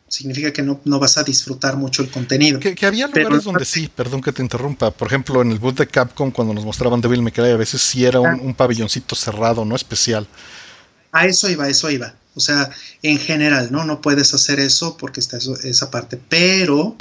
[0.09, 2.61] significa que no, no, vas a disfrutar mucho el contenido.
[2.61, 4.91] Que, que había lugares Pero, donde sí, perdón que te interrumpa.
[4.91, 7.81] Por ejemplo, en el booth de Capcom, cuando nos mostraban Devil May Cry, a veces
[7.81, 10.27] sí era un, un, pabelloncito cerrado, no especial.
[11.13, 12.15] A eso iba, a eso iba.
[12.35, 12.71] O sea,
[13.03, 13.85] en general, ¿no?
[13.85, 16.21] No puedes hacer eso porque está eso, esa parte.
[16.29, 16.97] Pero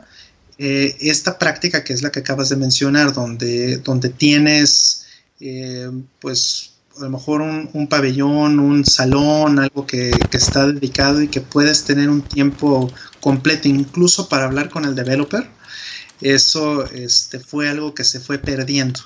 [0.65, 5.08] eh, esta práctica que es la que acabas de mencionar, donde, donde tienes,
[5.42, 11.22] eh, pues, a lo mejor un, un, pabellón, un salón, algo que, que, está dedicado
[11.22, 15.49] y que puedes tener un tiempo completo incluso para hablar con el developer,
[16.22, 19.01] eso este, fue algo que se fue perdiendo.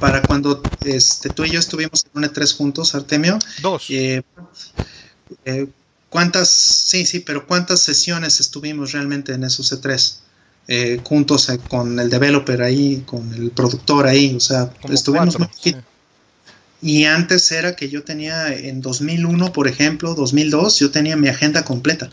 [0.00, 3.38] Para cuando este, tú y yo estuvimos en un E3 juntos, Artemio.
[3.62, 3.86] Dos.
[3.90, 4.24] Eh,
[5.44, 5.68] eh,
[6.08, 6.48] ¿Cuántas?
[6.48, 10.22] Sí, sí, pero ¿cuántas sesiones estuvimos realmente en esos E3?
[10.70, 15.34] Eh, juntos eh, con el developer ahí, con el productor ahí, o sea, Como estuvimos
[15.36, 15.76] cuatro, muy sí.
[16.82, 21.64] y antes era que yo tenía en 2001, por ejemplo, 2002, yo tenía mi agenda
[21.64, 22.10] completa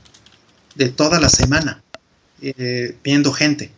[0.75, 1.83] de toda la semana
[2.41, 3.71] eh, viendo gente.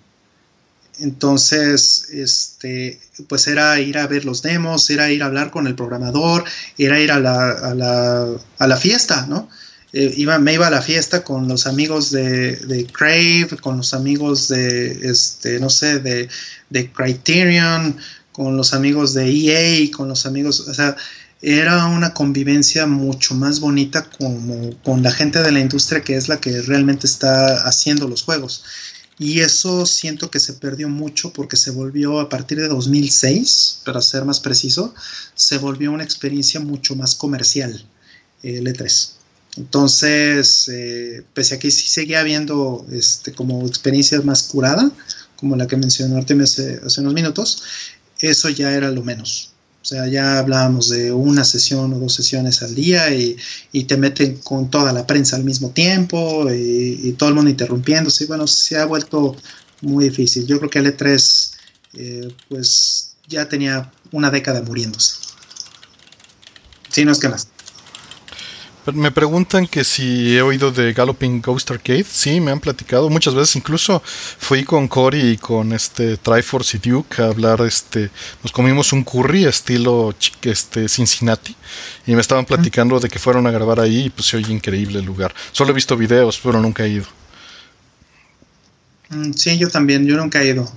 [1.00, 5.74] Entonces, este, pues era ir a ver los demos, era ir a hablar con el
[5.76, 6.44] programador,
[6.78, 8.28] era ir a la, a la,
[8.60, 9.50] a la fiesta, ¿no?
[9.94, 13.94] Eh, iba, me iba a la fiesta con los amigos de, de, Crave, con los
[13.94, 16.28] amigos de, este, no sé, de,
[16.70, 17.98] de Criterion,
[18.34, 20.96] con los amigos de EA, con los amigos, o sea,
[21.42, 26.28] era una convivencia mucho más bonita como, con la gente de la industria que es
[26.28, 28.64] la que realmente está haciendo los juegos.
[29.20, 34.02] Y eso siento que se perdió mucho porque se volvió a partir de 2006, para
[34.02, 34.94] ser más preciso,
[35.34, 37.84] se volvió una experiencia mucho más comercial,
[38.44, 39.17] el E3.
[39.58, 44.90] Entonces, eh, pese a que sí seguía habiendo este, como experiencia más curada,
[45.36, 47.64] como la que mencionó Artemio hace, unos minutos,
[48.20, 49.52] eso ya era lo menos.
[49.82, 53.38] O sea, ya hablábamos de una sesión o dos sesiones al día y,
[53.72, 58.26] y te meten con toda la prensa al mismo tiempo y, todo el mundo interrumpiéndose.
[58.26, 59.38] Y bueno, se ha vuelto
[59.82, 60.46] muy difícil.
[60.46, 61.52] Yo creo que el E3
[61.94, 65.14] eh, pues ya tenía una década muriéndose.
[66.90, 67.48] Sí, no es que más.
[68.94, 72.06] Me preguntan que si he oído de Galloping Ghost Arcade.
[72.06, 73.58] Sí, me han platicado muchas veces.
[73.58, 77.62] Incluso fui con Cory y con este Triforce y Duke a hablar.
[77.62, 78.10] Este,
[78.42, 81.54] nos comimos un curry estilo este, Cincinnati
[82.06, 85.00] y me estaban platicando de que fueron a grabar ahí y pues se oye increíble
[85.00, 85.36] el lugar.
[85.52, 87.06] Solo he visto videos, pero nunca he ido.
[89.10, 90.06] Mm, Sí, yo también.
[90.06, 90.72] Yo nunca he ido.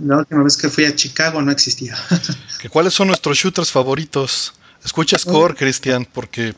[0.00, 1.96] La última vez que fui a Chicago no existía.
[2.70, 4.52] ¿Cuáles son nuestros shooters favoritos?
[4.86, 6.54] Escucha Score, Cristian, porque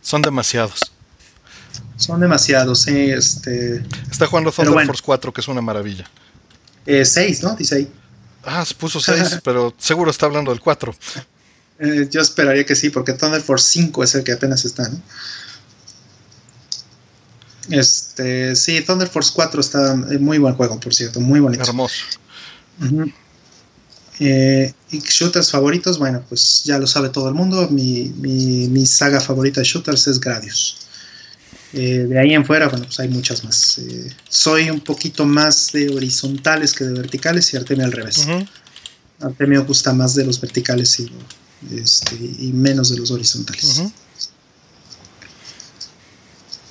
[0.00, 0.80] son demasiados.
[1.96, 3.10] Son demasiados, sí.
[3.10, 3.84] Este...
[4.10, 4.86] Está jugando Thunder bueno.
[4.88, 6.08] Force 4, que es una maravilla.
[6.86, 7.54] 6, eh, ¿no?
[7.56, 7.92] Dice ahí.
[8.42, 10.94] Ah, se puso 6, pero seguro está hablando del 4.
[11.80, 15.00] Eh, yo esperaría que sí, porque Thunder Force 5 es el que apenas está, ¿no?
[17.68, 21.64] Este, sí, Thunder Force 4 está muy buen juego, por cierto, muy bonito.
[21.64, 22.02] Hermoso.
[22.80, 23.12] Uh -huh.
[24.20, 27.68] Eh, y shooters favoritos, bueno, pues ya lo sabe todo el mundo.
[27.70, 30.76] Mi, mi, mi saga favorita de shooters es Gradius.
[31.74, 33.78] Eh, de ahí en fuera, bueno, pues hay muchas más.
[33.78, 38.18] Eh, soy un poquito más de horizontales que de verticales y Artemio al revés.
[38.18, 38.48] Uh -huh.
[39.20, 41.10] Artemio gusta más de los verticales y,
[41.70, 43.64] este, y menos de los horizontales.
[43.64, 43.92] Uh -huh.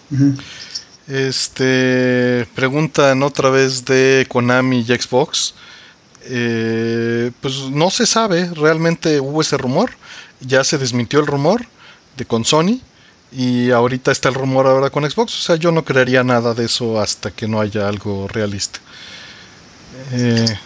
[0.09, 0.41] Uh -huh.
[1.07, 5.53] Este preguntan otra vez de Konami y Xbox
[6.29, 9.91] Eh, pues no se sabe, realmente hubo ese rumor,
[10.41, 11.65] ya se desmintió el rumor
[12.17, 12.81] de con Sony
[13.31, 16.65] y ahorita está el rumor ahora con Xbox, o sea, yo no creería nada de
[16.65, 18.79] eso hasta que no haya algo realista.
[20.11, 20.57] Eh,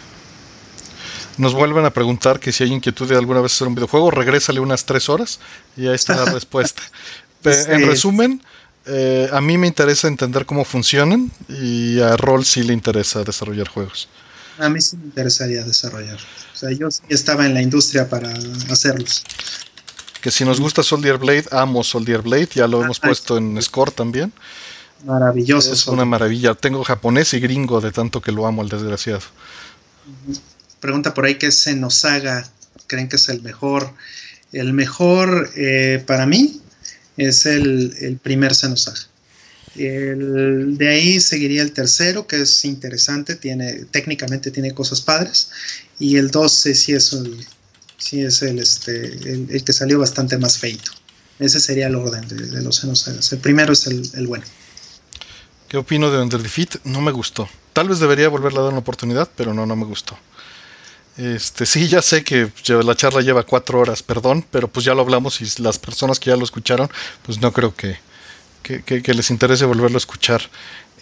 [1.38, 4.60] nos vuelven a preguntar que si hay inquietud de alguna vez hacer un videojuego, regrésale
[4.60, 5.38] unas tres horas
[5.76, 6.82] y ahí está la respuesta.
[7.44, 8.42] En resumen,
[8.86, 13.68] eh, a mí me interesa entender cómo funcionan y a Roll sí le interesa desarrollar
[13.68, 14.08] juegos.
[14.58, 16.18] A mí sí me interesaría desarrollar.
[16.54, 18.32] O sea, yo sí estaba en la industria para
[18.70, 19.24] hacerlos.
[20.20, 23.90] Que si nos gusta Soldier Blade, amo Soldier Blade, ya lo hemos puesto en Score
[23.90, 24.32] también.
[25.04, 25.72] Maravilloso.
[25.72, 26.54] Es una maravilla.
[26.54, 29.22] Tengo japonés y gringo de tanto que lo amo, el desgraciado.
[30.80, 32.48] Pregunta por ahí qué es Senosaga.
[32.86, 33.92] ¿Creen que es el mejor?
[34.52, 36.60] El mejor eh, para mí
[37.16, 39.00] es el, primer Xenosaga.
[39.76, 45.50] El, de ahí seguiría el tercero, que es interesante, tiene, técnicamente tiene cosas padres.
[45.98, 47.46] Y el 12 sí es el,
[47.96, 50.90] sí es el, este, el, que salió bastante más feito.
[51.38, 53.32] Ese sería el orden de, los Xenosagas.
[53.32, 54.44] El primero es el, bueno.
[55.68, 56.76] ¿Qué opino de Under Defeat?
[56.84, 57.48] No me gustó.
[57.72, 60.18] Tal vez debería volverle a dar una oportunidad, pero no, no me gustó.
[61.16, 65.02] Este, sí, ya sé que la charla lleva cuatro horas, perdón, pero pues ya lo
[65.02, 66.90] hablamos y las personas que ya lo escucharon,
[67.24, 67.98] pues no creo que,
[68.62, 70.42] que, les interese volverlo a escuchar.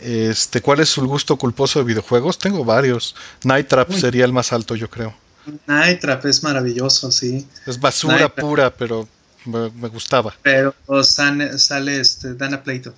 [0.00, 2.38] Este, ¿Cuál es su gusto culposo de videojuegos?
[2.38, 3.14] Tengo varios.
[3.44, 5.14] Night Trap sería el más alto, yo creo.
[5.66, 7.46] Night Trap es maravilloso, sí.
[7.66, 9.06] Es basura pura, pero
[9.44, 10.34] me, gustaba.
[10.42, 12.94] Pero sale, sale este, Dana Plato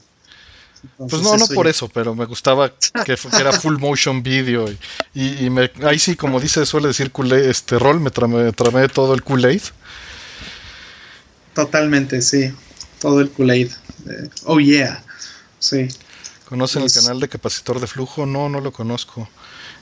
[0.96, 2.72] pues no, no por eso, pero me gustaba
[3.04, 4.66] que, era full motion video
[5.14, 7.12] y, me, ahí sí, como dice, suele decir
[7.44, 9.62] este rol, me tramé, todo el Kool-Aid.
[11.54, 12.52] Totalmente, sí,
[13.00, 13.70] todo el Kool-Aid.
[14.08, 15.02] Eh, oh yeah,
[15.58, 15.88] sí.
[16.48, 18.26] ¿Conocen el canal de capacitor de flujo?
[18.26, 19.28] No, no lo conozco.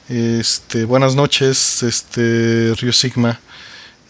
[0.09, 3.41] Este, buenas noches, este Rio Sigma.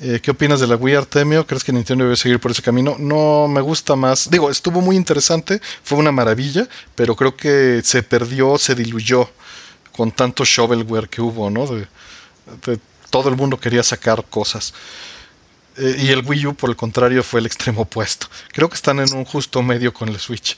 [0.01, 1.47] Eh, ¿Qué opinas de la Wii Artemio?
[1.47, 2.97] ¿Crees que Nintendo debe seguir por ese camino?
[2.99, 4.31] No me gusta más.
[4.31, 9.31] Digo, estuvo muy interesante, fue una maravilla, pero creo que se perdió, se diluyó
[9.93, 11.67] con tanto shovelware que hubo, ¿no?
[13.11, 14.73] todo el mundo quería sacar cosas.
[15.81, 18.29] Eh, y el Wii U, por el contrario, fue el extremo opuesto.
[18.53, 20.57] Creo que están en un justo medio con el Switch.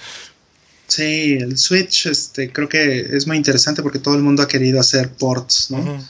[0.88, 4.80] Sí, el Switch este, creo que es muy interesante porque todo el mundo ha querido
[4.80, 6.04] hacer ports, ¿no?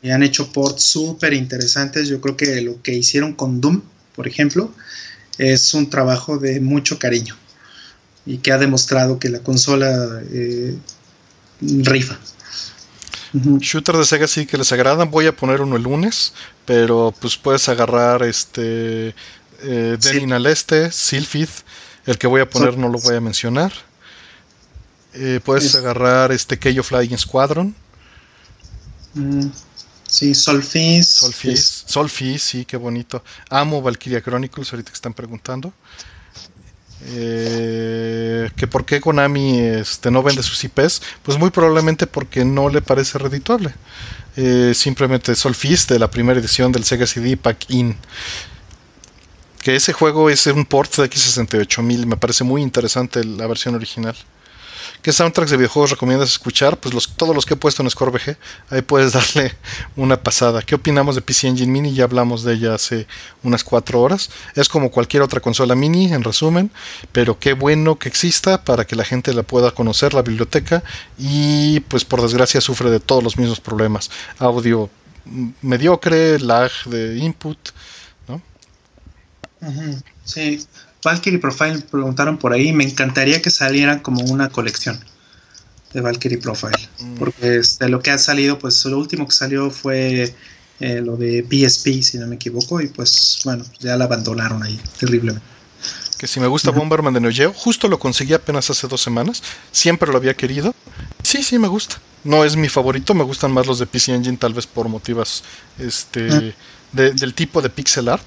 [0.00, 2.08] y han hecho ports súper interesantes.
[2.08, 3.82] Yo creo que lo que hicieron con Doom,
[4.14, 4.72] por ejemplo,
[5.38, 7.36] es un trabajo de mucho cariño
[8.26, 10.76] y que ha demostrado que la consola eh,
[11.60, 12.18] rifa.
[13.32, 15.10] Shooter de Sega sí que les agradan.
[15.10, 16.32] Voy a poner uno el lunes,
[16.64, 19.14] pero pues puedes agarrar este
[19.62, 19.98] eh,
[20.32, 21.48] al Este, Sylphid.
[22.06, 23.72] El que voy a poner no lo voy a mencionar.
[25.14, 27.74] Eh, puedes agarrar este Keio Flying Squadron.
[29.14, 29.48] Mm.
[30.06, 31.06] Sí, Solfis.
[31.08, 33.22] Solfis, Solfis, sí, qué bonito.
[33.50, 35.72] Amo Valkyria Chronicles, ahorita que están preguntando.
[37.06, 42.68] Eh, que por qué Konami este, no vende sus IPs, pues muy probablemente porque no
[42.68, 43.74] le parece redituable.
[44.36, 47.96] Eh, simplemente Solfis de la primera edición del Sega CD Pack In.
[49.60, 54.16] Que ese juego es un port de X68000, me parece muy interesante la versión original.
[55.02, 56.76] ¿Qué soundtracks de videojuegos recomiendas escuchar?
[56.76, 58.36] Pues los, todos los que he puesto en ScoreBG,
[58.70, 59.54] ahí puedes darle
[59.96, 60.62] una pasada.
[60.62, 61.94] ¿Qué opinamos de PC Engine Mini?
[61.94, 63.06] Ya hablamos de ella hace
[63.42, 64.30] unas cuatro horas.
[64.54, 66.70] Es como cualquier otra consola mini, en resumen,
[67.12, 70.82] pero qué bueno que exista para que la gente la pueda conocer, la biblioteca,
[71.16, 74.10] y pues por desgracia sufre de todos los mismos problemas.
[74.38, 74.90] Audio
[75.62, 77.58] mediocre, lag de input,
[78.26, 78.42] ¿no?
[80.24, 80.66] Sí,
[81.08, 84.98] Valkyrie Profile preguntaron por ahí, me encantaría que saliera como una colección
[85.94, 87.14] de Valkyrie Profile, mm.
[87.14, 90.34] porque este, lo que ha salido, pues lo último que salió fue
[90.80, 94.78] eh, lo de PSP, si no me equivoco, y pues bueno, ya la abandonaron ahí
[95.00, 95.46] terriblemente.
[96.18, 99.42] Que si me gusta Bomberman de Neo Geo, justo lo conseguí apenas hace dos semanas,
[99.72, 100.74] siempre lo había querido.
[101.22, 102.00] Sí, sí, me gusta.
[102.24, 105.44] No es mi favorito, me gustan más los de PC Engine, tal vez por motivos
[105.78, 106.54] este,
[106.92, 108.26] del tipo de pixel art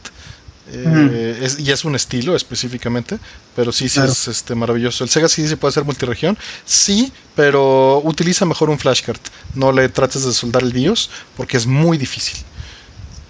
[0.74, 3.20] eh, y es un estilo específicamente,
[3.56, 5.04] pero sí, sí es este, maravilloso.
[5.04, 9.20] El Sega sí se puede hacer multiregión, sí, pero utiliza mejor un flashcard.
[9.56, 12.38] No le trates de soldar el BIOS porque es muy difícil.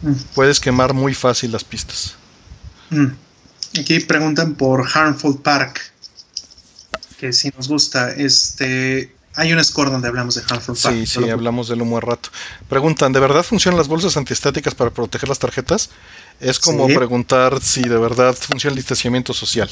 [0.02, 0.14] Mm.
[0.36, 2.16] Puedes quemar muy fácil las pistas.
[2.90, 3.08] Mm.
[3.80, 5.82] Aquí preguntan por Harmful Park,
[7.18, 10.76] que si nos gusta, este, hay un score donde hablamos de Harmful.
[10.76, 12.30] Sí, sí, hablamos de un buen rato.
[12.68, 15.90] Preguntan, ¿de verdad funcionan las bolsas antiestáticas para proteger las tarjetas?
[16.40, 19.70] Es como preguntar si de verdad funciona el distanciamiento social.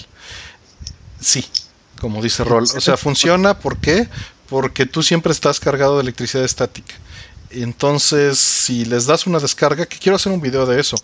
[1.19, 1.45] Sí,
[1.99, 2.63] como dice Roll.
[2.63, 4.07] O sea, funciona, ¿por qué?
[4.47, 6.95] Porque tú siempre estás cargado de electricidad estática.
[7.51, 10.95] Entonces, si les das una descarga, que quiero hacer un video de eso,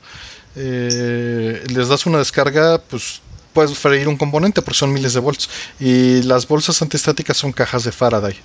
[0.55, 3.21] eh, les das una descarga, pues
[3.55, 5.49] puedes freír un componente porque son miles de volts.
[5.79, 8.35] Y las bolsas antiestáticas son cajas de Faraday.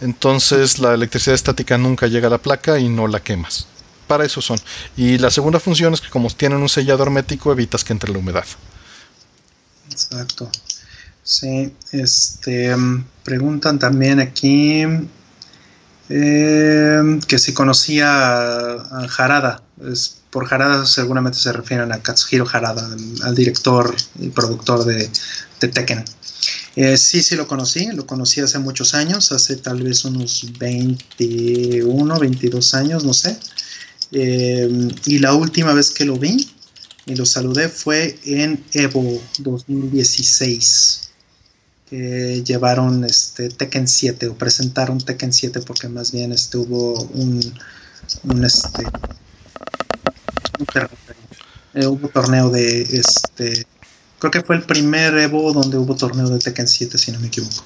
[0.00, 3.66] Entonces la electricidad estática nunca llega a la placa y no la quemas.
[4.06, 4.58] Para eso son.
[4.96, 8.18] Y la segunda función es que como tienen un sellado hermético evitas que entre la
[8.18, 8.46] humedad.
[9.90, 10.50] Exacto.
[11.22, 14.84] Sí, este mm, preguntan también aquí
[16.08, 19.62] eh, que si conocía a, Harada.
[20.30, 22.88] Por Harada seguramente se refieren a Katsuhiro Harada,
[23.22, 25.10] al, director y productor de,
[25.58, 26.04] Tekken.
[26.76, 32.18] Eh, sí, sí lo conocí, lo conocí hace muchos años, hace tal vez unos 21,
[32.18, 33.36] 22 años, no sé.
[34.12, 36.48] Eh, y la última vez que lo vi
[37.06, 41.08] y lo saludé fue en Evo 2016
[41.88, 47.40] que llevaron este Tekken 7 o presentaron Tekken 7 porque más bien este hubo un,
[48.24, 48.84] un este
[51.74, 53.66] eh, hubo torneo de este
[54.18, 57.28] creo que fue el primer Evo donde hubo torneo de Tekken 7 si no me
[57.28, 57.64] equivoco.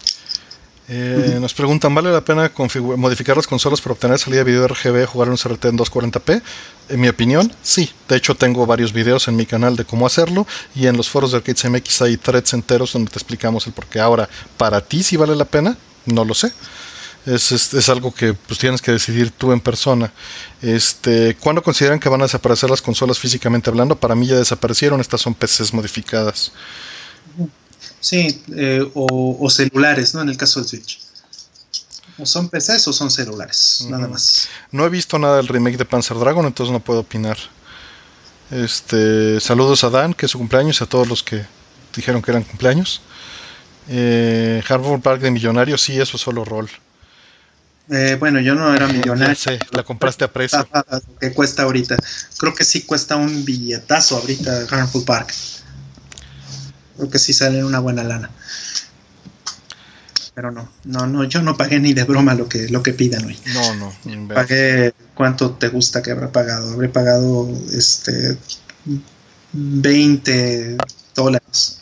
[0.89, 2.53] Eh, nos preguntan, ¿vale la pena
[2.97, 6.43] modificar las consolas para obtener salida de video RGB jugar en un CRT en 240p?
[6.89, 7.89] En mi opinión, sí.
[8.09, 11.31] De hecho, tengo varios videos en mi canal de cómo hacerlo y en los foros
[11.31, 14.01] de Arcades MX hay threads enteros donde te explicamos el por qué.
[14.01, 15.77] Ahora, para ti, si vale la pena,
[16.07, 16.53] no lo sé.
[17.25, 20.13] Es, es, algo que pues, tienes que decidir tú en persona.
[20.61, 23.95] Este, ¿Cuándo consideran que van a desaparecer las consolas físicamente hablando?
[23.95, 26.53] Para mí ya desaparecieron, estas son PCs modificadas.
[28.01, 30.23] Sí, eh, o, celulares, ¿no?
[30.23, 30.99] En el caso del Switch.
[32.19, 34.49] O son PCs o son celulares, nada más.
[34.73, 37.39] No he visto nada del remake de Panzer Dragon, entonces no puedo opinar.
[38.51, 41.47] Este, saludos a Dan, que es su cumpleaños, y a todos los que
[41.95, 43.01] dijeron que eran cumpleaños.
[43.89, 46.69] Eh, Harvard Park de millonario, sí, eso es solo rol.
[47.91, 49.35] Eh, bueno, yo no era millonario.
[49.35, 50.67] Sí, la compraste a precio.
[51.21, 51.97] que cuesta ahorita.
[52.39, 55.35] Creo que sí cuesta un billetazo ahorita Harvard Park.
[56.97, 58.31] Creo que sí sale una buena lana.
[60.35, 63.25] Pero no, no, no, yo no pagué ni de broma lo que, lo que pidan
[63.25, 63.39] hoy.
[63.53, 64.35] No, no.
[64.35, 66.73] Pagué cuánto te gusta que habrá pagado.
[66.73, 68.39] Habré pagado este
[69.53, 70.79] 20
[71.15, 71.81] dólares.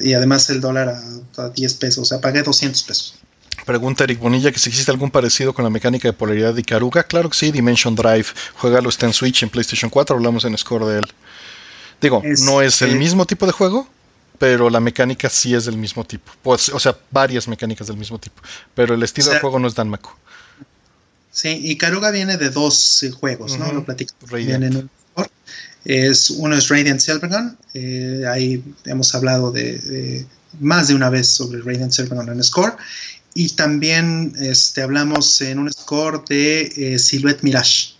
[0.00, 1.98] y además el dólar a, a, 10 pesos.
[2.02, 3.14] O sea, pagué 200 pesos.
[3.68, 7.02] Pregunta Eric Bonilla que si existe algún parecido con la mecánica de polaridad de Ikaruga.
[7.02, 8.24] Claro que sí, Dimension Drive.
[8.54, 10.16] Juegalo está en Switch, en PlayStation 4.
[10.16, 11.04] Hablamos en Score de él.
[12.00, 13.86] Digo, no es el mismo tipo de juego,
[14.38, 16.32] pero la mecánica sí es del mismo tipo.
[16.42, 18.40] Pues, o sea, varias mecánicas del mismo tipo.
[18.74, 20.12] Pero el estilo de juego no es Danmaku.
[21.30, 23.70] Sí, y Karuga viene de dos eh, juegos, ¿no?
[23.70, 24.14] Lo platico.
[25.84, 27.58] es, uno es Radiant Silvergun.
[27.74, 30.24] Eh, ahí hemos hablado de,
[30.58, 32.74] más de una vez sobre Radiant Silvergun en Score.
[33.40, 37.90] Y también este, hablamos en un score de eh, Silhouette Mirage.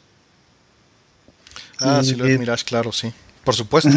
[1.78, 3.12] Ah, Silhouette Mirage, claro, sí.
[3.44, 3.88] Por supuesto.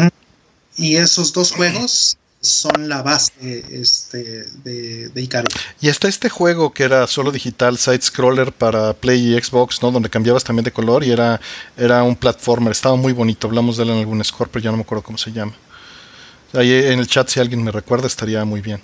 [0.76, 5.44] Y esos dos juegos son la base este, de, de
[5.80, 9.90] Y está este juego que era solo digital, side scroller para Play y Xbox, ¿no?
[9.90, 11.40] Donde cambiabas también de color y era,
[11.76, 14.76] era un platformer, estaba muy bonito, hablamos de él en algún score, pero ya no
[14.76, 15.54] me acuerdo cómo se llama.
[16.52, 18.80] Ahí en el chat si alguien me recuerda estaría muy bien.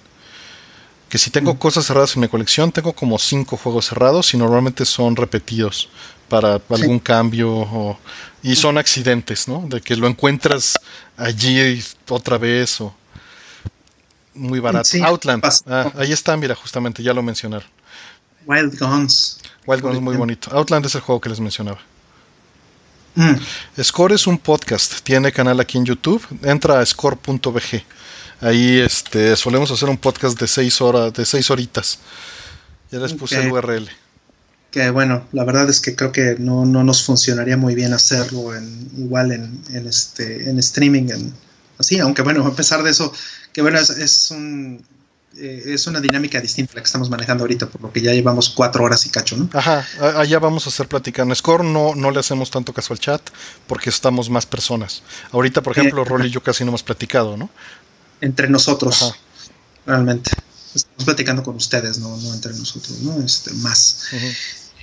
[1.09, 4.85] Que si tengo cosas cerradas en mi colección, tengo como cinco juegos cerrados y normalmente
[4.85, 5.89] son repetidos
[6.29, 7.99] para algún cambio
[8.43, 9.65] y son accidentes, ¿no?
[9.67, 10.75] De que lo encuentras
[11.17, 12.95] allí otra vez o
[14.35, 14.89] muy barato.
[15.05, 17.69] Outland, ah, ahí está, mira, justamente ya lo mencionaron.
[18.47, 19.41] Wild Guns.
[19.67, 20.51] Wild Guns muy bonito.
[20.57, 21.79] Outland es el juego que les mencionaba.
[23.15, 23.83] Mm.
[23.83, 27.85] Score es un podcast, tiene canal aquí en YouTube, entra a score.bg.
[28.41, 31.99] Ahí este solemos hacer un podcast de seis horas, de seis horitas.
[32.91, 33.89] Ya les puse el URL
[34.71, 38.91] que bueno, la verdad es que creo que no, nos funcionaría muy bien hacerlo en,
[38.97, 41.35] igual en, este en streaming, en,
[41.79, 43.13] así, aunque bueno, a pesar de eso,
[43.53, 44.85] que bueno, es, un
[45.39, 48.51] eh, es una dinámica distinta la que estamos manejando ahorita, por lo que ya llevamos
[48.51, 49.49] cuatro horas y cacho, ¿no?
[49.55, 51.35] Ajá, allá vamos a hacer platicando.
[51.35, 53.23] Score no, no le hacemos tanto caso al chat
[53.67, 55.03] porque estamos más personas.
[55.33, 57.49] Ahorita, por ejemplo, eh, y yo casi no hemos platicado, ¿no?
[58.21, 59.15] Entre nosotros,
[59.87, 60.31] realmente
[60.75, 63.21] estamos platicando con ustedes, no, no entre nosotros, ¿no?
[63.23, 64.07] Este, más.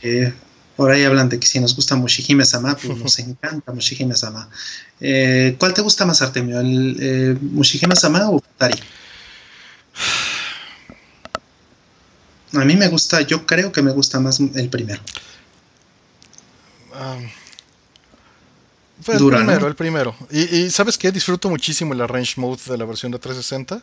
[0.01, 0.33] Eh,
[0.75, 4.49] por ahí hablan de que si nos gusta Moshihime Sama, pues nos encanta Moshihime Sama.
[4.99, 6.59] Eh, ¿Cuál te gusta más, Artemio?
[6.59, 8.77] ¿El eh, Moshihime Sama o Futari?
[12.53, 15.01] A mí me gusta, yo creo que me gusta más el primero.
[19.07, 20.15] Ah, el primero, el primero.
[20.31, 21.11] Y, y, ¿sabes qué?
[21.11, 23.81] Disfruto muchísimo el Arrange Mode de la versión de 360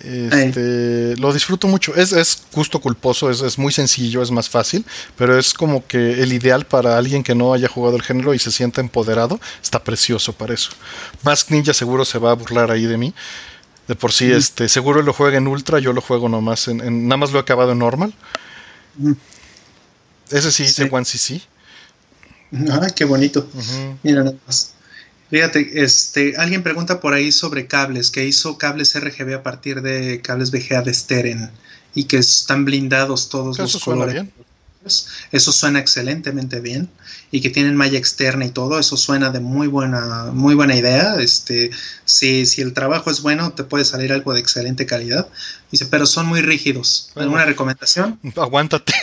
[0.00, 1.94] Este, lo disfruto mucho.
[1.94, 4.84] Es, es gusto culposo, es, es, muy sencillo, es más fácil,
[5.16, 8.38] pero es como que el ideal para alguien que no haya jugado el género y
[8.38, 9.40] se sienta empoderado.
[9.62, 10.70] Está precioso para eso.
[11.22, 13.14] Mask Ninja seguro se va a burlar ahí de mí.
[13.88, 17.16] De por sí, este, seguro lo juega en Ultra, yo lo juego nomás en, nada
[17.16, 18.12] más lo he acabado en normal.
[20.30, 20.88] Ese sí, sí.
[20.90, 21.40] One CC.
[22.70, 23.48] Ah, qué bonito.
[24.02, 24.72] Mira nada más.
[25.30, 30.20] Fíjate, este, alguien pregunta por ahí sobre cables, que hizo cables RGB a partir de
[30.20, 31.50] cables VGA de Steren
[31.94, 34.24] y que están blindados todos los colores.
[35.32, 36.88] Eso suena excelentemente bien
[37.30, 41.16] y que tienen malla externa y todo, eso suena de muy buena, muy buena idea.
[41.16, 41.70] Este,
[42.04, 45.28] si, si el trabajo es bueno, te puede salir algo de excelente calidad.
[45.70, 47.10] Dice, pero son muy rígidos.
[47.16, 48.20] ¿Alguna recomendación?
[48.36, 48.94] Aguántate.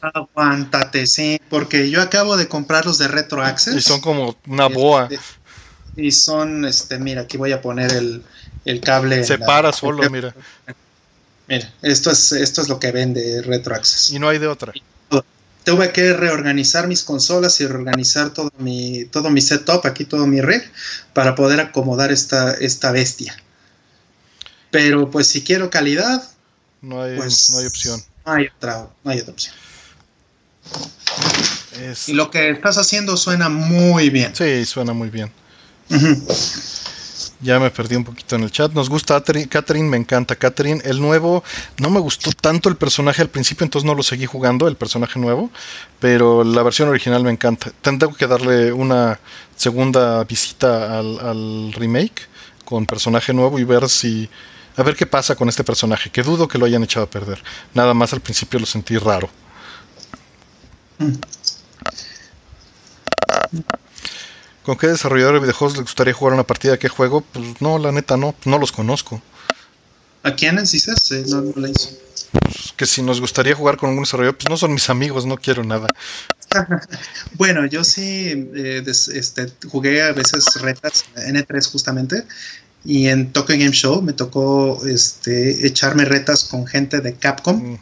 [0.00, 3.76] Aguántate, sí, porque yo acabo de comprar los de Retro Access.
[3.76, 5.08] Y son como una boa.
[5.10, 5.24] Este,
[5.96, 8.22] y son, este, mira, aquí voy a poner el,
[8.64, 9.22] el cable.
[9.24, 10.34] Se para solo, mira.
[11.48, 14.12] Mira, esto es, esto es lo que vende Retro Access.
[14.12, 14.72] Y no hay de otra.
[15.64, 20.40] Tuve que reorganizar mis consolas y reorganizar todo mi, todo mi setup, aquí todo mi
[20.40, 20.62] rig,
[21.12, 23.36] para poder acomodar esta, esta bestia.
[24.70, 26.22] Pero pues si quiero calidad,
[26.80, 28.02] no hay, pues, no hay opción.
[28.24, 29.54] No hay otra, no hay otra opción.
[32.06, 34.34] Y lo que estás haciendo suena muy bien.
[34.34, 35.30] Sí, suena muy bien.
[37.42, 38.72] Ya me perdí un poquito en el chat.
[38.72, 40.82] Nos gusta Catherine, me encanta Catherine.
[40.84, 41.42] El nuevo,
[41.78, 45.18] no me gustó tanto el personaje al principio, entonces no lo seguí jugando, el personaje
[45.18, 45.50] nuevo.
[46.00, 47.72] Pero la versión original me encanta.
[47.80, 49.18] Tengo que darle una
[49.56, 52.28] segunda visita al, remake
[52.66, 54.28] con personaje nuevo y ver si.
[54.76, 57.42] A ver qué pasa con este personaje, que dudo que lo hayan echado a perder.
[57.74, 59.28] Nada más al principio lo sentí raro.
[60.98, 61.12] Mm.
[64.70, 66.78] ¿Con qué desarrollador de videojuegos les gustaría jugar una partida?
[66.78, 67.22] ¿Qué juego?
[67.22, 69.20] Pues no, la neta no, no los conozco.
[70.22, 71.10] ¿A quiénes dices?
[71.26, 71.90] no, no hizo.
[72.30, 75.38] Pues que si nos gustaría jugar con algún desarrollador, pues no son mis amigos, no
[75.38, 75.88] quiero nada.
[77.34, 82.24] bueno, yo sí eh, este, jugué a veces retas en N3 justamente
[82.84, 87.76] y en Tokyo Game Show me tocó este, echarme retas con gente de Capcom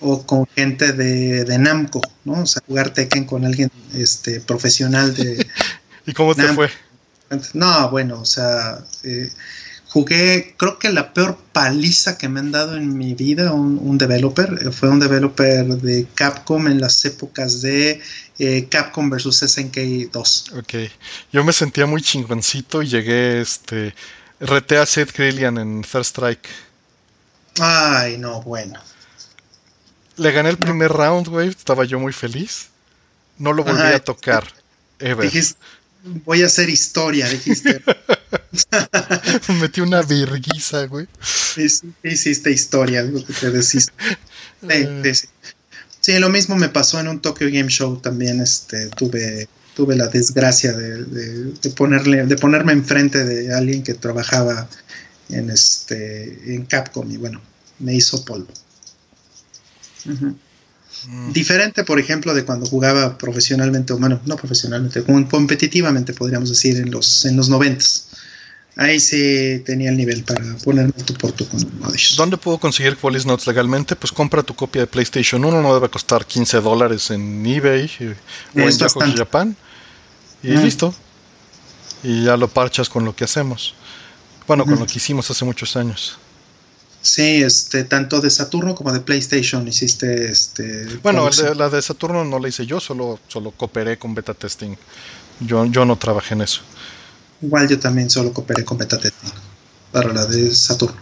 [0.00, 2.42] o con gente de, de, Namco, ¿no?
[2.42, 5.46] O sea, jugar Tekken con alguien este, profesional de,
[6.06, 6.70] ¿Y cómo te fue?
[7.54, 9.30] No, bueno, o sea, eh,
[9.88, 14.58] jugué, creo que la peor paliza que me han dado en mi vida un, developer,
[14.62, 18.00] eh, fue un developer de Capcom en las épocas de
[18.38, 20.52] eh, Capcom vs SNK 2.
[20.58, 20.74] Ok,
[21.32, 23.94] yo me sentía muy chingoncito y llegué, este,
[24.40, 26.48] reté a Seth Grillian en Third Strike.
[27.60, 28.80] Ay, no, bueno.
[30.16, 32.68] Le gané el primer round, güey, estaba yo muy feliz.
[33.38, 34.46] No lo volví a tocar,
[34.98, 35.30] ever
[36.24, 37.82] voy a hacer historia, dijiste.
[39.60, 41.06] Metí una virguiza, güey.
[42.02, 43.88] Hiciste historia, lo que te decís.
[44.68, 45.12] Eh.
[46.00, 48.40] Sí, lo mismo me pasó en un Tokyo Game Show también.
[48.40, 54.68] Este, tuve, tuve la desgracia de, ponerle, de ponerme enfrente de alguien que trabajaba
[55.28, 57.40] en este, en Capcom y bueno,
[57.78, 58.52] me hizo polvo.
[61.06, 61.32] Mm.
[61.32, 66.90] Diferente, por ejemplo, de cuando jugaba profesionalmente, o bueno, no profesionalmente, competitivamente, podríamos decir, en
[66.90, 68.08] los, en los noventas.
[68.76, 71.60] Ahí sí tenía el nivel para ponerme tu por tu con
[72.16, 73.96] ¿Dónde puedo conseguir Police Notes legalmente?
[73.96, 78.14] Pues compra tu copia de PlayStation 1, no debe costar 15 dólares en eBay eh,
[78.56, 79.56] o en Yahoo Japan.
[80.42, 80.62] Y mm.
[80.62, 80.94] listo.
[82.02, 83.74] Y ya lo parchas con lo que hacemos.
[84.46, 86.18] Bueno, con lo que hicimos hace muchos años.
[87.02, 90.86] Sí, este, tanto de Saturno como de PlayStation hiciste este.
[91.02, 94.76] Bueno, la de Saturno no la hice yo, solo, solo cooperé con beta testing.
[95.40, 96.60] Yo, yo no trabajé en eso.
[97.42, 99.32] Igual yo también solo cooperé con beta testing
[99.90, 100.96] para la de Saturno.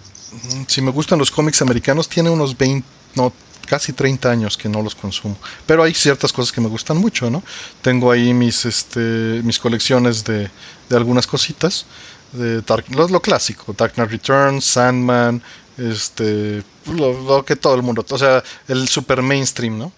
[0.67, 3.33] Si me gustan los cómics americanos, tiene unos 20, no,
[3.67, 5.37] casi 30 años que no los consumo.
[5.67, 7.43] Pero hay ciertas cosas que me gustan mucho, ¿no?
[7.83, 10.51] Tengo ahí mis, este, mis colecciones de,
[10.89, 11.85] de algunas cositas.
[12.33, 15.43] De Dark, lo, lo, clásico, Dark Knight Returns, Sandman,
[15.81, 19.93] este lo, que todo el mundo, o sea, el super mainstream, ¿no?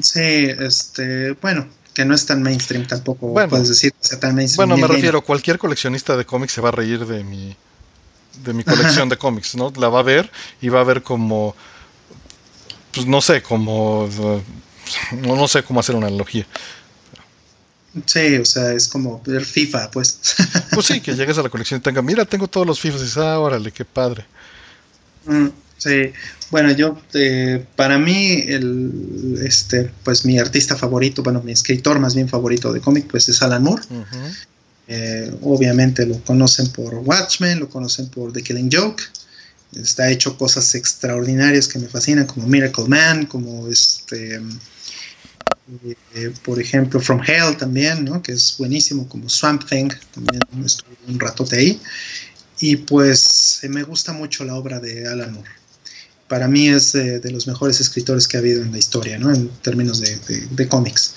[0.00, 4.68] Sí, este, bueno, que no es tan mainstream tampoco, puedes decir que sea tan mainstream.
[4.68, 7.56] Bueno, me refiero, cualquier coleccionista de cómics se va a reír de mi
[8.44, 9.72] de mi colección de cómics, ¿no?
[9.76, 11.54] La va a ver y va a ver como
[12.94, 14.08] pues no sé, como
[15.12, 16.46] no, no sé cómo hacer una analogía.
[18.06, 20.18] Sí, o sea, es como ver FIFA, pues.
[20.72, 23.04] Pues sí, que llegues a la colección y tenga, mira, tengo todos los FIFAs y
[23.04, 24.24] dices, ah, órale, qué padre.
[25.26, 26.12] Mm, sí,
[26.50, 32.14] bueno, yo, eh, para mí, el, este, pues mi artista favorito, bueno, mi escritor más
[32.14, 33.82] bien favorito de cómic, pues es Alan Moore.
[34.88, 39.02] Eh, obviamente lo conocen por Watchmen, lo conocen por The Killing Joke
[39.80, 44.40] está hecho cosas extraordinarias que me fascinan, como Miracle Man, como este,
[46.14, 48.22] eh, por ejemplo, From Hell también, ¿no?
[48.22, 51.80] que es buenísimo, como Swamp Thing, también estuve un ratote ahí.
[52.62, 55.50] Y pues me gusta mucho la obra de Alan Moore.
[56.28, 59.34] Para mí es de, los mejores escritores que ha habido en la historia, ¿no?
[59.34, 60.16] En términos de,
[60.48, 61.12] de, cómics,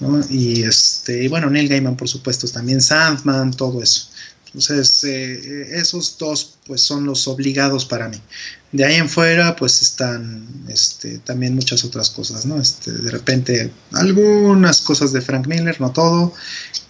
[0.00, 0.24] ¿no?
[0.30, 4.08] Y, este, y bueno, Neil Gaiman, por supuesto, también Sandman, todo eso.
[4.46, 8.16] Entonces, eh, esos dos pues son los obligados para mí.
[8.72, 12.58] De ahí en fuera pues están este, también muchas otras cosas, ¿no?
[12.58, 16.32] Este, de repente algunas cosas de Frank Miller, no todo,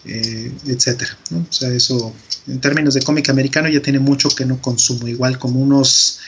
[0.04, 1.18] eh, etcétera.
[1.32, 2.14] O sea, eso
[2.46, 6.20] en términos de cómic americano ya tiene mucho que no consumo, igual como unos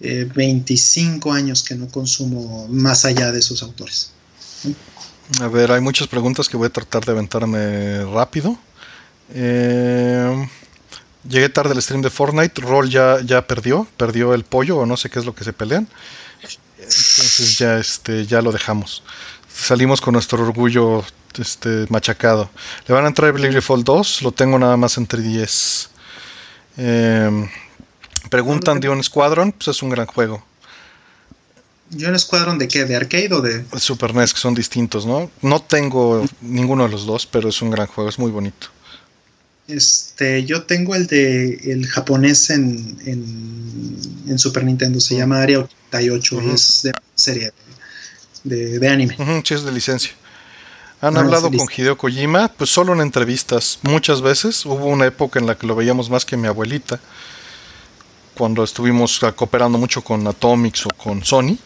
[0.00, 4.12] 25 eh, años que no consumo más allá de esos autores.
[5.40, 8.58] A ver, hay muchas preguntas que voy a tratar de aventarme rápido.
[9.34, 10.48] Eh,
[11.28, 12.60] llegué tarde al stream de Fortnite.
[12.60, 15.52] Roll ya, ya perdió, perdió el pollo o no sé qué es lo que se
[15.52, 15.88] pelean.
[16.78, 19.02] Entonces ya, este, ya lo dejamos.
[19.60, 21.04] Salimos con nuestro orgullo
[21.38, 22.48] este, machacado.
[22.86, 25.90] Le van a entrar Bravely Fall 2, lo tengo nada más entre 10.
[26.78, 27.48] Eh,
[28.30, 30.44] preguntan de un Squadron, pues es un gran juego.
[31.90, 32.84] ¿Y un Squadron de qué?
[32.84, 33.64] ¿De arcade o de...?
[33.78, 35.30] Super NES, que son distintos, ¿no?
[35.42, 38.68] No tengo ninguno de los dos, pero es un gran juego, es muy bonito.
[39.66, 46.40] Este, yo tengo el de el japonés en, en, Super Nintendo, se llama Area 88,
[46.54, 47.52] es de serie
[48.48, 49.16] de, anime.
[49.44, 50.12] sí, es de licencia.
[51.00, 52.48] ¿Han ah, hablado con Hideo Kojima?
[52.48, 54.66] Pues solo en entrevistas, muchas veces.
[54.66, 56.98] Hubo una época en la que lo veíamos más que mi abuelita,
[58.34, 61.56] cuando estuvimos cooperando mucho con Atomics o con Sony.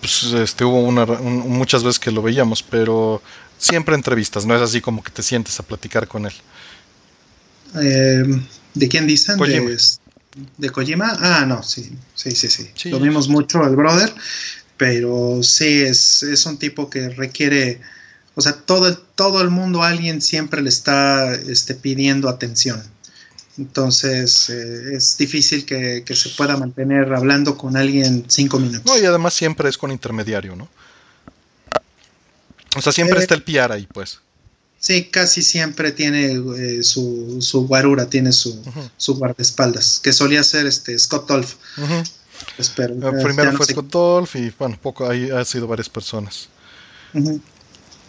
[0.00, 3.22] Pues este, hubo una, muchas veces que lo veíamos, pero
[3.58, 6.32] siempre entrevistas, no es así como que te sientes a platicar con él.
[7.80, 8.24] Eh,
[8.74, 9.38] ¿De quién dicen?
[9.38, 9.78] De,
[10.58, 11.16] de, Kojima.
[11.20, 12.90] Ah, no, sí, sí, sí, sí.
[12.90, 14.12] Lo vimos mucho al brother,
[14.76, 17.80] pero sí, es, es un tipo que requiere,
[18.34, 22.82] o sea, todo el, todo el mundo, alguien siempre le está este, pidiendo atención.
[23.58, 28.84] Entonces eh, es difícil que, que, se pueda mantener hablando con alguien cinco minutos.
[28.84, 30.68] No, y además siempre es con intermediario, ¿no?
[32.76, 34.20] O sea, siempre eh, está el PR ahí, pues.
[34.78, 38.62] Sí, casi siempre tiene eh, su, su guarura, tiene su,
[38.98, 41.54] su guardaespaldas, que solía ser este Scott Dolph.
[42.58, 46.48] Espero, eh, primero fue Scott Dolph y bueno, poco ahí ha sido varias personas.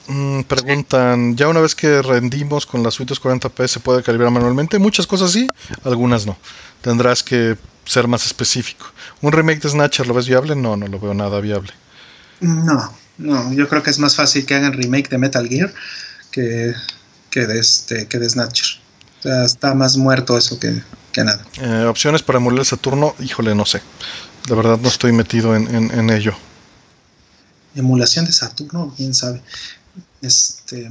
[0.08, 5.06] Mm, preguntan, ya una vez que rendimos con las 40p se puede calibrar manualmente, muchas
[5.06, 5.48] cosas sí,
[5.84, 6.38] algunas no.
[6.82, 8.86] Tendrás que ser más específico.
[9.22, 10.56] ¿Un remake de Snatcher lo ves viable?
[10.56, 11.72] No, no lo veo nada viable.
[12.40, 15.74] No, no, yo creo que es más fácil que hagan remake de Metal Gear
[16.32, 16.74] que,
[17.30, 18.80] que, de, este, que de Snatcher.
[19.20, 20.82] O sea, está más muerto eso que,
[21.12, 21.44] que nada.
[21.60, 23.82] Eh, opciones para emular el Saturno, híjole, no sé.
[24.48, 26.34] De verdad no estoy metido en, en, en ello.
[27.76, 29.42] Emulación de Saturno, quién sabe.
[30.22, 30.90] Este.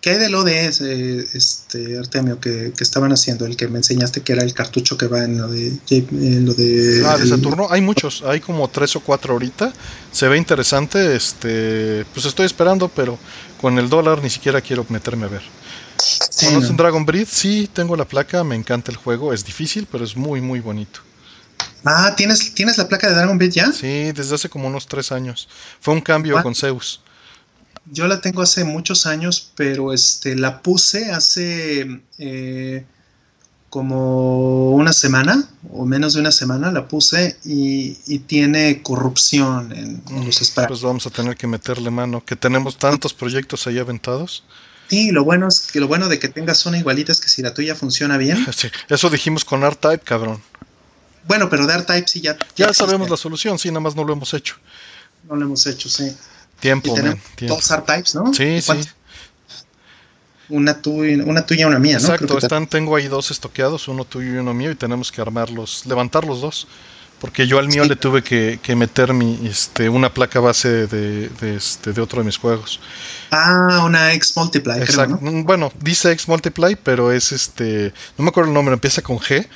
[0.00, 3.44] ¿Qué hay de lo de ese, este, Artemio, que, estaban haciendo?
[3.44, 5.76] El que me enseñaste que era el cartucho que va en lo de...
[5.90, 7.66] lo de ah, de Saturno.
[7.70, 9.72] Hay muchos, hay como tres o cuatro ahorita.
[10.12, 11.16] Se ve interesante.
[11.16, 13.18] Este, pues estoy esperando, pero
[13.60, 15.42] con el dólar ni siquiera quiero meterme a ver.
[15.98, 17.26] Sí, un Dragon Breed?
[17.28, 19.32] Sí, tengo la placa, me encanta el juego.
[19.32, 21.00] Es difícil, pero es muy, muy bonito.
[21.84, 23.72] Ah, ¿tienes, ¿tienes la placa de Dragon Breed ya?
[23.72, 25.48] Sí, desde hace como unos tres años.
[25.80, 27.00] Fue un cambio con Zeus.
[27.90, 32.84] Yo la tengo hace muchos años, pero este, la puse hace eh,
[33.70, 40.40] como una semana o menos de una semana la puse y, tiene corrupción en, los
[40.40, 40.68] espacios.
[40.68, 44.44] Pues vamos a tener que meterle mano, que tenemos tantos proyectos ahí aventados.
[44.88, 47.42] Sí, lo bueno es que lo bueno de que tengas una igualita es que si
[47.42, 48.46] la tuya funciona bien.
[48.56, 50.40] Sí, eso dijimos con R-Type, cabrón.
[51.26, 52.36] Bueno, pero de R-Type sí ya.
[52.56, 54.56] Ya, sabemos la solución, sí, nada más no lo hemos hecho.
[55.28, 56.16] No lo hemos hecho, sí.
[56.60, 56.94] Tiempo,
[57.40, 58.32] Dos R-Types, ¿no?
[58.32, 58.72] Sí, sí.
[60.48, 62.08] Una, tuya, una tuya una mía, ¿no?
[62.08, 65.84] Exacto, están, tengo ahí dos estoqueados, uno tuyo y uno mío, y tenemos que armarlos,
[65.86, 66.68] levantar los dos.
[67.20, 71.92] Porque yo al mío le tuve que, meter mi, este, una placa base de, este,
[71.94, 72.78] de otro de mis juegos.
[73.30, 74.82] Ah, una X Multiply.
[74.82, 75.18] Exacto.
[75.20, 77.94] Mm, bueno, dice X Multiply, pero es este.
[78.18, 79.46] No me acuerdo el nombre, empieza con G.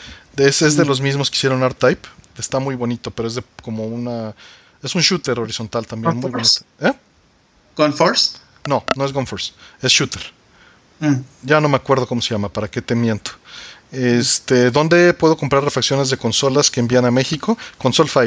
[0.41, 0.89] Es, es de mm.
[0.89, 2.09] los mismos que hicieron R-Type.
[2.39, 4.35] Está muy bonito, pero es de como una
[4.83, 6.61] es un shooter horizontal también, muy bonito.
[6.81, 6.93] ¿Eh?
[7.77, 8.39] ¿Gun Force?
[8.67, 10.23] No, no es Gun Force, es shooter.
[11.01, 11.17] Mm.
[11.43, 13.33] Ya no me acuerdo cómo se llama, para qué te miento.
[13.93, 17.59] Este, ¿Dónde puedo comprar refacciones de consolas que envían a México?
[17.79, 18.27] Console 5.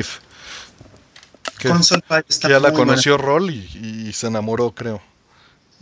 [1.69, 5.01] Console 5 está Ya la conoció Roll y, y, se enamoró, creo.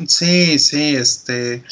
[0.07, 1.63] Sí, sí, este.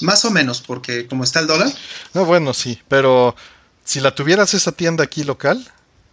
[0.00, 1.72] Más o menos, porque como está el dólar.
[2.14, 3.36] No, bueno, sí, pero
[3.84, 5.64] Si la tuvieras esa tienda aquí local,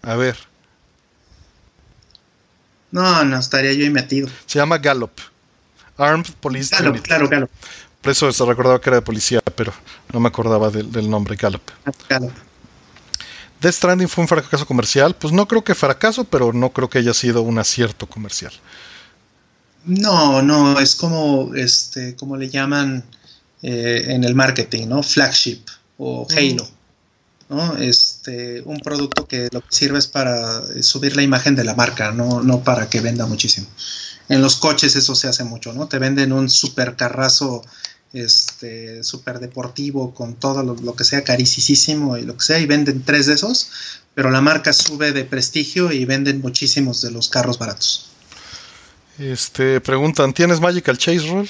[0.02, 0.38] a ver.
[2.92, 4.30] No, no, estaría yo ahí metido.
[4.46, 5.12] Se llama Gallop.
[5.98, 7.04] Armed Police Gallop, Unit.
[7.04, 7.50] claro, Gallop.
[8.02, 9.74] Por eso se recordaba que era de policía, pero
[10.12, 11.62] no me acordaba del, del nombre, Gallop.
[12.10, 12.32] Gallop.
[13.62, 15.16] Death Stranding fue un fracaso comercial.
[15.16, 18.52] Pues no creo que fracaso, pero no creo que haya sido un acierto comercial.
[19.86, 23.04] No, no, es como, este, como le llaman
[23.62, 25.04] eh, en el marketing, ¿no?
[25.04, 25.62] Flagship
[25.98, 26.68] o Halo,
[27.52, 27.76] ¿no?
[27.78, 31.76] Este, un producto que lo que sirve es para eh, subir la imagen de la
[31.76, 33.68] marca, no, no para que venda muchísimo.
[34.30, 35.88] En los coches eso se hace mucho, ¿no?
[35.88, 37.62] Te venden un super carrazo,
[38.14, 42.66] este, super deportivo con todo lo, lo que sea carísimo y lo que sea y
[42.66, 43.70] venden tres de esos,
[44.16, 48.12] pero la marca sube de prestigio y venden muchísimos de los carros baratos.
[49.20, 51.50] Este, preguntan, ¿tienes Magical Chase Roll?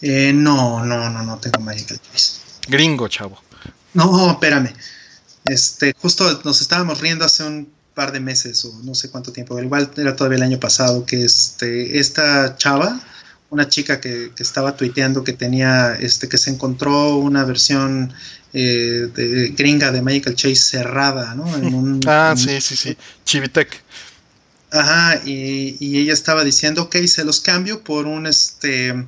[0.00, 2.40] Eh, no, no, no, no tengo Magical Choice.
[2.68, 3.40] Gringo, chavo.
[3.94, 4.72] No, espérame.
[5.44, 9.60] Este, justo nos estábamos riendo hace un par de meses o no sé cuánto tiempo,
[9.60, 13.00] igual era todavía el año pasado, que este, esta chava,
[13.50, 18.12] una chica que, que estaba tuiteando que tenía, este, que se encontró una versión
[18.54, 21.54] eh, de, gringa de Magical Chase cerrada, ¿no?
[21.54, 22.96] En un, Ah, en- sí, sí, sí.
[23.24, 23.82] Chivitec.
[24.70, 29.04] Ajá, y, y ella estaba diciendo, ok, se los cambio por un este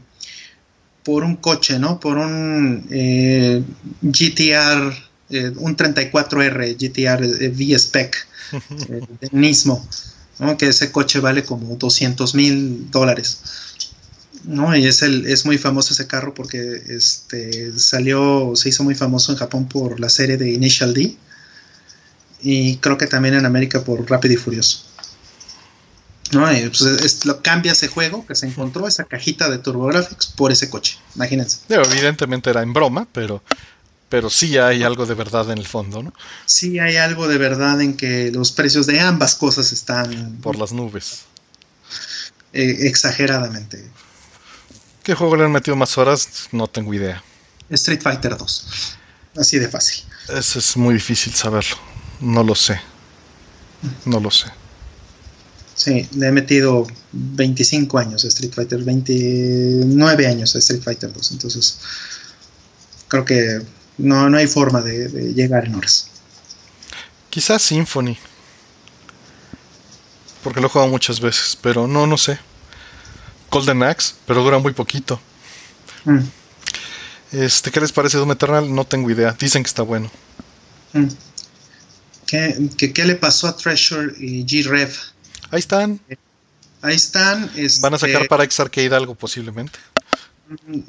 [1.05, 2.01] por un coche, ¿no?
[2.01, 3.63] Por un eh,
[4.03, 4.95] GTR,
[5.31, 8.27] eh, un 34R GTR eh, V-Spec
[9.33, 9.87] Nismo,
[10.39, 10.57] ¿no?
[10.57, 13.41] Que ese coche vale como 200 mil dólares.
[14.45, 14.77] ¿no?
[14.77, 19.33] Y es, el, es muy famoso ese carro porque este, salió, se hizo muy famoso
[19.33, 21.17] en Japón por la serie de Initial D
[22.43, 24.85] y creo que también en América por Rápido y Furioso.
[26.35, 26.53] ¿No?
[26.53, 30.53] Y, pues, es- lo cambia ese juego que se encontró, esa cajita de TurboGrafx, por
[30.53, 30.99] ese coche.
[31.15, 31.59] Imagínense.
[31.69, 33.43] Evidentemente era en broma, pero,
[34.09, 36.13] pero sí hay algo de verdad en el fondo, ¿no?
[36.47, 40.73] Sí hay algo de verdad en que los precios de ambas cosas están Por las
[40.73, 41.23] nubes.
[42.53, 43.91] eh, exageradamente.
[45.03, 46.49] ¿Qué juego le han metido más horas?
[46.53, 47.23] No tengo idea.
[47.71, 48.97] Street Fighter 2.
[49.37, 50.05] Así de fácil.
[50.29, 51.77] Eso es muy difícil saberlo.
[52.21, 52.81] No lo sé.
[54.05, 54.47] No lo sé.
[55.75, 61.33] Sí, le he metido 25 años a Street Fighter, 29 años a Street Fighter 2.
[61.33, 61.79] Entonces,
[63.09, 63.61] creo que
[63.99, 66.11] no, no hay forma de, de llegar en horas.
[67.31, 68.17] Quizás Symphony.
[70.43, 72.39] Porque lo he jugado muchas veces, pero no, no sé.
[73.51, 75.21] Golden Axe, pero dura muy poquito.
[76.05, 76.21] Mm,
[77.33, 78.73] Este, ¿qué les parece Doom Eternal?
[78.75, 79.33] No tengo idea.
[79.39, 80.11] Dicen que está bueno.
[80.93, 81.09] mm.
[82.27, 84.91] ¿Qué, qué, qué le pasó a Treasure y G-Rev?
[85.55, 86.01] Ahí están.
[86.83, 87.49] Ahí están.
[87.81, 89.79] Van a este, sacar para X Arcade algo posiblemente.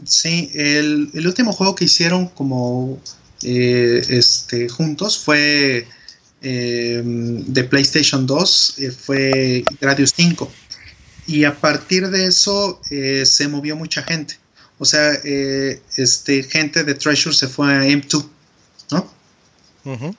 [0.05, 2.99] Sí, el, el último juego que hicieron como
[3.43, 5.87] eh, este, juntos fue
[6.41, 10.51] eh, de PlayStation 2, eh, fue Gradius 5.
[11.27, 14.39] Y a partir de eso eh, se movió mucha gente.
[14.79, 15.13] O sea,
[15.95, 18.27] este, gente de Treasure se fue a M2,
[18.89, 19.13] ¿no?
[19.85, 20.15] Ujú.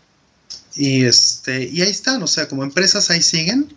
[0.76, 3.74] Y, este, y ahí están, o sea, como empresas ahí siguen,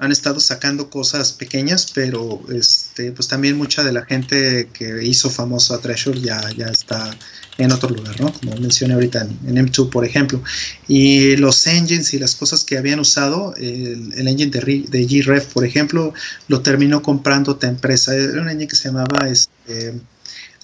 [0.00, 5.28] han estado sacando cosas pequeñas, pero este, pues también mucha de la gente que hizo
[5.28, 7.10] famoso a Treasure ya, ya está
[7.58, 8.32] en otro lugar, ¿no?
[8.32, 10.42] Como mencioné ahorita en, en M2, por ejemplo.
[10.88, 15.46] Y los engines y las cosas que habían usado, el, engine de, Re- de G-Rev,
[15.52, 16.14] por ejemplo,
[16.48, 18.14] lo terminó comprando otra empresa.
[18.14, 20.00] Era un engine que se llamaba este,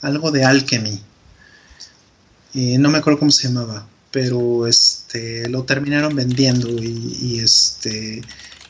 [0.00, 0.98] algo de Alchemy.
[2.54, 8.24] Y no me acuerdo cómo se llamaba, pero este lo terminaron vendiendo y, este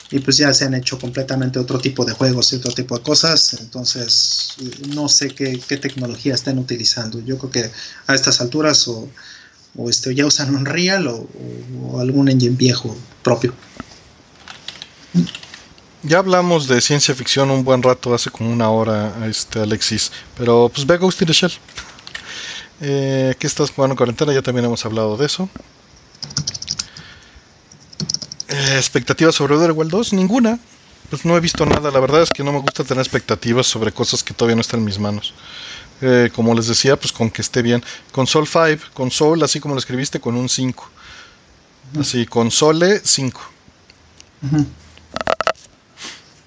[0.09, 3.03] y pues ya se han hecho completamente otro tipo de juegos y otro tipo de
[3.03, 3.55] cosas.
[3.59, 4.55] Entonces
[4.95, 7.19] no sé qué, qué tecnología están utilizando.
[7.19, 7.71] Yo creo que
[8.07, 9.09] a estas alturas o,
[9.75, 11.27] o este, ya usan Unreal o,
[11.83, 13.53] o algún engine viejo propio.
[16.03, 20.11] Ya hablamos de ciencia ficción un buen rato, hace como una hora, este Alexis.
[20.37, 21.51] Pero pues ve a Ghost in the Shell.
[22.79, 24.31] Eh, ¿Qué estás jugando en cuarentena?
[24.31, 25.49] Ya también hemos hablado de eso.
[28.49, 30.13] Eh, ¿Expectativas sobre Otherworld 2?
[30.13, 30.59] Ninguna.
[31.09, 31.91] Pues no he visto nada.
[31.91, 34.79] La verdad es que no me gusta tener expectativas sobre cosas que todavía no están
[34.81, 35.33] en mis manos.
[36.01, 37.83] Eh, como les decía, pues con que esté bien.
[38.11, 40.89] Console 5, console, así como lo escribiste, con un 5.
[41.99, 43.41] Así, console 5.
[44.43, 44.65] Ujú.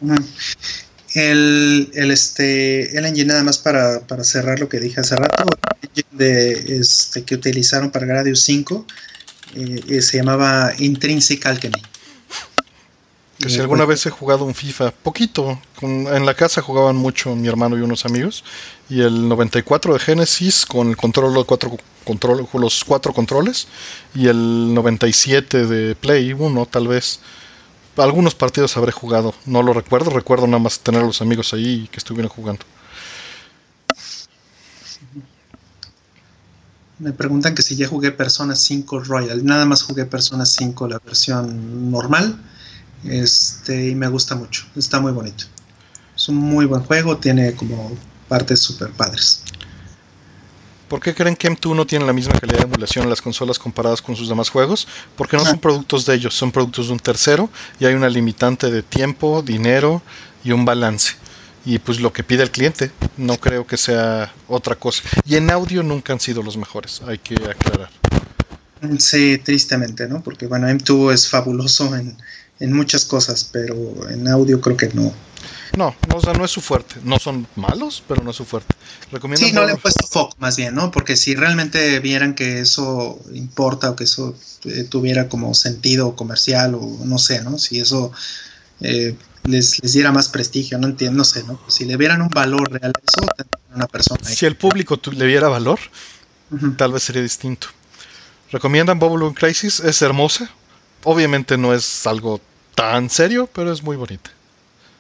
[0.01, 0.15] Ujú.
[1.15, 5.45] El, el, este, el engine, nada más para, para cerrar lo que dije hace rato,
[5.83, 8.87] el engine de, este, que utilizaron para Gradius 5
[9.57, 11.90] eh, eh, se llamaba Intrinsic Alchemy.
[13.49, 17.79] Si alguna vez he jugado un FIFA, poquito, en la casa jugaban mucho mi hermano
[17.79, 18.45] y unos amigos,
[18.91, 23.67] y el 94 de Genesis con el control de cuatro control, los cuatro controles,
[24.15, 27.21] y el 97 de Play 1 tal vez.
[27.97, 31.89] Algunos partidos habré jugado, no lo recuerdo, recuerdo nada más tener a los amigos ahí
[31.91, 32.65] que estuvieron jugando.
[36.99, 39.45] Me preguntan que si ya jugué Persona 5 Royal.
[39.45, 42.39] Nada más jugué Persona 5 la versión normal.
[43.05, 44.67] Este, y me gusta mucho.
[44.77, 45.45] Está muy bonito.
[46.15, 47.17] Es un muy buen juego.
[47.17, 47.93] Tiene como
[48.29, 49.43] partes super padres.
[50.89, 53.61] ¿Por qué creen que M2 no tiene la misma calidad de emulación en las consolas
[53.61, 54.89] comparadas con sus demás juegos?
[55.17, 55.61] Porque no son ah.
[55.61, 60.03] productos de ellos, son productos de un tercero y hay una limitante de tiempo, dinero
[60.43, 61.15] y un balance
[61.65, 62.91] y pues lo que pide el cliente.
[63.17, 65.03] No creo que sea otra cosa.
[65.25, 67.91] Y en audio nunca han sido los mejores, hay que aclarar.
[68.99, 70.23] Sí, tristemente, ¿no?
[70.23, 72.17] Porque bueno, M2 es fabuloso en,
[72.61, 73.75] muchas cosas, pero
[74.11, 75.13] en audio creo que no.
[75.77, 76.97] No, no, o sea, no es su fuerte.
[77.05, 78.75] No son malos, pero no es su fuerte.
[79.13, 80.91] Recomiendo sí, no le han puesto foco más bien, ¿no?
[80.91, 86.75] Porque si realmente vieran que eso importa o que eso eh, tuviera como sentido comercial
[86.75, 87.59] o no sé, ¿no?
[87.59, 88.13] Si eso
[88.81, 91.61] eh, les, diera más prestigio, no entiendo, no sé, ¿no?
[91.69, 93.27] Si le vieran un valor real a eso,
[93.75, 94.21] una persona.
[94.25, 95.79] Si el público le viera valor,
[96.77, 97.69] tal vez sería distinto.
[98.51, 99.79] ¿Recomiendan Bubble Crisis?
[99.81, 100.51] Es hermosa.
[101.05, 102.41] Obviamente no es algo
[102.75, 104.31] tan serio, pero es muy bonita.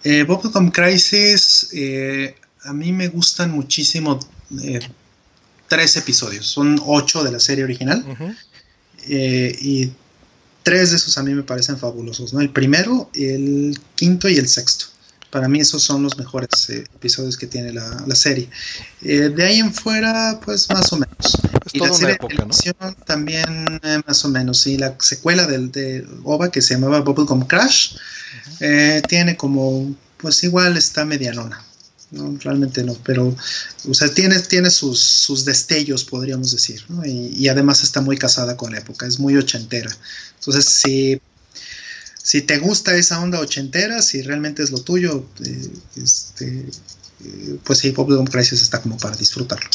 [0.04, 4.18] Eh, Bubblegum Crisis, eh, a mí me gustan muchísimo
[4.62, 4.80] eh,
[5.68, 6.46] tres episodios.
[6.46, 8.04] Son ocho de la serie original.
[9.06, 9.92] Eh, y
[10.62, 12.40] tres de esos a mí me parecen fabulosos, ¿no?
[12.40, 14.86] El primero, el quinto y el sexto.
[15.30, 18.48] Para mí esos son los mejores eh, episodios que tiene la, serie.
[19.02, 21.38] Eh, de ahí en fuera, pues más o menos.
[21.72, 22.74] y la serie de televisión
[23.06, 24.66] también eh, más o menos.
[24.66, 27.96] Y la secuela del, de OVA que se llamaba Bubblegum Crash
[29.08, 31.64] tiene como, pues igual está medianona.
[32.10, 33.36] No, realmente no, pero
[33.88, 37.06] o sea, tiene, tiene sus, sus destellos, podríamos decir, ¿no?
[37.06, 39.96] y, además está muy casada con la época, es muy ochentera.
[40.40, 41.20] Entonces, si,
[42.30, 46.64] si te gusta esa onda ochentera, si realmente es lo tuyo, eh, este,
[47.24, 49.68] eh, pues sí, Pop Crisis está como para disfrutarlo.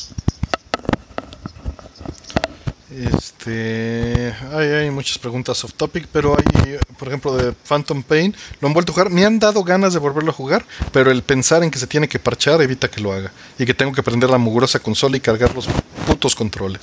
[2.89, 8.69] Este, hay, hay, muchas preguntas off topic, pero hay, por ejemplo, de Phantom Pain, lo
[8.69, 9.09] han vuelto a jugar.
[9.09, 12.07] Me han dado ganas de volverlo a jugar, pero el pensar en que se tiene
[12.07, 13.33] que parchar evita que lo haga.
[13.59, 15.67] Y que tengo que prender la mugrosa consola y cargar los
[16.07, 16.79] putos controles.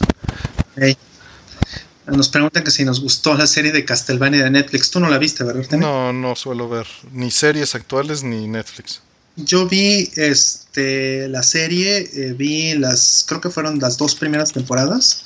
[2.07, 4.91] Nos preguntan que si nos gustó la serie de Castlevania de Netflix.
[4.91, 5.79] Tú no la viste, ¿verdad?
[5.79, 9.01] No, no suelo ver ni series actuales ni Netflix.
[9.37, 15.25] Yo vi este la serie, eh, vi las, creo que fueron las dos primeras temporadas.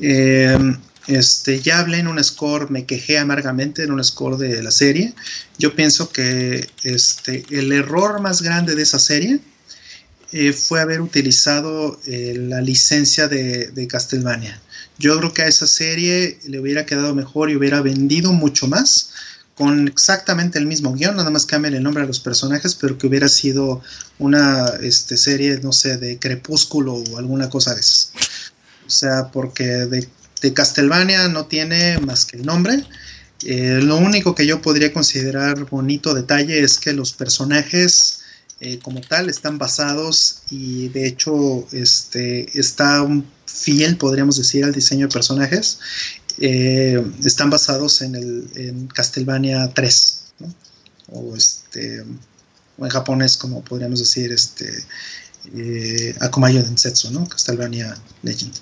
[0.00, 0.56] Eh,
[1.08, 5.14] este, ya hablé en un score, me quejé amargamente en un score de la serie.
[5.58, 9.40] Yo pienso que este, el error más grande de esa serie
[10.32, 14.60] eh, fue haber utilizado eh, la licencia de, de, Castlevania.
[14.98, 19.10] Yo creo que a esa serie le hubiera quedado mejor y hubiera vendido mucho más
[19.58, 23.08] con exactamente el mismo guion, nada más cambian el nombre a los personajes, pero que
[23.08, 23.82] hubiera sido
[24.20, 28.12] una este, serie, no sé, de crepúsculo o alguna cosa de esas.
[28.86, 30.08] O sea, porque de,
[30.54, 32.84] Castlevania no tiene más que el nombre.
[33.44, 38.20] Eh, lo único que yo podría considerar bonito detalle es que los personajes
[38.60, 43.04] eh, como tal están basados y de hecho este, está
[43.48, 45.78] fiel, podríamos decir, al diseño de personajes.
[46.38, 50.24] Eh, están basados en, el, en Castlevania 3,
[51.08, 52.04] o, este,
[52.76, 54.84] o en japonés, como podríamos decir, este,
[56.20, 57.26] Akumayo Densetsu, ¿no?
[57.26, 58.54] Castlevania Legend.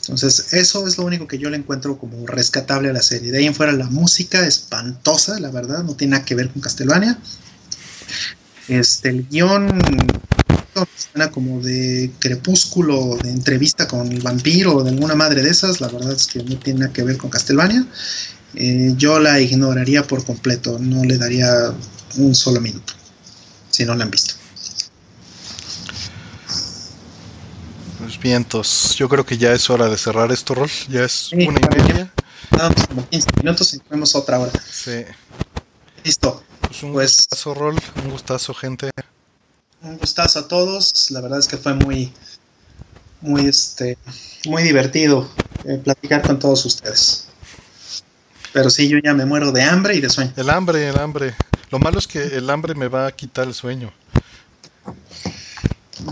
[0.00, 3.32] Entonces, eso es lo único que yo le encuentro como rescatable a la serie.
[3.32, 6.60] De ahí en fuera, la música espantosa, la verdad, no tiene nada que ver con
[6.60, 7.18] Castlevania.
[8.68, 9.78] Este, el guion
[10.96, 15.80] suena como de crepúsculo, de entrevista con el vampiro o de alguna madre de esas.
[15.80, 17.86] La verdad es que no tiene nada que ver con Castlevania.
[18.54, 21.74] Eh, yo la ignoraría por completo, no le daría
[22.16, 22.92] un solo minuto
[23.70, 24.34] si no la han visto.
[28.24, 28.96] vientos.
[28.96, 30.70] Yo creo que ya es hora de cerrar esto, Rol.
[30.88, 32.12] Ya es una y media.
[32.50, 34.52] Damos como 15 minutos y tenemos otra hora.
[34.70, 35.04] Sí.
[36.02, 36.42] Listo.
[36.62, 37.76] Pues un pues gustazo, Rol.
[38.02, 38.90] Un gustazo, gente.
[39.84, 41.10] Un gustazo a todos.
[41.10, 42.12] La verdad es que fue muy,
[43.20, 43.98] muy, este,
[44.46, 45.28] muy divertido
[45.64, 47.26] eh, platicar con todos ustedes.
[48.52, 50.32] Pero sí, yo ya me muero de hambre y de sueño.
[50.36, 51.34] El hambre, el hambre.
[51.70, 53.92] Lo malo es que el hambre me va a quitar el sueño.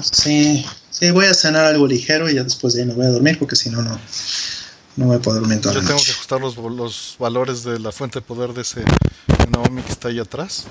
[0.02, 3.10] Sí, sí, voy a cenar algo ligero y ya después de ahí me voy a
[3.10, 3.98] dormir porque si no, no,
[4.96, 7.92] no me puedo dormir toda Yo la tengo que ajustar los, los valores de la
[7.92, 8.82] fuente de poder de ese
[9.50, 10.66] Naomi que está ahí atrás.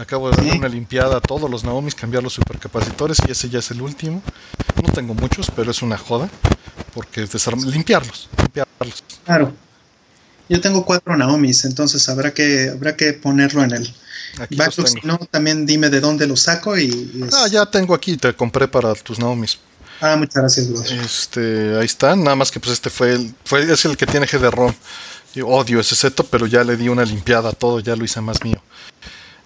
[0.00, 0.58] Acabo de darle Sí.
[0.58, 4.22] una limpiada a todos los Naomis, cambiar los supercapacitores y ese ya es el último.
[4.82, 6.28] No tengo muchos, pero es una joda.
[6.94, 9.04] Porque es limpiarlos, limpiarlos.
[9.24, 9.52] Claro.
[10.48, 13.94] Yo tengo cuatro Naomis, entonces habrá que, habrá que ponerlo en el
[14.40, 14.88] Aquí backlog.
[14.88, 16.84] Si no, también dime de dónde lo saco y,
[17.14, 19.58] y es- Ah, ya tengo aquí, te compré para tus Naomis.
[20.00, 20.90] Ah, muchas gracias.
[20.90, 24.26] Este, ahí están, nada más que pues este fue el, fue, es el que tiene
[24.26, 24.72] GD-ROM.
[25.34, 28.20] Yo odio ese setup, pero ya le di una limpiada a todo, ya lo hice
[28.20, 28.60] más mío.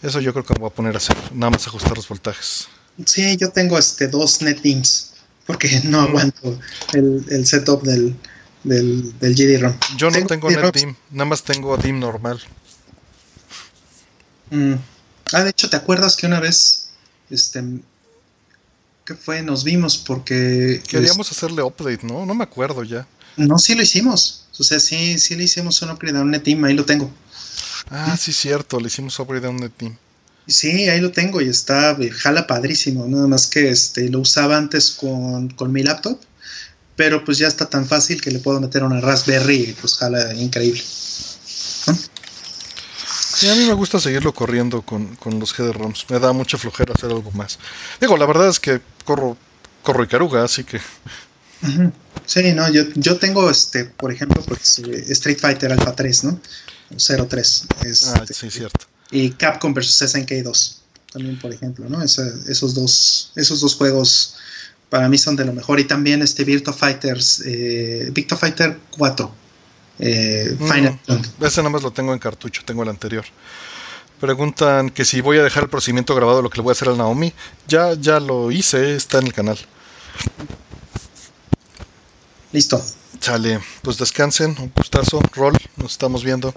[0.05, 2.69] Eso yo creo que me voy a poner a hacer, nada más ajustar los voltajes.
[3.07, 5.15] Sí, yo tengo este dos NetBeams
[5.47, 6.59] porque no aguanto
[6.93, 8.17] el, el setup del,
[8.63, 9.81] del, del GD-ROM.
[9.97, 10.51] Yo no Tengo tengo.
[10.51, 12.41] NetDim, nada más tengo DIM normal.
[14.51, 14.75] Mm.
[15.33, 16.91] Ah, de hecho, ¿te acuerdas que una vez,
[17.31, 17.63] este,
[19.05, 19.43] ¿qué fue?
[19.43, 20.83] Nos vimos porque...
[20.89, 22.27] Queríamos hacerle update, ¿no?
[22.27, 23.07] No me acuerdo ya.
[23.37, 24.47] no, sí lo hicimos.
[24.59, 27.11] O sea, sí, sí le hicimos un upgrade a un NetBeam, ahí lo tengo.
[27.91, 29.97] Ah, sí, cierto, le hicimos upgrade a un NetDim.
[30.47, 34.57] Sí, ahí lo tengo y está, eh, jala padrísimo, nada más que este, lo usaba
[34.57, 36.21] antes con, con mi laptop,
[36.97, 40.35] pero pues ya está tan fácil que le puedo meter una Raspberry y pues jala
[40.35, 40.83] increíble.
[43.35, 46.07] Sí, a mí me gusta seguirlo corriendo con, con los GD-ROMs.
[46.09, 47.59] Me da mucha flojera hacer algo más.
[48.01, 49.37] Digo, la verdad es que corro,
[49.83, 50.81] corro Icaruga, así que.
[52.27, 56.41] Sí, no, yo, yo tengo, este, por ejemplo, pues eh, Street Fighter Alpha 3, ¿no?
[56.99, 57.69] 03.
[57.83, 58.87] Este, Ah, sí, cierto.
[59.11, 62.03] Y Capcom vs SNK 2, también, por ejemplo, ¿no?
[62.03, 64.35] Esa- esos, dos, esos dos juegos
[64.91, 65.79] para mí son de lo mejor.
[65.81, 69.35] Y también este Virtua Fighters, eh, Virtua Fighter 4,
[69.99, 70.73] eh, Mm.
[70.73, 71.01] Final.
[71.41, 73.25] Ese nada más lo tengo en cartucho, tengo el anterior.
[74.21, 76.89] Preguntan que si voy a dejar el procedimiento grabado lo que le voy a hacer
[76.89, 77.33] al Naomi.
[77.69, 79.59] Ya, ya lo hice, está en el canal.
[82.53, 82.83] Listo.
[83.19, 86.55] Chale, pues descansen, un gustazo, Roll, nos estamos viendo.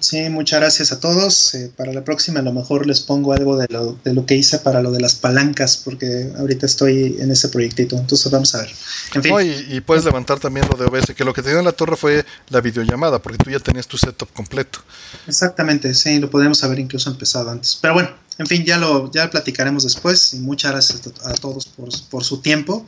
[0.00, 1.54] Sí, muchas gracias a todos.
[1.54, 4.34] Eh, para la próxima a lo mejor les pongo algo de lo, de lo que
[4.36, 7.96] hice para lo de las palancas, porque ahorita estoy en ese proyectito.
[7.96, 8.70] Entonces vamos a ver.
[9.12, 11.50] En fin, No, y, y puedes levantar también lo de OBS, que lo que te
[11.50, 14.80] dio en la torre fue la videollamada, porque tú ya tenías tu setup completo.
[15.26, 17.78] exactamente, sí, lo podemos haber incluso empezado antes.
[17.80, 20.34] Pero bueno, en fin, ya lo, ya lo platicaremos después.
[20.34, 22.86] Y muchas gracias a, a todos por, por su tiempo.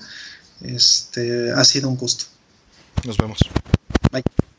[0.60, 2.26] Este ha sido un gusto.
[3.04, 3.54] Nos vemos.
[4.10, 4.55] Bye.